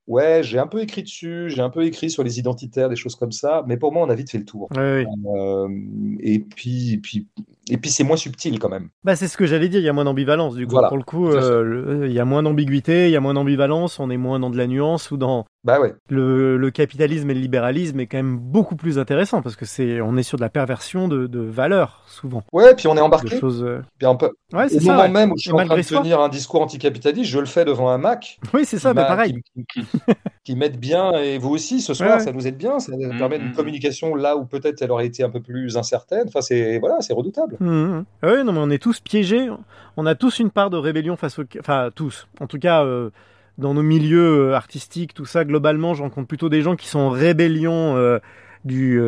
Ouais, 0.08 0.42
j'ai 0.44 0.58
un 0.58 0.68
peu 0.68 0.82
écrit 0.82 1.04
dessus, 1.04 1.50
j'ai 1.50 1.62
un 1.62 1.70
peu 1.70 1.86
écrit 1.86 2.10
sur 2.10 2.24
les 2.24 2.40
identitaires, 2.40 2.90
des 2.90 2.96
choses 2.96 3.16
comme 3.16 3.32
ça, 3.32 3.64
mais 3.68 3.78
pour 3.78 3.94
moi, 3.94 4.06
on 4.06 4.10
a 4.10 4.16
vite 4.16 4.32
fait 4.32 4.40
le 4.40 4.46
tour. 4.46 4.68
Euh, 4.76 5.06
et 6.20 6.40
puis, 6.40 6.98
puis, 6.98 7.28
et 7.70 7.78
puis 7.78 7.92
c'est 7.92 8.04
moins 8.04 8.18
subtil 8.18 8.58
quand 8.60 8.70
même. 8.70 8.90
Bah, 9.04 9.16
c'est 9.16 9.28
ce 9.28 9.38
que 9.38 9.46
j'allais 9.46 9.70
dire, 9.70 9.80
il 9.80 9.86
y 9.86 9.90
a 9.90 9.94
moins 9.94 10.06
d'ambivalence. 10.06 10.56
Du 10.56 10.66
coup, 10.66 10.78
pour 10.88 10.98
le 10.98 11.04
coup, 11.04 11.28
euh, 11.30 12.06
il 12.08 12.14
y 12.14 12.20
a 12.20 12.26
moins 12.26 12.42
d'ambiguïté, 12.42 13.08
il 13.08 13.12
y 13.12 13.16
a 13.16 13.20
moins 13.20 13.36
d'ambivalence, 13.36 14.00
on 14.00 14.10
est 14.10 14.18
moins 14.18 14.40
dans 14.40 14.50
de 14.50 14.58
la 14.58 14.68
nuance 14.68 15.12
ou 15.12 15.18
dans. 15.18 15.46
Bah 15.64 15.80
ouais. 15.80 15.94
Le, 16.10 16.70
capitalisme 16.72 17.30
et 17.30 17.34
le 17.34 17.40
libéralisme 17.40 18.00
est 18.00 18.08
quand 18.08 18.18
même 18.18 18.38
beaucoup 18.38 18.76
plus 18.76 18.98
intéressant 18.98 19.42
parce 19.42 19.56
que 19.56 19.66
c'est, 19.66 20.02
on 20.02 20.18
est 20.18 20.24
sur 20.24 20.38
de 20.38 20.42
la 20.42 20.50
perversion 20.50 21.08
de, 21.08 21.28
de 21.28 21.40
valeurs 21.40 22.04
souvent. 22.08 22.44
Ouais, 22.52 22.74
puis 22.76 22.88
on 22.88 22.98
est 22.98 23.02
embarqué. 23.02 23.40
Choses... 23.40 23.64
Euh, 23.64 23.84
puis 24.00 24.08
un 24.08 24.16
peu. 24.16 24.32
Ouais, 24.54 24.70
c'est 24.70 24.82
Au 24.82 24.86
moment 24.86 25.10
même 25.10 25.32
où 25.32 25.38
je 25.38 25.44
suis 25.44 25.52
en 25.52 25.64
train 25.64 25.78
de 25.78 25.82
tenir 25.82 26.20
un 26.20 26.30
discours 26.30 26.62
anticapitaliste, 26.62 27.30
je 27.30 27.40
le 27.40 27.46
fais 27.46 27.66
devant 27.66 27.90
un 27.90 27.98
Mac. 27.98 28.40
Oui, 28.54 28.66
c'est 28.66 28.80
ça, 28.80 28.94
mais 28.94 29.04
pareil. 29.04 29.36
Qui, 30.44 30.56
m'aide 30.56 30.78
bien 30.78 31.14
et 31.14 31.38
vous 31.38 31.52
aussi 31.52 31.80
ce 31.80 31.94
soir, 31.94 32.20
ça 32.20 32.32
nous 32.32 32.48
aide 32.48 32.58
bien, 32.58 32.80
ça 32.80 32.92
nous 32.92 33.18
permet 33.18 33.38
une 33.38 33.44
mm, 33.44 33.46
mm, 33.46 33.52
mm. 33.52 33.56
communication 33.56 34.16
là 34.16 34.36
où 34.36 34.46
peut-être 34.46 34.82
elle 34.82 34.92
aurait 34.92 35.06
été 35.06 35.24
un 35.24 35.30
peu 35.30 35.42
plus 35.42 35.78
incertaine. 35.78 36.26
Enfin, 36.28 36.42
c'est 36.42 36.80
voilà, 36.80 37.00
c'est 37.02 37.14
redoutable. 37.14 37.51
Oui, 37.60 38.44
non, 38.44 38.54
mais 38.54 38.60
on 38.60 38.70
est 38.70 38.82
tous 38.82 39.00
piégés. 39.00 39.50
On 39.98 40.06
a 40.06 40.16
tous 40.16 40.40
une 40.40 40.52
part 40.52 40.70
de 40.70 40.78
rébellion 40.78 41.16
face 41.16 41.40
au. 41.40 41.44
Enfin, 41.60 41.90
tous. 41.94 42.28
En 42.40 42.48
tout 42.48 42.60
cas, 42.60 42.84
euh, 42.84 43.10
dans 43.58 43.74
nos 43.74 43.84
milieux 43.84 44.50
euh, 44.50 44.56
artistiques, 44.56 45.14
tout 45.14 45.26
ça, 45.26 45.46
globalement, 45.46 45.94
je 45.94 46.04
rencontre 46.04 46.28
plutôt 46.28 46.50
des 46.50 46.62
gens 46.62 46.76
qui 46.76 46.88
sont 46.88 47.00
en 47.00 47.10
rébellion 47.10 47.96
euh, 47.98 48.20
du, 48.66 49.02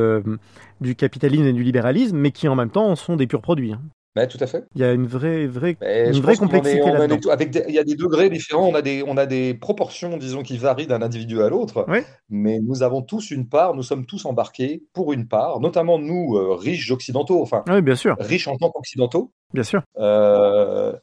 du 0.82 0.96
capitalisme 0.96 1.46
et 1.46 1.54
du 1.54 1.64
libéralisme, 1.64 2.18
mais 2.18 2.32
qui 2.32 2.48
en 2.48 2.56
même 2.56 2.72
temps 2.72 2.96
sont 2.96 3.16
des 3.16 3.28
purs 3.28 3.42
produits. 3.42 3.74
Hein. 3.74 3.82
Bah, 4.16 4.28
tout 4.28 4.38
à 4.40 4.46
fait. 4.46 4.66
Il 4.76 4.82
y 4.82 4.84
a 4.84 4.92
une 4.92 5.08
vraie, 5.08 5.48
vraie, 5.48 5.76
une 5.82 6.22
vraie 6.22 6.36
complexité 6.36 6.80
là-dedans. 6.92 7.32
Avec 7.32 7.56
il 7.68 7.74
y 7.74 7.80
a 7.80 7.84
des 7.84 7.96
degrés 7.96 8.30
différents, 8.30 8.68
on 8.68 8.76
a 8.76 8.84
des, 8.84 9.04
on 9.08 9.18
a 9.18 9.26
des 9.26 9.56
proportions, 9.56 10.18
disons, 10.18 10.44
qui 10.44 10.58
varient 10.58 10.86
d'un 10.86 11.02
individu 11.02 11.42
à 11.42 11.50
l'autre. 11.50 11.88
Mais 12.30 12.60
nous 12.60 12.84
avons 12.84 13.02
tous 13.02 13.32
une 13.32 13.50
part, 13.50 13.74
nous 13.74 13.82
sommes 13.82 14.06
tous 14.06 14.26
embarqués 14.26 14.84
pour 14.94 15.14
une 15.14 15.28
part, 15.28 15.60
notamment 15.60 15.98
nous, 15.98 16.36
euh, 16.36 16.54
riches 16.54 16.92
occidentaux, 16.92 17.42
enfin, 17.42 17.64
oui, 17.68 17.82
bien 17.82 17.96
sûr. 17.96 18.16
riches 18.20 18.48
en 18.48 18.58
tant 18.58 18.70
qu'occidentaux. 18.70 19.32
Bien 19.54 19.64
sûr. 19.64 19.82
Euh, 19.98 20.94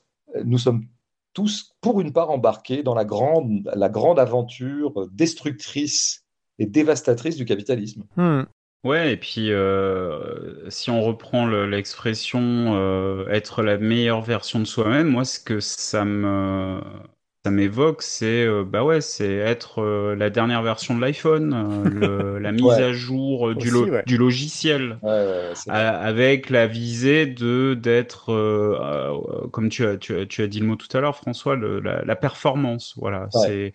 nous 0.45 0.59
sommes 0.59 0.85
tous, 1.33 1.75
pour 1.81 2.01
une 2.01 2.13
part, 2.13 2.31
embarqués 2.31 2.85
dans 2.85 2.95
la 2.95 3.05
grande, 3.05 3.71
la 3.75 3.89
grande 3.89 4.21
aventure 4.21 5.09
destructrice 5.13 6.25
et 6.61 6.67
dévastatrice 6.67 7.37
du 7.37 7.45
capitalisme. 7.45 8.05
Hmm. 8.17 8.43
Ouais, 8.83 9.13
et 9.13 9.17
puis 9.19 9.53
euh, 9.53 10.71
si 10.71 10.89
on 10.91 11.03
reprend 11.03 11.47
l'expression 11.47 12.41
euh, 12.77 13.29
être 13.29 13.63
la 13.63 13.77
meilleure 13.77 14.23
version 14.23 14.59
de 14.59 14.65
soi-même, 14.65 15.09
moi 15.09 15.27
ce 15.27 15.39
que 15.39 15.61
ça 15.61 16.07
me 16.07 16.81
ça 17.45 17.51
m'évoque, 17.51 18.01
c'est 18.01 18.47
euh, 18.47 18.65
bah 18.65 18.83
ouais, 18.83 19.03
c'est 19.03 19.35
être 19.35 19.83
la 20.17 20.31
dernière 20.31 20.63
version 20.63 20.95
de 20.95 21.01
l'iPhone, 21.03 22.39
la 22.41 22.53
mise 22.53 22.71
à 22.71 22.93
jour 22.93 23.55
du, 23.55 23.71
du 24.07 24.17
logiciel, 24.17 24.99
avec 25.67 26.49
la 26.49 26.67
visée 26.67 27.27
de 27.27 27.75
d'être, 27.75 28.33
comme 29.53 29.69
tu 29.69 29.85
as, 29.85 29.99
tu 29.99 30.17
as, 30.17 30.25
tu 30.25 30.41
as 30.43 30.47
dit 30.47 30.61
le 30.61 30.67
mot 30.67 30.77
tout 30.77 30.95
à 30.97 31.03
l'heure, 31.03 31.17
François, 31.17 31.55
la, 31.55 32.03
la, 32.03 32.17
performance. 32.17 32.95
Voilà, 32.97 33.29
c'est 33.31 33.75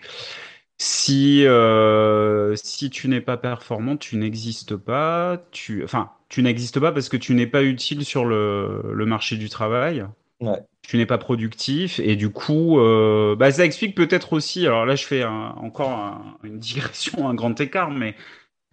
si 0.78 1.46
euh, 1.46 2.56
si 2.56 2.90
tu 2.90 3.08
n'es 3.08 3.22
pas 3.22 3.38
performant, 3.38 3.98
tu 3.98 4.18
n'existes 4.18 4.76
pas. 4.76 5.42
Tu 5.52 5.84
enfin 5.84 6.12
tu 6.30 6.42
n'existes 6.44 6.80
pas 6.80 6.92
parce 6.92 7.10
que 7.10 7.18
tu 7.18 7.34
n'es 7.36 7.48
pas 7.48 7.64
utile 7.64 8.04
sur 8.06 8.26
le, 8.26 8.82
le 8.94 9.06
marché 9.06 9.38
du 9.38 9.50
travail. 9.50 10.06
Ouais. 10.42 10.66
Tu 10.82 10.98
n'es 10.98 11.06
pas 11.06 11.18
productif 11.18 12.00
et 12.00 12.16
du 12.16 12.30
coup, 12.30 12.80
euh, 12.80 13.36
bah, 13.36 13.52
ça 13.52 13.66
explique 13.66 13.96
peut-être 13.96 14.34
aussi. 14.34 14.66
Alors 14.68 14.86
là, 14.86 14.96
je 14.96 15.06
fais 15.06 15.24
encore 15.24 16.22
une 16.44 16.60
digression, 16.60 17.28
un 17.30 17.34
grand 17.34 17.60
écart, 17.60 17.90
mais 17.92 18.16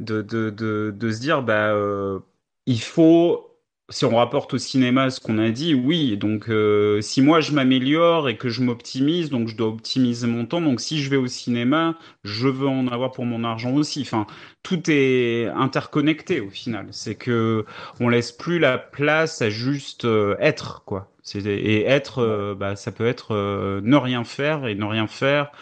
de 0.01 0.23
de, 0.23 0.51
de, 0.51 0.93
de 0.97 1.13
se 1.13 1.21
dire 1.21 1.43
bah 1.43 1.73
euh, 1.75 2.21
il 2.67 2.81
faut 2.83 3.52
si 3.93 4.07
on 4.07 4.17
rapporte 4.17 4.55
au 4.55 4.59
cinéma 4.59 5.11
ce 5.11 5.21
qu'on 5.21 5.39
a 5.39 5.51
dit, 5.51 5.75
oui. 5.75 6.17
Donc, 6.17 6.49
euh, 6.49 7.01
si 7.03 7.21
moi 7.21 7.41
je 7.41 7.53
m'améliore 7.53 8.29
et 8.29 8.37
que 8.37 8.49
je 8.49 8.63
m'optimise, 8.63 9.31
donc 9.31 9.49
je 9.49 9.57
dois 9.57 9.69
optimiser 9.69 10.27
mon 10.27 10.47
temps. 10.47 10.61
Donc, 10.61 10.81
si 10.81 11.03
je 11.03 11.11
vais 11.11 11.17
au 11.17 11.27
cinéma, 11.27 11.97
je 12.25 12.49
veux 12.49 12.67
en 12.67 12.89
avoir 12.89 13.13
pour 13.13 13.27
mon 13.27 13.45
argent 13.45 13.73
aussi. 13.75 14.01
Enfin, 14.01 14.27
tout 14.63 14.83
est 14.89 15.47
interconnecté 15.49 16.41
au 16.41 16.51
final. 16.51 16.87
C'est 16.91 17.15
que 17.15 17.67
on 18.01 18.09
laisse 18.09 18.33
plus 18.33 18.59
la 18.59 18.79
place 18.79 19.43
à 19.43 19.51
juste 19.51 20.07
euh, 20.07 20.37
être, 20.41 20.85
quoi. 20.85 21.09
Et 21.35 21.85
être, 21.85 22.19
euh, 22.21 22.55
bah, 22.55 22.75
ça 22.77 22.93
peut 22.93 23.07
être 23.07 23.35
ne 23.83 23.97
rien 23.97 24.25
faire 24.25 24.67
et 24.67 24.75
ne 24.75 24.85
rien 24.85 25.07
faire, 25.07 25.53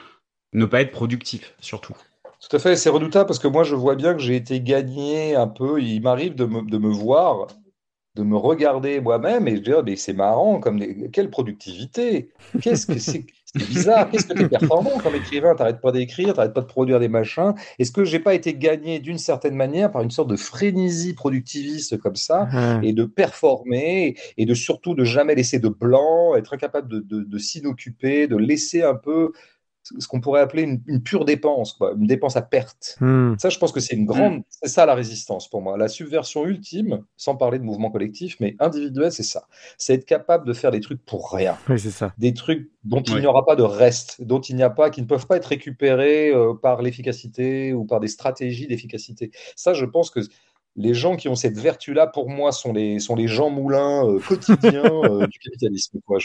ne 0.53 0.65
pas 0.65 0.81
être 0.81 0.93
productif, 0.93 1.55
surtout. 1.61 1.95
Tout 2.41 2.57
à 2.57 2.59
fait, 2.59 2.75
c'est 2.77 2.89
redoutable 2.89 3.27
parce 3.27 3.39
que 3.39 3.49
moi 3.49 3.65
je 3.65 3.75
vois 3.75 3.97
bien 3.97 4.15
que 4.15 4.21
j'ai 4.21 4.35
été 4.35 4.63
gagné 4.63 5.37
un 5.37 5.47
peu. 5.47 5.83
Il 5.83 6.01
m'arrive 6.01 6.35
de 6.35 6.47
me, 6.47 6.63
de 6.63 6.79
me 6.79 6.89
voir 6.89 7.49
de 8.21 8.25
me 8.25 8.37
regarder 8.37 9.01
moi-même 9.01 9.49
et 9.49 9.55
de 9.55 9.59
dire 9.59 9.83
mais 9.85 9.97
c'est 9.97 10.13
marrant 10.13 10.61
comme 10.61 10.79
quelle 11.11 11.31
productivité. 11.31 12.31
Qu'est-ce 12.61 12.87
que 12.87 12.99
c'est 12.99 13.25
c'est 13.53 13.67
bizarre 13.67 14.09
qu'est-ce 14.09 14.27
que 14.27 14.35
tu 14.35 14.45
es 14.45 14.49
performant 14.49 14.99
comme 15.03 15.15
écrivain? 15.17 15.55
T'arrêtes 15.57 15.81
pas 15.81 15.91
d'écrire 15.91 16.35
t'arrêtes 16.35 16.55
pas 16.55 16.61
de 16.61 16.67
produire 16.67 17.01
des 17.01 17.09
machins. 17.09 17.55
Est-ce 17.79 17.91
que 17.91 18.05
j'ai 18.05 18.21
pas 18.21 18.35
été 18.35 18.55
gagné 18.55 19.01
d'une 19.01 19.19
certaine 19.19 19.55
manière 19.55 19.91
par 19.91 20.03
une 20.03 20.11
sorte 20.11 20.29
de 20.29 20.37
frénésie 20.37 21.15
productiviste 21.15 21.97
comme 21.99 22.17
ça 22.17 22.49
ah. 22.53 22.81
et 22.83 22.93
de 22.93 23.05
performer 23.05 24.17
et 24.37 24.47
de 24.47 24.55
surtout 24.55 24.95
de 24.95 25.05
jamais 25.05 25.35
laisser 25.35 25.59
de 25.59 25.69
blanc 25.69 26.37
être 26.37 26.53
incapable 26.55 26.89
de, 26.89 27.01
de, 27.01 27.25
de 27.25 27.39
s'inoccuper 27.39 28.29
de 28.29 28.37
laisser 28.37 28.83
un 28.83 28.95
peu 28.95 29.33
ce 29.83 30.07
qu'on 30.07 30.21
pourrait 30.21 30.41
appeler 30.41 30.63
une, 30.63 31.03
pure 31.03 31.25
dépense, 31.25 31.73
quoi, 31.73 31.95
une 31.97 32.07
dépense 32.07 32.37
à 32.37 32.43
perte. 32.43 32.97
Hmm. 33.01 33.35
Ça, 33.39 33.49
je 33.49 33.59
pense 33.59 33.73
que 33.73 33.81
c'est 33.81 33.97
une 33.97 34.05
grande, 34.05 34.39
hmm. 34.39 34.43
c'est 34.49 34.69
ça 34.69 34.87
la 34.87 34.95
résistance 34.95 35.49
pour 35.49 35.63
moi. 35.63 35.77
La 35.77 35.89
subversion 35.89 36.47
ultime, 36.47 37.03
sans 37.17 37.37
parler 37.37 37.59
de 37.59 37.65
mouvement 37.65 37.91
collectif, 37.91 38.37
mais 38.41 38.57
individuel, 38.61 39.13
c'est 39.13 39.23
ça. 39.23 39.45
C'est 39.79 39.95
être 39.95 40.05
capable 40.05 40.47
de 40.47 40.53
faire 40.53 40.71
des 40.71 40.81
trucs 40.81 41.05
pour 41.05 41.33
rien. 41.33 41.57
Oui, 41.69 41.79
c'est 41.79 41.91
ça. 41.91 42.13
Des 42.19 42.35
trucs 42.35 42.71
dont 42.85 43.03
il 43.03 43.17
n'y 43.17 43.27
aura 43.27 43.45
pas 43.45 43.57
de 43.57 43.63
reste, 43.63 44.23
dont 44.23 44.41
il 44.41 44.57
n'y 44.57 44.63
a 44.63 44.71
pas, 44.71 44.91
qui 44.91 45.03
ne 45.03 45.07
peuvent 45.07 45.27
pas 45.27 45.37
être 45.37 45.47
récupérés 45.47 46.31
euh, 46.31 46.55
par 46.55 46.83
l'efficacité 46.83 47.73
ou 47.73 47.85
par 47.85 48.01
des 48.01 48.09
stratégies 48.09 48.67
d'efficacité. 48.67 49.31
Ça, 49.57 49.75
je 49.75 49.85
pense 49.85 50.11
que 50.11 50.21
les 50.77 50.95
gens 50.95 51.17
qui 51.17 51.29
ont 51.29 51.35
cette 51.35 51.59
vertu-là, 51.59 52.07
pour 52.07 52.29
moi, 52.31 52.53
sont 52.53 52.73
les, 52.73 53.01
sont 53.01 53.17
les 53.17 53.27
gens 53.27 53.51
moulins 53.51 54.07
euh, 54.07 54.21
quotidiens 54.29 54.85
euh, 54.85 55.27
du 55.27 55.39
capitalisme. 55.39 56.01
Quoi. 56.07 56.19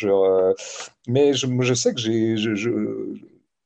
mais 1.08 1.34
je, 1.34 1.48
je, 1.62 1.74
sais 1.74 1.94
que 1.94 2.00
j'ai, 2.00 2.38
je, 2.38 2.54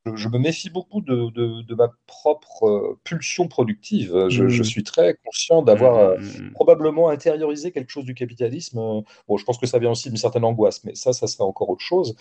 me 0.06 0.38
méfie 0.38 0.70
beaucoup 0.70 1.00
de, 1.00 1.74
ma 1.74 1.88
propre 2.06 2.64
euh, 2.64 2.98
pulsion 3.04 3.48
productive. 3.48 4.28
Je, 4.28 4.44
mmh. 4.44 4.64
suis 4.64 4.82
très 4.82 5.16
conscient 5.24 5.62
d'avoir 5.62 6.18
mmh, 6.18 6.22
euh, 6.22 6.50
probablement 6.54 7.08
intériorisé 7.08 7.72
quelque 7.72 7.90
chose 7.90 8.04
du 8.04 8.14
capitalisme. 8.14 9.02
Bon, 9.28 9.36
je 9.36 9.44
pense 9.44 9.58
que 9.58 9.66
ça 9.66 9.78
vient 9.78 9.90
aussi 9.90 10.08
d'une 10.08 10.18
certaine 10.18 10.44
angoisse, 10.44 10.84
mais 10.84 10.94
ça, 10.94 11.12
ça 11.12 11.26
serait 11.26 11.44
encore 11.44 11.70
autre 11.70 11.84
chose. 11.84 12.14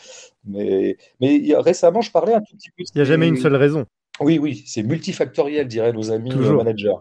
Mais, 0.46 0.98
mais 1.22 1.42
récemment, 1.58 2.02
je 2.02 2.12
parlais 2.12 2.34
un 2.34 2.42
tout 2.42 2.56
petit 2.56 2.72
peu. 2.72 2.84
Il 2.84 2.98
n'y 2.98 3.02
a 3.02 3.06
jamais 3.06 3.28
une 3.28 3.38
seule 3.38 3.56
raison. 3.56 3.86
Oui, 4.20 4.38
oui, 4.38 4.64
c'est 4.66 4.84
multifactoriel, 4.84 5.68
diraient 5.68 5.94
nos 5.94 6.12
amis 6.12 6.34
euh, 6.34 6.58
managers. 6.58 6.96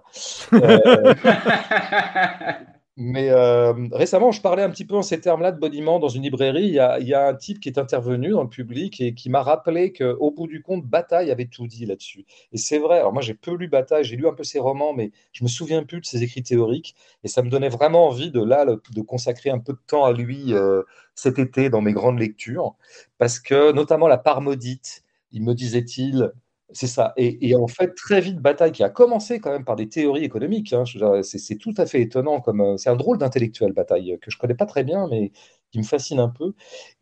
Mais 3.01 3.31
euh, 3.31 3.73
récemment, 3.93 4.33
je 4.33 4.41
parlais 4.41 4.65
un 4.65 4.71
petit 4.71 4.85
peu 4.85 4.97
en 4.97 5.03
ces 5.03 5.21
termes-là 5.21 5.53
de 5.53 5.61
boniment 5.61 6.01
dans 6.01 6.09
une 6.09 6.25
librairie. 6.25 6.65
Il 6.65 6.75
y, 6.75 7.15
a, 7.15 7.29
un 7.29 7.35
type 7.35 7.61
qui 7.61 7.69
est 7.69 7.79
intervenu 7.79 8.31
dans 8.31 8.43
le 8.43 8.49
public 8.49 9.01
et 9.01 9.15
qui 9.15 9.31
m'a 9.31 9.41
rappelé 9.41 9.93
qu'au 9.93 10.33
bout 10.33 10.49
du 10.49 10.63
compte, 10.63 10.85
Bataille 10.85 11.31
avait 11.31 11.47
tout 11.47 11.69
dit 11.69 11.87
là-dessus. 11.87 12.27
Et 12.53 12.57
c'est 12.57 12.79
vrai. 12.79 12.99
Alors 12.99 13.13
moi, 13.13 13.23
j'ai 13.23 13.35
peu 13.35 13.55
lu 13.55 13.69
Bataille, 13.69 14.03
j'ai 14.03 14.17
lu 14.17 14.27
un 14.27 14.33
peu 14.33 14.43
ses 14.43 14.59
romans, 14.59 14.95
mais 14.95 15.13
je 15.31 15.45
me 15.45 15.49
souviens 15.49 15.85
plus 15.85 16.01
de 16.01 16.07
ses 16.07 16.25
écrits 16.25 16.43
théoriques. 16.43 16.97
Et 17.23 17.29
ça 17.29 17.43
me 17.43 17.51
donnait 17.51 17.69
vraiment 17.69 18.09
envie 18.09 18.33
de 18.33 18.43
là 18.43 18.67
de 18.67 19.01
consacrer 19.01 19.51
un 19.51 19.61
peu 19.61 19.75
de 19.75 19.81
temps 19.87 20.05
à 20.05 20.13
lui 20.13 20.53
euh, 20.53 20.83
cet 21.15 21.39
été 21.39 21.71
dans 21.71 21.81
mes 21.81 21.93
grandes 21.93 22.19
lectures, 22.19 22.75
parce 23.19 23.39
que 23.39 23.71
notamment 23.71 24.09
la 24.09 24.19
part 24.19 24.41
maudite, 24.41 25.05
il 25.31 25.45
me 25.45 25.55
disait-il, 25.55 26.33
c'est 26.73 26.87
ça. 26.87 27.15
Et, 27.17 27.55
en 27.57 27.67
fait, 27.67 27.95
très 27.95 28.21
vite, 28.21 28.39
Bataille, 28.41 28.73
qui 28.73 28.83
a 28.83 28.91
commencé 28.91 29.41
quand 29.41 29.51
même 29.51 29.65
par 29.65 29.77
des 29.77 29.89
théories 29.89 30.25
économiques, 30.25 30.73
hein, 30.75 30.85
c'est 31.23 31.57
tout 31.57 31.73
à 31.79 31.87
fait 31.87 32.03
étonnant. 32.03 32.41
comme 32.41 32.61
euh, 32.61 32.77
C'est 32.77 32.91
un 32.91 32.97
drôle 32.97 33.19
d'intellectuel, 33.19 33.73
Bataille, 33.73 34.19
que 34.21 34.31
je 34.31 34.37
connais 34.39 34.55
pas 34.55 34.67
très 34.67 34.85
bien, 34.85 35.09
mais 35.11 35.33
qui 35.71 35.79
me 35.79 35.85
fascine 35.85 36.19
un 36.21 36.29
peu. 36.29 36.53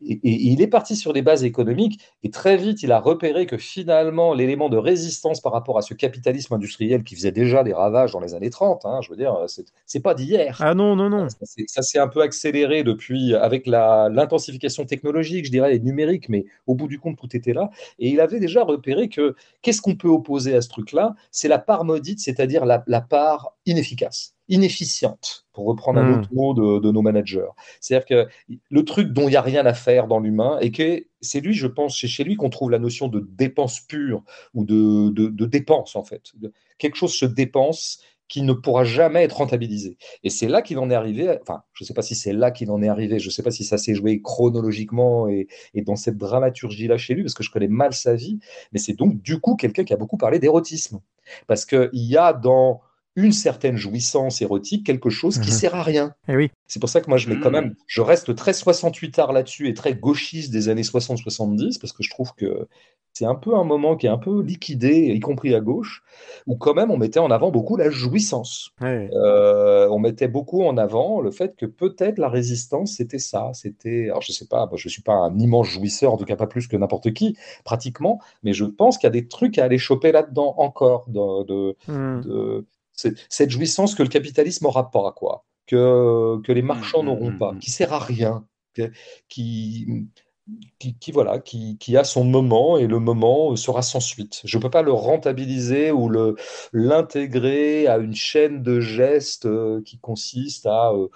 Et, 0.05 0.19
il 0.23 0.61
est 0.61 0.67
parti 0.67 0.95
sur 0.95 1.13
des 1.13 1.21
bases 1.21 1.43
économiques, 1.43 2.01
et 2.23 2.29
très 2.29 2.57
vite, 2.57 2.83
il 2.83 2.91
a 2.91 2.99
repéré 2.99 3.45
que 3.45 3.57
finalement, 3.57 4.33
l'élément 4.33 4.69
de 4.69 4.77
résistance 4.77 5.41
par 5.41 5.51
rapport 5.51 5.77
à 5.77 5.81
ce 5.81 5.93
capitalisme 5.93 6.53
industriel 6.53 7.03
qui 7.03 7.15
faisait 7.15 7.31
déjà 7.31 7.63
des 7.63 7.73
ravages 7.73 8.11
dans 8.11 8.19
les 8.19 8.33
années 8.33 8.49
30, 8.49 8.85
hein, 8.85 8.99
je 9.01 9.09
veux 9.09 9.17
dire, 9.17 9.35
c'est 9.85 9.99
pas 10.01 10.13
d'hier. 10.13 10.57
Ah 10.61 10.73
non, 10.73 10.95
non, 10.95 11.09
non. 11.09 11.27
Ça, 11.67 11.81
s'est 11.81 11.99
un 11.99 12.07
peu 12.07 12.21
accéléré 12.21 12.83
depuis, 12.83 13.33
avec 13.35 13.67
l'intensification 13.67 14.85
technologique, 14.85 15.45
je 15.45 15.51
dirais, 15.51 15.75
et 15.75 15.79
numérique, 15.79 16.29
mais 16.29 16.45
au 16.65 16.75
bout 16.75 16.87
du 16.87 16.99
compte, 16.99 17.17
tout 17.17 17.35
était 17.35 17.53
là. 17.53 17.69
Et 17.99 18.09
il 18.09 18.19
avait 18.19 18.39
déjà 18.39 18.63
repéré 18.63 19.09
que 19.09 19.35
qu'est-ce 19.61 19.81
qu'on 19.81 19.95
peut 19.95 20.09
opposer 20.09 20.55
à 20.55 20.61
ce 20.61 20.69
truc-là? 20.69 21.15
C'est 21.31 21.47
la 21.47 21.59
part 21.59 21.85
maudite, 21.85 22.19
c'est-à-dire 22.19 22.65
la 22.65 23.01
part 23.01 23.55
inefficace 23.65 24.36
inefficiente, 24.49 25.45
pour 25.53 25.65
reprendre 25.65 25.99
un 25.99 26.09
hmm. 26.09 26.19
autre 26.19 26.29
mot 26.33 26.53
de, 26.53 26.91
nos 26.91 27.01
managers. 27.01 27.49
C'est-à-dire 27.81 28.05
que 28.05 28.27
le 28.69 28.85
truc 28.85 29.11
dont 29.11 29.27
il 29.27 29.31
n'y 29.31 29.35
a 29.35 29.41
rien 29.41 29.65
à 29.65 29.73
faire 29.73 30.07
dans 30.07 30.19
l'humain, 30.19 30.57
et 30.61 30.71
que 30.71 31.05
c'est 31.21 31.41
lui, 31.41 31.53
je 31.53 31.67
pense, 31.67 31.99
c'est 31.99 32.07
chez 32.07 32.23
lui 32.23 32.35
qu'on 32.35 32.49
trouve 32.49 32.71
la 32.71 32.79
notion 32.79 33.07
de 33.07 33.27
dépense 33.29 33.81
pure 33.81 34.23
ou 34.53 34.63
de, 34.63 35.09
de, 35.09 35.45
dépense, 35.45 35.95
en 35.95 36.03
fait. 36.03 36.31
Quelque 36.77 36.95
chose 36.95 37.13
se 37.13 37.25
dépense 37.25 37.99
qui 38.27 38.41
ne 38.41 38.51
pourra 38.51 38.83
jamais 38.83 39.23
être 39.23 39.37
rentabilisé. 39.37 39.97
Et 40.23 40.29
c'est 40.29 40.49
là 40.49 40.61
qu'il 40.61 40.79
en 40.79 40.89
est 40.89 40.95
arrivé, 40.95 41.37
enfin, 41.41 41.63
je 41.71 41.83
ne 41.83 41.87
sais 41.87 41.93
pas 41.93 42.01
si 42.01 42.13
c'est 42.13 42.33
là 42.33 42.51
qu'il 42.51 42.69
en 42.71 42.81
est 42.81 42.89
arrivé, 42.89 43.19
je 43.19 43.27
ne 43.27 43.31
sais 43.31 43.43
pas 43.43 43.51
si 43.51 43.63
ça 43.63 43.77
s'est 43.77 43.95
joué 43.95 44.21
chronologiquement 44.21 45.29
et, 45.29 45.47
et 45.73 45.81
dans 45.81 45.95
cette 45.95 46.17
dramaturgie-là 46.17 46.97
chez 46.97 47.13
lui, 47.13 47.23
parce 47.23 47.33
que 47.33 47.43
je 47.43 47.51
connais 47.51 47.69
mal 47.69 47.93
sa 47.93 48.15
vie, 48.15 48.39
mais 48.73 48.79
c'est 48.79 48.93
donc 48.93 49.21
du 49.21 49.39
coup 49.39 49.55
quelqu'un 49.55 49.85
qui 49.85 49.93
a 49.93 49.97
beaucoup 49.97 50.17
parlé 50.17 50.39
d'érotisme. 50.39 50.99
Parce 51.47 51.65
qu'il 51.65 51.89
y 51.93 52.17
a 52.17 52.33
dans 52.33 52.81
une 53.17 53.33
certaine 53.33 53.75
jouissance 53.75 54.41
érotique, 54.41 54.85
quelque 54.85 55.09
chose 55.09 55.39
qui 55.39 55.49
mhm. 55.49 55.55
sert 55.55 55.75
à 55.75 55.83
rien. 55.83 56.13
Et 56.29 56.33
eh 56.33 56.35
oui. 56.37 56.51
C'est 56.67 56.79
pour 56.79 56.89
ça 56.89 57.01
que 57.01 57.09
moi, 57.09 57.17
je 57.17 57.29
mets 57.29 57.39
quand 57.39 57.49
mm. 57.49 57.53
même, 57.53 57.75
je 57.87 58.01
reste 58.01 58.35
très 58.35 58.53
68 58.53 59.19
art 59.19 59.33
là-dessus 59.33 59.67
et 59.67 59.73
très 59.73 59.95
gauchiste 59.95 60.51
des 60.51 60.69
années 60.69 60.83
60-70, 60.83 61.79
parce 61.79 61.93
que 61.93 62.03
je 62.03 62.09
trouve 62.09 62.33
que 62.35 62.67
c'est 63.17 63.25
un 63.25 63.33
peu 63.33 63.55
un 63.55 63.63
moment 63.63 63.95
qui 63.95 64.05
est 64.05 64.09
un 64.09 64.19
peu 64.19 64.43
liquidé, 64.43 65.07
y 65.15 65.19
compris 65.19 65.55
à 65.55 65.59
gauche, 65.59 66.03
où 66.45 66.55
quand 66.55 66.75
même 66.75 66.91
on 66.91 66.97
mettait 66.97 67.19
en 67.19 67.31
avant 67.31 67.49
beaucoup 67.49 67.75
la 67.75 67.89
jouissance. 67.89 68.69
Euh, 68.83 69.87
on 69.89 69.97
mettait 69.97 70.27
beaucoup 70.27 70.63
en 70.63 70.77
avant 70.77 71.19
le 71.19 71.31
fait 71.31 71.55
que 71.55 71.65
peut-être 71.65 72.19
la 72.19 72.29
résistance, 72.29 72.91
c'était 72.91 73.17
ça. 73.17 73.49
C'était, 73.53 74.09
alors 74.09 74.21
je 74.21 74.31
sais 74.31 74.45
pas, 74.45 74.69
je 74.75 74.87
suis 74.87 75.01
pas 75.01 75.15
un 75.15 75.35
immense 75.39 75.67
jouisseur, 75.67 76.13
en 76.13 76.17
tout 76.17 76.25
cas 76.25 76.35
pas 76.35 76.45
plus 76.45 76.67
que 76.67 76.77
n'importe 76.77 77.11
qui, 77.11 77.35
pratiquement, 77.65 78.19
mais 78.43 78.53
je 78.53 78.65
pense 78.65 78.99
qu'il 78.99 79.07
y 79.07 79.09
a 79.09 79.11
des 79.11 79.27
trucs 79.27 79.57
à 79.57 79.63
aller 79.63 79.79
choper 79.79 80.11
là-dedans 80.11 80.53
encore, 80.57 81.05
de, 81.07 81.75
mm. 81.87 82.21
de, 82.21 82.65
cette 82.97 83.49
jouissance 83.49 83.95
que 83.95 84.03
le 84.03 84.09
capitalisme 84.09 84.65
aura 84.65 84.91
pas, 84.91 85.13
quoi, 85.15 85.45
que, 85.67 86.41
que 86.43 86.51
les 86.51 86.61
marchands 86.61 87.03
mmh, 87.03 87.05
mmh, 87.05 87.09
n'auront 87.09 87.31
mmh, 87.31 87.37
pas, 87.37 87.55
qui 87.59 87.71
sert 87.71 87.93
à 87.93 87.99
rien, 87.99 88.45
qui, 89.29 90.07
qui, 90.79 91.11
voilà, 91.11 91.39
qui, 91.39 91.77
qui, 91.77 91.97
a 91.97 92.03
son 92.03 92.23
moment 92.23 92.77
et 92.77 92.87
le 92.87 92.99
moment 92.99 93.55
sera 93.55 93.81
sans 93.81 93.99
suite. 93.99 94.41
Je 94.45 94.57
ne 94.57 94.61
peux 94.61 94.69
pas 94.69 94.81
le 94.81 94.93
rentabiliser 94.93 95.91
ou 95.91 96.09
l'intégrer 96.71 97.87
à 97.87 97.97
une 97.97 98.15
chaîne 98.15 98.63
de 98.63 98.79
gestes 98.79 99.45
euh, 99.45 99.81
qui 99.83 99.99
consiste 99.99 100.65
à 100.65 100.91
euh, 100.91 101.09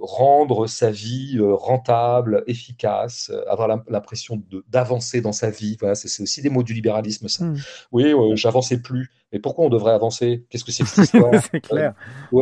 rendre 0.00 0.66
sa 0.66 0.90
vie 0.90 1.38
rentable, 1.40 2.44
efficace, 2.46 3.30
avoir 3.48 3.68
l'impression 3.88 4.42
d'avancer 4.68 5.20
dans 5.20 5.32
sa 5.32 5.50
vie. 5.50 5.76
Voilà, 5.80 5.94
c'est 5.94 6.22
aussi 6.22 6.42
des 6.42 6.50
mots 6.50 6.62
du 6.62 6.74
libéralisme, 6.74 7.28
ça. 7.28 7.44
Hmm. 7.44 7.56
Oui, 7.92 8.14
j'avançais 8.34 8.78
plus. 8.78 9.10
Mais 9.32 9.38
pourquoi 9.38 9.64
on 9.64 9.70
devrait 9.70 9.92
avancer? 9.92 10.44
Qu'est-ce 10.50 10.64
que 10.64 10.72
c'est 10.72 10.82
que 10.82 10.90
cette 10.90 11.04
histoire? 11.14 11.32
C'est 11.50 11.60
clair. 11.60 11.94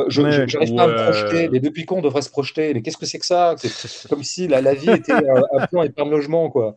je 0.08 0.22
n'arrive 0.22 0.74
pas 0.74 0.84
à 0.84 0.88
me 0.88 1.10
projeter. 1.10 1.48
Mais 1.48 1.60
depuis 1.60 1.86
quand 1.86 1.96
on 1.96 2.02
devrait 2.02 2.22
se 2.22 2.30
projeter? 2.30 2.74
Mais 2.74 2.82
qu'est-ce 2.82 2.98
que 2.98 3.06
c'est 3.06 3.18
que 3.18 3.26
ça? 3.26 3.54
C'est 3.58 4.08
comme 4.08 4.24
si 4.24 4.48
la, 4.48 4.60
la 4.60 4.74
vie 4.74 4.90
était 4.90 5.12
un, 5.12 5.66
plan 5.66 5.82
et 5.82 5.90
pas 5.90 6.04
de 6.04 6.10
logement, 6.10 6.50
quoi. 6.50 6.74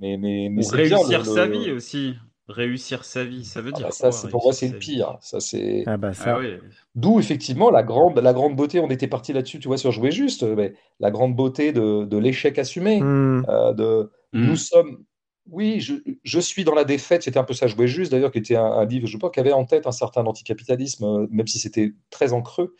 Mais, 0.00 0.16
mais, 0.16 0.48
mais 0.50 0.66
réussir 0.66 1.24
sa 1.24 1.46
vie 1.46 1.70
aussi 1.70 2.16
réussir 2.48 3.04
sa 3.04 3.24
vie, 3.24 3.44
ça 3.44 3.60
veut 3.60 3.72
ah 3.74 3.76
dire 3.76 3.86
bah 3.86 3.92
ça, 3.92 4.12
c'est 4.12 4.28
pour 4.28 4.44
moi, 4.44 4.52
c'est 4.52 4.68
le 4.68 4.78
pire. 4.78 5.18
Ça, 5.20 5.40
c'est. 5.40 5.82
Ah 5.86 5.96
bah 5.96 6.12
ça. 6.12 6.38
Ah 6.40 6.46
D'où 6.94 7.18
effectivement 7.18 7.70
la 7.70 7.82
grande, 7.82 8.18
la 8.18 8.32
grande 8.32 8.56
beauté. 8.56 8.80
On 8.80 8.88
était 8.88 9.08
parti 9.08 9.32
là-dessus, 9.32 9.58
tu 9.58 9.68
vois, 9.68 9.78
sur 9.78 9.92
jouer 9.92 10.10
juste, 10.10 10.42
mais 10.42 10.74
la 11.00 11.10
grande 11.10 11.34
beauté 11.34 11.72
de, 11.72 12.04
de 12.04 12.16
l'échec 12.16 12.58
assumé. 12.58 13.00
Hmm. 13.00 13.44
Euh, 13.48 13.72
de, 13.72 14.10
hmm. 14.32 14.46
Nous 14.46 14.56
sommes. 14.56 15.04
Oui, 15.48 15.80
je, 15.80 15.94
je, 16.24 16.40
suis 16.40 16.64
dans 16.64 16.74
la 16.74 16.84
défaite. 16.84 17.22
C'était 17.22 17.38
un 17.38 17.44
peu 17.44 17.54
ça, 17.54 17.68
jouer 17.68 17.86
juste, 17.86 18.10
d'ailleurs, 18.10 18.32
qui 18.32 18.38
était 18.38 18.56
un, 18.56 18.84
livre, 18.84 19.06
je 19.06 19.16
pense, 19.16 19.30
qui 19.30 19.38
avait 19.38 19.52
en 19.52 19.64
tête 19.64 19.86
un 19.86 19.92
certain 19.92 20.24
anticapitalisme, 20.24 21.04
euh, 21.04 21.26
même 21.30 21.46
si 21.46 21.60
c'était 21.60 21.92
très 22.10 22.32
en 22.32 22.42
creux. 22.42 22.74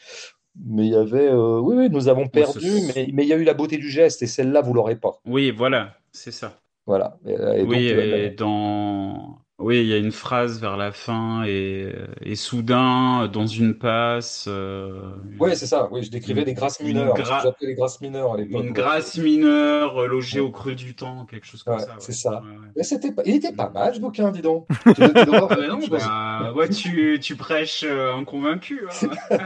Mais 0.64 0.86
il 0.86 0.92
y 0.92 0.96
avait, 0.96 1.28
euh, 1.28 1.60
oui, 1.60 1.76
oui, 1.76 1.90
nous 1.90 2.08
avons 2.08 2.26
perdu, 2.26 2.72
mais, 2.88 3.08
mais 3.12 3.24
il 3.24 3.28
y 3.28 3.32
a 3.32 3.36
eu 3.36 3.44
la 3.44 3.54
beauté 3.54 3.76
du 3.76 3.88
geste, 3.88 4.22
et 4.22 4.26
celle-là, 4.26 4.62
vous 4.62 4.74
l'aurez 4.74 4.96
pas. 4.96 5.20
Oui, 5.26 5.52
voilà, 5.52 5.94
c'est 6.10 6.32
ça. 6.32 6.58
Voilà. 6.86 7.18
Et, 7.24 7.62
oui, 7.62 7.86
et 7.86 8.30
dans 8.30 9.38
oui, 9.58 9.80
il 9.80 9.86
y 9.86 9.94
a 9.94 9.96
une 9.96 10.12
phrase 10.12 10.60
vers 10.60 10.76
la 10.76 10.92
fin 10.92 11.44
et, 11.46 11.90
et 12.20 12.36
soudain, 12.36 13.26
dans 13.32 13.46
une 13.46 13.78
passe. 13.78 14.44
Euh, 14.48 15.14
oui, 15.40 15.56
c'est 15.56 15.66
ça. 15.66 15.88
Oui, 15.90 16.02
je 16.02 16.10
décrivais 16.10 16.44
des 16.44 16.52
grâces 16.52 16.78
mineures. 16.80 17.14
Gra... 17.14 17.42
les 17.62 17.74
grâces 17.74 18.02
mineures 18.02 18.34
à 18.34 18.36
l'époque. 18.36 18.62
Une 18.62 18.72
grâce 18.72 19.16
mineure 19.16 20.02
euh, 20.02 20.06
logée 20.08 20.40
au 20.40 20.50
creux 20.50 20.74
du 20.74 20.94
temps, 20.94 21.24
quelque 21.24 21.46
chose 21.46 21.62
comme 21.62 21.78
ça. 21.78 21.96
C'est 21.98 22.12
ça. 22.12 22.42
Mais 22.76 22.82
c'était, 22.82 23.14
il 23.24 23.36
était 23.36 23.52
pas 23.52 23.70
mal 23.70 23.94
ce 23.94 24.00
bouquin, 24.00 24.30
dis 24.30 24.42
donc. 24.42 24.66
tu, 24.94 25.02
ah, 25.02 25.24
non, 25.24 25.78
bah, 25.88 26.52
ouais, 26.54 26.68
tu, 26.68 27.18
tu 27.18 27.34
prêches 27.34 27.82
euh, 27.82 28.12
un 28.14 28.24
convaincu. 28.24 28.86
Hein. 29.30 29.38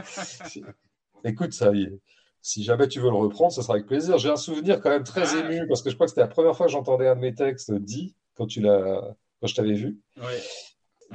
Écoute, 1.23 1.53
ça 1.53 1.71
y 1.71 1.83
est 1.83 1.99
si 2.43 2.63
jamais 2.63 2.87
tu 2.87 2.99
veux 2.99 3.11
le 3.11 3.15
reprendre, 3.15 3.51
ce 3.51 3.61
sera 3.61 3.75
avec 3.75 3.85
plaisir. 3.85 4.17
J'ai 4.17 4.29
un 4.29 4.35
souvenir 4.35 4.81
quand 4.81 4.89
même 4.89 5.03
très 5.03 5.35
ah. 5.35 5.39
ému 5.39 5.67
parce 5.67 5.83
que 5.83 5.89
je 5.89 5.95
crois 5.95 6.07
que 6.07 6.09
c'était 6.09 6.21
la 6.21 6.27
première 6.27 6.57
fois 6.57 6.65
que 6.65 6.71
j'entendais 6.71 7.07
un 7.07 7.15
de 7.15 7.21
mes 7.21 7.35
textes 7.35 7.71
dit 7.71 8.15
quand 8.35 8.47
tu 8.47 8.61
l'as 8.61 9.15
quand 9.41 9.47
je 9.47 9.55
t'avais 9.55 9.73
vu. 9.73 9.99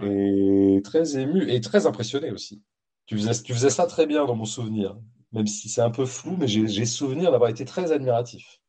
Et 0.03 0.81
très 0.85 1.19
ému 1.19 1.48
et 1.51 1.61
très 1.61 1.86
impressionné 1.86 2.31
aussi. 2.31 2.62
Tu 3.07 3.16
faisais, 3.16 3.43
tu 3.43 3.55
faisais 3.55 3.70
ça 3.70 3.86
très 3.86 4.07
bien 4.07 4.27
dans 4.27 4.35
mon 4.35 4.44
souvenir, 4.44 4.97
même 5.32 5.47
si 5.47 5.69
c'est 5.69 5.81
un 5.81 5.90
peu 5.90 6.05
flou, 6.05 6.36
mais 6.39 6.48
j'ai 6.48 6.85
souvenir 6.85 7.31
d'avoir 7.31 7.48
été 7.48 7.65
très 7.65 7.93
admiratif. 7.93 8.61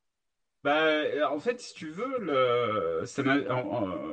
Bah, 0.64 1.02
en 1.32 1.40
fait, 1.40 1.62
si 1.62 1.74
tu 1.74 1.90
veux, 1.90 2.20
le... 2.20 3.06
ça 3.06 3.24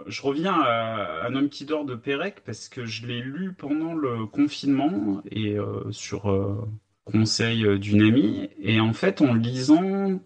je 0.06 0.22
reviens 0.22 0.54
à 0.54 1.26
Un 1.26 1.34
homme 1.34 1.48
qui 1.48 1.64
dort 1.64 1.84
de 1.84 1.94
Pérec 1.94 2.42
parce 2.44 2.68
que 2.68 2.84
je 2.84 3.06
l'ai 3.06 3.20
lu 3.20 3.54
pendant 3.54 3.92
le 3.92 4.26
confinement 4.26 5.20
et 5.30 5.58
euh, 5.58 5.90
sur 5.90 6.30
euh, 6.30 6.68
conseil 7.04 7.66
euh, 7.66 7.78
d'une 7.78 8.02
amie. 8.02 8.50
Et 8.60 8.78
en 8.78 8.92
fait, 8.92 9.20
en 9.20 9.34
lisant, 9.34 10.20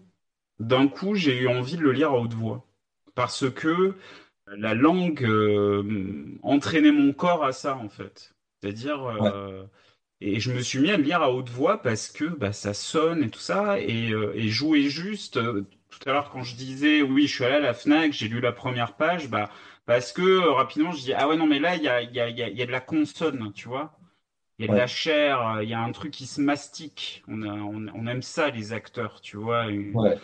d'un 0.59 0.87
coup, 0.87 1.15
j'ai 1.15 1.35
eu 1.35 1.47
envie 1.47 1.77
de 1.77 1.81
le 1.81 1.93
lire 1.93 2.11
à 2.11 2.19
haute 2.19 2.33
voix. 2.33 2.65
Parce 3.15 3.49
que 3.49 3.95
la 4.57 4.73
langue 4.73 5.23
euh, 5.23 6.37
entraînait 6.43 6.91
mon 6.91 7.13
corps 7.13 7.43
à 7.43 7.51
ça 7.51 7.75
en 7.77 7.89
fait. 7.89 8.33
C'est-à-dire 8.61 9.03
euh, 9.05 9.63
et 10.21 10.39
je 10.39 10.51
me 10.51 10.61
suis 10.61 10.79
mis 10.79 10.91
à 10.91 10.97
le 10.97 11.03
lire 11.03 11.21
à 11.21 11.31
haute 11.31 11.49
voix 11.49 11.81
parce 11.81 12.09
que 12.09 12.25
bah, 12.25 12.51
ça 12.53 12.73
sonne 12.73 13.23
et 13.23 13.29
tout 13.29 13.39
ça 13.39 13.79
et, 13.79 14.11
euh, 14.11 14.33
et 14.35 14.49
jouer 14.49 14.89
juste. 14.89 15.39
tout 15.89 16.09
à 16.09 16.13
l'heure 16.13 16.29
quand 16.29 16.43
je 16.43 16.55
disais 16.55 17.01
oui 17.01 17.27
je 17.27 17.35
suis 17.35 17.45
allé 17.45 17.55
à 17.55 17.59
la 17.59 17.73
Fnac 17.73 18.13
j'ai 18.13 18.27
lu 18.27 18.41
la 18.41 18.51
première 18.51 18.95
page 18.95 19.29
bah 19.29 19.49
parce 19.85 20.11
que 20.11 20.39
rapidement 20.49 20.91
je 20.91 21.01
dis 21.01 21.13
ah 21.13 21.27
ouais 21.27 21.37
non 21.37 21.47
mais 21.47 21.59
là 21.59 21.75
il 21.75 21.83
y 21.83 21.87
a, 21.87 22.01
y, 22.01 22.19
a, 22.19 22.29
y 22.29 22.61
a 22.61 22.65
de 22.65 22.71
la 22.71 22.81
consonne 22.81 23.51
tu 23.53 23.67
vois. 23.67 23.95
Il 24.57 24.65
y 24.65 24.67
a 24.69 24.73
de 24.73 24.77
la 24.77 24.87
chair, 24.87 25.61
il 25.63 25.69
y 25.69 25.73
a 25.73 25.79
un 25.79 25.93
truc 25.93 26.11
qui 26.11 26.25
se 26.25 26.41
mastique. 26.41 27.23
On, 27.29 27.43
on, 27.43 28.07
aime 28.07 28.21
ça, 28.21 28.49
les 28.49 28.73
acteurs, 28.73 29.21
tu 29.21 29.37
vois. 29.37 29.67
Ouais 29.67 30.17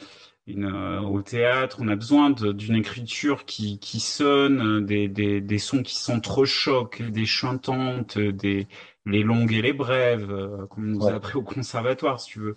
une, 0.48 0.66
euh, 0.66 1.02
au 1.02 1.22
théâtre, 1.22 1.78
on 1.80 1.88
a 1.88 1.96
besoin 1.96 2.30
d'une 2.32 2.76
écriture 2.76 3.46
qui, 3.46 3.80
qui 3.80 4.00
sonne, 4.00 4.86
des, 4.86 5.08
des, 5.08 5.42
des 5.42 5.58
sons 5.60 5.82
qui 5.84 5.96
s'entrechoquent, 5.96 7.02
des 7.02 7.26
chantantes, 7.26 8.18
des 8.20 8.68
les 9.08 9.22
longues 9.22 9.54
et 9.54 9.62
les 9.62 9.74
brèves, 9.74 10.32
euh, 10.32 10.66
comme 10.68 10.86
on 10.86 10.88
nous 10.88 11.08
a 11.08 11.14
appris 11.14 11.38
au 11.38 11.44
conservatoire, 11.44 12.20
si 12.20 12.32
tu 12.32 12.40
veux. 12.40 12.56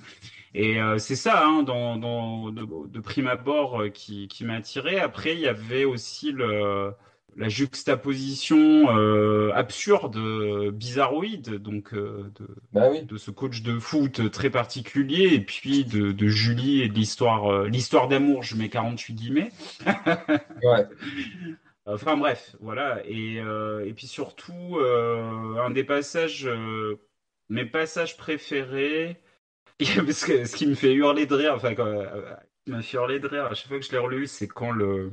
Et 0.55 0.81
euh, 0.81 0.99
c'est 0.99 1.17
ça, 1.17 1.47
hein, 1.47 1.63
dans, 1.63 1.97
dans, 1.99 2.51
de, 2.51 2.67
de 2.89 3.01
prime 3.01 3.27
abord, 3.27 3.85
qui, 3.93 4.29
qui 4.29 4.45
m'a 4.45 4.55
attiré. 4.55 4.99
Après, 4.99 5.35
il 5.35 5.41
y 5.41 5.47
avait 5.47 5.85
aussi 5.85 6.33
le, 6.33 6.93
la 7.39 7.49
juxtaposition 7.49 8.91
euh, 8.91 9.53
absurde, 9.55 10.19
bizarroïde, 10.73 11.55
donc 11.55 11.95
euh, 11.95 12.33
de, 12.35 12.49
bah 12.73 12.89
de, 13.01 13.17
ce 13.17 13.31
coach 13.31 13.63
de 13.63 13.79
foot 13.79 14.31
très 14.33 14.51
particulier, 14.51 15.35
et 15.35 15.41
puis 15.41 15.85
de, 15.85 16.11
de 16.11 16.27
Julie 16.27 16.83
et 16.83 16.89
de 16.89 16.95
l'histoire, 16.95 17.47
euh, 17.47 17.69
l'histoire 17.69 18.09
d'amour, 18.09 18.43
je 18.43 18.57
mets 18.57 18.69
48 18.69 19.15
guillemets. 19.15 19.53
ouais. 20.65 20.87
Enfin 21.87 22.17
bref, 22.17 22.57
voilà. 22.61 23.01
Et, 23.07 23.37
et 23.37 23.93
puis 23.95 24.07
surtout, 24.07 24.79
un 24.79 25.71
des 25.71 25.85
passages, 25.85 26.47
mes 27.49 27.65
passages 27.65 28.19
préférés, 28.19 29.23
parce 29.79 30.25
que 30.25 30.45
ce 30.45 30.55
qui 30.55 30.67
me 30.67 30.75
fait 30.75 30.93
hurler 30.93 31.25
de 31.25 31.35
rire, 31.35 31.55
enfin, 31.55 31.75
quand, 31.75 31.91
m'a 32.67 32.83
fait 32.83 32.99
hurler 32.99 33.21
de 33.21 33.27
rire 33.27 33.47
à 33.47 33.55
chaque 33.55 33.69
fois 33.69 33.79
que 33.79 33.87
je 33.87 33.93
l'ai 33.93 33.99
relu, 33.99 34.27
c'est 34.27 34.49
quand 34.49 34.71
le 34.71 35.13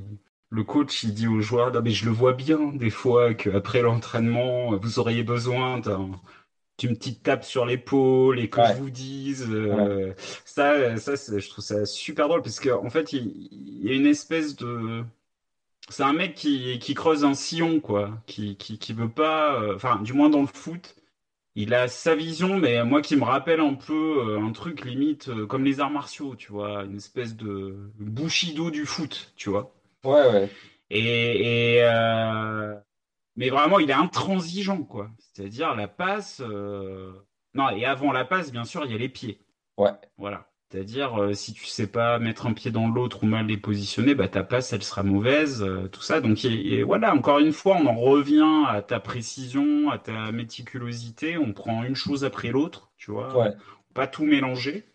le 0.49 0.63
coach 0.63 1.03
il 1.03 1.13
dit 1.13 1.27
aux 1.27 1.41
joueurs 1.41 1.71
non 1.71 1.81
mais 1.81 1.91
je 1.91 2.05
le 2.05 2.11
vois 2.11 2.33
bien 2.33 2.71
des 2.73 2.89
fois 2.89 3.33
qu'après 3.33 3.81
l'entraînement 3.81 4.75
vous 4.77 4.99
auriez 4.99 5.23
besoin 5.23 5.81
d'une 6.77 6.95
petite 6.95 7.23
tape 7.23 7.43
sur 7.43 7.65
l'épaule 7.65 8.39
et 8.39 8.49
que 8.49 8.61
je 8.67 8.73
vous 8.73 8.89
dise 8.89 9.47
euh, 9.49 10.13
ça 10.45 10.97
ça 10.97 11.15
je 11.15 11.49
trouve 11.49 11.63
ça 11.63 11.85
super 11.85 12.27
drôle 12.27 12.41
parce 12.41 12.59
qu'en 12.59 12.85
en 12.85 12.89
fait 12.89 13.13
il, 13.13 13.83
y 13.83 13.89
a 13.89 13.93
une 13.93 14.05
espèce 14.07 14.55
de 14.55 15.03
c'est 15.89 16.03
un 16.03 16.13
mec 16.13 16.35
qui, 16.35 16.79
qui 16.79 16.93
creuse 16.93 17.25
un 17.25 17.33
sillon 17.33 17.79
quoi 17.79 18.11
qui 18.27 18.55
qui, 18.57 18.77
qui 18.77 18.93
veut 18.93 19.09
pas 19.09 19.61
euh, 19.61 19.75
enfin 19.75 20.01
du 20.01 20.13
moins 20.13 20.29
dans 20.29 20.41
le 20.41 20.47
foot 20.47 20.95
il 21.57 21.73
a 21.73 21.87
sa 21.87 22.15
vision, 22.15 22.59
mais 22.59 22.83
moi 22.83 23.01
qui 23.01 23.15
me 23.15 23.23
rappelle 23.23 23.61
un 23.61 23.75
peu 23.75 23.93
euh, 24.27 24.41
un 24.41 24.51
truc 24.51 24.83
limite 24.83 25.33
comme 25.47 25.63
les 25.63 25.79
arts 25.79 25.89
martiaux, 25.89 26.35
tu 26.35 26.51
vois, 26.51 26.83
une 26.83 26.97
espèce 26.97 27.35
de 27.37 27.77
bushido 27.97 28.71
du 28.71 28.85
foot, 28.85 29.31
tu 29.37 29.49
vois. 29.49 29.73
Ouais, 30.05 30.31
ouais. 30.31 30.49
Et, 30.89 31.79
euh, 31.81 32.75
mais 33.35 33.49
vraiment, 33.49 33.79
il 33.79 33.89
est 33.89 33.93
intransigeant, 33.93 34.83
quoi. 34.83 35.09
C'est-à-dire 35.17 35.75
la 35.75 35.87
passe. 35.87 36.41
Euh, 36.45 37.11
non, 37.53 37.69
et 37.69 37.85
avant 37.85 38.11
la 38.11 38.25
passe, 38.25 38.51
bien 38.51 38.65
sûr, 38.65 38.85
il 38.85 38.91
y 38.91 38.95
a 38.95 38.97
les 38.97 39.09
pieds. 39.09 39.39
Ouais. 39.77 39.91
Voilà. 40.17 40.47
C'est-à-dire, 40.71 41.21
euh, 41.21 41.33
si 41.33 41.53
tu 41.53 41.65
sais 41.65 41.87
pas 41.87 42.19
mettre 42.19 42.47
un 42.47 42.53
pied 42.53 42.71
dans 42.71 42.89
l'autre 42.89 43.23
ou 43.23 43.27
mal 43.27 43.47
les 43.47 43.57
positionner, 43.57 44.13
bah, 44.15 44.27
ta 44.27 44.43
passe, 44.43 44.73
elle 44.73 44.83
sera 44.83 45.03
mauvaise, 45.03 45.65
tout 45.91 46.01
ça. 46.01 46.21
Donc, 46.21 46.37
voilà, 46.85 47.13
encore 47.13 47.39
une 47.39 47.53
fois, 47.53 47.77
on 47.77 47.85
en 47.87 47.95
revient 47.95 48.65
à 48.67 48.81
ta 48.81 48.99
précision, 48.99 49.89
à 49.89 49.97
ta 49.97 50.31
méticulosité. 50.31 51.37
On 51.37 51.53
prend 51.53 51.83
une 51.83 51.95
chose 51.95 52.25
après 52.25 52.49
l'autre, 52.49 52.91
tu 52.97 53.11
vois. 53.11 53.37
Ouais. 53.37 53.53
Pas 53.93 54.07
tout 54.07 54.25
mélanger. 54.25 54.85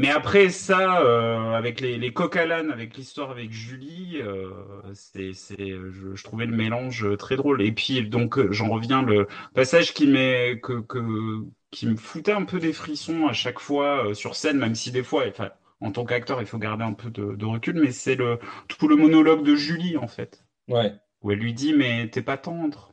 Mais 0.00 0.08
après 0.10 0.48
ça, 0.48 1.02
euh, 1.02 1.52
avec 1.52 1.80
les, 1.80 1.98
les 1.98 2.12
coq 2.12 2.34
à 2.36 2.46
l'âne, 2.46 2.70
avec 2.70 2.96
l'histoire 2.96 3.30
avec 3.30 3.52
Julie, 3.52 4.16
euh, 4.22 4.50
c'est, 4.94 5.34
c'est, 5.34 5.56
je, 5.68 6.14
je, 6.14 6.24
trouvais 6.24 6.46
le 6.46 6.56
mélange 6.56 7.06
très 7.18 7.36
drôle. 7.36 7.60
Et 7.60 7.70
puis 7.72 8.08
donc 8.08 8.38
euh, 8.38 8.50
j'en 8.50 8.68
reviens 8.70 9.02
le 9.02 9.28
passage 9.54 9.92
qui 9.92 10.06
m'est 10.06 10.58
que, 10.60 10.80
que 10.80 11.44
qui 11.70 11.86
me 11.86 11.96
foutait 11.96 12.32
un 12.32 12.44
peu 12.44 12.58
des 12.58 12.72
frissons 12.72 13.26
à 13.26 13.32
chaque 13.34 13.58
fois 13.60 14.06
euh, 14.08 14.14
sur 14.14 14.36
scène, 14.36 14.58
même 14.58 14.74
si 14.74 14.90
des 14.90 15.02
fois, 15.02 15.24
enfin, 15.28 15.50
en 15.80 15.92
tant 15.92 16.04
qu'acteur, 16.06 16.40
il 16.40 16.46
faut 16.46 16.58
garder 16.58 16.84
un 16.84 16.94
peu 16.94 17.10
de, 17.10 17.34
de 17.34 17.44
recul, 17.44 17.74
mais 17.78 17.92
c'est 17.92 18.14
le 18.16 18.38
tout 18.68 18.88
le 18.88 18.96
monologue 18.96 19.44
de 19.44 19.54
Julie 19.54 19.98
en 19.98 20.08
fait. 20.08 20.44
Ouais. 20.68 20.94
Où 21.22 21.30
elle 21.32 21.40
lui 21.40 21.52
dit 21.52 21.74
mais 21.74 22.08
t'es 22.08 22.22
pas 22.22 22.38
tendre. 22.38 22.89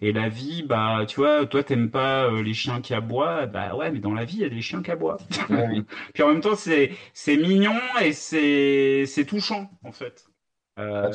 Et 0.00 0.12
la 0.12 0.28
vie, 0.28 0.62
bah, 0.62 1.04
tu 1.06 1.20
vois, 1.20 1.46
toi, 1.46 1.62
t'aimes 1.62 1.90
pas 1.90 2.24
euh, 2.24 2.42
les 2.42 2.54
chiens 2.54 2.80
qui 2.80 2.94
aboient, 2.94 3.46
bah 3.46 3.74
ouais, 3.74 3.90
mais 3.90 4.00
dans 4.00 4.14
la 4.14 4.24
vie, 4.24 4.36
il 4.36 4.42
y 4.42 4.44
a 4.44 4.48
des 4.48 4.60
chiens 4.60 4.82
qui 4.82 4.90
aboient. 4.90 5.18
Puis 6.14 6.22
en 6.22 6.28
même 6.28 6.40
temps, 6.40 6.56
c'est 6.56 6.92
c'est 7.14 7.36
mignon 7.36 7.78
et 8.02 8.12
c'est 8.12 9.04
c'est 9.06 9.24
touchant, 9.24 9.70
en 9.84 9.92
fait. 9.92 10.24
Euh, 10.78 11.10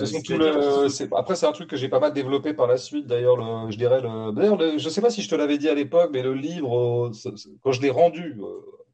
après, 1.15 1.35
c'est 1.35 1.45
un 1.47 1.51
truc 1.51 1.69
que 1.69 1.77
j'ai 1.77 1.89
pas 1.89 1.99
mal 1.99 2.13
développé 2.13 2.53
par 2.53 2.67
la 2.67 2.77
suite. 2.77 3.07
D'ailleurs, 3.07 3.37
le... 3.37 3.71
je 3.71 3.77
dirais 3.77 4.01
le. 4.01 4.31
D'ailleurs, 4.31 4.77
je 4.77 4.89
sais 4.89 5.01
pas 5.01 5.09
si 5.09 5.21
je 5.21 5.29
te 5.29 5.35
l'avais 5.35 5.57
dit 5.57 5.69
à 5.69 5.73
l'époque, 5.73 6.11
mais 6.13 6.21
le 6.21 6.33
livre, 6.33 7.07
euh, 7.07 7.31
quand 7.63 7.71
je 7.71 7.81
l'ai 7.81 7.89
rendu, 7.89 8.39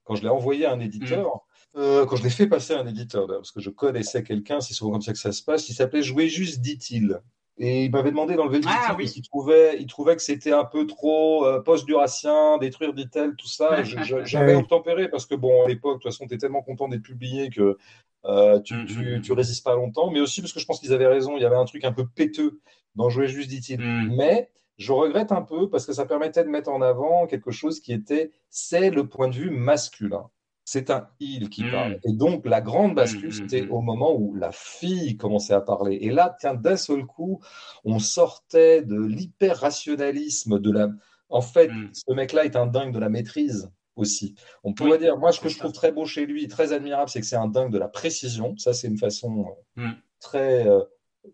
quand 0.05 0.15
je 0.15 0.23
l'ai 0.23 0.29
envoyé 0.29 0.65
à 0.65 0.73
un 0.73 0.79
éditeur. 0.79 1.41
Mm. 1.75 2.05
quand 2.07 2.15
je 2.17 2.23
l'ai 2.23 2.29
fait 2.29 2.47
passer 2.47 2.73
à 2.73 2.81
un 2.81 2.87
éditeur, 2.87 3.25
parce 3.27 3.51
que 3.51 3.59
je 3.59 3.71
connaissais 3.71 4.23
quelqu'un, 4.23 4.61
c'est 4.61 4.75
souvent 4.75 4.91
comme 4.91 5.01
ça 5.01 5.11
que 5.11 5.17
ça 5.17 5.31
se 5.31 5.41
passe, 5.41 5.67
il 5.69 5.73
s'appelait 5.73 6.03
Jouer 6.03 6.27
juste, 6.27 6.61
dit-il. 6.61 7.19
Et 7.59 7.85
il 7.85 7.91
m'avait 7.91 8.09
demandé 8.09 8.35
d'enlever 8.35 8.59
le 8.59 8.65
ah, 8.67 8.95
oui. 8.97 9.03
parce 9.03 9.13
qu'il 9.13 9.21
trouvait, 9.23 9.77
il 9.79 9.85
trouvait 9.85 10.15
que 10.15 10.23
c'était 10.23 10.53
un 10.53 10.65
peu 10.65 10.87
trop 10.87 11.45
euh, 11.45 11.59
post-durassien, 11.61 12.57
détruire 12.57 12.93
dit-elle, 12.93 13.35
tout 13.35 13.47
ça. 13.47 13.83
J'avais 14.25 14.55
obtempéré 14.55 15.07
parce 15.07 15.27
que, 15.27 15.35
bon, 15.35 15.63
à 15.63 15.67
l'époque, 15.67 15.99
de 15.99 16.03
toute 16.03 16.11
façon, 16.11 16.27
tu 16.27 16.33
es 16.33 16.37
tellement 16.37 16.63
content 16.63 16.87
d'être 16.87 17.03
publié 17.03 17.51
que 17.51 17.77
euh, 18.25 18.59
tu, 18.61 18.73
mm, 18.73 18.85
tu, 18.85 19.17
mm, 19.17 19.21
tu, 19.21 19.33
résistes 19.33 19.63
pas 19.63 19.75
longtemps. 19.75 20.09
Mais 20.09 20.19
aussi 20.19 20.41
parce 20.41 20.51
que 20.51 20.59
je 20.59 20.65
pense 20.65 20.79
qu'ils 20.79 20.93
avaient 20.93 21.07
raison, 21.07 21.37
il 21.37 21.43
y 21.43 21.45
avait 21.45 21.55
un 21.55 21.65
truc 21.65 21.83
un 21.85 21.91
peu 21.91 22.07
péteux 22.07 22.59
dans 22.95 23.09
Jouer 23.09 23.27
juste, 23.27 23.49
dit-il. 23.49 23.79
Mm. 23.79 24.15
Mais 24.15 24.49
je 24.77 24.91
regrette 24.91 25.31
un 25.31 25.43
peu 25.43 25.69
parce 25.69 25.85
que 25.85 25.93
ça 25.93 26.05
permettait 26.05 26.43
de 26.43 26.49
mettre 26.49 26.71
en 26.71 26.81
avant 26.81 27.27
quelque 27.27 27.51
chose 27.51 27.79
qui 27.79 27.93
était, 27.93 28.31
c'est 28.49 28.89
le 28.89 29.07
point 29.07 29.27
de 29.27 29.35
vue 29.35 29.51
masculin 29.51 30.29
c'est 30.65 30.89
un 30.89 31.07
il 31.19 31.49
qui 31.49 31.63
parle. 31.69 31.99
Et 32.05 32.13
donc, 32.13 32.45
la 32.45 32.61
grande 32.61 32.95
bascule, 32.95 33.33
c'était 33.33 33.67
au 33.67 33.81
moment 33.81 34.13
où 34.13 34.33
la 34.35 34.51
fille 34.51 35.17
commençait 35.17 35.53
à 35.53 35.61
parler. 35.61 35.97
Et 36.01 36.09
là, 36.09 36.35
tiens, 36.39 36.53
d'un 36.53 36.77
seul 36.77 37.05
coup, 37.05 37.41
on 37.83 37.99
sortait 37.99 38.81
de 38.81 38.99
l'hyper-rationalisme, 38.99 40.59
de 40.59 40.71
la. 40.71 40.89
En 41.29 41.41
fait, 41.41 41.69
ce 41.93 42.13
mec-là 42.13 42.45
est 42.45 42.55
un 42.55 42.67
dingue 42.67 42.93
de 42.93 42.99
la 42.99 43.09
maîtrise 43.09 43.71
aussi. 43.95 44.35
On 44.63 44.73
pourrait 44.73 44.97
dire, 44.97 45.17
moi, 45.17 45.31
ce 45.31 45.39
que 45.39 45.49
je 45.49 45.57
trouve 45.57 45.73
très 45.73 45.91
beau 45.91 46.05
chez 46.05 46.25
lui, 46.25 46.47
très 46.47 46.73
admirable, 46.73 47.09
c'est 47.09 47.19
que 47.19 47.27
c'est 47.27 47.35
un 47.35 47.47
dingue 47.47 47.71
de 47.71 47.77
la 47.77 47.87
précision. 47.87 48.55
Ça, 48.57 48.73
c'est 48.73 48.87
une 48.87 48.97
façon 48.97 49.55
euh, 49.77 49.87
très. 50.19 50.67
Euh, 50.67 50.81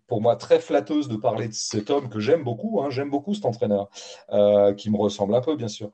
pour 0.07 0.21
moi 0.21 0.35
très 0.35 0.59
flatteuse 0.59 1.07
de 1.07 1.15
parler 1.15 1.47
de 1.47 1.53
cet 1.53 1.89
homme 1.89 2.09
que 2.09 2.19
j'aime 2.19 2.43
beaucoup, 2.43 2.81
hein. 2.81 2.89
j'aime 2.89 3.09
beaucoup 3.09 3.33
cet 3.33 3.45
entraîneur, 3.45 3.89
euh, 4.31 4.73
qui 4.73 4.89
me 4.91 4.97
ressemble 4.97 5.33
un 5.33 5.41
peu 5.41 5.55
bien 5.55 5.67
sûr. 5.67 5.91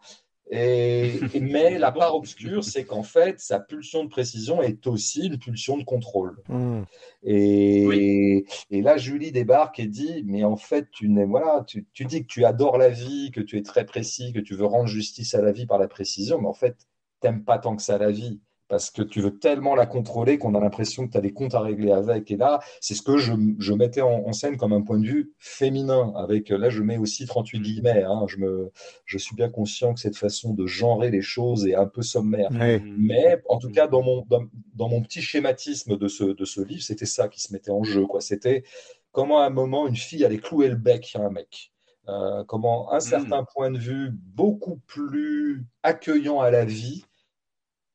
Et, 0.52 1.20
mais 1.42 1.80
la 1.80 1.92
part 1.92 2.16
obscure, 2.16 2.64
c'est 2.64 2.86
qu'en 2.86 3.04
fait, 3.04 3.40
sa 3.40 3.60
pulsion 3.60 4.04
de 4.04 4.10
précision 4.10 4.62
est 4.62 4.86
aussi 4.86 5.28
une 5.28 5.40
pulsion 5.40 5.78
de 5.78 5.84
contrôle. 5.84 6.38
Hmm. 6.48 6.84
Et, 7.24 8.46
et, 8.70 8.82
là, 8.82 8.98
Julie 8.98 9.32
débarque 9.32 9.80
et 9.80 9.88
dit, 9.88 10.24
mais 10.26 10.44
en 10.44 10.58
fait, 10.58 10.90
tu, 10.92 11.10
voilà, 11.26 11.64
tu, 11.66 11.88
tu, 11.94 12.06
dis 12.06 12.22
que 12.22 12.28
tu 12.28 12.46
adores 12.46 12.78
la 12.78 12.90
vie, 12.90 13.32
que 13.32 13.42
tu 13.42 13.58
es 13.58 13.64
très 13.64 13.86
précis, 13.86 14.34
que 14.34 14.40
tu 14.40 14.56
veux 14.56 14.66
rendre 14.66 14.88
justice 14.88 15.34
à 15.34 15.42
la 15.42 15.52
vie 15.52 15.66
par 15.66 15.80
la 15.80 15.88
précision, 15.88 16.40
mais 16.40 16.48
en 16.48 16.54
fait, 16.54 16.78
t'aimes 17.22 17.44
pas 17.44 17.58
tant 17.58 17.76
que 17.76 17.82
ça 17.82 17.98
la 17.98 18.12
vie 18.12 18.40
parce 18.68 18.90
que 18.90 19.02
tu 19.04 19.22
veux 19.22 19.38
tellement 19.38 19.76
la 19.76 19.86
contrôler 19.86 20.38
qu'on 20.38 20.56
a 20.56 20.60
l'impression 20.60 21.06
que 21.06 21.12
tu 21.12 21.18
as 21.18 21.22
des 21.22 21.34
comptes 21.34 21.54
à 21.54 21.60
régler 21.60 21.92
avec. 21.92 22.32
Et 22.32 22.38
là, 22.38 22.60
c'est 22.82 22.96
ce 22.96 23.02
que 23.02 23.18
je, 23.18 23.34
je 23.60 23.74
mettais 23.74 24.02
en, 24.02 24.34
scène 24.34 24.58
comme 24.58 24.74
un 24.74 24.82
point 24.82 25.00
de 25.00 25.06
vue 25.06 25.34
féminin. 25.38 26.14
Avec 26.16 26.50
là, 26.50 26.70
je 26.70 26.82
mets 26.82 26.98
aussi 26.98 27.26
38 27.26 27.60
guillemets. 27.60 28.04
Hein, 28.04 28.26
je, 28.28 28.38
me, 28.38 28.72
je 29.06 29.18
suis 29.18 29.36
bien 29.36 29.50
conscient 29.50 29.94
que 29.94 30.00
cette 30.00 30.18
façon 30.18 30.54
de 30.54 30.66
genrer 30.66 31.12
les 31.12 31.22
choses 31.22 31.68
est 31.68 31.76
un 31.76 31.86
peu 31.86 32.02
sommaire. 32.02 32.50
Mais 32.98 33.42
en 33.50 33.60
tout 33.60 33.70
cas, 33.70 33.88
dans 33.88 34.02
mon, 34.02 34.26
dans, 34.28 34.90
mon 34.90 35.02
petit 35.02 35.22
schématisme 35.22 35.98
de 35.98 36.08
ce, 36.08 36.24
de 36.24 36.46
ce 36.46 36.62
livre, 36.62 36.82
c'était 36.82 37.06
ça 37.06 37.28
qui 37.28 37.42
se 37.42 37.54
mettait 37.54 37.72
en 37.72 37.84
jeu. 37.84 38.06
Quoi. 38.06 38.22
C'était 38.22 38.64
comment 39.12 39.42
à 39.42 39.46
un 39.46 39.52
moment 39.52 39.88
une 39.88 39.96
fille 39.96 40.26
allait 40.26 40.40
clouer 40.40 40.70
le 40.70 40.76
bec 40.76 41.12
à 41.16 41.20
un 41.20 41.30
mec. 41.30 41.72
Euh, 42.08 42.44
comment 42.44 42.92
un 42.92 42.98
hmm. 42.98 43.02
certain 43.02 43.44
point 43.44 43.72
de 43.72 43.80
vue 43.80 44.12
beaucoup 44.12 44.80
plus 44.86 45.66
accueillant 45.82 46.40
à 46.40 46.52
la 46.52 46.66
vie 46.66 47.04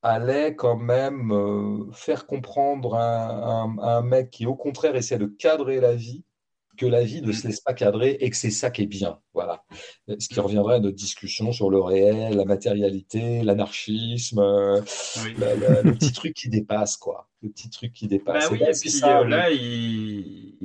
allait 0.03 0.55
quand 0.55 0.77
même 0.77 1.33
euh, 1.33 1.91
faire 1.93 2.27
comprendre 2.27 2.95
à 2.95 3.63
un, 3.63 4.03
mec 4.03 4.31
qui, 4.31 4.47
au 4.47 4.55
contraire, 4.55 4.97
essaie 4.97 5.19
de 5.19 5.27
cadrer 5.27 5.81
la 5.81 5.95
vie, 5.95 6.25
que 6.79 6.87
la 6.87 7.05
vie 7.05 7.21
ne 7.21 7.31
se 7.33 7.47
laisse 7.47 7.61
pas 7.61 7.75
cadrer 7.75 8.17
et 8.21 8.31
que 8.31 8.37
c'est 8.37 8.51
ça 8.51 8.71
qui 8.71 8.83
est 8.83 8.87
bien. 8.87 9.19
Voilà. 9.35 9.63
Ce 10.19 10.29
qui 10.29 10.41
reviendrait 10.41 10.77
à 10.77 10.81
notre 10.81 10.97
discussion 10.97 11.53
sur 11.53 11.69
le 11.69 11.81
réel, 11.81 12.37
la 12.37 12.47
matérialité, 12.47 13.43
l'anarchisme, 13.43 14.39
euh, 14.39 14.81
le 15.85 15.93
petit 15.93 16.13
truc 16.13 16.35
qui 16.35 16.49
dépasse, 16.49 16.97
quoi. 16.97 17.29
Le 17.43 17.51
petit 17.51 17.69
truc 17.69 17.93
qui 17.93 18.09
dépasse. 18.09 18.49
Bah 18.49 18.51
oui, 18.53 18.63
et 18.63 18.73
puis 18.73 19.01
euh, 19.05 19.25
là, 19.25 19.51
il, 19.51 20.57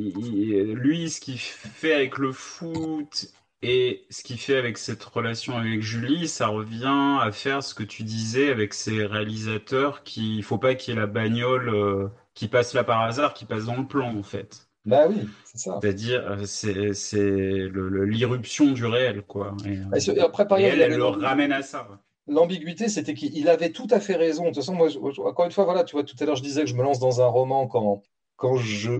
lui, 0.73 1.09
ce 1.09 1.19
qu'il 1.19 1.37
fait 1.37 1.93
avec 1.93 2.17
le 2.17 2.31
foot 2.31 3.27
et 3.61 4.05
ce 4.09 4.23
qu'il 4.23 4.37
fait 4.37 4.57
avec 4.57 4.77
cette 4.77 5.03
relation 5.03 5.57
avec 5.57 5.81
Julie, 5.81 6.27
ça 6.27 6.47
revient 6.47 7.19
à 7.21 7.31
faire 7.31 7.63
ce 7.63 7.73
que 7.73 7.83
tu 7.83 8.03
disais 8.03 8.49
avec 8.49 8.73
ces 8.73 9.05
réalisateurs 9.05 10.03
qui, 10.03 10.37
il 10.37 10.43
faut 10.43 10.57
pas 10.57 10.75
qu'il 10.75 10.93
y 10.93 10.97
ait 10.97 10.99
la 10.99 11.07
bagnole 11.07 11.69
euh, 11.69 12.07
qui 12.33 12.47
passe 12.47 12.73
là 12.73 12.83
par 12.83 13.01
hasard, 13.01 13.33
qui 13.33 13.45
passe 13.45 13.65
dans 13.65 13.77
le 13.77 13.87
plan 13.87 14.15
en 14.15 14.23
fait. 14.23 14.67
Bah 14.85 15.07
oui, 15.09 15.27
c'est 15.45 15.57
ça. 15.57 15.79
C'est-à-dire, 15.81 16.23
euh, 16.29 16.45
c'est 16.45 17.69
l'irruption 17.73 18.71
du 18.71 18.85
réel, 18.85 19.23
quoi. 19.23 19.55
Et, 19.65 19.79
euh, 19.79 20.23
après, 20.23 20.45
elle, 20.61 20.81
elle 20.81 20.95
le 20.95 21.05
ramène 21.05 21.51
à 21.51 21.63
ça. 21.63 21.87
L'ambiguïté, 22.27 22.87
c'était 22.87 23.15
qu'il 23.15 23.49
avait 23.49 23.71
tout 23.71 23.87
à 23.89 23.99
fait 23.99 24.15
raison. 24.15 24.43
De 24.43 24.47
toute 24.49 24.57
façon, 24.57 24.75
moi, 24.75 24.89
encore 25.25 25.45
une 25.45 25.51
fois, 25.51 25.63
voilà, 25.63 25.83
tu 25.83 25.95
vois, 25.95 26.03
tout 26.03 26.15
à 26.19 26.25
l'heure, 26.25 26.35
je 26.35 26.43
disais 26.43 26.61
que 26.61 26.69
je 26.69 26.75
me 26.75 26.83
lance 26.83 26.99
dans 26.99 27.21
un 27.21 27.27
roman 27.27 27.67
quand, 27.67 28.03
quand 28.35 28.57
je 28.57 28.91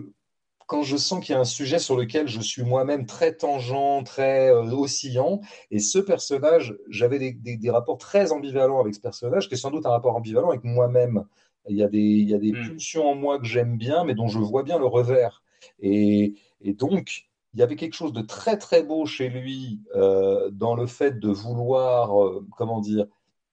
quand 0.66 0.84
je 0.84 0.98
sens 0.98 1.24
qu'il 1.24 1.34
y 1.34 1.38
a 1.38 1.42
un 1.42 1.46
sujet 1.46 1.80
sur 1.80 1.96
lequel 1.96 2.28
je 2.28 2.42
suis 2.42 2.64
moi-même 2.64 3.06
très 3.06 3.34
tangent, 3.34 4.04
très 4.04 4.50
euh, 4.50 4.72
oscillant, 4.72 5.42
et 5.72 5.80
ce 5.80 6.00
personnage, 6.00 6.76
j'avais 6.90 7.20
des, 7.34 7.70
rapports 7.70 7.98
très 7.98 8.32
ambivalents 8.32 8.80
avec 8.80 8.96
ce 8.96 9.00
personnage, 9.00 9.48
qui 9.48 9.54
est 9.54 9.58
sans 9.58 9.72
doute 9.72 9.86
un 9.86 9.92
rapport 9.92 10.16
ambivalent 10.16 10.50
avec 10.50 10.64
moi-même. 10.64 11.26
Il 11.68 11.78
y 11.78 11.84
a 11.84 11.88
des, 11.88 12.00
il 12.00 12.30
y 12.30 12.34
a 12.34 12.40
des 12.40 12.52
hmm. 12.52 12.70
pulsions 12.70 13.08
en 13.08 13.16
moi 13.16 13.40
que 13.40 13.46
j'aime 13.46 13.78
bien, 13.78 14.04
mais 14.04 14.16
dont 14.16 14.28
je 14.28 14.40
vois 14.40 14.64
bien 14.64 14.80
le 14.80 14.86
revers. 14.86 15.44
Et, 15.80 16.36
donc, 16.64 17.26
il 17.54 17.60
y 17.60 17.64
avait 17.64 17.76
quelque 17.76 17.94
chose 17.94 18.14
de 18.14 18.22
très 18.22 18.58
très 18.58 18.84
beau 18.84 19.06
chez 19.06 19.30
lui 19.30 19.82
euh, 19.96 20.50
dans 20.52 20.76
le 20.76 20.88
fait 20.88 21.20
de 21.20 21.30
vouloir, 21.30 22.22
euh, 22.24 22.46
comment 22.58 22.82
dire, 22.82 23.06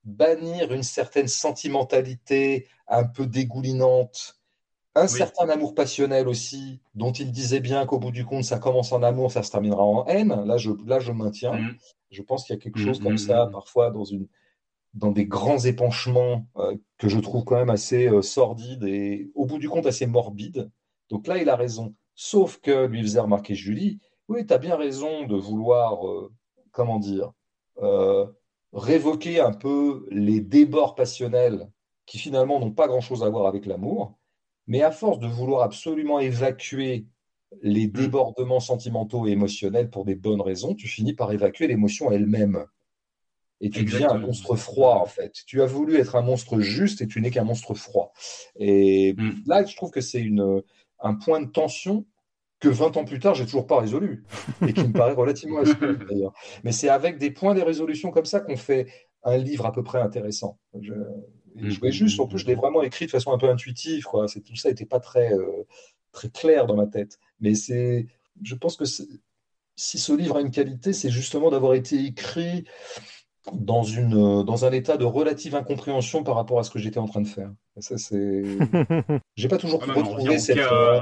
bannir 0.05 0.73
une 0.73 0.83
certaine 0.83 1.29
sentimentalité 1.29 2.67
un 2.89 3.05
peu 3.05 3.27
dégoulinante 3.27 4.42
un 4.95 5.07
certain 5.07 5.49
amour 5.49 5.75
passionnel 5.75 6.29
aussi, 6.29 6.81
dont 6.95 7.13
il 7.13 7.33
disait 7.33 7.61
bien 7.61 7.87
qu'au 7.87 7.99
bout 7.99 8.11
du 8.11 8.25
compte, 8.25 8.45
ça 8.45 8.59
commence 8.59 8.93
en 8.93 9.03
amour, 9.03 9.33
ça 9.33 9.43
se 9.43 9.51
terminera 9.51 9.85
en 9.85 10.07
haine. 10.07 10.45
Là, 10.45 10.59
je, 10.59 10.71
là, 10.87 11.01
je 11.01 11.13
maintiens. 11.13 11.55
Mm. 11.55 11.77
Je 12.11 12.23
pense 12.23 12.45
qu'il 12.45 12.55
y 12.55 12.59
a 12.59 12.61
quelque 12.61 12.79
mm, 12.79 12.85
chose 12.85 13.01
comme 13.01 13.15
mm, 13.15 13.19
ça, 13.19 13.49
parfois, 13.51 13.91
dans, 13.91 14.05
une, 14.05 14.29
dans 14.93 15.11
des 15.11 15.25
grands 15.25 15.59
épanchements 15.59 16.47
euh, 16.57 16.77
que 16.99 17.09
je 17.09 17.19
trouve 17.21 17.45
quand 17.45 17.57
même 17.57 17.71
assez 17.71 18.07
euh, 18.07 18.21
sordides 18.21 18.85
et, 18.85 19.31
au 19.35 19.47
bout 19.47 19.59
du 19.59 19.69
compte, 19.69 19.87
assez 19.87 20.07
morbides. 20.07 20.71
Donc 21.09 21.27
là, 21.27 21.39
il 21.39 21.49
a 21.49 21.57
raison. 21.57 21.95
Sauf 22.15 22.59
que 22.59 22.87
lui 22.87 23.01
faisait 23.03 23.21
remarquer 23.21 23.55
Julie, 23.55 23.99
oui, 24.29 24.47
tu 24.47 24.53
as 24.53 24.59
bien 24.59 24.77
raison 24.77 25.27
de 25.27 25.37
vouloir, 25.37 26.07
euh, 26.07 26.31
comment 26.71 26.99
dire, 26.99 27.33
révoquer 28.73 29.41
un 29.41 29.53
peu 29.53 30.07
les 30.11 30.41
débords 30.41 30.95
passionnels 30.95 31.69
qui 32.07 32.19
finalement 32.19 32.61
n'ont 32.61 32.71
pas 32.71 32.87
grand-chose 32.87 33.25
à 33.25 33.29
voir 33.29 33.47
avec 33.47 33.67
l'amour 33.67 34.19
mais 34.67 34.83
à 34.83 34.91
force 34.91 35.19
de 35.19 35.27
vouloir 35.27 35.63
absolument 35.63 36.19
évacuer 36.19 37.07
les 37.63 37.87
mm. 37.87 37.93
débordements 37.93 38.61
sentimentaux 38.61 39.27
et 39.27 39.31
émotionnels 39.31 39.91
pour 39.91 40.05
des 40.05 40.15
bonnes 40.15 40.41
raisons, 40.41 40.75
tu 40.75 40.89
finis 40.89 41.13
par 41.13 41.33
évacuer 41.33 41.67
l'émotion 41.67 42.11
elle-même. 42.11 42.65
Et 43.61 43.71
tu 43.71 43.85
deviens 43.85 44.11
un 44.11 44.19
monstre 44.19 44.57
froid, 44.57 44.97
en 44.97 45.07
fait. 45.07 45.33
Tu 45.47 45.63
as 45.63 45.67
voulu 45.67 45.95
être 45.97 46.17
un 46.17 46.23
monstre 46.23 46.59
juste 46.59 47.01
et 47.01 47.07
tu 47.07 47.21
n'es 47.21 47.31
qu'un 47.31 47.45
monstre 47.45 47.75
froid. 47.75 48.13
Et 48.57 49.15
mm. 49.17 49.43
là, 49.47 49.65
je 49.65 49.77
trouve 49.77 49.91
que 49.91 50.01
c'est 50.01 50.27
un 51.01 51.15
point 51.15 51.41
de 51.41 51.51
tension 51.51 52.05
que 52.59 52.69
20 52.69 52.97
ans 52.97 53.05
plus 53.05 53.19
tard, 53.19 53.35
j'ai 53.35 53.45
toujours 53.45 53.67
pas 53.67 53.81
résolu. 53.81 54.25
Et 54.67 54.73
qui 54.73 54.87
me 54.87 54.93
paraît 54.93 55.13
relativement 55.13 55.61
astucieux, 55.61 55.99
d'ailleurs. 56.09 56.33
Mais 56.65 56.73
c'est 56.73 56.89
avec 56.89 57.19
des 57.19 57.31
points 57.31 57.55
des 57.55 57.63
résolutions 57.63 58.11
comme 58.11 58.25
ça 58.25 58.41
qu'on 58.41 58.57
fait 58.57 58.87
un 59.25 59.37
livre 59.37 59.67
à 59.67 59.73
peu 59.73 59.83
près 59.83 60.01
intéressant. 60.01 60.59
Je, 60.81 60.95
je 61.57 61.67
mm, 61.67 61.79
voulais 61.79 61.93
juste, 61.93 62.21
en 62.21 62.27
plus, 62.27 62.39
je 62.39 62.47
l'ai 62.47 62.55
vraiment 62.55 62.83
écrit 62.83 63.07
de 63.07 63.11
façon 63.11 63.33
un 63.33 63.39
peu 63.39 63.49
intuitive. 63.49 64.05
Quoi. 64.05 64.27
Tout 64.27 64.57
ça 64.57 64.69
n'était 64.69 64.87
pas 64.87 65.01
très, 65.01 65.33
euh, 65.33 65.67
très 66.13 66.31
clair 66.31 66.67
dans 66.67 66.77
ma 66.77 66.87
tête. 66.87 67.19
Mais 67.41 67.55
c'est, 67.55 68.07
je 68.43 68.55
pense 68.55 68.77
que 68.77 68.85
si 68.85 69.99
ce 69.99 70.13
livre 70.13 70.37
a 70.37 70.41
une 70.41 70.51
qualité, 70.51 70.93
c'est 70.93 71.11
justement 71.11 71.51
d'avoir 71.51 71.75
été 71.75 72.05
écrit 72.05 72.65
dans, 73.53 73.83
une, 73.83 74.45
dans 74.45 74.65
un 74.65 74.73
état 74.73 74.97
de 74.97 75.05
relative 75.05 75.55
incompréhension 75.55 76.23
par 76.23 76.37
rapport 76.37 76.59
à 76.59 76.63
ce 76.63 76.71
que 76.71 76.79
j'étais 76.79 76.99
en 76.99 77.07
train 77.07 77.21
de 77.21 77.29
faire. 77.29 77.51
ça, 77.79 77.99
c'est. 77.99 78.43
J'ai 79.37 79.49
pas 79.49 79.59
toujours 79.59 79.83
ah 79.89 79.93
retrouvé 79.93 80.39
cette. 80.39 80.59
Euh, 80.59 81.01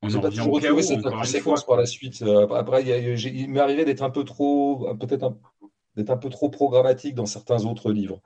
pas 0.00 0.30
toujours 0.30 0.54
retrouvé 0.54 0.82
cette 0.82 1.02
conséquence 1.02 1.66
par 1.66 1.76
la 1.76 1.86
suite. 1.86 2.22
Euh, 2.22 2.46
après, 2.50 2.84
il 2.84 3.50
m'est 3.50 3.60
arrivé 3.60 3.84
d'être 3.84 4.02
un 4.02 4.10
peu 4.10 4.24
trop, 4.24 4.94
peut-être 5.00 5.24
un 5.24 5.36
d'être 5.98 6.10
un 6.10 6.16
peu 6.16 6.30
trop 6.30 6.48
programmatique 6.48 7.14
dans 7.14 7.26
certains 7.26 7.64
autres 7.66 7.92
livres. 7.92 8.20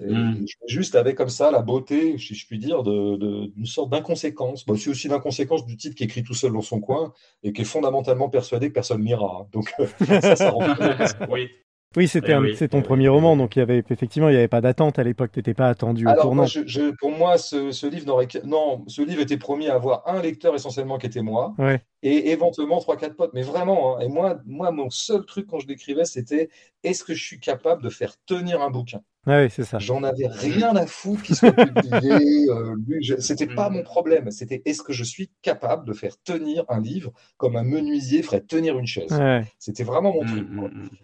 Hmm. 0.00 0.44
Juste 0.66 0.94
avec 0.94 1.16
comme 1.16 1.28
ça 1.28 1.50
la 1.50 1.62
beauté, 1.62 2.18
si 2.18 2.34
je 2.34 2.46
puis 2.46 2.58
dire, 2.58 2.82
d'une 2.82 3.66
sorte 3.66 3.90
d'inconséquence. 3.90 4.64
Bon, 4.66 4.74
c'est 4.76 4.90
aussi 4.90 5.08
l'inconséquence 5.08 5.66
du 5.66 5.76
type 5.76 5.94
qui 5.94 6.04
écrit 6.04 6.22
tout 6.22 6.34
seul 6.34 6.52
dans 6.52 6.62
son 6.62 6.80
coin 6.80 7.12
et 7.42 7.52
qui 7.52 7.62
est 7.62 7.64
fondamentalement 7.64 8.28
persuadé 8.28 8.68
que 8.68 8.74
personne 8.74 9.04
n'ira. 9.04 9.46
Donc 9.52 9.72
ça, 10.08 10.36
ça 10.36 10.50
rend 10.50 10.66
oui. 11.30 11.50
Oui, 11.96 12.06
c'était 12.06 12.36
eh 12.40 12.54
c'est 12.54 12.68
ton 12.68 12.82
premier 12.82 13.08
roman, 13.08 13.36
donc 13.36 13.56
il 13.56 13.58
y 13.58 13.62
avait 13.62 13.78
effectivement 13.90 14.28
il 14.28 14.32
n'y 14.32 14.38
avait 14.38 14.46
pas 14.46 14.60
d'attente 14.60 15.00
à 15.00 15.02
l'époque, 15.02 15.32
tu 15.32 15.40
n'étais 15.40 15.54
pas 15.54 15.68
attendu 15.68 16.06
au 16.06 16.14
tournant. 16.14 16.46
je, 16.46 16.92
pour 16.92 17.10
moi, 17.10 17.36
ce, 17.36 17.86
livre 17.88 18.06
n'aurait 18.06 18.28
non, 18.44 18.84
ce 18.86 19.02
livre 19.02 19.20
était 19.20 19.36
promis 19.36 19.66
à 19.66 19.74
avoir 19.74 20.06
un 20.06 20.22
lecteur 20.22 20.54
essentiellement 20.54 20.98
qui 20.98 21.06
était 21.06 21.22
moi, 21.22 21.52
et 22.02 22.30
éventuellement 22.30 22.78
trois 22.78 22.96
quatre 22.96 23.16
potes, 23.16 23.32
mais 23.34 23.42
vraiment. 23.42 23.96
Hein, 23.96 24.02
et 24.02 24.08
moi, 24.08 24.38
moi, 24.46 24.70
mon 24.70 24.88
seul 24.88 25.24
truc 25.24 25.48
quand 25.48 25.58
je 25.58 25.66
l'écrivais, 25.66 26.04
c'était 26.04 26.48
est-ce 26.84 27.02
que 27.02 27.12
je 27.12 27.24
suis 27.24 27.40
capable 27.40 27.82
de 27.82 27.90
faire 27.90 28.14
tenir 28.24 28.62
un 28.62 28.70
bouquin? 28.70 29.00
Ah 29.26 29.42
oui, 29.42 29.50
c'est 29.50 29.64
ça. 29.64 29.78
J'en 29.78 30.02
avais 30.02 30.26
rien 30.28 30.74
à 30.76 30.86
foutre 30.86 31.22
qu'il 31.22 31.36
soit 31.36 31.52
publié. 31.52 31.90
euh, 32.48 32.76
c'était 33.18 33.46
pas 33.46 33.68
mon 33.68 33.82
problème. 33.82 34.30
C'était 34.30 34.62
est-ce 34.64 34.82
que 34.82 34.94
je 34.94 35.04
suis 35.04 35.30
capable 35.42 35.86
de 35.86 35.92
faire 35.92 36.14
tenir 36.24 36.64
un 36.68 36.80
livre 36.80 37.12
comme 37.36 37.56
un 37.56 37.62
menuisier 37.62 38.22
ferait 38.22 38.40
tenir 38.40 38.78
une 38.78 38.86
chaise? 38.86 39.12
C'était 39.58 39.84
vraiment 39.84 40.14
mon 40.14 40.24
truc. 40.24 40.48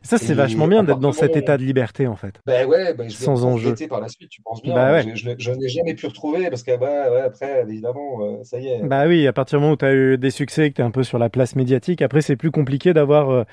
Ça, 0.02 0.16
c'est 0.16 0.34
vachement 0.34 0.66
bien 0.66 0.82
d'être 0.82 0.98
dans 0.98 1.12
cet 1.12 1.36
état 1.36 1.58
de 1.58 1.62
liberté, 1.62 2.06
en 2.06 2.16
fait. 2.16 2.40
Ben 2.46 2.66
ouais, 2.66 2.94
ben, 2.94 3.08
je 3.08 3.14
Sans 3.14 3.44
enjeu. 3.44 3.74
par 3.88 4.00
la 4.00 4.08
suite, 4.08 4.30
tu 4.30 4.40
penses 4.40 4.62
bien. 4.62 4.74
Bah 4.74 5.02
je, 5.02 5.34
je, 5.38 5.50
n'ai 5.50 5.68
jamais 5.68 5.94
pu 5.94 6.06
retrouver 6.06 6.48
parce 6.48 6.62
que 6.62 6.76
bah, 6.76 7.10
ouais, 7.12 7.20
après, 7.20 7.62
évidemment, 7.62 8.22
euh, 8.22 8.42
ça 8.44 8.58
y 8.58 8.68
est. 8.68 8.82
Bah 8.82 9.06
oui, 9.06 9.26
à 9.26 9.32
partir 9.32 9.58
du 9.58 9.62
moment 9.62 9.74
où 9.74 9.76
tu 9.76 9.84
as 9.84 9.94
eu 9.94 10.16
des 10.16 10.30
succès, 10.30 10.70
que 10.70 10.76
tu 10.76 10.80
es 10.80 10.84
un 10.84 10.90
peu 10.90 11.02
sur 11.02 11.18
la 11.18 11.28
place 11.28 11.54
médiatique, 11.54 12.00
après, 12.00 12.22
c'est 12.22 12.36
plus 12.36 12.50
compliqué 12.50 12.94
d'avoir. 12.94 13.30
Euh, 13.30 13.44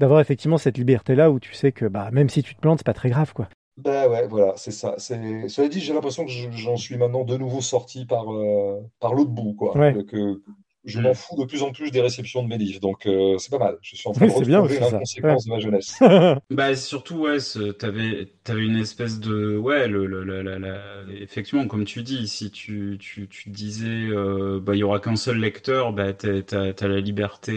d'avoir 0.00 0.20
effectivement 0.20 0.58
cette 0.58 0.78
liberté 0.78 1.16
là 1.16 1.28
où 1.28 1.40
tu 1.40 1.54
sais 1.54 1.72
que 1.72 1.84
bah 1.84 2.10
même 2.12 2.28
si 2.28 2.44
tu 2.44 2.54
te 2.54 2.60
plantes 2.60 2.78
c'est 2.78 2.86
pas 2.86 2.94
très 2.94 3.10
grave 3.10 3.32
quoi 3.32 3.48
ben 3.78 4.08
ouais, 4.08 4.26
voilà, 4.26 4.54
c'est 4.56 4.72
ça. 4.72 4.96
C'est... 4.98 5.48
Cela 5.48 5.68
dit, 5.68 5.78
j'ai 5.78 5.94
l'impression 5.94 6.24
que 6.24 6.32
j'en 6.32 6.76
suis 6.76 6.96
maintenant 6.96 7.22
de 7.22 7.36
nouveau 7.36 7.60
sorti 7.60 8.06
par, 8.06 8.34
euh, 8.34 8.80
par 8.98 9.14
l'autre 9.14 9.30
bout, 9.30 9.54
quoi. 9.54 9.72
Que, 10.02 10.42
je 10.84 11.00
m'en 11.00 11.10
mm. 11.10 11.14
fous 11.14 11.36
de 11.38 11.44
plus 11.44 11.62
en 11.62 11.70
plus 11.70 11.92
des 11.92 12.00
réceptions 12.00 12.42
de 12.42 12.48
mes 12.48 12.58
livres, 12.58 12.80
donc 12.80 13.06
euh, 13.06 13.36
c'est 13.38 13.50
pas 13.50 13.58
mal. 13.58 13.78
Je 13.82 13.94
suis 13.94 14.08
en 14.08 14.12
train 14.12 14.26
de 14.26 14.32
retrouver 14.32 14.80
l'inconséquence 14.80 15.44
de 15.44 15.50
ma 15.50 15.60
jeunesse. 15.60 15.98
bah 16.50 16.74
surtout 16.74 17.18
ouais, 17.18 17.36
t'avais 17.78 18.32
avais 18.48 18.64
une 18.64 18.78
espèce 18.78 19.20
de 19.20 19.56
ouais, 19.56 19.86
le, 19.86 20.06
le, 20.06 20.24
la, 20.42 20.78
effectivement 21.20 21.66
comme 21.68 21.84
tu 21.84 22.02
dis, 22.02 22.26
si 22.26 22.50
tu 22.50 22.96
tu, 22.98 23.28
tu 23.28 23.50
disais 23.50 23.86
euh, 23.86 24.60
bah 24.60 24.74
il 24.74 24.78
y 24.78 24.82
aura 24.82 24.98
qu'un 24.98 25.16
seul 25.16 25.38
lecteur, 25.38 25.92
bah 25.92 26.12
t'as 26.14 26.40
as, 26.50 26.88
la 26.88 27.00
liberté, 27.00 27.52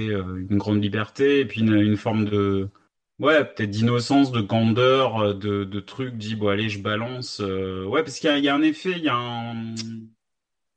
une 0.49 0.57
grande 0.57 0.83
liberté, 0.83 1.39
et 1.39 1.45
puis 1.45 1.61
une, 1.61 1.75
une 1.75 1.97
forme 1.97 2.25
de 2.25 2.69
Ouais, 3.21 3.45
peut-être 3.45 3.69
d'innocence, 3.69 4.31
de 4.31 4.41
candeur, 4.41 5.19
euh, 5.19 5.33
de, 5.35 5.63
de 5.63 5.79
trucs, 5.79 6.17
dit 6.17 6.35
bon 6.35 6.47
allez, 6.47 6.69
je 6.69 6.79
balance. 6.81 7.39
Euh, 7.39 7.85
ouais, 7.85 8.03
parce 8.03 8.19
qu'il 8.19 8.35
y, 8.43 8.49
a 8.49 8.55
un 8.55 8.63
effet, 8.63 8.93
il 8.97 9.03
y 9.03 9.09
a 9.09 9.15
un, 9.15 9.75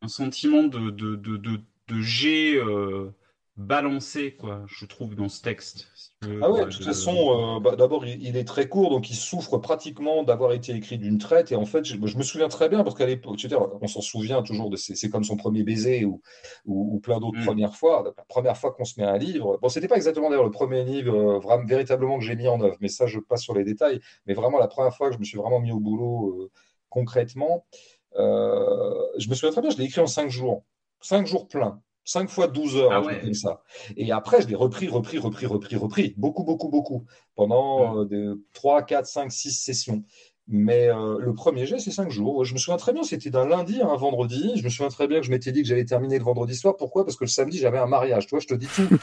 sentiment 0.08 0.62
de, 0.64 0.90
de, 0.90 1.16
de, 1.16 1.60
euh, 2.58 3.10
balancé, 3.56 4.34
quoi, 4.34 4.62
je 4.66 4.84
trouve, 4.84 5.14
dans 5.14 5.30
ce 5.30 5.40
texte. 5.40 5.90
Ah 6.42 6.50
ouais, 6.50 6.64
de 6.66 6.70
toute 6.70 6.84
façon, 6.84 7.56
euh, 7.56 7.60
bah, 7.60 7.76
d'abord, 7.76 8.04
il, 8.06 8.36
est 8.36 8.44
très 8.44 8.68
court, 8.68 8.90
donc 8.90 9.10
il 9.10 9.14
souffre 9.14 9.58
pratiquement 9.58 10.22
d'avoir 10.22 10.52
été 10.52 10.72
écrit 10.72 10.98
d'une 10.98 11.18
traite. 11.18 11.52
Et 11.52 11.56
en 11.56 11.64
fait, 11.64 11.84
je, 11.84 11.96
me 11.96 12.22
souviens 12.22 12.48
très 12.48 12.68
bien, 12.68 12.82
parce 12.84 12.96
qu'à 12.96 13.06
l'époque, 13.06 13.38
on 13.80 13.86
s'en 13.86 14.00
souvient 14.00 14.42
toujours, 14.42 14.70
de 14.70 14.76
c'est 14.76 15.08
comme 15.08 15.24
son 15.24 15.36
premier 15.36 15.62
baiser 15.62 16.04
ou, 16.04 16.20
ou, 16.66 16.98
plein 17.00 17.20
d'autres 17.20 17.38
mm. 17.40 17.44
premières 17.44 17.76
fois. 17.76 18.02
La 18.16 18.24
première 18.24 18.56
fois 18.56 18.72
qu'on 18.72 18.84
se 18.84 19.00
met 19.00 19.06
à 19.06 19.12
un 19.12 19.18
livre, 19.18 19.58
bon, 19.60 19.68
c'était 19.68 19.88
pas 19.88 19.96
exactement 19.96 20.30
d'ailleurs 20.30 20.44
le 20.44 20.50
premier 20.50 20.84
livre 20.84 21.14
euh, 21.14 21.38
vraiment, 21.38 21.64
véritablement 21.64 22.18
que 22.18 22.24
j'ai 22.24 22.36
mis 22.36 22.48
en 22.48 22.60
œuvre, 22.60 22.76
mais 22.80 22.88
ça, 22.88 23.06
je 23.06 23.18
passe 23.18 23.42
sur 23.42 23.54
les 23.54 23.64
détails. 23.64 24.00
Mais 24.26 24.34
vraiment, 24.34 24.58
la 24.58 24.68
première 24.68 24.94
fois 24.94 25.08
que 25.08 25.14
je 25.14 25.20
me 25.20 25.24
suis 25.24 25.38
vraiment 25.38 25.60
mis 25.60 25.72
au 25.72 25.80
boulot 25.80 26.28
euh, 26.42 26.50
concrètement, 26.88 27.64
je 28.16 29.28
me 29.28 29.34
souviens 29.34 29.50
très 29.50 29.60
bien, 29.60 29.70
je 29.70 29.78
l'ai 29.78 29.84
écrit 29.84 30.00
en 30.00 30.06
cinq 30.06 30.30
jours. 30.30 30.62
Cinq 31.00 31.26
jours 31.26 31.48
pleins. 31.48 31.80
5 32.04 32.28
fois 32.28 32.48
12 32.48 32.76
heures, 32.76 32.92
ah 32.92 33.14
comme 33.14 33.34
ça. 33.34 33.62
Et 33.96 34.12
après, 34.12 34.42
je 34.42 34.48
l'ai 34.48 34.54
repris, 34.54 34.88
repris, 34.88 35.18
repris, 35.18 35.46
repris, 35.46 35.76
repris. 35.76 36.14
Beaucoup, 36.16 36.44
beaucoup, 36.44 36.68
beaucoup. 36.68 37.04
Pendant 37.34 38.04
mmh. 38.04 38.38
3, 38.52 38.82
4, 38.82 39.06
5, 39.06 39.32
6 39.32 39.52
sessions. 39.52 40.04
Mais 40.46 40.88
euh, 40.88 41.18
le 41.18 41.32
premier 41.32 41.64
jet, 41.64 41.78
c'est 41.78 41.90
5 41.90 42.10
jours. 42.10 42.44
Je 42.44 42.52
me 42.52 42.58
souviens 42.58 42.76
très 42.76 42.92
bien, 42.92 43.02
c'était 43.02 43.30
d'un 43.30 43.48
lundi 43.48 43.80
à 43.80 43.88
un 43.88 43.96
vendredi. 43.96 44.52
Je 44.56 44.64
me 44.64 44.68
souviens 44.68 44.90
très 44.90 45.08
bien 45.08 45.20
que 45.20 45.26
je 45.26 45.30
m'étais 45.30 45.52
dit 45.52 45.62
que 45.62 45.68
j'allais 45.68 45.86
terminer 45.86 46.18
le 46.18 46.24
vendredi 46.24 46.54
soir. 46.54 46.76
Pourquoi? 46.76 47.06
Parce 47.06 47.16
que 47.16 47.24
le 47.24 47.30
samedi, 47.30 47.56
j'avais 47.56 47.78
un 47.78 47.86
mariage. 47.86 48.26
Tu 48.26 48.30
vois, 48.30 48.40
je 48.40 48.48
te 48.48 48.54
dis 48.54 48.66
tout. 48.66 48.82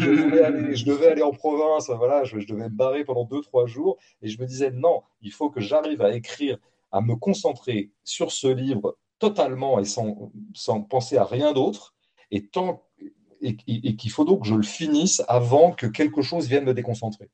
je, 0.00 0.24
devais 0.24 0.40
aller, 0.42 0.74
je, 0.74 0.86
devais 0.86 1.08
aller, 1.08 1.22
en 1.22 1.32
province. 1.32 1.90
Voilà, 1.90 2.24
je, 2.24 2.38
je 2.38 2.46
devais 2.46 2.64
me 2.64 2.74
barrer 2.74 3.04
pendant 3.04 3.24
2-3 3.24 3.66
jours. 3.66 3.98
Et 4.22 4.28
je 4.28 4.40
me 4.40 4.46
disais, 4.46 4.70
non, 4.70 5.02
il 5.20 5.32
faut 5.32 5.50
que 5.50 5.60
j'arrive 5.60 6.00
à 6.00 6.14
écrire, 6.14 6.56
à 6.90 7.02
me 7.02 7.14
concentrer 7.16 7.90
sur 8.04 8.32
ce 8.32 8.48
livre 8.48 8.96
totalement 9.18 9.78
et 9.78 9.84
sans, 9.84 10.32
sans 10.54 10.82
penser 10.82 11.16
à 11.16 11.24
rien 11.24 11.52
d'autre, 11.52 11.94
et, 12.30 12.46
tant, 12.46 12.84
et, 13.40 13.56
qu'il 13.56 14.10
faut 14.10 14.24
donc 14.24 14.42
que 14.42 14.48
je 14.48 14.54
le 14.54 14.62
finisse 14.62 15.22
avant 15.28 15.72
que 15.72 15.86
quelque 15.86 16.22
chose 16.22 16.48
vienne 16.48 16.64
me 16.64 16.74
déconcentrer. 16.74 17.28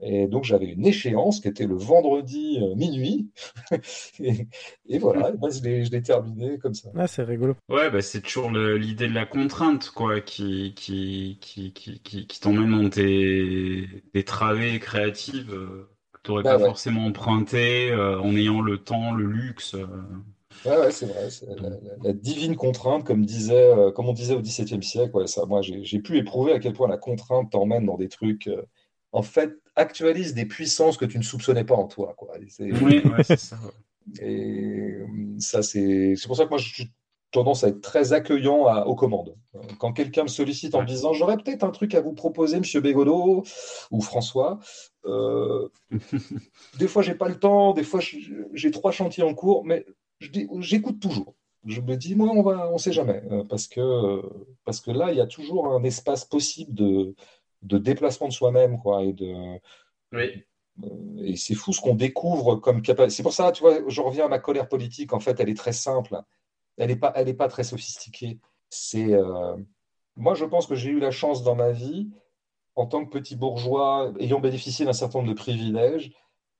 Et 0.00 0.28
donc 0.28 0.44
j'avais 0.44 0.66
une 0.66 0.86
échéance 0.86 1.40
qui 1.40 1.48
était 1.48 1.66
le 1.66 1.74
vendredi 1.74 2.60
euh, 2.62 2.74
minuit. 2.76 3.30
et, 4.20 4.98
voilà, 4.98 5.32
je 5.50 5.90
l'ai 5.90 6.02
terminé 6.02 6.58
comme 6.58 6.74
ça. 6.74 6.90
Ah, 6.94 7.08
c'est 7.08 7.24
rigolo. 7.24 7.56
Ouais, 7.68 7.90
bah, 7.90 8.00
c'est 8.00 8.20
toujours 8.20 8.50
l'idée 8.50 9.08
de 9.08 9.14
la 9.14 9.26
contrainte 9.26 9.90
quoi, 9.90 10.20
qui, 10.20 10.72
qui, 10.76 11.38
qui, 11.40 11.72
qui, 11.72 12.00
qui, 12.00 12.40
t'emmène 12.40 12.80
dans 12.80 12.88
tes, 12.88 13.88
des 14.14 14.24
travées 14.24 14.78
créatives 14.78 15.52
euh, 15.52 15.90
que 16.12 16.20
tu 16.22 16.30
n'aurais 16.30 16.44
bah 16.44 16.58
pas 16.58 16.64
forcément 16.66 17.06
emprunté 17.06 17.90
euh, 17.90 18.20
en 18.20 18.36
ayant 18.36 18.60
le 18.60 18.78
temps, 18.78 19.12
le 19.12 19.26
luxe. 19.26 19.74
Ouais, 20.68 20.90
c'est 20.90 21.06
vrai. 21.06 21.28
La, 22.02 22.12
divine 22.12 22.56
contrainte, 22.56 23.04
comme, 23.04 23.24
disait, 23.24 23.54
euh, 23.54 23.90
comme 23.90 24.08
on 24.08 24.12
disait 24.12 24.34
au 24.34 24.40
XVIIe 24.40 24.82
siècle. 24.82 25.26
ça, 25.28 25.46
moi, 25.46 25.60
j'ai 25.62 25.98
pu 26.00 26.18
éprouver 26.18 26.52
à 26.52 26.58
quel 26.58 26.72
point 26.72 26.88
la 26.88 26.98
contrainte 26.98 27.50
t'emmène 27.50 27.86
dans 27.86 27.96
des 27.96 28.08
trucs. 28.08 28.48
Euh, 28.48 28.62
en 29.12 29.22
fait, 29.22 29.52
actualise 29.76 30.34
des 30.34 30.44
puissances 30.44 30.96
que 30.96 31.04
tu 31.04 31.18
ne 31.18 31.22
soupçonnais 31.22 31.64
pas 31.64 31.74
en 31.74 31.86
toi. 31.86 32.14
Quoi. 32.16 32.34
oui, 32.82 33.02
c'est 33.22 33.38
ça. 33.38 33.56
Et 34.20 34.96
euh, 35.00 35.06
ça, 35.38 35.62
c'est 35.62 36.14
pour 36.26 36.36
ça 36.36 36.44
que 36.44 36.50
moi, 36.50 36.58
j'ai 36.58 36.90
tendance 37.30 37.62
à 37.62 37.68
être 37.68 37.82
très 37.82 38.14
accueillant 38.14 38.84
aux 38.84 38.94
commandes. 38.94 39.36
Quand 39.78 39.92
quelqu'un 39.92 40.22
me 40.22 40.28
sollicite 40.28 40.74
en 40.74 40.80
me 40.80 40.86
disant 40.86 41.12
j'aurais 41.12 41.36
peut-être 41.36 41.62
un 41.62 41.70
truc 41.70 41.94
à 41.94 42.00
vous 42.00 42.14
proposer, 42.14 42.58
Monsieur 42.58 42.80
Bégodeau 42.80 43.44
ou 43.90 44.00
François, 44.00 44.58
des 45.04 46.88
fois 46.88 47.02
j'ai 47.02 47.14
pas 47.14 47.28
le 47.28 47.38
temps, 47.38 47.74
des 47.74 47.82
fois 47.82 48.00
j'ai 48.00 48.70
trois 48.70 48.92
chantiers 48.92 49.24
en 49.24 49.34
cours, 49.34 49.66
mais 49.66 49.84
j'écoute 50.20 51.00
toujours. 51.00 51.34
Je 51.66 51.80
me 51.80 51.96
dis, 51.96 52.14
moi, 52.14 52.28
on 52.28 52.42
va, 52.42 52.70
on 52.72 52.78
sait 52.78 52.92
jamais, 52.92 53.22
euh, 53.30 53.44
parce 53.44 53.66
que, 53.66 54.22
parce 54.64 54.80
que 54.80 54.90
là, 54.90 55.10
il 55.10 55.18
y 55.18 55.20
a 55.20 55.26
toujours 55.26 55.72
un 55.72 55.82
espace 55.82 56.24
possible 56.24 56.72
de, 56.74 57.14
de 57.62 57.78
déplacement 57.78 58.28
de 58.28 58.32
soi-même, 58.32 58.78
quoi, 58.78 59.02
et 59.02 59.12
de. 59.12 59.58
Oui. 60.12 60.44
Euh, 60.84 61.22
et 61.24 61.36
c'est 61.36 61.54
fou 61.54 61.72
ce 61.72 61.80
qu'on 61.80 61.94
découvre 61.94 62.56
comme 62.56 62.82
capacité. 62.82 63.16
C'est 63.16 63.22
pour 63.22 63.32
ça, 63.32 63.50
tu 63.52 63.62
vois, 63.62 63.78
je 63.88 64.00
reviens 64.00 64.26
à 64.26 64.28
ma 64.28 64.38
colère 64.38 64.68
politique. 64.68 65.12
En 65.12 65.20
fait, 65.20 65.40
elle 65.40 65.48
est 65.48 65.56
très 65.56 65.72
simple. 65.72 66.20
Elle 66.76 66.88
n'est 66.88 66.96
pas, 66.96 67.12
elle 67.16 67.28
est 67.28 67.34
pas 67.34 67.48
très 67.48 67.64
sophistiquée. 67.64 68.38
C'est, 68.70 69.12
euh, 69.12 69.56
moi, 70.16 70.34
je 70.34 70.44
pense 70.44 70.66
que 70.66 70.76
j'ai 70.76 70.90
eu 70.90 71.00
la 71.00 71.10
chance 71.10 71.42
dans 71.42 71.56
ma 71.56 71.72
vie, 71.72 72.10
en 72.76 72.86
tant 72.86 73.04
que 73.04 73.10
petit 73.10 73.34
bourgeois, 73.34 74.12
ayant 74.20 74.40
bénéficié 74.40 74.84
d'un 74.84 74.92
certain 74.92 75.18
nombre 75.18 75.30
de 75.30 75.36
privilèges, 75.36 76.12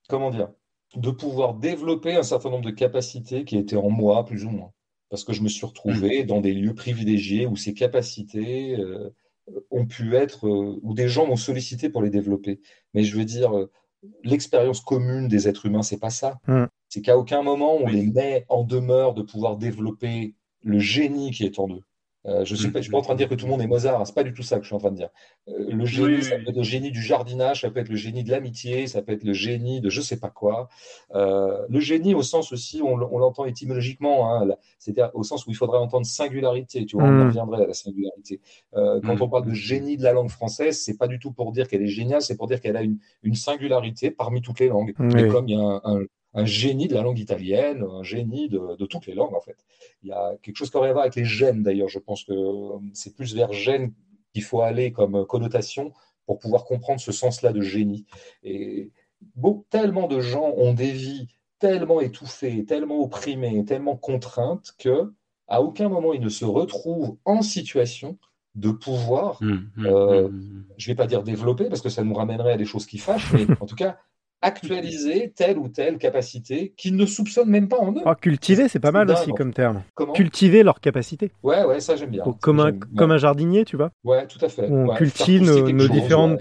comment 0.09 0.31
dire, 0.31 0.51
de 0.97 1.11
pouvoir 1.11 1.55
développer 1.55 2.15
un 2.15 2.23
certain 2.23 2.51
nombre 2.51 2.65
de 2.65 2.71
capacités 2.71 3.45
qui 3.45 3.57
étaient 3.57 3.77
en 3.77 3.91
moi, 3.91 4.25
plus 4.25 4.45
ou 4.45 4.51
moins. 4.51 4.73
Parce 5.11 5.25
que 5.25 5.33
je 5.33 5.43
me 5.43 5.49
suis 5.49 5.67
retrouvé 5.67 6.23
mmh. 6.23 6.27
dans 6.27 6.41
des 6.41 6.53
lieux 6.53 6.75
privilégiés 6.75 7.47
où 7.47 7.57
ces 7.57 7.75
capacités 7.75 8.77
euh, 8.79 9.15
ont 9.71 9.87
pu 9.87 10.15
être, 10.15 10.47
euh, 10.47 10.79
où 10.83 10.95
des 10.95 11.09
gens 11.09 11.27
m'ont 11.27 11.37
sollicité 11.37 11.89
pour 11.89 12.03
les 12.03 12.11
développer. 12.11 12.61
Mais 12.95 13.05
je 13.05 13.17
veux 13.17 13.25
dire, 13.25 13.57
euh, 13.57 13.71
l'expérience 14.25 14.81
commune 14.81 15.29
des 15.29 15.49
êtres 15.49 15.67
humains, 15.67 15.83
c'est 15.83 15.99
pas 15.99 16.11
ça. 16.11 16.39
Mmh. 16.47 16.65
C'est 16.89 17.03
qu'à 17.03 17.19
aucun 17.19 17.43
moment 17.43 17.77
on 17.77 17.87
les 17.87 18.07
met 18.07 18.47
en 18.49 18.65
demeure 18.65 19.15
de 19.15 19.23
pouvoir 19.23 19.57
développer 19.57 20.35
le 20.63 20.79
génie 20.79 21.31
qui 21.31 21.45
est 21.45 21.59
en 21.59 21.69
eux. 21.69 21.83
Euh, 22.29 22.45
je 22.45 22.53
ne 22.53 22.59
suis, 22.59 22.71
pas, 22.71 22.83
suis 22.83 22.91
pas 22.91 22.99
en 22.99 23.03
train 23.03 23.15
de 23.15 23.19
dire 23.19 23.29
que 23.29 23.35
tout 23.35 23.47
le 23.47 23.51
monde 23.51 23.63
est 23.63 23.67
Mozart, 23.67 24.07
c'est 24.07 24.15
pas 24.15 24.23
du 24.23 24.33
tout 24.33 24.43
ça 24.43 24.57
que 24.57 24.63
je 24.63 24.69
suis 24.69 24.77
en 24.77 24.79
train 24.79 24.91
de 24.91 24.97
dire. 24.97 25.09
Euh, 25.49 25.71
le 25.71 25.87
génie, 25.87 26.23
ça 26.23 26.37
peut 26.37 26.49
être 26.49 26.57
le 26.57 26.63
génie 26.63 26.91
du 26.91 27.03
jardinage, 27.03 27.63
ça 27.63 27.71
peut 27.71 27.81
être 27.81 27.89
le 27.89 27.97
génie 27.97 28.23
de 28.23 28.31
l'amitié, 28.31 28.87
ça 28.87 29.03
peut 29.03 29.13
être 29.13 29.25
le 29.25 29.33
génie 29.33 29.81
de 29.81 29.89
je 29.89 30.01
sais 30.01 30.19
pas 30.19 30.31
quoi. 30.31 30.69
Euh, 31.15 31.65
le 31.69 31.81
génie 31.81 32.15
au 32.15 32.23
sens 32.23 32.53
aussi, 32.53 32.83
on, 32.83 32.97
l'entend 32.97 33.47
étymologiquement, 33.47 34.33
hein, 34.33 34.49
c'est-à-dire 34.79 35.11
au 35.15 35.23
sens 35.23 35.47
où 35.47 35.51
il 35.51 35.57
faudrait 35.57 35.79
entendre 35.79 36.07
singularité, 36.07 36.85
tu 36.87 36.97
vois, 36.97 37.07
on 37.07 37.13
mm. 37.13 37.27
reviendrait 37.27 37.65
à 37.65 37.67
la 37.67 37.75
singularité. 37.75 38.41
quand 38.73 39.03
mm. 39.03 39.23
on 39.23 39.29
parle 39.29 39.47
de 39.47 39.55
génie 39.55 39.97
de 39.97 40.03
la 40.03 40.13
langue 40.13 40.31
française, 40.31 40.81
c'est 40.81 40.99
pas 40.99 41.09
du 41.09 41.19
tout 41.19 41.33
pour 41.33 41.53
dire 41.53 41.67
qu'elle 41.67 41.83
est 41.83 41.89
géniale, 41.89 42.23
c'est 42.23 42.37
pour 42.37 42.47
dire 42.47 42.61
qu'elle 42.61 42.77
a 42.77 42.83
une, 42.83 42.99
singularité 43.35 44.11
parmi 44.11 44.43
toutes 44.43 44.61
les 44.61 44.69
langues. 44.69 44.95
Mais 44.99 45.29
comme 45.29 45.49
il 45.49 45.55
y 45.55 45.61
a 45.61 45.81
un 45.85 45.99
un 45.99 46.01
génie 46.45 46.89
de 46.89 46.95
la 46.95 47.03
langue 47.03 47.19
italienne, 47.19 47.83
un 47.83 48.03
génie 48.03 48.49
de, 48.49 48.85
toutes 48.87 49.07
les 49.07 49.15
langues 49.15 49.35
en 49.35 49.41
fait. 49.41 49.57
Il 50.03 50.09
y 50.09 50.13
a 50.13 50.37
quelque 50.43 50.57
chose 50.57 50.71
qui 50.71 50.77
aurait 50.77 50.91
à 50.91 50.93
voir 50.93 51.05
avec 51.05 51.17
les 51.17 51.25
gènes 51.25 51.63
d'ailleurs. 51.63 51.89
Je 51.89 51.99
pense 51.99 52.25
que 52.25 52.33
euh, 52.33 52.79
c'est 52.93 53.15
plus 53.15 53.35
vers 53.35 53.53
gènes 53.53 53.93
qu'il 54.33 54.43
faut 54.43 54.61
aller 54.61 54.93
comme 54.93 55.27
connotation 55.27 55.93
pour 56.27 56.39
pouvoir 56.39 56.65
comprendre 56.65 57.01
ce 57.01 57.13
sens-là 57.13 57.53
de 57.53 57.63
génie. 57.63 58.05
Et 58.43 58.91
tellement 59.71 60.07
de 60.07 60.21
gens 60.21 60.53
ont 60.57 60.75
des 60.75 60.93
vies 60.93 61.29
tellement 61.59 62.01
étouffées, 62.01 62.65
tellement 62.65 63.01
opprimées, 63.01 63.65
tellement 63.65 63.97
contraintes 63.97 64.75
que 64.79 65.13
à 65.49 65.63
aucun 65.63 65.89
moment 65.89 66.13
ils 66.13 66.21
ne 66.21 66.29
se 66.29 66.45
retrouvent 66.45 67.17
en 67.25 67.43
situation 67.43 68.19
de 68.55 68.71
pouvoir, 68.71 69.39
mmh, 69.41 69.53
mmh, 69.77 69.87
euh, 69.87 70.29
mmh, 70.29 70.65
je 70.77 70.89
ne 70.89 70.93
vais 70.93 70.97
pas 70.97 71.07
dire 71.07 71.23
développer 71.23 71.69
parce 71.69 71.81
que 71.81 71.89
ça 71.89 72.03
nous 72.03 72.15
ramènerait 72.15 72.53
à 72.53 72.57
des 72.57 72.65
choses 72.65 72.87
qui 72.87 72.99
fâchent, 72.99 73.33
mais 73.33 73.47
en 73.61 73.67
tout 73.67 73.77
cas 73.77 73.99
actualiser 74.41 75.33
telle 75.35 75.59
ou 75.59 75.69
telle 75.69 75.99
capacité 75.99 76.73
qu'ils 76.77 76.97
ne 76.97 77.07
soupçonnent 77.07 77.51
même 77.51 77.69
pas 77.69 77.79
en 77.79 77.93
eux. 77.93 78.03
Oh, 78.05 78.15
cultiver, 78.15 78.69
c'est 78.69 78.79
pas 78.79 78.93
mal 78.93 79.11
aussi 79.11 79.33
comme 79.33 79.53
terme. 79.53 79.83
cultiver 80.15 80.63
leur 80.63 80.81
capacité. 80.81 81.31
Ouais, 81.43 81.65
ouais, 81.65 81.81
ça 81.81 81.97
j'aime 81.97 82.11
bien. 82.11 82.25
comme, 82.41 82.61
un, 82.61 82.73
comme 82.97 83.11
un 83.11 83.19
jardinier, 83.19 83.65
tu 83.65 83.77
vois. 83.77 83.91
Ouais, 84.05 84.27
tout 84.27 84.39
à 84.45 84.49
fait. 84.49 84.69
On 84.71 84.95
cultive 84.95 85.43
nos, 85.43 85.89
différentes. 85.89 86.41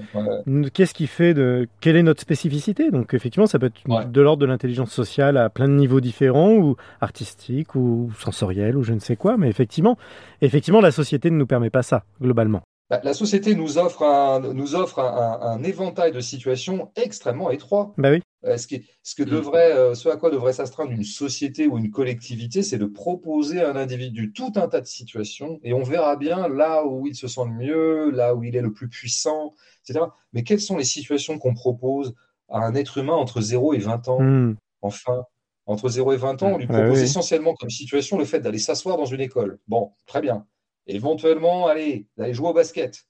Qu'est-ce 0.74 0.94
qui 0.94 1.08
fait 1.08 1.34
de. 1.34 1.68
Quelle 1.82 1.96
est 1.96 2.04
notre 2.04 2.22
spécificité? 2.22 2.92
Donc, 2.92 3.14
effectivement, 3.14 3.48
ça 3.48 3.60
peut 3.60 3.68
être 3.68 4.12
de 4.12 4.22
l'ordre 4.22 4.42
de 4.42 4.46
l'intelligence 4.46 4.92
sociale 4.92 5.38
à 5.38 5.50
plein 5.50 5.68
de 5.68 5.74
niveaux 5.74 6.02
différents, 6.02 6.54
ou 6.54 6.76
artistique, 7.02 7.76
ou 7.76 8.12
sensoriel, 8.20 8.78
ou 8.78 8.84
je 8.84 8.94
ne 8.94 9.00
sais 9.00 9.16
quoi. 9.16 9.38
Mais 9.38 9.50
effectivement, 9.50 9.98
effectivement, 10.42 10.82
la 10.82 10.92
société 10.92 11.32
ne 11.32 11.38
nous 11.38 11.48
permet 11.48 11.70
pas 11.70 11.84
ça, 11.84 12.04
globalement. 12.22 12.62
Bah, 12.90 13.02
la 13.04 13.14
société 13.14 13.54
nous 13.54 13.78
offre 13.78 14.04
un, 14.04 14.40
nous 14.40 14.76
offre 14.76 15.00
un, 15.00 15.62
éventail 15.64 16.14
de 16.14 16.22
situations 16.22 16.92
extrêmement 16.96 17.52
étroit. 17.52 17.94
Bah 17.98 18.12
oui. 18.12 18.22
Euh, 18.46 18.58
ce, 18.58 18.68
qui, 18.68 18.88
ce, 19.04 19.16
que 19.16 19.24
mm. 19.24 19.30
devrait, 19.30 19.74
euh, 19.74 19.94
ce 19.94 20.08
à 20.08 20.16
quoi 20.16 20.30
devrait 20.30 20.54
s'astreindre 20.54 20.92
une 20.92 21.04
société 21.04 21.68
ou 21.68 21.78
une 21.78 21.92
collectivité, 21.92 22.64
c'est 22.64 22.78
de 22.78 22.86
proposer 22.86 23.62
à 23.62 23.72
un 23.72 23.76
individu 23.76 24.32
tout 24.32 24.54
un 24.56 24.70
tas 24.70 24.80
de 24.80 24.86
situations 24.86 25.60
et 25.64 25.74
on 25.74 25.84
verra 25.84 26.16
bien 26.16 26.48
là 26.48 26.86
où 26.86 27.08
il 27.08 27.16
se 27.16 27.28
sent 27.28 27.42
le 27.46 27.66
mieux, 27.66 28.12
là 28.12 28.36
où 28.36 28.44
il 28.44 28.56
est 28.56 28.62
le 28.62 28.72
plus 28.72 28.88
puissant, 28.88 29.54
etc. 29.84 30.06
Mais 30.32 30.44
quelles 30.44 30.62
sont 30.62 30.78
les 30.78 30.86
situations 30.86 31.40
qu'on 31.40 31.54
propose 31.54 32.16
à 32.48 32.60
un 32.60 32.74
être 32.74 33.00
humain 33.00 33.16
entre 33.16 33.42
0 33.42 33.74
et 33.74 33.80
20 33.80 34.08
ans? 34.08 34.22
Mm. 34.22 34.56
Enfin, 34.82 35.26
entre 35.66 35.90
0 35.90 36.14
et 36.14 36.18
20 36.18 36.44
ans, 36.44 36.52
on 36.54 36.58
lui 36.58 36.68
bah 36.68 36.80
propose 36.80 37.02
essentiellement 37.02 37.54
comme 37.54 37.70
situation 37.70 38.18
le 38.18 38.24
fait 38.24 38.40
d'aller 38.40 38.60
s'asseoir 38.60 38.96
dans 38.96 39.06
une 39.06 39.20
école. 39.20 39.60
Bon, 39.68 39.92
très 40.06 40.22
bien 40.22 40.46
éventuellement, 40.88 41.68
allez, 41.68 42.08
d'aller 42.18 42.34
jouer 42.34 42.50
au 42.50 42.54
basket. 42.54 43.06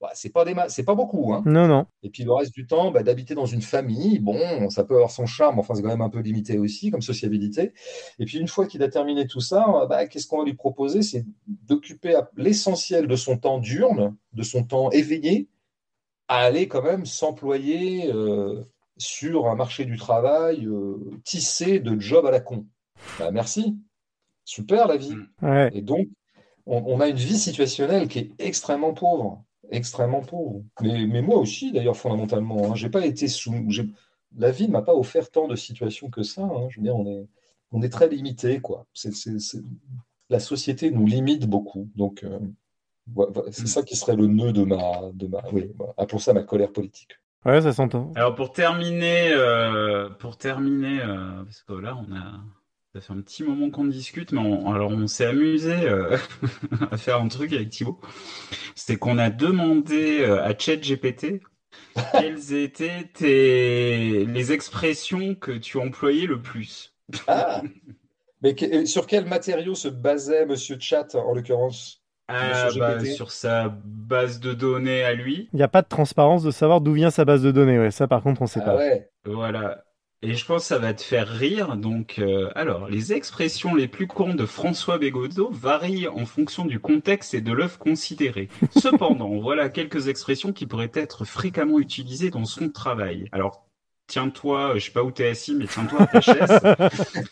Bah, 0.00 0.10
c'est 0.14 0.32
pas 0.32 0.46
des 0.46 0.54
c'est 0.68 0.84
pas 0.84 0.94
beaucoup. 0.94 1.34
Hein. 1.34 1.42
Non, 1.44 1.68
non. 1.68 1.84
Et 2.02 2.08
puis 2.08 2.24
le 2.24 2.32
reste 2.32 2.54
du 2.54 2.66
temps, 2.66 2.90
bah, 2.90 3.02
d'habiter 3.02 3.34
dans 3.34 3.44
une 3.44 3.60
famille, 3.60 4.18
bon, 4.18 4.70
ça 4.70 4.82
peut 4.82 4.94
avoir 4.94 5.10
son 5.10 5.26
charme, 5.26 5.58
enfin 5.58 5.74
c'est 5.74 5.82
quand 5.82 5.88
même 5.88 6.00
un 6.00 6.08
peu 6.08 6.20
limité 6.20 6.58
aussi 6.58 6.90
comme 6.90 7.02
sociabilité. 7.02 7.74
Et 8.18 8.24
puis 8.24 8.38
une 8.38 8.48
fois 8.48 8.66
qu'il 8.66 8.82
a 8.82 8.88
terminé 8.88 9.26
tout 9.26 9.40
ça, 9.40 9.86
bah, 9.90 10.06
qu'est-ce 10.06 10.26
qu'on 10.26 10.38
va 10.38 10.44
lui 10.44 10.54
proposer? 10.54 11.02
C'est 11.02 11.26
d'occuper 11.46 12.18
l'essentiel 12.36 13.08
de 13.08 13.16
son 13.16 13.36
temps 13.36 13.58
diurne, 13.58 14.16
de 14.32 14.42
son 14.42 14.64
temps 14.64 14.90
éveillé, 14.90 15.48
à 16.28 16.38
aller 16.44 16.66
quand 16.66 16.82
même 16.82 17.04
s'employer 17.04 18.10
euh, 18.10 18.62
sur 18.96 19.48
un 19.48 19.54
marché 19.54 19.84
du 19.84 19.98
travail 19.98 20.64
euh, 20.64 20.96
tissé 21.24 21.78
de 21.78 22.00
jobs 22.00 22.24
à 22.24 22.30
la 22.30 22.40
con. 22.40 22.64
Bah, 23.18 23.30
merci. 23.32 23.76
Super 24.46 24.88
la 24.88 24.96
vie. 24.96 25.14
Et 25.72 25.82
donc, 25.82 26.08
on, 26.70 27.00
a 27.00 27.08
une 27.08 27.16
vie 27.16 27.38
situationnelle 27.38 28.08
qui 28.08 28.18
est 28.20 28.30
extrêmement 28.38 28.94
pauvre, 28.94 29.42
extrêmement 29.70 30.20
pauvre. 30.20 30.62
Mais, 30.80 31.22
moi 31.22 31.36
aussi, 31.38 31.72
d'ailleurs, 31.72 31.96
fondamentalement, 31.96 32.70
hein, 32.70 32.74
j'ai 32.74 32.90
pas 32.90 33.04
été 33.04 33.28
sous. 33.28 33.54
La 34.38 34.52
vie 34.52 34.68
ne 34.68 34.72
m'a 34.72 34.82
pas 34.82 34.94
offert 34.94 35.30
tant 35.30 35.48
de 35.48 35.56
situations 35.56 36.08
que 36.08 36.22
ça. 36.22 36.42
Hein. 36.42 36.68
Je 36.70 36.78
veux 36.78 36.84
dire, 36.84 36.96
on 36.96 37.06
est, 37.06 37.26
on 37.72 37.82
est 37.82 37.88
très 37.88 38.08
limité, 38.08 38.60
quoi. 38.60 38.86
La 40.28 40.38
société 40.38 40.90
nous 40.92 41.06
limite 41.06 41.46
beaucoup. 41.46 41.88
Donc, 41.96 42.22
euh, 42.22 42.38
c'est 43.50 43.66
ça 43.66 43.82
qui 43.82 43.96
serait 43.96 44.16
le 44.16 44.28
nœud 44.28 44.52
de 44.52 44.62
ma, 44.62 45.10
de 45.12 45.26
ma, 45.26 45.42
oui, 45.52 45.72
appelons 45.96 46.18
ça 46.18 46.32
ma 46.32 46.42
colère 46.42 46.72
politique. 46.72 47.18
Ouais, 47.44 47.60
ça 47.62 47.72
s'entend. 47.72 48.12
Alors 48.16 48.34
pour 48.34 48.52
terminer, 48.52 49.32
euh, 49.32 50.10
pour 50.10 50.36
terminer, 50.36 51.00
euh, 51.00 51.42
parce 51.42 51.62
que 51.62 51.72
là 51.72 51.96
on 51.96 52.14
a, 52.14 52.44
ça 52.94 53.00
fait 53.00 53.12
un 53.12 53.20
petit 53.20 53.44
moment 53.44 53.70
qu'on 53.70 53.84
discute, 53.84 54.32
mais 54.32 54.40
on, 54.40 54.72
alors 54.72 54.90
on 54.90 55.06
s'est 55.06 55.26
amusé 55.26 55.72
euh, 55.72 56.16
à 56.90 56.96
faire 56.96 57.20
un 57.20 57.28
truc 57.28 57.52
avec 57.52 57.70
Thibaut. 57.70 58.00
C'est 58.74 58.96
qu'on 58.96 59.18
a 59.18 59.30
demandé 59.30 60.20
euh, 60.20 60.42
à 60.42 60.58
ChatGPT 60.58 61.40
quelles 62.12 62.52
étaient 62.52 63.08
tes... 63.14 64.24
les 64.24 64.52
expressions 64.52 65.36
que 65.36 65.52
tu 65.52 65.78
employais 65.78 66.26
le 66.26 66.42
plus. 66.42 66.96
Ah 67.28 67.62
Mais 68.42 68.56
sur 68.86 69.06
quel 69.06 69.26
matériau 69.26 69.74
se 69.74 69.88
basait 69.88 70.46
Monsieur 70.46 70.76
Chat 70.80 71.14
en 71.14 71.32
l'occurrence? 71.32 72.02
Ah, 72.26 72.68
bah, 72.76 73.04
sur 73.04 73.32
sa 73.32 73.68
base 73.84 74.38
de 74.38 74.52
données 74.52 75.02
à 75.02 75.14
lui. 75.14 75.48
Il 75.52 75.56
n'y 75.56 75.64
a 75.64 75.68
pas 75.68 75.82
de 75.82 75.88
transparence 75.88 76.44
de 76.44 76.52
savoir 76.52 76.80
d'où 76.80 76.92
vient 76.92 77.10
sa 77.10 77.24
base 77.24 77.42
de 77.42 77.50
données. 77.50 77.78
Ouais, 77.78 77.90
ça, 77.90 78.06
par 78.06 78.22
contre, 78.22 78.40
on 78.40 78.44
ne 78.44 78.48
sait 78.48 78.60
ah 78.62 78.66
pas. 78.66 78.76
Ouais. 78.76 79.10
Voilà. 79.24 79.82
Et 80.22 80.34
je 80.34 80.44
pense 80.44 80.62
que 80.62 80.68
ça 80.68 80.78
va 80.78 80.92
te 80.92 81.00
faire 81.00 81.28
rire. 81.28 81.76
Donc, 81.76 82.18
euh, 82.18 82.50
alors, 82.54 82.88
les 82.88 83.14
expressions 83.14 83.74
les 83.74 83.88
plus 83.88 84.06
courantes 84.06 84.36
de 84.36 84.44
François 84.44 84.98
Bégodeau 84.98 85.50
varient 85.50 86.08
en 86.08 86.26
fonction 86.26 86.66
du 86.66 86.78
contexte 86.78 87.32
et 87.32 87.40
de 87.40 87.52
l'œuvre 87.52 87.78
considérée. 87.78 88.50
Cependant, 88.78 89.38
voilà 89.40 89.70
quelques 89.70 90.08
expressions 90.08 90.52
qui 90.52 90.66
pourraient 90.66 90.92
être 90.92 91.24
fréquemment 91.24 91.78
utilisées 91.78 92.28
dans 92.28 92.44
son 92.44 92.68
travail. 92.68 93.28
Alors, 93.32 93.66
tiens-toi, 94.08 94.74
je 94.74 94.84
sais 94.84 94.92
pas 94.92 95.02
où 95.02 95.10
t'es 95.10 95.26
assis, 95.26 95.54
mais 95.54 95.66
tiens-toi 95.66 96.02
à 96.02 96.06
ta 96.06 96.20
chaise. 96.20 96.60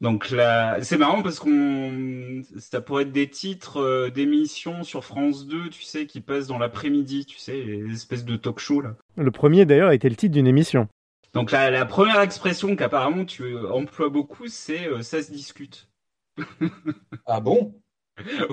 Donc 0.00 0.30
là, 0.30 0.82
c'est 0.82 0.98
marrant 0.98 1.22
parce 1.22 1.38
qu'on, 1.38 2.42
ça 2.58 2.80
pourrait 2.80 3.04
être 3.04 3.12
des 3.12 3.30
titres 3.30 3.80
euh, 3.80 4.10
d'émissions 4.10 4.82
sur 4.82 5.04
France 5.04 5.46
2, 5.46 5.70
tu 5.70 5.82
sais, 5.82 6.06
qui 6.06 6.20
passent 6.20 6.48
dans 6.48 6.58
l'après-midi, 6.58 7.26
tu 7.26 7.38
sais, 7.38 7.62
les 7.62 7.92
espèces 7.94 8.24
de 8.24 8.36
talk-show 8.36 8.80
là. 8.80 8.96
Le 9.16 9.30
premier 9.30 9.64
d'ailleurs 9.66 9.92
était 9.92 10.08
le 10.08 10.16
titre 10.16 10.34
d'une 10.34 10.48
émission. 10.48 10.88
Donc 11.34 11.50
la, 11.50 11.84
première 11.84 12.20
expression 12.20 12.76
qu'apparemment 12.76 13.24
tu 13.24 13.56
emploies 13.66 14.08
beaucoup, 14.08 14.46
c'est 14.46 14.86
euh, 14.86 15.02
ça 15.02 15.22
se 15.22 15.32
discute. 15.32 15.88
ah 17.26 17.40
bon? 17.40 17.74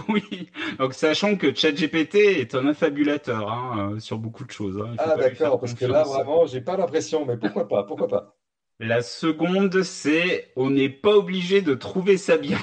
Oui, 0.10 0.50
donc 0.80 0.96
sachant 0.96 1.38
que 1.38 1.54
ChatGPT 1.54 2.16
est 2.16 2.56
un 2.56 2.66
affabulateur 2.66 3.52
hein, 3.52 3.92
euh, 3.94 4.00
sur 4.00 4.18
beaucoup 4.18 4.44
de 4.44 4.52
choses. 4.52 4.82
Hein. 4.84 4.96
Ah 4.98 5.16
d'accord, 5.16 5.60
parce 5.60 5.76
que 5.76 5.86
là 5.86 6.04
vraiment, 6.04 6.48
j'ai 6.48 6.62
pas 6.62 6.78
l'impression, 6.78 7.26
mais 7.26 7.38
pourquoi 7.38 7.68
pas, 7.68 7.84
pourquoi 7.84 8.08
pas? 8.08 8.36
La 8.80 9.04
seconde, 9.04 9.84
c'est 9.84 10.52
on 10.56 10.72
n'est 10.72 10.90
pas 10.90 11.16
obligé 11.16 11.62
de 11.62 11.76
trouver 11.76 12.18
ça 12.18 12.38
bien. 12.38 12.58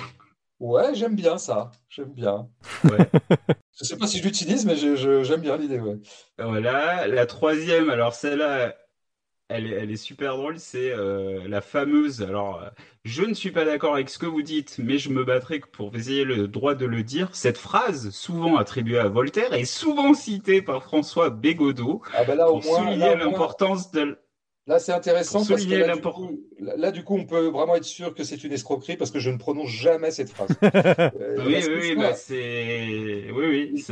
Ouais, 0.59 0.93
j'aime 0.95 1.15
bien 1.15 1.39
ça, 1.39 1.71
j'aime 1.89 2.13
bien. 2.13 2.49
Ouais. 2.83 3.07
je 3.81 3.85
sais 3.85 3.97
pas 3.97 4.09
si 4.09 4.19
je 4.19 4.25
l'utilise, 4.25 4.67
mais 4.67 4.75
j'aime 4.75 5.41
bien 5.41 5.57
l'idée. 5.57 5.79
Ouais. 5.79 5.99
Voilà, 6.37 7.07
la 7.07 7.27
troisième, 7.27 7.91
alors 7.91 8.15
celle-là, 8.15 8.75
elle 9.49 9.91
est, 9.91 9.97
super 9.97 10.37
drôle, 10.37 10.59
c'est 10.59 10.93
euh, 10.93 11.49
la 11.49 11.63
fameuse. 11.63 12.23
Alors, 12.23 12.63
euh, 12.63 12.69
je 13.05 13.23
ne 13.23 13.33
suis 13.33 13.51
pas 13.51 13.65
d'accord 13.65 13.95
avec 13.95 14.11
ce 14.11 14.19
que 14.19 14.27
vous 14.27 14.43
dites, 14.43 14.77
mais 14.79 14.99
je 14.99 15.09
me 15.09 15.25
battrai 15.25 15.61
pour 15.61 15.91
vous 15.91 16.11
ayez 16.11 16.25
le 16.25 16.49
droit 16.49 16.75
de 16.75 16.85
le 16.85 17.03
dire. 17.03 17.31
Cette 17.33 17.57
phrase, 17.57 18.11
souvent 18.11 18.57
attribuée 18.57 18.99
à 18.99 19.09
Voltaire, 19.09 19.55
est 19.55 19.65
souvent 19.65 20.13
citée 20.13 20.61
par 20.61 20.83
François 20.83 21.31
Bégodeau 21.31 22.03
ah 22.13 22.25
là, 22.25 22.47
pour 22.47 22.63
souligner 22.63 23.17
l'importance 23.17 23.91
de. 23.91 24.19
Là, 24.67 24.79
c'est 24.79 24.93
intéressant 24.93 25.47
parce 25.47 25.65
que 25.65 25.75
là 25.75 25.97
du, 25.97 26.03
coup, 26.03 26.41
là, 26.59 26.91
du 26.91 27.03
coup, 27.03 27.17
on 27.17 27.25
peut 27.25 27.47
vraiment 27.47 27.75
être 27.77 27.85
sûr 27.85 28.15
que 28.15 28.23
c'est 28.23 28.45
une 28.45 28.53
escroquerie 28.53 28.99
parce 28.99 29.11
que 29.11 29.19
je 29.19 29.31
ne 29.31 29.39
prononce 29.39 29.71
jamais 29.71 30.11
cette 30.11 30.29
phrase. 30.29 30.51
Euh, 30.63 31.43
oui, 31.47 31.63
oui, 31.67 31.79
oui, 31.81 31.97
bah, 31.97 32.13
c'est. 32.13 33.31
Oui, 33.33 33.73
oui. 33.81 33.87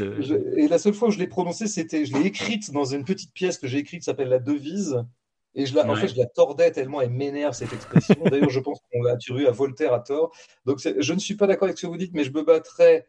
et 0.56 0.68
la 0.68 0.78
seule 0.78 0.92
fois 0.92 1.08
où 1.08 1.10
je 1.10 1.18
l'ai 1.18 1.26
prononcée, 1.26 1.66
c'était. 1.66 2.04
Je 2.04 2.12
l'ai 2.12 2.26
écrite 2.26 2.72
dans 2.72 2.84
une 2.84 3.04
petite 3.04 3.32
pièce 3.32 3.56
que 3.56 3.66
j'ai 3.66 3.78
écrite 3.78 4.00
qui 4.00 4.04
s'appelle 4.04 4.28
La 4.28 4.38
Devise. 4.38 5.02
Et 5.56 5.64
je 5.64 5.74
la, 5.74 5.88
en 5.90 5.96
fait, 5.96 6.08
je 6.08 6.16
la 6.16 6.26
tordais 6.26 6.70
tellement 6.70 7.00
elle 7.00 7.10
m'énerve 7.10 7.54
cette 7.54 7.72
expression. 7.72 8.14
D'ailleurs, 8.30 8.50
je 8.50 8.60
pense 8.60 8.78
qu'on 8.92 9.02
l'a 9.02 9.12
attribuée 9.12 9.48
à 9.48 9.50
Voltaire 9.50 9.94
à 9.94 10.00
tort. 10.00 10.30
Donc, 10.66 10.78
je 10.78 11.12
ne 11.12 11.18
suis 11.18 11.34
pas 11.34 11.46
d'accord 11.46 11.64
avec 11.64 11.78
ce 11.78 11.86
que 11.86 11.90
vous 11.90 11.96
dites, 11.96 12.12
mais 12.14 12.24
je 12.24 12.30
me 12.30 12.42
battrai 12.42 13.06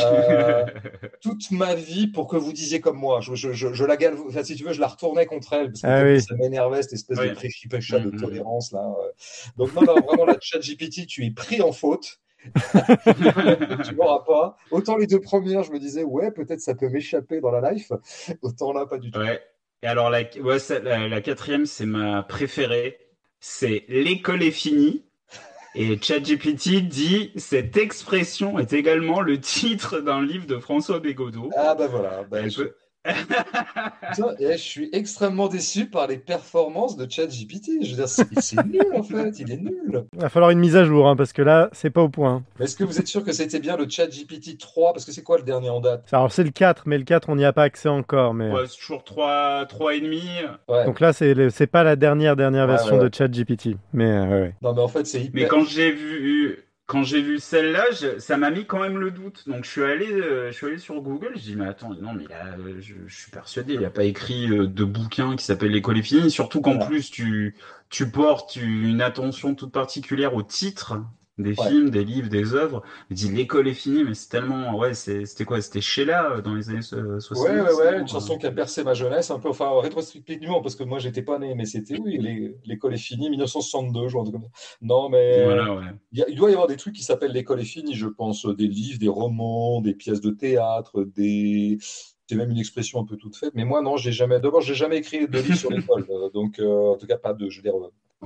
euh, 0.00 0.64
toute 1.20 1.50
ma 1.50 1.74
vie 1.74 2.06
pour 2.06 2.26
que 2.26 2.36
vous 2.36 2.52
disiez 2.52 2.80
comme 2.80 2.96
moi. 2.96 3.20
Je, 3.20 3.34
je, 3.34 3.52
je, 3.52 3.84
la 3.84 3.96
gale, 3.96 4.16
enfin, 4.26 4.42
si 4.42 4.56
tu 4.56 4.64
veux, 4.64 4.72
je 4.72 4.80
la 4.80 4.86
retournais 4.86 5.26
contre 5.26 5.52
elle 5.52 5.72
parce 5.72 5.82
que 5.82 5.86
ah 5.86 6.20
ça 6.20 6.34
m'énervait 6.36 6.82
cette 6.82 6.94
espèce 6.94 7.18
de 7.18 7.34
préchipécha 7.34 7.98
de 7.98 8.10
mm-hmm. 8.10 8.20
tolérance 8.20 8.72
là. 8.72 8.94
Donc 9.56 9.74
non, 9.74 9.82
non, 9.82 9.94
vraiment 10.00 10.24
la 10.24 10.36
chat 10.40 10.60
GPT, 10.60 11.06
tu 11.06 11.26
es 11.26 11.30
pris 11.30 11.60
en 11.60 11.72
faute. 11.72 12.20
tu 13.84 13.94
m'auras 13.96 14.24
pas. 14.26 14.56
Autant 14.70 14.96
les 14.96 15.06
deux 15.06 15.20
premières, 15.20 15.62
je 15.62 15.72
me 15.72 15.78
disais 15.78 16.04
ouais, 16.04 16.30
peut-être 16.30 16.60
ça 16.60 16.74
peut 16.74 16.88
m'échapper 16.88 17.40
dans 17.40 17.50
la 17.50 17.72
life. 17.72 17.92
Autant 18.40 18.72
là, 18.72 18.86
pas 18.86 18.98
du 18.98 19.10
tout. 19.10 19.18
Ouais. 19.18 19.40
Et 19.82 19.86
alors, 19.86 20.10
la, 20.10 20.22
la, 21.08 21.20
quatrième, 21.20 21.66
c'est 21.66 21.86
ma 21.86 22.22
préférée. 22.22 22.98
C'est 23.40 23.84
l'école 23.88 24.42
est 24.42 24.50
finie. 24.50 25.06
Et 25.74 25.98
ChatGPT 26.00 26.82
dit 26.88 27.32
cette 27.36 27.76
expression 27.76 28.58
est 28.58 28.72
également 28.72 29.20
le 29.20 29.40
titre 29.40 30.00
d'un 30.00 30.20
livre 30.20 30.46
de 30.46 30.58
François 30.58 30.98
Bégodeau. 30.98 31.50
Ah 31.56 31.74
bah 31.76 31.86
voilà. 31.86 32.24
Bah, 32.24 32.48
je 32.48 32.72
suis 34.56 34.88
extrêmement 34.92 35.48
déçu 35.48 35.86
par 35.86 36.06
les 36.06 36.18
performances 36.18 36.96
de 36.96 37.10
ChatGPT. 37.10 37.82
Je 37.82 37.90
veux 37.90 37.96
dire, 37.96 38.08
c'est 38.08 38.64
nul 38.66 38.86
en 38.94 39.02
fait, 39.02 39.38
il 39.40 39.50
est 39.50 39.56
nul. 39.56 40.04
Il 40.14 40.20
va 40.20 40.28
falloir 40.28 40.50
une 40.50 40.58
mise 40.58 40.76
à 40.76 40.84
jour 40.84 41.08
hein, 41.08 41.16
parce 41.16 41.32
que 41.32 41.42
là, 41.42 41.70
c'est 41.72 41.90
pas 41.90 42.02
au 42.02 42.08
point. 42.08 42.42
Est-ce 42.60 42.76
que 42.76 42.84
vous 42.84 42.98
êtes 42.98 43.06
sûr 43.06 43.24
que 43.24 43.32
c'était 43.32 43.58
bien 43.58 43.76
le 43.76 43.88
ChatGPT 43.88 44.58
3 44.58 44.92
Parce 44.92 45.04
que 45.04 45.12
c'est 45.12 45.22
quoi 45.22 45.38
le 45.38 45.44
dernier 45.44 45.70
en 45.70 45.80
date? 45.80 46.06
Alors 46.12 46.30
c'est 46.30 46.44
le 46.44 46.50
4, 46.50 46.84
mais 46.86 46.98
le 46.98 47.04
4, 47.04 47.28
on 47.28 47.36
n'y 47.36 47.44
a 47.44 47.52
pas 47.52 47.64
accès 47.64 47.88
encore. 47.88 48.34
Mais... 48.34 48.50
Ouais, 48.50 48.66
c'est 48.66 48.78
toujours 48.78 49.04
3, 49.04 49.66
3 49.66 49.94
et 49.94 50.00
demi. 50.00 50.22
Donc 50.68 51.00
là, 51.00 51.12
c'est 51.12 51.66
pas 51.66 51.82
la 51.82 51.96
dernière 51.96 52.36
dernière 52.36 52.66
version 52.66 52.98
de 52.98 53.10
ChatGPT. 53.12 53.76
Mais 53.92 54.52
Non, 54.62 54.74
mais 54.74 54.80
en 54.80 54.88
fait, 54.88 55.06
c'est 55.06 55.20
hyper. 55.20 55.42
Mais 55.42 55.48
quand 55.48 55.64
j'ai 55.64 55.90
vu 55.92 56.69
quand 56.90 57.04
j'ai 57.04 57.22
vu 57.22 57.38
celle-là, 57.38 57.84
ça 58.18 58.36
m'a 58.36 58.50
mis 58.50 58.66
quand 58.66 58.80
même 58.80 58.98
le 58.98 59.12
doute. 59.12 59.48
Donc 59.48 59.64
je 59.64 59.70
suis 59.70 59.84
allé, 59.84 60.10
euh, 60.10 60.50
je 60.50 60.56
suis 60.56 60.66
allé 60.66 60.78
sur 60.78 61.00
Google. 61.00 61.30
Je 61.36 61.42
dis 61.42 61.54
mais 61.54 61.68
attends, 61.68 61.94
non 61.94 62.12
mais 62.12 62.24
là, 62.24 62.56
je, 62.80 62.94
suis 63.06 63.30
persuadé, 63.30 63.74
il 63.74 63.84
a 63.84 63.90
pas 63.90 64.02
écrit 64.02 64.48
de 64.48 64.84
bouquin 64.84 65.36
qui 65.36 65.44
s'appelle 65.44 65.70
L'école 65.70 65.98
est 65.98 66.02
finie. 66.02 66.32
Surtout 66.32 66.60
qu'en 66.60 66.78
plus 66.78 67.12
tu 67.12 67.54
tu 67.90 68.10
portes 68.10 68.56
une 68.56 69.00
attention 69.02 69.54
toute 69.54 69.70
particulière 69.70 70.34
au 70.34 70.42
titre 70.42 70.98
des 71.42 71.54
films, 71.54 71.90
des 71.90 72.04
livres, 72.04 72.28
des 72.28 72.54
œuvres. 72.54 72.82
Il 73.10 73.16
dit 73.16 73.30
l'école 73.30 73.68
est 73.68 73.74
finie, 73.74 74.04
mais 74.04 74.14
c'est 74.14 74.28
tellement. 74.28 74.76
Ouais, 74.76 74.94
c'était 74.94 75.44
quoi? 75.44 75.60
C'était 75.60 75.80
Sheila 75.80 76.32
euh, 76.32 76.42
dans 76.42 76.54
les 76.54 76.70
années 76.70 76.82
60 76.82 77.38
Ouais, 77.38 77.60
ouais, 77.60 77.72
ouais, 77.72 78.00
une 78.00 78.08
chanson 78.08 78.38
qui 78.38 78.46
a 78.46 78.50
percé 78.50 78.84
ma 78.84 78.94
jeunesse, 78.94 79.30
un 79.30 79.38
peu, 79.38 79.48
enfin, 79.48 79.70
rétrospectivement, 79.80 80.60
parce 80.60 80.76
que 80.76 80.84
moi, 80.84 80.98
j'étais 80.98 81.22
pas 81.22 81.38
né, 81.38 81.54
mais 81.54 81.64
c'était, 81.64 81.98
oui, 81.98 82.54
l'école 82.64 82.94
est 82.94 82.98
finie, 82.98 83.30
1962, 83.30 84.08
je 84.08 84.12
vois. 84.12 84.24
Non, 84.82 85.08
mais. 85.08 85.46
il, 86.12 86.36
doit 86.36 86.50
y 86.50 86.52
avoir 86.52 86.68
des 86.68 86.76
trucs 86.76 86.94
qui 86.94 87.02
s'appellent 87.02 87.32
l'école 87.32 87.60
est 87.60 87.64
finie, 87.64 87.94
je 87.94 88.06
pense, 88.06 88.46
des 88.46 88.68
livres, 88.68 88.98
des 88.98 89.08
romans, 89.08 89.80
des 89.80 89.94
pièces 89.94 90.20
de 90.20 90.30
théâtre, 90.30 91.04
des. 91.04 91.78
C'est 92.28 92.36
même 92.36 92.50
une 92.52 92.58
expression 92.58 93.00
un 93.00 93.04
peu 93.04 93.16
toute 93.16 93.34
faite, 93.34 93.52
mais 93.54 93.64
moi, 93.64 93.82
non, 93.82 93.96
j'ai 93.96 94.12
jamais. 94.12 94.38
D'abord, 94.38 94.60
j'ai 94.60 94.74
jamais 94.74 94.98
écrit 94.98 95.26
de 95.26 95.38
livre 95.40 95.56
sur 95.56 95.70
l'école, 95.70 96.06
euh, 96.10 96.30
donc, 96.30 96.60
euh, 96.60 96.92
en 96.92 96.96
tout 96.96 97.08
cas, 97.08 97.16
pas 97.16 97.34
de, 97.34 97.50
je 97.50 97.56
veux 97.56 97.62
dire, 97.62 97.74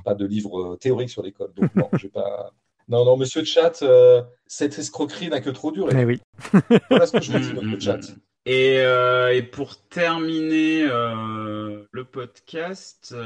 pas 0.04 0.14
de 0.14 0.26
livre 0.26 0.76
théorique 0.76 1.10
sur 1.10 1.22
l'école. 1.22 1.52
Donc, 1.54 1.74
non, 1.74 1.88
j'ai 1.94 2.08
pas. 2.08 2.52
Non, 2.88 3.04
non, 3.04 3.16
monsieur 3.16 3.44
chat, 3.44 3.82
euh, 3.82 4.22
cette 4.46 4.78
escroquerie 4.78 5.28
n'a 5.28 5.40
que 5.40 5.50
trop 5.50 5.72
duré. 5.72 5.94
Mais 5.94 6.04
oui. 6.04 6.20
voilà 6.90 7.06
ce 7.06 7.12
que 7.12 7.22
je 7.22 7.32
veux 7.32 7.40
dire, 7.40 7.62
monsieur 7.62 7.80
chat. 7.80 8.00
Et, 8.46 8.80
euh, 8.80 9.34
et 9.34 9.42
pour 9.42 9.80
terminer 9.88 10.82
euh, 10.82 11.82
le 11.90 12.04
podcast, 12.04 13.16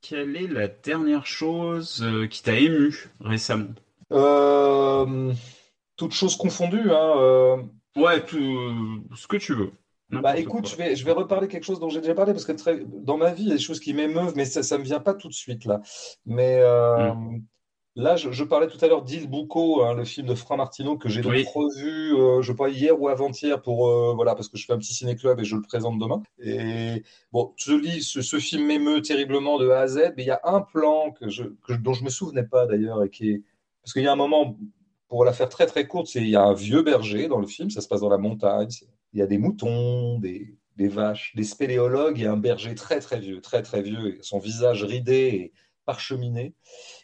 quelle 0.00 0.34
est 0.34 0.48
la 0.48 0.66
dernière 0.66 1.26
chose 1.26 2.04
qui 2.28 2.42
t'a 2.42 2.56
ému 2.56 2.92
récemment? 3.20 3.68
Toutes 5.96 6.12
choses 6.12 6.34
confondues. 6.34 6.90
Hein, 6.90 7.68
Ouais, 7.94 8.24
tout, 8.24 9.04
ce 9.14 9.28
que 9.28 9.36
tu 9.36 9.54
veux. 9.54 9.70
Bah 10.10 10.36
écoute, 10.36 10.68
je 10.68 10.74
vais, 10.74 10.96
je 10.96 11.04
vais 11.04 11.12
reparler 11.12 11.46
quelque 11.46 11.62
chose 11.62 11.78
dont 11.78 11.88
j'ai 11.88 12.00
déjà 12.00 12.14
parlé 12.14 12.32
parce 12.32 12.44
que 12.44 12.50
très, 12.50 12.82
dans 12.84 13.16
ma 13.16 13.32
vie, 13.32 13.44
il 13.44 13.48
y 13.50 13.52
a 13.52 13.54
des 13.54 13.62
choses 13.62 13.78
qui 13.78 13.94
m'émeuvent, 13.94 14.32
mais 14.34 14.44
ça 14.44 14.76
ne 14.76 14.80
me 14.80 14.84
vient 14.84 14.98
pas 14.98 15.14
tout 15.14 15.28
de 15.28 15.34
suite 15.34 15.66
là. 15.66 15.82
Mais 16.26 16.60
mm. 16.60 17.42
Là, 17.94 18.16
je, 18.16 18.44
parlais 18.44 18.68
tout 18.68 18.82
à 18.82 18.88
l'heure 18.88 19.02
d'Il 19.02 19.28
Bucco, 19.28 19.84
hein, 19.84 19.92
le 19.92 20.04
film 20.04 20.26
de 20.26 20.34
Franck 20.34 20.56
Martino 20.56 20.96
que 20.96 21.10
j'ai 21.10 21.20
revu, 21.20 22.14
euh, 22.14 22.40
je 22.40 22.50
crois 22.52 22.70
hier 22.70 22.98
ou 22.98 23.08
avant-hier 23.08 23.60
pour 23.60 23.86
euh, 23.86 24.14
voilà 24.14 24.34
parce 24.34 24.48
que 24.48 24.56
je 24.56 24.64
fais 24.64 24.72
un 24.72 24.78
petit 24.78 24.94
ciné-club 24.94 25.40
et 25.40 25.44
je 25.44 25.56
le 25.56 25.62
présente 25.62 25.98
demain. 25.98 26.22
Et 26.38 27.02
bon, 27.32 27.52
je 27.56 27.74
lis 27.74 28.02
ce, 28.02 28.38
film 28.38 28.66
m'émeut 28.66 29.02
terriblement 29.02 29.58
de 29.58 29.68
A 29.68 29.80
à 29.80 29.86
Z, 29.88 30.14
mais 30.16 30.22
il 30.22 30.26
y 30.26 30.30
a 30.30 30.40
un 30.44 30.62
plan 30.62 31.10
que 31.10 31.28
je, 31.28 31.44
dont 31.80 31.92
je 31.92 32.02
me 32.02 32.08
souvenais 32.08 32.44
pas 32.44 32.64
d'ailleurs 32.66 33.02
et 33.02 33.10
qui 33.10 33.30
est 33.30 33.42
parce 33.82 33.92
qu'il 33.92 34.02
y 34.02 34.06
a 34.06 34.12
un 34.12 34.16
moment 34.16 34.56
pour 35.08 35.26
la 35.26 35.34
faire 35.34 35.50
très 35.50 35.66
très 35.66 35.86
courte, 35.86 36.06
c'est 36.06 36.20
il 36.20 36.30
y 36.30 36.36
a 36.36 36.42
un 36.42 36.54
vieux 36.54 36.82
berger 36.82 37.28
dans 37.28 37.40
le 37.40 37.46
film, 37.46 37.68
ça 37.68 37.82
se 37.82 37.88
passe 37.88 38.00
dans 38.00 38.08
la 38.08 38.16
montagne, 38.16 38.68
il 39.12 39.18
y 39.18 39.22
a 39.22 39.26
des 39.26 39.36
moutons, 39.36 40.18
des, 40.18 40.56
des 40.76 40.88
vaches, 40.88 41.34
des 41.36 41.44
spéléologues 41.44 42.22
et 42.22 42.26
un 42.26 42.38
berger 42.38 42.74
très 42.74 43.00
très 43.00 43.20
vieux, 43.20 43.42
très 43.42 43.60
très 43.60 43.82
vieux, 43.82 44.16
son 44.22 44.38
visage 44.38 44.82
ridé 44.82 45.12
et 45.14 45.52
parcheminé. 45.84 46.54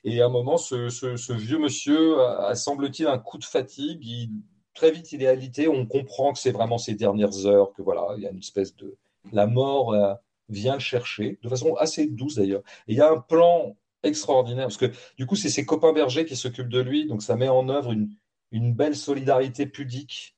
Et 0.05 0.21
à 0.21 0.27
un 0.27 0.29
moment, 0.29 0.57
ce, 0.57 1.33
vieux 1.33 1.59
monsieur 1.59 2.21
a, 2.21 2.55
semble-t-il, 2.55 3.07
un 3.07 3.19
coup 3.19 3.39
de 3.39 3.45
fatigue. 3.45 4.31
très 4.75 4.91
vite, 4.91 5.13
il 5.13 5.23
est 5.23 5.29
alité. 5.29 5.69
On 5.69 5.87
comprend 5.87 6.33
que 6.33 6.39
c'est 6.39 6.53
vraiment 6.53 6.79
ses 6.79 6.95
dernières 6.95 7.47
heures, 7.47 7.73
que 7.73 7.83
voilà, 7.83 8.07
il 8.17 8.23
y 8.23 8.27
a 8.27 8.31
une 8.31 8.39
espèce 8.39 8.75
de. 8.77 8.97
La 9.33 9.47
mort 9.47 9.93
euh, 9.93 10.15
vient 10.49 10.79
chercher, 10.79 11.39
de 11.43 11.49
façon 11.49 11.75
assez 11.75 12.07
douce 12.07 12.37
d'ailleurs. 12.37 12.63
Et 12.87 12.93
il 12.93 12.97
y 12.97 13.01
a 13.01 13.11
un 13.11 13.19
plan 13.19 13.77
extraordinaire, 14.03 14.67
parce 14.67 14.77
que 14.77 14.91
du 15.17 15.27
coup, 15.27 15.37
c'est 15.37 15.51
ses 15.51 15.67
copains 15.67 15.93
bergers 15.93 16.25
qui 16.25 16.37
s'occupent 16.37 16.69
de 16.69 16.81
lui, 16.81 17.07
donc 17.07 17.23
ça 17.23 17.37
met 17.37 17.49
en 17.49 17.69
œuvre 17.69 17.93
une, 17.93 18.11
une 18.53 18.75
belle 18.75 18.97
solidarité 18.97 19.67
pudique. 19.67 20.37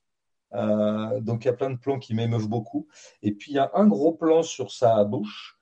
Euh, 0.55 1.21
donc 1.21 1.45
il 1.45 1.49
y 1.49 1.51
a 1.51 1.55
plein 1.55 1.71
de 1.71 1.79
plans 1.79 1.99
qui 1.99 2.15
m'émeuvent 2.15 2.49
beaucoup. 2.49 2.89
Et 3.23 3.33
puis 3.33 3.53
il 3.53 3.55
y 3.55 3.59
a 3.59 3.71
un 3.75 3.87
gros 3.87 4.13
plan 4.13 4.43
sur 4.43 4.73
sa 4.73 5.05
bouche 5.05 5.57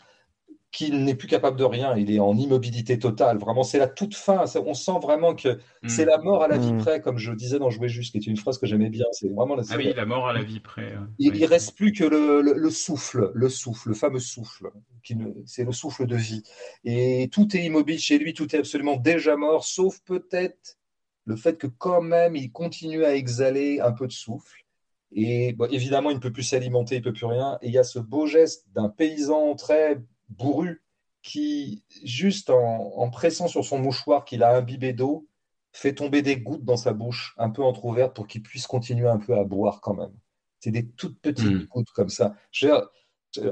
qu'il 0.70 1.04
n'est 1.04 1.14
plus 1.14 1.28
capable 1.28 1.58
de 1.58 1.64
rien, 1.64 1.96
il 1.96 2.10
est 2.10 2.18
en 2.18 2.36
immobilité 2.36 2.98
totale. 2.98 3.38
Vraiment, 3.38 3.62
c'est 3.62 3.78
la 3.78 3.88
toute 3.88 4.14
fin. 4.14 4.44
On 4.66 4.74
sent 4.74 4.98
vraiment 5.02 5.34
que 5.34 5.58
mm. 5.82 5.88
c'est 5.88 6.04
la 6.04 6.18
mort 6.18 6.42
à 6.42 6.48
la 6.48 6.58
vie 6.58 6.74
mm. 6.74 6.78
près, 6.78 7.00
comme 7.00 7.16
je 7.16 7.32
disais 7.32 7.58
dans 7.58 7.70
Jouer 7.70 7.88
juste, 7.88 8.12
qui 8.12 8.18
est 8.18 8.26
une 8.26 8.36
phrase 8.36 8.58
que 8.58 8.66
j'aimais 8.66 8.90
bien. 8.90 9.06
C'est 9.12 9.28
vraiment 9.28 9.54
la. 9.54 9.62
Ah 9.70 9.76
oui, 9.76 9.92
la 9.96 10.04
mort 10.04 10.28
à 10.28 10.32
la 10.32 10.42
vie 10.42 10.60
près. 10.60 10.94
Il, 11.18 11.32
ne 11.32 11.46
reste 11.46 11.74
plus 11.74 11.92
que 11.92 12.04
le, 12.04 12.70
souffle, 12.70 13.30
le 13.34 13.48
souffle, 13.48 13.88
le 13.88 13.94
fameux 13.94 14.20
souffle, 14.20 14.70
qui 15.02 15.16
c'est 15.46 15.64
le 15.64 15.72
souffle 15.72 16.06
de 16.06 16.16
vie. 16.16 16.42
Et 16.84 17.28
tout 17.32 17.56
est 17.56 17.64
immobile 17.64 17.98
chez 17.98 18.18
lui, 18.18 18.34
tout 18.34 18.54
est 18.54 18.58
absolument 18.58 18.96
déjà 18.96 19.36
mort, 19.36 19.64
sauf 19.64 20.00
peut-être 20.04 20.76
le 21.24 21.36
fait 21.36 21.56
que 21.56 21.66
quand 21.66 22.02
même 22.02 22.36
il 22.36 22.50
continue 22.50 23.04
à 23.04 23.14
exhaler 23.14 23.80
un 23.80 23.92
peu 23.92 24.06
de 24.06 24.12
souffle. 24.12 24.64
Et 25.12 25.56
évidemment, 25.70 26.10
il 26.10 26.16
ne 26.16 26.20
peut 26.20 26.32
plus 26.32 26.42
s'alimenter, 26.42 26.96
il 26.96 26.98
ne 26.98 27.04
peut 27.04 27.12
plus 27.14 27.26
rien. 27.26 27.58
Et 27.62 27.68
il 27.68 27.72
y 27.72 27.78
a 27.78 27.84
ce 27.84 27.98
beau 27.98 28.26
geste 28.26 28.66
d'un 28.74 28.90
paysan 28.90 29.54
très 29.54 30.02
bourru 30.28 30.82
qui, 31.22 31.82
juste 32.04 32.50
en, 32.50 33.10
pressant 33.10 33.48
sur 33.48 33.64
son 33.64 33.78
mouchoir 33.78 34.24
qu'il 34.24 34.42
a 34.42 34.56
imbibé 34.56 34.92
d'eau, 34.92 35.26
fait 35.72 35.94
tomber 35.94 36.22
des 36.22 36.38
gouttes 36.38 36.64
dans 36.64 36.76
sa 36.76 36.92
bouche, 36.92 37.34
un 37.38 37.50
peu 37.50 37.62
entrouverte, 37.62 38.14
pour 38.14 38.26
qu'il 38.26 38.42
puisse 38.42 38.66
continuer 38.66 39.08
un 39.08 39.18
peu 39.18 39.36
à 39.36 39.44
boire 39.44 39.80
quand 39.80 39.94
même. 39.94 40.12
C'est 40.60 40.70
des 40.70 40.88
toutes 40.88 41.20
petites 41.20 41.46
hmm. 41.46 41.66
gouttes 41.66 41.90
comme 41.90 42.08
ça. 42.08 42.34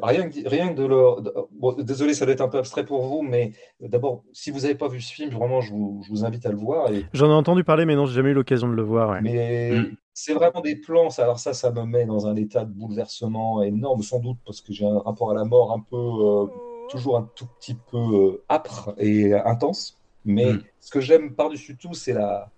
rien, 0.02 0.30
rien 0.46 0.72
de 0.72 0.84
leur. 0.84 1.22
désolé, 1.78 2.14
ça 2.14 2.24
doit 2.24 2.34
être 2.34 2.40
un 2.40 2.48
peu 2.48 2.58
abstrait 2.58 2.84
pour 2.84 3.06
vous, 3.06 3.22
mais 3.22 3.52
d'abord, 3.80 4.24
si 4.32 4.50
vous 4.50 4.60
n'avez 4.60 4.74
pas 4.74 4.88
vu 4.88 5.00
ce 5.00 5.12
film, 5.12 5.30
vraiment, 5.30 5.60
je 5.60 5.72
vous, 5.72 6.24
invite 6.24 6.46
à 6.46 6.50
le 6.50 6.56
voir. 6.56 6.88
J'en 7.12 7.30
ai 7.30 7.34
entendu 7.34 7.62
parler, 7.62 7.84
mais 7.84 7.94
non, 7.94 8.06
j'ai 8.06 8.14
jamais 8.14 8.30
eu 8.30 8.34
l'occasion 8.34 8.68
de 8.68 8.74
le 8.74 8.82
voir. 8.82 9.20
Mais 9.22 9.72
hmm. 9.72 9.96
C'est 10.16 10.32
vraiment 10.32 10.62
des 10.62 10.76
plans. 10.76 11.10
Alors 11.18 11.38
ça, 11.38 11.52
ça 11.52 11.70
me 11.70 11.84
met 11.84 12.06
dans 12.06 12.26
un 12.26 12.34
état 12.36 12.64
de 12.64 12.72
bouleversement 12.72 13.62
énorme, 13.62 14.02
sans 14.02 14.18
doute, 14.18 14.38
parce 14.46 14.62
que 14.62 14.72
j'ai 14.72 14.86
un 14.86 14.98
rapport 14.98 15.30
à 15.30 15.34
la 15.34 15.44
mort 15.44 15.72
un 15.72 15.80
peu. 15.80 15.96
Euh, 15.96 16.46
toujours 16.88 17.18
un 17.18 17.28
tout 17.34 17.46
petit 17.58 17.74
peu 17.74 17.98
euh, 17.98 18.42
âpre 18.48 18.94
et 18.96 19.34
intense. 19.34 19.98
Mais 20.24 20.54
mm. 20.54 20.62
ce 20.80 20.90
que 20.90 21.00
j'aime 21.00 21.34
par-dessus 21.34 21.76
tout, 21.76 21.92
c'est 21.92 22.14
la. 22.14 22.50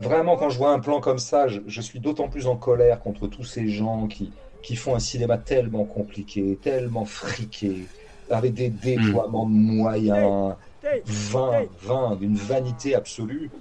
Vraiment, 0.00 0.36
quand 0.36 0.50
je 0.50 0.58
vois 0.58 0.72
un 0.72 0.80
plan 0.80 1.00
comme 1.00 1.18
ça, 1.18 1.46
je, 1.46 1.80
suis 1.80 2.00
d'autant 2.00 2.28
plus 2.28 2.48
en 2.48 2.56
colère 2.56 3.00
contre 3.00 3.28
tous 3.28 3.44
ces 3.44 3.68
gens 3.68 4.08
qui, 4.08 4.32
qui 4.60 4.74
font 4.74 4.96
un 4.96 4.98
cinéma 4.98 5.38
tellement 5.38 5.84
compliqué, 5.84 6.58
tellement 6.60 7.04
friqué, 7.04 7.86
avec 8.28 8.54
des 8.54 8.70
déploiements 8.70 9.46
de 9.46 9.52
moyens, 9.54 10.56
vains, 11.06 11.62
vains, 11.80 12.16
d'une 12.16 12.34
vanité 12.34 12.96
absolue. 12.96 13.52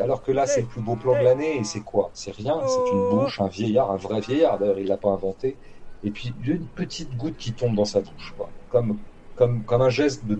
Alors 0.00 0.22
que 0.22 0.32
là, 0.32 0.46
c'est 0.46 0.62
le 0.62 0.66
plus 0.66 0.80
beau 0.80 0.96
plan 0.96 1.18
de 1.18 1.24
l'année, 1.24 1.58
et 1.58 1.64
c'est 1.64 1.80
quoi? 1.80 2.10
C'est 2.14 2.34
rien, 2.34 2.60
c'est 2.66 2.92
une 2.92 3.10
bouche, 3.10 3.40
un 3.40 3.48
vieillard, 3.48 3.90
un 3.90 3.96
vrai 3.96 4.20
vieillard, 4.20 4.58
d'ailleurs, 4.58 4.78
il 4.78 4.86
l'a 4.86 4.96
pas 4.96 5.10
inventé. 5.10 5.56
Et 6.04 6.10
puis, 6.10 6.32
une 6.44 6.66
petite 6.66 7.16
goutte 7.16 7.36
qui 7.36 7.52
tombe 7.52 7.74
dans 7.74 7.84
sa 7.84 8.00
bouche, 8.00 8.34
quoi. 8.36 8.48
Comme, 8.70 8.98
comme, 9.34 9.64
comme 9.64 9.82
un 9.82 9.90
geste 9.90 10.24
de, 10.26 10.38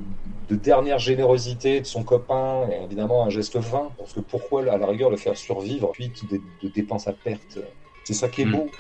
dernière 0.57 0.99
générosité 0.99 1.81
de 1.81 1.87
son 1.87 2.03
copain, 2.03 2.69
et 2.71 2.85
évidemment 2.85 3.25
un 3.25 3.31
geste 3.31 3.57
vain, 3.57 3.91
parce 3.99 4.13
que 4.13 4.21
pourquoi 4.21 4.63
à 4.73 4.79
la 4.79 4.87
rigueur 4.87 5.11
le 5.11 5.17
faire 5.17 5.37
survivre, 5.37 5.91
puis 5.93 6.13
de, 6.31 6.41
de 6.63 6.69
dépenses 6.69 7.09
à 7.09 7.13
perte? 7.13 7.59
C'est 8.05 8.15
ça 8.15 8.29
qui 8.29 8.43
est 8.43 8.47
hmm. 8.47 8.53
beau. 8.53 8.71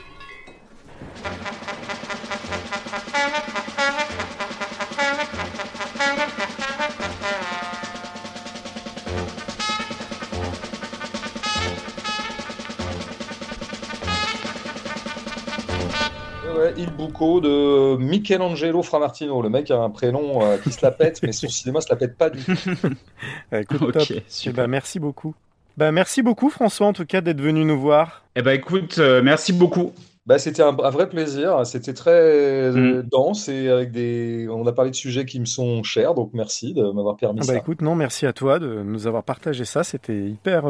Il 16.79 16.91
Bucco 16.91 17.41
de 17.41 17.97
Michelangelo 17.97 18.83
Framartino. 18.83 19.41
Le 19.41 19.49
mec 19.49 19.71
a 19.71 19.79
un 19.79 19.89
prénom 19.89 20.43
euh, 20.43 20.59
qui 20.59 20.71
se 20.71 20.85
la 20.85 20.91
pète, 20.91 21.23
mais 21.23 21.33
son 21.33 21.49
cinéma 21.49 21.81
se 21.81 21.89
la 21.89 21.97
pète 21.97 22.19
pas 22.19 22.29
du 22.29 22.43
tout. 22.45 22.53
écoute, 23.53 24.13
eh 24.47 24.51
ben, 24.51 24.67
merci 24.67 25.01
beaucoup. 25.01 25.35
Bah, 25.79 25.91
merci 25.91 26.23
beaucoup 26.23 26.51
François 26.51 26.87
en 26.87 26.93
tout 26.93 27.07
cas 27.07 27.23
d'être 27.23 27.41
venu 27.41 27.65
nous 27.65 27.81
voir. 27.81 28.25
Eh 28.35 28.43
ben 28.43 28.53
écoute, 28.53 28.97
euh, 28.99 29.23
merci 29.23 29.55
beaucoup. 29.55 29.93
Bah, 30.27 30.39
c'était 30.39 30.63
un, 30.63 30.73
vrai 30.73 31.09
plaisir. 31.09 31.65
C'était 31.65 31.95
très 31.95 32.11
euh, 32.11 33.01
mm. 33.01 33.03
dense 33.11 33.49
et 33.49 33.71
avec 33.71 33.91
des. 33.91 34.47
On 34.51 34.67
a 34.67 34.73
parlé 34.73 34.91
de 34.91 34.97
sujets 34.97 35.25
qui 35.25 35.41
me 35.41 35.47
sont 35.47 35.83
chers, 35.83 36.15
donc 36.15 36.31
merci 36.35 36.75
de 36.75 36.83
m'avoir 36.83 37.17
permis 37.17 37.41
ah 37.43 37.47
bah, 37.47 37.57
Écoute, 37.57 37.81
non, 37.81 37.95
merci 37.95 38.27
à 38.27 38.35
toi 38.35 38.59
de 38.59 38.83
nous 38.83 39.07
avoir 39.07 39.23
partagé 39.23 39.65
ça. 39.65 39.83
C'était 39.83 40.27
hyper. 40.27 40.65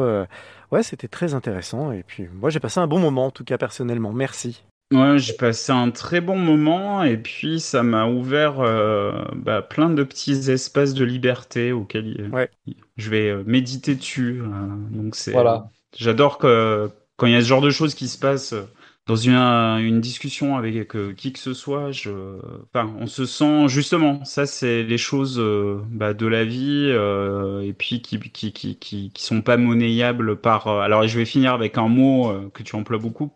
Ouais, 0.71 0.83
c'était 0.83 1.09
très 1.09 1.33
intéressant. 1.33 1.91
Et 1.91 2.03
puis, 2.03 2.27
moi, 2.33 2.49
j'ai 2.49 2.61
passé 2.61 2.79
un 2.79 2.87
bon 2.87 2.99
moment, 2.99 3.25
en 3.25 3.31
tout 3.31 3.43
cas 3.43 3.57
personnellement. 3.57 4.13
Merci. 4.13 4.63
Ouais, 4.93 5.19
j'ai 5.19 5.33
passé 5.33 5.73
un 5.73 5.91
très 5.91 6.21
bon 6.21 6.37
moment 6.37 7.03
et 7.03 7.17
puis 7.17 7.59
ça 7.59 7.83
m'a 7.83 8.07
ouvert 8.07 8.61
euh, 8.61 9.11
bah, 9.35 9.61
plein 9.61 9.89
de 9.89 10.01
petits 10.03 10.49
espaces 10.49 10.93
de 10.93 11.03
liberté 11.03 11.73
auxquels 11.73 12.31
je 12.95 13.09
vais 13.09 13.29
euh, 13.29 13.43
méditer 13.45 13.95
dessus. 13.95 14.41
Euh, 14.41 14.47
donc 14.91 15.15
c'est, 15.17 15.33
voilà. 15.33 15.69
j'adore 15.97 16.37
que 16.37 16.89
quand 17.17 17.27
il 17.27 17.33
y 17.33 17.35
a 17.35 17.41
ce 17.41 17.47
genre 17.47 17.59
de 17.59 17.69
choses 17.69 17.95
qui 17.95 18.07
se 18.07 18.17
passent 18.17 18.55
dans 19.07 19.17
une, 19.17 19.33
une 19.35 19.99
discussion 19.99 20.55
avec 20.57 20.87
qui 21.15 21.33
que 21.33 21.39
ce 21.39 21.53
soit, 21.53 21.91
je, 21.91 22.09
enfin, 22.73 22.93
on 22.99 23.07
se 23.07 23.25
sent 23.25 23.67
justement, 23.67 24.23
ça 24.23 24.45
c'est 24.45 24.83
les 24.83 24.97
choses 24.97 25.41
bah, 25.89 26.13
de 26.13 26.27
la 26.27 26.45
vie 26.45 26.89
et 26.89 27.73
puis 27.73 28.01
qui, 28.01 28.19
qui, 28.19 28.51
qui, 28.53 28.77
qui, 28.77 29.11
qui 29.11 29.23
sont 29.23 29.41
pas 29.41 29.57
monnayables 29.57 30.39
par. 30.39 30.67
alors 30.67 31.07
je 31.07 31.17
vais 31.17 31.25
finir 31.25 31.53
avec 31.53 31.77
un 31.77 31.87
mot 31.87 32.49
que 32.51 32.63
tu 32.63 32.75
emploies 32.75 32.99
beaucoup, 32.99 33.31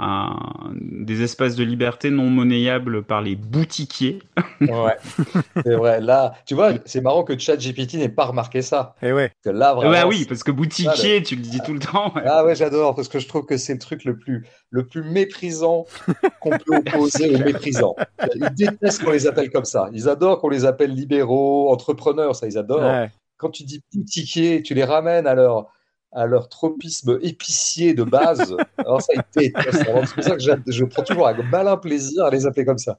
des 0.00 1.22
espaces 1.22 1.56
de 1.56 1.64
liberté 1.64 2.10
non 2.10 2.30
monnayables 2.30 3.02
par 3.02 3.20
les 3.20 3.34
boutiquiers. 3.34 4.20
ouais, 4.60 4.96
c'est 5.64 5.74
vrai. 5.74 6.00
Là, 6.00 6.34
tu 6.46 6.54
vois, 6.54 6.74
c'est 6.84 7.00
marrant 7.00 7.24
que 7.24 7.36
ChatGPT 7.36 7.94
n'ait 7.94 8.08
pas 8.08 8.26
remarqué 8.26 8.62
ça. 8.62 8.94
Et 9.02 9.08
eh 9.08 9.12
ouais. 9.12 9.32
Que 9.42 9.50
là, 9.50 9.74
vraiment, 9.74 9.92
bah 9.92 10.06
oui, 10.06 10.24
parce 10.28 10.44
que 10.44 10.52
boutiquier, 10.52 11.22
tu 11.22 11.34
le 11.34 11.42
dis 11.42 11.60
tout 11.64 11.74
le 11.74 11.80
temps. 11.80 12.12
Ah 12.24 12.44
ouais, 12.44 12.54
j'adore, 12.54 12.94
parce 12.94 13.08
que 13.08 13.18
je 13.18 13.26
trouve 13.26 13.44
que 13.44 13.56
c'est 13.56 13.72
le 13.72 13.80
truc 13.80 14.04
le 14.04 14.16
plus, 14.16 14.46
le 14.70 14.86
plus 14.86 15.02
méprisant 15.02 15.86
qu'on 16.40 16.50
peut 16.50 16.76
opposer 16.76 17.34
aux 17.34 17.38
méprisants. 17.38 17.96
Ils 18.34 18.50
détestent 18.54 19.02
qu'on 19.02 19.10
les 19.10 19.26
appelle 19.26 19.50
comme 19.50 19.64
ça. 19.64 19.88
Ils 19.92 20.08
adorent 20.08 20.38
qu'on 20.38 20.48
les 20.48 20.64
appelle 20.64 20.92
libéraux, 20.92 21.72
entrepreneurs, 21.72 22.36
ça, 22.36 22.46
ils 22.46 22.58
adorent. 22.58 23.08
Quand 23.36 23.50
tu 23.50 23.64
dis 23.64 23.82
boutiquier, 23.94 24.62
tu 24.62 24.74
les 24.74 24.84
ramènes 24.84 25.24
leur 25.24 25.68
à 26.12 26.26
leur 26.26 26.48
tropisme 26.48 27.18
épicier 27.22 27.94
de 27.94 28.02
base. 28.02 28.56
Alors 28.78 29.02
ça, 29.02 29.12
C'est 29.36 29.52
pour 29.52 30.24
ça 30.24 30.36
que 30.36 30.42
je 30.66 30.84
prends 30.84 31.02
toujours 31.02 31.28
un 31.28 31.34
malin 31.50 31.76
plaisir 31.76 32.24
à 32.24 32.30
les 32.30 32.46
appeler 32.46 32.64
comme 32.64 32.78
ça. 32.78 32.98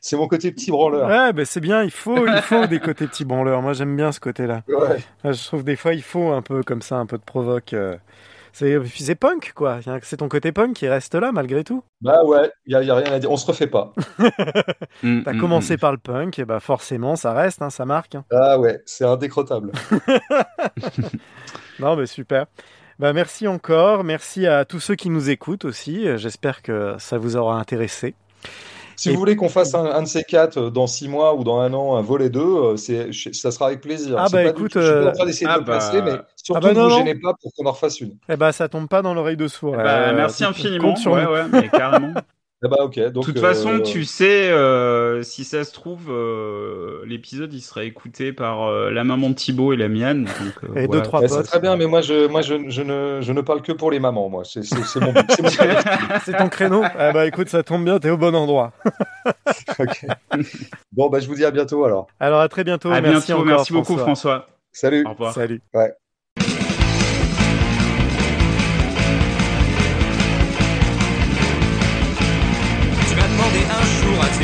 C'est 0.00 0.16
mon 0.16 0.28
côté 0.28 0.50
petit 0.52 0.70
branleur. 0.70 1.08
Ouais, 1.08 1.32
ben 1.32 1.44
c'est 1.44 1.60
bien. 1.60 1.82
Il 1.82 1.90
faut, 1.90 2.26
il 2.26 2.42
faut 2.42 2.66
des 2.66 2.80
côtés 2.80 3.06
petits 3.06 3.24
branleurs. 3.24 3.62
Moi, 3.62 3.72
j'aime 3.72 3.96
bien 3.96 4.12
ce 4.12 4.20
côté-là. 4.20 4.62
Ouais. 4.68 4.98
Je 5.24 5.44
trouve 5.46 5.64
des 5.64 5.76
fois, 5.76 5.94
il 5.94 6.02
faut 6.02 6.32
un 6.32 6.42
peu 6.42 6.62
comme 6.62 6.82
ça, 6.82 6.96
un 6.96 7.06
peu 7.06 7.18
de 7.18 7.24
provoque. 7.24 7.72
Euh. 7.72 7.96
C'est 8.52 9.14
punk, 9.14 9.52
quoi. 9.54 9.78
C'est 10.02 10.16
ton 10.16 10.28
côté 10.28 10.50
punk 10.50 10.74
qui 10.74 10.88
reste 10.88 11.14
là, 11.14 11.30
malgré 11.30 11.62
tout. 11.62 11.84
Bah 12.00 12.24
ouais, 12.24 12.50
il 12.66 12.76
n'y 12.76 12.90
a, 12.90 12.94
rien 12.94 13.12
à 13.12 13.18
dire. 13.20 13.30
On 13.30 13.36
se 13.36 13.46
refait 13.46 13.66
pas. 13.66 13.92
Mm, 15.04 15.22
T'as 15.22 15.32
mm, 15.32 15.38
commencé 15.38 15.74
mm. 15.74 15.78
par 15.78 15.92
le 15.92 15.98
punk, 15.98 16.40
et 16.40 16.44
bah 16.44 16.58
forcément, 16.58 17.14
ça 17.14 17.32
reste, 17.32 17.62
hein, 17.62 17.70
ça 17.70 17.84
marque. 17.84 18.16
Hein. 18.16 18.24
Ah 18.32 18.58
ouais, 18.58 18.80
c'est 18.84 19.04
indécrottable. 19.04 19.70
Non, 21.80 21.96
mais 21.96 22.06
super. 22.06 22.46
Bah, 22.98 23.12
merci 23.12 23.46
encore. 23.46 24.04
Merci 24.04 24.46
à 24.46 24.64
tous 24.64 24.80
ceux 24.80 24.96
qui 24.96 25.10
nous 25.10 25.30
écoutent 25.30 25.64
aussi. 25.64 26.06
J'espère 26.16 26.62
que 26.62 26.96
ça 26.98 27.18
vous 27.18 27.36
aura 27.36 27.58
intéressé. 27.58 28.14
Si 28.98 29.10
vous 29.10 29.16
voulez 29.16 29.36
qu'on 29.36 29.48
fasse 29.48 29.74
un, 29.74 30.02
de 30.02 30.08
ces 30.08 30.24
quatre 30.24 30.58
euh, 30.58 30.70
dans 30.70 30.88
six 30.88 31.06
mois 31.06 31.36
ou 31.36 31.44
dans 31.44 31.60
un 31.60 31.72
an, 31.72 31.96
un 31.96 32.02
volet 32.02 32.30
2, 32.30 32.40
euh, 32.40 32.76
ça 32.76 33.52
sera 33.52 33.68
avec 33.68 33.80
plaisir. 33.80 34.16
Ah 34.18 34.26
bah 34.30 34.44
écoute, 34.44 34.72
je 34.74 34.80
suis 34.80 35.06
en 35.06 35.12
train 35.12 35.24
d'essayer 35.24 35.46
de 35.46 35.52
ah, 35.52 35.58
le 35.58 35.64
placer, 35.64 36.02
mais 36.02 36.16
bah. 36.16 36.26
surtout 36.34 36.60
ah 36.68 36.72
bah 36.72 36.74
ne 36.74 36.82
vous 36.82 36.96
gênez 36.96 37.14
pas 37.14 37.32
pour 37.40 37.52
qu'on 37.54 37.66
en 37.66 37.72
refasse 37.72 38.00
une. 38.00 38.16
Eh 38.28 38.36
bah 38.36 38.50
ça 38.50 38.68
tombe 38.68 38.88
pas 38.88 39.00
dans 39.00 39.14
l'oreille 39.14 39.36
de 39.36 39.46
sourd. 39.46 39.76
Eh 39.78 39.84
bah, 39.84 40.12
merci 40.12 40.44
infiniment. 40.44 40.96
Sur 40.96 41.12
ouais, 41.12 41.26
ouais, 41.26 41.44
mais 41.50 41.68
carrément. 41.68 42.12
Ah 42.60 42.66
bah 42.66 42.78
ok. 42.80 42.98
de 42.98 43.20
toute 43.20 43.38
façon, 43.38 43.78
euh, 43.78 43.82
tu 43.82 44.04
sais, 44.04 44.50
euh, 44.50 45.22
si 45.22 45.44
ça 45.44 45.62
se 45.62 45.72
trouve, 45.72 46.10
euh, 46.10 47.04
l'épisode 47.06 47.54
il 47.54 47.60
sera 47.60 47.84
écouté 47.84 48.32
par 48.32 48.68
la 48.90 49.04
maman 49.04 49.30
de 49.30 49.34
Thibaut 49.34 49.72
et 49.72 49.76
la 49.76 49.88
mienne. 49.88 50.24
Donc, 50.24 50.76
et 50.76 50.88
deux 50.88 51.00
trois 51.02 51.20
potes. 51.20 51.30
C'est 51.30 51.42
très 51.44 51.60
bien, 51.60 51.76
mais 51.76 51.86
moi 51.86 52.00
je, 52.00 52.26
moi 52.26 52.42
je, 52.42 52.68
je, 52.68 52.82
ne, 52.82 53.20
je 53.20 53.32
ne 53.32 53.40
parle 53.42 53.62
que 53.62 53.70
pour 53.70 53.92
les 53.92 54.00
mamans. 54.00 54.28
Moi, 54.28 54.42
c'est 54.44 54.60
mon, 55.00 55.14
c'est 56.24 56.36
ton 56.36 56.48
créneau. 56.48 56.82
Ah 56.98 57.12
bah 57.12 57.26
écoute, 57.26 57.48
ça 57.48 57.62
tombe 57.62 57.84
bien, 57.84 58.00
t'es 58.00 58.10
au 58.10 58.16
bon 58.16 58.34
endroit. 58.34 58.72
ok. 59.78 60.06
Bon 60.90 61.08
bah 61.10 61.20
je 61.20 61.28
vous 61.28 61.36
dis 61.36 61.44
à 61.44 61.52
bientôt 61.52 61.84
alors. 61.84 62.08
Alors 62.18 62.40
à 62.40 62.48
très 62.48 62.64
bientôt. 62.64 62.90
À 62.90 63.00
merci 63.00 63.32
bientôt. 63.32 63.44
merci 63.44 63.72
beaucoup 63.72 63.96
François. 63.96 64.48
Salut. 64.72 65.04
Au 65.06 65.10
revoir. 65.10 65.32
Salut. 65.32 65.60
Ouais. 65.74 65.92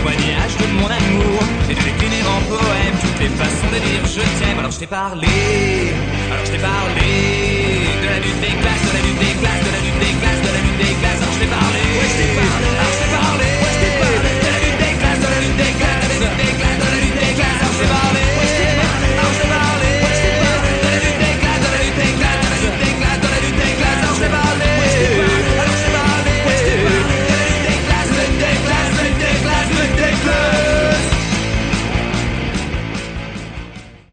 témoignage 0.05 0.57
de 0.61 0.67
mon 0.79 0.87
amour. 0.87 1.41
J'ai 1.67 1.75
décliné 1.75 2.21
en 2.29 2.41
poème 2.49 2.95
toutes 3.01 3.21
les 3.21 3.33
façons 3.41 3.69
de 3.73 3.79
dire 3.79 4.05
je 4.05 4.21
t'aime. 4.39 4.59
Alors 4.59 4.71
je 4.71 4.79
t'ai 4.79 4.87
parlé, 4.87 5.29
alors 6.31 6.45
je 6.45 6.51
t'ai 6.53 6.59
parlé 6.59 7.11
De 8.03 8.09
la 8.13 8.19
lutte 8.21 8.41
des 8.41 8.55
classes, 8.61 8.85
de 8.85 8.93
la 8.97 9.03
lutte 9.07 9.21
des 9.25 9.35
classes, 9.41 9.65
de 9.65 9.73
la 9.73 9.81
lutte 9.85 10.01
des 10.05 10.15
classes, 10.21 10.43
de 10.45 10.51
la 10.53 10.61
lutte 10.65 10.79
des 10.85 10.95
classes. 11.01 11.21
Alors 11.23 11.35
je 11.35 11.41
t'ai 11.41 11.51
parlé, 11.57 11.81
ouais, 11.97 12.09
je 12.13 12.17
t'ai 12.21 12.29
parlé, 12.37 12.69
alors 12.81 12.93
je 12.93 12.99
t'ai 13.01 13.11
parlé, 13.17 13.49
ouais, 13.63 13.73
je 13.75 13.81
t'ai 13.81 13.93
parlé 14.01 14.31
De 14.45 14.49
la 14.53 14.61
lutte 14.65 14.81
des 14.85 14.95
classes, 15.01 15.21
de 15.25 15.29
la 15.33 15.41
lutte 15.41 15.59
des 15.63 15.73
classes, 15.81 16.05
de 16.05 16.25
la 16.25 16.29
lutte 16.29 16.37
des 16.37 16.53
classes. 16.59 16.64